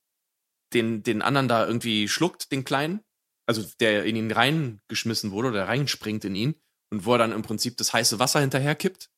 den, 0.75 1.03
den 1.03 1.23
anderen 1.23 1.49
da 1.49 1.67
irgendwie 1.67 2.09
schluckt, 2.09 2.53
den 2.53 2.65
Kleinen. 2.65 3.03
Also 3.47 3.63
der 3.81 4.05
in 4.05 4.17
ihn 4.17 4.31
reingeschmissen 4.31 5.31
wurde 5.31 5.49
oder 5.49 5.69
reinspringt 5.69 6.25
in 6.25 6.35
ihn. 6.35 6.61
Und 6.91 7.05
wo 7.05 7.13
er 7.13 7.19
dann 7.19 7.33
im 7.33 7.43
Prinzip 7.43 7.77
das 7.79 7.93
heiße 7.93 8.19
Wasser 8.19 8.41
hinterher 8.41 8.75
kippt. 8.75 9.11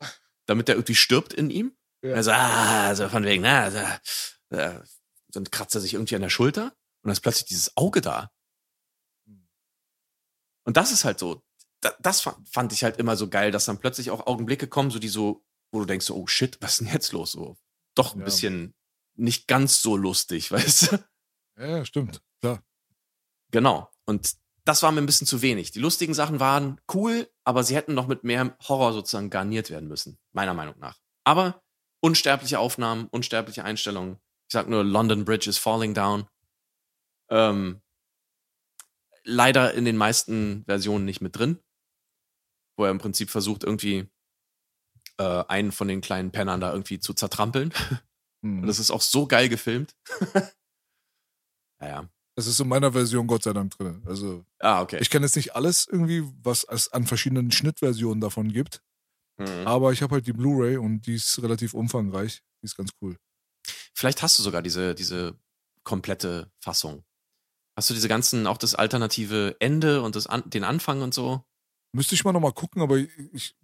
Damit 0.46 0.68
er 0.68 0.76
irgendwie 0.76 0.94
stirbt 0.94 1.34
in 1.34 1.50
ihm. 1.50 1.76
Ja. 2.02 2.14
Also, 2.14 2.30
ah, 2.30 2.94
so 2.94 3.08
von 3.10 3.24
wegen, 3.24 3.42
na, 3.42 3.70
so, 3.70 4.56
äh, 4.56 4.80
dann 5.28 5.50
kratzt 5.50 5.74
er 5.74 5.82
sich 5.82 5.94
irgendwie 5.94 6.16
an 6.16 6.22
der 6.22 6.30
Schulter 6.30 6.64
und 6.64 7.08
dann 7.08 7.12
ist 7.12 7.20
plötzlich 7.20 7.44
dieses 7.46 7.76
Auge 7.76 8.00
da. 8.00 8.32
Und 10.64 10.76
das 10.76 10.92
ist 10.92 11.04
halt 11.04 11.18
so, 11.18 11.42
das 12.00 12.20
fa- 12.20 12.38
fand 12.50 12.72
ich 12.72 12.84
halt 12.84 12.96
immer 12.98 13.16
so 13.16 13.28
geil, 13.28 13.50
dass 13.50 13.64
dann 13.64 13.78
plötzlich 13.78 14.10
auch 14.10 14.26
Augenblicke 14.26 14.66
kommen, 14.68 14.90
so 14.90 14.98
die 14.98 15.08
so, 15.08 15.44
wo 15.72 15.80
du 15.80 15.86
denkst, 15.86 16.06
so, 16.06 16.16
oh 16.16 16.26
shit, 16.26 16.58
was 16.60 16.72
ist 16.72 16.80
denn 16.80 16.92
jetzt 16.92 17.12
los? 17.12 17.32
So, 17.32 17.56
doch 17.94 18.14
ein 18.14 18.20
Ja. 18.20 18.24
bisschen 18.24 18.74
nicht 19.14 19.46
ganz 19.48 19.80
so 19.82 19.96
lustig, 19.96 20.50
weißt 20.52 20.92
du? 20.92 21.04
Ja, 21.58 21.66
ja, 21.78 21.84
stimmt. 21.84 22.22
Klar. 22.40 22.62
Genau. 23.50 23.90
Und 24.06 24.34
das 24.64 24.82
war 24.82 24.92
mir 24.92 25.00
ein 25.00 25.06
bisschen 25.06 25.26
zu 25.26 25.42
wenig. 25.42 25.72
Die 25.72 25.80
lustigen 25.80 26.14
Sachen 26.14 26.38
waren 26.38 26.80
cool, 26.94 27.28
aber 27.44 27.64
sie 27.64 27.74
hätten 27.74 27.94
noch 27.94 28.06
mit 28.06 28.24
mehr 28.24 28.56
Horror 28.68 28.92
sozusagen 28.92 29.30
garniert 29.30 29.70
werden 29.70 29.88
müssen, 29.88 30.18
meiner 30.32 30.54
Meinung 30.54 30.78
nach. 30.78 30.98
Aber 31.24 31.62
unsterbliche 32.00 32.58
Aufnahmen, 32.58 33.08
unsterbliche 33.10 33.64
Einstellungen. 33.64 34.16
Ich 34.48 34.52
sag 34.52 34.68
nur, 34.68 34.84
London 34.84 35.24
Bridge 35.24 35.48
is 35.48 35.58
falling 35.58 35.94
down. 35.94 36.28
Ähm, 37.30 37.80
leider 39.24 39.74
in 39.74 39.84
den 39.84 39.96
meisten 39.96 40.64
Versionen 40.66 41.04
nicht 41.04 41.20
mit 41.20 41.36
drin, 41.36 41.58
wo 42.80 42.84
er 42.84 42.90
im 42.90 42.98
Prinzip 42.98 43.28
versucht, 43.30 43.62
irgendwie 43.62 44.08
äh, 45.18 45.44
einen 45.48 45.70
von 45.70 45.86
den 45.86 46.00
kleinen 46.00 46.32
Pennern 46.32 46.60
da 46.60 46.72
irgendwie 46.72 46.98
zu 46.98 47.12
zertrampeln. 47.12 47.72
Hm. 48.42 48.62
Und 48.62 48.66
das 48.66 48.78
ist 48.78 48.90
auch 48.90 49.02
so 49.02 49.26
geil 49.26 49.50
gefilmt. 49.50 49.94
naja. 51.78 52.08
Das 52.36 52.46
ist 52.46 52.58
in 52.58 52.68
meiner 52.68 52.92
Version 52.92 53.26
Gott 53.26 53.42
sei 53.42 53.52
Dank 53.52 53.76
drin. 53.76 54.02
Also 54.06 54.46
Ah, 54.60 54.80
okay. 54.80 54.98
ich 55.00 55.10
kenne 55.10 55.26
jetzt 55.26 55.36
nicht 55.36 55.54
alles 55.54 55.86
irgendwie, 55.86 56.24
was 56.42 56.64
es 56.64 56.90
an 56.90 57.06
verschiedenen 57.06 57.50
Schnittversionen 57.50 58.22
davon 58.22 58.50
gibt. 58.50 58.80
Mhm. 59.36 59.66
Aber 59.66 59.92
ich 59.92 60.00
habe 60.00 60.14
halt 60.14 60.26
die 60.26 60.32
Blu-ray 60.32 60.78
und 60.78 61.02
die 61.02 61.16
ist 61.16 61.42
relativ 61.42 61.74
umfangreich. 61.74 62.42
Die 62.62 62.64
ist 62.64 62.76
ganz 62.76 62.92
cool. 63.02 63.16
Vielleicht 63.92 64.22
hast 64.22 64.38
du 64.38 64.42
sogar 64.42 64.62
diese, 64.62 64.94
diese 64.94 65.38
komplette 65.84 66.50
Fassung. 66.60 67.04
Hast 67.76 67.90
du 67.90 67.94
diese 67.94 68.08
ganzen, 68.08 68.46
auch 68.46 68.58
das 68.58 68.74
alternative 68.74 69.56
Ende 69.58 70.00
und 70.00 70.16
das 70.16 70.28
den 70.46 70.64
Anfang 70.64 71.02
und 71.02 71.12
so? 71.12 71.44
Müsste 71.92 72.14
ich 72.14 72.24
mal 72.24 72.32
nochmal 72.32 72.52
gucken, 72.52 72.82
aber 72.82 72.98
ich, 72.98 73.54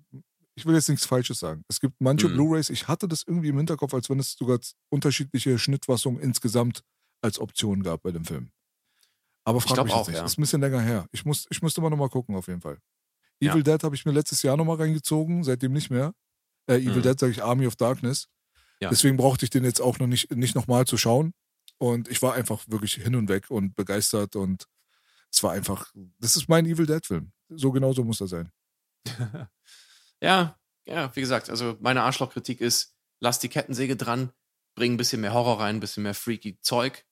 ich 0.55 0.67
will 0.67 0.75
jetzt 0.75 0.89
nichts 0.89 1.07
Falsches 1.07 1.39
sagen. 1.39 1.63
Es 1.69 1.81
gibt 1.81 2.01
manche 2.01 2.29
Mhm. 2.29 2.35
Blu-rays, 2.35 2.71
ich 2.71 2.89
hatte 2.89 3.07
das 3.09 3.23
irgendwie 3.27 3.49
im 3.49 3.57
Hinterkopf, 3.57 3.95
als 3.95 4.11
wenn 4.11 4.19
es 4.19 4.33
sogar 4.33 4.59
unterschiedliche 4.89 5.59
Schnittfassungen 5.59 6.21
insgesamt 6.21 6.83
als 7.23 7.39
Option 7.39 7.83
gab 7.83 8.03
bei 8.03 8.11
dem 8.13 8.25
Film. 8.25 8.51
Aber 9.45 9.61
frag 9.61 9.75
glaub 9.75 9.87
mich 9.87 9.95
auch, 9.95 9.99
jetzt 10.01 10.09
nicht. 10.09 10.17
ja. 10.17 10.23
Das 10.23 10.33
ist 10.33 10.39
ein 10.39 10.43
bisschen 10.43 10.61
länger 10.61 10.81
her. 10.81 11.07
Ich, 11.13 11.25
muss, 11.25 11.47
ich 11.51 11.63
musste 11.63 11.81
mal 11.81 11.91
nochmal 11.91 12.09
gucken, 12.09 12.35
auf 12.35 12.49
jeden 12.49 12.61
Fall. 12.61 12.79
Ja. 13.41 13.53
Evil 13.53 13.63
Dead 13.63 13.83
habe 13.85 13.95
ich 13.95 14.05
mir 14.05 14.13
letztes 14.13 14.43
Jahr 14.43 14.57
nochmal 14.57 14.77
reingezogen, 14.77 15.45
seitdem 15.45 15.73
nicht 15.73 15.91
mehr. 15.91 16.13
Äh, 16.69 16.79
Evil 16.79 16.97
Mhm. 16.97 17.03
Dead 17.03 17.19
sage 17.21 17.33
ich 17.33 17.43
Army 17.45 17.67
of 17.67 17.77
Darkness. 17.77 18.29
Ja. 18.81 18.91
Deswegen 18.91 19.17
brauchte 19.17 19.45
ich 19.45 19.51
den 19.51 19.65
jetzt 19.65 19.81
auch 19.81 19.99
noch 20.01 20.07
nicht, 20.09 20.31
nicht 20.35 20.55
nochmal 20.57 20.85
zu 20.87 20.97
schauen. 20.97 21.33
Und 21.79 22.09
ich 22.09 22.23
war 22.23 22.35
einfach 22.35 22.65
wirklich 22.67 22.95
hin 22.95 23.15
und 23.15 23.29
weg 23.29 23.51
und 23.51 23.77
begeistert 23.77 24.35
und 24.37 24.67
es 25.31 25.43
war 25.43 25.53
einfach, 25.53 25.93
das 26.19 26.37
ist 26.37 26.49
mein 26.49 26.65
Evil 26.67 26.87
Dead-Film. 26.87 27.33
So 27.49 27.71
genau 27.73 27.93
so 27.93 28.05
muss 28.05 28.21
er 28.21 28.29
sein. 28.29 28.51
Ja, 30.23 30.59
ja, 30.87 31.15
wie 31.15 31.21
gesagt, 31.21 31.51
also 31.51 31.77
meine 31.81 32.03
Arschlochkritik 32.03 32.63
ist, 32.63 32.95
lass 33.21 33.39
die 33.39 33.51
Kettensäge 33.51 33.97
dran, 33.97 34.33
bring 34.75 34.95
ein 34.95 34.97
bisschen 34.97 35.21
mehr 35.21 35.35
Horror 35.35 35.61
rein, 35.61 35.77
ein 35.77 35.81
bisschen 35.81 36.05
mehr 36.05 36.15
freaky 36.15 36.59
Zeug. 36.63 37.05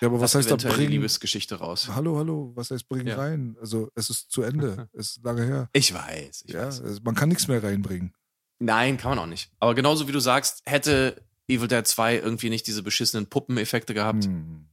Ja, 0.00 0.08
aber 0.08 0.20
was 0.20 0.34
heißt 0.34 0.50
da 0.50 0.56
bringen? 0.56 0.90
Liebesgeschichte 0.90 1.56
raus. 1.60 1.88
Hallo, 1.94 2.16
hallo, 2.18 2.50
was 2.56 2.70
heißt 2.72 2.88
bringen 2.88 3.06
Ja. 3.06 3.16
rein? 3.16 3.56
Also 3.60 3.90
es 3.94 4.10
ist 4.10 4.30
zu 4.32 4.42
Ende, 4.42 4.88
es 4.92 5.18
ist 5.18 5.24
lange 5.24 5.44
her. 5.44 5.68
Ich 5.72 5.94
weiß, 5.94 6.42
ich 6.46 6.52
Ja, 6.54 6.66
weiß. 6.66 7.00
man 7.02 7.14
kann 7.14 7.28
nichts 7.28 7.46
mehr 7.46 7.62
reinbringen. 7.62 8.12
Nein, 8.58 8.96
kann 8.96 9.10
man 9.10 9.18
auch 9.20 9.26
nicht. 9.26 9.52
Aber 9.60 9.74
genauso 9.76 10.08
wie 10.08 10.12
du 10.12 10.20
sagst, 10.20 10.62
hätte 10.66 11.24
Evil 11.48 11.68
Dead 11.68 11.86
2 11.86 12.16
irgendwie 12.16 12.50
nicht 12.50 12.66
diese 12.66 12.82
beschissenen 12.82 13.26
Puppeneffekte 13.28 13.94
gehabt, 13.94 14.24
Hm. 14.24 14.66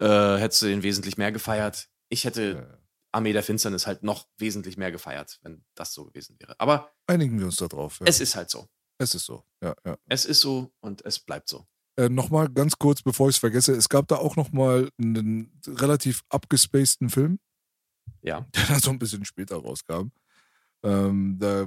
äh, 0.00 0.36
hättest 0.38 0.62
du 0.62 0.66
ihn 0.66 0.82
wesentlich 0.84 1.16
mehr 1.16 1.32
gefeiert. 1.32 1.88
Ich 2.10 2.24
hätte 2.24 2.68
Ja. 2.70 2.78
Armee 3.14 3.32
der 3.32 3.42
Finsternis 3.42 3.86
halt 3.86 4.02
noch 4.02 4.26
wesentlich 4.38 4.76
mehr 4.76 4.90
gefeiert, 4.92 5.38
wenn 5.42 5.64
das 5.74 5.92
so 5.94 6.04
gewesen 6.04 6.36
wäre. 6.40 6.54
Aber 6.58 6.90
Einigen 7.06 7.38
wir 7.38 7.46
uns 7.46 7.56
da 7.56 7.68
drauf. 7.68 8.00
Ja. 8.00 8.06
es 8.06 8.20
ist 8.20 8.34
halt 8.36 8.50
so. 8.50 8.68
es 8.98 9.14
ist 9.14 9.24
so. 9.26 9.44
Ja, 9.62 9.74
ja. 9.84 9.96
Es 10.06 10.24
ist 10.24 10.40
so 10.40 10.72
und 10.80 11.04
es 11.04 11.18
bleibt 11.20 11.48
so. 11.48 11.66
Äh, 11.96 12.08
nochmal 12.08 12.48
ganz 12.48 12.76
kurz, 12.78 13.02
bevor 13.02 13.28
ich 13.28 13.36
es 13.36 13.40
vergesse, 13.40 13.72
es 13.72 13.88
gab 13.88 14.08
da 14.08 14.16
auch 14.16 14.34
nochmal 14.36 14.90
einen 14.98 15.60
relativ 15.66 16.22
abgespaceden 16.28 17.08
Film, 17.08 17.38
Ja. 18.20 18.40
der 18.54 18.66
dann 18.66 18.80
so 18.80 18.90
ein 18.90 18.98
bisschen 18.98 19.24
später 19.24 19.56
rauskam. 19.56 20.08
Ähm, 20.82 21.38
da 21.38 21.66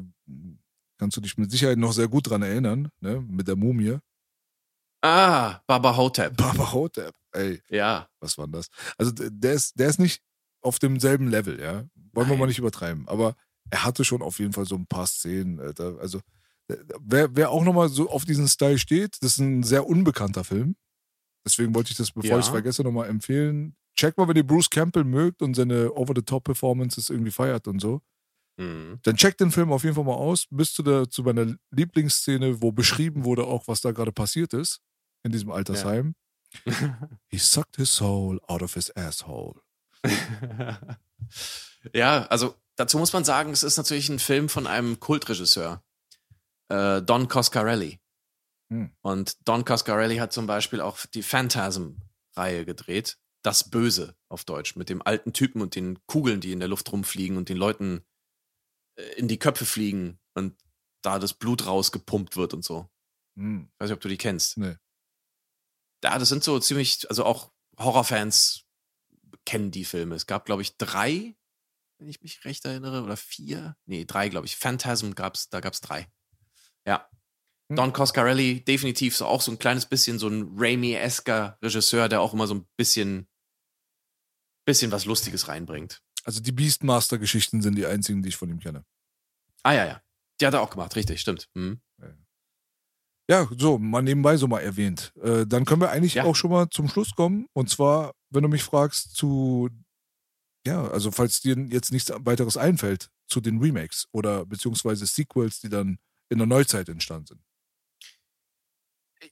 kannst 0.98 1.15
du 1.18 1.22
dich 1.22 1.38
mit 1.38 1.49
Sicherheit 1.49 1.78
noch 1.78 1.94
sehr 1.94 2.07
gut 2.07 2.30
dran 2.30 2.41
erinnern, 2.44 2.90
ne? 2.99 3.22
mit 3.22 3.48
der 3.48 3.56
Mumie. 3.56 3.98
Ah, 5.02 5.61
Baba 5.68 5.95
Hotep. 5.95 6.36
Baba 6.36 6.72
Hotep, 6.74 7.15
ey, 7.32 7.61
Ja. 7.69 8.10
was 8.19 8.38
war 8.38 8.48
denn 8.48 8.53
das? 8.53 8.68
Also 8.98 9.11
der 9.14 9.53
ist, 9.53 9.80
der 9.80 9.90
ist 9.90 9.99
nicht 9.99 10.22
auf 10.68 10.80
demselben 10.80 11.27
Level, 11.27 11.60
ja. 11.60 11.85
Wollen 12.14 12.27
wir 12.27 12.34
Nein. 12.34 12.39
mal 12.39 12.45
nicht 12.48 12.60
übertreiben. 12.60 13.07
Aber 13.07 13.35
er 13.69 13.84
hatte 13.84 14.06
schon 14.06 14.22
auf 14.22 14.39
jeden 14.39 14.53
Fall 14.53 14.65
so 14.65 14.76
ein 14.76 14.85
paar 14.88 15.07
Szenen, 15.07 15.60
Alter. 15.60 15.98
Also 15.99 16.22
Wer, 16.99 17.34
wer 17.34 17.49
auch 17.52 17.64
nochmal 17.64 17.88
so 17.88 18.10
auf 18.10 18.26
diesen 18.26 18.45
Style 18.49 18.77
steht, 18.77 19.15
das 19.22 19.31
ist 19.34 19.38
ein 19.39 19.64
sehr 19.64 19.88
unbekannter 19.88 20.44
Film. 20.44 20.76
Deswegen 21.45 21.73
wollte 21.73 21.91
ich 21.91 21.98
das, 21.98 22.11
bevor 22.11 22.30
Ja. 22.30 22.39
ich 22.39 22.45
es 22.45 22.49
vergesse, 22.49 22.84
nochmal 22.84 23.07
empfehlen. 23.07 23.73
Check 23.98 24.18
mal, 24.18 24.27
wenn 24.27 24.35
ihr 24.35 24.45
Bruce 24.45 24.69
Campbell 24.69 25.06
mögt 25.06 25.41
und 25.41 25.53
seine 25.53 25.94
Over-the-Top-Performances 25.94 27.10
irgendwie 27.10 27.31
feiert 27.31 27.69
und 27.69 27.80
so. 27.80 28.02
Mhm. 28.57 28.99
Dann 29.03 29.15
checkt 29.15 29.39
den 29.39 29.49
Film 29.52 29.72
auf 29.72 29.84
jeden 29.85 29.95
Fall 29.95 30.03
mal 30.03 30.15
aus. 30.15 30.45
Bis 30.49 30.73
zu, 30.73 30.84
der, 30.84 31.10
zu 31.10 31.23
meiner 31.23 31.56
Lieblingsszene, 31.72 32.61
wo 32.61 32.73
beschrieben 32.73 33.23
wurde, 33.23 33.45
auch 33.45 33.65
was 33.69 33.80
da 33.80 33.94
gerade 33.94 34.11
passiert 34.11 34.53
ist 34.53 34.81
in 35.23 35.31
diesem 35.31 35.52
Altersheim. 35.52 36.15
He 37.30 37.38
sucked 37.38 37.77
his 37.77 37.94
soul 37.94 38.41
out 38.48 38.61
of 38.61 38.73
his 38.73 38.94
asshole. 38.98 39.56
ja, 41.94 42.26
also 42.28 42.56
dazu 42.76 42.98
muss 42.98 43.14
man 43.14 43.24
sagen, 43.24 43.52
es 43.52 43.64
ist 43.64 43.78
natürlich 43.78 44.10
ein 44.10 44.19
Film 44.19 44.49
von 44.49 44.68
einem 44.68 44.99
Kultregisseur, 44.99 45.84
äh, 46.69 47.02
Don 47.02 47.28
Coscarelli. 47.28 47.99
Hm. 48.69 48.91
Und 49.02 49.38
Don 49.48 49.65
Coscarelli 49.65 50.18
hat 50.18 50.34
zum 50.34 50.48
Beispiel 50.48 50.82
auch 50.82 51.06
die 51.06 51.24
Phantasm-Reihe 51.24 52.65
gedreht. 52.65 53.18
Das 53.44 53.69
Böse 53.69 54.15
auf 54.30 54.44
Deutsch, 54.44 54.76
mit 54.76 54.90
dem 54.90 55.02
alten 55.02 55.32
Typen 55.32 55.61
und 55.61 55.76
den 55.76 55.99
Kugeln, 56.06 56.41
die 56.41 56.52
in 56.52 56.60
der 56.60 56.68
Luft 56.68 56.91
rumfliegen 56.91 57.38
und 57.38 57.49
den 57.49 57.57
Leuten 57.57 58.03
äh, 58.98 59.03
in 59.15 59.28
die 59.28 59.40
Köpfe 59.40 59.65
fliegen 59.65 60.19
und 60.34 60.56
da 61.02 61.19
das 61.19 61.34
Blut 61.34 61.65
rausgepumpt 61.65 62.36
wird 62.36 62.53
und 62.53 62.64
so. 62.64 62.90
Hm. 63.38 63.69
Ich 63.72 63.80
weiß 63.80 63.90
nicht, 63.90 63.95
ob 63.95 64.02
du 64.02 64.10
die 64.10 64.18
kennst. 64.18 64.57
Nee. 64.57 64.76
Ja, 66.03 66.19
das 66.19 66.30
sind 66.30 66.44
so 66.44 66.60
ziemlich, 66.60 67.10
also 67.10 67.26
auch 67.26 67.52
Horrorfans 67.78 68.66
kennen 69.48 69.72
die 69.72 69.86
Filme. 69.86 70.14
Es 70.15 70.28
gab, 70.28 70.45
glaube 70.45 70.61
ich, 70.61 70.78
drei, 70.78 71.34
wenn 71.99 72.10
ich 72.10 72.22
mich 72.22 72.44
recht 72.44 72.65
erinnere, 72.65 73.02
oder 73.02 73.15
vier. 73.15 73.78
Nee, 73.86 74.03
drei, 74.03 74.28
glaube 74.28 74.45
ich. 74.45 74.57
Phantasm 74.57 75.11
gab's, 75.11 75.49
da 75.49 75.61
gab's 75.61 75.80
drei. 75.80 76.07
Ja. 76.86 77.10
Hm. 77.69 77.78
Don 77.78 77.94
Coscarelli, 77.94 78.64
definitiv 78.65 79.15
so 79.15 79.26
auch 79.26 79.41
so 79.41 79.52
ein 79.52 79.57
kleines 79.57 79.86
bisschen 79.86 80.19
so 80.19 80.28
ein 80.28 80.52
Raimi-esker 80.53 81.57
Regisseur, 81.64 82.10
der 82.10 82.19
auch 82.19 82.34
immer 82.34 82.45
so 82.45 82.56
ein 82.56 82.68
bisschen, 82.76 83.30
bisschen 84.65 84.91
was 84.91 85.06
Lustiges 85.06 85.48
reinbringt. 85.48 86.02
Also 86.26 86.41
die 86.41 86.52
Beastmaster-Geschichten 86.52 87.61
sind 87.61 87.76
die 87.76 87.86
einzigen, 87.86 88.22
die 88.22 88.30
ich 88.30 88.36
von 88.38 88.49
ihm 88.49 88.60
kenne. 88.60 88.86
Ah, 89.64 89.72
ja, 89.74 89.86
ja. 89.86 90.02
Die 90.41 90.45
hat 90.45 90.53
er 90.53 90.61
auch 90.61 90.69
gemacht, 90.72 90.94
richtig, 90.98 91.22
stimmt. 91.22 91.49
Hm. 91.56 91.82
Ja, 93.30 93.48
so, 93.57 93.78
mal 93.78 94.02
nebenbei 94.02 94.36
so 94.38 94.48
mal 94.48 94.60
erwähnt. 94.60 95.14
Äh, 95.22 95.45
dann 95.48 95.65
können 95.65 95.82
wir 95.82 95.90
eigentlich 95.90 96.15
Ja. 96.15 96.24
auch 96.26 96.36
schon 96.36 96.52
mal 96.52 96.69
zum 96.69 96.88
Schluss 96.90 97.15
kommen. 97.15 97.48
Und 97.53 97.69
zwar, 97.69 98.14
wenn 98.30 98.44
du 98.44 98.49
mich 98.49 98.64
fragst, 98.64 99.16
zu, 99.16 99.70
ja, 100.66 100.88
also 100.90 101.12
falls 101.12 101.41
dir 101.41 101.58
jetzt 101.70 101.91
nichts 101.91 102.12
weiteres 102.20 102.58
einfällt, 102.58 103.10
zu 103.28 103.41
den 103.41 103.60
Remakes 103.60 104.08
oder 104.12 104.45
beziehungsweise 104.45 105.06
Sequels, 105.06 105.60
die 105.60 105.70
dann 105.70 105.98
in 106.30 106.38
der 106.38 106.48
Neuzeit 106.48 106.90
entstanden 106.90 107.28
sind. 107.28 107.41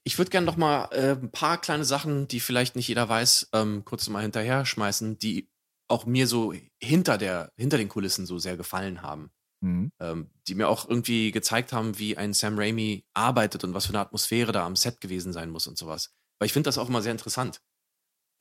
Ich 0.04 0.18
würde 0.18 0.32
gerne 0.32 0.46
noch 0.46 0.58
mal 0.58 0.86
äh, 0.92 1.12
ein 1.12 1.32
paar 1.32 1.60
kleine 1.62 1.86
Sachen, 1.86 2.28
die 2.28 2.40
vielleicht 2.40 2.76
nicht 2.76 2.88
jeder 2.88 3.08
weiß, 3.08 3.50
ähm, 3.54 3.86
kurz 3.86 4.08
mal 4.10 4.22
hinterher 4.22 4.66
schmeißen, 4.66 5.20
die 5.20 5.50
auch 5.88 6.06
mir 6.06 6.28
so 6.28 6.54
hinter 6.82 7.18
der 7.18 7.52
hinter 7.56 7.78
den 7.78 7.90
Kulissen 7.90 8.26
so 8.26 8.40
sehr 8.40 8.58
gefallen 8.58 9.04
haben, 9.04 9.32
Mhm. 9.62 9.92
ähm, 10.02 10.32
die 10.48 10.56
mir 10.56 10.70
auch 10.70 10.90
irgendwie 10.90 11.32
gezeigt 11.32 11.74
haben, 11.74 12.00
wie 12.00 12.18
ein 12.18 12.34
Sam 12.34 12.58
Raimi 12.60 13.06
arbeitet 13.14 13.64
und 13.64 13.74
was 13.74 13.86
für 13.88 13.92
eine 13.94 14.02
Atmosphäre 14.02 14.52
da 14.52 14.66
am 14.66 14.76
Set 14.76 15.02
gewesen 15.02 15.34
sein 15.34 15.52
muss 15.52 15.68
und 15.68 15.78
sowas. 15.78 16.14
Weil 16.40 16.48
ich 16.48 16.54
finde 16.54 16.68
das 16.70 16.78
auch 16.80 16.90
immer 16.90 17.02
sehr 17.04 17.14
interessant, 17.14 17.62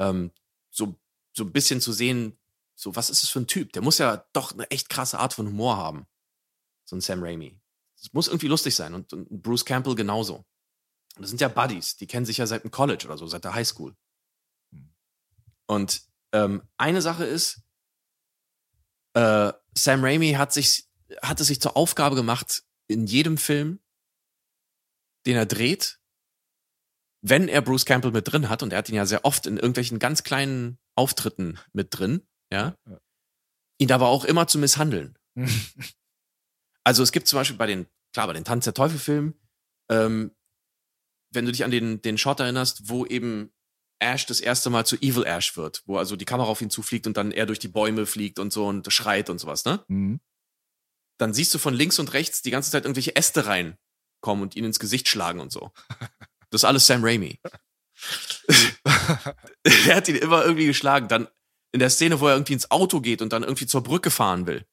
ähm, 0.00 0.32
so 0.74 0.98
so 1.36 1.44
ein 1.44 1.52
bisschen 1.52 1.80
zu 1.80 1.92
sehen, 1.92 2.38
so 2.74 2.94
was 2.96 3.10
ist 3.10 3.22
es 3.22 3.28
für 3.28 3.40
ein 3.40 3.46
Typ? 3.46 3.72
Der 3.72 3.82
muss 3.82 3.98
ja 3.98 4.24
doch 4.32 4.52
eine 4.52 4.70
echt 4.70 4.88
krasse 4.88 5.18
Art 5.18 5.34
von 5.34 5.46
Humor 5.46 5.76
haben, 5.76 6.06
so 6.84 6.96
ein 6.96 7.00
Sam 7.00 7.22
Raimi. 7.22 7.60
Es 7.96 8.12
muss 8.12 8.28
irgendwie 8.28 8.48
lustig 8.48 8.74
sein 8.74 8.94
und, 8.94 9.12
und 9.12 9.42
Bruce 9.42 9.64
Campbell 9.64 9.94
genauso. 9.94 10.44
Und 11.16 11.22
das 11.22 11.30
sind 11.30 11.40
ja 11.40 11.48
Buddies, 11.48 11.96
die 11.96 12.06
kennen 12.06 12.26
sich 12.26 12.38
ja 12.38 12.46
seit 12.46 12.64
dem 12.64 12.70
College 12.70 13.04
oder 13.06 13.16
so, 13.16 13.26
seit 13.26 13.44
der 13.44 13.54
Highschool. 13.54 13.96
Und 15.66 16.02
ähm, 16.32 16.62
eine 16.76 17.00
Sache 17.00 17.24
ist, 17.24 17.62
äh, 19.14 19.52
Sam 19.74 20.04
Raimi 20.04 20.32
hat 20.32 20.52
sich, 20.52 20.88
hat 21.22 21.40
es 21.40 21.46
sich 21.46 21.60
zur 21.60 21.76
Aufgabe 21.76 22.16
gemacht, 22.16 22.64
in 22.86 23.06
jedem 23.06 23.38
Film, 23.38 23.80
den 25.26 25.36
er 25.36 25.46
dreht, 25.46 26.00
wenn 27.26 27.48
er 27.48 27.62
Bruce 27.62 27.86
Campbell 27.86 28.10
mit 28.10 28.30
drin 28.30 28.50
hat, 28.50 28.62
und 28.62 28.72
er 28.72 28.78
hat 28.78 28.88
ihn 28.90 28.96
ja 28.96 29.06
sehr 29.06 29.24
oft 29.24 29.46
in 29.46 29.56
irgendwelchen 29.56 29.98
ganz 29.98 30.24
kleinen 30.24 30.78
Auftritten 30.94 31.58
mit 31.72 31.88
drin, 31.90 32.22
ja, 32.52 32.76
ihn 33.78 33.90
aber 33.90 34.08
auch 34.08 34.24
immer 34.24 34.46
zu 34.46 34.58
misshandeln. 34.58 35.18
Also 36.86 37.02
es 37.02 37.12
gibt 37.12 37.26
zum 37.26 37.38
Beispiel 37.38 37.56
bei 37.56 37.64
den, 37.64 37.86
klar, 38.12 38.26
bei 38.26 38.34
den 38.34 38.44
Tanz 38.44 38.64
der 38.64 38.74
Teufel-Filmen, 38.74 39.40
ähm, 39.90 40.32
wenn 41.30 41.46
du 41.46 41.50
dich 41.50 41.64
an 41.64 41.70
den, 41.70 42.02
den 42.02 42.18
Shot 42.18 42.40
erinnerst, 42.40 42.90
wo 42.90 43.06
eben 43.06 43.54
Ash 44.00 44.26
das 44.26 44.40
erste 44.40 44.68
Mal 44.68 44.84
zu 44.84 44.96
Evil 44.96 45.24
Ash 45.24 45.56
wird, 45.56 45.82
wo 45.86 45.96
also 45.96 46.14
die 46.14 46.26
Kamera 46.26 46.46
auf 46.46 46.60
ihn 46.60 46.68
zufliegt 46.68 47.06
und 47.06 47.16
dann 47.16 47.32
er 47.32 47.46
durch 47.46 47.58
die 47.58 47.68
Bäume 47.68 48.04
fliegt 48.04 48.38
und 48.38 48.52
so 48.52 48.66
und 48.66 48.92
schreit 48.92 49.30
und 49.30 49.38
sowas, 49.38 49.64
ne? 49.64 49.82
Mhm. 49.88 50.20
Dann 51.18 51.32
siehst 51.32 51.54
du 51.54 51.58
von 51.58 51.72
links 51.72 51.98
und 51.98 52.12
rechts 52.12 52.42
die 52.42 52.50
ganze 52.50 52.70
Zeit 52.70 52.84
irgendwelche 52.84 53.16
Äste 53.16 53.46
reinkommen 53.46 54.42
und 54.42 54.56
ihn 54.56 54.64
ins 54.64 54.78
Gesicht 54.78 55.08
schlagen 55.08 55.40
und 55.40 55.52
so. 55.52 55.72
Das 56.54 56.60
ist 56.62 56.66
alles 56.66 56.86
Sam 56.86 57.04
Raimi. 57.04 57.40
er 59.64 59.96
hat 59.96 60.08
ihn 60.08 60.14
immer 60.14 60.44
irgendwie 60.44 60.66
geschlagen. 60.66 61.08
Dann 61.08 61.26
in 61.72 61.80
der 61.80 61.90
Szene, 61.90 62.20
wo 62.20 62.28
er 62.28 62.34
irgendwie 62.34 62.52
ins 62.52 62.70
Auto 62.70 63.00
geht 63.00 63.20
und 63.22 63.32
dann 63.32 63.42
irgendwie 63.42 63.66
zur 63.66 63.82
Brücke 63.82 64.12
fahren 64.12 64.46
will. 64.46 64.64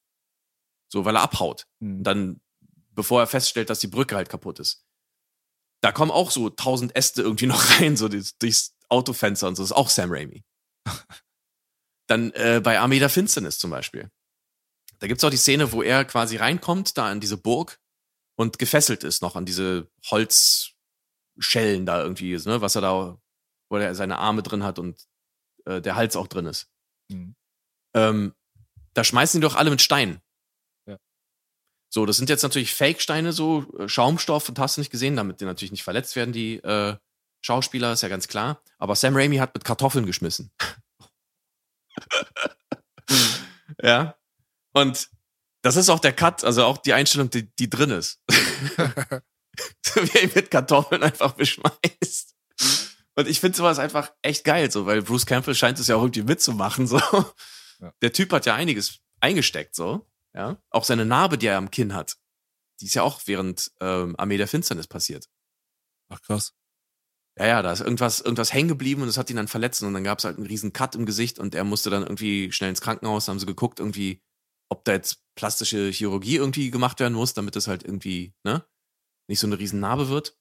So, 0.88 1.04
weil 1.04 1.16
er 1.16 1.22
abhaut. 1.22 1.66
Und 1.80 1.98
Mhm. 1.98 2.02
dann, 2.04 2.40
bevor 2.90 3.20
er 3.20 3.26
feststellt, 3.26 3.68
dass 3.68 3.80
die 3.80 3.88
Brücke 3.88 4.14
halt 4.14 4.28
kaputt 4.28 4.60
ist. 4.60 4.84
Da 5.80 5.90
kommen 5.90 6.12
auch 6.12 6.30
so 6.30 6.50
tausend 6.50 6.94
Äste 6.94 7.22
irgendwie 7.22 7.46
noch 7.52 7.80
rein, 7.80 7.96
so 7.96 8.08
durchs, 8.08 8.76
Autofenster 8.88 9.48
und 9.48 9.56
so. 9.56 9.64
Das 9.64 9.70
ist 9.70 9.76
auch 9.76 9.88
Sam 9.88 10.12
Raimi. 10.12 10.44
Dann 12.06 12.30
äh, 12.32 12.60
bei 12.62 12.78
Armee 12.78 13.00
der 13.00 13.08
Finsternis 13.08 13.58
zum 13.58 13.70
Beispiel. 13.70 14.08
Da 15.00 15.08
gibt's 15.08 15.24
auch 15.24 15.30
die 15.30 15.36
Szene, 15.36 15.72
wo 15.72 15.82
er 15.82 16.04
quasi 16.04 16.36
reinkommt, 16.36 16.96
da 16.96 17.10
in 17.10 17.18
diese 17.18 17.38
Burg 17.38 17.80
und 18.36 18.60
gefesselt 18.60 19.02
ist 19.02 19.22
noch 19.22 19.34
an 19.34 19.46
diese 19.46 19.90
Holzschellen 21.36 21.86
da 21.86 22.02
irgendwie, 22.02 22.36
ne, 22.36 22.60
was 22.60 22.74
er 22.74 22.82
da, 22.82 23.18
wo 23.68 23.76
er 23.76 23.94
seine 23.94 24.18
Arme 24.18 24.42
drin 24.42 24.62
hat 24.62 24.78
und 24.78 25.00
äh, 25.64 25.80
der 25.80 25.96
Hals 25.96 26.16
auch 26.16 26.26
drin 26.26 26.46
ist. 26.46 26.68
Mhm. 27.08 27.34
Ähm, 27.94 28.34
da 28.94 29.04
schmeißen 29.04 29.40
die 29.40 29.46
doch 29.46 29.56
alle 29.56 29.70
mit 29.70 29.82
Steinen. 29.82 30.20
Ja. 30.86 30.98
So, 31.88 32.06
das 32.06 32.16
sind 32.16 32.28
jetzt 32.28 32.42
natürlich 32.42 32.74
Fake-Steine, 32.74 33.32
so 33.32 33.66
äh, 33.78 33.88
Schaumstoff 33.88 34.48
und 34.48 34.58
hast 34.58 34.76
du 34.76 34.80
nicht 34.80 34.90
gesehen, 34.90 35.16
damit 35.16 35.40
die 35.40 35.44
natürlich 35.44 35.72
nicht 35.72 35.84
verletzt 35.84 36.16
werden, 36.16 36.32
die 36.32 36.56
äh, 36.56 36.96
Schauspieler, 37.40 37.92
ist 37.92 38.02
ja 38.02 38.08
ganz 38.08 38.28
klar. 38.28 38.62
Aber 38.78 38.94
Sam 38.94 39.16
Raimi 39.16 39.36
hat 39.38 39.54
mit 39.54 39.64
Kartoffeln 39.64 40.06
geschmissen. 40.06 40.52
ja. 43.82 44.16
Und 44.72 45.10
das 45.62 45.76
ist 45.76 45.88
auch 45.88 46.00
der 46.00 46.12
Cut, 46.12 46.44
also 46.44 46.64
auch 46.64 46.78
die 46.78 46.92
Einstellung, 46.92 47.30
die, 47.30 47.54
die 47.56 47.68
drin 47.70 47.90
ist. 47.90 48.22
Wie 49.94 50.18
er 50.18 50.24
ihn 50.24 50.32
mit 50.34 50.50
Kartoffeln 50.50 51.02
einfach 51.02 51.32
beschmeißt. 51.32 52.34
Und 53.14 53.28
ich 53.28 53.40
finde 53.40 53.56
sowas 53.56 53.78
einfach 53.78 54.12
echt 54.22 54.44
geil, 54.44 54.70
so, 54.70 54.86
weil 54.86 55.02
Bruce 55.02 55.26
Campbell 55.26 55.54
scheint 55.54 55.78
es 55.78 55.88
ja 55.88 55.96
auch 55.96 56.02
irgendwie 56.02 56.22
mitzumachen, 56.22 56.86
so. 56.88 56.98
Ja. 56.98 57.92
Der 58.00 58.12
Typ 58.12 58.32
hat 58.32 58.46
ja 58.46 58.54
einiges 58.54 59.00
eingesteckt, 59.20 59.74
so. 59.74 60.06
Ja. 60.34 60.58
Auch 60.70 60.84
seine 60.84 61.04
Narbe, 61.04 61.36
die 61.36 61.46
er 61.46 61.58
am 61.58 61.70
Kinn 61.70 61.94
hat, 61.94 62.16
die 62.80 62.86
ist 62.86 62.94
ja 62.94 63.02
auch 63.02 63.20
während 63.26 63.70
ähm, 63.80 64.14
Armee 64.18 64.38
der 64.38 64.48
Finsternis 64.48 64.86
passiert. 64.86 65.28
Ach 66.08 66.20
krass. 66.22 66.54
Ja, 67.38 67.46
ja, 67.46 67.62
da 67.62 67.72
ist 67.72 67.80
irgendwas, 67.80 68.20
irgendwas 68.20 68.52
hängen 68.52 68.68
geblieben 68.68 69.02
und 69.02 69.08
das 69.08 69.16
hat 69.16 69.30
ihn 69.30 69.36
dann 69.36 69.48
verletzt 69.48 69.82
und 69.82 69.94
dann 69.94 70.04
gab 70.04 70.18
es 70.18 70.24
halt 70.24 70.36
einen 70.36 70.46
riesen 70.46 70.72
Cut 70.72 70.94
im 70.94 71.06
Gesicht 71.06 71.38
und 71.38 71.54
er 71.54 71.64
musste 71.64 71.88
dann 71.90 72.02
irgendwie 72.02 72.52
schnell 72.52 72.70
ins 72.70 72.82
Krankenhaus, 72.82 73.26
da 73.26 73.30
haben 73.30 73.38
sie 73.38 73.46
geguckt, 73.46 73.78
irgendwie, 73.78 74.22
ob 74.68 74.84
da 74.84 74.92
jetzt 74.92 75.22
plastische 75.34 75.90
Chirurgie 75.90 76.36
irgendwie 76.36 76.70
gemacht 76.70 77.00
werden 77.00 77.14
muss, 77.14 77.32
damit 77.32 77.56
es 77.56 77.68
halt 77.68 77.84
irgendwie, 77.84 78.34
ne, 78.44 78.66
nicht 79.32 79.40
so 79.40 79.46
eine 79.46 79.58
riesen 79.58 79.80
Narbe 79.80 80.08
wird. 80.08 80.38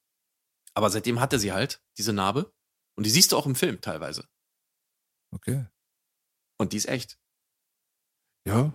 Aber 0.73 0.89
seitdem 0.89 1.21
hat 1.21 1.31
er 1.31 1.39
sie 1.39 1.53
halt, 1.53 1.81
diese 1.97 2.11
Narbe. 2.11 2.53
Und 2.97 3.05
die 3.05 3.09
siehst 3.09 3.31
du 3.31 3.37
auch 3.37 3.45
im 3.45 3.55
Film 3.55 3.79
teilweise. 3.79 4.27
Okay. 5.33 5.65
Und 6.59 6.73
die 6.73 6.77
ist 6.77 6.89
echt. 6.89 7.17
Ja. 8.45 8.73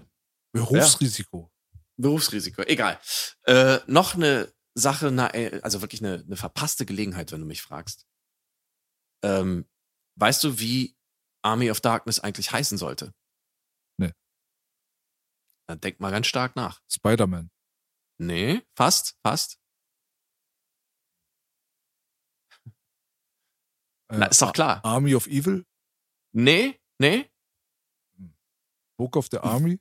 Berufsrisiko. 0.53 1.53
Berufsrisiko, 1.99 2.63
egal. 2.63 2.99
Äh, 3.43 3.81
noch 3.87 4.15
eine 4.15 4.55
Sache, 4.75 5.09
äh, 5.35 5.61
also 5.61 5.83
wirklich 5.83 6.03
eine, 6.03 6.23
eine 6.25 6.37
verpasste 6.37 6.87
Gelegenheit, 6.87 7.31
wenn 7.31 7.41
du 7.41 7.47
mich 7.47 7.61
fragst. 7.61 8.07
Ähm, 9.23 9.69
weißt 10.19 10.45
du, 10.45 10.59
wie 10.59 10.97
Army 11.43 11.71
of 11.71 11.83
Darkness 11.83 12.21
eigentlich 12.21 12.53
heißen 12.53 12.79
sollte? 12.79 13.15
Nee. 13.99 14.13
Dann 15.69 15.81
denk 15.81 16.01
mal 16.01 16.11
ganz 16.11 16.27
stark 16.27 16.57
nach. 16.57 16.81
Spider-Man. 16.91 17.51
Nee, 18.19 18.63
fast, 18.75 19.19
fast. 19.23 19.61
Na, 24.09 24.27
ist 24.27 24.41
doch 24.43 24.53
klar. 24.53 24.85
Army 24.85 25.15
of 25.15 25.27
Evil. 25.27 25.65
Nee, 26.33 26.78
nee. 26.99 27.31
Book 28.97 29.16
of 29.16 29.28
the 29.31 29.39
Army. 29.39 29.81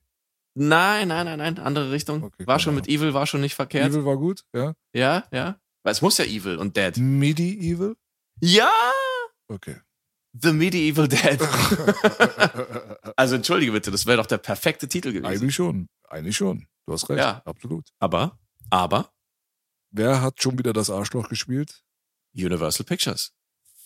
Nein, 0.56 1.10
nein, 1.10 1.26
nein, 1.26 1.38
nein, 1.38 1.60
andere 1.60 1.91
Richtung. 1.91 2.23
Okay, 2.23 2.47
war 2.47 2.60
schon 2.60 2.76
mit. 2.76 2.88
Evil, 2.88 3.14
war 3.14 3.27
schon 3.27 3.41
nicht 3.41 3.56
verkehrt. 3.56 3.91
Evil 3.91 4.06
war 4.06 4.18
gut, 4.18 4.43
ja. 4.53 4.73
Ja, 4.93 5.26
ja. 5.31 5.60
Weil 5.84 5.91
es 5.91 6.02
muss 6.02 6.18
ja 6.18 6.26
Evil 6.26 6.57
und 6.57 6.76
Dead. 6.76 6.97
Medieval? 6.97 7.95
Ja! 8.39 8.72
Okay. 9.47 9.77
The 10.34 10.52
Medieval 10.52 11.07
Dead. 11.07 11.39
also 13.15 13.35
entschuldige 13.35 13.72
bitte, 13.72 13.91
das 13.91 14.06
wäre 14.06 14.18
doch 14.18 14.26
der 14.26 14.38
perfekte 14.38 14.88
Titel 14.88 15.11
gewesen. 15.11 15.26
Eigentlich 15.26 15.56
schon. 15.56 15.88
Eigentlich 16.10 16.35
schon. 16.35 16.68
Du 16.85 16.93
hast 16.93 17.10
recht. 17.10 17.19
Ja. 17.19 17.41
Absolut. 17.45 17.88
Aber, 17.99 18.38
aber 18.69 19.14
Wer 19.97 20.22
hat 20.22 20.41
schon 20.41 20.57
wieder 20.57 20.73
das 20.73 20.89
Arschloch 20.89 21.30
gespielt? 21.30 21.81
Universal 22.35 22.85
Pictures. 22.85 23.31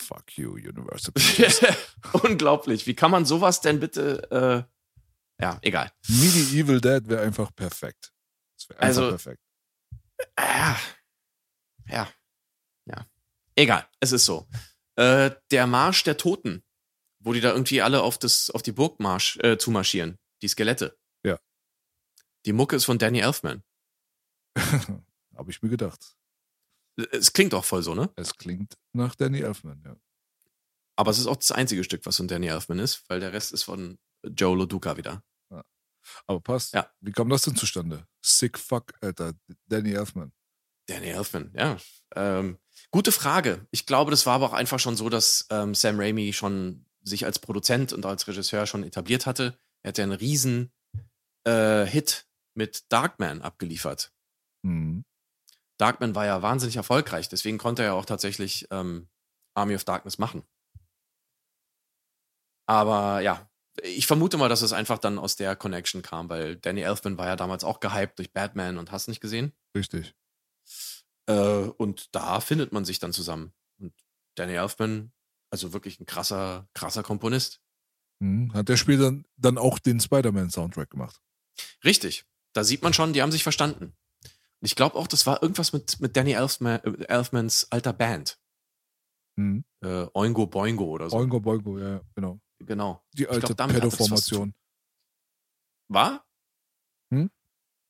Fuck 0.09 0.37
you, 0.39 0.53
Universal. 0.53 1.13
Unglaublich. 2.23 2.87
Wie 2.87 2.95
kann 2.95 3.11
man 3.11 3.25
sowas 3.25 3.61
denn 3.61 3.79
bitte, 3.79 4.67
äh, 5.39 5.43
ja, 5.43 5.59
egal. 5.61 5.91
Medieval 6.07 6.81
Dead 6.81 7.07
wäre 7.07 7.21
einfach 7.21 7.55
perfekt. 7.55 8.11
Das 8.57 8.69
wäre 8.69 8.79
einfach 8.79 9.01
Also- 9.03 9.09
perfekt. 9.11 9.43
Ja. 10.37 10.79
Ja. 11.87 12.09
Ja. 12.85 13.05
Egal. 13.55 13.87
Es 13.99 14.11
ist 14.11 14.25
so. 14.25 14.47
Äh, 14.95 15.31
der 15.51 15.67
Marsch 15.67 16.03
der 16.03 16.17
Toten, 16.17 16.63
wo 17.19 17.33
die 17.33 17.39
da 17.41 17.51
irgendwie 17.51 17.81
alle 17.83 18.01
auf, 18.01 18.17
das, 18.17 18.49
auf 18.49 18.63
die 18.63 18.71
Burg 18.71 18.99
marsch, 18.99 19.37
äh, 19.43 19.57
zumarschieren. 19.59 20.17
Die 20.41 20.47
Skelette. 20.47 20.97
Ja. 21.23 21.39
Die 22.47 22.53
Mucke 22.53 22.75
ist 22.75 22.85
von 22.85 22.97
Danny 22.97 23.19
Elfman. 23.19 23.61
Habe 25.35 25.51
ich 25.51 25.61
mir 25.61 25.69
gedacht. 25.69 26.17
Es 27.11 27.33
klingt 27.33 27.53
auch 27.53 27.65
voll 27.65 27.83
so, 27.83 27.95
ne? 27.95 28.09
Es 28.15 28.35
klingt 28.35 28.77
nach 28.93 29.15
Danny 29.15 29.41
Elfman, 29.41 29.81
ja. 29.85 29.95
Aber 30.95 31.11
es 31.11 31.19
ist 31.19 31.27
auch 31.27 31.37
das 31.37 31.51
einzige 31.51 31.83
Stück, 31.83 32.05
was 32.05 32.17
von 32.17 32.27
Danny 32.27 32.47
Elfman 32.47 32.79
ist, 32.79 33.03
weil 33.07 33.19
der 33.19 33.31
Rest 33.31 33.53
ist 33.53 33.63
von 33.63 33.97
Joe 34.23 34.57
Loduca 34.57 34.97
wieder. 34.97 35.23
Aber 36.27 36.39
passt. 36.39 36.73
Ja. 36.73 36.89
Wie 37.01 37.11
kam 37.11 37.29
das 37.29 37.43
denn 37.43 37.55
zustande? 37.55 38.05
Sick 38.21 38.57
fuck, 38.57 38.93
Alter. 39.01 39.33
Danny 39.67 39.93
Elfman. 39.93 40.31
Danny 40.87 41.07
Elfman, 41.07 41.51
ja. 41.55 41.77
Ähm, 42.15 42.57
gute 42.91 43.11
Frage. 43.11 43.67
Ich 43.71 43.85
glaube, 43.85 44.11
das 44.11 44.25
war 44.25 44.35
aber 44.35 44.47
auch 44.47 44.53
einfach 44.53 44.79
schon 44.79 44.95
so, 44.95 45.09
dass 45.09 45.45
ähm, 45.51 45.75
Sam 45.75 45.99
Raimi 45.99 46.33
schon 46.33 46.85
sich 47.01 47.25
als 47.25 47.39
Produzent 47.39 47.93
und 47.93 48.05
als 48.05 48.27
Regisseur 48.27 48.65
schon 48.65 48.83
etabliert 48.83 49.25
hatte. 49.25 49.57
Er 49.83 49.89
hat 49.89 49.97
ja 49.97 50.03
einen 50.03 50.13
riesen 50.13 50.71
äh, 51.45 51.85
Hit 51.85 52.27
mit 52.55 52.91
Darkman 52.91 53.41
abgeliefert. 53.41 54.11
Mhm. 54.63 55.05
Darkman 55.79 56.13
war 56.13 56.25
ja 56.25 56.41
wahnsinnig 56.41 56.75
erfolgreich, 56.75 57.29
deswegen 57.29 57.57
konnte 57.57 57.83
er 57.83 57.89
ja 57.89 57.93
auch 57.93 58.05
tatsächlich 58.05 58.67
ähm, 58.69 59.07
Army 59.55 59.75
of 59.75 59.83
Darkness 59.83 60.17
machen. 60.17 60.43
Aber 62.67 63.21
ja, 63.21 63.49
ich 63.83 64.05
vermute 64.05 64.37
mal, 64.37 64.49
dass 64.49 64.61
es 64.61 64.73
einfach 64.73 64.99
dann 64.99 65.17
aus 65.17 65.35
der 65.35 65.55
Connection 65.55 66.01
kam, 66.01 66.29
weil 66.29 66.55
Danny 66.57 66.81
Elfman 66.81 67.17
war 67.17 67.27
ja 67.27 67.35
damals 67.35 67.63
auch 67.63 67.79
gehypt 67.79 68.19
durch 68.19 68.31
Batman 68.33 68.77
und 68.77 68.91
hast 68.91 69.07
nicht 69.07 69.21
gesehen. 69.21 69.53
Richtig. 69.75 70.13
Äh, 71.27 71.33
und 71.33 72.13
da 72.13 72.41
findet 72.41 72.71
man 72.71 72.85
sich 72.85 72.99
dann 72.99 73.13
zusammen. 73.13 73.53
Und 73.79 73.93
Danny 74.35 74.53
Elfman, 74.53 75.11
also 75.49 75.73
wirklich 75.73 75.99
ein 75.99 76.05
krasser, 76.05 76.67
krasser 76.73 77.03
Komponist. 77.03 77.61
Mhm. 78.19 78.53
Hat 78.53 78.69
der 78.69 78.77
Spiel 78.77 78.97
dann, 78.97 79.25
dann 79.37 79.57
auch 79.57 79.79
den 79.79 79.99
Spider-Man-Soundtrack 79.99 80.89
gemacht? 80.89 81.21
Richtig. 81.83 82.25
Da 82.53 82.63
sieht 82.63 82.81
man 82.81 82.93
schon, 82.93 83.13
die 83.13 83.21
haben 83.21 83.31
sich 83.31 83.43
verstanden. 83.43 83.95
Ich 84.61 84.75
glaube 84.75 84.95
auch, 84.95 85.07
das 85.07 85.25
war 85.25 85.41
irgendwas 85.41 85.73
mit, 85.73 85.99
mit 85.99 86.17
Danny 86.17 86.33
Elfman, 86.33 86.79
äh, 86.83 87.05
Elfmans 87.05 87.71
alter 87.71 87.93
Band. 87.93 88.39
Mhm. 89.37 89.63
Äh, 89.81 90.07
Oingo 90.13 90.47
Boingo 90.47 90.85
oder 90.85 91.09
so. 91.09 91.17
Oingo 91.17 91.39
Boingo, 91.39 91.79
ja, 91.79 92.01
genau. 92.15 92.41
Genau. 92.59 93.01
Die 93.13 93.27
alte 93.27 93.55
Pedo-Formation. 93.55 94.53
War? 95.87 96.25
Hm? 97.11 97.31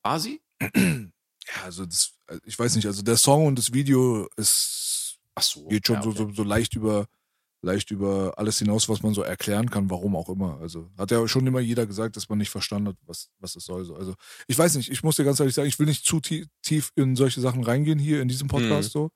War 0.04 0.20
sie? 0.20 0.40
Ja, 0.62 1.62
also 1.64 1.86
das, 1.86 2.18
ich 2.44 2.56
weiß 2.56 2.76
nicht, 2.76 2.86
also 2.86 3.02
der 3.02 3.16
Song 3.16 3.46
und 3.46 3.58
das 3.58 3.72
Video 3.72 4.28
ist, 4.36 5.18
Ach 5.34 5.42
so. 5.42 5.66
geht 5.66 5.86
schon 5.86 5.96
ja, 5.96 6.02
so, 6.02 6.10
okay. 6.10 6.18
so, 6.18 6.32
so 6.32 6.42
leicht 6.44 6.76
über, 6.76 7.08
leicht 7.62 7.90
über 7.90 8.34
alles 8.38 8.58
hinaus, 8.58 8.88
was 8.88 9.02
man 9.02 9.12
so 9.14 9.22
erklären 9.22 9.68
kann, 9.70 9.90
warum 9.90 10.16
auch 10.16 10.28
immer. 10.30 10.58
Also 10.60 10.90
hat 10.96 11.10
ja 11.10 11.26
schon 11.28 11.46
immer 11.46 11.60
jeder 11.60 11.86
gesagt, 11.86 12.16
dass 12.16 12.28
man 12.28 12.38
nicht 12.38 12.50
verstanden 12.50 12.88
hat, 12.88 12.96
was, 13.06 13.28
was 13.38 13.54
es 13.56 13.64
soll. 13.64 13.84
So. 13.84 13.94
Also 13.96 14.14
ich 14.46 14.56
weiß 14.58 14.76
nicht, 14.76 14.90
ich 14.90 15.02
muss 15.02 15.16
dir 15.16 15.24
ganz 15.24 15.40
ehrlich 15.40 15.54
sagen, 15.54 15.68
ich 15.68 15.78
will 15.78 15.86
nicht 15.86 16.04
zu 16.06 16.20
tie- 16.20 16.46
tief 16.62 16.90
in 16.96 17.16
solche 17.16 17.40
Sachen 17.40 17.62
reingehen 17.62 17.98
hier 17.98 18.22
in 18.22 18.28
diesem 18.28 18.48
Podcast 18.48 18.88
Mhm. 18.88 18.92
so. 18.92 19.10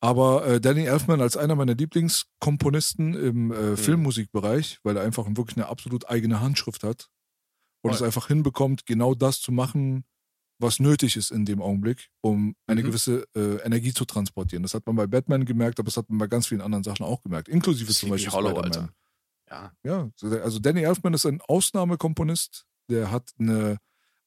Aber 0.00 0.46
äh, 0.46 0.60
Danny 0.60 0.84
Elfman 0.86 1.20
als 1.20 1.36
einer 1.36 1.54
meiner 1.54 1.74
Lieblingskomponisten 1.76 3.14
im 3.14 3.44
Mhm. 3.46 3.52
äh, 3.52 3.76
Filmmusikbereich, 3.76 4.78
weil 4.82 4.96
er 4.96 5.02
einfach 5.04 5.26
wirklich 5.28 5.56
eine 5.56 5.68
absolut 5.68 6.08
eigene 6.08 6.40
Handschrift 6.40 6.82
hat 6.82 7.08
und 7.82 7.90
Voll. 7.90 7.96
es 7.96 8.02
einfach 8.02 8.28
hinbekommt, 8.28 8.86
genau 8.86 9.14
das 9.14 9.40
zu 9.40 9.52
machen, 9.52 10.04
was 10.58 10.78
nötig 10.80 11.16
ist 11.16 11.30
in 11.30 11.44
dem 11.44 11.60
Augenblick, 11.60 12.08
um 12.20 12.54
eine 12.66 12.82
Mhm. 12.82 12.86
gewisse 12.86 13.24
äh, 13.34 13.56
Energie 13.64 13.92
zu 13.92 14.04
transportieren. 14.04 14.62
Das 14.62 14.74
hat 14.74 14.86
man 14.86 14.94
bei 14.96 15.06
Batman 15.06 15.44
gemerkt, 15.44 15.78
aber 15.80 15.86
das 15.86 15.96
hat 15.96 16.08
man 16.08 16.18
bei 16.18 16.26
ganz 16.28 16.46
vielen 16.46 16.60
anderen 16.60 16.84
Sachen 16.84 17.04
auch 17.04 17.20
gemerkt, 17.22 17.48
inklusive 17.48 17.92
zum 17.92 18.10
Beispiel 18.10 18.32
Hollow. 18.32 18.56
Alter. 18.56 18.90
Ja. 19.50 19.72
Ja, 19.84 20.10
also 20.42 20.58
Danny 20.60 20.82
Elfman 20.82 21.12
ist 21.14 21.26
ein 21.26 21.40
Ausnahmekomponist. 21.42 22.64
Der 22.88 23.10
hat 23.10 23.30
eine 23.38 23.78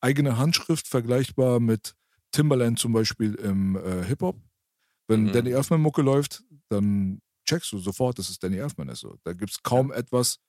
eigene 0.01 0.37
Handschrift 0.37 0.87
vergleichbar 0.87 1.59
mit 1.59 1.95
Timbaland 2.31 2.77
zum 2.79 2.93
Beispiel 2.93 3.35
im 3.35 3.75
äh, 3.75 4.03
Hip-Hop. 4.03 4.39
Wenn 5.07 5.23
Mhm. 5.25 5.31
Danny 5.31 5.51
Elfman 5.51 5.81
Mucke 5.81 6.01
läuft, 6.01 6.43
dann 6.69 7.21
checkst 7.47 7.71
du 7.71 7.79
sofort, 7.79 8.19
dass 8.19 8.29
es 8.29 8.39
Danny 8.39 8.57
Elfman 8.57 8.89
ist. 8.89 8.99
So. 8.99 9.17
Da 9.23 9.33
gibt 9.33 9.51
es 9.51 9.63
kaum 9.63 9.91
etwas, 9.91 10.39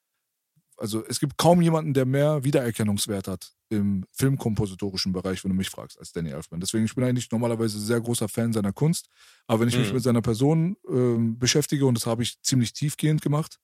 also 0.77 1.05
es 1.07 1.21
gibt 1.21 1.39
kaum 1.39 1.61
jemanden, 1.63 1.95
der 1.95 2.05
mehr 2.07 2.45
Wiedererkennungswert 2.45 3.29
hat 3.29 3.53
im 3.69 4.05
filmkompositorischen 4.13 5.13
Bereich, 5.13 5.43
wenn 5.43 5.51
du 5.51 5.57
mich 5.57 5.71
fragst, 5.71 5.99
als 5.99 6.13
Danny 6.13 6.31
Elfman. 6.31 6.61
Deswegen, 6.61 6.85
ich 6.85 6.95
bin 6.95 7.05
eigentlich 7.05 7.31
normalerweise 7.31 7.81
sehr 7.81 8.01
großer 8.01 8.29
Fan 8.29 8.53
seiner 8.53 8.73
Kunst. 8.73 9.09
Aber 9.47 9.61
wenn 9.61 9.69
ich 9.69 9.77
mich 9.77 9.89
Mhm. 9.89 9.95
mit 9.95 10.03
seiner 10.05 10.23
Person 10.23 10.77
ähm, 10.89 11.39
beschäftige, 11.39 11.87
und 11.87 11.95
das 11.95 12.07
habe 12.07 12.23
ich 12.23 12.41
ziemlich 12.43 12.73
tiefgehend 12.73 13.23
gemacht, 13.23 13.59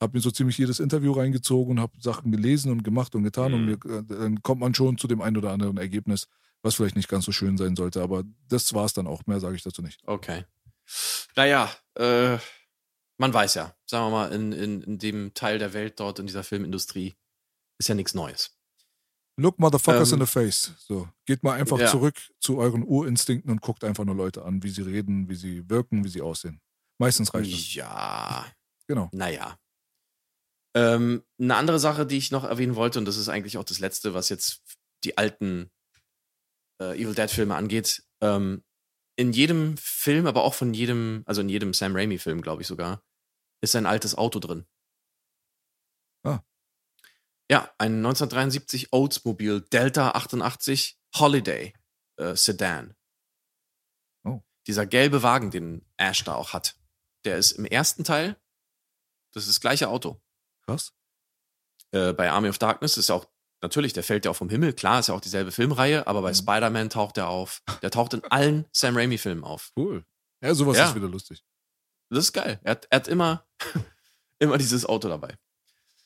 habe 0.00 0.18
mir 0.18 0.20
so 0.20 0.30
ziemlich 0.30 0.58
jedes 0.58 0.78
Interview 0.78 1.12
reingezogen 1.12 1.72
und 1.72 1.80
habe 1.80 1.92
Sachen 2.00 2.30
gelesen 2.30 2.70
und 2.70 2.82
gemacht 2.82 3.14
und 3.14 3.22
getan 3.22 3.54
und 3.54 3.60
Mhm. 3.60 3.66
mir, 3.66 3.98
äh, 3.98 4.02
dann 4.04 4.42
kommt 4.42 4.60
man 4.60 4.74
schon 4.74 4.98
zu 4.98 5.06
dem 5.08 5.22
einen 5.22 5.38
oder 5.38 5.52
anderen 5.52 5.78
Ergebnis, 5.78 6.26
was 6.62 6.74
vielleicht 6.74 6.96
nicht 6.96 7.08
ganz 7.08 7.24
so 7.24 7.32
schön 7.32 7.56
sein 7.56 7.76
sollte. 7.76 8.02
Aber 8.02 8.24
das 8.48 8.74
war 8.74 8.84
es 8.84 8.92
dann 8.92 9.06
auch. 9.06 9.22
Mehr 9.26 9.40
sage 9.40 9.56
ich 9.56 9.62
dazu 9.62 9.80
nicht. 9.80 10.00
Okay. 10.04 10.44
Naja, 11.34 11.70
äh, 11.94 12.38
man 13.18 13.32
weiß 13.32 13.54
ja, 13.54 13.74
sagen 13.86 14.06
wir 14.06 14.10
mal, 14.10 14.32
in, 14.32 14.52
in, 14.52 14.82
in 14.82 14.98
dem 14.98 15.34
Teil 15.34 15.58
der 15.58 15.72
Welt 15.72 16.00
dort, 16.00 16.18
in 16.18 16.26
dieser 16.26 16.44
Filmindustrie, 16.44 17.14
ist 17.78 17.88
ja 17.88 17.94
nichts 17.94 18.14
Neues. 18.14 18.52
Look 19.38 19.58
motherfuckers 19.58 20.12
Ähm, 20.12 20.20
in 20.20 20.26
the 20.26 20.32
face. 20.32 20.74
So, 20.78 21.08
geht 21.26 21.42
mal 21.42 21.52
einfach 21.52 21.78
ja. 21.78 21.88
zurück 21.90 22.16
zu 22.40 22.56
euren 22.58 22.82
Urinstinkten 22.82 23.50
und 23.50 23.60
guckt 23.60 23.84
einfach 23.84 24.04
nur 24.04 24.14
Leute 24.14 24.44
an, 24.44 24.62
wie 24.62 24.70
sie 24.70 24.82
reden, 24.82 25.28
wie 25.28 25.34
sie 25.34 25.68
wirken, 25.68 26.04
wie 26.04 26.08
sie 26.08 26.22
aussehen. 26.22 26.60
Meistens 26.98 27.34
reicht 27.34 27.52
es. 27.52 27.74
Ja, 27.74 28.46
Genau. 28.88 29.10
naja. 29.12 29.58
Ähm, 30.74 31.22
eine 31.38 31.56
andere 31.56 31.78
Sache, 31.78 32.06
die 32.06 32.16
ich 32.18 32.30
noch 32.30 32.44
erwähnen 32.44 32.76
wollte, 32.76 32.98
und 32.98 33.04
das 33.04 33.16
ist 33.16 33.28
eigentlich 33.28 33.58
auch 33.58 33.64
das 33.64 33.78
Letzte, 33.78 34.14
was 34.14 34.28
jetzt 34.28 34.62
die 35.04 35.18
alten 35.18 35.70
äh, 36.80 36.94
Evil 37.00 37.14
Dead-Filme 37.14 37.54
angeht. 37.54 38.04
Ähm, 38.22 38.62
in 39.16 39.32
jedem 39.32 39.76
Film, 39.78 40.26
aber 40.26 40.44
auch 40.44 40.54
von 40.54 40.74
jedem, 40.74 41.22
also 41.26 41.40
in 41.40 41.48
jedem 41.48 41.72
Sam 41.72 41.96
Raimi-Film, 41.96 42.42
glaube 42.42 42.62
ich 42.62 42.68
sogar, 42.68 43.02
ist 43.62 43.74
ein 43.74 43.86
altes 43.86 44.14
Auto 44.14 44.38
drin. 44.38 44.66
Ah. 46.22 46.40
Ja, 47.50 47.74
ein 47.78 47.96
1973 47.96 48.92
Oldsmobile 48.92 49.62
Delta 49.62 50.10
88 50.10 50.98
Holiday 51.16 51.72
äh, 52.16 52.36
Sedan. 52.36 52.94
Oh. 54.24 54.42
Dieser 54.66 54.86
gelbe 54.86 55.22
Wagen, 55.22 55.50
den 55.50 55.86
Ash 55.96 56.22
da 56.24 56.34
auch 56.34 56.52
hat, 56.52 56.78
der 57.24 57.38
ist 57.38 57.52
im 57.52 57.64
ersten 57.64 58.04
Teil, 58.04 58.36
das 59.32 59.44
ist 59.44 59.56
das 59.56 59.60
gleiche 59.60 59.88
Auto. 59.88 60.20
Krass. 60.66 60.94
Äh, 61.92 62.12
bei 62.12 62.30
Army 62.30 62.48
of 62.48 62.58
Darkness 62.58 62.96
ist 62.96 63.10
auch, 63.10 63.26
natürlich, 63.62 63.92
der 63.92 64.02
fällt 64.02 64.24
ja 64.24 64.30
auch 64.30 64.36
vom 64.36 64.48
Himmel, 64.48 64.72
klar, 64.72 65.00
ist 65.00 65.08
ja 65.08 65.14
auch 65.14 65.20
dieselbe 65.20 65.50
Filmreihe, 65.52 66.06
aber 66.06 66.22
bei 66.22 66.30
Mhm. 66.30 66.34
Spider-Man 66.36 66.90
taucht 66.90 67.16
er 67.18 67.28
auf. 67.28 67.62
Der 67.82 67.90
taucht 67.90 68.14
in 68.14 68.24
allen 68.24 68.66
Sam 68.72 68.96
Raimi-Filmen 68.96 69.44
auf. 69.44 69.72
Cool. 69.76 70.04
Ja, 70.42 70.54
sowas 70.54 70.76
Ja. 70.76 70.88
ist 70.88 70.94
wieder 70.94 71.08
lustig. 71.08 71.44
Das 72.10 72.20
ist 72.20 72.32
geil. 72.32 72.60
Er 72.62 72.72
hat, 72.72 72.86
er 72.90 72.96
hat 72.96 73.08
immer, 73.08 73.46
immer 74.38 74.58
dieses 74.58 74.84
Auto 74.86 75.08
dabei. 75.08 75.36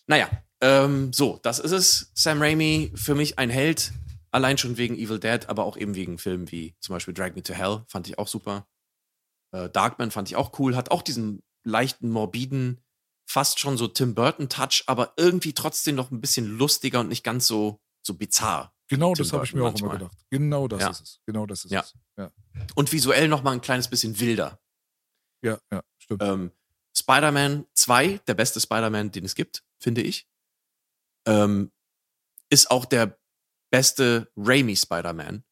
Naja, 0.06 0.28
ähm, 0.60 1.12
so, 1.12 1.38
das 1.42 1.58
ist 1.58 1.72
es. 1.72 2.10
Sam 2.14 2.40
Raimi, 2.42 2.92
für 2.94 3.14
mich 3.14 3.38
ein 3.38 3.50
Held, 3.50 3.92
allein 4.30 4.58
schon 4.58 4.76
wegen 4.76 4.96
Evil 4.96 5.18
Dead, 5.20 5.48
aber 5.48 5.64
auch 5.64 5.76
eben 5.76 5.94
wegen 5.94 6.18
Filmen 6.18 6.50
wie 6.50 6.74
zum 6.80 6.94
Beispiel 6.94 7.14
Drag 7.14 7.34
Me 7.34 7.42
to 7.42 7.52
Hell, 7.54 7.84
fand 7.88 8.08
ich 8.08 8.18
auch 8.18 8.28
super. 8.28 8.66
Äh, 9.52 9.68
Darkman 9.70 10.10
fand 10.10 10.28
ich 10.28 10.36
auch 10.36 10.58
cool, 10.58 10.76
hat 10.76 10.90
auch 10.90 11.02
diesen 11.02 11.42
leichten, 11.64 12.10
morbiden, 12.10 12.80
fast 13.30 13.60
schon 13.60 13.76
so 13.78 13.86
Tim 13.86 14.14
Burton-Touch, 14.16 14.84
aber 14.86 15.12
irgendwie 15.16 15.52
trotzdem 15.54 15.94
noch 15.94 16.10
ein 16.10 16.20
bisschen 16.20 16.46
lustiger 16.46 16.98
und 17.00 17.08
nicht 17.08 17.22
ganz 17.22 17.46
so, 17.46 17.80
so 18.02 18.14
bizarr. 18.14 18.74
Genau 18.88 19.14
Tim 19.14 19.22
das 19.24 19.32
habe 19.32 19.44
ich 19.44 19.54
mir 19.54 19.60
auch 19.62 19.68
immer 19.68 19.88
manchmal. 19.88 19.98
gedacht. 19.98 20.26
Genau 20.30 20.66
das 20.66 20.80
Ja. 20.80 20.90
ist 20.90 21.00
es. 21.00 21.20
Genau 21.26 21.46
das 21.46 21.64
ist 21.64 21.70
Ja. 21.70 21.80
es. 21.82 21.94
Ja, 22.18 22.32
Und 22.74 22.90
visuell 22.90 23.28
noch 23.28 23.42
mal 23.44 23.52
ein 23.52 23.60
kleines 23.60 23.88
bisschen 23.88 24.18
wilder. 24.18 24.60
ja, 25.42 25.60
ja 25.72 25.82
stimmt. 25.98 26.22
Ähm, 26.22 26.50
Spider-Man 26.96 27.66
2, 27.74 28.18
der 28.26 28.34
beste 28.34 28.60
Spider-Man, 28.60 29.12
den 29.12 29.24
es 29.24 29.36
gibt, 29.36 29.62
finde 29.78 30.02
ich, 30.02 30.26
ähm, 31.26 31.70
ist 32.50 32.70
auch 32.72 32.84
der 32.84 33.16
beste 33.70 34.30
Raimi 34.36 34.74
Spider-Man. 34.76 35.44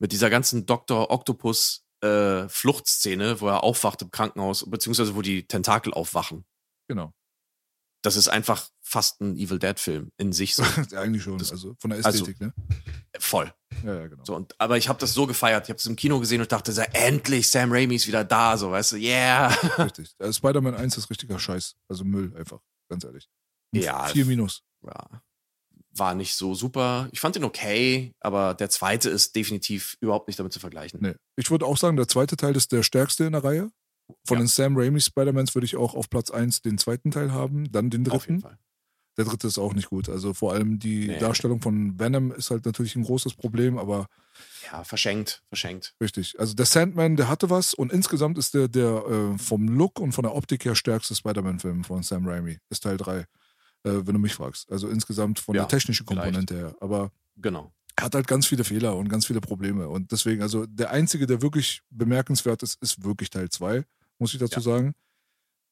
Mit 0.00 0.12
dieser 0.12 0.30
ganzen 0.30 0.64
Dr. 0.64 1.10
Octopus 1.10 1.84
äh, 2.00 2.48
Fluchtszene, 2.48 3.40
wo 3.42 3.48
er 3.48 3.62
aufwacht 3.62 4.00
im 4.02 4.10
Krankenhaus, 4.10 4.68
beziehungsweise 4.68 5.14
wo 5.14 5.20
die 5.22 5.46
Tentakel 5.46 5.92
aufwachen. 5.92 6.46
Genau. 6.88 7.12
Das 8.02 8.16
ist 8.16 8.28
einfach 8.28 8.68
fast 8.82 9.22
ein 9.22 9.34
Evil 9.36 9.58
Dead-Film 9.58 10.10
in 10.18 10.32
sich 10.32 10.54
so. 10.54 10.62
Ja, 10.90 11.00
Eigentlich 11.00 11.22
schon. 11.22 11.38
Das- 11.38 11.50
also 11.52 11.74
von 11.78 11.90
der 11.90 12.04
also- 12.04 12.18
Ästhetik, 12.18 12.40
ne? 12.40 12.52
Voll. 13.18 13.52
Ja, 13.84 13.94
ja, 13.94 14.06
genau. 14.08 14.24
So, 14.24 14.34
und, 14.36 14.54
aber 14.60 14.76
ich 14.76 14.88
habe 14.88 14.98
das 14.98 15.14
so 15.14 15.26
gefeiert. 15.26 15.64
Ich 15.64 15.70
habe 15.70 15.78
es 15.78 15.86
im 15.86 15.96
Kino 15.96 16.18
gesehen 16.20 16.40
und 16.40 16.50
dachte, 16.52 16.72
so, 16.72 16.82
endlich, 16.92 17.48
Sam 17.50 17.72
Raimi 17.72 17.94
ist 17.94 18.06
wieder 18.06 18.24
da, 18.24 18.56
so, 18.58 18.70
weißt 18.72 18.92
du, 18.92 18.96
yeah. 18.96 19.46
Richtig. 19.78 20.14
Also 20.18 20.32
Spider-Man 20.32 20.74
1 20.74 20.98
ist 20.98 21.08
richtiger 21.10 21.38
Scheiß. 21.38 21.76
Also 21.88 22.04
Müll 22.04 22.36
einfach, 22.36 22.60
ganz 22.90 23.04
ehrlich. 23.04 23.28
Ja. 23.72 24.04
Vier 24.06 24.26
Minus. 24.26 24.62
ja, 24.84 25.22
war 25.96 26.14
nicht 26.14 26.34
so 26.34 26.54
super. 26.54 27.08
Ich 27.12 27.20
fand 27.20 27.36
ihn 27.36 27.44
okay, 27.44 28.12
aber 28.20 28.54
der 28.54 28.68
zweite 28.68 29.08
ist 29.10 29.34
definitiv 29.36 29.96
überhaupt 30.00 30.26
nicht 30.26 30.38
damit 30.38 30.52
zu 30.52 30.58
vergleichen. 30.60 30.98
Nee. 31.00 31.14
Ich 31.36 31.50
würde 31.50 31.64
auch 31.66 31.76
sagen, 31.76 31.96
der 31.96 32.08
zweite 32.08 32.36
Teil 32.36 32.56
ist 32.56 32.72
der 32.72 32.82
stärkste 32.82 33.24
in 33.24 33.32
der 33.32 33.44
Reihe. 33.44 33.70
Von 34.26 34.36
Ja. 34.38 34.44
den 34.44 34.48
Sam 34.48 34.76
Raimi 34.76 35.00
Spider-Mans 35.00 35.54
würde 35.54 35.64
ich 35.66 35.76
auch 35.76 35.94
auf 35.94 36.10
Platz 36.10 36.30
1 36.30 36.62
den 36.62 36.78
zweiten 36.78 37.10
Teil 37.10 37.32
haben, 37.32 37.70
dann 37.72 37.90
den 37.90 38.08
Auf 38.10 38.26
jeden 38.26 38.40
dritten. 38.40 38.40
Fall. 38.40 38.58
Der 39.16 39.24
dritte 39.24 39.46
ist 39.46 39.58
auch 39.58 39.74
nicht 39.74 39.90
gut. 39.90 40.08
Also 40.08 40.34
vor 40.34 40.52
allem 40.52 40.78
die 40.80 41.06
Nee. 41.06 41.18
Darstellung 41.20 41.60
von 41.60 41.98
Venom 42.00 42.32
ist 42.32 42.50
halt 42.50 42.66
natürlich 42.66 42.96
ein 42.96 43.04
großes 43.04 43.34
Problem, 43.34 43.78
aber 43.78 44.08
Ja, 44.72 44.82
verschenkt, 44.82 45.42
verschenkt. 45.48 45.94
richtig. 46.00 46.38
Also 46.40 46.54
der 46.54 46.66
Sandman, 46.66 47.14
der 47.16 47.28
hatte 47.28 47.48
was 47.48 47.74
und 47.74 47.92
insgesamt 47.92 48.38
ist 48.38 48.54
der, 48.54 48.66
der 48.66 49.04
äh, 49.06 49.38
vom 49.38 49.68
Look 49.68 50.00
und 50.00 50.12
von 50.12 50.24
der 50.24 50.34
Optik 50.34 50.64
her 50.64 50.74
stärkste 50.74 51.14
Spider-Man-Film 51.14 51.84
von 51.84 52.02
Sam 52.02 52.26
Raimi. 52.26 52.58
Ist 52.70 52.82
Teil 52.82 52.96
3, 52.96 53.18
äh, 53.20 53.24
wenn 53.84 54.04
du 54.14 54.18
mich 54.18 54.34
fragst. 54.34 54.70
Also 54.72 54.88
insgesamt 54.88 55.38
von 55.38 55.54
Ja, 55.54 55.62
der 55.62 55.68
technischen 55.68 56.06
vielleicht. 56.06 56.24
Komponente 56.24 56.56
her. 56.56 56.74
Aber 56.80 57.12
Genau. 57.36 57.72
Er 57.96 58.04
hat 58.06 58.14
halt 58.14 58.26
ganz 58.26 58.46
viele 58.46 58.64
Fehler 58.64 58.96
und 58.96 59.08
ganz 59.08 59.26
viele 59.26 59.40
Probleme. 59.40 59.88
Und 59.88 60.10
deswegen, 60.12 60.42
also 60.42 60.66
der 60.66 60.90
einzige, 60.90 61.26
der 61.26 61.42
wirklich 61.42 61.82
bemerkenswert 61.90 62.62
ist, 62.62 62.80
ist 62.82 63.04
wirklich 63.04 63.30
Teil 63.30 63.48
2, 63.48 63.84
muss 64.18 64.32
ich 64.34 64.40
dazu 64.40 64.56
Ja. 64.56 64.62
sagen. 64.62 64.94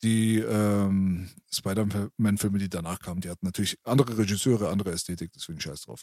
Die 0.04 0.38
ähm, 0.38 1.30
Spider-Man-Filme, 1.52 2.58
die 2.58 2.68
danach 2.68 2.98
kamen, 2.98 3.20
die 3.20 3.30
hatten 3.30 3.46
natürlich 3.46 3.78
andere 3.84 4.18
Regisseure, 4.18 4.68
andere 4.68 4.90
Ästhetik, 4.90 5.30
deswegen 5.32 5.60
scheiß 5.60 5.82
drauf. 5.82 6.02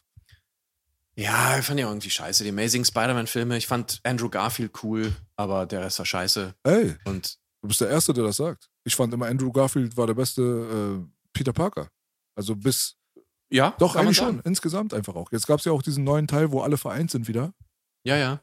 Ja, 1.16 1.60
ich 1.60 1.66
fand 1.66 1.80
ja 1.82 1.88
irgendwie 1.88 2.10
scheiße. 2.10 2.44
Die 2.44 2.50
Amazing 2.50 2.86
Spider-Man-Filme, 2.86 3.58
ich 3.58 3.68
fand 3.68 4.00
Andrew 4.04 4.30
Garfield 4.30 4.72
cool, 4.84 5.14
aber 5.36 5.66
der 5.66 5.82
Rest 5.82 6.00
war 6.00 6.06
scheiße. 6.06 6.56
Ey, 6.64 6.96
Und 7.04 7.38
du 7.62 7.68
bist 7.68 7.82
der 7.82 7.90
Erste, 7.90 8.14
der 8.14 8.24
das 8.24 8.38
sagt. 8.38 8.70
Ich 8.86 8.96
fand 8.96 9.14
immer, 9.14 9.26
Andrew 9.26 9.52
Garfield 9.52 9.98
war 9.98 10.08
der 10.08 10.14
beste 10.14 10.42
äh, 11.04 11.06
Peter 11.34 11.52
Parker. 11.52 11.90
Also 12.36 12.56
bis, 12.56 12.96
ja, 13.52 13.76
doch 13.80 13.96
eigentlich 13.96 14.18
sagen. 14.18 14.38
schon, 14.38 14.42
insgesamt 14.46 14.94
einfach 14.94 15.16
auch. 15.16 15.32
Jetzt 15.32 15.48
gab 15.48 15.60
es 15.60 15.66
ja 15.66 15.72
auch 15.72 15.82
diesen 15.82 16.04
neuen 16.04 16.28
Teil, 16.28 16.52
wo 16.52 16.62
alle 16.62 16.78
vereint 16.78 17.12
sind 17.12 17.28
wieder. 17.28 17.54
Ja, 18.06 18.16
ja. 18.18 18.40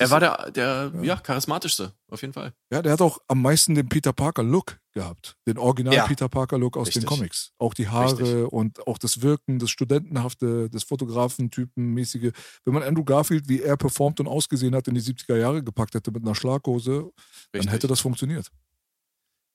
Er 0.00 0.10
war 0.10 0.18
der, 0.18 0.50
der 0.50 0.90
Ja. 0.96 1.02
ja. 1.02 1.16
charismatischste, 1.16 1.92
auf 2.08 2.22
jeden 2.22 2.32
Fall. 2.32 2.52
Ja, 2.72 2.82
der 2.82 2.90
hat 2.92 3.00
auch 3.00 3.18
am 3.28 3.40
meisten 3.40 3.76
den 3.76 3.88
Peter 3.88 4.12
Parker-Look 4.12 4.80
gehabt. 4.92 5.36
Den 5.46 5.58
Original 5.58 5.94
Ja. 5.94 6.06
Peter 6.08 6.28
Parker-Look 6.28 6.76
aus 6.76 6.88
den 6.90 7.02
Richtig. 7.02 7.06
Comics. 7.08 7.52
Auch 7.58 7.72
die 7.72 7.86
Haare 7.88 8.18
Richtig. 8.18 8.52
und 8.52 8.84
auch 8.88 8.98
das 8.98 9.22
Wirken, 9.22 9.60
das 9.60 9.70
Studentenhafte, 9.70 10.68
das 10.70 10.82
Fotografentypen-mäßige. 10.82 12.32
Wenn 12.64 12.74
man 12.74 12.82
Andrew 12.82 13.04
Garfield, 13.04 13.48
wie 13.48 13.62
er 13.62 13.76
performt 13.76 14.18
und 14.18 14.26
ausgesehen 14.26 14.74
hat, 14.74 14.88
in 14.88 14.96
die 14.96 15.02
70er 15.02 15.36
Jahre 15.36 15.62
gepackt 15.62 15.94
hätte 15.94 16.10
mit 16.10 16.24
einer 16.24 16.34
Schlaghose, 16.34 17.10
dann 17.52 17.60
Richtig. 17.60 17.72
hätte 17.72 17.86
das 17.86 18.00
funktioniert. 18.00 18.50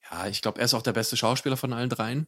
Ja, 0.09 0.27
ich 0.27 0.41
glaube, 0.41 0.59
er 0.59 0.65
ist 0.65 0.74
auch 0.74 0.82
der 0.83 0.93
beste 0.93 1.17
Schauspieler 1.17 1.57
von 1.57 1.74
allen 1.74 1.90
dreien. 1.90 2.27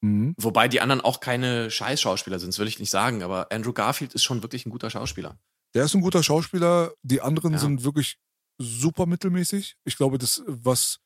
Mhm. 0.00 0.34
Wobei 0.38 0.68
die 0.68 0.80
anderen 0.80 1.00
auch 1.00 1.20
keine 1.20 1.70
Scheiß-Schauspieler 1.70 2.38
sind, 2.38 2.50
das 2.52 2.58
will 2.58 2.68
ich 2.68 2.78
nicht 2.78 2.90
sagen, 2.90 3.22
aber 3.22 3.50
Andrew 3.52 3.72
Garfield 3.72 4.14
ist 4.14 4.22
schon 4.24 4.42
wirklich 4.42 4.64
ein 4.66 4.70
guter 4.70 4.90
Schauspieler. 4.90 5.38
Der 5.74 5.84
ist 5.84 5.94
ein 5.94 6.00
guter 6.00 6.22
Schauspieler. 6.22 6.92
Die 7.02 7.20
anderen 7.20 7.52
Ja. 7.54 7.58
sind 7.58 7.84
wirklich 7.84 8.16
super 8.58 9.06
mittelmäßig. 9.06 9.76
Ich 9.84 9.96
glaube, 9.96 10.18
das, 10.18 10.42
was 10.46 10.98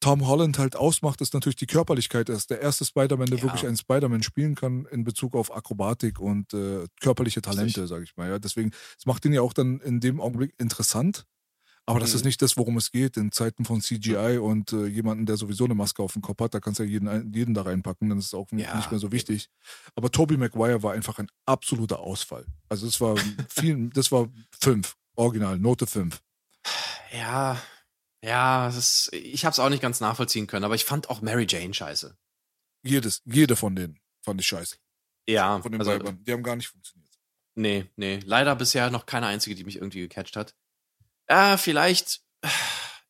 Tom 0.00 0.26
Holland 0.26 0.58
halt 0.58 0.76
ausmacht, 0.76 1.20
ist 1.20 1.34
natürlich 1.34 1.56
die 1.56 1.66
Körperlichkeit. 1.66 2.28
Er 2.28 2.36
ist 2.36 2.50
der 2.50 2.60
erste 2.60 2.84
Spider-Man, 2.84 3.26
der 3.26 3.38
Ja. 3.38 3.44
wirklich 3.44 3.66
einen 3.66 3.76
Spider-Man 3.76 4.22
spielen 4.22 4.54
kann 4.54 4.86
in 4.86 5.04
Bezug 5.04 5.34
auf 5.34 5.54
Akrobatik 5.54 6.18
und 6.20 6.52
äh, 6.54 6.86
körperliche 7.00 7.42
Talente, 7.42 7.86
sage 7.86 8.04
ich 8.04 8.16
mal. 8.16 8.28
Ja, 8.28 8.38
deswegen, 8.38 8.72
es 8.98 9.06
macht 9.06 9.24
ihn 9.24 9.32
ja 9.32 9.40
auch 9.40 9.52
dann 9.54 9.80
in 9.80 10.00
dem 10.00 10.20
Augenblick 10.20 10.54
interessant. 10.58 11.24
Aber 11.88 12.00
das 12.00 12.10
Mhm. 12.10 12.16
ist 12.16 12.24
nicht 12.24 12.42
das, 12.42 12.56
worum 12.56 12.76
es 12.78 12.90
geht. 12.90 13.16
In 13.16 13.30
Zeiten 13.30 13.64
von 13.64 13.80
CGI 13.80 14.38
und 14.38 14.72
äh, 14.72 14.86
jemanden, 14.86 15.24
der 15.24 15.36
sowieso 15.36 15.64
eine 15.66 15.74
Maske 15.76 16.02
auf 16.02 16.14
dem 16.14 16.22
Kopf 16.22 16.40
hat, 16.40 16.52
da 16.52 16.58
kannst 16.60 16.80
du 16.80 16.82
ja 16.84 16.90
jeden, 16.90 17.32
jeden 17.32 17.54
da 17.54 17.62
reinpacken, 17.62 18.08
dann 18.08 18.18
ist 18.18 18.26
es 18.26 18.34
auch 18.34 18.50
nicht- 18.50 18.66
Ja, 18.66 18.76
nicht 18.76 18.90
mehr 18.90 18.98
so 18.98 19.12
wichtig. 19.12 19.48
Aber 19.94 20.10
Tobey 20.10 20.36
Maguire 20.36 20.82
war 20.82 20.94
einfach 20.94 21.18
ein 21.20 21.28
absoluter 21.46 22.00
Ausfall. 22.00 22.44
Also 22.68 22.88
es 22.88 23.00
war 23.00 23.16
viel, 23.48 23.88
das 23.94 24.10
war 24.10 24.28
fünf, 24.60 24.96
original, 25.14 25.58
Note 25.60 25.86
fünf. 25.86 26.20
Ja, 27.12 27.60
ja, 28.22 28.68
ist, 28.68 29.10
ich 29.12 29.44
habe 29.44 29.52
es 29.52 29.60
auch 29.60 29.68
nicht 29.68 29.82
ganz 29.82 30.00
nachvollziehen 30.00 30.46
können, 30.48 30.64
aber 30.64 30.74
ich 30.74 30.84
fand 30.84 31.08
auch 31.08 31.22
Mary 31.22 31.46
Jane 31.48 31.72
scheiße. 31.72 32.16
Jedes, 32.82 33.22
jede 33.24 33.54
von 33.56 33.76
denen 33.76 34.00
fand 34.22 34.40
ich 34.40 34.46
scheiße. 34.48 34.76
Ja, 35.28 35.60
Von 35.60 35.72
den 35.72 35.80
also, 35.80 35.92
Weibern. 35.92 36.22
Die 36.24 36.32
haben 36.32 36.42
gar 36.42 36.56
nicht 36.56 36.68
funktioniert. 36.68 37.10
nee, 37.54 37.86
nee, 37.96 38.20
leider 38.24 38.54
bisher 38.56 38.90
noch 38.90 39.06
keine 39.06 39.26
einzige, 39.26 39.54
die 39.56 39.64
mich 39.64 39.76
irgendwie 39.76 40.00
gecatcht 40.00 40.36
hat. 40.36 40.54
Ja, 41.28 41.56
vielleicht 41.56 42.22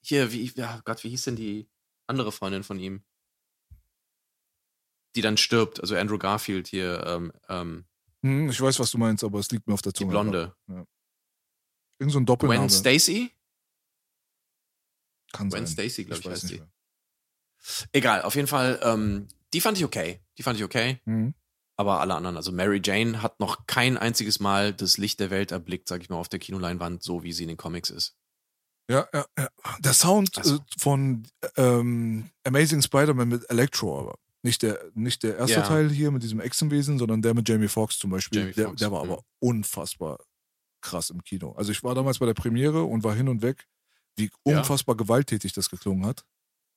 hier, 0.00 0.32
wie, 0.32 0.50
ja 0.54 0.80
Gott, 0.84 1.04
wie 1.04 1.10
hieß 1.10 1.24
denn 1.24 1.36
die 1.36 1.68
andere 2.06 2.32
Freundin 2.32 2.62
von 2.62 2.78
ihm? 2.78 3.04
Die 5.14 5.20
dann 5.22 5.36
stirbt, 5.36 5.80
also 5.80 5.96
Andrew 5.96 6.18
Garfield 6.18 6.68
hier, 6.68 7.04
ähm, 7.06 7.32
ähm, 7.48 7.86
Hm, 8.22 8.50
ich 8.50 8.60
weiß, 8.60 8.78
was 8.80 8.90
du 8.90 8.98
meinst, 8.98 9.22
aber 9.24 9.38
es 9.38 9.50
liegt 9.50 9.66
mir 9.66 9.74
auf 9.74 9.82
der 9.82 9.92
die 9.92 9.98
Zunge. 9.98 10.10
Blonde. 10.10 10.56
Irgend 11.98 12.12
so 12.12 12.18
ein 12.18 12.26
Doppelname. 12.26 12.60
Gwen 12.60 12.70
Stacy? 12.70 13.30
Kann 15.32 15.48
Gwen 15.48 15.66
sein. 15.66 15.72
Stacy, 15.72 16.04
glaube 16.04 16.20
ich, 16.20 16.26
weiß 16.26 16.42
heißt 16.42 16.50
die. 16.50 16.56
mehr. 16.56 16.70
Egal, 17.92 18.22
auf 18.22 18.34
jeden 18.34 18.48
Fall, 18.48 18.80
ähm, 18.82 19.28
die 19.52 19.60
fand 19.60 19.78
ich 19.78 19.84
okay. 19.84 20.20
Die 20.38 20.42
fand 20.42 20.58
ich 20.58 20.64
okay. 20.64 21.00
Mhm. 21.04 21.34
Aber 21.78 22.00
alle 22.00 22.14
anderen, 22.14 22.36
also 22.36 22.52
Mary 22.52 22.80
Jane 22.82 23.22
hat 23.22 23.38
noch 23.38 23.66
kein 23.66 23.98
einziges 23.98 24.40
Mal 24.40 24.72
das 24.72 24.96
Licht 24.96 25.20
der 25.20 25.30
Welt 25.30 25.52
erblickt, 25.52 25.88
sag 25.88 26.00
ich 26.02 26.08
mal, 26.08 26.16
auf 26.16 26.28
der 26.30 26.38
Kinoleinwand, 26.38 27.02
so 27.02 27.22
wie 27.22 27.32
sie 27.32 27.42
in 27.44 27.48
den 27.48 27.56
Comics 27.58 27.90
ist. 27.90 28.16
Ja, 28.90 29.06
ja, 29.12 29.26
ja. 29.38 29.48
Der 29.80 29.92
Sound 29.92 30.38
Also- 30.38 30.56
äh, 30.56 30.60
von 30.78 31.26
ähm, 31.56 32.30
Amazing 32.44 32.80
Spider-Man 32.82 33.28
mit 33.28 33.50
Electro, 33.50 33.98
aber 34.00 34.18
nicht 34.42 34.62
der, 34.62 34.78
nicht 34.94 35.22
der 35.24 35.36
erste 35.38 35.56
Ja. 35.56 35.62
Teil 35.66 35.90
hier 35.90 36.10
mit 36.12 36.22
diesem 36.22 36.40
Echsenwesen, 36.40 36.98
sondern 36.98 37.20
der 37.20 37.34
mit 37.34 37.48
Jamie 37.48 37.68
Foxx 37.68 37.98
zum 37.98 38.10
Beispiel. 38.10 38.40
Jamie 38.40 38.52
der, 38.55 38.66
Foxx, 38.68 38.78
der 38.80 38.92
war 38.92 39.02
aber 39.02 39.22
unfassbar 39.40 40.18
krass 40.80 41.10
im 41.10 41.22
Kino. 41.24 41.52
Also 41.52 41.72
ich 41.72 41.82
war 41.82 41.94
damals 41.96 42.20
bei 42.20 42.26
der 42.26 42.34
Premiere 42.34 42.84
und 42.84 43.02
war 43.02 43.14
hin 43.14 43.28
und 43.28 43.42
weg, 43.42 43.66
wie 44.16 44.30
Ja. 44.46 44.58
unfassbar 44.58 44.96
gewalttätig 44.96 45.52
das 45.52 45.68
geklungen 45.68 46.06
hat. 46.06 46.24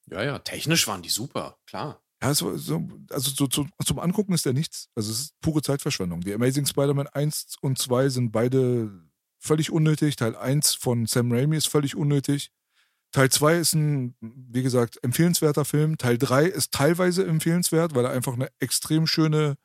Ja, 0.07 0.23
ja, 0.23 0.39
technisch 0.39 0.87
waren 0.87 1.03
die 1.03 1.09
super, 1.09 1.57
klar. 1.67 2.01
Ja, 2.21 2.27
war 2.41 2.57
so, 2.57 2.87
also 3.11 3.31
so, 3.31 3.47
zu, 3.47 3.67
zum 3.85 3.99
Angucken 3.99 4.33
ist 4.33 4.45
der 4.45 4.53
nichts. 4.53 4.89
Also 4.95 5.11
es 5.11 5.19
ist 5.21 5.39
pure 5.41 5.61
Zeitverschwendung. 5.61 6.21
Die 6.21 6.33
Amazing 6.33 6.65
Spider-Man 6.65 7.07
1 7.07 7.55
und 7.61 7.77
2 7.79 8.09
sind 8.09 8.31
beide 8.31 8.91
völlig 9.39 9.71
unnötig. 9.71 10.17
Teil 10.17 10.35
1 10.35 10.73
von 10.75 11.05
Sam 11.05 11.31
Raimi 11.31 11.55
ist 11.55 11.67
völlig 11.67 11.95
unnötig. 11.95 12.51
Teil 13.11 13.29
2 13.31 13.57
ist 13.57 13.73
ein, 13.73 14.15
wie 14.19 14.61
gesagt, 14.63 14.99
empfehlenswerter 15.01 15.63
Film. 15.65 15.97
Teil 15.97 16.17
3 16.17 16.45
ist 16.45 16.73
teilweise 16.73 17.25
empfehlenswert, 17.25 17.95
weil 17.95 18.05
er 18.05 18.11
einfach 18.11 18.33
eine 18.33 18.49
extrem 18.59 19.07
schöne 19.07 19.55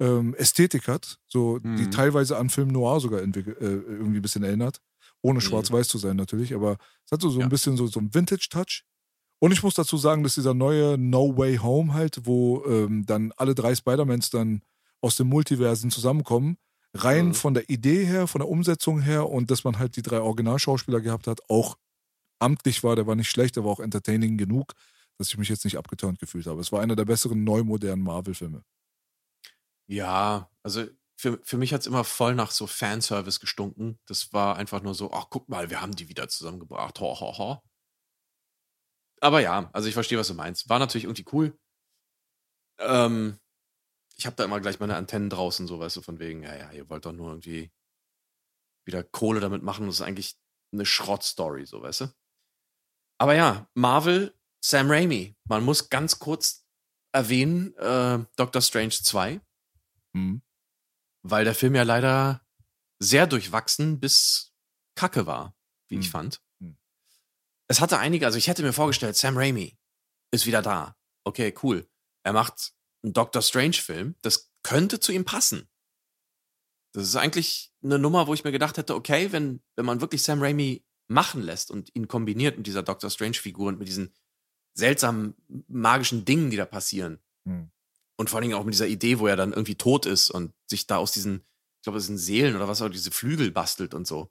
ähm, 0.00 0.34
Ästhetik 0.34 0.88
hat, 0.88 1.18
so 1.26 1.58
die 1.58 1.68
Mhm. 1.84 1.90
teilweise 1.90 2.38
an 2.38 2.48
Film 2.48 2.68
Noir 2.68 3.00
sogar 3.00 3.20
äh, 3.20 3.24
irgendwie 3.26 4.18
ein 4.18 4.22
bisschen 4.22 4.42
erinnert. 4.42 4.80
Ohne 5.20 5.40
Mhm. 5.40 5.42
schwarz-weiß 5.42 5.88
zu 5.88 5.98
sein 5.98 6.16
natürlich, 6.16 6.54
aber 6.54 6.78
es 7.04 7.12
hat 7.12 7.20
so, 7.20 7.28
so 7.28 7.40
Ja. 7.40 7.46
ein 7.46 7.50
bisschen 7.50 7.76
so, 7.76 7.86
so 7.86 8.00
ein 8.00 8.14
Vintage-Touch. 8.14 8.84
Und 9.40 9.52
ich 9.52 9.62
muss 9.62 9.74
dazu 9.74 9.96
sagen, 9.96 10.22
dass 10.22 10.34
dieser 10.34 10.54
neue 10.54 10.98
No 10.98 11.36
Way 11.36 11.56
Home 11.58 11.94
halt, 11.94 12.26
wo 12.26 12.64
ähm, 12.66 13.06
dann 13.06 13.32
alle 13.36 13.54
drei 13.54 13.74
Spider-Mans 13.74 14.30
dann 14.30 14.62
aus 15.00 15.16
den 15.16 15.28
Multiversen 15.28 15.90
zusammenkommen, 15.90 16.58
rein 16.94 17.28
Mhm. 17.28 17.34
von 17.34 17.54
der 17.54 17.70
Idee 17.70 18.04
her, 18.04 18.26
von 18.26 18.40
der 18.40 18.48
Umsetzung 18.48 19.00
her 19.00 19.28
und 19.30 19.50
dass 19.50 19.64
man 19.64 19.78
halt 19.78 19.96
die 19.96 20.02
drei 20.02 20.20
Originalschauspieler 20.20 21.00
gehabt 21.00 21.26
hat, 21.26 21.40
auch 21.48 21.76
amtlich 22.40 22.84
war, 22.84 22.96
der 22.96 23.06
war 23.06 23.16
nicht 23.16 23.30
schlecht, 23.30 23.56
der 23.56 23.64
war 23.64 23.72
auch 23.72 23.80
entertaining 23.80 24.38
genug, 24.38 24.74
dass 25.18 25.28
ich 25.28 25.38
mich 25.38 25.48
jetzt 25.50 25.64
nicht 25.64 25.78
abgeturnt 25.78 26.18
gefühlt 26.20 26.46
habe. 26.46 26.60
Es 26.60 26.72
war 26.72 26.82
einer 26.82 26.96
der 26.96 27.06
besseren 27.06 27.44
neumodernen 27.44 28.04
Marvel-Filme. 28.04 28.62
Ja, 29.88 30.50
also 30.62 30.86
für, 31.16 31.40
für 31.42 31.56
mich 31.58 31.72
hat's 31.74 31.86
immer 31.86 32.04
voll 32.04 32.34
nach 32.34 32.50
so 32.50 32.66
Fanservice 32.66 33.40
gestunken. 33.40 33.98
Das 34.06 34.32
war 34.32 34.56
einfach 34.56 34.82
nur 34.82 34.94
so, 34.94 35.12
ach, 35.12 35.26
guck 35.30 35.48
mal, 35.48 35.68
wir 35.70 35.80
haben 35.80 35.94
die 35.94 36.08
wieder 36.08 36.28
zusammengebracht. 36.28 37.00
Ho, 37.00 37.18
ho, 37.20 37.36
ho. 37.38 37.62
Aber 39.20 39.40
ja, 39.40 39.68
also 39.72 39.88
ich 39.88 39.94
verstehe, 39.94 40.18
was 40.18 40.28
du 40.28 40.34
meinst. 40.34 40.68
War 40.68 40.78
natürlich 40.78 41.04
irgendwie 41.04 41.26
cool. 41.32 41.58
Ähm, 42.78 43.38
ich 44.16 44.26
habe 44.26 44.36
da 44.36 44.44
immer 44.44 44.60
gleich 44.60 44.80
meine 44.80 44.96
Antennen 44.96 45.30
draußen, 45.30 45.66
so 45.66 45.78
weißt 45.78 45.96
du, 45.96 46.02
von 46.02 46.18
wegen, 46.18 46.42
ja, 46.42 46.54
ja, 46.56 46.72
ihr 46.72 46.88
wollt 46.88 47.04
doch 47.06 47.12
nur 47.12 47.28
irgendwie 47.30 47.70
wieder 48.86 49.02
Kohle 49.02 49.40
damit 49.40 49.62
machen. 49.62 49.86
Das 49.86 49.96
ist 49.96 50.02
eigentlich 50.02 50.36
eine 50.72 50.86
Schrottstory, 50.86 51.66
so 51.66 51.82
weißt 51.82 52.02
du. 52.02 52.14
Aber 53.18 53.34
ja, 53.34 53.68
Marvel, 53.74 54.34
Sam 54.64 54.90
Raimi. 54.90 55.36
Man 55.44 55.64
muss 55.64 55.90
ganz 55.90 56.18
kurz 56.18 56.66
erwähnen, 57.12 57.74
äh, 57.76 58.24
Doctor 58.36 58.62
Strange 58.62 58.90
2 58.90 59.40
Mhm. 60.12 60.42
weil 61.22 61.44
der 61.44 61.54
Film 61.54 61.74
ja 61.74 61.82
leider 61.82 62.44
sehr 62.98 63.26
durchwachsen 63.26 64.00
bis 64.00 64.54
Kacke 64.96 65.26
war, 65.26 65.54
wie 65.88 65.98
ich 65.98 66.06
Hm. 66.06 66.10
fand. 66.12 66.42
Es 67.70 67.80
hatte 67.80 68.00
einige, 68.00 68.26
also 68.26 68.36
ich 68.36 68.48
hätte 68.48 68.64
mir 68.64 68.72
vorgestellt, 68.72 69.14
Sam 69.14 69.38
Raimi 69.38 69.78
ist 70.32 70.44
wieder 70.44 70.60
da. 70.60 70.96
Okay, 71.22 71.54
cool. 71.62 71.88
Er 72.24 72.32
macht 72.32 72.72
einen 73.04 73.12
Doctor 73.12 73.42
Strange-Film. 73.42 74.16
Das 74.22 74.50
könnte 74.64 74.98
zu 74.98 75.12
ihm 75.12 75.24
passen. 75.24 75.68
Das 76.92 77.04
ist 77.04 77.14
eigentlich 77.14 77.72
eine 77.84 78.00
Nummer, 78.00 78.26
wo 78.26 78.34
ich 78.34 78.42
mir 78.42 78.50
gedacht 78.50 78.76
hätte, 78.76 78.96
okay, 78.96 79.30
wenn, 79.30 79.62
wenn 79.76 79.86
man 79.86 80.00
wirklich 80.00 80.24
Sam 80.24 80.42
Raimi 80.42 80.84
machen 81.06 81.42
lässt 81.42 81.70
und 81.70 81.94
ihn 81.94 82.08
kombiniert 82.08 82.56
mit 82.56 82.66
dieser 82.66 82.82
Doctor 82.82 83.08
Strange-Figur 83.08 83.68
und 83.68 83.78
mit 83.78 83.86
diesen 83.86 84.12
seltsamen 84.74 85.36
magischen 85.68 86.24
Dingen, 86.24 86.50
die 86.50 86.56
da 86.56 86.64
passieren. 86.64 87.20
Hm. 87.46 87.70
Und 88.16 88.30
vor 88.30 88.38
allen 88.38 88.48
Dingen 88.48 88.60
auch 88.60 88.64
mit 88.64 88.74
dieser 88.74 88.88
Idee, 88.88 89.20
wo 89.20 89.28
er 89.28 89.36
dann 89.36 89.52
irgendwie 89.52 89.76
tot 89.76 90.06
ist 90.06 90.28
und 90.32 90.52
sich 90.66 90.88
da 90.88 90.96
aus 90.96 91.12
diesen, 91.12 91.46
ich 91.76 91.82
glaube, 91.84 91.98
das 91.98 92.06
sind 92.06 92.18
Seelen 92.18 92.56
oder 92.56 92.66
was 92.66 92.82
auch, 92.82 92.88
diese 92.88 93.12
Flügel 93.12 93.52
bastelt 93.52 93.94
und 93.94 94.08
so. 94.08 94.28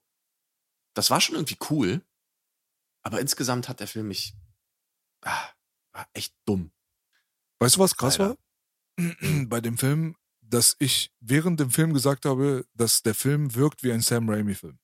Das 0.93 1.09
war 1.09 1.21
schon 1.21 1.35
irgendwie 1.35 1.57
cool. 1.69 2.01
Aber 3.03 3.19
insgesamt 3.21 3.69
hat 3.69 3.79
der 3.79 3.87
Film 3.87 4.07
mich 4.09 4.33
ah, 5.23 5.49
war 5.93 6.07
echt 6.13 6.33
dumm. 6.45 6.71
Weißt 7.59 7.75
du, 7.75 7.79
was 7.79 7.95
krass 7.95 8.17
Leider. 8.17 8.35
war? 8.97 9.15
Bei 9.47 9.61
dem 9.61 9.77
Film, 9.77 10.15
dass 10.41 10.75
ich 10.79 11.11
während 11.19 11.59
dem 11.59 11.71
Film 11.71 11.93
gesagt 11.93 12.25
habe, 12.25 12.65
dass 12.73 13.01
der 13.01 13.15
Film 13.15 13.53
wirkt 13.55 13.83
wie 13.83 13.91
ein 13.91 14.01
Sam 14.01 14.29
Raimi-Film. 14.29 14.77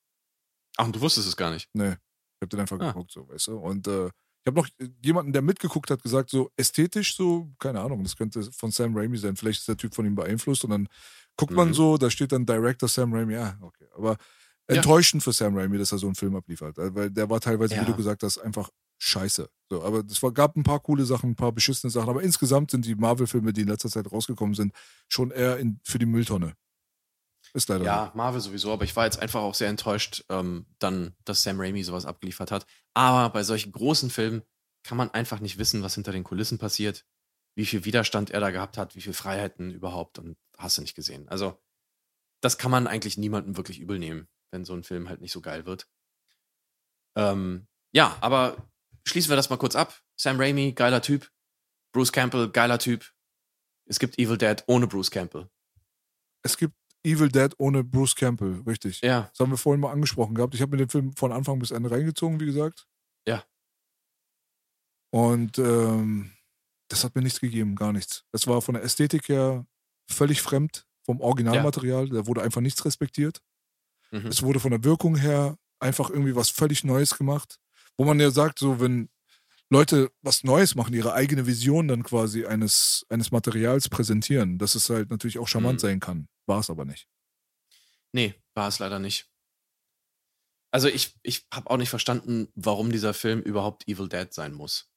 Ach, 0.78 0.86
und 0.86 0.96
du 0.96 1.00
wusstest 1.00 1.28
es 1.28 1.36
gar 1.36 1.50
nicht. 1.50 1.68
Nee, 1.74 1.90
ich 1.92 2.42
habe 2.42 2.48
den 2.48 2.60
einfach 2.60 2.78
Ah. 2.80 2.88
geguckt, 2.88 3.10
so, 3.12 3.28
weißt 3.28 3.48
du. 3.48 3.58
Und 3.58 3.86
äh, 3.88 4.06
ich 4.06 4.46
habe 4.46 4.60
noch 4.60 4.68
jemanden, 5.02 5.32
der 5.32 5.42
mitgeguckt 5.42 5.90
hat, 5.90 6.02
gesagt, 6.02 6.30
so 6.30 6.50
ästhetisch, 6.56 7.16
so, 7.16 7.50
keine 7.58 7.80
Ahnung, 7.80 8.02
das 8.04 8.16
könnte 8.16 8.42
von 8.52 8.70
Sam 8.70 8.96
Raimi 8.96 9.16
sein. 9.18 9.36
Vielleicht 9.36 9.60
ist 9.60 9.68
der 9.68 9.76
Typ 9.76 9.94
von 9.94 10.06
ihm 10.06 10.14
beeinflusst 10.14 10.64
und 10.64 10.70
dann 10.70 10.88
guckt 11.36 11.52
man 11.52 11.68
Mhm. 11.68 11.74
so, 11.74 11.98
da 11.98 12.10
steht 12.10 12.32
dann 12.32 12.46
Director 12.46 12.88
Sam 12.88 13.12
Raimi, 13.12 13.34
ja, 13.34 13.58
okay. 13.60 13.86
Aber 13.94 14.16
Ja. 14.68 14.76
enttäuschend 14.76 15.22
für 15.22 15.32
Sam 15.32 15.56
Raimi, 15.56 15.78
dass 15.78 15.92
er 15.92 15.98
so 15.98 16.06
einen 16.06 16.14
Film 16.16 16.34
abliefert. 16.36 16.76
äh, 16.78 16.94
Weil 16.94 17.10
der 17.10 17.30
war 17.30 17.40
teilweise, 17.40 17.74
wie 17.74 17.78
Ja. 17.78 17.84
du 17.84 17.94
gesagt 17.96 18.22
hast, 18.22 18.38
einfach 18.38 18.70
scheiße. 18.98 19.48
So, 19.70 19.82
aber 19.82 20.02
es 20.10 20.22
war, 20.22 20.32
gab 20.32 20.56
ein 20.56 20.62
paar 20.62 20.80
coole 20.80 21.04
Sachen, 21.04 21.30
ein 21.30 21.36
paar 21.36 21.52
beschissene 21.52 21.90
Sachen, 21.90 22.08
aber 22.08 22.22
insgesamt 22.22 22.70
sind 22.70 22.84
die 22.86 22.94
Marvel-Filme, 22.94 23.52
die 23.52 23.62
in 23.62 23.68
letzter 23.68 23.90
Zeit 23.90 24.10
rausgekommen 24.10 24.54
sind, 24.54 24.72
schon 25.08 25.30
eher 25.30 25.58
in, 25.58 25.80
für 25.84 25.98
die 25.98 26.06
Mülltonne. 26.06 26.54
Ist 27.54 27.68
leider 27.68 27.84
Ja, 27.84 28.12
Marvel 28.14 28.40
sowieso, 28.40 28.72
aber 28.72 28.84
ich 28.84 28.96
war 28.96 29.04
jetzt 29.04 29.18
einfach 29.20 29.40
auch 29.40 29.54
sehr 29.54 29.68
enttäuscht, 29.68 30.24
ähm, 30.30 30.66
dann, 30.78 31.14
dass 31.24 31.42
Sam 31.42 31.60
Raimi 31.60 31.84
sowas 31.84 32.04
abgeliefert 32.06 32.50
hat. 32.50 32.66
Aber 32.94 33.30
bei 33.32 33.44
solchen 33.44 33.70
großen 33.72 34.10
Filmen 34.10 34.42
kann 34.82 34.98
man 34.98 35.10
einfach 35.10 35.40
nicht 35.40 35.58
wissen, 35.58 35.82
was 35.82 35.94
hinter 35.94 36.12
den 36.12 36.24
Kulissen 36.24 36.58
passiert, 36.58 37.04
wie 37.54 37.66
viel 37.66 37.84
Widerstand 37.84 38.30
er 38.30 38.40
da 38.40 38.50
gehabt 38.50 38.78
hat, 38.78 38.96
wie 38.96 39.00
viel 39.00 39.12
Freiheiten 39.12 39.70
überhaupt 39.70 40.18
und 40.18 40.36
hast 40.58 40.76
du 40.78 40.82
nicht 40.82 40.94
gesehen. 40.96 41.28
Also, 41.28 41.56
das 42.40 42.58
kann 42.58 42.70
man 42.70 42.86
eigentlich 42.86 43.16
niemandem 43.16 43.56
wirklich 43.56 43.78
übel 43.78 43.98
nehmen, 43.98 44.28
wenn 44.56 44.64
so 44.64 44.74
ein 44.74 44.82
Film 44.82 45.08
halt 45.08 45.20
nicht 45.20 45.32
so 45.32 45.42
geil 45.42 45.66
wird. 45.66 45.86
Ähm, 47.16 47.68
ja, 47.92 48.16
aber 48.22 48.56
schließen 49.06 49.30
wir 49.30 49.36
das 49.36 49.50
mal 49.50 49.58
kurz 49.58 49.76
ab. 49.76 50.02
Sam 50.18 50.40
Raimi, 50.40 50.72
geiler 50.72 51.02
Typ. 51.02 51.30
Bruce 51.92 52.10
Campbell, 52.10 52.50
geiler 52.50 52.78
Typ. 52.78 53.12
Es 53.86 53.98
gibt 53.98 54.18
Evil 54.18 54.38
Dead 54.38 54.64
ohne 54.66 54.86
Bruce 54.86 55.10
Campbell. 55.10 55.48
Es 56.42 56.56
gibt 56.56 56.74
Evil 57.04 57.28
Dead 57.28 57.54
ohne 57.58 57.84
Bruce 57.84 58.16
Campbell, 58.16 58.62
richtig. 58.66 59.00
Ja, 59.02 59.28
Das 59.30 59.40
haben 59.40 59.50
wir 59.50 59.58
vorhin 59.58 59.80
mal 59.80 59.92
angesprochen 59.92 60.34
gehabt. 60.34 60.54
Ich 60.54 60.62
habe 60.62 60.70
mir 60.70 60.78
den 60.78 60.88
Film 60.88 61.14
von 61.14 61.32
Anfang 61.32 61.58
bis 61.58 61.70
Ende 61.70 61.90
reingezogen, 61.90 62.40
wie 62.40 62.46
gesagt. 62.46 62.88
Ja. 63.28 63.44
Und 65.12 65.58
ähm, 65.58 66.32
das 66.88 67.04
hat 67.04 67.14
mir 67.14 67.22
nichts 67.22 67.40
gegeben, 67.40 67.76
gar 67.76 67.92
nichts. 67.92 68.24
Es 68.32 68.46
war 68.46 68.62
von 68.62 68.74
der 68.74 68.82
Ästhetik 68.84 69.28
her 69.28 69.66
völlig 70.10 70.40
fremd 70.40 70.86
vom 71.04 71.20
Originalmaterial. 71.20 72.08
Da 72.08 72.26
wurde 72.26 72.42
einfach 72.42 72.60
nichts 72.60 72.84
respektiert. 72.84 73.40
Mhm. 74.24 74.26
Es 74.28 74.42
wurde 74.42 74.60
von 74.60 74.70
der 74.70 74.84
Wirkung 74.84 75.16
her 75.16 75.56
einfach 75.78 76.10
irgendwie 76.10 76.34
was 76.36 76.50
völlig 76.50 76.84
Neues 76.84 77.16
gemacht. 77.16 77.58
Wo 77.96 78.04
man 78.04 78.20
ja 78.20 78.30
sagt, 78.30 78.58
so 78.58 78.80
wenn 78.80 79.08
Leute 79.70 80.10
was 80.22 80.44
Neues 80.44 80.74
machen, 80.74 80.94
ihre 80.94 81.12
eigene 81.14 81.46
Vision 81.46 81.88
dann 81.88 82.02
quasi 82.02 82.46
eines, 82.46 83.04
eines 83.08 83.30
Materials 83.32 83.88
präsentieren, 83.88 84.58
dass 84.58 84.74
es 84.74 84.88
halt 84.90 85.10
natürlich 85.10 85.38
auch 85.38 85.48
charmant 85.48 85.78
Mhm. 85.78 85.86
sein 85.86 86.00
kann. 86.00 86.28
War 86.46 86.60
es 86.60 86.70
aber 86.70 86.84
nicht. 86.84 87.08
Nee, 88.12 88.34
war 88.54 88.68
es 88.68 88.78
leider 88.78 88.98
nicht. 88.98 89.28
Also 90.72 90.88
ich, 90.88 91.16
ich 91.22 91.46
habe 91.52 91.70
auch 91.70 91.76
nicht 91.78 91.90
verstanden, 91.90 92.48
warum 92.54 92.92
dieser 92.92 93.14
Film 93.14 93.40
überhaupt 93.40 93.88
Evil 93.88 94.08
Dead 94.08 94.32
sein 94.32 94.52
muss. 94.52 94.90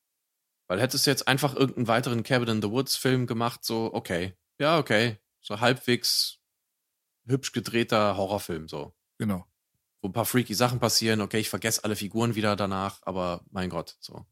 Weil 0.67 0.79
hättest 0.81 1.05
du 1.07 1.09
jetzt 1.09 1.27
einfach 1.27 1.55
irgendeinen 1.55 1.87
weiteren 1.87 2.23
Cabin 2.23 2.49
in 2.49 2.61
the 2.61 2.69
Woods 2.69 2.95
Film 2.95 3.27
gemacht, 3.27 3.63
so, 3.63 3.93
okay. 3.93 4.35
Ja, 4.59 4.77
okay. 4.77 5.17
So 5.41 5.61
halbwegs 5.61 6.37
hübsch 7.25 7.53
gedrehter 7.53 8.17
Horrorfilm, 8.17 8.67
so. 8.67 8.93
Genau. 9.19 9.45
Wo 10.01 10.07
ein 10.07 10.13
paar 10.13 10.25
freaky 10.25 10.55
Sachen 10.55 10.79
passieren, 10.79 11.21
okay, 11.21 11.39
ich 11.39 11.49
vergesse 11.49 11.83
alle 11.83 11.95
Figuren 11.95 12.35
wieder 12.35 12.55
danach, 12.55 12.99
aber 13.03 13.45
mein 13.51 13.69
Gott, 13.69 13.97
so. 13.99 14.25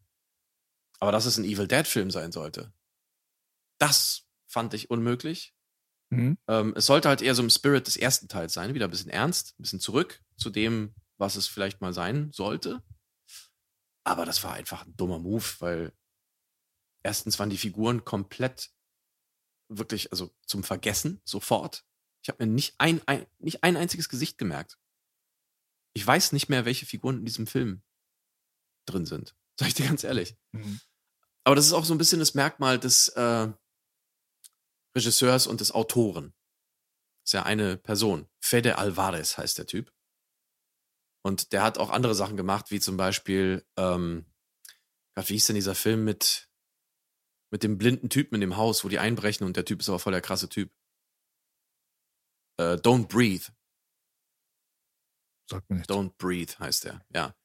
Aber 1.00 1.12
dass 1.12 1.26
es 1.26 1.38
ein 1.38 1.46
Evil 1.46 1.68
Dead 1.68 1.86
Film 1.86 2.10
sein 2.10 2.32
sollte, 2.32 2.74
das 3.78 4.28
fand 4.48 4.74
ich 4.74 4.90
unmöglich. 4.90 5.54
Mhm. 6.10 6.38
Ähm, 6.48 6.74
es 6.76 6.86
sollte 6.86 7.10
halt 7.10 7.22
eher 7.22 7.36
so 7.36 7.44
im 7.44 7.50
Spirit 7.50 7.86
des 7.86 7.98
ersten 7.98 8.30
Teils 8.30 8.54
sein, 8.54 8.74
wieder 8.74 8.86
ein 8.86 8.92
bisschen 8.92 9.12
ernst, 9.12 9.60
ein 9.60 9.62
bisschen 9.62 9.82
zurück 9.82 10.24
zu 10.38 10.50
dem, 10.50 10.96
was 11.18 11.36
es 11.36 11.48
vielleicht 11.48 11.82
mal 11.82 11.94
sein 11.94 12.32
sollte. 12.32 12.82
Aber 14.06 14.26
das 14.26 14.42
war 14.44 14.54
einfach 14.54 14.86
ein 14.86 14.96
dummer 14.96 15.20
Move, 15.20 15.46
weil 15.60 15.94
erstens 17.04 17.38
waren 17.40 17.50
die 17.50 17.58
Figuren 17.58 18.06
komplett 18.06 18.72
wirklich, 19.68 20.12
also 20.14 20.34
zum 20.46 20.64
Vergessen, 20.64 21.22
sofort. 21.26 21.86
Ich 22.28 22.30
habe 22.30 22.46
mir 22.46 22.52
nicht 22.52 22.76
ein, 22.78 23.02
ein, 23.08 23.26
nicht 23.40 23.64
ein 23.64 23.78
einziges 23.78 24.10
Gesicht 24.10 24.38
gemerkt. 24.38 24.78
Ich 25.94 26.06
weiß 26.06 26.34
nicht 26.34 26.50
mehr, 26.50 26.66
welche 26.66 26.86
Figuren 26.86 27.20
in 27.20 27.26
diesem 27.26 27.48
Film 27.48 27.84
drin 28.86 29.06
sind. 29.06 29.34
Sag 29.58 29.70
ich 29.70 29.76
dir 29.76 29.88
ganz 29.88 30.04
ehrlich. 30.04 30.36
Mhm. 30.52 30.82
Aber 31.46 31.56
das 31.56 31.66
ist 31.66 31.72
auch 31.72 31.86
so 31.86 31.94
ein 31.94 31.98
bisschen 31.98 32.20
das 32.20 32.34
Merkmal 32.34 32.80
des 32.80 33.08
äh, 33.08 33.48
Regisseurs 34.94 35.48
und 35.48 35.62
des 35.62 35.72
Autoren. 35.72 36.34
ist 37.24 37.32
ja 37.32 37.44
eine 37.44 37.78
Person. 37.78 38.28
Fede 38.42 38.78
Alvarez 38.78 39.38
heißt 39.38 39.58
der 39.58 39.68
Typ. 39.68 39.94
Und 41.24 41.54
der 41.54 41.64
hat 41.64 41.78
auch 41.78 41.92
andere 41.92 42.14
Sachen 42.14 42.36
gemacht, 42.36 42.72
wie 42.72 42.82
zum 42.82 42.98
Beispiel, 42.98 43.66
ähm, 43.78 44.26
Gott, 45.16 45.30
wie 45.30 45.36
hieß 45.36 45.48
denn 45.48 45.56
dieser 45.56 45.76
Film 45.76 46.04
mit, 46.04 46.50
mit 47.52 47.64
dem 47.64 47.78
blinden 47.78 48.10
Typen 48.10 48.36
in 48.36 48.42
dem 48.42 48.58
Haus, 48.58 48.84
wo 48.84 48.90
die 48.90 49.00
einbrechen 49.00 49.48
und 49.48 49.56
der 49.56 49.64
Typ 49.64 49.80
ist 49.80 49.88
aber 49.88 50.00
voll 50.00 50.12
der 50.12 50.22
krasse 50.22 50.50
Typ. 50.50 50.74
Äh, 52.58 52.76
Don't 52.76 53.08
Breathe. 53.08 53.46
Sagt 55.50 55.70
mir 55.70 55.78
nicht. 55.78 55.90
Don't 55.90 56.14
Breathe 56.18 56.58
heißt 56.60 56.86
der, 56.86 57.06
ja. 57.14 57.36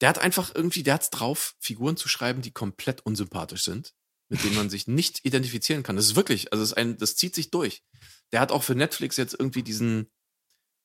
Der 0.00 0.08
hat 0.08 0.18
einfach 0.18 0.54
irgendwie, 0.54 0.82
der 0.82 0.94
hat's 0.94 1.10
drauf, 1.10 1.54
Figuren 1.60 1.96
zu 1.96 2.08
schreiben, 2.08 2.42
die 2.42 2.52
komplett 2.52 3.04
unsympathisch 3.04 3.64
sind, 3.64 3.94
mit 4.28 4.42
denen 4.42 4.56
man 4.56 4.70
sich 4.70 4.86
nicht 4.86 5.24
identifizieren 5.24 5.82
kann. 5.82 5.96
Das 5.96 6.06
ist 6.06 6.16
wirklich, 6.16 6.52
also 6.52 6.64
ist 6.64 6.74
ein, 6.74 6.96
das 6.96 7.16
zieht 7.16 7.34
sich 7.34 7.50
durch. 7.50 7.82
Der 8.32 8.40
hat 8.40 8.52
auch 8.52 8.62
für 8.62 8.74
Netflix 8.74 9.16
jetzt 9.16 9.34
irgendwie 9.38 9.62
diesen 9.62 10.10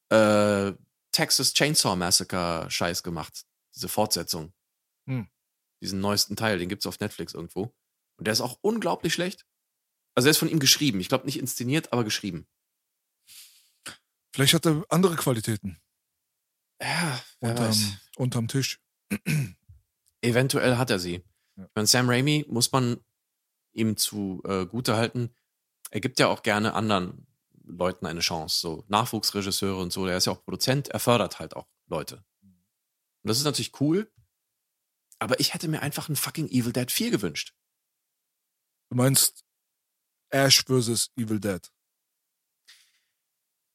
äh, 0.09 0.73
Texas 1.11 1.53
Chainsaw 1.53 1.95
Massacre 1.95 2.69
Scheiß 2.69 3.03
gemacht, 3.03 3.45
diese 3.75 3.87
Fortsetzung. 3.87 4.53
Hm. 5.07 5.29
Diesen 5.81 5.99
neuesten 5.99 6.35
Teil, 6.35 6.59
den 6.59 6.69
gibt's 6.69 6.85
auf 6.85 6.99
Netflix 6.99 7.33
irgendwo. 7.33 7.73
Und 8.17 8.27
der 8.27 8.33
ist 8.33 8.41
auch 8.41 8.57
unglaublich 8.61 9.13
schlecht. 9.13 9.45
Also 10.15 10.27
er 10.27 10.31
ist 10.31 10.37
von 10.37 10.49
ihm 10.49 10.59
geschrieben. 10.59 10.99
Ich 10.99 11.09
glaube 11.09 11.25
nicht 11.25 11.39
inszeniert, 11.39 11.91
aber 11.93 12.03
geschrieben. 12.03 12.47
Vielleicht 14.35 14.53
hat 14.53 14.65
er 14.65 14.83
andere 14.89 15.15
Qualitäten 15.15 15.79
Ja, 16.81 17.23
wer 17.39 17.51
unterm, 17.51 17.67
weiß. 17.69 17.97
unterm 18.17 18.47
Tisch. 18.49 18.81
Eventuell 20.21 20.75
hat 20.77 20.89
er 20.89 20.99
sie. 20.99 21.23
Ja. 21.55 21.69
Meine, 21.73 21.87
Sam 21.87 22.09
Raimi 22.09 22.45
muss 22.49 22.69
man 22.73 22.99
ihm 23.71 23.95
zu 23.95 24.41
äh, 24.43 24.65
Gute 24.65 24.97
halten. 24.97 25.33
Er 25.89 26.01
gibt 26.01 26.19
ja 26.19 26.27
auch 26.27 26.43
gerne 26.43 26.73
anderen 26.73 27.27
Leuten 27.63 28.05
eine 28.05 28.19
Chance, 28.19 28.59
so 28.59 28.83
Nachwuchsregisseure 28.89 29.81
und 29.81 29.93
so. 29.93 30.05
Der 30.05 30.17
ist 30.17 30.25
ja 30.25 30.33
auch 30.33 30.43
Produzent, 30.43 30.89
er 30.89 30.99
fördert 30.99 31.39
halt 31.39 31.55
auch 31.55 31.69
Leute. 31.87 32.17
Und 32.41 33.29
das 33.29 33.37
ist 33.37 33.45
natürlich 33.45 33.79
cool. 33.79 34.11
Aber 35.17 35.39
ich 35.39 35.53
hätte 35.53 35.69
mir 35.69 35.81
einfach 35.81 36.09
ein 36.09 36.17
fucking 36.17 36.49
Evil 36.49 36.73
Dead 36.73 36.91
4 36.91 37.09
gewünscht. 37.09 37.53
Du 38.89 38.97
meinst 38.97 39.45
Ash 40.27 40.61
versus 40.65 41.09
Evil 41.15 41.39
Dead. 41.39 41.71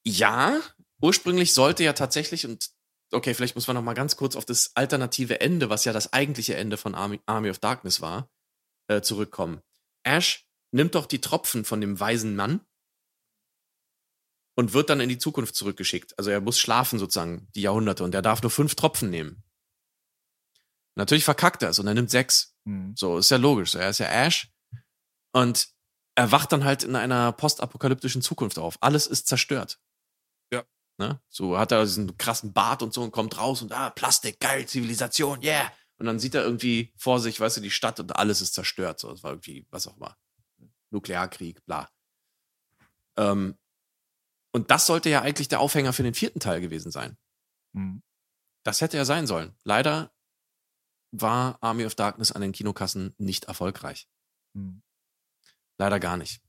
Ja, 0.05 0.61
ursprünglich 1.01 1.53
sollte 1.53 1.85
ja 1.85 1.93
tatsächlich, 1.93 2.47
und 2.47 2.71
okay, 3.13 3.35
vielleicht 3.35 3.55
muss 3.55 3.67
man 3.67 3.77
noch 3.77 3.83
mal 3.83 3.95
ganz 3.95 4.17
kurz 4.17 4.37
auf 4.37 4.45
das 4.45 4.75
alternative 4.75 5.41
Ende, 5.41 5.71
was 5.71 5.85
ja 5.85 5.93
das 5.93 6.13
eigentliche 6.13 6.57
Ende 6.57 6.77
von 6.77 6.95
Army, 6.95 7.21
Army 7.27 7.51
of 7.51 7.59
Darkness 7.59 8.01
war, 8.01 8.31
äh, 8.89 9.03
zurückkommen. 9.03 9.61
Ash 10.03 10.47
nimmt 10.73 10.95
doch 10.95 11.07
die 11.07 11.21
Tropfen 11.21 11.65
von 11.65 11.81
dem 11.81 11.99
weisen 12.01 12.37
Mann 12.37 12.61
und 14.57 14.73
wird 14.73 14.91
dann 14.91 15.01
in 15.01 15.09
die 15.09 15.19
Zukunft 15.19 15.55
zurückgeschickt. 15.55 16.19
Also 16.19 16.31
er 16.31 16.41
muss 16.41 16.59
schlafen 16.59 16.99
sozusagen 16.99 17.49
die 17.55 17.63
Jahrhunderte 17.63 18.05
und 18.05 18.15
er 18.15 18.23
darf 18.23 18.43
nur 18.43 18.51
fünf 18.51 18.75
Tropfen 18.75 19.11
nehmen. 19.11 19.43
Natürlich 20.97 21.25
verkackt 21.25 21.63
er 21.63 21.71
es 21.71 21.79
und 21.79 21.87
er 21.87 21.95
nimmt 21.95 22.11
sechs. 22.11 22.55
Hm. 22.67 22.95
So, 22.97 23.19
ist 23.19 23.31
ja 23.31 23.37
logisch. 23.37 23.75
Er 23.75 23.91
ist 23.91 23.99
ja 23.99 24.07
Ash. 24.07 24.51
Und 25.33 25.69
er 26.15 26.33
wacht 26.33 26.53
dann 26.53 26.65
halt 26.65 26.83
in 26.83 26.97
einer 26.97 27.33
postapokalyptischen 27.33 28.23
Zukunft 28.23 28.59
auf. 28.59 28.77
Alles 28.81 29.07
ist 29.07 29.27
zerstört. 29.27 29.79
Ja. 31.01 31.09
Ne? 31.09 31.21
So 31.29 31.59
hat 31.59 31.73
er 31.73 31.83
diesen 31.83 32.17
krassen 32.19 32.53
Bart 32.53 32.83
und 32.83 32.93
so 32.93 33.03
und 33.03 33.11
kommt 33.11 33.39
raus 33.39 33.63
und 33.63 33.73
ah, 33.73 33.91
Plastik, 33.91 34.41
geil, 34.41 34.67
Zivilisation, 34.67 35.43
yeah. 35.43 35.73
Und 35.97 36.07
dann 36.07 36.19
sieht 36.19 36.35
er 36.35 36.43
irgendwie 36.43 36.93
vor 36.97 37.21
sich, 37.21 37.41
weißt 37.41 37.59
du, 37.59 37.61
die 37.61 37.71
Stadt 37.71 38.01
und 38.01 38.17
alles 38.17 38.41
ist 38.41 38.55
zerstört. 38.55 38.99
So, 38.99 39.11
es 39.13 39.23
war 39.23 39.33
irgendwie, 39.33 39.67
was 39.71 39.87
auch 39.87 39.97
immer. 39.97 40.17
Nuklearkrieg, 40.91 41.65
bla. 41.67 41.91
Ähm, 43.17 43.59
und 44.51 44.71
das 44.71 44.87
sollte 44.87 45.11
ja 45.11 45.21
eigentlich 45.21 45.49
der 45.49 45.61
Aufhänger 45.61 45.93
für 45.93 46.03
den 46.03 46.15
vierten 46.15 46.41
Teil 46.41 46.61
gewesen 46.61 46.91
sein. 46.91 47.19
Hm. 47.75 48.03
Das 48.63 48.81
hätte 48.81 48.97
er 48.97 49.05
sein 49.05 49.27
sollen. 49.27 49.55
Leider 49.63 50.11
war 51.13 51.59
Army 51.61 51.85
of 51.85 51.95
Darkness 51.95 52.33
an 52.33 52.41
den 52.41 52.53
Kinokassen 52.53 53.15
nicht 53.19 53.45
erfolgreich. 53.45 54.09
Hm. 54.55 54.83
Leider 55.77 56.01
gar 56.01 56.17
nicht. 56.17 56.41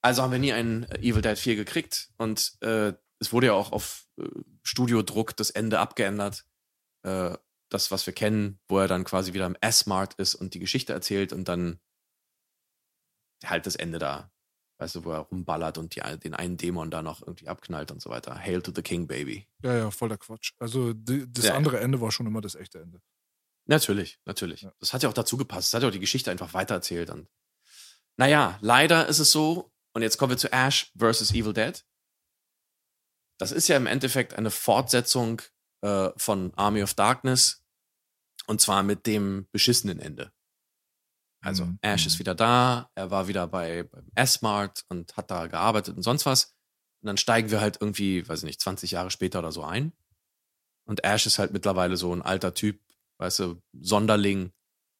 Also 0.00 0.22
haben 0.22 0.32
wir 0.32 0.38
nie 0.38 0.52
einen 0.52 0.84
äh, 0.84 0.98
Evil 0.98 1.22
Dead 1.22 1.38
4 1.38 1.56
gekriegt 1.56 2.10
und 2.18 2.56
äh, 2.60 2.92
es 3.22 3.32
wurde 3.32 3.46
ja 3.46 3.52
auch 3.52 3.72
auf 3.72 4.06
äh, 4.18 4.28
Studiodruck 4.62 5.36
das 5.36 5.50
Ende 5.50 5.78
abgeändert. 5.78 6.44
Äh, 7.04 7.36
das, 7.70 7.90
was 7.90 8.04
wir 8.04 8.12
kennen, 8.12 8.60
wo 8.68 8.78
er 8.80 8.88
dann 8.88 9.04
quasi 9.04 9.32
wieder 9.32 9.46
im 9.46 9.56
S-Mart 9.60 10.14
ist 10.14 10.34
und 10.34 10.52
die 10.54 10.58
Geschichte 10.58 10.92
erzählt 10.92 11.32
und 11.32 11.48
dann 11.48 11.80
halt 13.44 13.64
das 13.66 13.76
Ende 13.76 13.98
da, 13.98 14.30
weißt 14.78 14.96
du, 14.96 15.04
wo 15.04 15.12
er 15.12 15.20
rumballert 15.20 15.78
und 15.78 15.94
die, 15.96 16.02
den 16.18 16.34
einen 16.34 16.58
Dämon 16.58 16.90
da 16.90 17.00
noch 17.00 17.22
irgendwie 17.22 17.48
abknallt 17.48 17.90
und 17.90 18.02
so 18.02 18.10
weiter. 18.10 18.36
Hail 18.38 18.60
to 18.60 18.72
the 18.74 18.82
King, 18.82 19.06
Baby. 19.06 19.48
Ja, 19.62 19.74
ja, 19.74 19.90
voller 19.90 20.18
Quatsch. 20.18 20.52
Also 20.58 20.92
die, 20.92 21.32
das 21.32 21.46
Ja, 21.46 21.54
andere 21.54 21.80
Ende 21.80 22.00
war 22.00 22.12
schon 22.12 22.26
immer 22.26 22.40
das 22.40 22.56
echte 22.56 22.80
Ende. 22.80 23.00
Natürlich, 23.66 24.18
natürlich. 24.26 24.62
Ja. 24.62 24.74
Das 24.80 24.92
hat 24.92 25.02
ja 25.02 25.08
auch 25.08 25.14
dazu 25.14 25.36
gepasst. 25.36 25.72
Das 25.72 25.78
hat 25.78 25.82
ja 25.82 25.88
auch 25.88 25.92
die 25.92 26.00
Geschichte 26.00 26.30
einfach 26.30 26.52
weitererzählt. 26.52 27.10
Und 27.10 27.28
naja, 28.18 28.58
leider 28.60 29.06
ist 29.06 29.20
es 29.20 29.30
so, 29.30 29.72
und 29.94 30.02
jetzt 30.02 30.18
kommen 30.18 30.30
wir 30.30 30.38
zu 30.38 30.52
Ash 30.52 30.92
vs. 30.98 31.32
Evil 31.32 31.52
Dead. 31.52 31.84
Das 33.38 33.52
ist 33.52 33.68
ja 33.68 33.76
im 33.76 33.86
Endeffekt 33.86 34.34
eine 34.34 34.50
Fortsetzung 34.50 35.42
äh, 35.82 36.10
von 36.16 36.52
Army 36.54 36.82
of 36.82 36.94
Darkness. 36.94 37.62
Und 38.46 38.60
zwar 38.60 38.82
mit 38.82 39.06
dem 39.06 39.46
beschissenen 39.52 40.00
Ende. 40.00 40.32
Also 41.40 41.64
Mhm. 41.64 41.78
Ash 41.82 42.06
ist 42.06 42.18
wieder 42.18 42.34
da, 42.34 42.90
er 42.94 43.10
war 43.10 43.28
wieder 43.28 43.46
bei 43.46 43.82
beim 43.84 44.10
S-Mart 44.14 44.84
und 44.88 45.16
hat 45.16 45.30
da 45.30 45.46
gearbeitet 45.48 45.96
und 45.96 46.02
sonst 46.02 46.24
was. 46.26 46.54
Und 47.02 47.08
dann 47.08 47.16
steigen 47.16 47.50
wir 47.50 47.60
halt 47.60 47.78
irgendwie, 47.80 48.26
weiß 48.28 48.40
ich 48.40 48.44
nicht, 48.44 48.60
20 48.60 48.92
Jahre 48.92 49.10
später 49.10 49.40
oder 49.40 49.52
so 49.52 49.64
ein. 49.64 49.92
Und 50.84 51.04
Ash 51.04 51.26
ist 51.26 51.38
halt 51.38 51.52
mittlerweile 51.52 51.96
so 51.96 52.14
ein 52.14 52.22
alter 52.22 52.54
Typ, 52.54 52.80
weißt 53.18 53.40
du, 53.40 53.62
Sonderling. 53.72 54.52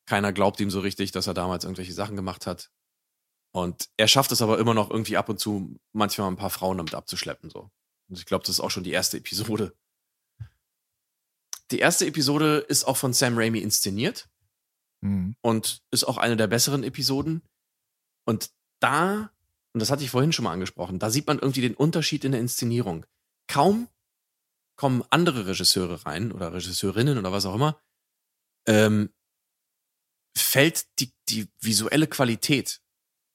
Keiner 0.07 0.33
glaubt 0.33 0.61
ihm 0.61 0.71
so 0.71 0.81
richtig, 0.81 1.13
dass 1.13 1.29
er 1.29 1.35
damals 1.35 1.65
irgendwelche 1.65 1.93
Sachen 1.93 2.17
gemacht 2.17 2.47
hat. 2.47 2.71
Und 3.53 3.89
er 3.97 4.09
schafft 4.09 4.33
es 4.33 4.43
aber 4.43 4.59
immer 4.59 4.75
noch 4.75 4.91
irgendwie 4.91 5.17
ab 5.17 5.29
und 5.29 5.39
zu, 5.39 5.79
manchmal 5.93 6.29
ein 6.29 6.37
paar 6.37 6.51
Frauen 6.51 6.79
damit 6.79 6.95
abzuschleppen, 6.95 7.51
so. 7.51 7.71
Und 8.13 8.19
ich 8.19 8.27
glaube, 8.27 8.43
das 8.43 8.57
ist 8.57 8.61
auch 8.61 8.71
schon 8.71 8.85
die 8.85 8.93
erste 8.93 9.17
Episode. 9.17 9.75
Die 11.71 11.79
erste 11.79 12.07
Episode 12.07 12.59
ist 12.59 12.85
auch 12.85 12.99
von 12.99 13.15
Sam 13.15 13.39
Raimi 13.39 13.61
inszeniert 13.61 14.29
Hm. 15.03 15.35
und 15.41 15.83
ist 15.91 16.05
auch 16.05 16.19
eine 16.19 16.37
der 16.37 16.47
besseren 16.47 16.85
Episoden. 16.85 17.41
Und 18.27 18.51
da, 18.81 19.33
und 19.73 19.81
das 19.81 19.91
hatte 19.91 20.05
ich 20.05 20.11
vorhin 20.11 20.35
schon 20.35 20.43
mal 20.45 20.53
angesprochen, 20.53 20.99
da 20.99 21.09
sieht 21.09 21.27
man 21.27 21.39
irgendwie 21.39 21.63
den 21.63 21.75
Unterschied 21.75 22.27
in 22.27 22.33
der 22.33 22.43
Inszenierung. 22.43 23.07
Kaum 23.49 23.89
kommen 24.77 25.03
andere 25.09 25.47
Regisseure 25.47 26.05
rein 26.05 26.33
oder 26.33 26.53
Regisseurinnen 26.53 27.17
oder 27.17 27.33
was 27.33 27.47
auch 27.47 27.55
immer, 27.55 27.81
ähm, 28.67 29.09
fällt 30.37 31.01
die, 31.01 31.15
die 31.31 31.49
visuelle 31.61 32.09
Qualität 32.09 32.82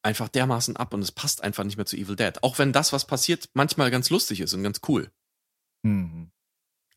einfach 0.08 0.30
dermaßen 0.30 0.78
ab 0.78 0.94
und 0.94 1.02
es 1.02 1.12
passt 1.12 1.44
einfach 1.44 1.66
nicht 1.66 1.76
mehr 1.76 1.86
zu 1.86 1.98
Evil 1.98 2.16
Dead. 2.16 2.42
Auch 2.42 2.58
wenn 2.60 2.72
das, 2.72 2.94
was 2.94 3.06
passiert, 3.06 3.50
manchmal 3.54 3.92
ganz 3.92 4.10
lustig 4.10 4.40
ist 4.40 4.54
und 4.54 4.64
ganz 4.64 4.80
cool. 4.88 5.12
Hm. 5.86 6.32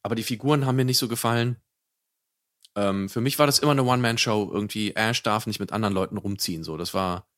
Aber 0.02 0.14
die 0.14 0.22
Figuren 0.22 0.64
haben 0.64 0.76
mir 0.76 0.84
nicht 0.84 0.98
so 0.98 1.08
gefallen. 1.08 1.60
Ähm, 2.76 3.08
für 3.08 3.20
mich 3.20 3.38
war 3.40 3.46
das 3.46 3.58
immer 3.58 3.72
eine 3.72 3.82
One-Man-Show. 3.82 4.50
Irgendwie, 4.52 4.94
Ash 4.94 5.24
darf 5.24 5.46
nicht 5.46 5.58
mit 5.58 5.72
anderen 5.72 5.92
Leuten 5.92 6.18
rumziehen. 6.18 6.62
So, 6.62 6.76
das 6.76 6.94
war. 6.94 7.28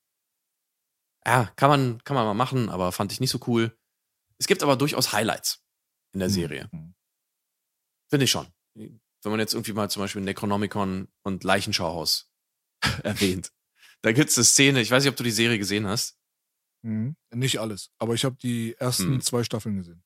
Ja, 1.27 1.51
kann 1.57 1.71
man, 1.71 2.05
kann 2.05 2.17
man 2.17 2.27
mal 2.27 2.35
machen, 2.35 2.69
aber 2.69 2.93
fand 2.93 3.13
ich 3.13 3.21
nicht 3.21 3.31
so 3.31 3.41
cool. 3.47 3.75
Es 4.39 4.47
gibt 4.47 4.63
aber 4.63 4.77
durchaus 4.77 5.13
Highlights 5.13 5.65
in 6.13 6.21
der 6.21 6.29
Serie. 6.29 6.69
Hm. 6.71 6.95
Finde 8.11 8.25
ich 8.25 8.31
schon. 8.31 8.47
Wenn 8.75 9.01
man 9.25 9.41
jetzt 9.41 9.55
irgendwie 9.55 9.73
mal 9.73 9.89
zum 9.89 10.03
Beispiel 10.03 10.21
Necronomicon 10.21 11.09
und 11.23 11.45
Leichenschauhaus 11.45 12.31
erwähnt. 13.03 13.53
Da 14.03 14.13
gibt's 14.13 14.37
eine 14.37 14.45
Szene, 14.45 14.81
ich 14.81 14.91
weiß 14.91 15.05
nicht, 15.05 15.11
ob 15.11 15.17
du 15.17 15.23
die 15.25 15.31
Serie 15.31 15.59
gesehen 15.59 15.87
hast. 15.87 16.19
Hm. 16.85 17.17
Nicht 17.33 17.61
alles, 17.61 17.91
aber 17.99 18.15
ich 18.15 18.25
habe 18.25 18.37
die 18.37 18.75
ersten 18.79 19.15
Hm. 19.15 19.21
zwei 19.21 19.45
Staffeln 19.45 19.77
gesehen. 19.77 20.03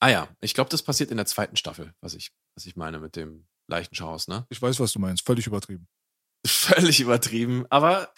Ah 0.00 0.08
ja, 0.08 0.28
ich 0.40 0.54
glaube, 0.54 0.70
das 0.70 0.82
passiert 0.82 1.10
in 1.10 1.16
der 1.16 1.26
zweiten 1.26 1.56
Staffel, 1.56 1.94
was 2.00 2.14
ich, 2.14 2.32
was 2.56 2.66
ich 2.66 2.76
meine 2.76 2.98
mit 3.00 3.16
dem 3.16 3.46
Leichenschauhaus, 3.68 4.28
ne? 4.28 4.46
Ich 4.50 4.60
weiß, 4.60 4.80
was 4.80 4.92
du 4.92 4.98
meinst. 4.98 5.24
Völlig 5.24 5.46
übertrieben. 5.46 5.88
völlig 6.46 7.00
übertrieben, 7.00 7.66
aber 7.70 8.12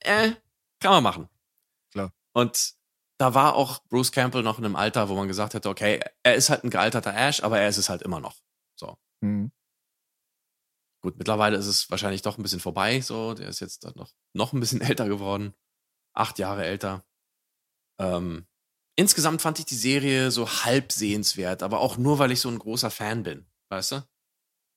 äh, 0.00 0.32
kann 0.80 0.92
man 0.92 1.02
machen. 1.02 1.28
Klar. 1.92 2.12
Und 2.34 2.74
da 3.18 3.34
war 3.34 3.54
auch 3.54 3.82
Bruce 3.88 4.12
Campbell 4.12 4.42
noch 4.42 4.58
in 4.58 4.64
einem 4.64 4.76
Alter, 4.76 5.08
wo 5.10 5.14
man 5.14 5.28
gesagt 5.28 5.52
hätte, 5.54 5.68
okay, 5.68 6.00
er 6.22 6.34
ist 6.34 6.48
halt 6.48 6.64
ein 6.64 6.70
gealterter 6.70 7.14
Ash, 7.14 7.42
aber 7.42 7.58
er 7.58 7.68
ist 7.68 7.76
es 7.76 7.90
halt 7.90 8.00
immer 8.02 8.20
noch. 8.20 8.36
So. 8.78 8.96
Hm. 9.22 9.50
Gut, 11.02 11.16
mittlerweile 11.16 11.56
ist 11.56 11.66
es 11.66 11.90
wahrscheinlich 11.90 12.22
doch 12.22 12.36
ein 12.36 12.42
bisschen 12.42 12.60
vorbei, 12.60 13.00
so. 13.00 13.34
Der 13.34 13.48
ist 13.48 13.60
jetzt 13.60 13.84
dann 13.84 13.94
noch, 13.96 14.12
noch 14.34 14.52
ein 14.52 14.60
bisschen 14.60 14.80
älter 14.82 15.08
geworden. 15.08 15.54
Acht 16.12 16.38
Jahre 16.38 16.64
älter. 16.64 17.04
Ähm, 17.98 18.46
insgesamt 18.96 19.42
fand 19.42 19.58
ich 19.58 19.64
die 19.64 19.76
Serie 19.76 20.30
so 20.30 20.48
halb 20.48 20.92
sehenswert, 20.92 21.62
aber 21.62 21.80
auch 21.80 21.96
nur, 21.96 22.18
weil 22.18 22.32
ich 22.32 22.40
so 22.40 22.48
ein 22.48 22.58
großer 22.58 22.90
Fan 22.90 23.22
bin, 23.22 23.46
weißt 23.68 23.92
du? 23.92 24.08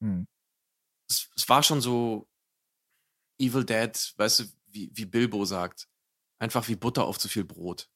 Hm. 0.02 0.28
es, 1.10 1.30
es 1.36 1.48
war 1.48 1.64
schon 1.64 1.82
so 1.82 2.28
Evil 3.40 3.64
Dead, 3.64 4.14
weißt 4.18 4.40
du, 4.40 4.44
wie, 4.68 4.92
wie 4.94 5.06
Bilbo 5.06 5.46
sagt. 5.46 5.88
Einfach 6.40 6.68
wie 6.68 6.76
Butter 6.76 7.06
auf 7.06 7.20
zu 7.20 7.30
viel 7.30 7.46
Brot. 7.46 7.90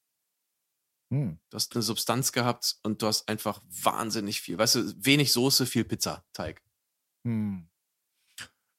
Hm. 1.12 1.38
Du 1.50 1.54
hast 1.54 1.74
eine 1.74 1.82
Substanz 1.82 2.32
gehabt 2.32 2.78
und 2.82 3.02
du 3.02 3.06
hast 3.06 3.28
einfach 3.28 3.62
wahnsinnig 3.68 4.40
viel. 4.40 4.58
Weißt 4.58 4.76
du, 4.76 5.04
wenig 5.04 5.32
Soße, 5.32 5.66
viel 5.66 5.84
Pizzateig. 5.84 6.62
Hm. 7.26 7.68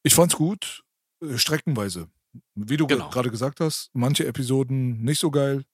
Ich 0.02 0.14
fand's 0.14 0.36
gut, 0.36 0.82
äh, 1.22 1.36
streckenweise. 1.38 2.08
Wie 2.54 2.76
du 2.76 2.86
ge- 2.86 2.96
Genau. 2.96 3.10
gerade 3.10 3.30
gesagt 3.30 3.60
hast, 3.60 3.90
manche 3.92 4.26
Episoden 4.26 5.02
nicht 5.02 5.18
so 5.20 5.30
geil. 5.30 5.64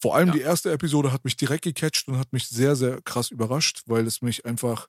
Vor 0.00 0.16
allem 0.16 0.28
Ja. 0.28 0.34
die 0.34 0.40
erste 0.40 0.72
Episode 0.72 1.12
hat 1.12 1.24
mich 1.24 1.36
direkt 1.36 1.62
gecatcht 1.64 2.08
und 2.08 2.18
hat 2.18 2.32
mich 2.32 2.48
sehr, 2.48 2.74
sehr 2.74 3.00
krass 3.02 3.30
überrascht, 3.30 3.82
weil 3.86 4.06
es 4.06 4.20
mich 4.20 4.44
einfach 4.44 4.88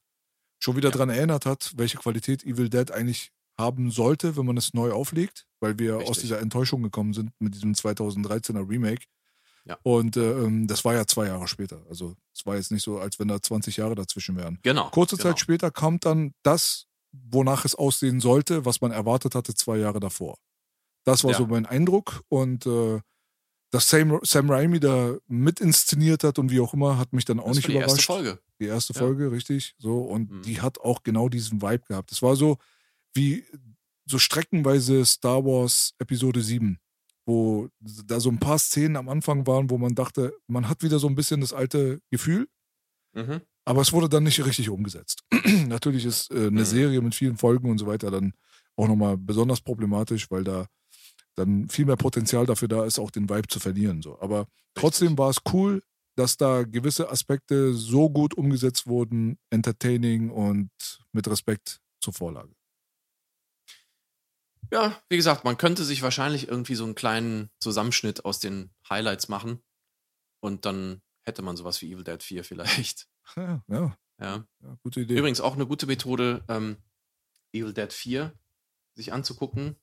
schon 0.59 0.75
wieder 0.75 0.89
Ja. 0.89 0.95
dran 0.95 1.09
erinnert 1.09 1.45
hat, 1.45 1.71
welche 1.75 1.97
Qualität 1.97 2.43
Evil 2.43 2.69
Dead 2.69 2.89
eigentlich 2.91 3.31
haben 3.59 3.91
sollte, 3.91 4.35
wenn 4.35 4.45
man 4.47 4.57
es 4.57 4.73
neu 4.73 4.91
auflegt, 4.91 5.45
weil 5.59 5.77
wir 5.77 5.97
aus 5.97 6.01
Richtig. 6.01 6.21
dieser 6.23 6.39
Enttäuschung 6.39 6.81
gekommen 6.81 7.13
sind 7.13 7.31
mit 7.39 7.53
diesem 7.53 7.75
2013er 7.75 8.67
Remake. 8.67 9.05
Ja. 9.65 9.77
Und 9.83 10.17
äh, 10.17 10.31
ähm, 10.43 10.65
das 10.67 10.83
war 10.83 10.95
ja 10.95 11.05
zwei 11.05 11.27
Jahre 11.27 11.47
später. 11.47 11.85
Also 11.87 12.15
es 12.33 12.45
war 12.47 12.55
jetzt 12.55 12.71
nicht 12.71 12.83
so, 12.83 12.97
als 12.99 13.19
wenn 13.19 13.27
da 13.27 13.39
20 13.41 13.77
Jahre 13.77 13.93
dazwischen 13.95 14.35
wären. 14.35 14.57
Genau. 14.63 14.89
Kurze 14.89 15.15
genau. 15.15 15.29
Zeit 15.29 15.39
später 15.39 15.69
kommt 15.69 16.05
dann 16.05 16.33
das, 16.41 16.87
wonach 17.13 17.63
es 17.65 17.75
aussehen 17.75 18.19
sollte, 18.19 18.65
was 18.65 18.81
man 18.81 18.91
erwartet 18.91 19.35
hatte 19.35 19.53
zwei 19.53 19.77
Jahre 19.77 19.99
davor. 19.99 20.35
Das 21.05 21.23
war 21.23 21.31
Ja. 21.31 21.37
so 21.37 21.47
mein 21.47 21.65
Eindruck 21.65 22.23
und 22.29 22.65
äh, 22.65 22.99
dass 23.71 23.89
Sam, 23.89 24.19
Sam 24.23 24.49
Raimi 24.51 24.79
da 24.79 25.15
mit 25.27 25.59
inszeniert 25.59 26.23
hat 26.23 26.37
und 26.39 26.51
wie 26.51 26.59
auch 26.59 26.73
immer, 26.73 26.97
hat 26.97 27.11
mich 27.13 27.25
dann 27.25 27.39
auch 27.39 27.47
Das 27.47 27.57
nicht 27.57 27.65
war 27.67 27.71
die 27.71 27.77
überrascht. 27.77 27.97
erste 27.99 28.13
Folge. 28.13 28.39
Die 28.59 28.65
erste 28.65 28.93
Ja. 28.93 28.99
Folge, 28.99 29.31
richtig. 29.31 29.73
So, 29.79 30.01
und 30.03 30.29
Mhm. 30.31 30.41
die 30.43 30.61
hat 30.61 30.79
auch 30.79 31.01
genau 31.03 31.27
diesen 31.29 31.61
Vibe 31.61 31.83
gehabt. 31.87 32.11
Es 32.11 32.21
war 32.21 32.35
so 32.35 32.57
wie 33.15 33.45
so 34.05 34.19
streckenweise 34.19 35.05
Star 35.05 35.43
Wars 35.45 35.93
Episode 35.97 36.41
7, 36.41 36.77
wo 37.25 37.69
da 37.79 38.19
so 38.19 38.29
ein 38.29 38.39
paar 38.39 38.59
Szenen 38.59 38.95
am 38.97 39.09
Anfang 39.09 39.47
waren, 39.47 39.69
wo 39.69 39.77
man 39.77 39.95
dachte, 39.95 40.35
man 40.47 40.67
hat 40.69 40.83
wieder 40.83 40.99
so 40.99 41.07
ein 41.07 41.15
bisschen 41.15 41.41
das 41.41 41.53
alte 41.53 41.99
Gefühl, 42.11 42.47
Mhm. 43.15 43.41
Aber 43.65 43.81
es 43.81 43.93
wurde 43.93 44.09
dann 44.09 44.23
nicht 44.23 44.43
richtig 44.45 44.69
umgesetzt. 44.69 45.23
Natürlich 45.67 46.05
ist 46.05 46.31
äh, 46.31 46.47
eine 46.47 46.61
Mhm. 46.61 46.65
Serie 46.65 47.01
mit 47.01 47.15
vielen 47.15 47.37
Folgen 47.37 47.69
und 47.69 47.77
so 47.77 47.87
weiter 47.87 48.11
dann 48.11 48.33
auch 48.75 48.87
nochmal 48.87 49.17
besonders 49.17 49.61
problematisch, 49.61 50.29
weil 50.31 50.43
da 50.43 50.67
dann 51.35 51.67
viel 51.69 51.85
mehr 51.85 51.95
Potenzial 51.97 52.45
dafür 52.45 52.67
da 52.67 52.85
ist, 52.85 52.99
auch 52.99 53.11
den 53.11 53.29
Vibe 53.29 53.47
zu 53.47 53.59
verlieren. 53.59 54.01
So. 54.01 54.19
Aber 54.19 54.47
trotzdem 54.75 55.17
war 55.17 55.29
es 55.29 55.37
cool, 55.51 55.81
dass 56.15 56.37
da 56.37 56.63
gewisse 56.63 57.09
Aspekte 57.09 57.73
so 57.73 58.09
gut 58.09 58.35
umgesetzt 58.35 58.85
wurden, 58.85 59.37
entertaining 59.49 60.29
und 60.29 60.69
mit 61.11 61.27
Respekt 61.27 61.79
zur 61.99 62.13
Vorlage. 62.13 62.53
Ja, 64.71 65.01
wie 65.09 65.17
gesagt, 65.17 65.43
man 65.43 65.57
könnte 65.57 65.83
sich 65.83 66.01
wahrscheinlich 66.01 66.47
irgendwie 66.47 66.75
so 66.75 66.83
einen 66.83 66.95
kleinen 66.95 67.49
Zusammenschnitt 67.59 68.25
aus 68.25 68.39
den 68.39 68.71
Highlights 68.89 69.27
machen. 69.27 69.61
Und 70.41 70.65
dann 70.65 71.01
hätte 71.23 71.41
man 71.41 71.57
sowas 71.57 71.81
wie 71.81 71.91
Evil 71.91 72.03
Dead 72.03 72.21
4 72.21 72.43
vielleicht. 72.43 73.07
Ja, 73.35 73.63
ja, 73.67 73.97
Ja. 74.19 74.47
ja 74.61 74.77
gute 74.83 75.01
Idee. 75.01 75.17
Übrigens 75.17 75.41
auch 75.41 75.55
eine 75.55 75.67
gute 75.67 75.85
Methode, 75.87 76.43
ähm, 76.47 76.77
Evil 77.51 77.73
Dead 77.73 77.91
4 77.91 78.33
sich 78.95 79.11
anzugucken, 79.11 79.75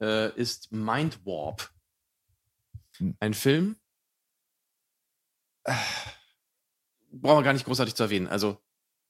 äh, 0.00 0.34
ist 0.36 0.72
Mind 0.72 1.24
Warp. 1.24 1.70
Hm. 2.96 3.16
Ein 3.20 3.34
Film, 3.34 3.76
äh, 5.64 5.74
brauchen 7.12 7.38
wir 7.38 7.42
gar 7.42 7.52
nicht 7.52 7.64
großartig 7.66 7.94
zu 7.94 8.02
erwähnen. 8.02 8.26
Also 8.26 8.58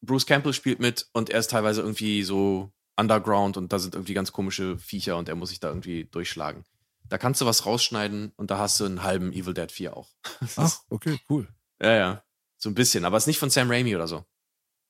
Bruce 0.03 0.27
Campbell 0.27 0.53
spielt 0.53 0.81
mit 0.81 1.09
und 1.13 1.31
er 1.31 1.41
ist 1.41 1.51
teilweise 1.51 1.81
irgendwie 1.81 2.23
so 2.23 2.73
underground 2.97 3.57
und 3.57 3.73
da 3.73 3.79
sind 3.79 3.95
irgendwie 3.95 4.15
ganz 4.15 4.33
komische 4.33 4.79
Viecher 4.79 5.17
und 5.17 5.29
er 5.29 5.35
muss 5.35 5.51
sich 5.51 5.61
da 5.61 5.69
irgendwie 5.69 6.05
durchschlagen. 6.05 6.65
Da 7.09 7.19
kannst 7.19 7.41
du 7.41 7.47
was 7.47 7.67
rausschneiden 7.67 8.33
und 8.37 8.51
da 8.51 8.59
hast 8.59 8.81
du 8.81 8.85
einen 8.85 9.03
halben 9.03 9.33
Evil 9.33 9.55
Dead 9.55 9.71
4 9.71 9.97
auch. 9.97 10.11
Das 10.41 10.59
Ach, 10.59 10.81
okay, 10.91 11.19
cool. 11.29 11.49
ja, 11.81 11.95
ja. 11.95 12.25
So 12.63 12.69
ein 12.71 12.75
bisschen, 12.75 13.05
aber 13.05 13.17
es 13.17 13.25
ist 13.25 13.29
nicht 13.29 13.39
von 13.39 13.51
Sam 13.51 13.71
Raimi 13.71 13.97
oder 13.97 14.07
so. 14.07 14.25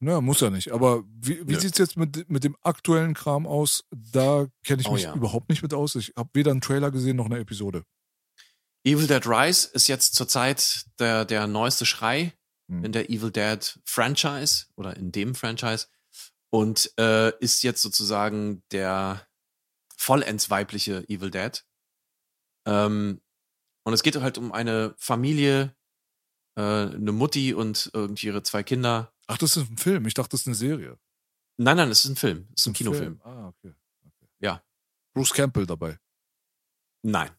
Na, 0.00 0.20
muss 0.20 0.40
ja 0.40 0.50
nicht. 0.50 0.72
Aber 0.72 1.04
wie, 1.06 1.46
wie 1.46 1.52
Nö. 1.54 1.60
sieht's 1.60 1.78
jetzt 1.78 1.96
mit, 1.96 2.28
mit 2.28 2.44
dem 2.44 2.56
aktuellen 2.62 3.14
Kram 3.14 3.46
aus? 3.46 3.84
Da 3.90 4.46
kenne 4.64 4.82
ich 4.82 4.88
Oh 4.88 4.92
mich 4.92 5.04
ja. 5.04 5.14
überhaupt 5.14 5.48
nicht 5.48 5.62
mit 5.62 5.72
aus. 5.72 5.94
Ich 5.94 6.12
habe 6.16 6.28
weder 6.34 6.50
einen 6.50 6.60
Trailer 6.60 6.90
gesehen 6.90 7.16
noch 7.16 7.26
eine 7.26 7.38
Episode. 7.38 7.84
Evil 8.84 9.06
Dead 9.06 9.24
Rise 9.26 9.68
ist 9.72 9.86
jetzt 9.86 10.14
zurzeit 10.16 10.84
der, 10.98 11.24
der 11.24 11.46
neueste 11.46 11.86
Schrei 11.86 12.32
Hm. 12.68 12.84
in 12.84 12.92
der 12.92 13.10
Evil 13.10 13.30
Dead 13.30 13.80
Franchise 13.84 14.66
oder 14.76 14.96
in 14.96 15.10
dem 15.10 15.34
Franchise 15.34 15.86
und 16.50 16.92
äh, 16.98 17.36
ist 17.40 17.62
jetzt 17.62 17.82
sozusagen 17.82 18.62
der 18.70 19.26
vollends 19.96 20.48
weibliche 20.50 21.08
Evil 21.08 21.30
Dead. 21.30 21.64
Ähm, 22.66 23.20
und 23.84 23.92
es 23.94 24.02
geht 24.02 24.16
halt 24.16 24.38
um 24.38 24.52
eine 24.52 24.94
Familie, 24.96 25.74
äh, 26.56 26.60
eine 26.60 27.12
Mutti 27.12 27.54
und 27.54 27.90
irgendwie 27.94 28.26
ihre 28.26 28.42
zwei 28.42 28.62
Kinder. 28.62 29.12
Ach, 29.26 29.38
das 29.38 29.56
ist 29.56 29.70
ein 29.70 29.78
Film. 29.78 30.06
Ich 30.06 30.14
dachte, 30.14 30.30
das 30.30 30.40
ist 30.40 30.46
eine 30.46 30.56
Serie. 30.56 30.98
Nein, 31.56 31.76
nein, 31.76 31.90
es 31.90 32.04
ist 32.04 32.10
ein 32.10 32.16
Film. 32.16 32.48
Es 32.54 32.62
ist 32.62 32.66
ein 32.68 32.72
Kinofilm. 32.72 33.20
Film. 33.20 33.22
Ah, 33.24 33.48
okay. 33.48 33.74
okay. 34.04 34.28
Ja. 34.40 34.62
Bruce 35.14 35.32
Campbell 35.32 35.66
dabei. 35.66 35.98
Nein, 37.02 37.30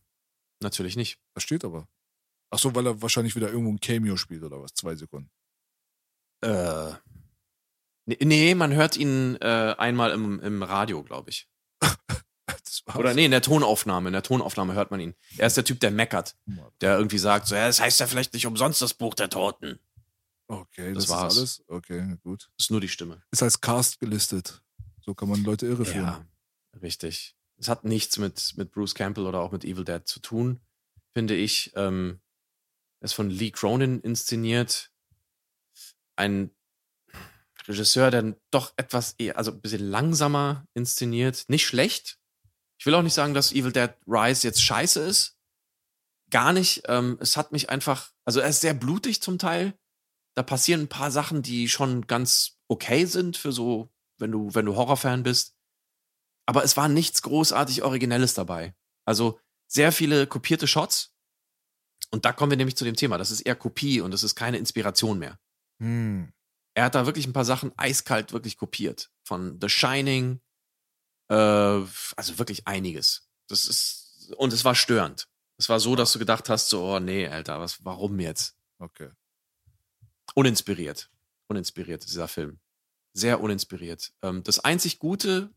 natürlich 0.61 0.95
nicht. 0.95 1.19
Das 1.33 1.43
steht 1.43 1.65
aber. 1.65 1.87
Ach 2.49 2.59
so, 2.59 2.75
weil 2.75 2.85
er 2.85 3.01
wahrscheinlich 3.01 3.35
wieder 3.35 3.49
irgendwo 3.49 3.71
ein 3.71 3.79
Cameo 3.79 4.15
spielt 4.15 4.43
oder 4.43 4.61
was? 4.61 4.73
Zwei 4.73 4.95
Sekunden. 4.95 5.31
Äh, 6.41 6.93
nee, 8.05 8.17
nee, 8.21 8.55
man 8.55 8.73
hört 8.73 8.97
ihn 8.97 9.37
äh, 9.41 9.75
einmal 9.77 10.11
im, 10.11 10.39
im 10.41 10.61
Radio, 10.61 11.03
glaube 11.03 11.31
ich. 11.31 11.49
Das. 12.85 12.95
Oder 12.95 13.13
nee, 13.13 13.25
in 13.25 13.31
der 13.31 13.41
Tonaufnahme. 13.41 14.09
In 14.09 14.13
der 14.13 14.23
Tonaufnahme 14.23 14.73
hört 14.73 14.91
man 14.91 14.99
ihn. 14.99 15.15
Er 15.37 15.47
ist 15.47 15.57
der 15.57 15.63
Typ, 15.65 15.79
der 15.79 15.91
meckert. 15.91 16.35
Der 16.81 16.97
irgendwie 16.97 17.17
sagt, 17.17 17.47
so, 17.47 17.55
ja, 17.55 17.67
das 17.67 17.79
heißt 17.79 17.99
ja 17.99 18.07
vielleicht 18.07 18.33
nicht 18.33 18.45
umsonst 18.47 18.81
das 18.81 18.93
Buch 18.93 19.13
der 19.13 19.29
Toten. 19.29 19.79
Okay, 20.47 20.93
Das 20.93 21.05
das, 21.05 21.09
war's. 21.13 21.33
ist 21.37 21.39
alles. 21.39 21.63
Okay, 21.67 22.17
gut. 22.23 22.49
Das 22.57 22.65
ist 22.65 22.71
nur 22.71 22.81
die 22.81 22.89
Stimme. 22.89 23.23
Ist 23.31 23.43
als 23.43 23.61
Cast 23.61 23.99
gelistet. 23.99 24.61
So 25.01 25.13
kann 25.13 25.29
man 25.29 25.43
Leute 25.43 25.65
irreführen. 25.67 26.05
Ja, 26.05 26.25
richtig. 26.81 27.35
Es 27.57 27.67
hat 27.67 27.83
nichts 27.83 28.17
mit, 28.17 28.53
mit 28.57 28.71
Bruce 28.71 28.95
Campbell 28.95 29.25
oder 29.25 29.39
auch 29.39 29.51
mit 29.51 29.63
Evil 29.63 29.85
Dead 29.85 30.05
zu 30.05 30.19
tun, 30.19 30.59
finde 31.13 31.35
ich. 31.35 31.71
Ähm, 31.75 32.19
er 32.99 33.05
ist 33.05 33.13
von 33.13 33.29
Lee 33.29 33.51
Cronin 33.51 33.99
inszeniert. 34.01 34.91
Ein 36.15 36.51
Regisseur, 37.67 38.11
der 38.11 38.35
doch 38.51 38.73
etwas 38.75 39.13
eher, 39.17 39.37
also 39.37 39.51
ein 39.51 39.61
bisschen 39.61 39.87
langsamer 39.89 40.67
inszeniert. 40.73 41.45
Nicht 41.47 41.65
schlecht. 41.65 42.19
Ich 42.79 42.85
will 42.85 42.95
auch 42.95 43.01
nicht 43.01 43.13
sagen, 43.13 43.33
dass 43.33 43.51
Evil 43.51 43.71
Dead 43.71 43.91
Rise 44.07 44.47
jetzt 44.47 44.61
scheiße 44.61 45.01
ist. 45.01 45.37
Gar 46.29 46.53
nicht. 46.53 46.83
Ähm, 46.87 47.17
es 47.21 47.37
hat 47.37 47.51
mich 47.51 47.69
einfach, 47.69 48.11
also 48.25 48.39
er 48.39 48.49
ist 48.49 48.61
sehr 48.61 48.73
blutig 48.73 49.21
zum 49.21 49.37
Teil. 49.37 49.77
Da 50.35 50.43
passieren 50.43 50.81
ein 50.81 50.89
paar 50.89 51.11
Sachen, 51.11 51.43
die 51.43 51.69
schon 51.69 52.07
ganz 52.07 52.57
okay 52.67 53.05
sind 53.05 53.37
für 53.37 53.51
so, 53.51 53.91
wenn 54.17 54.31
du, 54.31 54.53
wenn 54.53 54.65
du 54.65 54.75
Horrorfan 54.75 55.23
bist. 55.23 55.55
Aber 56.45 56.63
es 56.63 56.75
war 56.75 56.89
nichts 56.89 57.21
großartig 57.21 57.83
Originelles 57.83 58.33
dabei. 58.33 58.75
Also 59.05 59.39
sehr 59.67 59.91
viele 59.91 60.27
kopierte 60.27 60.67
Shots. 60.67 61.15
Und 62.11 62.25
da 62.25 62.33
kommen 62.33 62.51
wir 62.51 62.57
nämlich 62.57 62.75
zu 62.75 62.85
dem 62.85 62.95
Thema. 62.95 63.17
Das 63.17 63.31
ist 63.31 63.41
eher 63.41 63.55
Kopie 63.55 64.01
und 64.01 64.11
das 64.11 64.23
ist 64.23 64.35
keine 64.35 64.57
Inspiration 64.57 65.19
mehr. 65.19 65.39
Hm. 65.79 66.31
Er 66.75 66.85
hat 66.85 66.95
da 66.95 67.05
wirklich 67.05 67.27
ein 67.27 67.33
paar 67.33 67.45
Sachen 67.45 67.71
eiskalt 67.77 68.33
wirklich 68.33 68.57
kopiert. 68.57 69.11
Von 69.23 69.59
The 69.61 69.69
Shining, 69.69 70.41
äh, 71.33 71.87
also 72.15 72.37
wirklich 72.37 72.67
einiges. 72.67 73.27
Das 73.47 73.65
ist, 73.65 74.33
und 74.37 74.53
es 74.53 74.63
war 74.63 74.75
störend. 74.75 75.27
Es 75.57 75.69
war 75.69 75.79
so, 75.79 75.95
dass 75.95 76.13
du 76.13 76.19
gedacht 76.19 76.49
hast, 76.49 76.69
so, 76.69 76.83
oh 76.83 76.99
nee, 76.99 77.27
Alter, 77.27 77.59
was, 77.59 77.83
warum 77.83 78.19
jetzt? 78.19 78.55
Okay. 78.79 79.09
Uninspiriert. 80.35 81.09
Uninspiriert, 81.47 82.05
dieser 82.05 82.27
Film. 82.27 82.59
Sehr 83.13 83.41
uninspiriert. 83.41 84.13
Ähm, 84.21 84.43
das 84.43 84.59
einzig 84.59 84.99
Gute, 84.99 85.51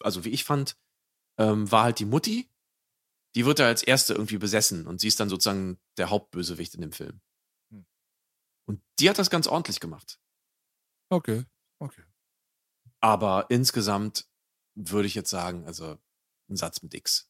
also 0.00 0.24
wie 0.24 0.30
ich 0.30 0.44
fand, 0.44 0.76
ähm, 1.38 1.70
war 1.70 1.84
halt 1.84 1.98
die 1.98 2.04
Mutti. 2.04 2.48
Die 3.34 3.46
wird 3.46 3.58
da 3.58 3.66
als 3.66 3.82
erste 3.82 4.14
irgendwie 4.14 4.38
besessen 4.38 4.86
und 4.86 5.00
sie 5.00 5.08
ist 5.08 5.18
dann 5.18 5.28
sozusagen 5.28 5.78
der 5.96 6.10
Hauptbösewicht 6.10 6.74
in 6.74 6.82
dem 6.82 6.92
Film. 6.92 7.20
Hm. 7.70 7.84
Und 8.66 8.80
die 9.00 9.10
hat 9.10 9.18
das 9.18 9.30
ganz 9.30 9.48
ordentlich 9.48 9.80
gemacht. 9.80 10.20
Okay. 11.08 11.44
Okay. 11.80 12.04
Aber 13.00 13.46
insgesamt 13.48 14.28
würde 14.74 15.06
ich 15.06 15.14
jetzt 15.14 15.30
sagen, 15.30 15.66
also 15.66 15.98
ein 16.48 16.56
Satz 16.56 16.82
mit 16.82 16.94
X. 16.94 17.28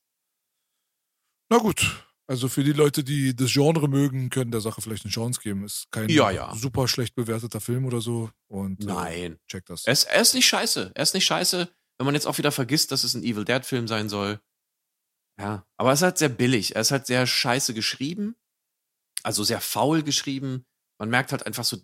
Na 1.50 1.58
gut. 1.58 2.06
Also 2.26 2.48
für 2.48 2.64
die 2.64 2.72
Leute, 2.72 3.04
die 3.04 3.36
das 3.36 3.52
Genre 3.52 3.86
mögen, 3.86 4.30
können 4.30 4.50
der 4.50 4.62
Sache 4.62 4.80
vielleicht 4.80 5.04
eine 5.04 5.12
Chance 5.12 5.40
geben. 5.42 5.64
Ist 5.64 5.88
kein 5.90 6.08
Ja, 6.08 6.30
ja. 6.30 6.54
super 6.54 6.88
schlecht 6.88 7.14
bewerteter 7.14 7.60
Film 7.60 7.84
oder 7.84 8.00
so. 8.00 8.30
Und 8.48 8.82
äh, 8.82 8.86
Nein. 8.86 9.38
check 9.46 9.66
das. 9.66 9.84
Er 9.86 9.92
ist, 9.92 10.04
er 10.04 10.22
ist 10.22 10.34
nicht 10.34 10.46
scheiße. 10.46 10.92
Er 10.94 11.02
ist 11.02 11.12
nicht 11.12 11.26
scheiße, 11.26 11.70
wenn 11.98 12.06
man 12.06 12.14
jetzt 12.14 12.26
auch 12.26 12.38
wieder 12.38 12.50
vergisst, 12.50 12.92
dass 12.92 13.04
es 13.04 13.14
ein 13.14 13.22
Evil 13.22 13.44
Dead-Film 13.44 13.86
sein 13.88 14.08
soll. 14.08 14.40
Ja, 15.38 15.66
aber 15.76 15.90
er 15.90 15.94
ist 15.94 16.02
halt 16.02 16.16
sehr 16.16 16.30
billig. 16.30 16.74
Er 16.76 16.80
ist 16.80 16.92
halt 16.92 17.06
sehr 17.06 17.26
scheiße 17.26 17.74
geschrieben. 17.74 18.36
Also 19.22 19.44
sehr 19.44 19.60
faul 19.60 20.02
geschrieben. 20.02 20.64
Man 20.98 21.10
merkt 21.10 21.32
halt 21.32 21.44
einfach 21.44 21.64
so, 21.64 21.76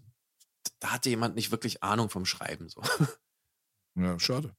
da 0.78 0.92
hatte 0.92 1.10
jemand 1.10 1.34
nicht 1.34 1.50
wirklich 1.50 1.82
Ahnung 1.82 2.08
vom 2.08 2.24
Schreiben. 2.24 2.68
So. 2.68 2.82
Ja, 3.96 4.18
schade. 4.20 4.54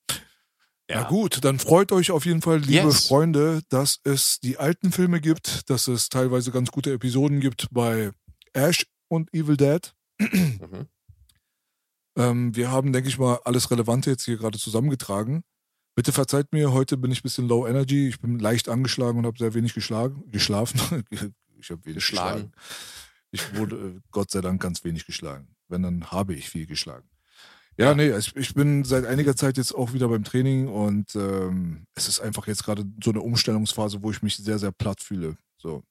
Na 0.95 1.03
gut, 1.07 1.43
dann 1.43 1.59
freut 1.59 1.91
euch 1.91 2.11
auf 2.11 2.25
jeden 2.25 2.41
Fall, 2.41 2.59
liebe 2.59 2.87
Yes. 2.87 3.07
Freunde, 3.07 3.61
dass 3.69 3.99
es 4.03 4.39
die 4.39 4.57
alten 4.57 4.91
Filme 4.91 5.21
gibt, 5.21 5.69
dass 5.69 5.87
es 5.87 6.09
teilweise 6.09 6.51
ganz 6.51 6.71
gute 6.71 6.91
Episoden 6.91 7.39
gibt 7.39 7.67
bei 7.71 8.11
Ash 8.53 8.85
und 9.07 9.33
Evil 9.33 9.57
Dead. 9.57 9.93
Mhm. 10.19 10.87
Ähm, 12.17 12.55
wir 12.55 12.71
haben, 12.71 12.91
denke 12.93 13.09
ich 13.09 13.17
mal, 13.17 13.39
alles 13.45 13.71
Relevante 13.71 14.09
jetzt 14.09 14.25
hier 14.25 14.37
gerade 14.37 14.57
zusammengetragen. 14.59 15.43
Bitte 15.95 16.11
verzeiht 16.11 16.51
mir, 16.51 16.71
heute 16.71 16.97
bin 16.97 17.11
ich 17.11 17.19
ein 17.19 17.23
bisschen 17.23 17.47
low 17.47 17.67
energy. 17.67 18.07
Ich 18.07 18.19
bin 18.19 18.39
leicht 18.39 18.69
angeschlagen 18.69 19.19
und 19.19 19.25
habe 19.25 19.37
sehr 19.37 19.53
wenig 19.53 19.73
geschlagen, 19.73 20.23
geschlafen. 20.31 20.79
ich 21.57 21.69
habe 21.69 21.85
wenig 21.85 21.95
geschlagen. 21.95 22.51
Geschlagen. 22.51 22.51
Ich 23.31 23.55
wurde 23.55 23.75
äh, 23.75 23.99
Gott 24.11 24.31
sei 24.31 24.41
Dank 24.41 24.61
ganz 24.61 24.83
wenig 24.83 25.05
geschlagen. 25.05 25.55
Wenn, 25.67 25.83
dann 25.83 26.11
habe 26.11 26.33
ich 26.33 26.49
viel 26.49 26.65
geschlagen. 26.65 27.09
Ja, 27.81 27.93
nee, 27.95 28.15
ich, 28.15 28.35
ich 28.35 28.53
bin 28.53 28.83
seit 28.83 29.05
einiger 29.05 29.35
Zeit 29.35 29.57
jetzt 29.57 29.73
auch 29.73 29.93
wieder 29.93 30.07
beim 30.07 30.23
Training 30.23 30.67
und 30.67 31.15
ähm, 31.15 31.85
es 31.95 32.07
ist 32.07 32.19
einfach 32.19 32.47
jetzt 32.47 32.63
gerade 32.63 32.85
so 33.03 33.11
eine 33.11 33.21
Umstellungsphase, 33.21 34.01
wo 34.03 34.11
ich 34.11 34.21
mich 34.21 34.37
sehr, 34.37 34.59
sehr 34.59 34.71
platt 34.71 35.01
fühle. 35.01 35.37
So. 35.57 35.83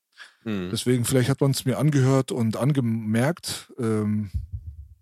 Mhm. 0.45 0.69
Deswegen, 0.71 1.05
vielleicht 1.05 1.29
hat 1.29 1.41
man 1.41 1.51
es 1.53 1.65
mir 1.65 1.79
angehört 1.79 2.33
und 2.33 2.57
angemerkt. 2.57 3.73
Ähm, 3.79 4.31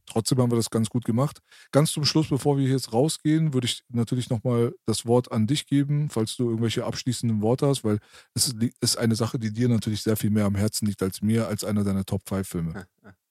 trotzdem 0.07 0.39
haben 0.39 0.51
wir 0.51 0.57
das 0.57 0.71
ganz 0.71 0.89
gut 0.89 1.05
gemacht. 1.05 1.41
Ganz 1.73 1.93
zum 1.93 2.05
Schluss, 2.05 2.29
bevor 2.29 2.57
wir 2.57 2.67
jetzt 2.67 2.93
rausgehen, 2.93 3.53
würde 3.53 3.67
ich 3.67 3.83
natürlich 3.89 4.31
nochmal 4.31 4.75
das 4.87 5.05
Wort 5.07 5.31
an 5.33 5.47
dich 5.47 5.67
geben, 5.67 6.09
falls 6.11 6.37
du 6.37 6.49
irgendwelche 6.49 6.85
abschließenden 6.85 7.43
Worte 7.43 7.67
hast, 7.67 7.85
weil 7.85 7.99
es 8.35 8.55
ist- 8.81 8.97
eine 8.99 9.15
Sache, 9.17 9.39
die 9.39 9.53
dir 9.53 9.69
natürlich 9.69 10.03
sehr 10.03 10.17
viel 10.17 10.31
mehr 10.31 10.47
am 10.47 10.55
Herzen 10.55 10.87
liegt 10.87 11.03
als 11.03 11.21
mir, 11.23 11.47
als 11.49 11.65
einer 11.65 11.85
deiner 11.85 12.05
Top 12.05 12.23
5 12.27 12.49
Filme. 12.49 12.73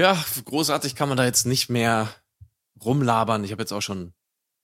Ja, 0.00 0.16
großartig 0.46 0.94
kann 0.94 1.10
man 1.10 1.18
da 1.18 1.26
jetzt 1.26 1.44
nicht 1.44 1.68
mehr 1.68 2.08
rumlabern. 2.82 3.44
Ich 3.44 3.52
habe 3.52 3.60
jetzt 3.60 3.72
auch 3.72 3.82
schon 3.82 4.14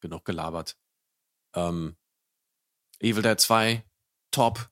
genug 0.01 0.25
gelabert. 0.25 0.79
Ähm, 1.55 1.95
Evil 3.01 3.21
Dead 3.21 3.39
2, 3.39 3.85
top. 4.31 4.71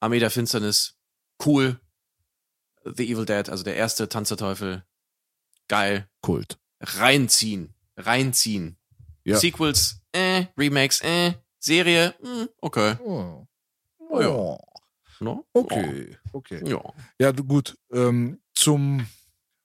Armee 0.00 0.20
der 0.20 0.30
Finsternis, 0.30 0.96
cool. 1.44 1.78
The 2.82 3.12
Evil 3.12 3.26
Dead, 3.26 3.50
also 3.50 3.62
der 3.62 3.76
erste 3.76 4.08
Tanz 4.08 4.30
der 4.30 4.38
Teufel, 4.38 4.86
geil. 5.68 6.08
Kult. 6.22 6.58
Reinziehen, 6.80 7.74
reinziehen. 7.98 8.78
Ja. 9.24 9.36
Sequels, 9.36 10.00
äh, 10.12 10.46
Remakes, 10.56 11.02
äh, 11.02 11.34
Serie, 11.58 12.14
hm, 12.22 12.48
okay. 12.62 12.96
Oh. 13.04 13.46
Oh 13.98 14.20
ja. 14.22 14.58
No? 15.20 15.46
Okay, 15.52 16.16
okay. 16.32 16.62
Ja. 16.66 16.82
Ja, 17.18 17.32
gut. 17.32 17.76
Ähm, 17.92 18.40
zum 18.54 19.06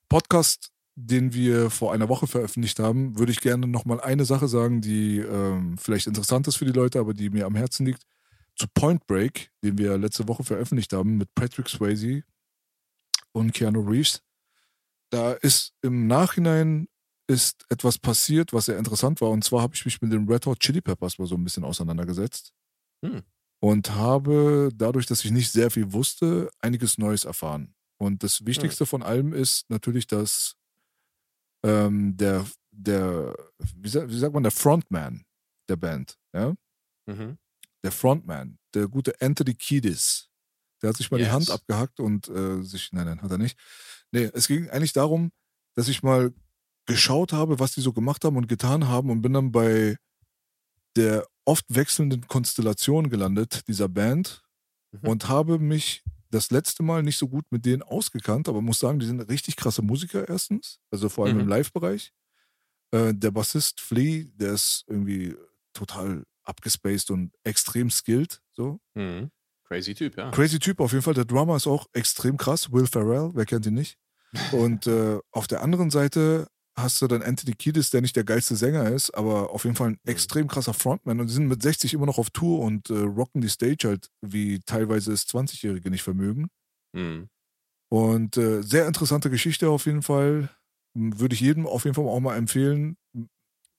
Podcast, 0.10 0.72
den 0.96 1.34
wir 1.34 1.70
vor 1.70 1.94
einer 1.94 2.10
Woche 2.10 2.28
veröffentlicht 2.28 2.80
haben, 2.80 3.18
würde 3.18 3.32
ich 3.32 3.40
gerne 3.40 3.68
nochmal 3.68 4.02
eine 4.02 4.26
Sache 4.26 4.48
sagen, 4.48 4.82
die 4.82 5.20
ähm, 5.20 5.78
vielleicht 5.78 6.08
interessant 6.08 6.48
ist 6.48 6.58
für 6.58 6.66
die 6.66 6.72
Leute, 6.72 7.00
aber 7.00 7.14
die 7.14 7.30
mir 7.30 7.46
am 7.46 7.56
Herzen 7.56 7.86
liegt. 7.86 8.04
Zu 8.56 8.68
Point 8.74 9.08
Break, 9.08 9.52
den 9.64 9.78
wir 9.78 9.98
letzte 9.98 10.28
Woche 10.28 10.44
veröffentlicht 10.44 10.92
haben 10.92 11.18
mit 11.18 11.34
Patrick 11.34 11.70
Swayze 11.70 12.24
und 13.32 13.54
Keanu 13.54 13.80
Reeves. 13.88 14.22
Da 15.12 15.32
ist 15.32 15.74
im 15.82 16.08
Nachhinein 16.08 16.90
ist 17.30 17.66
etwas 17.70 18.00
passiert, 18.00 18.54
was 18.54 18.66
sehr 18.66 18.78
interessant 18.78 19.22
war. 19.22 19.30
Und 19.30 19.44
zwar 19.44 19.62
habe 19.62 19.76
ich 19.76 19.86
mich 19.86 20.02
mit 20.02 20.12
den 20.12 20.28
Red 20.28 20.48
Hot 20.48 20.60
Chili 20.60 20.82
Peppers 20.82 21.20
mal 21.20 21.28
so 21.28 21.36
ein 21.36 21.44
bisschen 21.44 21.64
auseinandergesetzt. 21.64 22.54
Hm. 23.06 23.22
Und 23.62 23.92
habe 23.96 24.70
dadurch, 24.74 25.06
dass 25.06 25.24
ich 25.24 25.32
nicht 25.32 25.52
sehr 25.52 25.70
viel 25.70 25.94
wusste, 25.94 26.50
einiges 26.60 26.98
Neues 26.98 27.26
erfahren. 27.26 27.76
Und 28.02 28.24
das 28.24 28.46
Wichtigste 28.46 28.86
von 28.86 29.04
allem 29.04 29.34
ist 29.34 29.70
natürlich, 29.70 30.08
dass 30.08 30.56
ähm, 31.64 32.16
der, 32.18 32.46
der 32.72 33.36
wie, 33.76 33.90
sagt, 33.90 34.10
wie 34.10 34.18
sagt 34.18 34.34
man, 34.34 34.44
der 34.44 34.52
Frontman 34.52 35.26
der 35.68 35.76
Band, 35.76 36.18
ja, 36.34 36.54
Mhm. 37.08 37.38
der 37.84 37.92
Frontman, 37.92 38.58
der 38.74 38.88
gute 38.88 39.20
Anthony 39.22 39.56
Kiedis, 39.56 40.30
der 40.82 40.90
hat 40.90 40.98
sich 40.98 41.12
mal 41.12 41.18
die 41.18 41.24
Yes. 41.24 41.34
Hand 41.34 41.50
abgehackt 41.50 42.00
und 42.00 42.28
äh, 42.30 42.62
sich, 42.64 42.92
nein, 42.94 43.06
nein, 43.06 43.22
hat 43.22 43.32
er 43.32 43.38
nicht. 43.38 43.58
Nee, 44.12 44.30
es 44.34 44.48
ging 44.48 44.70
eigentlich 44.70 44.94
darum, 44.94 45.32
dass 45.76 45.88
ich 45.90 46.02
mal 46.04 46.34
geschaut 46.86 47.34
habe, 47.34 47.60
was 47.60 47.74
die 47.74 47.82
so 47.82 47.92
gemacht 47.94 48.24
haben 48.24 48.38
und 48.38 48.48
getan 48.48 48.88
haben 48.88 49.10
und 49.10 49.22
bin 49.22 49.34
dann 49.34 49.52
bei 49.52 49.98
der 50.96 51.28
oft 51.46 51.66
wechselnden 51.70 52.28
Konstellation 52.28 53.10
gelandet, 53.10 53.68
dieser 53.68 53.90
Band, 53.90 54.42
Mhm. 54.92 55.08
und 55.10 55.28
habe 55.28 55.60
mich 55.60 56.04
das 56.32 56.52
letzte 56.52 56.84
Mal 56.84 57.04
nicht 57.04 57.18
so 57.18 57.28
gut 57.28 57.46
mit 57.52 57.66
denen 57.66 57.82
ausgekannt, 57.82 58.48
aber 58.50 58.62
muss 58.62 58.80
sagen, 58.80 59.00
die 59.00 59.06
sind 59.06 59.20
richtig 59.22 59.56
krasse 59.56 59.82
Musiker 59.82 60.28
erstens, 60.30 60.80
also 60.92 61.10
vor 61.10 61.26
allem 61.26 61.36
Mhm. 61.38 61.42
im 61.44 61.48
Live-Bereich. 61.48 62.12
Äh, 62.92 63.14
der 63.14 63.32
Bassist 63.32 63.82
Flea, 63.82 64.26
der 64.36 64.54
ist 64.54 64.84
irgendwie 64.88 65.36
total 65.74 66.24
abgespaced 66.44 67.12
und 67.12 67.32
extrem 67.44 67.90
skilled, 67.90 68.42
so. 68.54 68.80
Mhm. 68.96 69.32
Crazy 69.66 69.94
Typ, 69.94 70.18
ja. 70.18 70.32
Crazy 70.32 70.58
Typ 70.58 70.80
auf 70.80 70.92
jeden 70.94 71.04
Fall. 71.04 71.14
Der 71.14 71.26
Drummer 71.26 71.56
ist 71.56 71.68
auch 71.68 71.86
extrem 71.94 72.38
krass. 72.38 72.72
Will 72.72 72.88
Ferrell, 72.88 73.30
wer 73.36 73.46
kennt 73.46 73.68
ihn 73.68 73.76
nicht? 73.76 73.98
Und 74.52 74.88
äh, 74.88 75.20
auf 75.32 75.46
der 75.48 75.62
anderen 75.62 75.92
Seite 75.92 76.48
hast 76.82 77.02
du 77.02 77.08
dann 77.08 77.22
Anthony 77.22 77.54
Kiedis, 77.54 77.90
der 77.90 78.02
nicht 78.02 78.16
der 78.16 78.24
geilste 78.24 78.56
Sänger 78.56 78.90
ist, 78.90 79.12
aber 79.12 79.52
auf 79.52 79.64
jeden 79.64 79.76
Fall 79.76 79.92
ein 79.92 80.00
extrem 80.06 80.48
krasser 80.48 80.74
Frontman. 80.74 81.20
Und 81.20 81.28
die 81.28 81.34
sind 81.34 81.48
mit 81.48 81.62
60 81.62 81.94
immer 81.94 82.06
noch 82.06 82.18
auf 82.18 82.30
Tour 82.30 82.60
und 82.60 82.90
äh, 82.90 82.94
rocken 82.94 83.42
die 83.42 83.50
Stage 83.50 83.88
halt, 83.88 84.10
wie 84.22 84.60
teilweise 84.60 85.12
es 85.12 85.28
20-Jährige 85.28 85.90
nicht 85.90 86.04
vermögen. 86.04 86.50
Mhm. 86.94 87.30
Und 87.92 88.38
äh, 88.38 88.62
sehr 88.62 88.88
interessante 88.88 89.30
Geschichte 89.30 89.70
auf 89.70 89.86
jeden 89.86 90.04
Fall. 90.04 90.50
Würde 90.96 91.36
ich 91.36 91.42
jedem 91.42 91.68
auf 91.68 91.84
jeden 91.84 91.96
Fall 91.96 92.06
auch 92.06 92.20
mal 92.20 92.36
empfehlen, 92.36 92.98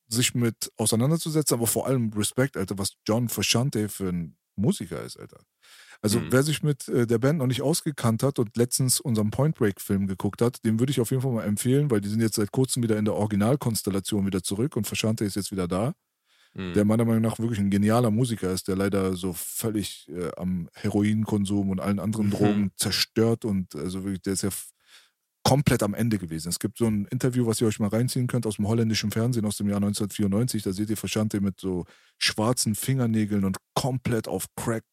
sich 0.08 0.34
mit 0.34 0.72
auseinanderzusetzen, 0.76 1.56
aber 1.56 1.66
vor 1.66 1.86
allem 1.86 2.12
Respekt, 2.12 2.56
Alter, 2.56 2.78
was 2.78 2.96
John 3.06 3.28
Frusciante 3.28 3.88
für 3.88 4.08
ein 4.08 4.36
Musiker 4.60 5.02
ist, 5.02 5.18
Alter. 5.18 5.40
Also 6.02 6.22
Mhm. 6.22 6.30
wer 6.30 6.42
sich 6.42 6.62
mit 6.62 6.88
äh, 6.88 7.06
der 7.06 7.18
Band 7.18 7.38
noch 7.40 7.46
nicht 7.46 7.62
ausgekannt 7.62 8.22
hat 8.22 8.38
und 8.38 8.56
letztens 8.56 9.00
unseren 9.00 9.30
Point 9.30 9.56
Break 9.56 9.80
Film 9.80 10.06
geguckt 10.06 10.42
hat, 10.42 10.64
dem 10.64 10.80
würde 10.80 10.90
ich 10.92 11.00
auf 11.00 11.10
jeden 11.10 11.22
Fall 11.22 11.32
mal 11.32 11.44
empfehlen, 11.44 11.90
weil 11.90 12.00
die 12.00 12.08
sind 12.08 12.20
jetzt 12.22 12.36
seit 12.36 12.52
kurzem 12.52 12.82
wieder 12.82 12.98
in 12.98 13.04
der 13.06 13.14
Originalkonstellation 13.14 14.26
wieder 14.26 14.42
zurück 14.42 14.76
und 14.76 14.86
Frusciante 14.86 15.24
ist 15.24 15.36
jetzt 15.36 15.52
wieder 15.52 15.68
da 15.68 15.94
Mhm. 16.54 16.74
der 16.74 16.84
meiner 16.84 17.04
Meinung 17.04 17.22
nach 17.22 17.38
wirklich 17.38 17.58
ein 17.58 17.70
genialer 17.70 18.10
Musiker 18.10 18.52
ist, 18.52 18.68
der 18.68 18.76
leider 18.76 19.14
so 19.16 19.32
völlig 19.32 20.08
äh, 20.08 20.30
am 20.36 20.68
Heroinkonsum 20.74 21.70
und 21.70 21.80
allen 21.80 21.98
anderen 21.98 22.30
Mhm. 22.30 22.30
Drogen 22.30 22.72
zerstört 22.76 23.44
und 23.44 23.74
also 23.74 24.04
wirklich, 24.04 24.22
der 24.22 24.34
ist 24.34 24.42
ja 24.42 24.50
komplett 25.50 25.82
am 25.82 25.94
Ende 25.94 26.16
gewesen. 26.18 26.48
Es 26.48 26.60
gibt 26.60 26.78
so 26.78 26.86
ein 26.86 27.06
Interview, 27.06 27.44
was 27.44 27.60
ihr 27.60 27.66
euch 27.66 27.80
mal 27.80 27.88
reinziehen 27.88 28.28
könnt 28.28 28.46
aus 28.46 28.56
dem 28.56 28.68
holländischen 28.68 29.10
Fernsehen 29.10 29.44
aus 29.44 29.56
dem 29.56 29.68
Jahr 29.68 29.78
1994. 29.78 30.62
Da 30.62 30.72
seht 30.72 30.90
ihr 30.90 30.96
Verschante 30.96 31.40
mit 31.40 31.58
so 31.58 31.86
schwarzen 32.18 32.76
Fingernägeln 32.76 33.44
und 33.44 33.56
komplett 33.74 34.28
auf 34.28 34.46
Crack, 34.54 34.84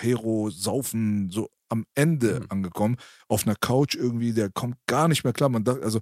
Hero, 0.00 0.50
Saufen, 0.50 1.30
so 1.30 1.48
am 1.68 1.84
Ende 1.94 2.40
Mhm. 2.40 2.46
angekommen. 2.48 2.96
Auf 3.28 3.46
einer 3.46 3.54
Couch 3.54 3.94
irgendwie, 3.94 4.32
der 4.32 4.50
kommt 4.50 4.74
gar 4.88 5.06
nicht 5.06 5.22
mehr 5.22 5.32
klar. 5.32 5.48
Man 5.50 5.62
dachte, 5.62 5.82
also 5.84 6.00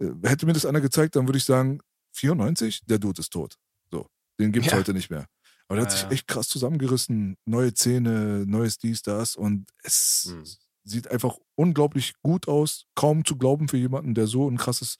äh, 0.00 0.06
hätte 0.24 0.46
mir 0.46 0.54
das 0.54 0.64
einer 0.64 0.80
gezeigt, 0.80 1.14
dann 1.16 1.28
würde 1.28 1.36
ich 1.38 1.44
sagen, 1.44 1.80
94, 2.14 2.86
der 2.86 2.98
Dude 2.98 3.20
ist 3.20 3.32
tot. 3.34 3.56
So, 3.90 4.06
den 4.40 4.50
gibt's 4.52 4.70
Ja. 4.70 4.78
heute 4.78 4.94
nicht 4.94 5.10
mehr. 5.10 5.26
Aber 5.68 5.76
der 5.76 5.82
hat 5.82 5.90
Ja, 5.92 5.96
sich 5.98 6.02
ja. 6.04 6.10
echt 6.10 6.26
krass 6.26 6.48
zusammengerissen, 6.48 7.36
neue 7.44 7.74
Zähne, 7.74 8.44
neues 8.46 8.78
dies, 8.78 9.02
das 9.02 9.36
und 9.36 9.66
es 9.82 10.32
Mhm. 10.32 10.44
Sieht 10.86 11.10
einfach 11.10 11.36
unglaublich 11.56 12.14
gut 12.22 12.48
aus. 12.48 12.86
Kaum 12.94 13.24
zu 13.24 13.36
glauben 13.36 13.68
für 13.68 13.76
jemanden, 13.76 14.14
der 14.14 14.26
so 14.26 14.48
ein 14.48 14.56
krasses 14.56 14.98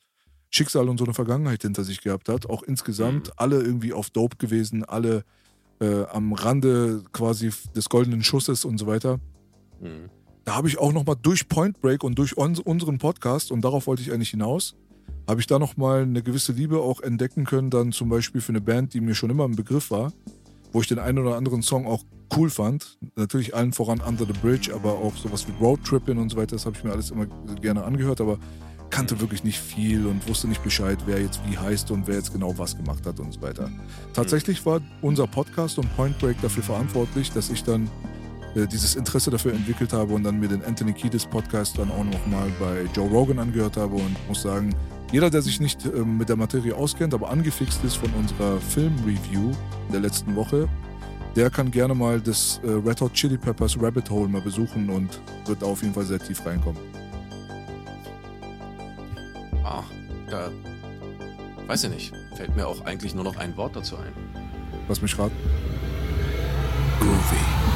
Schicksal 0.50 0.88
und 0.88 0.98
so 0.98 1.04
eine 1.04 1.14
Vergangenheit 1.14 1.62
hinter 1.62 1.84
sich 1.84 2.00
gehabt 2.02 2.28
hat. 2.28 2.50
Auch 2.50 2.62
insgesamt 2.62 3.28
Mhm. 3.28 3.32
alle 3.36 3.56
irgendwie 3.62 3.92
auf 3.92 4.10
Dope 4.10 4.36
gewesen, 4.36 4.84
alle 4.84 5.24
äh, 5.80 6.04
am 6.04 6.32
Rande 6.32 7.02
quasi 7.12 7.50
des 7.74 7.88
goldenen 7.88 8.22
Schusses 8.22 8.64
und 8.64 8.78
so 8.78 8.86
weiter. 8.86 9.18
Mhm. 9.80 10.10
Da 10.44 10.54
habe 10.54 10.68
ich 10.68 10.78
auch 10.78 10.92
nochmal 10.92 11.16
durch 11.20 11.48
Point 11.48 11.80
Break 11.80 12.02
und 12.04 12.18
durch 12.18 12.36
uns, 12.36 12.60
unseren 12.60 12.98
Podcast, 12.98 13.50
und 13.52 13.62
darauf 13.62 13.86
wollte 13.86 14.00
ich 14.02 14.12
eigentlich 14.12 14.30
hinaus, 14.30 14.74
habe 15.28 15.40
ich 15.40 15.46
da 15.46 15.58
nochmal 15.58 16.02
eine 16.02 16.22
gewisse 16.22 16.52
Liebe 16.52 16.80
auch 16.80 17.00
entdecken 17.00 17.44
können, 17.44 17.68
dann 17.70 17.92
zum 17.92 18.08
Beispiel 18.08 18.40
für 18.40 18.52
eine 18.52 18.60
Band, 18.60 18.94
die 18.94 19.00
mir 19.00 19.14
schon 19.14 19.28
immer 19.28 19.44
ein 19.44 19.56
Begriff 19.56 19.90
war, 19.90 20.12
wo 20.72 20.80
ich 20.80 20.88
den 20.88 20.98
einen 20.98 21.18
oder 21.18 21.36
anderen 21.36 21.62
Song 21.62 21.86
auch 21.86 22.02
cool 22.36 22.50
fand. 22.50 22.98
Natürlich 23.16 23.54
allen 23.54 23.72
voran 23.72 24.00
Under 24.00 24.26
the 24.26 24.32
Bridge, 24.42 24.74
aber 24.74 24.92
auch 24.92 25.16
sowas 25.16 25.46
wie 25.46 25.52
Road 25.64 25.84
Trippin' 25.84 26.18
und 26.18 26.30
so 26.30 26.36
weiter, 26.36 26.56
das 26.56 26.66
habe 26.66 26.76
ich 26.76 26.84
mir 26.84 26.92
alles 26.92 27.10
immer 27.10 27.26
gerne 27.60 27.84
angehört, 27.84 28.20
aber 28.20 28.38
kannte 28.90 29.20
wirklich 29.20 29.44
nicht 29.44 29.58
viel 29.58 30.06
und 30.06 30.26
wusste 30.28 30.48
nicht 30.48 30.62
Bescheid, 30.62 30.98
wer 31.06 31.20
jetzt 31.20 31.40
wie 31.48 31.58
heißt 31.58 31.90
und 31.90 32.06
wer 32.06 32.16
jetzt 32.16 32.32
genau 32.32 32.56
was 32.56 32.76
gemacht 32.76 33.04
hat 33.06 33.18
und 33.20 33.32
so 33.32 33.42
weiter. 33.42 33.70
Tatsächlich 34.12 34.64
war 34.64 34.80
unser 35.02 35.26
Podcast 35.26 35.78
und 35.78 35.94
Point 35.96 36.18
Break 36.18 36.40
dafür 36.40 36.62
verantwortlich, 36.62 37.32
dass 37.32 37.50
ich 37.50 37.64
dann 37.64 37.90
äh, 38.54 38.66
dieses 38.66 38.94
Interesse 38.94 39.30
dafür 39.30 39.52
entwickelt 39.52 39.92
habe 39.92 40.14
und 40.14 40.24
dann 40.24 40.38
mir 40.38 40.48
den 40.48 40.64
Anthony 40.64 40.92
Kiedis 40.92 41.26
Podcast 41.26 41.78
dann 41.78 41.90
auch 41.90 42.04
nochmal 42.04 42.48
bei 42.58 42.84
Joe 42.94 43.08
Rogan 43.08 43.38
angehört 43.38 43.76
habe 43.76 43.96
und 43.96 44.16
muss 44.28 44.42
sagen, 44.42 44.74
jeder, 45.12 45.30
der 45.30 45.42
sich 45.42 45.60
nicht 45.60 45.84
ähm, 45.84 46.18
mit 46.18 46.28
der 46.28 46.36
Materie 46.36 46.74
auskennt, 46.74 47.14
aber 47.14 47.30
angefixt 47.30 47.84
ist 47.84 47.96
von 47.96 48.12
unserer 48.14 48.60
Film-Review 48.60 49.52
der 49.92 50.00
letzten 50.00 50.34
Woche, 50.34 50.68
der 51.36 51.50
kann 51.50 51.70
gerne 51.70 51.94
mal 51.94 52.20
das 52.20 52.60
äh, 52.64 52.70
Red 52.70 53.00
Hot 53.00 53.12
Chili 53.12 53.36
Peppers 53.36 53.80
Rabbit 53.80 54.10
Hole 54.10 54.28
mal 54.28 54.40
besuchen 54.40 54.88
und 54.90 55.20
wird 55.46 55.62
da 55.62 55.66
auf 55.66 55.82
jeden 55.82 55.94
Fall 55.94 56.04
sehr 56.04 56.18
tief 56.18 56.44
reinkommen. 56.44 56.80
Ah, 59.62 59.82
da 60.30 60.50
weiß 61.66 61.84
ich 61.84 61.90
nicht. 61.90 62.12
Fällt 62.36 62.56
mir 62.56 62.66
auch 62.66 62.84
eigentlich 62.84 63.14
nur 63.14 63.24
noch 63.24 63.36
ein 63.36 63.56
Wort 63.56 63.76
dazu 63.76 63.96
ein. 63.96 64.12
Lass 64.88 65.02
mich 65.02 65.18
raten. 65.18 65.36
Groovy. 67.00 67.75